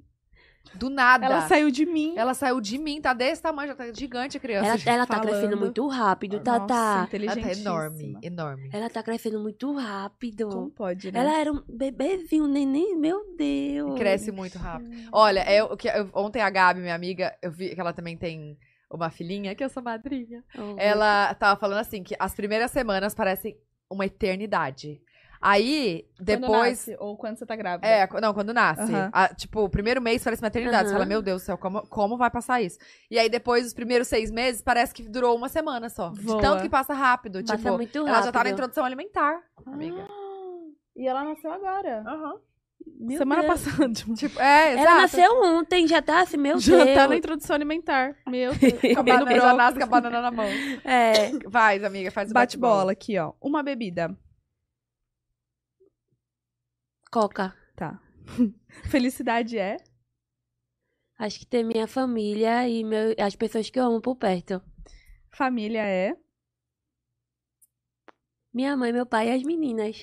Do 0.74 0.88
nada. 0.88 1.26
Ela 1.26 1.42
saiu 1.42 1.70
de 1.70 1.84
mim. 1.84 2.14
Ela 2.16 2.32
saiu 2.34 2.60
de 2.60 2.78
mim, 2.78 3.00
tá 3.00 3.12
desse 3.12 3.42
tamanho, 3.42 3.68
já 3.68 3.74
tá 3.74 3.92
gigante 3.92 4.36
a 4.36 4.40
criança. 4.40 4.66
Ela, 4.68 4.96
ela 4.96 5.06
tá 5.06 5.14
falando. 5.16 5.30
crescendo 5.30 5.56
muito 5.56 5.86
rápido, 5.88 6.40
tá, 6.40 6.58
Nossa, 6.58 6.66
tá. 6.66 7.08
Ela 7.12 7.36
tá 7.36 7.52
enorme, 7.52 8.18
enorme. 8.22 8.70
Ela 8.72 8.88
tá 8.90 9.02
crescendo 9.02 9.40
muito 9.40 9.72
rápido. 9.74 10.48
Como 10.48 10.70
pode, 10.70 11.10
né? 11.10 11.20
Ela 11.20 11.38
era 11.38 11.52
um 11.52 11.62
bebezinho, 11.68 12.44
um 12.44 12.48
neném, 12.48 12.96
meu 12.96 13.34
Deus. 13.36 13.98
Cresce 13.98 14.30
muito 14.30 14.58
rápido. 14.58 14.90
Olha, 15.12 15.44
o 15.64 15.76
que 15.76 15.88
eu- 15.88 16.08
ontem 16.14 16.40
a 16.40 16.48
Gabi, 16.50 16.80
minha 16.80 16.94
amiga, 16.94 17.36
eu 17.42 17.50
vi 17.50 17.74
que 17.74 17.80
ela 17.80 17.92
também 17.92 18.16
tem 18.16 18.56
uma 18.90 19.10
filhinha, 19.10 19.54
que 19.54 19.62
eu 19.62 19.68
sou 19.68 19.82
madrinha. 19.82 20.42
Oh, 20.56 20.74
Ela 20.78 21.32
tava 21.34 21.58
falando 21.58 21.78
assim, 21.78 22.02
que 22.02 22.14
as 22.18 22.34
primeiras 22.34 22.70
semanas 22.70 23.14
parecem 23.14 23.56
uma 23.88 24.06
eternidade. 24.06 25.00
Aí, 25.40 26.04
Quando 26.18 26.26
depois... 26.26 26.68
nasce, 26.86 26.96
ou 27.00 27.16
quando 27.16 27.38
você 27.38 27.46
tá 27.46 27.56
grávida. 27.56 27.86
É, 27.88 28.06
não, 28.20 28.34
quando 28.34 28.52
nasce. 28.52 28.82
Aham. 28.82 29.08
A- 29.12 29.28
tipo, 29.28 29.60
o 29.64 29.70
primeiro 29.70 30.00
mês 30.02 30.22
parece 30.22 30.42
uma 30.42 30.48
eternidade. 30.48 30.84
Você 30.88 30.94
Aham. 30.94 30.98
fala, 30.98 31.06
meu 31.08 31.22
Deus 31.22 31.40
do 31.42 31.44
céu, 31.46 31.56
como, 31.56 31.80
como 31.88 32.18
vai 32.18 32.30
passar 32.30 32.60
isso? 32.60 32.78
E 33.10 33.18
aí, 33.18 33.28
depois, 33.30 33.66
os 33.66 33.72
primeiros 33.72 34.06
seis 34.08 34.30
meses, 34.30 34.60
parece 34.60 34.92
que 34.92 35.02
durou 35.08 35.34
uma 35.34 35.48
semana 35.48 35.88
só. 35.88 36.10
De 36.10 36.20
Voa. 36.20 36.42
tanto 36.42 36.62
que 36.62 36.68
passa 36.68 36.92
rápido. 36.92 37.40
Passa 37.42 37.56
tipo, 37.56 37.72
muito 37.72 37.98
ela 37.98 38.20
já 38.20 38.26
tá 38.26 38.32
na 38.32 38.38
rápido. 38.40 38.52
introdução 38.52 38.84
alimentar, 38.84 39.40
Ah, 39.66 39.72
amiga. 39.72 40.06
E 40.94 41.08
ela 41.08 41.24
nasceu 41.24 41.50
agora. 41.50 42.04
Meu 42.98 43.16
Semana 43.16 43.42
Deus. 43.42 43.64
passada. 43.64 43.92
tipo, 43.94 44.12
Tipo, 44.16 44.40
é, 44.40 44.72
exato. 44.74 44.88
Ela 44.88 45.00
nasceu 45.00 45.42
ontem, 45.42 45.86
já 45.88 46.02
tá 46.02 46.20
assim, 46.20 46.36
meu 46.36 46.58
Já 46.60 46.84
Deus. 46.84 46.96
tá 46.96 47.08
na 47.08 47.16
introdução 47.16 47.56
alimentar. 47.56 48.14
Meu 48.28 48.52
Deus. 48.60 48.96
A 48.96 49.02
banana, 49.02 49.36
já 49.36 49.54
nasce 49.54 49.78
com 49.78 49.84
a 49.84 49.88
banana 49.88 50.20
na 50.20 50.30
mão. 50.30 50.46
É, 50.84 51.30
Faz, 51.50 51.82
amiga, 51.82 52.10
faz 52.10 52.30
o 52.30 52.34
Bate 52.34 52.58
bola 52.58 52.92
aqui, 52.92 53.18
ó. 53.18 53.32
Uma 53.40 53.62
bebida. 53.62 54.14
Coca. 57.10 57.54
Tá. 57.76 58.00
Felicidade 58.90 59.58
é. 59.58 59.76
Acho 61.18 61.38
que 61.40 61.46
tem 61.46 61.64
minha 61.64 61.86
família 61.86 62.66
e 62.68 62.82
meu, 62.84 63.14
as 63.18 63.36
pessoas 63.36 63.68
que 63.68 63.78
eu 63.78 63.84
amo 63.84 64.00
por 64.00 64.16
perto. 64.16 64.62
Família 65.30 65.82
é. 65.82 66.14
Minha 68.52 68.76
mãe, 68.76 68.92
meu 68.92 69.06
pai 69.06 69.28
e 69.28 69.32
as 69.32 69.42
meninas. 69.42 69.96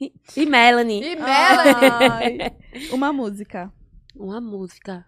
e, 0.00 0.12
e 0.36 0.46
Melanie. 0.46 1.02
E 1.02 1.16
Melanie! 1.16 2.90
Uma 2.92 3.12
música. 3.12 3.72
Uma 4.14 4.40
música. 4.40 5.06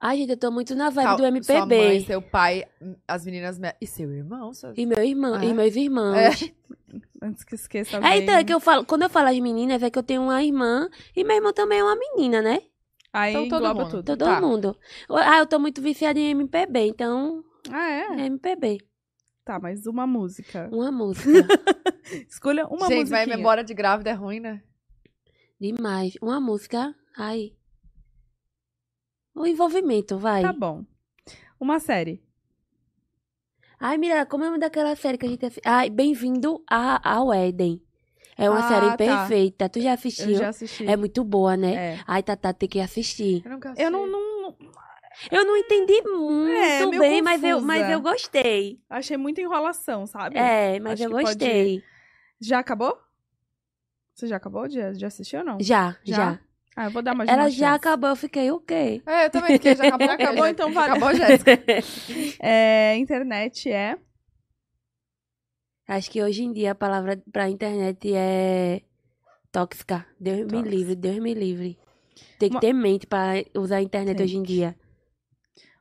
Ai, 0.00 0.16
gente, 0.16 0.30
eu 0.30 0.38
tô 0.38 0.50
muito 0.50 0.74
na 0.74 0.88
vibe 0.90 1.04
Tal- 1.04 1.16
do 1.16 1.20
Sua 1.44 1.56
MPB. 1.58 1.76
mãe, 1.88 2.00
seu 2.06 2.22
pai, 2.22 2.64
as 3.06 3.24
meninas... 3.24 3.58
me- 3.58 3.74
E 3.80 3.86
seu 3.86 4.10
irmão? 4.10 4.52
Seu... 4.54 4.72
E 4.74 4.86
meu 4.86 5.04
irmão, 5.04 5.34
Ah, 5.34 5.44
e 5.44 5.50
é? 5.50 5.54
meus 5.54 5.76
irmãos. 5.76 6.16
É. 6.16 6.30
Antes 7.22 7.44
que 7.44 7.54
esqueça 7.54 7.96
É, 7.96 7.98
alguém. 7.98 8.22
então, 8.22 8.34
é 8.34 8.44
que 8.44 8.52
eu 8.54 8.60
falo, 8.60 8.84
quando 8.86 9.02
eu 9.02 9.10
falo 9.10 9.28
as 9.28 9.38
meninas, 9.38 9.82
é 9.82 9.90
que 9.90 9.98
eu 9.98 10.02
tenho 10.02 10.22
uma 10.22 10.42
irmã 10.42 10.88
e 11.14 11.22
meu 11.22 11.36
irmão 11.36 11.52
também 11.52 11.78
é 11.80 11.84
uma 11.84 11.96
menina, 11.96 12.40
né? 12.40 12.62
Aí 13.12 13.32
Então, 13.34 13.48
todo 13.48 13.58
engloba 13.64 13.80
mundo. 13.82 13.90
tudo. 13.90 14.04
Todo 14.06 14.24
Tá. 14.24 14.40
mundo. 14.40 14.78
Ah, 15.10 15.38
eu 15.38 15.46
tô 15.46 15.58
muito 15.58 15.82
viciada 15.82 16.18
em 16.18 16.30
MPB, 16.30 16.86
então 16.86 17.44
Ah, 17.70 17.90
é? 17.90 18.06
é 18.22 18.26
MPB. 18.26 18.78
Tá, 19.44 19.58
mas 19.58 19.86
uma 19.86 20.06
música. 20.06 20.68
Uma 20.72 20.90
música. 20.92 21.46
Escolha 22.28 22.66
uma 22.68 22.86
Gente, 22.88 23.00
música. 23.00 23.16
mas 23.18 23.28
memória 23.28 23.64
de 23.64 23.74
grávida 23.74 24.10
é 24.10 24.14
ruim, 24.14 24.40
né? 24.40 24.62
Demais. 25.60 26.14
Uma 26.22 26.40
música. 26.40 26.94
Ai. 27.18 27.52
O 29.34 29.46
envolvimento, 29.46 30.16
vai. 30.18 30.42
Tá 30.42 30.52
bom. 30.52 30.84
Uma 31.58 31.78
série. 31.80 32.22
Ai, 33.80 33.96
Mira, 33.96 34.26
como 34.26 34.44
é 34.44 34.48
o 34.48 34.50
nome 34.50 34.60
daquela 34.60 34.94
série 34.94 35.16
que 35.16 35.26
a 35.26 35.28
gente 35.28 35.44
assistiu? 35.46 35.62
Ai, 35.72 35.88
Bem-vindo 35.88 36.62
a- 36.68 37.00
ao 37.16 37.32
Éden. 37.32 37.80
É 38.36 38.48
uma 38.48 38.60
Ah, 38.60 38.62
série 38.68 38.90
tá. 38.90 38.96
perfeita. 38.96 39.68
Tu 39.68 39.80
já 39.80 39.92
assistiu? 39.94 40.30
Eu 40.30 40.34
já 40.38 40.48
assisti. 40.48 40.86
É 40.86 40.96
muito 40.96 41.24
boa, 41.24 41.56
né? 41.56 41.94
É. 41.94 42.00
Ai, 42.06 42.22
Tatá, 42.22 42.52
tem 42.52 42.68
que 42.68 42.80
assistir. 42.80 43.42
Eu 43.44 43.50
nunca 43.52 43.74
Eu 43.76 43.90
não, 43.90 44.04
assisti. 44.04 44.12
não- 44.12 44.56
Eu 45.30 45.44
não 45.44 45.56
entendi 45.56 46.00
muito 46.02 46.94
É, 46.94 46.98
bem, 46.98 47.20
mas 47.22 47.42
eu, 47.42 47.60
mas 47.60 47.88
eu 47.90 48.00
gostei. 48.00 48.80
Achei 48.88 49.16
muita 49.16 49.40
enrolação, 49.40 50.06
sabe? 50.06 50.38
É, 50.38 50.78
mas 50.80 50.94
Acho 50.94 51.02
eu 51.04 51.08
que 51.10 51.14
pode- 51.16 51.26
gostei. 51.26 51.82
Já 52.40 52.58
acabou? 52.60 52.96
Você 54.14 54.26
já 54.26 54.36
acabou 54.36 54.68
de, 54.68 54.92
de 54.92 55.04
assistir 55.04 55.36
ou 55.38 55.44
não? 55.44 55.58
Já, 55.60 55.96
Já? 56.04 56.16
já. 56.16 56.40
Ah, 56.80 56.86
eu 56.86 56.90
vou 56.92 57.02
dar 57.02 57.14
mais 57.14 57.28
Ela 57.28 57.50
já 57.50 57.72
chance. 57.72 57.76
acabou, 57.76 58.08
eu 58.08 58.16
fiquei 58.16 58.50
o 58.50 58.58
quê? 58.58 59.02
É, 59.04 59.26
eu 59.26 59.30
também 59.30 59.52
fiquei, 59.52 59.76
já 59.76 59.84
acabou. 59.88 60.06
Já 60.06 60.14
acabou, 60.14 60.46
então 60.46 60.72
vale. 60.72 60.92
Acabou, 60.92 61.14
Jéssica. 61.14 61.52
É, 62.40 62.96
internet 62.96 63.70
é. 63.70 63.98
Acho 65.86 66.10
que 66.10 66.22
hoje 66.22 66.42
em 66.44 66.52
dia 66.52 66.70
a 66.72 66.74
palavra 66.74 67.22
pra 67.32 67.50
internet 67.50 68.14
é 68.14 68.80
tóxica. 69.52 70.06
Deus 70.18 70.38
me 70.38 70.46
Tóxica. 70.46 70.68
livre, 70.70 70.94
Deus 70.96 71.18
me 71.18 71.34
livre. 71.34 71.78
Tem 72.38 72.48
que 72.48 72.54
Uma- 72.54 72.60
ter 72.60 72.72
mente 72.72 73.06
pra 73.06 73.32
usar 73.56 73.76
a 73.76 73.82
internet 73.82 74.16
Tem 74.16 74.24
hoje 74.24 74.36
em 74.36 74.42
dia. 74.42 74.74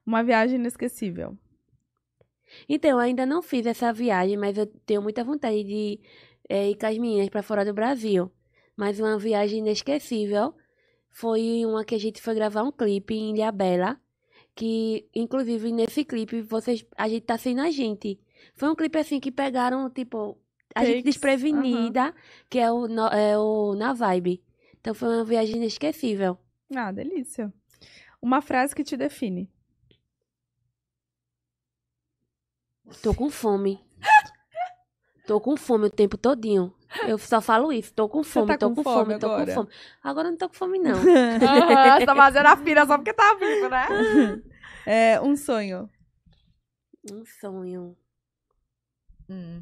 Uma 0.06 0.22
viagem 0.24 0.58
inesquecível. 0.60 1.38
Então, 2.68 2.90
eu 2.92 3.00
ainda 3.00 3.26
não 3.26 3.42
fiz 3.42 3.66
essa 3.68 3.94
viagem, 3.94 4.36
mas 4.36 4.58
eu 4.58 4.66
tenho 4.66 5.02
muita 5.02 5.24
vontade 5.24 5.64
de 5.64 6.00
eh, 6.50 6.72
ir 6.72 6.76
com 6.76 6.88
as 6.88 6.98
meninas 6.98 7.30
pra 7.30 7.44
fora 7.44 7.64
do 7.64 7.74
Brasil. 7.74 8.30
Mas 8.76 9.00
uma 9.00 9.18
viagem 9.20 9.60
inesquecível 9.60 10.54
foi 11.20 11.66
uma 11.66 11.84
que 11.84 11.94
a 11.94 12.00
gente 12.00 12.22
foi 12.22 12.34
gravar 12.34 12.64
um 12.64 12.72
clipe 12.72 13.14
em 13.14 13.36
Ilhabela. 13.36 14.00
Que, 14.56 15.06
inclusive, 15.14 15.70
nesse 15.70 16.06
clipe, 16.06 16.41
vocês, 16.41 16.86
a 16.96 17.10
gente 17.10 17.26
tá 17.26 17.38
sendo 17.38 17.60
a 17.60 17.70
gente. 17.70 18.18
Foi 18.56 18.70
um 18.70 18.76
clipe 18.76 18.98
assim 18.98 19.20
que 19.20 19.30
pegaram, 19.30 19.90
tipo, 19.90 20.38
a 20.74 20.86
gente 20.86 21.04
Takes, 21.04 21.04
desprevenida, 21.04 22.16
que 22.50 22.58
é 22.58 22.72
o, 22.72 22.88
é 23.10 23.38
o 23.38 23.76
Na 23.76 23.91
Vibe. 23.91 24.41
Então 24.80 24.94
foi 24.94 25.10
uma 25.10 25.26
viagem 25.26 25.58
inesquecível. 25.58 26.38
Ah, 26.74 26.90
delícia. 26.90 27.54
Uma 28.22 28.41
frase 28.41 28.74
que 28.74 28.84
te 28.84 28.96
define. 28.96 29.52
Tô 33.04 33.14
com 33.14 33.30
fome. 33.30 33.84
Tô 35.28 35.41
com 35.41 35.58
fome 35.58 35.88
o 35.88 35.91
tempo 35.91 36.18
todinho. 36.18 36.74
Eu 37.07 37.18
só 37.18 37.40
falo 37.41 37.72
isso. 37.72 37.94
Tô 37.94 38.10
com 38.10 38.24
fome, 38.24 38.48
tá 38.48 38.57
tô 38.57 38.70
com 38.70 38.76
com 38.76 38.84
fome 38.84 39.06
fome, 39.06 39.20
tô 39.20 39.30
com 39.30 39.45
fome. 39.48 39.70
Agora 40.03 40.28
eu 40.28 40.32
não 40.32 40.38
tô 40.38 40.49
com 40.49 40.56
fome, 40.56 40.80
não. 40.80 40.95
Você 40.99 42.06
tá 42.06 42.16
fazendo 42.16 42.45
a 42.48 42.57
fila 42.57 42.86
só 42.86 42.98
porque 42.98 43.14
tá 43.14 43.34
vivo, 43.36 43.70
né? 43.70 43.88
É, 44.86 45.22
um 45.22 45.36
sonho. 45.36 45.88
um 47.11 47.24
sonho. 47.26 47.95
Hum. 49.30 49.61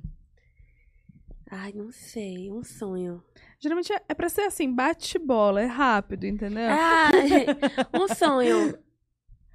Ai, 1.52 1.74
não 1.74 1.92
sei. 1.92 2.50
Um 2.52 2.64
sonho. 2.64 3.22
Geralmente 3.60 3.92
é, 3.92 4.02
é 4.08 4.14
pra 4.14 4.30
ser 4.30 4.42
assim, 4.42 4.74
bate 4.74 5.20
bola, 5.20 5.62
é 5.62 5.66
rápido, 5.66 6.26
entendeu? 6.26 6.70
Ah, 6.70 7.10
um 7.94 8.08
sonho. 8.08 8.78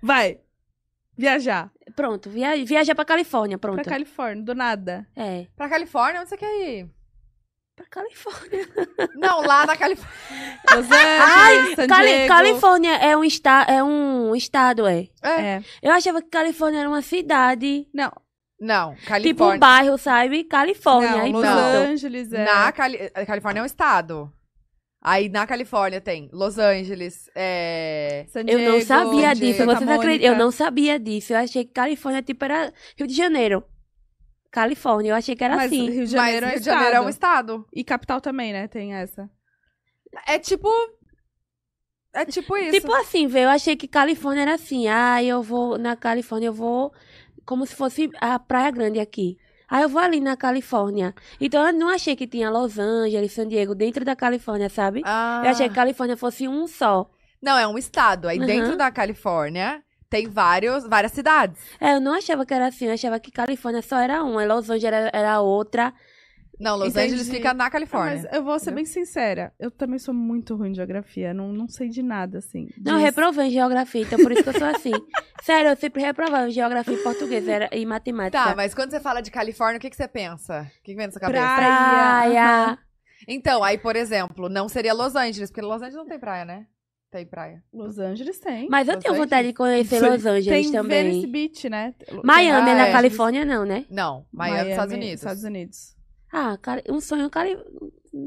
Vai. 0.02 0.40
Viajar. 1.16 1.70
Pronto, 1.94 2.28
via 2.28 2.62
viajar 2.64 2.94
pra 2.94 3.04
Califórnia, 3.04 3.56
pronto. 3.56 3.76
Pra 3.82 3.84
Califórnia, 3.92 4.42
do 4.44 4.54
nada. 4.54 5.06
É, 5.14 5.46
Pra 5.56 5.68
Califórnia, 5.68 6.20
onde 6.20 6.28
você 6.30 6.36
quer 6.36 6.52
ir? 6.68 6.90
Pra 7.76 7.86
Califórnia. 7.90 8.68
Não, 9.14 9.40
lá 9.42 9.66
na 9.66 9.76
Califórnia. 9.76 10.18
Los 10.74 10.86
Angeles, 10.90 11.76
San 11.76 11.86
Cali- 11.86 12.08
Diego. 12.08 12.28
Califórnia 12.28 12.94
é 12.96 13.16
um, 13.16 13.24
esta 13.24 13.62
é 13.68 13.82
um 13.82 14.34
estado, 14.36 14.86
é. 14.86 15.08
É. 15.22 15.62
Eu 15.82 15.92
achava 15.92 16.22
que 16.22 16.28
Califórnia 16.28 16.80
era 16.80 16.88
uma 16.88 17.02
cidade. 17.02 17.86
Não, 17.92 18.12
Não, 18.60 18.90
Tipo 18.94 19.02
um 19.02 19.06
Califórnia. 19.06 19.58
bairro, 19.58 19.98
sabe? 19.98 20.44
Califórnia. 20.44 21.16
não 21.16 21.32
Los 21.32 21.40
pronto. 21.42 21.90
Angeles 21.90 22.32
é... 22.32 22.44
Na 22.44 22.72
Cali... 22.72 23.10
a 23.14 23.26
Califórnia 23.26 23.60
é 23.60 23.62
um 23.62 23.66
estado. 23.66 24.32
Aí 25.04 25.28
na 25.28 25.44
Califórnia 25.48 26.00
tem 26.00 26.28
Los 26.32 26.58
Angeles, 26.58 27.28
é... 27.34 28.24
San 28.28 28.42
Eu 28.46 28.58
não 28.60 28.70
Diego, 28.76 28.86
sabia 28.86 29.28
San 29.30 29.34
disso, 29.34 29.40
Diego, 29.56 29.64
vocês 29.64 29.78
Santa 29.80 29.94
acreditam? 29.94 30.32
Eu 30.32 30.38
não 30.38 30.50
sabia 30.52 30.98
disso. 31.00 31.32
Eu 31.32 31.38
achei 31.38 31.64
que 31.64 31.72
Califórnia, 31.72 32.22
tipo, 32.22 32.44
era 32.44 32.72
Rio 32.96 33.08
de 33.08 33.14
Janeiro. 33.14 33.64
Califórnia, 34.52 35.10
eu 35.12 35.16
achei 35.16 35.34
que 35.34 35.42
era 35.42 35.56
Mas 35.56 35.72
assim. 35.72 35.90
Rio 35.90 36.06
de 36.06 36.14
Mas 36.14 36.26
Janeiro 36.34 36.46
é 36.46 36.50
Rio 36.50 36.58
de 36.60 36.64
Janeiro 36.64 36.96
é 36.96 37.00
um 37.00 37.08
estado. 37.08 37.66
E 37.72 37.82
capital 37.82 38.20
também, 38.20 38.52
né? 38.52 38.68
Tem 38.68 38.94
essa. 38.94 39.28
É 40.28 40.38
tipo... 40.38 40.68
É 42.12 42.26
tipo 42.26 42.54
isso. 42.58 42.72
Tipo 42.78 42.92
assim, 42.94 43.26
velho, 43.26 43.44
eu 43.44 43.48
achei 43.50 43.74
que 43.74 43.88
Califórnia 43.88 44.42
era 44.42 44.54
assim. 44.54 44.86
Ah, 44.86 45.24
eu 45.24 45.42
vou 45.42 45.78
na 45.78 45.96
Califórnia, 45.96 46.48
eu 46.48 46.52
vou 46.52 46.92
como 47.46 47.64
se 47.66 47.74
fosse 47.74 48.10
a 48.20 48.38
Praia 48.38 48.70
Grande 48.70 49.00
aqui. 49.00 49.38
Aí 49.70 49.82
eu 49.82 49.88
vou 49.88 50.02
ali 50.02 50.20
na 50.20 50.36
Califórnia. 50.36 51.14
Então 51.40 51.66
eu 51.66 51.72
não 51.72 51.88
achei 51.88 52.14
que 52.14 52.26
tinha 52.26 52.50
Los 52.50 52.78
Angeles, 52.78 53.32
San 53.32 53.48
Diego 53.48 53.74
dentro 53.74 54.04
da 54.04 54.14
Califórnia, 54.14 54.68
sabe? 54.68 55.00
Ah. 55.06 55.40
Eu 55.42 55.50
achei 55.50 55.66
que 55.70 55.74
Califórnia 55.74 56.14
fosse 56.14 56.46
um 56.46 56.66
só. 56.66 57.10
Não, 57.40 57.56
é 57.56 57.66
um 57.66 57.78
estado. 57.78 58.28
Aí 58.28 58.38
Uhum. 58.38 58.44
dentro 58.44 58.76
da 58.76 58.90
Califórnia 58.90 59.82
tem 60.12 60.28
vários, 60.28 60.86
várias 60.86 61.12
cidades. 61.12 61.58
É, 61.80 61.94
eu 61.94 62.00
não 62.00 62.12
achava 62.14 62.44
que 62.46 62.52
era 62.54 62.66
assim, 62.68 62.86
eu 62.86 62.92
achava 62.92 63.18
que 63.18 63.32
Califórnia 63.32 63.82
só 63.82 63.98
era 63.98 64.22
uma, 64.22 64.44
Los 64.44 64.68
Angeles 64.70 64.84
era, 64.84 65.10
era 65.12 65.40
outra. 65.40 65.92
Não, 66.60 66.76
Los 66.76 66.90
Entendi. 66.90 67.06
Angeles 67.14 67.28
fica 67.30 67.52
na 67.54 67.66
Ah, 67.66 67.70
Califórnia. 67.70 68.22
mas 68.22 68.32
eu 68.32 68.44
vou 68.44 68.56
ser 68.58 68.66
Entendeu? 68.70 68.74
bem 68.76 68.84
sincera. 68.84 69.52
Eu 69.58 69.70
também 69.70 69.98
sou 69.98 70.14
muito 70.14 70.54
ruim 70.54 70.70
de 70.70 70.76
geografia. 70.76 71.34
Não, 71.34 71.50
não 71.52 71.66
sei 71.66 71.88
de 71.88 72.02
nada, 72.02 72.38
assim. 72.38 72.68
Não, 72.78 72.92
eu 72.92 72.98
Diz- 72.98 73.04
reprovei 73.06 73.46
em 73.46 73.50
geografia, 73.50 74.02
então 74.02 74.18
por 74.22 74.30
isso 74.30 74.44
que 74.44 74.48
eu 74.50 74.58
sou 74.58 74.68
assim. 74.68 74.92
Sério, 75.42 75.70
eu 75.70 75.76
sempre 75.76 76.02
reprovava 76.02 76.46
em 76.46 76.52
geografia 76.52 76.94
e 76.94 77.02
português 77.02 77.48
era, 77.48 77.68
e 77.74 77.84
matemática. 77.84 78.44
Tá, 78.50 78.54
mas 78.54 78.74
quando 78.74 78.90
você 78.90 79.00
fala 79.00 79.20
de 79.20 79.30
Califórnia, 79.32 79.78
o 79.78 79.80
que, 79.80 79.90
que 79.90 79.96
você 79.96 80.06
pensa? 80.06 80.60
O 80.60 80.82
que, 80.84 80.92
que 80.92 80.94
vem 80.94 81.06
na 81.06 81.12
sua 81.12 81.20
cabeça? 81.20 81.42
Praia. 81.42 82.78
Então, 83.26 83.64
aí, 83.64 83.78
por 83.78 83.96
exemplo, 83.96 84.48
não 84.48 84.68
seria 84.68 84.92
Los 84.92 85.16
Angeles, 85.16 85.50
porque 85.50 85.62
Los 85.62 85.76
Angeles 85.80 85.96
não 85.96 86.06
tem 86.06 86.18
praia, 86.20 86.44
né? 86.44 86.66
Tem 87.12 87.26
praia. 87.26 87.62
Los 87.70 87.98
Angeles 87.98 88.40
tem. 88.40 88.66
Mas 88.70 88.88
eu 88.88 88.94
Los 88.94 89.04
tenho 89.04 89.14
vontade 89.14 89.48
de 89.48 89.54
conhecer 89.54 90.00
Sim. 90.00 90.08
Los 90.08 90.24
Angeles 90.24 90.46
tem 90.46 90.72
também. 90.72 91.04
Venice 91.10 91.26
Beach, 91.26 91.68
né? 91.68 91.94
Miami 92.24 92.70
é 92.70 92.72
Ah, 92.72 92.76
na 92.76 92.88
é. 92.88 92.92
Califórnia, 92.92 93.44
não, 93.44 93.66
né? 93.66 93.84
Não, 93.90 94.26
Miami, 94.32 94.70
Estados 94.70 94.94
Unidos. 94.94 95.14
Estados 95.22 95.44
Unidos. 95.44 95.94
Ah, 96.32 96.58
um 96.88 97.02
sonho 97.02 97.28
Cali... 97.28 97.54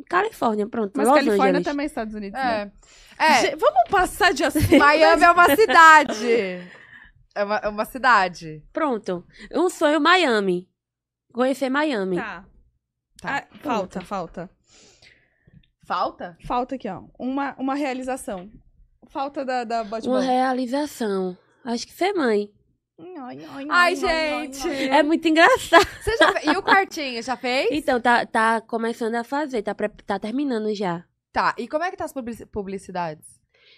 Califórnia, 0.08 0.68
pronto. 0.68 0.94
Mas 0.96 1.08
Los 1.08 1.16
Califórnia 1.16 1.46
Angeles. 1.50 1.66
também 1.66 1.84
é 1.84 1.88
Estados 1.88 2.14
Unidos, 2.14 2.40
né? 2.40 2.72
É. 3.18 3.26
É, 3.26 3.42
Ge- 3.42 3.56
Vamos 3.56 3.90
passar 3.90 4.34
de 4.36 4.44
assunto. 4.44 4.78
Miami 4.78 5.24
é 5.24 5.32
uma 5.32 5.56
cidade. 5.56 6.28
É 7.38 7.44
uma, 7.44 7.58
é 7.58 7.68
uma 7.68 7.84
cidade. 7.84 8.64
Pronto. 8.72 9.26
Um 9.54 9.70
sonho 9.70 10.00
Miami. 10.00 10.70
Conhecer 11.34 11.70
Miami. 11.70 12.16
Tá. 12.16 12.46
Tá. 13.22 13.38
Ah, 13.40 13.58
falta, 13.58 14.00
falta. 14.00 14.50
Falta? 15.86 16.38
Falta 16.46 16.76
aqui, 16.76 16.88
ó. 16.88 17.04
Uma, 17.20 17.54
uma 17.60 17.76
realização. 17.76 18.50
Falta 19.10 19.46
da, 19.46 19.64
da 19.64 19.84
Bot 19.84 20.08
Uma 20.08 20.22
realização. 20.22 21.38
Acho 21.64 21.86
que 21.88 21.94
ser 21.94 22.14
mãe. 22.14 22.50
Ai, 23.18 23.40
ai, 23.50 23.68
Ai, 23.70 23.96
gente. 23.96 24.68
É 24.90 25.04
muito 25.04 25.28
engraçado. 25.28 25.86
Você 26.02 26.16
já 26.18 26.32
fe- 26.34 26.50
E 26.50 26.58
o 26.58 26.64
quartinho, 26.64 27.22
já 27.22 27.36
fez? 27.36 27.70
Então, 27.72 28.00
tá, 28.00 28.26
tá 28.26 28.62
começando 28.62 29.16
a 29.16 29.24
fazer, 29.24 29.62
tá, 29.64 29.76
pre- 29.76 29.90
tá 30.06 30.18
terminando 30.18 30.74
já. 30.74 31.04
Tá, 31.34 31.54
e 31.58 31.68
como 31.68 31.84
é 31.84 31.92
que 31.92 31.98
tá 31.98 32.06
as 32.06 32.14
publici- 32.14 32.46
publicidades? 32.46 33.26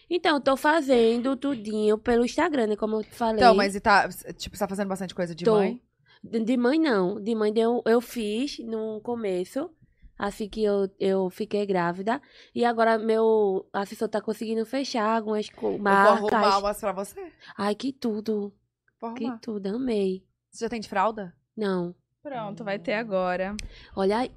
Então, 0.10 0.40
tô 0.40 0.56
fazendo 0.56 1.36
tudinho 1.36 1.98
pelo 1.98 2.24
Instagram, 2.26 2.68
né? 2.68 2.76
Como 2.76 2.98
eu 2.98 3.04
te 3.04 3.10
falei. 3.16 3.38
Então, 3.38 3.56
mas 3.56 3.76
e 3.76 3.80
tá, 3.80 4.08
tipo, 4.38 4.56
você 4.56 4.60
tá 4.64 4.68
fazendo 4.68 4.88
bastante 4.88 5.16
coisa 5.16 5.34
de 5.34 5.44
Tô. 5.46 5.56
mãe? 5.56 5.82
De 6.24 6.40
de 6.44 6.58
mãe, 6.58 6.80
não. 6.80 7.20
De 7.22 7.34
mãe, 7.34 7.52
eu, 7.56 7.82
eu 7.86 8.00
fiz 8.02 8.60
no 8.60 9.02
começo. 9.02 9.70
Assim 10.18 10.50
que 10.50 10.64
eu, 10.64 10.90
eu 11.00 11.30
fiquei 11.30 11.66
grávida. 11.66 12.22
E 12.56 12.66
agora 12.66 12.98
meu 12.98 13.68
assessor 13.72 14.08
tá 14.10 14.20
conseguindo 14.20 14.66
fechar 14.66 15.18
algumas 15.18 15.50
co- 15.50 15.68
Eu 15.68 15.72
vou 15.74 15.80
marcas. 15.80 16.34
arrumar 16.34 16.58
umas 16.60 16.80
pra 16.80 16.92
você. 16.92 17.32
Ai, 17.58 17.76
que 17.76 17.94
tudo. 17.94 18.54
Vou 19.00 19.14
Que 19.14 19.26
arrumar. 19.26 19.40
tudo. 19.40 19.68
Amei. 19.76 20.26
Você 20.50 20.66
já 20.66 20.70
tem 20.70 20.80
de 20.80 20.90
fralda? 20.90 21.36
Não. 21.56 21.94
Pronto, 22.24 22.64
vai 22.64 22.80
ter 22.80 22.94
agora. 22.96 23.56
Olha 23.96 24.18
aí. 24.20 24.32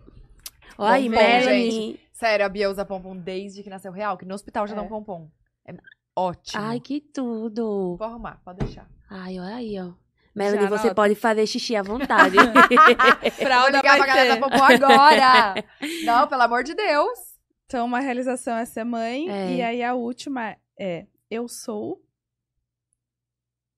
Olha 0.78 0.92
aí, 0.94 1.09
Melanie. 1.09 1.99
Sério, 2.12 2.44
a 2.44 2.49
Bia 2.49 2.70
usa 2.70 2.84
pompom 2.84 3.17
desde 3.17 3.62
que 3.62 3.70
nasceu 3.70 3.91
real, 3.91 4.17
que 4.18 4.25
no 4.26 4.34
hospital 4.34 4.67
já 4.67 4.75
É. 4.75 4.76
dá 4.76 4.83
um 4.83 4.89
pompom. 4.89 5.31
É 5.67 5.75
ótimo. 6.15 6.62
Ai, 6.62 6.78
que 6.78 7.00
tudo. 7.00 7.97
Vou 7.97 8.07
arrumar, 8.07 8.41
pode 8.44 8.59
deixar. 8.59 8.86
Ai, 9.09 9.39
olha 9.41 9.57
aí, 9.57 9.81
ó. 9.81 9.92
Melanie, 10.34 10.62
Já 10.62 10.68
você 10.68 10.86
anota. 10.86 10.94
pode 10.94 11.15
fazer 11.15 11.47
xixi 11.47 11.75
à 11.75 11.83
vontade. 11.83 12.36
Vou 12.39 13.31
Fralda 13.33 13.78
ligar 13.78 13.97
pra 13.97 14.07
galera 14.07 14.36
da 14.36 14.41
pompom 14.41 14.62
agora. 14.62 15.65
Não, 16.05 16.28
pelo 16.28 16.42
amor 16.42 16.62
de 16.62 16.75
Deus. 16.75 17.18
Então, 17.67 17.86
uma 17.86 18.00
realização 18.00 18.57
é 18.57 18.65
ser 18.65 18.84
mãe. 18.84 19.28
É. 19.31 19.57
E 19.57 19.62
aí, 19.62 19.83
a 19.83 19.94
última 19.94 20.57
é... 20.78 21.07
Eu 21.31 21.47
sou... 21.47 22.00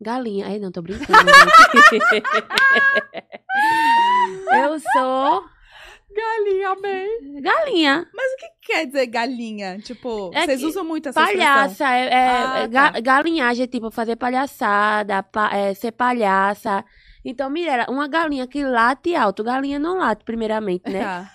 Galinha. 0.01 0.47
Ai, 0.47 0.59
não, 0.59 0.73
tô 0.73 0.83
brincando. 0.83 1.13
gente. 1.91 2.23
eu 4.53 4.81
sou 4.81 5.45
Galinha, 6.15 6.69
amei. 6.71 7.41
galinha. 7.41 8.07
O 8.13 8.37
que 8.39 8.73
quer 8.73 8.87
dizer 8.87 9.07
galinha? 9.07 9.79
Tipo, 9.79 10.31
É 10.35 10.45
vocês 10.45 10.63
usam 10.63 10.85
muito 10.85 11.09
essa 11.09 11.21
expressão. 11.21 11.45
Palhaça, 11.47 11.91
é, 11.95 12.07
é- 12.07 12.29
Ah, 12.29 12.59
é 12.65 12.69
ga- 12.69 12.93
tá. 12.93 13.01
galinhagem, 13.01 13.67
tipo, 13.67 13.91
fazer 13.91 14.17
palhaçada, 14.17 15.23
pa- 15.23 15.55
é, 15.55 15.75
ser 15.75 15.93
palhaça. 15.93 16.85
Então, 17.25 17.49
Mirella, 17.49 17.87
uma 17.89 18.09
galinha 18.09 18.47
que 18.47 18.65
late 18.65 19.15
alto. 19.15 19.45
Galinha 19.45 19.79
não 19.79 19.99
late, 19.99 20.25
primeiramente, 20.25 20.91
né? 20.91 21.01
Tá. 21.03 21.31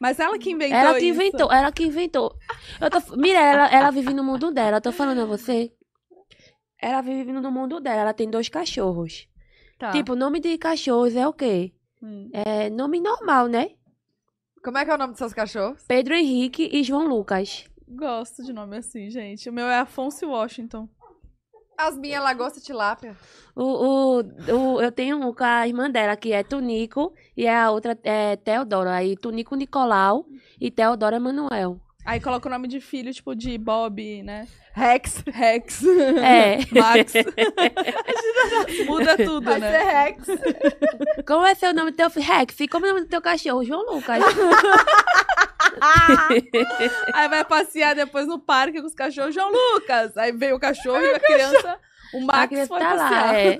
Mas 0.00 0.20
ela 0.20 0.38
que 0.38 0.50
inventou 0.50 0.76
ela 0.78 0.92
que 0.98 1.04
isso. 1.06 1.14
inventou, 1.20 1.52
ela 1.52 1.72
que 1.72 1.82
inventou. 1.84 2.34
Eu 2.80 2.90
tô, 2.90 3.16
Mirella, 3.16 3.66
ela, 3.66 3.90
vive 3.90 4.14
no 4.14 4.22
mundo 4.22 4.50
dela, 4.52 4.76
eu 4.76 4.80
tô 4.80 4.92
falando 4.92 5.22
a 5.22 5.24
você. 5.24 5.72
Ela 6.80 7.00
vive 7.00 7.32
no 7.32 7.50
mundo 7.50 7.80
dela, 7.80 8.02
ela 8.02 8.14
tem 8.14 8.30
dois 8.30 8.48
cachorros. 8.48 9.26
Tá. 9.78 9.90
Tipo, 9.90 10.12
o 10.12 10.16
nome 10.16 10.38
de 10.40 10.56
cachorros 10.58 11.16
é 11.16 11.26
o 11.26 11.32
quê? 11.32 11.72
Hum. 12.00 12.30
É 12.32 12.70
nome 12.70 13.00
normal, 13.00 13.46
né? 13.48 13.70
Como 14.62 14.76
é 14.76 14.84
que 14.84 14.90
é 14.90 14.94
o 14.94 14.98
nome 14.98 15.12
dos 15.12 15.18
seus 15.18 15.32
cachorros? 15.32 15.84
Pedro 15.86 16.14
Henrique 16.14 16.68
e 16.72 16.82
João 16.82 17.06
Lucas. 17.06 17.64
Gosto 17.88 18.42
de 18.42 18.52
nome 18.52 18.76
assim, 18.76 19.08
gente. 19.08 19.48
O 19.48 19.52
meu 19.52 19.66
é 19.66 19.78
Afonso 19.78 20.28
Washington. 20.28 20.88
As 21.76 21.96
minhas 21.96 22.22
lagosta 22.22 22.60
tilápia. 22.60 23.16
O, 23.54 23.62
o, 23.62 24.18
o, 24.20 24.82
eu 24.82 24.90
tenho 24.90 25.16
um 25.16 25.32
com 25.32 25.44
a 25.44 25.66
irmã 25.66 25.88
dela, 25.88 26.16
que 26.16 26.32
é 26.32 26.42
Tunico, 26.42 27.14
e 27.36 27.46
a 27.46 27.70
outra 27.70 27.96
é 28.02 28.34
Teodora. 28.34 28.94
Aí 28.94 29.16
Tunico 29.16 29.54
Nicolau 29.54 30.26
e 30.60 30.72
Teodora 30.72 31.16
Emanuel. 31.16 31.80
Aí 32.08 32.20
coloca 32.20 32.48
o 32.48 32.50
nome 32.50 32.66
de 32.68 32.80
filho, 32.80 33.12
tipo, 33.12 33.36
de 33.36 33.58
Bob, 33.58 34.22
né? 34.22 34.48
Rex. 34.72 35.22
Rex. 35.30 35.82
É. 35.84 36.56
Max. 36.72 37.12
Muda 38.86 39.14
tudo, 39.16 39.44
Vai 39.44 39.60
né? 39.60 39.70
ser 39.70 39.84
Rex. 39.84 40.24
Como 41.26 41.44
é 41.44 41.54
seu 41.54 41.74
nome 41.74 41.90
do 41.90 41.96
teu 41.96 42.08
filho? 42.08 42.24
Rex. 42.24 42.58
E 42.60 42.68
como 42.68 42.86
é 42.86 42.90
o 42.90 42.94
nome 42.94 43.04
do 43.04 43.10
teu 43.10 43.20
cachorro? 43.20 43.62
João 43.62 43.82
Lucas. 43.82 44.22
Aí 47.12 47.28
vai 47.28 47.44
passear 47.44 47.94
depois 47.94 48.26
no 48.26 48.38
parque 48.38 48.80
com 48.80 48.86
os 48.86 48.94
cachorros. 48.94 49.34
João 49.34 49.50
Lucas! 49.52 50.16
Aí 50.16 50.32
veio 50.32 50.56
o 50.56 50.60
cachorro 50.60 50.98
e 51.00 51.14
a 51.14 51.20
criança. 51.20 51.78
O 52.14 52.18
a 52.18 52.20
Max 52.24 52.48
criança 52.48 52.68
foi 52.68 52.80
tá 52.80 52.96
passear. 52.96 53.26
lá, 53.26 53.38
é. 53.38 53.58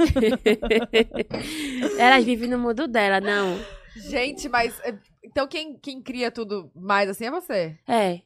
Elas 1.99 2.25
vivem 2.25 2.49
no 2.49 2.59
mundo 2.59 2.89
dela, 2.89 3.21
não. 3.21 3.59
Gente, 3.95 4.49
mas 4.49 4.81
é, 4.81 4.95
Então 5.23 5.47
quem, 5.47 5.79
quem 5.79 6.01
cria 6.03 6.31
tudo 6.31 6.71
mais 6.75 7.11
assim 7.11 7.27
é 7.27 7.31
você? 7.31 7.79
É. 7.87 8.23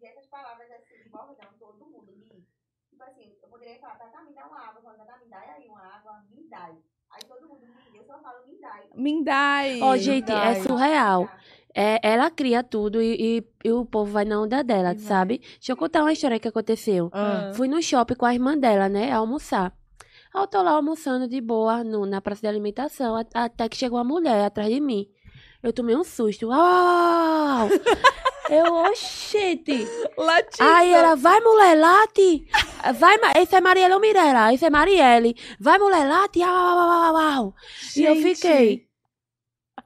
E 0.00 0.06
essas 0.06 0.26
palavras 0.26 0.68
assim, 0.72 0.96
de 1.04 1.08
bordão, 1.10 1.48
todo 1.60 1.84
mundo. 1.86 2.10
Me, 2.12 2.44
tipo 2.90 3.02
assim, 3.04 3.32
eu 3.42 3.48
poderia 3.48 3.78
falar, 3.78 3.94
Tata, 3.96 4.20
me 4.24 4.34
dá 4.34 4.46
uma 4.46 4.60
água. 4.68 4.80
Quando 4.82 4.96
Tata, 4.98 5.18
me 5.22 5.28
dá 5.30 5.38
aí 5.38 5.68
uma 5.68 5.80
água, 5.96 6.24
me 6.34 6.48
dá. 6.48 6.70
Aí 7.12 7.20
todo 7.28 7.46
mundo 7.48 7.64
me 7.66 7.72
eu 7.98 8.04
só 8.04 8.18
falo 8.20 8.44
me 8.48 8.58
dá. 8.60 8.81
Mindai. 8.96 9.80
Ó, 9.80 9.96
gente, 9.96 10.30
é 10.30 10.34
Verdade. 10.34 10.62
surreal. 10.62 11.28
É, 11.74 11.98
ela 12.02 12.30
cria 12.30 12.62
tudo 12.62 13.00
e, 13.00 13.38
e- 13.38 13.44
e 13.68 13.72
o 13.72 13.84
povo 13.86 14.12
vai 14.12 14.24
na 14.26 14.38
onda 14.40 14.62
dela, 14.62 14.94
sabe? 14.98 15.38
Deixa 15.38 15.72
eu 15.72 15.76
contar 15.76 16.02
uma 16.02 16.12
história 16.12 16.38
que 16.38 16.46
aconteceu. 16.48 17.08
Ah. 17.12 17.50
Fui 17.54 17.66
no 17.66 17.80
shopping 17.82 18.14
com 18.14 18.26
a 18.26 18.34
irmã 18.34 18.56
dela, 18.58 18.88
né? 18.90 19.10
Almoçar. 19.10 19.72
Eu 20.34 20.46
tô 20.46 20.60
lá 20.62 20.72
almoçando 20.72 21.26
de 21.28 21.40
boa 21.40 21.82
no- 21.82 22.04
na 22.06 22.20
praça 22.20 22.42
de 22.42 22.48
alimentação, 22.48 23.14
até 23.34 23.68
que 23.68 23.76
chegou 23.76 23.98
uma 23.98 24.04
mulher 24.04 24.44
atrás 24.44 24.68
de 24.72 24.80
mim. 24.80 25.06
Eu 25.62 25.72
tomei 25.72 25.94
um 25.94 26.02
susto. 26.02 26.48
Uau! 26.48 27.68
Eu, 28.50 28.74
oxente! 28.74 29.86
Latícia. 30.18 30.76
Aí 30.76 30.92
ela, 30.92 31.14
vai 31.14 31.40
mulher, 31.40 31.78
late! 31.78 32.46
Vai, 32.98 33.16
esse 33.40 33.54
é 33.54 33.60
Marielle 33.60 33.94
ou 33.94 34.00
Mirella? 34.00 34.52
Esse 34.52 34.64
é 34.66 34.70
Marielle. 34.70 35.36
Vai 35.60 35.78
mulher, 35.78 36.06
late! 36.06 36.42
Au, 36.42 36.50
au, 36.50 36.78
au, 36.78 37.16
au, 37.16 37.16
au. 37.16 37.54
E 37.96 38.04
eu 38.04 38.16
fiquei. 38.16 38.91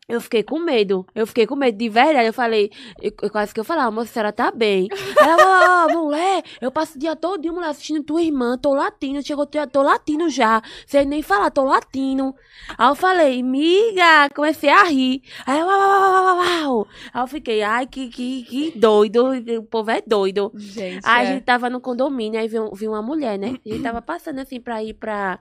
Eu 0.08 0.20
fiquei 0.20 0.44
com 0.44 0.60
medo. 0.60 1.04
Eu 1.12 1.26
fiquei 1.26 1.48
com 1.48 1.56
medo 1.56 1.76
de 1.76 1.88
verdade. 1.88 2.28
Eu 2.28 2.32
falei, 2.32 2.70
eu, 3.02 3.12
eu 3.22 3.28
quase 3.28 3.52
que 3.52 3.58
eu 3.58 3.64
falava, 3.64 3.90
moça, 3.90 4.08
a 4.10 4.12
senhora 4.12 4.32
tá 4.32 4.52
bem. 4.52 4.86
Ela 5.20 5.36
falou, 5.36 5.98
ó, 5.98 6.04
mulher, 6.04 6.44
eu 6.60 6.70
passo 6.70 6.96
o 6.96 6.98
dia 6.98 7.16
todo, 7.16 7.42
mulher, 7.52 7.70
assistindo 7.70 8.04
tua 8.04 8.22
irmã, 8.22 8.56
tô 8.56 8.72
latindo, 8.72 9.20
chegou, 9.20 9.44
tô 9.46 9.82
latindo 9.82 10.30
já. 10.30 10.62
Sem 10.86 11.04
nem 11.04 11.22
falar, 11.22 11.50
tô 11.50 11.64
latindo. 11.64 12.32
Aí 12.78 12.88
eu 12.88 12.94
falei, 12.94 13.42
miga, 13.42 14.30
comecei 14.32 14.70
a 14.70 14.84
rir. 14.84 15.22
Aí 15.44 15.58
ela, 15.58 15.76
uau, 15.76 16.00
uau, 16.00 16.24
uau, 16.24 16.36
uau. 16.38 16.88
Aí 17.12 17.22
eu 17.22 17.26
fiquei, 17.26 17.62
ai, 17.62 17.88
que, 17.88 18.08
que, 18.08 18.44
que 18.44 18.78
doido, 18.78 19.32
o 19.58 19.62
povo 19.64 19.90
é 19.90 20.00
doido. 20.06 20.52
Gente, 20.54 21.04
Aí 21.04 21.26
a 21.26 21.30
é. 21.30 21.32
gente 21.34 21.44
tava 21.44 21.68
no 21.68 21.80
condomínio, 21.80 22.38
aí 22.38 22.46
viu, 22.46 22.70
viu 22.72 22.92
uma 22.92 23.02
mulher, 23.02 23.36
né? 23.40 23.56
A 23.66 23.68
gente 23.68 23.82
tava 23.82 24.00
passando 24.00 24.38
assim 24.38 24.60
pra 24.60 24.84
ir 24.84 24.94
pra, 24.94 25.40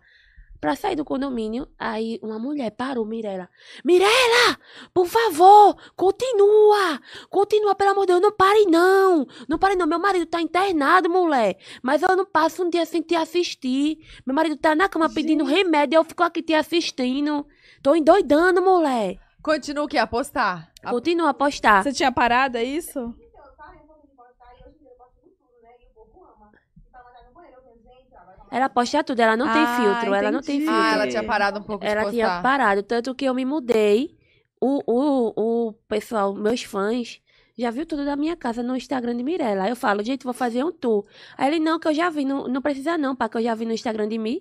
pra 0.65 0.75
sair 0.75 0.95
do 0.95 1.05
condomínio. 1.05 1.67
Aí 1.77 2.19
uma 2.23 2.39
mulher 2.39 2.71
parou, 2.71 3.05
Mirella. 3.05 3.47
Mirella, 3.83 4.57
por 4.91 5.05
favor, 5.05 5.77
continua. 5.95 6.99
Continua, 7.29 7.75
pelo 7.75 7.91
amor 7.91 8.01
de 8.01 8.13
Deus, 8.13 8.21
não 8.21 8.31
pare 8.31 8.65
não. 8.65 9.27
Não 9.47 9.59
pare 9.59 9.75
não, 9.75 9.85
meu 9.85 9.99
marido 9.99 10.25
tá 10.25 10.41
internado, 10.41 11.07
mulher. 11.07 11.59
Mas 11.83 12.01
eu 12.01 12.15
não 12.15 12.25
passo 12.25 12.63
um 12.63 12.69
dia 12.69 12.83
sem 12.83 13.03
te 13.03 13.13
assistir. 13.15 13.99
Meu 14.25 14.35
marido 14.35 14.57
tá 14.57 14.73
na 14.73 14.89
cama 14.89 15.07
pedindo 15.07 15.43
remédio, 15.43 15.97
eu 15.97 16.03
fico 16.03 16.23
aqui 16.23 16.41
te 16.41 16.55
assistindo. 16.55 17.45
Tô 17.83 17.95
endoidando, 17.95 18.59
mulher. 18.59 19.19
Continua 19.43 19.85
o 19.85 19.87
quê? 19.87 19.99
Apostar? 19.99 20.71
Continua 20.89 21.29
a 21.29 21.33
postar. 21.35 21.83
Você 21.83 21.93
tinha 21.93 22.11
parado, 22.11 22.57
é 22.57 22.63
isso? 22.63 23.13
Então, 23.19 23.45
eu 23.45 23.53
parei 23.55 23.79
um 23.81 23.85
pouco 23.85 24.07
de 24.07 24.13
postar 24.15 24.51
e 24.59 24.63
hoje 24.67 24.77
em 24.77 24.79
dia 24.79 24.89
eu 24.89 24.95
posto 24.97 25.19
tudo, 25.21 25.61
né? 25.61 25.69
E 25.79 25.85
o 25.85 25.93
povo 25.93 26.25
ama. 26.25 26.51
E 26.75 26.89
pra 26.89 27.03
mandar 27.03 27.23
no 27.27 27.33
banheiro, 27.35 27.57
eu 27.59 27.61
penso, 27.61 27.83
gente, 27.83 28.15
ó, 28.15 28.25
vai 28.25 28.35
Ela 28.55 28.69
posta 28.69 29.03
tudo, 29.03 29.19
ela 29.19 29.35
não 29.35 29.51
tem 29.51 29.61
Ah, 29.61 29.77
filtro, 29.81 30.13
ela 30.15 30.31
não 30.31 30.41
tem 30.41 30.55
entendi. 30.55 30.71
filtro. 30.71 30.89
Ah, 30.89 30.93
ela 30.93 31.07
tinha 31.09 31.23
parado 31.23 31.59
um 31.59 31.63
pouco 31.63 31.83
de 31.83 31.91
Ela 31.91 32.09
tinha 32.09 32.41
parado, 32.41 32.83
tanto 32.83 33.13
que 33.13 33.25
eu 33.25 33.33
me 33.33 33.43
mudei. 33.43 34.15
O, 34.61 34.81
o, 34.87 35.33
o 35.67 35.73
pessoal, 35.89 36.33
meus 36.33 36.63
fãs, 36.63 37.19
já 37.57 37.69
viu 37.69 37.85
tudo 37.85 38.05
da 38.05 38.15
minha 38.15 38.35
casa 38.37 38.63
no 38.63 38.75
Instagram 38.77 39.17
de 39.17 39.23
Mirella. 39.23 39.63
Aí 39.63 39.69
eu 39.71 39.75
falo, 39.75 40.01
gente, 40.01 40.23
vou 40.23 40.33
fazer 40.33 40.63
um 40.63 40.71
tour. 40.71 41.05
Aí 41.37 41.49
ele, 41.53 41.59
não, 41.59 41.77
que 41.77 41.87
eu 41.89 41.93
já 41.93 42.09
vi, 42.09 42.23
não, 42.23 42.47
não 42.47 42.61
precisa 42.61 42.97
não, 42.97 43.13
pá, 43.13 43.27
que 43.27 43.35
eu 43.37 43.43
já 43.43 43.53
vi 43.53 43.65
no 43.65 43.73
Instagram 43.73 44.07
de 44.07 44.17
mim. 44.17 44.39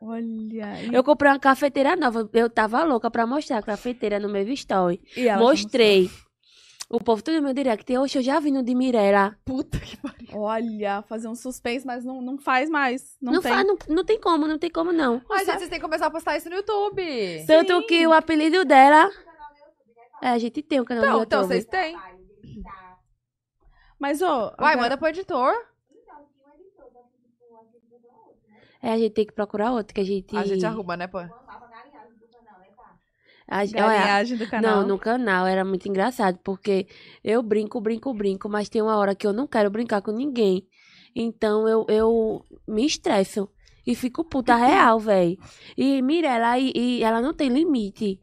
Olha. 0.00 0.82
e- 0.82 0.94
Eu 0.94 1.04
comprei 1.04 1.30
uma 1.30 1.38
cafeteira 1.38 1.94
nova, 1.96 2.28
eu 2.32 2.48
tava 2.50 2.82
louca 2.84 3.10
pra 3.10 3.26
mostrar 3.26 3.58
a 3.58 3.62
cafeteira 3.62 4.18
no 4.18 4.28
meu 4.28 4.48
story. 4.52 5.00
e 5.16 5.30
Mostrei. 5.36 6.10
O 6.88 7.00
povo 7.02 7.20
tudo 7.20 7.38
no 7.38 7.42
meu 7.42 7.52
direct, 7.52 7.98
hoje 7.98 8.18
eu 8.18 8.22
já 8.22 8.38
vi 8.38 8.52
no 8.52 8.62
de 8.62 8.72
Mirella. 8.72 9.36
Puta 9.44 9.78
que 9.80 9.96
pariu. 9.96 10.28
Olha, 10.40 11.02
fazer 11.02 11.26
um 11.26 11.34
suspense, 11.34 11.84
mas 11.84 12.04
não, 12.04 12.22
não 12.22 12.38
faz 12.38 12.70
mais. 12.70 13.16
Não, 13.20 13.32
Não, 13.32 13.42
tem. 13.42 13.52
fa- 13.52 13.64
não, 13.64 13.76
não 13.88 14.04
tem 14.04 14.20
como, 14.20 14.46
não 14.46 14.56
tem 14.58 14.70
como 14.70 14.92
não. 14.92 15.20
Ai, 15.30 15.44
gente, 15.44 15.58
vocês 15.58 15.68
têm 15.70 15.80
que 15.80 15.84
começar 15.84 16.06
a 16.06 16.10
postar 16.10 16.36
isso 16.36 16.48
no 16.48 16.54
YouTube. 16.54 17.44
Tanto 17.46 17.84
que 17.86 18.06
o 18.06 18.12
apelido 18.12 18.64
dela... 18.64 19.10
É, 20.22 20.28
a 20.28 20.38
gente 20.38 20.62
tem 20.62 20.80
um 20.80 20.84
canal 20.84 21.02
Então, 21.04 21.16
no 21.18 21.22
então 21.24 21.40
YouTube. 21.40 21.52
vocês 21.52 21.64
têm. 21.66 21.98
Mas, 23.98 24.22
ô. 24.22 24.26
Vai, 24.56 24.74
agora- 24.74 24.76
manda 24.82 24.96
pro 24.96 25.08
editor. 25.08 25.52
Então, 25.90 26.20
um 26.22 27.66
tipo, 27.72 27.98
né? 28.48 28.60
É, 28.80 28.92
a 28.92 28.98
gente 28.98 29.12
tem 29.12 29.26
que 29.26 29.32
procurar 29.32 29.72
outro, 29.72 29.92
que 29.92 30.00
a 30.00 30.04
gente... 30.04 30.36
A 30.36 30.44
gente 30.44 30.64
arruma, 30.64 30.96
né, 30.96 31.06
pô? 31.08 31.18
Uma 31.18 31.26
mapa 31.46 31.66
galinhagem 31.66 32.16
do 32.16 32.28
canal, 32.28 32.60
né, 32.60 32.68
pá? 32.76 32.94
A, 33.48 33.64
Galinhagem 33.64 34.36
do 34.36 34.48
canal. 34.48 34.80
Não, 34.80 34.88
no 34.88 34.98
canal 34.98 35.46
era 35.46 35.64
muito 35.64 35.88
engraçado, 35.88 36.38
porque 36.42 36.86
eu 37.22 37.42
brinco, 37.42 37.80
brinco, 37.80 38.12
brinco, 38.12 38.48
mas 38.48 38.68
tem 38.68 38.82
uma 38.82 38.96
hora 38.96 39.14
que 39.14 39.26
eu 39.26 39.32
não 39.32 39.46
quero 39.46 39.70
brincar 39.70 40.02
com 40.02 40.10
ninguém. 40.10 40.66
Então 41.14 41.68
eu, 41.68 41.86
eu 41.88 42.44
me 42.66 42.84
estresso 42.84 43.48
e 43.86 43.94
fico 43.94 44.24
puta 44.24 44.54
real, 44.56 44.98
velho. 44.98 45.38
E 45.76 46.02
Mirella, 46.02 46.58
e, 46.58 46.72
e 46.74 47.02
ela 47.02 47.22
não 47.22 47.32
tem 47.32 47.48
limite. 47.48 48.18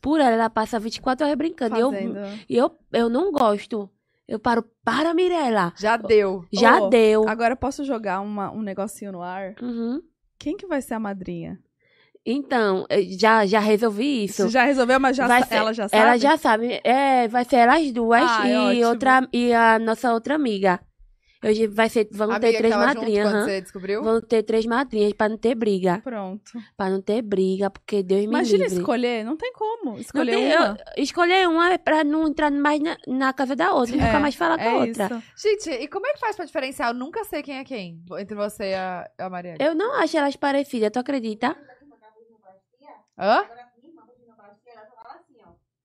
Por 0.00 0.20
ela, 0.20 0.30
ela 0.30 0.50
passa 0.50 0.78
24 0.78 1.26
horas 1.26 1.36
brincando. 1.36 1.76
E 1.76 1.80
eu, 1.80 1.90
Fazendo. 1.90 2.18
e 2.48 2.56
eu, 2.56 2.78
eu 2.92 3.08
não 3.08 3.32
gosto. 3.32 3.90
Eu 4.28 4.38
paro, 4.38 4.62
para 4.84 5.14
Mirella. 5.14 5.72
Já 5.76 5.96
deu. 5.96 6.44
Já 6.52 6.82
Ô, 6.82 6.88
deu. 6.88 7.26
Agora 7.28 7.54
eu 7.54 7.56
posso 7.56 7.84
jogar 7.84 8.20
uma, 8.20 8.52
um 8.52 8.62
negocinho 8.62 9.10
no 9.10 9.22
ar? 9.22 9.54
Uhum. 9.60 10.02
Quem 10.38 10.56
que 10.56 10.66
vai 10.66 10.80
ser 10.80 10.94
a 10.94 11.00
madrinha? 11.00 11.58
Então, 12.30 12.84
eu 12.90 13.02
já, 13.18 13.46
já 13.46 13.58
resolvi 13.58 14.24
isso. 14.24 14.42
Você 14.42 14.48
já 14.50 14.64
resolveu, 14.64 15.00
mas 15.00 15.16
já 15.16 15.26
Vai 15.26 15.42
ser- 15.44 15.54
ela 15.54 15.72
já 15.72 15.88
sabe? 15.88 16.02
Ela 16.02 16.18
já 16.18 16.36
sabe. 16.36 16.80
É, 16.84 17.26
vai 17.28 17.44
ser 17.44 17.56
elas 17.56 17.90
duas 17.90 18.22
Ah, 18.22 18.46
é 18.46 18.52
e 18.52 18.56
ótimo. 18.56 18.86
outra 18.88 19.28
e 19.32 19.52
a 19.54 19.78
nossa 19.78 20.12
outra 20.12 20.34
amiga. 20.34 20.78
Hoje 21.42 21.68
vai 21.68 21.88
ser, 21.88 22.08
vão 22.10 22.28
ter 22.40 22.56
três 22.58 22.74
junto 22.74 22.84
madrinhas, 22.84 23.30
você 23.32 23.60
descobriu? 23.60 24.02
Vão 24.02 24.20
ter 24.20 24.42
três 24.42 24.66
madrinhas 24.66 25.12
pra 25.12 25.28
não 25.28 25.38
ter 25.38 25.54
briga, 25.54 26.00
Pronto. 26.02 26.50
Pra 26.76 26.90
não 26.90 27.00
ter 27.00 27.22
briga, 27.22 27.70
porque 27.70 28.02
Deus 28.02 28.22
me 28.22 28.26
Imagina 28.26 28.64
livre. 28.64 28.78
escolher. 28.80 29.24
Não 29.24 29.36
tem 29.36 29.52
como. 29.52 29.96
Escolher 30.00 30.32
tem- 30.34 30.56
uma. 30.56 30.66
eu- 30.96 31.02
escolher 31.04 31.48
uma 31.48 31.72
é 31.74 31.78
pra 31.78 32.02
não 32.02 32.26
entrar 32.26 32.50
mais 32.50 32.80
na, 32.82 32.96
na 33.06 33.32
casa 33.32 33.54
da 33.54 33.72
outra 33.72 33.94
e 33.94 34.00
É, 34.00 34.04
nunca 34.04 34.18
mais 34.18 34.34
falar 34.34 34.58
com 34.58 34.64
É 34.64 34.68
a 34.68 34.74
outra. 34.78 35.04
isso. 35.06 35.48
Gente, 35.48 35.70
e 35.70 35.86
como 35.86 36.06
é 36.08 36.12
que 36.12 36.18
faz 36.18 36.34
pra 36.34 36.44
diferenciar? 36.44 36.90
Eu 36.90 36.94
nunca 36.94 37.22
sei 37.24 37.40
quem 37.40 37.56
é 37.58 37.62
quem 37.64 38.02
entre 38.18 38.34
você 38.34 38.70
e 38.70 38.74
a, 38.74 39.08
a 39.18 39.30
Marielle. 39.30 39.58
Eu 39.64 39.76
não 39.76 39.94
acho 39.94 40.18
elas 40.18 40.34
parecidas, 40.34 40.90
tu 40.90 40.98
acredita? 40.98 41.46
Hã? 41.46 41.50
Agora, 41.50 41.68
minha 41.76 41.84
irmã 41.84 41.96
fazendo 42.00 42.38
plastia, 42.40 42.88
ela 42.88 42.96
só 42.96 42.96
fala 42.96 42.96
assim, 42.96 43.07
ó. 43.18 43.44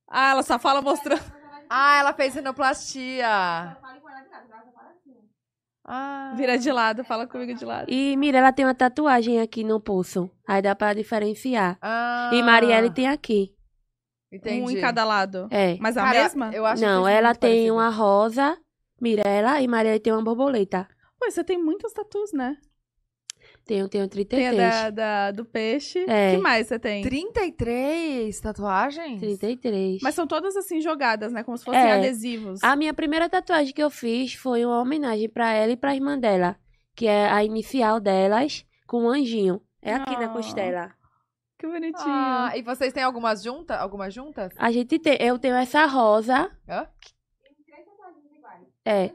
Ah, 0.07 0.31
ela 0.31 0.43
só 0.43 0.59
fala 0.59 0.81
mostrando. 0.81 1.23
Ah, 1.69 1.97
ela 1.99 2.13
fez 2.13 2.35
rinoplastia. 2.35 3.25
Eu 3.75 3.81
falo 3.81 3.99
com 4.01 4.09
ela 4.09 4.21
de 4.21 4.29
lado, 4.29 4.45
ela 4.51 4.63
só 4.63 4.71
fala 4.71 4.89
assim. 4.91 5.29
Ah. 5.85 6.33
Vira 6.37 6.57
de 6.57 6.71
lado, 6.71 7.03
fala 7.03 7.25
comigo 7.27 7.53
de 7.55 7.65
lado. 7.65 7.87
E 7.91 8.15
mira, 8.15 8.37
ela 8.37 8.51
tem 8.53 8.63
uma 8.65 8.75
tatuagem 8.75 9.41
aqui 9.41 9.63
no 9.63 9.79
pulso. 9.79 10.29
Aí 10.47 10.61
dá 10.61 10.75
pra 10.75 10.93
diferenciar. 10.93 11.77
Ah. 11.81 12.29
E 12.31 12.43
Marielle 12.43 12.91
tem 12.91 13.07
aqui. 13.07 13.55
Entendi. 14.31 14.61
Um 14.61 14.69
em 14.69 14.81
cada 14.81 15.03
lado. 15.03 15.47
É. 15.51 15.77
Mas 15.79 15.97
a 15.97 16.03
Cara, 16.03 16.23
mesma? 16.23 16.51
Eu 16.53 16.65
acho 16.65 16.81
Não, 16.81 17.07
ela 17.07 17.33
tem 17.33 17.49
parecidos. 17.49 17.77
uma 17.77 17.89
rosa, 17.89 18.57
Mirella, 19.01 19.61
e 19.61 19.67
Marielle 19.67 19.99
tem 19.99 20.13
uma 20.13 20.23
borboleta. 20.23 20.87
Pô, 21.19 21.29
você 21.29 21.43
tem 21.43 21.57
muitas 21.57 21.91
tatus, 21.93 22.31
né? 22.33 22.57
Tenho, 23.65 23.87
tenho 23.87 24.07
Tem 24.09 24.25
33. 24.25 24.59
a 24.59 24.89
da, 24.89 24.89
da- 24.89 25.31
do 25.31 25.45
peixe. 25.45 25.99
É. 26.07 26.35
que 26.35 26.41
mais 26.41 26.67
você 26.67 26.77
tem? 26.77 27.01
33 27.01 28.39
tatuagens? 28.41 29.19
33. 29.19 30.01
Mas 30.01 30.15
são 30.15 30.27
todas 30.27 30.55
assim 30.57 30.81
jogadas, 30.81 31.31
né? 31.31 31.43
Como 31.43 31.57
se 31.57 31.63
fossem 31.63 31.79
É. 31.81 31.93
adesivos. 31.93 32.61
A 32.63 32.75
minha 32.75 32.93
primeira 32.93 33.29
tatuagem 33.29 33.73
que 33.73 33.81
eu 33.81 33.89
fiz 33.89 34.33
foi 34.33 34.65
uma 34.65 34.81
homenagem 34.81 35.29
pra 35.29 35.53
ela 35.53 35.71
e 35.71 35.77
pra 35.77 35.95
irmã 35.95 36.17
dela, 36.19 36.57
que 36.95 37.07
é 37.07 37.29
a 37.29 37.43
inicial 37.43 37.99
delas 38.01 38.65
com 38.85 39.03
um 39.05 39.09
anjinho. 39.09 39.61
É 39.81 39.93
aqui 39.93 40.11
na 40.17 40.25
Ah. 40.25 40.29
costela. 40.29 40.91
Que 41.57 41.65
bonitinho. 41.67 42.05
Ah, 42.09 42.51
e 42.57 42.61
vocês 42.61 42.91
têm 42.91 43.03
algumas 43.03 43.41
juntas? 43.41 43.79
Algumas 43.79 44.13
juntas? 44.13 44.51
A 44.57 44.69
gente 44.71 44.99
tem, 44.99 45.17
eu 45.21 45.39
tenho 45.39 45.55
essa 45.55 45.85
rosa, 45.85 46.51
Hã? 46.67 46.85
Tem 47.41 47.55
três 47.65 47.85
tatuagens 47.85 48.25
iguais. 48.37 48.63
é, 48.85 49.11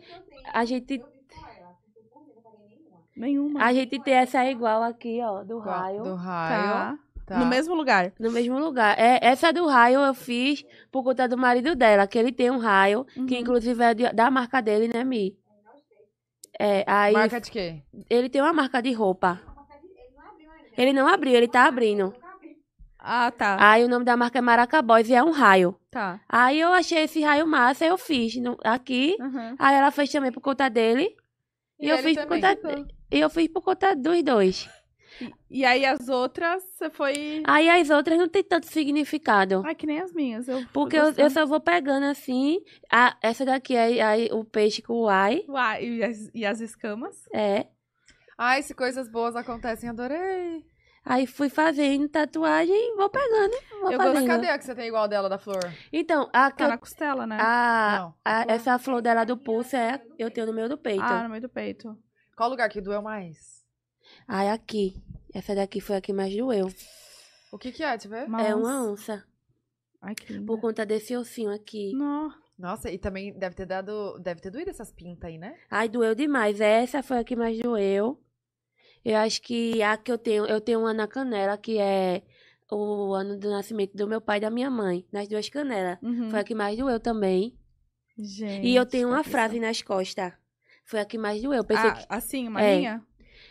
a 0.55 0.65
gente 0.65 0.95
eu 0.95 1.07
fiz 1.07 1.37
com 1.39 1.47
ela. 1.47 1.77
porque 1.85 2.09
por 2.09 2.23
mim, 2.25 2.31
eu 2.31 2.37
não 2.37 2.43
paguei 2.43 2.79
nenhuma. 3.19 3.63
A 3.63 3.73
gente 3.73 3.99
tem 4.01 4.15
essa 4.15 4.45
igual 4.45 4.83
aqui, 4.83 5.21
ó, 5.23 5.43
do 5.45 5.61
Qual? 5.61 5.75
raio, 5.81 6.03
Do 6.03 6.15
raio. 6.15 6.63
Tá. 6.63 6.99
Tá. 7.27 7.39
No 7.39 7.45
mesmo 7.45 7.75
lugar. 7.75 8.11
no 8.19 8.31
mesmo 8.33 8.59
lugar. 8.59 8.99
É, 8.99 9.19
essa 9.21 9.53
do 9.53 9.67
raio 9.67 10.01
eu 10.01 10.15
fiz 10.15 10.65
por 10.91 11.05
conta 11.05 11.29
do 11.29 11.37
marido 11.37 11.77
dela, 11.77 12.07
que 12.07 12.19
ele 12.19 12.33
tem 12.33 12.51
um 12.51 12.57
raio, 12.59 13.05
que 13.05 13.21
Uhum. 13.35 13.41
inclusive 13.41 13.83
é 13.85 13.93
de- 13.93 14.13
da 14.15 14.31
marca 14.31 14.63
dele, 14.63 14.89
né, 14.89 15.05
Mi? 15.05 15.37
É, 16.59 16.85
aí 16.87 17.13
Marca 17.13 17.41
de 17.41 17.51
quê? 17.51 17.83
ele 18.09 18.29
tem 18.31 18.41
uma 18.43 18.53
marca 18.53 18.81
de 18.83 18.93
roupa. 18.93 19.39
Ele 19.39 20.11
não 20.17 20.25
abriu 20.27 20.51
ainda. 20.51 20.73
Ele 20.83 20.93
não 20.93 21.07
abriu, 21.07 21.33
ele 21.35 21.49
tá 21.49 21.67
abrindo. 21.67 22.15
Ah, 22.99 23.31
tá. 23.31 23.57
Aí 23.61 23.85
o 23.85 23.89
nome 23.89 24.05
da 24.05 24.17
marca 24.17 24.39
é 24.39 24.43
Maracabóis 24.43 25.09
e 25.09 25.15
é 25.15 25.23
um 25.23 25.31
raio. 25.31 25.77
Tá. 25.91 26.21
Aí 26.29 26.59
eu 26.59 26.73
achei 26.73 27.03
esse 27.05 27.21
raio 27.23 27.47
massa, 27.47 27.85
eu 27.85 27.97
fiz 27.97 28.37
no- 28.37 28.59
aqui. 28.65 29.17
Uhum. 29.21 29.55
Aí 29.59 29.77
ela 29.77 29.91
fez 29.91 30.11
também 30.11 30.33
por 30.33 30.41
conta 30.41 30.69
dele. 30.69 31.15
E, 31.79 31.89
eu 31.89 31.97
ele 31.97 32.03
fiz 32.09 32.17
por 32.17 32.27
conta. 32.29 32.53
E 32.53 32.87
eu 33.11 33.29
fiz 33.31 33.49
por 33.49 33.63
conta 33.63 33.95
dos 33.95 34.23
dois. 34.23 34.69
E 35.51 35.65
aí 35.65 35.85
as 35.85 36.09
outras, 36.09 36.63
você 36.63 36.91
foi. 36.91 37.43
Aí 37.47 37.69
as 37.69 37.91
outras 37.91 38.19
não 38.19 38.29
tem 38.29 38.45
tanto 38.45 38.67
significado. 38.67 39.63
Ai, 39.67 39.75
que 39.75 39.87
nem 39.87 40.01
as 40.01 40.13
minhas. 40.13 40.47
Eu 40.47 40.65
Porque 40.73 40.97
eu, 40.97 41.13
eu 41.17 41.31
só 41.31 41.45
vou 41.45 41.61
pegando 41.61 42.05
assim. 42.05 42.61
A, 42.93 43.17
essa 43.21 43.45
daqui 43.45 43.75
é 43.75 44.01
aí, 44.01 44.29
o 44.33 44.45
peixe 44.45 44.81
com 44.83 44.93
o 44.93 45.09
ai. 45.09 45.45
Uai, 45.49 45.85
e 45.85 46.05
as, 46.05 46.31
e 46.35 46.47
as 46.47 46.61
escamas? 46.61 47.17
É. 47.35 47.67
Ai, 48.37 48.63
se 48.63 48.75
coisas 48.75 49.09
boas 49.11 49.35
acontecem, 49.35 49.89
adorei. 49.89 50.65
Aí 51.05 51.27
fui 51.27 51.49
fazendo 51.49 52.07
tatuagem 52.09 52.75
e 52.77 52.95
vou 52.97 53.09
pegando. 53.09 53.55
Vou 53.81 53.91
Eu 53.91 53.99
fazendo. 53.99 54.27
cadê 54.27 54.49
a 54.49 54.59
que 54.59 54.65
você 54.65 54.75
tem 54.75 54.87
igual 54.89 55.09
dela 55.09 55.29
da 55.29 55.39
flor? 55.39 55.59
Então, 55.93 56.29
a, 56.33 56.51
Tá 56.51 56.69
na 56.69 56.77
costela, 56.79 57.27
né? 57.27 57.39
a, 57.41 57.99
Não. 57.99 58.15
a- 58.25 58.45
essa 58.47 58.79
flor 58.79 59.01
dela 59.01 59.25
do 59.25 59.37
pulso 59.37 59.75
é 59.75 60.01
eu 60.19 60.31
tenho 60.31 60.47
no 60.47 60.53
meio 60.53 60.69
do 60.69 60.77
peito. 60.77 61.03
Ah, 61.03 61.23
no 61.23 61.31
meio 61.31 61.41
do 61.43 61.49
peito. 61.49 61.97
Qual 62.39 62.49
lugar 62.49 62.69
que 62.69 62.81
doeu 62.81 63.03
mais? 63.03 63.67
Aí 64.29 64.49
aqui. 64.49 65.03
Essa 65.35 65.57
daqui 65.57 65.81
foi 65.81 65.97
a 65.97 66.01
que 66.01 66.13
mais 66.13 66.33
doeu. 66.33 66.73
O 67.51 67.59
que 67.59 67.73
que 67.73 67.83
é, 67.83 67.91
deixa 67.91 68.07
eu 68.07 68.13
ver? 68.13 68.29
Uma 68.29 68.43
É 68.43 68.55
uma 68.55 68.89
onça. 68.89 69.27
Ai, 70.01 70.15
que 70.15 70.33
linda. 70.33 70.47
Por 70.47 70.61
conta 70.61 70.87
desse 70.87 71.17
ossinho 71.17 71.51
aqui. 71.51 71.93
Nó. 71.95 72.31
Nossa, 72.57 72.93
e 72.93 72.97
também 72.97 73.37
deve 73.37 73.57
ter 73.57 73.67
dado, 73.67 74.21
deve 74.21 74.41
ter 74.41 74.51
doído 74.53 74.71
essas 74.71 74.93
pintas 74.93 75.29
aí, 75.29 75.37
né? 75.37 75.59
Ai, 75.69 75.89
doeu 75.89 76.15
demais. 76.15 76.61
Essa 76.61 77.03
foi 77.03 77.19
a 77.19 77.25
que 77.25 77.35
mais 77.35 77.59
doeu. 77.59 78.23
Eu 79.05 79.17
acho 79.17 79.43
que 79.43 79.83
a 79.83 79.97
que 79.97 80.13
eu 80.13 80.19
tenho, 80.19 80.47
eu 80.47 80.61
tenho 80.61 80.79
uma 80.79 80.95
na 80.95 81.09
canela, 81.09 81.59
que 81.59 81.77
é 81.77 82.23
o 82.71 83.15
ano 83.15 83.37
do 83.37 83.51
nascimento 83.51 83.97
do 83.97 84.07
meu 84.07 84.21
pai 84.21 84.39
e 84.39 84.43
da 84.43 84.51
minha 84.51 84.71
mãe. 84.71 85.05
Nas 85.11 85.27
duas 85.27 85.49
canelas. 85.49 85.99
Uhum. 86.01 86.31
Foi 86.31 86.39
a 86.39 86.45
que 86.45 86.55
mais 86.55 86.79
doeu 86.79 87.01
também. 87.01 87.59
Gente. 88.17 88.65
E 88.65 88.77
eu 88.77 88.87
tenho 88.87 89.09
uma 89.09 89.25
tá 89.25 89.31
frase 89.31 89.59
nas 89.59 89.83
costas. 89.83 90.33
Foi 90.89 91.01
a 91.01 91.05
que 91.05 91.19
mais 91.19 91.43
doeu. 91.43 91.59
Eu 91.59 91.65
pensei 91.65 91.91
Ah, 91.91 91.93
que, 91.93 92.07
assim, 92.09 92.49
uma 92.49 92.63
É. 92.63 92.77
linha? 92.79 93.03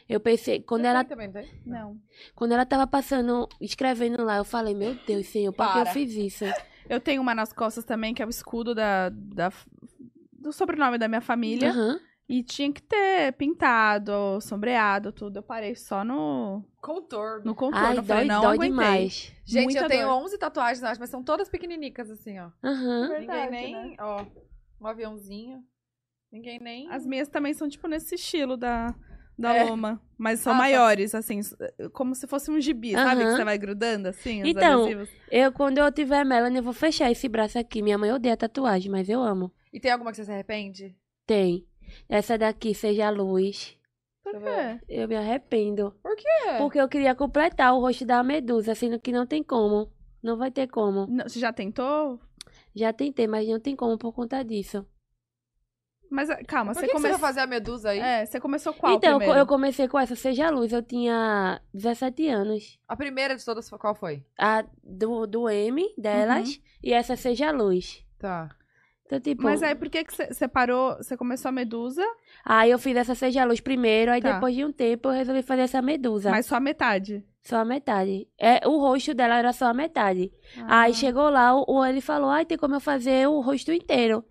eu 0.09 0.19
pensei, 0.19 0.59
quando 0.61 0.81
Você 0.81 0.87
ela, 0.87 1.03
também, 1.03 1.31
tem? 1.31 1.47
Não. 1.65 1.97
quando 2.33 2.53
ela 2.53 2.65
tava 2.65 2.87
passando, 2.87 3.47
escrevendo 3.61 4.23
lá, 4.23 4.37
eu 4.37 4.43
falei, 4.43 4.73
meu 4.73 4.95
Deus, 5.05 5.27
Senhor, 5.27 5.53
por 5.53 5.71
que 5.71 5.79
eu 5.79 5.85
fiz 5.85 6.13
isso? 6.13 6.43
Eu 6.89 7.01
tenho 7.01 7.21
uma 7.21 7.35
nas 7.35 7.51
costas 7.51 7.83
também, 7.83 8.13
que 8.13 8.23
é 8.23 8.25
o 8.25 8.29
escudo 8.29 8.73
da, 8.73 9.09
da- 9.09 9.51
do 10.31 10.53
sobrenome 10.53 10.97
da 10.97 11.09
minha 11.09 11.19
família. 11.19 11.71
Aham. 11.71 11.99
E 12.29 12.41
tinha 12.41 12.71
que 12.71 12.81
ter 12.81 13.33
pintado, 13.33 14.39
sombreado, 14.41 15.11
tudo. 15.11 15.35
Eu 15.37 15.43
parei 15.43 15.75
só 15.75 16.05
no, 16.05 16.63
Contorno. 16.81 17.43
no 17.45 17.53
contorno. 17.55 17.87
Ai, 17.87 17.97
eu 17.97 18.03
falei, 18.03 18.27
dói, 18.27 18.35
não 18.35 18.41
dói 18.41 18.53
aguentei. 18.55 18.69
demais. 18.69 19.33
Gente, 19.45 19.63
Muita 19.65 19.81
eu 19.81 19.87
tenho 19.87 20.07
dor. 20.07 20.23
11 20.23 20.37
tatuagens, 20.37 20.81
acho, 20.83 20.99
mas 20.99 21.09
são 21.09 21.21
todas 21.21 21.49
pequeninicas, 21.49 22.09
assim, 22.09 22.39
ó. 22.39 22.49
Aham. 22.63 23.07
Verdade, 23.09 23.51
Ninguém 23.51 23.71
nem, 23.73 23.89
né? 23.91 23.95
ó, 23.99 24.25
um 24.79 24.87
aviãozinho. 24.87 25.61
Ninguém 26.37 26.59
nem... 26.59 26.87
As 26.89 27.05
minhas 27.05 27.27
também 27.27 27.53
são, 27.53 27.67
tipo, 27.67 27.87
nesse 27.87 28.15
estilo 28.15 28.55
da, 28.55 28.93
da 29.37 29.55
É. 29.55 29.63
loma. 29.65 30.01
Mas 30.17 30.39
são 30.39 30.53
Ah, 30.53 30.55
tá. 30.55 30.61
maiores, 30.61 31.13
assim, 31.15 31.39
como 31.93 32.13
se 32.15 32.25
fosse 32.27 32.49
um 32.51 32.59
gibi, 32.59 32.93
sabe? 32.93 33.23
Que 33.23 33.31
você 33.31 33.43
vai 33.43 33.57
grudando, 33.57 34.07
assim, 34.07 34.41
os 34.43 34.47
Então, 34.49 34.81
adesivos. 34.83 35.09
Eu, 35.31 35.51
quando 35.51 35.77
eu 35.79 35.91
tiver 35.91 36.23
Melanie, 36.25 36.57
eu 36.59 36.63
vou 36.63 36.73
fechar 36.73 37.11
esse 37.11 37.27
braço 37.27 37.57
aqui. 37.59 37.81
Minha 37.81 37.97
mãe 37.97 38.11
odeia 38.11 38.37
tatuagem, 38.37 38.91
mas 38.91 39.09
eu 39.09 39.21
amo. 39.21 39.51
E 39.73 39.79
tem 39.79 39.91
alguma 39.91 40.11
que 40.11 40.17
você 40.17 40.25
se 40.25 40.31
arrepende? 40.31 40.95
Tem. 41.25 41.65
Essa 42.09 42.37
daqui, 42.37 42.73
seja 42.73 43.07
a 43.07 43.09
luz. 43.09 43.77
Por 44.23 44.33
quê? 44.41 44.79
Eu 44.89 45.07
me 45.07 45.15
arrependo. 45.15 45.93
Por 46.03 46.15
quê? 46.15 46.23
Porque 46.57 46.79
eu 46.79 46.87
queria 46.89 47.15
completar 47.15 47.73
o 47.73 47.79
rosto 47.79 48.05
da 48.05 48.21
medusa, 48.23 48.75
sendo 48.75 48.99
que 48.99 49.11
não 49.11 49.25
tem 49.25 49.41
como. 49.41 49.89
Não 50.21 50.35
vai 50.37 50.51
ter 50.51 50.67
como. 50.67 51.07
Não, 51.07 51.23
Você 51.27 51.39
já 51.39 51.53
tentou? 51.53 52.19
Já 52.75 52.91
tentei, 52.91 53.25
mas 53.27 53.47
não 53.47 53.59
tem 53.59 53.75
como 53.75 53.97
por 53.97 54.11
conta 54.13 54.43
disso. 54.43 54.85
Mas, 56.09 56.29
ah, 56.29 56.39
calma, 56.47 56.71
Por 56.73 56.79
você 56.79 56.85
que, 56.87 56.91
que 56.93 56.97
você 56.97 57.01
começou... 57.07 57.19
vai 57.19 57.29
fazer 57.29 57.39
a 57.41 57.47
medusa 57.47 57.89
aí? 57.89 57.99
É, 57.99 58.25
você 58.25 58.39
começou 58.39 58.73
qual 58.73 58.93
então, 58.93 59.11
eu- 59.11 59.17
primeiro? 59.17 59.39
eu 59.41 59.47
comecei 59.47 59.87
com 59.87 59.99
essa 59.99 60.15
Seja 60.15 60.47
a 60.47 60.49
Luz. 60.49 60.71
Eu 60.71 60.81
tinha 60.83 61.61
17 61.73 62.27
anos. 62.29 62.79
A 62.87 62.95
primeira 62.95 63.35
de 63.35 63.43
todas, 63.43 63.69
qual 63.69 63.93
foi? 63.95 64.23
A 64.37 64.63
do, 64.83 65.25
do 65.27 65.49
M 65.49 65.83
delas 65.97 66.59
e 66.83 66.93
essa 66.93 67.15
Seja 67.15 67.49
a 67.49 67.51
Luz. 67.51 68.03
Tá. 68.19 68.49
Então, 69.05 69.19
tipo. 69.21 69.43
Mas 69.43 69.63
aí, 69.63 69.73
por 69.75 69.89
que 69.89 70.03
que 70.03 70.13
você 70.33 70.47
parou? 70.49 70.97
Você 70.97 71.15
começou 71.15 71.49
a 71.49 71.51
medusa, 71.51 72.03
Aí 72.43 72.71
eu 72.71 72.79
fiz 72.79 72.95
essa 72.95 73.15
Seja 73.15 73.41
a 73.41 73.45
Luz 73.45 73.59
primeiro, 73.61 74.11
aí 74.11 74.21
Tá. 74.21 74.33
depois 74.33 74.53
de 74.55 74.63
um 74.65 74.71
tempo 74.71 75.09
eu 75.09 75.13
resolvi 75.13 75.41
fazer 75.41 75.61
essa 75.63 75.81
medusa. 75.81 76.29
mas 76.29 76.45
só 76.45 76.55
a 76.55 76.59
metade. 76.59 77.23
Só 77.41 77.57
a 77.57 77.65
metade. 77.65 78.27
É, 78.37 78.67
o 78.67 78.77
rosto 78.79 79.13
dela 79.13 79.37
era 79.37 79.53
só 79.53 79.67
a 79.67 79.73
metade. 79.73 80.31
Ah. 80.63 80.81
Aí 80.81 80.93
chegou 80.93 81.29
lá, 81.29 81.53
o, 81.55 81.63
o- 81.67 81.85
ele 81.85 82.01
falou, 82.01 82.29
ai, 82.29 82.45
tem 82.45 82.57
como 82.57 82.75
eu 82.75 82.81
fazer 82.81 83.27
o 83.29 83.39
rosto 83.39 83.71
inteiro. 83.71 84.23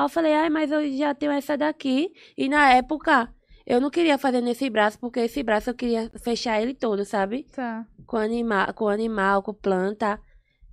Aí 0.00 0.04
eu 0.04 0.08
falei, 0.08 0.32
ai, 0.34 0.48
mas 0.50 0.70
eu 0.70 0.90
já 0.96 1.14
tenho 1.14 1.32
essa 1.32 1.56
daqui. 1.58 2.10
E 2.36 2.48
na 2.48 2.72
época, 2.72 3.32
eu 3.66 3.80
não 3.80 3.90
queria 3.90 4.16
fazer 4.16 4.40
nesse 4.40 4.68
braço, 4.70 4.98
porque 4.98 5.20
esse 5.20 5.42
braço 5.42 5.68
eu 5.70 5.74
queria 5.74 6.10
fechar 6.22 6.60
ele 6.60 6.74
todo, 6.74 7.04
sabe? 7.04 7.44
Tá. 7.54 7.86
Com 8.06 8.16
anima 8.16 8.72
com 8.72 8.88
animal, 8.88 9.42
com 9.42 9.52
planta. 9.52 10.18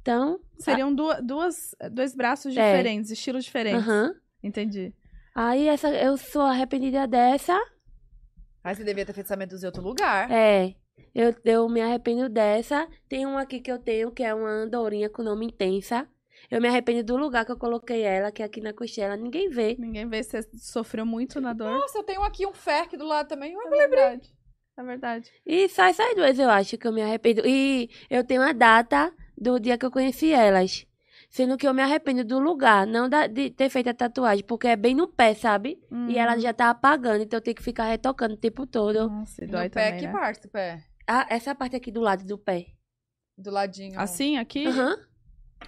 Então, 0.01 0.39
Seriam 0.57 0.93
duas, 0.95 1.21
duas, 1.23 1.55
dois 1.91 2.15
braços 2.15 2.55
É. 2.55 2.71
diferentes, 2.71 3.11
estilos 3.11 3.43
diferentes. 3.43 3.81
aham. 3.85 4.13
Entendi. 4.41 4.93
Aí 5.35 5.67
essa, 5.67 5.89
eu 5.89 6.15
sou 6.17 6.43
arrependida 6.43 7.05
dessa. 7.05 7.53
Aí 8.63 8.73
você 8.75 8.83
devia 8.83 9.05
ter 9.05 9.13
feito 9.13 9.25
essa 9.27 9.35
medusa 9.35 9.65
em 9.65 9.67
outro 9.67 9.83
lugar. 9.83 10.31
É. 10.31 10.73
Eu, 11.13 11.35
eu 11.43 11.67
me 11.69 11.81
arrependo 11.81 12.29
dessa. 12.29 12.87
Tem 13.09 13.25
uma 13.25 13.41
aqui 13.41 13.59
que 13.59 13.71
eu 13.71 13.77
tenho, 13.77 14.11
que 14.11 14.23
é 14.23 14.33
uma 14.33 14.49
andorinha 14.49 15.09
com 15.09 15.21
nome 15.21 15.45
intensa. 15.47 16.07
Eu 16.49 16.61
me 16.61 16.67
arrependo 16.67 17.03
do 17.03 17.17
lugar 17.17 17.45
que 17.45 17.51
eu 17.51 17.57
coloquei 17.57 18.01
ela, 18.03 18.31
que 18.31 18.41
é 18.41 18.45
aqui 18.45 18.61
na 18.61 18.73
costela. 18.73 19.17
Ninguém 19.17 19.49
vê. 19.49 19.75
Ninguém 19.77 20.07
vê 20.07 20.23
se 20.23 20.41
você 20.41 20.49
sofreu 20.57 21.05
muito 21.05 21.41
na 21.41 21.51
dor. 21.53 21.71
Nossa, 21.71 21.97
eu 21.99 22.03
tenho 22.03 22.23
aqui 22.23 22.45
um 22.47 22.53
ferk 22.53 22.95
do 22.95 23.05
lado 23.05 23.27
também. 23.27 23.53
É 23.53 23.69
verdade. 23.69 24.33
É 24.77 24.83
verdade. 24.83 25.31
E 25.45 25.67
só 25.67 25.83
essas 25.85 26.15
duas 26.15 26.39
eu 26.39 26.49
acho 26.49 26.77
que 26.77 26.87
eu 26.87 26.93
me 26.93 27.01
arrependo. 27.01 27.41
E 27.45 27.89
eu 28.09 28.23
tenho 28.23 28.41
a 28.41 28.53
data 28.53 29.13
do 29.37 29.59
dia 29.59 29.77
que 29.77 29.85
eu 29.85 29.91
conheci 29.91 30.31
elas. 30.31 30.85
Sendo 31.29 31.57
que 31.57 31.67
eu 31.67 31.73
me 31.73 31.81
arrependo 31.81 32.23
do 32.23 32.39
lugar, 32.39 32.87
não 32.87 33.09
da, 33.09 33.27
de 33.27 33.49
ter 33.49 33.69
feito 33.69 33.89
a 33.89 33.93
tatuagem, 33.93 34.45
porque 34.45 34.67
é 34.67 34.77
bem 34.77 34.95
no 34.95 35.09
pé, 35.09 35.33
sabe? 35.33 35.77
E 36.07 36.17
ela 36.17 36.37
já 36.39 36.53
tá 36.53 36.69
apagando, 36.69 37.21
então 37.21 37.37
eu 37.37 37.41
tenho 37.41 37.55
que 37.55 37.61
ficar 37.61 37.85
retocando 37.85 38.35
o 38.35 38.37
tempo 38.37 38.65
todo. 38.65 39.09
Nossa, 39.09 39.43
e 39.43 39.47
No 39.47 39.51
dói 39.51 39.69
pé, 39.69 39.87
também, 39.87 39.99
que 39.99 40.05
né? 40.07 40.13
parte 40.13 40.41
do 40.43 40.49
pé? 40.49 40.81
Ah, 41.05 41.27
essa 41.29 41.53
parte 41.53 41.75
aqui 41.75 41.91
do 41.91 41.99
lado 41.99 42.23
do 42.23 42.37
pé. 42.37 42.67
Do 43.37 43.51
ladinho. 43.51 43.99
Assim, 43.99 44.37
aqui? 44.37 44.65
Aham. 44.67 44.97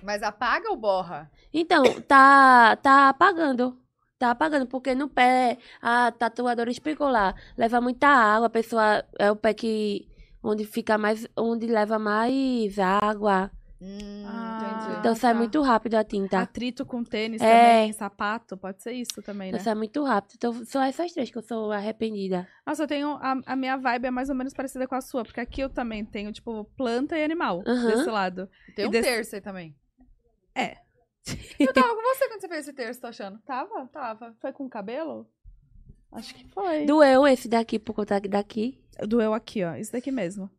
Mas 0.03 0.23
apaga 0.23 0.69
ou 0.69 0.77
borra? 0.77 1.29
Então, 1.53 1.83
tá, 2.07 2.75
tá 2.77 3.09
apagando. 3.09 3.77
Tá 4.17 4.31
apagando, 4.31 4.67
porque 4.67 4.93
no 4.93 5.07
pé, 5.07 5.57
a 5.81 6.11
tatuadora 6.11 6.69
explicou 6.69 7.09
lá, 7.09 7.33
leva 7.57 7.79
muita 7.79 8.07
água, 8.09 8.47
a 8.47 8.49
pessoa, 8.49 9.03
é 9.17 9.31
o 9.31 9.35
pé 9.35 9.53
que, 9.53 10.09
onde 10.43 10.65
fica 10.65 10.97
mais, 10.97 11.25
onde 11.37 11.67
leva 11.67 11.97
mais 11.97 12.77
água. 12.77 13.49
Hum, 13.81 14.25
Ah. 14.27 14.97
Então 14.99 15.15
sai 15.15 15.31
tá. 15.33 15.39
muito 15.39 15.61
rápido 15.61 15.95
a 15.95 16.03
tinta. 16.03 16.39
Atrito 16.41 16.85
com 16.85 17.03
tênis 17.03 17.41
É. 17.41 17.45
também, 17.79 17.93
sapato, 17.93 18.57
pode 18.57 18.83
ser 18.83 18.91
isso 18.91 19.21
também, 19.21 19.51
né? 19.51 19.57
Então 19.57 19.63
sai 19.63 19.75
muito 19.75 20.03
rápido. 20.03 20.33
Então 20.35 20.65
são 20.65 20.81
essas 20.83 21.11
três 21.13 21.31
que 21.31 21.37
eu 21.37 21.41
sou 21.41 21.71
arrependida. 21.71 22.47
Nossa, 22.67 22.83
eu 22.83 22.87
tenho. 22.87 23.11
A, 23.21 23.39
a 23.45 23.55
minha 23.55 23.77
vibe 23.77 24.05
é 24.07 24.11
mais 24.11 24.29
ou 24.29 24.35
menos 24.35 24.53
parecida 24.53 24.85
com 24.87 24.95
a 24.95 25.01
sua, 25.01 25.23
porque 25.23 25.39
aqui 25.39 25.61
eu 25.61 25.69
também 25.69 26.03
tenho, 26.03 26.31
tipo, 26.33 26.65
planta 26.75 27.17
e 27.17 27.23
animal 27.23 27.63
Aham. 27.65 27.87
desse 27.87 28.09
lado. 28.09 28.49
Tem 28.75 28.85
E 28.85 28.87
um 28.87 28.91
desse- 28.91 29.07
terço 29.09 29.35
aí 29.35 29.41
também. 29.41 29.75
É. 30.53 30.77
Eu 31.59 31.71
tava 31.73 31.93
com 31.95 32.01
você 32.01 32.27
quando 32.27 32.41
você 32.41 32.47
fez 32.47 32.61
esse 32.67 32.73
terço, 32.73 32.99
tô 33.01 33.07
achando. 33.07 33.37
Tava? 33.45 33.87
Tava. 33.87 34.35
Foi 34.41 34.51
com 34.51 34.67
cabelo? 34.69 35.29
Acho 36.11 36.33
que 36.33 36.47
foi. 36.49 36.85
Doeu 36.85 37.27
esse 37.27 37.47
daqui 37.47 37.77
por 37.77 37.93
conta 37.93 38.19
daqui. 38.21 38.81
Doeu 39.07 39.33
aqui, 39.33 39.63
ó. 39.63 39.75
Isso 39.75 39.91
daqui 39.91 40.11
mesmo. 40.11 40.49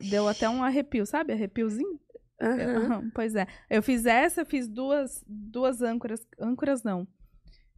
Deu 0.00 0.28
até 0.28 0.48
um 0.48 0.62
arrepio, 0.62 1.04
sabe? 1.04 1.32
Arrepiozinho? 1.32 1.98
Aham, 2.40 3.10
pois 3.14 3.34
é. 3.34 3.46
Eu 3.68 3.82
fiz 3.82 4.06
essa, 4.06 4.44
fiz 4.44 4.66
duas, 4.68 5.22
duas 5.26 5.82
âncoras. 5.82 6.26
Âncoras 6.38 6.82
não. 6.82 7.06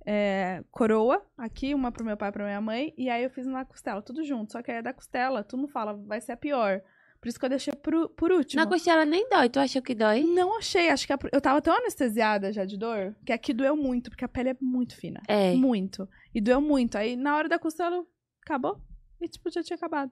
É, 0.04 0.64
coroa, 0.70 1.22
aqui, 1.38 1.74
uma 1.74 1.92
pro 1.92 2.04
meu 2.04 2.16
pai 2.16 2.28
e 2.30 2.32
pra 2.32 2.44
minha 2.44 2.60
mãe. 2.60 2.92
E 2.96 3.08
aí 3.08 3.22
eu 3.22 3.30
fiz 3.30 3.46
na 3.46 3.64
costela, 3.64 4.02
tudo 4.02 4.24
junto. 4.24 4.52
Só 4.52 4.62
que 4.62 4.70
aí 4.70 4.78
a 4.78 4.82
da 4.82 4.92
costela, 4.92 5.44
tu 5.44 5.56
não 5.56 5.68
fala, 5.68 5.92
vai 5.94 6.20
ser 6.20 6.32
a 6.32 6.36
pior. 6.36 6.80
Por 7.20 7.28
isso 7.28 7.38
que 7.38 7.44
eu 7.44 7.48
deixei 7.50 7.72
por, 7.74 8.08
por 8.10 8.32
último. 8.32 8.60
Na 8.64 8.68
costela 8.68 9.04
nem 9.04 9.28
dói. 9.28 9.48
Tu 9.48 9.60
achou 9.60 9.80
que 9.80 9.94
dói? 9.94 10.24
Não 10.24 10.58
achei, 10.58 10.90
acho 10.90 11.06
que 11.06 11.12
a- 11.12 11.18
eu 11.32 11.40
tava 11.40 11.62
tão 11.62 11.72
anestesiada 11.76 12.52
já 12.52 12.64
de 12.64 12.76
dor, 12.76 13.14
que 13.24 13.32
aqui 13.32 13.52
doeu 13.52 13.76
muito, 13.76 14.10
porque 14.10 14.24
a 14.24 14.28
pele 14.28 14.48
é 14.50 14.56
muito 14.60 14.96
fina. 14.96 15.22
É. 15.28 15.54
Muito. 15.54 16.08
E 16.34 16.40
doeu 16.40 16.60
muito. 16.60 16.98
Aí 16.98 17.14
na 17.14 17.36
hora 17.36 17.48
da 17.48 17.60
costela, 17.60 18.04
acabou. 18.44 18.80
E 19.20 19.28
tipo, 19.28 19.48
já 19.50 19.62
tinha 19.62 19.76
acabado. 19.76 20.10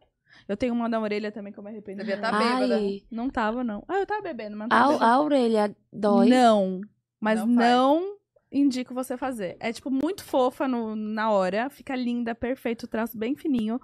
Eu 0.48 0.56
tenho 0.56 0.74
uma 0.74 0.88
da 0.88 1.00
orelha 1.00 1.30
também 1.32 1.52
que 1.52 1.58
eu 1.58 1.62
me 1.62 1.70
arrependo. 1.70 1.98
Devia 1.98 2.18
tá 2.20 2.32
bêbada. 2.32 2.76
Ai, 2.76 3.02
Não 3.10 3.28
tava, 3.30 3.62
não. 3.64 3.84
Ah, 3.88 3.98
eu 3.98 4.06
tava 4.06 4.22
bebendo, 4.22 4.56
mas 4.56 4.68
não 4.68 4.76
tava 4.76 5.04
a, 5.04 5.14
a 5.14 5.20
orelha 5.20 5.76
dói. 5.92 6.28
Não. 6.28 6.80
Mas 7.20 7.40
Não 7.40 7.46
não, 7.46 8.18
indico 8.50 8.94
você 8.94 9.16
fazer. 9.16 9.56
É, 9.60 9.72
tipo, 9.72 9.90
muito 9.90 10.24
fofa 10.24 10.66
no, 10.66 10.96
na 10.96 11.30
hora. 11.30 11.68
Fica 11.70 11.94
linda, 11.94 12.34
perfeito, 12.34 12.84
o 12.84 12.88
traço 12.88 13.16
bem 13.18 13.36
fininho. 13.36 13.80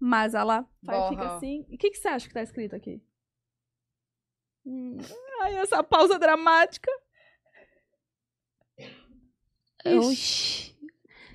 Mas 0.00 0.34
ela 0.34 0.64
faz, 0.84 1.08
fica 1.08 1.36
assim. 1.36 1.66
E 1.68 1.74
o 1.74 1.78
que, 1.78 1.90
que 1.90 1.98
você 1.98 2.08
acha 2.08 2.28
que 2.28 2.34
tá 2.34 2.42
escrito 2.42 2.74
aqui? 2.74 3.02
Hum, 4.64 4.98
ai, 5.42 5.56
essa 5.56 5.82
pausa 5.82 6.18
dramática. 6.18 6.90
Oxi. 9.84 10.76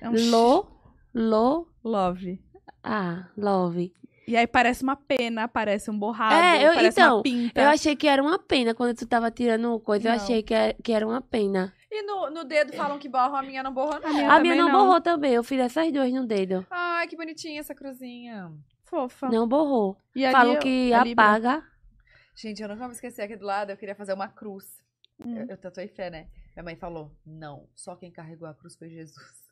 É 0.00 0.08
um 0.08 0.30
Lo, 0.30 0.68
lo, 1.14 1.68
love. 1.82 2.42
ah, 2.82 3.30
love. 3.36 3.92
E 4.26 4.36
aí 4.36 4.46
parece 4.46 4.82
uma 4.82 4.96
pena, 4.96 5.46
parece 5.46 5.90
um 5.90 5.98
borrado, 5.98 6.34
É, 6.34 6.66
eu- 6.66 6.74
parece 6.74 7.00
então, 7.00 7.16
uma 7.16 7.22
pinta. 7.22 7.60
Eu 7.60 7.68
achei 7.68 7.94
que 7.94 8.06
era 8.08 8.22
uma 8.22 8.38
pena 8.38 8.74
quando 8.74 8.96
tu 8.96 9.06
tava 9.06 9.30
tirando 9.30 9.78
coisa. 9.80 10.08
Eu 10.08 10.16
Não. 10.16 10.22
achei 10.22 10.42
que 10.42 10.54
era, 10.54 10.74
que 10.82 10.92
era 10.92 11.06
uma 11.06 11.20
pena. 11.20 11.74
E 11.90 12.02
no, 12.02 12.30
no 12.30 12.44
dedo 12.44 12.72
falam 12.72 12.98
que 12.98 13.08
borram, 13.08 13.36
a 13.36 13.42
minha 13.42 13.62
não 13.62 13.72
borrou, 13.72 14.00
não. 14.00 14.08
A 14.08 14.12
minha 14.12 14.32
A 14.32 14.40
minha 14.40 14.54
não, 14.56 14.68
não. 14.68 14.78
borrou 14.80 15.00
também. 15.00 15.32
Eu 15.34 15.44
fiz 15.44 15.60
essas 15.60 15.92
duas 15.92 16.10
no 16.12 16.26
dedo. 16.26 16.66
Ai, 16.70 17.06
que 17.06 17.16
bonitinha 17.16 17.60
essa 17.60 17.74
cruzinha. 17.74 18.50
Fofa. 18.84 19.28
Não 19.28 19.46
borrou. 19.46 19.96
E 20.14 20.24
ali 20.24 20.32
Falam 20.32 20.54
eu- 20.54 20.60
que 20.60 20.92
a 20.92 21.04
Libra- 21.04 21.24
apaga. 21.24 21.62
Gente, 22.36 22.60
eu 22.62 22.68
nunca 22.68 22.82
vou 22.84 22.92
esquecer 22.92 23.22
aqui 23.22 23.36
do 23.36 23.44
lado, 23.46 23.70
eu 23.70 23.76
queria 23.76 23.94
fazer 23.94 24.12
uma 24.14 24.26
cruz. 24.28 24.64
Hum. 25.24 25.36
Eu, 25.36 25.46
eu 25.50 25.56
tatuei 25.56 25.86
fé, 25.88 26.10
né? 26.10 26.26
Minha 26.56 26.64
mãe 26.64 26.76
falou, 26.76 27.12
não, 27.26 27.68
só 27.76 27.94
quem 27.94 28.10
carregou 28.10 28.48
a 28.48 28.54
cruz 28.54 28.74
foi 28.76 28.88
Jesus. 28.88 29.43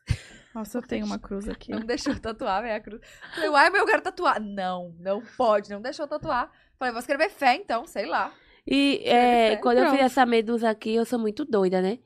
Nossa, 0.55 0.79
eu 0.79 0.83
tenho 0.83 1.07
uma 1.07 1.19
cruz 1.19 1.49
aqui. 1.49 1.71
Não 1.73 1.81
deixou 1.81 2.15
tatuar 2.19 2.59
a 2.59 2.63
minha 2.63 2.81
cruz. 2.81 3.01
Falei, 3.35 3.49
uai, 3.49 3.71
mas 3.71 3.81
eu 3.81 3.87
quero 3.87 4.03
tatuar. 4.03 4.41
Não, 4.41 4.95
não 5.01 5.23
pode, 5.37 5.71
não 5.71 5.81
deixou 5.81 6.07
tatuar. 6.07 6.51
Falei, 6.79 6.93
vou 6.93 7.01
escrever 7.01 7.31
fé 7.31 7.55
então, 7.57 7.87
sei 7.87 8.07
lá. 8.07 8.33
E 8.67 9.03
é, 9.05 9.57
quando 9.57 9.79
eu 9.79 9.85
fiz 9.85 9.93
Pronto. 9.95 10.05
essa 10.05 10.27
medusa 10.27 10.71
aqui, 10.71 10.95
eu 10.95 11.05
sou 11.05 11.19
muito 11.19 11.45
doida, 11.45 11.81
né? 11.83 11.99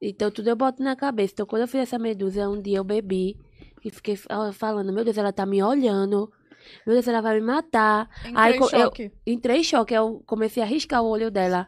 Então 0.00 0.30
tudo 0.30 0.48
eu 0.48 0.56
boto 0.56 0.82
na 0.82 0.96
cabeça. 0.96 1.34
Então 1.34 1.46
quando 1.46 1.62
eu 1.62 1.68
fiz 1.68 1.80
essa 1.82 1.98
medusa, 1.98 2.48
um 2.48 2.60
dia 2.60 2.78
eu 2.78 2.84
bebi 2.84 3.36
e 3.84 3.90
fiquei 3.90 4.16
fa- 4.16 4.52
falando, 4.52 4.92
meu 4.92 5.04
Deus, 5.04 5.18
ela 5.18 5.32
tá 5.32 5.44
me 5.44 5.62
olhando. 5.62 6.30
Meu 6.86 6.94
Deus, 6.94 7.06
ela 7.08 7.20
vai 7.20 7.34
me 7.40 7.46
matar. 7.46 8.08
Entrei 8.20 8.34
Aí, 8.36 8.54
em 8.54 8.58
co- 8.58 8.64
eu- 8.66 8.80
choque. 8.80 9.12
Entrei 9.26 9.56
em 9.58 9.64
choque, 9.64 9.92
eu 9.94 10.22
comecei 10.26 10.62
a 10.62 10.66
riscar 10.66 11.02
o 11.02 11.08
olho 11.08 11.30
dela. 11.30 11.66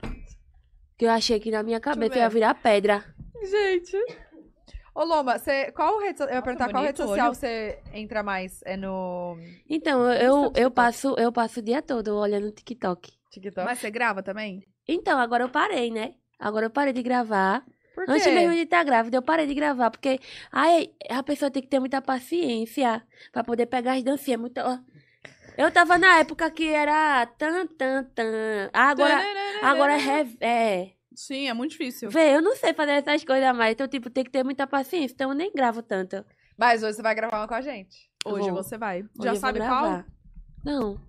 Que 0.96 1.04
eu 1.06 1.10
achei 1.10 1.40
que 1.40 1.50
na 1.50 1.62
minha 1.62 1.80
cabeça 1.80 2.16
ia 2.18 2.28
virar 2.28 2.54
pedra. 2.54 3.04
Gente. 3.42 3.96
Ô, 4.94 5.04
Loma, 5.04 5.38
você, 5.38 5.72
qual 5.72 5.98
rede 6.00 6.18
so- 6.18 6.24
Eu 6.24 6.34
ia 6.34 6.42
perguntar 6.42 6.70
qual 6.70 6.84
rede 6.84 6.98
social 6.98 7.28
olho. 7.28 7.34
você 7.34 7.78
entra 7.94 8.22
mais? 8.22 8.60
É 8.64 8.76
no 8.76 9.38
Então, 9.68 10.12
eu, 10.12 10.52
eu, 10.54 10.70
passo, 10.70 11.14
eu 11.18 11.32
passo 11.32 11.60
o 11.60 11.62
dia 11.62 11.80
todo 11.80 12.16
olhando 12.16 12.48
o 12.48 12.52
TikTok. 12.52 13.10
TikTok? 13.30 13.66
Mas 13.66 13.78
você 13.78 13.90
grava 13.90 14.22
também? 14.22 14.62
Então, 14.86 15.18
agora 15.18 15.44
eu 15.44 15.48
parei, 15.48 15.90
né? 15.90 16.14
Agora 16.38 16.66
eu 16.66 16.70
parei 16.70 16.92
de 16.92 17.02
gravar. 17.02 17.64
Por 17.94 18.04
quê? 18.04 18.12
Antes 18.12 18.26
mesmo 18.26 18.52
de 18.54 18.60
estar 18.62 18.84
grávida, 18.84 19.16
eu 19.16 19.22
parei 19.22 19.46
de 19.46 19.54
gravar, 19.54 19.90
porque 19.90 20.18
ai, 20.50 20.90
a 21.10 21.22
pessoa 21.22 21.50
tem 21.50 21.62
que 21.62 21.68
ter 21.68 21.78
muita 21.78 22.02
paciência 22.02 23.02
pra 23.30 23.44
poder 23.44 23.66
pegar 23.66 23.94
as 23.94 24.02
dancinhas. 24.02 24.40
Muito... 24.40 24.58
ó. 24.60 24.78
Eu 25.56 25.70
tava 25.70 25.98
na 25.98 26.18
época 26.18 26.50
que 26.50 26.66
era 26.68 27.26
tan, 27.38 27.66
tan, 27.66 28.04
tan. 28.14 28.70
Agora, 28.72 29.22
agora 29.62 29.96
é, 29.98 30.26
é. 30.40 30.90
Sim, 31.26 31.48
é 31.48 31.54
muito 31.54 31.70
difícil. 31.70 32.10
Vê, 32.10 32.34
eu 32.34 32.42
não 32.42 32.56
sei 32.56 32.74
fazer 32.74 32.92
essas 32.92 33.24
coisas 33.24 33.56
mais. 33.56 33.74
Então, 33.74 33.86
tipo, 33.86 34.10
tem 34.10 34.24
que 34.24 34.30
ter 34.30 34.42
muita 34.42 34.66
paciência. 34.66 35.14
Então, 35.14 35.30
eu 35.30 35.36
nem 35.36 35.52
gravo 35.52 35.80
tanto. 35.80 36.24
Mas 36.58 36.82
hoje 36.82 36.96
você 36.96 37.02
vai 37.02 37.14
gravar 37.14 37.38
uma 37.38 37.46
com 37.46 37.54
a 37.54 37.60
gente. 37.60 38.10
Hoje 38.24 38.50
Vou. 38.50 38.60
você 38.60 38.76
vai. 38.76 39.02
Hoje 39.02 39.08
Já 39.22 39.36
sabe 39.36 39.60
qual? 39.60 40.02
Não. 40.64 41.00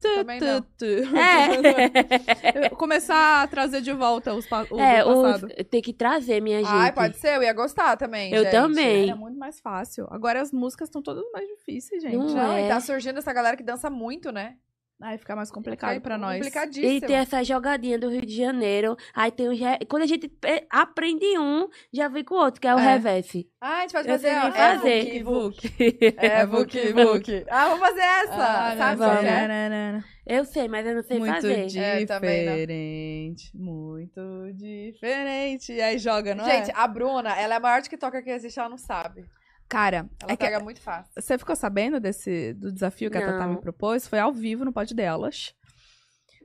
Também 0.00 0.40
não. 0.40 0.60
Tu, 0.62 0.68
tu. 0.78 1.16
É. 1.16 2.68
Começar 2.74 3.42
a 3.42 3.46
trazer 3.46 3.80
de 3.80 3.92
volta 3.92 4.34
os 4.34 4.46
pa 4.46 4.66
o 4.70 4.80
é, 4.80 5.04
passado. 5.04 5.48
tem 5.70 5.82
que 5.82 5.92
trazer, 5.92 6.40
minha 6.40 6.58
gente. 6.58 6.68
Ai, 6.72 6.90
pode 6.90 7.18
ser, 7.18 7.36
eu 7.36 7.42
ia 7.42 7.52
gostar 7.52 7.96
também, 7.96 8.32
Eu 8.32 8.42
gente. 8.42 8.52
também. 8.52 9.08
Era 9.08 9.16
muito 9.16 9.38
mais 9.38 9.60
fácil. 9.60 10.06
Agora 10.10 10.40
as 10.40 10.50
músicas 10.50 10.88
estão 10.88 11.02
todas 11.02 11.22
mais 11.32 11.46
difíceis, 11.46 12.02
gente. 12.02 12.16
Não 12.16 12.26
Não, 12.28 12.52
é. 12.52 12.64
e 12.64 12.68
tá 12.68 12.80
surgindo 12.80 13.18
essa 13.18 13.32
galera 13.32 13.56
que 13.56 13.62
dança 13.62 13.90
muito, 13.90 14.32
né? 14.32 14.56
Aí 15.02 15.16
fica 15.18 15.34
mais 15.34 15.50
complicado 15.50 15.90
Fica 15.94 16.00
pra 16.02 16.18
nós. 16.18 16.36
Complicadíssimo. 16.36 16.92
E 16.92 17.00
tem 17.00 17.16
essa 17.16 17.42
jogadinha 17.42 17.98
do 17.98 18.10
Rio 18.10 18.20
de 18.26 18.36
Janeiro. 18.36 18.96
Aí 19.14 19.30
tem 19.30 19.48
os. 19.48 19.58
re- 19.58 19.78
Quando 19.88 20.02
a 20.02 20.06
gente 20.06 20.30
aprende 20.68 21.38
um, 21.38 21.68
já 21.92 22.06
vem 22.08 22.22
com 22.22 22.34
o 22.34 22.38
outro, 22.38 22.60
que 22.60 22.68
é 22.68 22.74
o 22.74 22.78
É. 22.78 22.92
reverse. 22.92 23.48
Ah, 23.60 23.78
a 23.78 23.80
gente 23.82 23.92
pode 23.92 24.08
Eu 24.08 24.14
fazer. 24.14 24.28
ó, 24.36 24.40
nem 24.42 24.48
é 24.48 24.52
fazer. 24.76 25.22
Vuki, 25.22 25.22
Vuki. 25.22 26.14
É, 26.18 26.46
Vuki, 26.46 26.92
Vuki. 26.92 27.44
Ah, 27.48 27.68
vamos 27.68 27.80
fazer 27.80 28.00
essa. 28.00 28.34
Ah, 28.34 28.76
Sabe 28.76 29.02
é? 29.04 29.22
nananana. 29.48 30.04
Eu 30.26 30.44
sei, 30.44 30.68
mas 30.68 30.86
eu 30.86 30.94
não 30.94 31.02
sei 31.02 31.18
Muito 31.18 31.34
fazer. 31.34 31.52
É, 31.78 32.04
diferente. 32.04 33.50
Muito 33.54 34.20
diferente. 34.54 35.72
E 35.72 35.80
aí 35.80 35.98
joga, 35.98 36.34
não 36.34 36.44
Gente, 36.44 36.70
é? 36.70 36.74
a 36.76 36.86
Bruna, 36.86 37.34
ela 37.38 37.54
é 37.54 37.56
a 37.56 37.60
maior 37.60 37.82
TikToker 37.82 38.22
que 38.22 38.30
existe, 38.30 38.58
ela 38.58 38.68
não 38.68 38.78
sabe. 38.78 39.24
Cara, 39.70 40.10
Ela 40.20 40.32
é 40.32 40.36
que 40.36 40.44
pega 40.44 40.58
muito 40.60 40.80
fácil. 40.80 41.10
você 41.16 41.38
ficou 41.38 41.54
sabendo 41.54 42.00
desse 42.00 42.52
do 42.54 42.72
desafio 42.72 43.08
que 43.10 43.16
a 43.16 43.20
Tatá 43.24 43.46
Não. 43.46 43.54
me 43.54 43.60
propôs? 43.60 44.06
Foi 44.08 44.18
ao 44.18 44.32
vivo 44.32 44.64
no 44.64 44.72
pod 44.72 44.92
delas. 44.94 45.54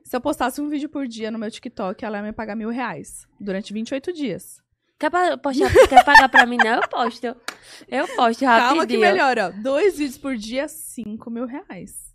Se 0.04 0.14
eu 0.16 0.20
postasse 0.20 0.60
um 0.60 0.68
vídeo 0.68 0.88
por 0.88 1.08
dia 1.08 1.30
no 1.32 1.38
meu 1.38 1.50
TikTok, 1.50 2.04
ela 2.04 2.18
ia 2.18 2.22
me 2.22 2.32
pagar 2.32 2.54
mil 2.54 2.70
reais. 2.70 3.26
Durante 3.40 3.72
28 3.72 4.12
dias. 4.12 4.62
Quer, 4.98 5.10
pa- 5.10 5.36
postar, 5.36 5.70
quer 5.88 6.04
pagar 6.04 6.28
pra 6.28 6.46
mim, 6.46 6.56
não? 6.56 6.80
Eu 6.80 6.88
posto. 6.88 7.26
Eu 7.88 8.06
posto 8.14 8.44
rapidinho. 8.44 8.68
Calma 8.68 8.86
que 8.86 8.96
melhora. 8.96 9.50
Dois 9.50 9.98
vídeos 9.98 10.16
por 10.16 10.36
dia, 10.36 10.68
cinco 10.68 11.28
mil 11.28 11.44
reais. 11.46 12.14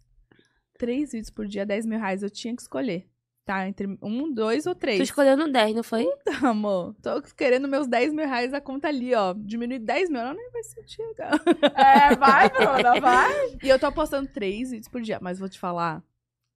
Três 0.79 1.11
vídeos 1.11 1.29
por 1.29 1.45
dia, 1.45 1.63
10 1.65 1.85
mil 1.85 1.99
reais. 1.99 2.23
Eu 2.23 2.29
tinha 2.29 2.55
que 2.55 2.61
escolher. 2.61 3.05
Tá? 3.43 3.67
Entre 3.67 3.87
um, 4.01 4.31
dois 4.31 4.65
ou 4.67 4.75
Tu 4.75 4.79
três. 4.79 4.99
escolheu 5.01 5.35
no 5.35 5.51
10, 5.51 5.75
não 5.75 5.83
foi? 5.83 6.07
Amor, 6.43 6.93
tô 7.01 7.21
querendo 7.35 7.67
meus 7.67 7.87
10 7.87 8.13
mil 8.13 8.27
reais 8.27 8.53
a 8.53 8.61
conta 8.61 8.87
ali, 8.87 9.13
ó. 9.15 9.33
Diminuir 9.33 9.79
10 9.79 10.09
mil, 10.09 10.19
ela 10.21 10.33
nem 10.33 10.51
vai 10.51 10.63
sentir. 10.63 11.03
cara. 11.15 11.39
É, 11.75 12.15
vai, 12.15 12.49
Bruna, 12.49 12.99
vai. 12.99 13.57
E 13.63 13.67
eu 13.67 13.79
tô 13.79 13.91
postando 13.91 14.29
três 14.31 14.69
vídeos 14.69 14.87
por 14.87 15.01
dia, 15.01 15.17
mas 15.21 15.39
vou 15.39 15.49
te 15.49 15.57
falar, 15.59 16.03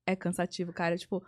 é 0.06 0.16
cansativo, 0.16 0.72
cara. 0.72 0.96
Tipo, 0.96 1.24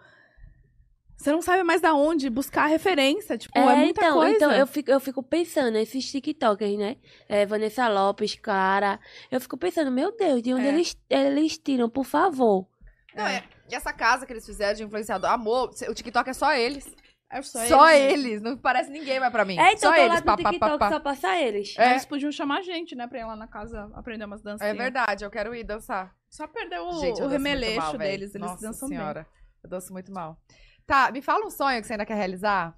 você 1.18 1.32
não 1.32 1.42
sabe 1.42 1.64
mais 1.64 1.82
da 1.82 1.95
onde 1.95 2.30
buscar 2.30 2.68
referência. 2.68 3.36
Tipo, 3.36 3.58
é, 3.58 3.76
muita 3.77 4.02
então, 4.02 4.14
coisa. 4.18 4.36
então 4.36 4.52
eu, 4.52 4.68
fico, 4.68 4.92
eu 4.92 5.00
fico 5.00 5.24
pensando, 5.24 5.76
esses 5.80 6.10
TikTokers, 6.11 6.77
né? 6.77 6.98
É, 7.27 7.48
Vanessa 7.48 7.88
Lopes, 7.90 8.36
Clara. 8.36 9.00
Eu 9.32 9.42
fico 9.42 9.58
pensando, 9.58 9.92
meu 9.92 10.16
Deus, 10.16 10.40
de 10.44 10.53
onde 10.53 10.68
É. 10.68 10.69
eles, 10.69 10.95
eles 11.10 11.58
tiram, 11.58 11.90
por 11.90 12.06
favor? 12.06 12.68
Não, 13.16 13.26
é, 13.26 13.44
e 13.70 13.76
essa 13.76 13.94
casa 13.94 14.26
que 14.26 14.34
eles 14.34 14.46
fizeram 14.46 14.76
de 14.76 14.84
influenciador, 14.84 15.30
amor, 15.30 15.72
o 15.90 15.94
TikTok 15.94 16.30
é 16.30 16.34
só 16.34 16.54
eles. 16.54 16.86
É 17.30 17.42
Só, 17.42 17.90
eles, 17.92 18.42
não 18.42 18.56
parece 18.56 18.90
ninguém 18.90 19.20
mais 19.20 19.34
pra 19.34 19.44
mim. 19.44 19.60
É, 19.60 19.74
então 19.74 19.90
só 19.90 19.96
tô 19.96 20.02
eles, 20.02 20.16
lá 20.16 20.22
pá, 20.22 20.36
TikTok 20.38 20.60
pá, 20.60 20.78
pá. 20.78 20.90
só 20.90 21.00
passar 21.02 21.42
eles. 21.42 21.76
É. 21.78 21.92
Eles 21.92 22.06
podiam 22.06 22.32
chamar 22.32 22.60
a 22.60 22.62
gente, 22.62 22.96
né, 22.96 23.06
pra 23.06 23.20
ir 23.20 23.26
lá 23.26 23.36
na 23.36 23.48
casa 23.48 23.92
aprender 23.96 24.24
umas 24.24 24.42
dancinhas. 24.42 24.74
É 24.74 24.74
verdade, 24.74 25.26
eu 25.26 25.30
quero 25.30 25.54
ir 25.54 25.66
dançar. 25.66 26.16
Só 26.30 26.48
perder 26.48 26.80
o, 26.80 26.94
Gente, 27.02 27.22
o 27.22 27.28
remeleixo 27.28 27.82
mal, 27.82 27.98
deles, 27.98 28.34
eles 28.34 28.48
Nossa 28.48 28.66
dançam 28.66 28.88
senhora, 28.88 29.28
eu 29.62 29.70
danço 29.70 29.92
muito 29.92 30.10
mal. 30.10 30.42
Tá, 30.86 31.12
me 31.12 31.22
fala 31.22 31.46
um 31.46 31.50
sonho 31.50 31.82
que 31.82 31.88
você 31.88 31.94
ainda 31.94 32.06
quer 32.06 32.16
realizar? 32.16 32.78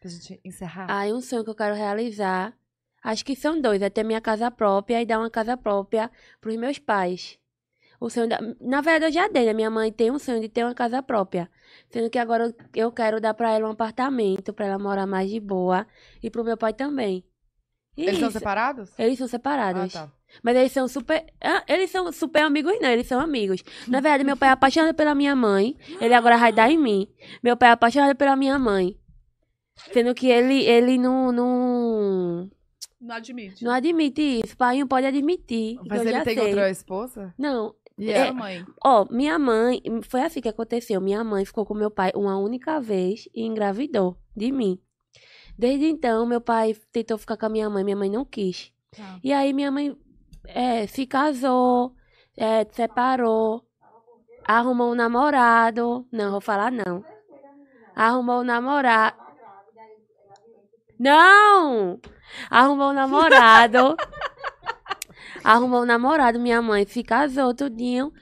Pra 0.00 0.08
gente 0.08 0.40
encerrar. 0.42 0.86
Ah, 0.88 1.04
um 1.08 1.20
sonho 1.20 1.44
que 1.44 1.50
eu 1.50 1.54
quero 1.54 1.74
realizar. 1.74 2.56
Acho 3.04 3.24
que 3.24 3.36
são 3.36 3.60
dois. 3.60 3.82
É 3.82 3.90
ter 3.90 4.04
minha 4.04 4.20
casa 4.22 4.50
própria 4.50 5.02
e 5.02 5.06
dar 5.06 5.18
uma 5.18 5.30
casa 5.30 5.54
própria 5.54 6.10
pros 6.40 6.56
meus 6.56 6.78
pais. 6.78 7.38
O 8.04 8.10
sonho 8.10 8.28
da... 8.28 8.38
Na 8.60 8.80
verdade, 8.80 9.04
eu 9.16 9.22
já 9.22 9.28
dei, 9.28 9.44
né? 9.46 9.52
Minha 9.52 9.70
mãe 9.70 9.92
tem 9.92 10.10
um 10.10 10.18
sonho 10.18 10.40
de 10.40 10.48
ter 10.48 10.64
uma 10.64 10.74
casa 10.74 11.00
própria. 11.02 11.48
Sendo 11.88 12.10
que 12.10 12.18
agora 12.18 12.52
eu- 12.74 12.90
quero 12.90 13.20
dar 13.20 13.32
pra 13.32 13.52
ela 13.52 13.68
um 13.68 13.72
apartamento, 13.72 14.52
pra 14.52 14.66
ela 14.66 14.78
morar 14.78 15.06
mais 15.06 15.30
de 15.30 15.38
boa. 15.38 15.86
E 16.20 16.28
pro 16.28 16.42
meu 16.42 16.56
pai 16.56 16.72
também. 16.72 17.24
E 17.96 18.02
Eles 18.02 18.18
são 18.18 18.28
isso. 18.28 18.38
separados? 18.38 18.90
Eles 18.98 19.18
são 19.18 19.26
Ah, 19.26 19.28
separados. 19.28 19.92
tá. 19.92 20.10
Mas 20.42 20.56
eles 20.56 20.72
são 20.72 20.88
super. 20.88 21.24
Ah, 21.40 21.62
eles 21.68 21.90
são 21.90 22.10
super 22.10 22.42
amigos, 22.42 22.72
não, 22.80 22.88
eles 22.88 23.06
são 23.06 23.20
amigos. 23.20 23.62
Na 23.86 24.00
verdade, 24.00 24.24
meu 24.24 24.36
pai 24.36 24.48
é 24.48 24.52
apaixonado 24.52 24.94
pela 24.96 25.14
minha 25.14 25.36
mãe. 25.36 25.76
Ele 26.00 26.14
agora 26.14 26.36
vai 26.38 26.52
dar 26.52 26.70
em 26.70 26.78
mim. 26.78 27.06
Meu 27.42 27.56
pai 27.56 27.68
é 27.68 27.72
apaixonado 27.72 28.16
pela 28.16 28.34
minha 28.34 28.58
mãe. 28.58 28.98
Sendo 29.92 30.12
que 30.14 30.26
ele, 30.26 30.64
ele 30.64 30.98
não, 30.98 31.30
não, 31.30 32.50
Não 33.00 33.14
admite. 33.14 33.62
não 33.64 33.72
admite 33.72 34.22
isso. 34.44 34.56
Pai 34.56 34.78
não 34.80 34.88
pode 34.88 35.06
admitir. 35.06 35.78
Mas 35.86 36.00
eu 36.02 36.08
ele 36.08 36.22
tem 36.22 36.34
sei. 36.34 36.46
outra 36.48 36.70
esposa? 36.70 37.34
Não. 37.38 37.74
E 37.98 38.10
É. 38.10 38.28
a 38.28 38.32
mãe? 38.32 38.64
Ó, 38.84 39.06
minha 39.10 39.38
mãe. 39.38 39.80
Foi 40.08 40.22
assim 40.22 40.40
que 40.40 40.48
aconteceu. 40.48 41.00
Minha 41.00 41.22
mãe 41.22 41.44
ficou 41.44 41.64
com 41.64 41.74
meu 41.74 41.90
pai 41.90 42.10
uma 42.14 42.36
única 42.38 42.80
vez 42.80 43.28
e 43.34 43.42
engravidou 43.44 44.16
de 44.36 44.50
mim. 44.50 44.80
Desde 45.58 45.86
então, 45.86 46.24
meu 46.26 46.40
pai 46.40 46.74
tentou 46.90 47.18
ficar 47.18 47.36
com 47.36 47.46
a 47.46 47.48
minha 47.48 47.68
mãe. 47.68 47.84
Minha 47.84 47.96
mãe 47.96 48.10
não 48.10 48.24
quis. 48.24 48.72
Tá. 48.96 49.18
E 49.22 49.32
aí 49.32 49.52
minha 49.52 49.70
mãe 49.70 49.96
é, 50.46 50.86
se 50.86 51.06
casou, 51.06 51.94
é, 52.36 52.66
separou, 52.72 53.64
arrumou 54.44 54.92
um 54.92 54.94
namorado. 54.94 56.06
Não, 56.10 56.30
vou 56.32 56.40
falar 56.40 56.72
não. 56.72 57.04
Arrumou 57.94 58.40
um 58.40 58.44
namorado. 58.44 59.16
Não! 60.98 62.00
Arrumou 62.50 62.90
um 62.90 62.94
namorado. 62.94 63.96
arrumou 65.44 65.82
um 65.82 65.86
namorado, 65.86 66.38
minha 66.40 66.60
mãe 66.62 66.86
se 66.86 67.02
casou 67.02 67.54
tudinho. 67.54 68.12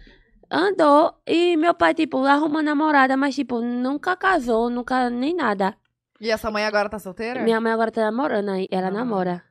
Andou 0.51 1.15
e 1.27 1.57
meu 1.57 1.73
pai, 1.75 1.95
tipo, 1.95 2.25
arrumou 2.25 2.63
namorada, 2.63 3.17
mas, 3.17 3.35
tipo, 3.35 3.61
nunca 3.61 4.17
casou, 4.17 4.69
nunca 4.69 5.09
nem 5.09 5.35
nada. 5.35 5.77
E 6.21 6.29
essa 6.31 6.51
mãe 6.51 6.65
agora 6.67 6.89
tá 6.89 6.99
solteira? 6.99 7.43
Minha 7.43 7.61
mãe 7.61 7.73
agora 7.73 7.91
tá 7.93 8.03
namorando 8.03 8.51
aí, 8.51 8.67
ela 8.71 8.89
Ah. 8.89 8.91
namora. 8.91 9.43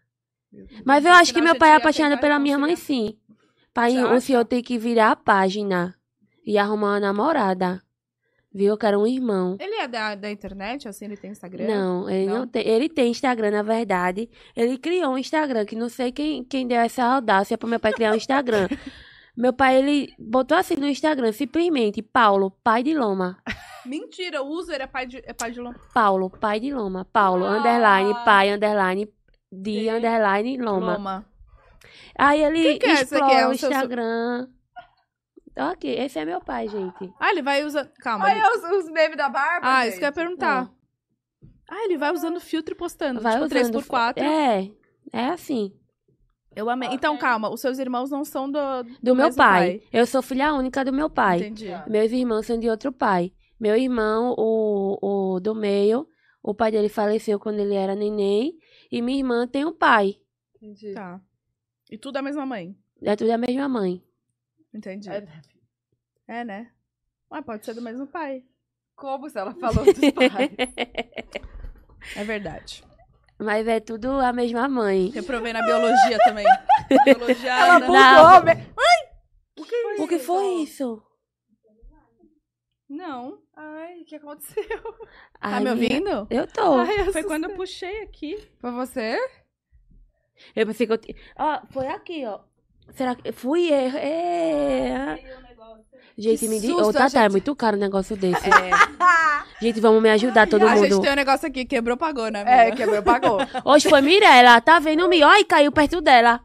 Mas 0.85 1.05
eu 1.05 1.11
acho 1.13 1.33
que 1.33 1.41
meu 1.41 1.55
pai 1.55 1.69
é 1.69 1.75
apaixonado 1.75 2.19
pela 2.19 2.37
minha 2.39 2.57
mãe, 2.57 2.75
sim. 2.75 3.17
Pai, 3.73 3.95
o 4.03 4.19
senhor 4.19 4.43
tem 4.45 4.61
que 4.61 4.77
virar 4.77 5.11
a 5.11 5.15
página 5.15 5.95
e 6.45 6.57
arrumar 6.57 6.93
uma 6.93 6.99
namorada. 6.99 7.81
Viu? 8.51 8.69
Eu 8.73 8.77
quero 8.77 8.99
um 8.99 9.05
irmão. 9.07 9.55
Ele 9.59 9.75
é 9.75 9.87
da, 9.87 10.15
da 10.15 10.31
internet, 10.31 10.87
assim, 10.87 11.05
ele 11.05 11.15
tem 11.17 11.29
Instagram? 11.31 11.67
Não, 11.67 12.09
ele 12.09 12.25
não, 12.25 12.39
Não? 12.39 12.47
tem. 12.47 12.67
Ele 12.67 12.89
tem 12.89 13.11
Instagram, 13.11 13.51
na 13.51 13.61
verdade. 13.61 14.27
Ele 14.55 14.77
criou 14.77 15.13
um 15.13 15.17
Instagram, 15.17 15.65
que 15.65 15.75
não 15.75 15.87
sei 15.87 16.11
quem, 16.11 16.43
quem 16.43 16.65
deu 16.67 16.79
essa 16.79 17.03
audácia 17.03 17.57
pro 17.57 17.67
meu 17.69 17.79
pai 17.79 17.93
criar 17.93 18.11
um 18.11 18.15
Instagram. 18.15 18.67
Meu 19.37 19.53
pai, 19.53 19.77
ele 19.77 20.13
botou 20.19 20.57
assim 20.57 20.75
no 20.75 20.85
Instagram, 20.85 21.31
simplesmente, 21.31 22.01
Paulo, 22.01 22.51
pai 22.61 22.83
de 22.83 22.93
Loma. 22.93 23.37
Mentira, 23.85 24.41
o 24.43 24.49
user 24.49 24.81
é 24.81 24.87
pai 24.87 25.05
de, 25.05 25.23
é 25.25 25.31
pai 25.31 25.51
de 25.51 25.61
Loma. 25.61 25.77
Paulo, 25.93 26.29
pai 26.29 26.59
de 26.59 26.73
Loma. 26.73 27.05
Paulo, 27.05 27.45
Ah. 27.45 27.57
underline, 27.57 28.13
pai, 28.25 28.51
underline, 28.51 29.05
de, 29.49 29.79
De 29.83 29.89
underline, 29.89 30.57
Loma. 30.57 30.93
Loma. 30.93 31.25
Aí 32.17 32.43
ele 32.43 32.63
Quem 32.63 32.79
que 32.79 32.85
é 32.87 32.93
explora? 33.01 33.33
É 33.33 33.47
o 33.47 33.51
o 33.51 33.57
seu 33.57 33.69
Instagram. 33.71 34.47
Ok, 35.59 35.93
esse 35.99 36.17
é 36.17 36.25
meu 36.25 36.39
pai, 36.41 36.67
gente. 36.67 37.13
Ah, 37.19 37.31
ele 37.31 37.41
vai 37.41 37.63
usando. 37.63 37.89
Calma. 37.99 38.25
Olha 38.25 38.37
ele- 38.37 38.47
os, 38.47 38.85
os 38.85 38.91
memes 38.91 39.17
da 39.17 39.29
barba. 39.29 39.67
Ah, 39.67 39.81
gente. 39.81 39.89
isso 39.89 39.97
que 39.99 40.05
eu 40.05 40.07
ia 40.07 40.13
perguntar. 40.13 40.71
Ah, 41.69 41.85
ele 41.85 41.97
vai 41.97 42.11
usando 42.11 42.39
filtro 42.39 42.73
e 42.73 42.77
postando. 42.77 43.21
Vai 43.21 43.33
tipo, 43.33 43.45
usando. 43.45 43.79
3x4. 43.81 44.17
É, 44.17 44.71
é 45.11 45.25
assim. 45.27 45.73
Eu 46.55 46.69
amei. 46.69 46.89
Então, 46.91 47.17
calma, 47.17 47.49
os 47.49 47.61
seus 47.61 47.77
irmãos 47.77 48.09
não 48.09 48.25
são 48.25 48.49
do. 48.51 48.59
Do 49.01 49.15
meu 49.15 49.25
mesmo 49.25 49.37
pai. 49.37 49.81
Eu 49.93 50.05
sou 50.05 50.21
filha 50.21 50.53
única 50.53 50.83
do 50.83 50.91
meu 50.91 51.09
pai. 51.09 51.37
Entendi. 51.39 51.67
Meus 51.87 52.11
irmãos 52.11 52.45
são 52.45 52.57
de 52.59 52.69
outro 52.69 52.91
pai. 52.91 53.31
Meu 53.59 53.75
irmão, 53.75 54.33
o, 54.37 55.35
o 55.35 55.39
do 55.39 55.53
meio, 55.53 56.07
o 56.41 56.55
pai 56.55 56.71
dele 56.71 56.89
faleceu 56.89 57.39
quando 57.39 57.59
ele 57.59 57.75
era 57.75 57.95
neném. 57.95 58.53
E 58.91 59.01
minha 59.01 59.19
irmã 59.19 59.45
tem 59.45 59.65
um 59.65 59.73
pai. 59.73 60.15
Entendi. 60.55 60.93
Tá. 60.93 61.21
E 61.91 61.97
tudo 61.97 62.17
a 62.17 62.21
mesma 62.21 62.45
mãe. 62.45 62.75
É 63.03 63.15
tudo 63.15 63.31
a 63.31 63.37
mesma 63.37 63.67
mãe. 63.69 64.03
Entendi. 64.73 65.09
É, 65.09 65.25
É, 66.29 66.43
né? 66.45 66.71
Mas 67.29 67.43
pode 67.45 67.65
ser 67.65 67.73
do 67.73 67.81
mesmo 67.81 68.05
pai. 68.07 68.43
como 68.95 69.29
se 69.29 69.37
ela 69.39 69.53
falou 69.55 69.83
dos 69.85 69.93
pais. 70.13 70.51
É 72.15 72.23
verdade. 72.23 72.83
Mas 73.39 73.67
é 73.67 73.79
tudo 73.79 74.11
a 74.11 74.31
mesma 74.33 74.67
mãe. 74.67 75.09
Reprovei 75.09 75.53
na 75.53 75.61
biologia 75.65 76.17
também. 76.25 76.45
biologia. 77.05 77.51
Ela 77.51 77.73
ainda- 77.75 77.87
bugou. 77.87 78.43
me- 78.45 80.03
O 80.03 80.07
que 80.07 80.19
foi 80.19 80.45
isso? 80.63 81.01
Não. 82.89 83.39
Ai, 83.55 84.01
o 84.01 84.05
que 84.05 84.15
aconteceu? 84.15 84.63
Tá 84.81 85.07
Ai, 85.41 85.63
me 85.63 85.73
minha- 85.73 85.73
ouvindo? 85.73 86.27
Eu 86.29 86.47
tô. 86.47 86.79
Ai, 86.79 87.01
eu 87.01 87.11
Foi 87.13 87.23
quando 87.23 87.45
eu 87.49 87.55
puxei 87.55 88.01
aqui. 88.03 88.37
Foi 88.59 88.71
você? 88.71 89.17
Eu 90.55 90.65
pensei 90.65 90.87
que 90.87 90.93
eu 90.93 90.97
tinha. 90.97 91.15
Ó, 91.37 91.61
foi 91.71 91.87
aqui, 91.87 92.25
ó. 92.25 92.39
Será 92.93 93.15
que. 93.15 93.31
Fui 93.31 93.67
eu. 93.69 93.97
É. 93.97 95.15
Gente, 96.19 96.39
Que 96.39 96.47
me 96.49 96.59
diz. 96.59 96.71
Ô, 96.71 96.91
Tata, 96.91 97.03
a 97.03 97.05
é 97.05 97.23
gente- 97.23 97.31
muito 97.31 97.55
caro 97.55 97.77
um 97.77 97.79
negócio 97.79 98.15
desse. 98.17 98.43
Gente, 99.61 99.79
vamos 99.81 100.01
me 100.01 100.09
ajudar, 100.09 100.47
todo 100.47 100.65
a 100.65 100.75
gente 100.77 100.91
mundo. 100.93 101.01
tem 101.01 101.11
um 101.11 101.15
negócio 101.15 101.45
aqui, 101.47 101.65
quebrou, 101.65 101.97
pagou, 101.97 102.29
né, 102.31 102.43
É, 102.47 102.61
amiga? 102.61 102.77
quebrou, 102.77 103.03
pagou. 103.03 103.39
Hoje 103.65 103.89
foi 103.89 103.99
Mirella, 104.01 104.61
tá 104.61 104.79
vendo 104.79 105.07
me? 105.09 105.21
Ó, 105.23 105.33
e 105.35 105.43
caiu 105.43 105.69
perto 105.71 105.99
dela. 105.99 106.39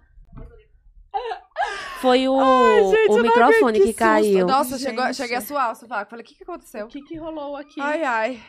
Foi 2.01 2.29
o, 2.29 2.91
gente, 2.91 3.11
o 3.13 3.23
microfone 3.23 3.79
que, 3.79 3.87
susto. 3.87 3.99
caiu. 3.99 4.47
Nossa, 4.47 4.77
Gente. 4.77 4.89
chegou, 4.91 5.15
cheguei 5.15 5.37
a 5.37 5.41
suar 5.41 5.73
o 5.73 5.75
sovaco. 5.75 6.11
Falei, 6.11 6.25
o 6.25 6.29
que, 6.29 6.35
que 6.35 6.43
aconteceu? 6.43 6.87
O 6.87 6.89
que 6.89 7.01
que 7.03 7.17
rolou 7.17 7.57
aqui? 7.57 7.81
Ai, 7.81 8.03
ai. 8.03 8.41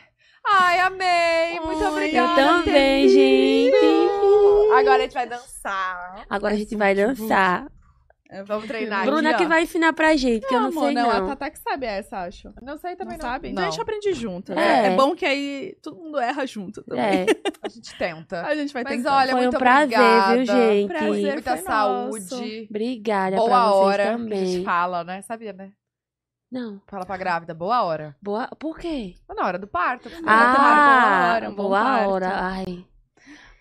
Ai, 0.44 0.80
amei. 0.80 1.60
Muito 1.64 1.80
Ai, 1.82 1.86
Eu 1.86 1.92
obrigada. 1.92 2.34
também, 2.34 3.08
gente. 3.08 3.74
Agora 4.76 4.96
a 4.96 5.00
gente 5.02 5.14
vai 5.14 5.26
dançar. 5.28 6.24
Agora 6.28 6.54
a 6.54 6.56
gente 6.56 6.76
vai 6.76 6.94
dançar. 6.94 7.66
Vamos 8.44 8.66
treinar 8.66 9.04
Bruna 9.06 9.30
aqui, 9.30 9.38
que 9.38 9.44
ó. 9.44 9.48
vai 9.48 9.62
ensinar 9.62 9.92
pra 9.92 10.16
gente, 10.16 10.46
que 10.46 10.54
eu 10.54 10.60
não 10.60 10.68
amor, 10.68 10.84
sei 10.86 10.94
não, 10.94 11.02
não. 11.08 11.24
a 11.24 11.26
Tata 11.36 11.50
que 11.50 11.58
sabe 11.58 11.86
essa, 11.86 12.18
acho. 12.22 12.52
Não 12.60 12.76
sei 12.76 12.90
Não 12.90 12.96
também, 12.98 13.16
não. 13.18 13.24
sabe? 13.24 13.48
Então 13.50 13.62
a 13.64 13.66
gente 13.68 13.76
Não. 13.76 13.82
aprende 13.82 14.12
junto. 14.14 14.52
É. 14.52 14.54
né? 14.56 14.92
É 14.92 14.96
bom 14.96 15.14
que 15.14 15.24
aí 15.24 15.76
todo 15.82 15.96
mundo 15.96 16.18
erra 16.18 16.44
junto 16.46 16.82
também. 16.82 17.04
É, 17.04 17.26
A 17.62 17.68
gente 17.68 17.96
tenta. 17.96 18.42
A 18.44 18.54
gente 18.56 18.72
vai 18.72 18.82
Mas 18.84 18.96
tentar. 18.96 19.16
olha, 19.16 19.30
foi 19.30 19.40
um 19.40 19.42
muito 19.44 19.58
prazer, 19.58 19.98
obrigada. 19.98 20.34
viu, 20.36 20.44
gente? 20.46 20.88
Prazer. 20.88 21.32
Muita 21.34 21.56
foi 21.56 21.64
saúde. 21.66 22.66
Obrigada 22.68 23.36
Boa 23.36 23.48
pra 23.48 23.66
vocês 23.68 23.76
hora. 23.84 24.02
Que 24.04 24.08
a 24.10 24.16
também. 24.16 24.46
gente 24.46 24.64
fala, 24.64 25.04
né? 25.04 25.22
Sabia, 25.22 25.52
né? 25.52 25.70
Não, 26.50 26.80
Fala 26.88 27.04
pra 27.04 27.16
grávida. 27.16 27.54
Boa 27.54 27.82
hora. 27.82 28.16
boa. 28.22 28.46
Por 28.58 28.78
quê? 28.78 29.14
Na 29.28 29.46
hora 29.46 29.58
do 29.58 29.66
parto. 29.66 30.08
Ah, 30.24 30.54
boa 30.56 31.34
hora, 31.34 31.50
um 31.50 31.54
boa 31.54 31.80
parto. 31.80 32.10
hora. 32.10 32.28
Ai, 32.40 32.84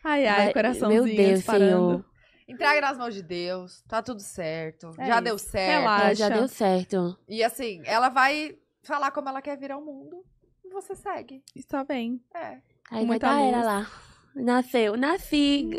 Ai, 0.04 0.28
ai, 0.28 0.44
vai- 0.46 0.54
coraçãozinho 0.54 1.04
meu 1.04 1.16
Deus, 1.16 1.40
disparando. 1.40 1.88
Senhor. 1.90 2.06
Entrega 2.48 2.82
nas 2.82 2.98
mãos 2.98 3.14
de 3.14 3.24
Deus. 3.24 3.82
Tá 3.88 4.02
tudo 4.02 4.20
certo. 4.22 4.92
É 4.98 5.08
já 5.08 5.16
isso. 5.16 5.24
deu 5.24 5.38
certo. 5.38 5.80
Relaxa. 5.82 6.12
É, 6.12 6.16
já 6.16 6.30
deu 6.30 6.48
certo. 6.48 7.18
E 7.28 7.44
assim, 7.44 7.82
ela 7.86 8.10
vai 8.10 8.58
falar 8.84 9.12
como 9.12 9.30
ela 9.30 9.42
quer 9.42 9.58
vir 9.58 9.72
ao 9.72 9.82
mundo. 9.82 10.24
E 10.64 10.70
você 10.70 10.96
segue. 10.96 11.44
Está 11.56 11.84
bem. 11.84 12.22
É. 12.34 12.60
Aí 12.92 13.00
vai 13.00 13.06
Muita 13.06 13.28
ela 13.28 13.40
luz. 13.58 13.66
lá. 13.66 13.92
Nasceu, 14.36 14.98
nasci. 14.98 15.70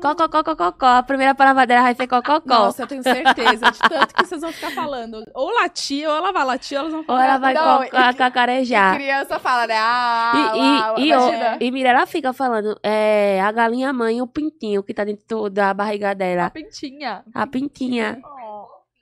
Cococó, 0.00 0.44
cococó. 0.44 0.86
A 0.86 1.02
primeira 1.02 1.34
palavra 1.34 1.66
dela 1.66 1.82
vai 1.82 1.94
ser 1.96 2.06
cococó. 2.06 2.40
Nossa, 2.46 2.82
eu 2.84 2.86
tenho 2.86 3.02
certeza 3.02 3.70
de 3.72 3.78
tanto 3.80 4.14
que 4.14 4.24
vocês 4.24 4.40
vão 4.40 4.52
ficar 4.52 4.70
falando. 4.70 5.24
Ou 5.34 5.50
latir, 5.52 6.08
ou 6.08 6.16
ela 6.16 6.30
vai 6.30 6.44
latir, 6.44 6.78
ou 6.78 6.82
elas 6.82 6.92
vão 6.92 7.00
Ou 7.00 7.06
falar. 7.06 7.24
ela 7.24 7.38
vai 7.38 7.54
Não, 7.54 7.78
co- 7.78 7.84
e- 7.84 8.14
cacarejar. 8.14 8.94
Criança 8.94 9.38
fala, 9.40 9.66
né? 9.66 9.74
Ah, 9.76 10.32
E, 10.54 10.58
lá, 10.58 10.94
e, 10.96 11.02
e, 11.02 11.08
imagina. 11.08 11.58
o- 11.60 11.64
e 11.64 11.70
Mirella 11.72 12.06
fica 12.06 12.32
falando, 12.32 12.78
é, 12.84 13.40
a 13.42 13.50
galinha 13.50 13.92
mãe 13.92 14.18
e 14.18 14.22
o 14.22 14.28
pintinho 14.28 14.82
que 14.84 14.94
tá 14.94 15.02
dentro 15.02 15.50
da 15.50 15.74
barriga 15.74 16.10
A 16.10 16.14
dela. 16.14 16.50
pintinha. 16.50 17.24
A 17.34 17.46
pintinha. 17.48 18.20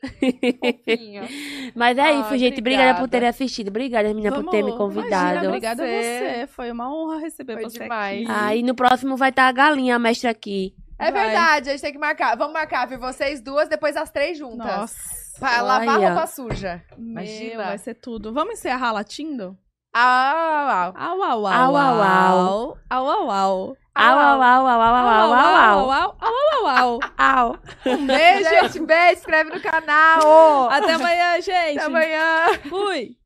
Mas 1.74 1.96
é 1.98 2.00
Ai, 2.02 2.20
isso, 2.20 2.38
gente. 2.38 2.60
Obrigada 2.60 2.98
por 2.98 3.08
terem 3.08 3.28
assistido. 3.28 3.68
Obrigada, 3.68 4.08
menina, 4.08 4.32
por 4.32 4.50
ter 4.50 4.62
me 4.62 4.70
Vamos- 4.72 4.76
convidado. 4.78 5.30
Imagina, 5.30 5.48
obrigada 5.48 5.82
a 5.82 5.86
Você. 5.86 6.18
você. 6.40 6.46
Foi 6.48 6.70
uma 6.72 6.92
honra 6.92 7.18
receber 7.20 7.54
Foi 7.54 7.62
você 7.64 7.78
demais. 7.80 8.28
aqui. 8.28 8.40
Aí 8.40 8.62
no 8.62 8.74
próximo 8.74 9.16
vai 9.16 9.30
estar 9.30 9.46
a 9.48 9.52
galinha, 9.52 9.96
a 9.96 9.98
mestra 9.98 10.30
aqui. 10.30 10.74
É 10.98 11.10
Vai. 11.10 11.24
verdade, 11.26 11.68
a 11.68 11.72
gente 11.72 11.82
tem 11.82 11.92
que 11.92 11.98
marcar. 11.98 12.36
Vamos 12.36 12.52
marcar, 12.52 12.86
vir 12.86 12.98
vocês 12.98 13.40
duas, 13.40 13.68
depois 13.68 13.96
as 13.96 14.10
três 14.10 14.38
juntas. 14.38 14.66
Nossa. 14.66 15.22
Pra 15.38 15.60
lavar 15.62 15.96
Olha. 15.98 16.08
roupa 16.10 16.26
suja. 16.26 16.82
Meu, 16.96 17.10
Imagina. 17.10 17.64
vai 17.64 17.78
ser 17.78 17.94
tudo. 17.94 18.32
Vamos 18.32 18.54
encerrar 18.54 18.92
latindo? 18.92 19.56
Ah, 19.94 20.92
Au, 20.96 21.22
au, 21.22 21.46
au. 21.46 21.46
Au, 21.46 21.76
au, 21.76 21.76
au. 21.76 22.78
Au, 22.90 23.06
au, 23.06 23.30
au. 23.30 23.30
Au, 23.30 23.68
au, 23.70 23.76
au, 23.96 24.02
au, 24.02 24.40
au, 24.40 24.64
au, 24.64 24.72
au, 24.72 24.92
au, 25.12 25.82
au. 25.82 26.02
au, 26.02 26.34
au, 26.58 26.68
au. 26.82 27.00
Au. 27.18 27.56
Um 27.84 28.06
beijo, 28.06 28.48
gente. 28.48 28.86
Beijo, 28.86 29.12
inscreve 29.12 29.48
no 29.50 29.60
canal. 29.60 30.68
Até 30.70 30.92
amanhã, 30.92 31.40
gente. 31.40 31.78
Até 31.78 31.86
amanhã. 31.86 32.46
Fui. 32.68 33.16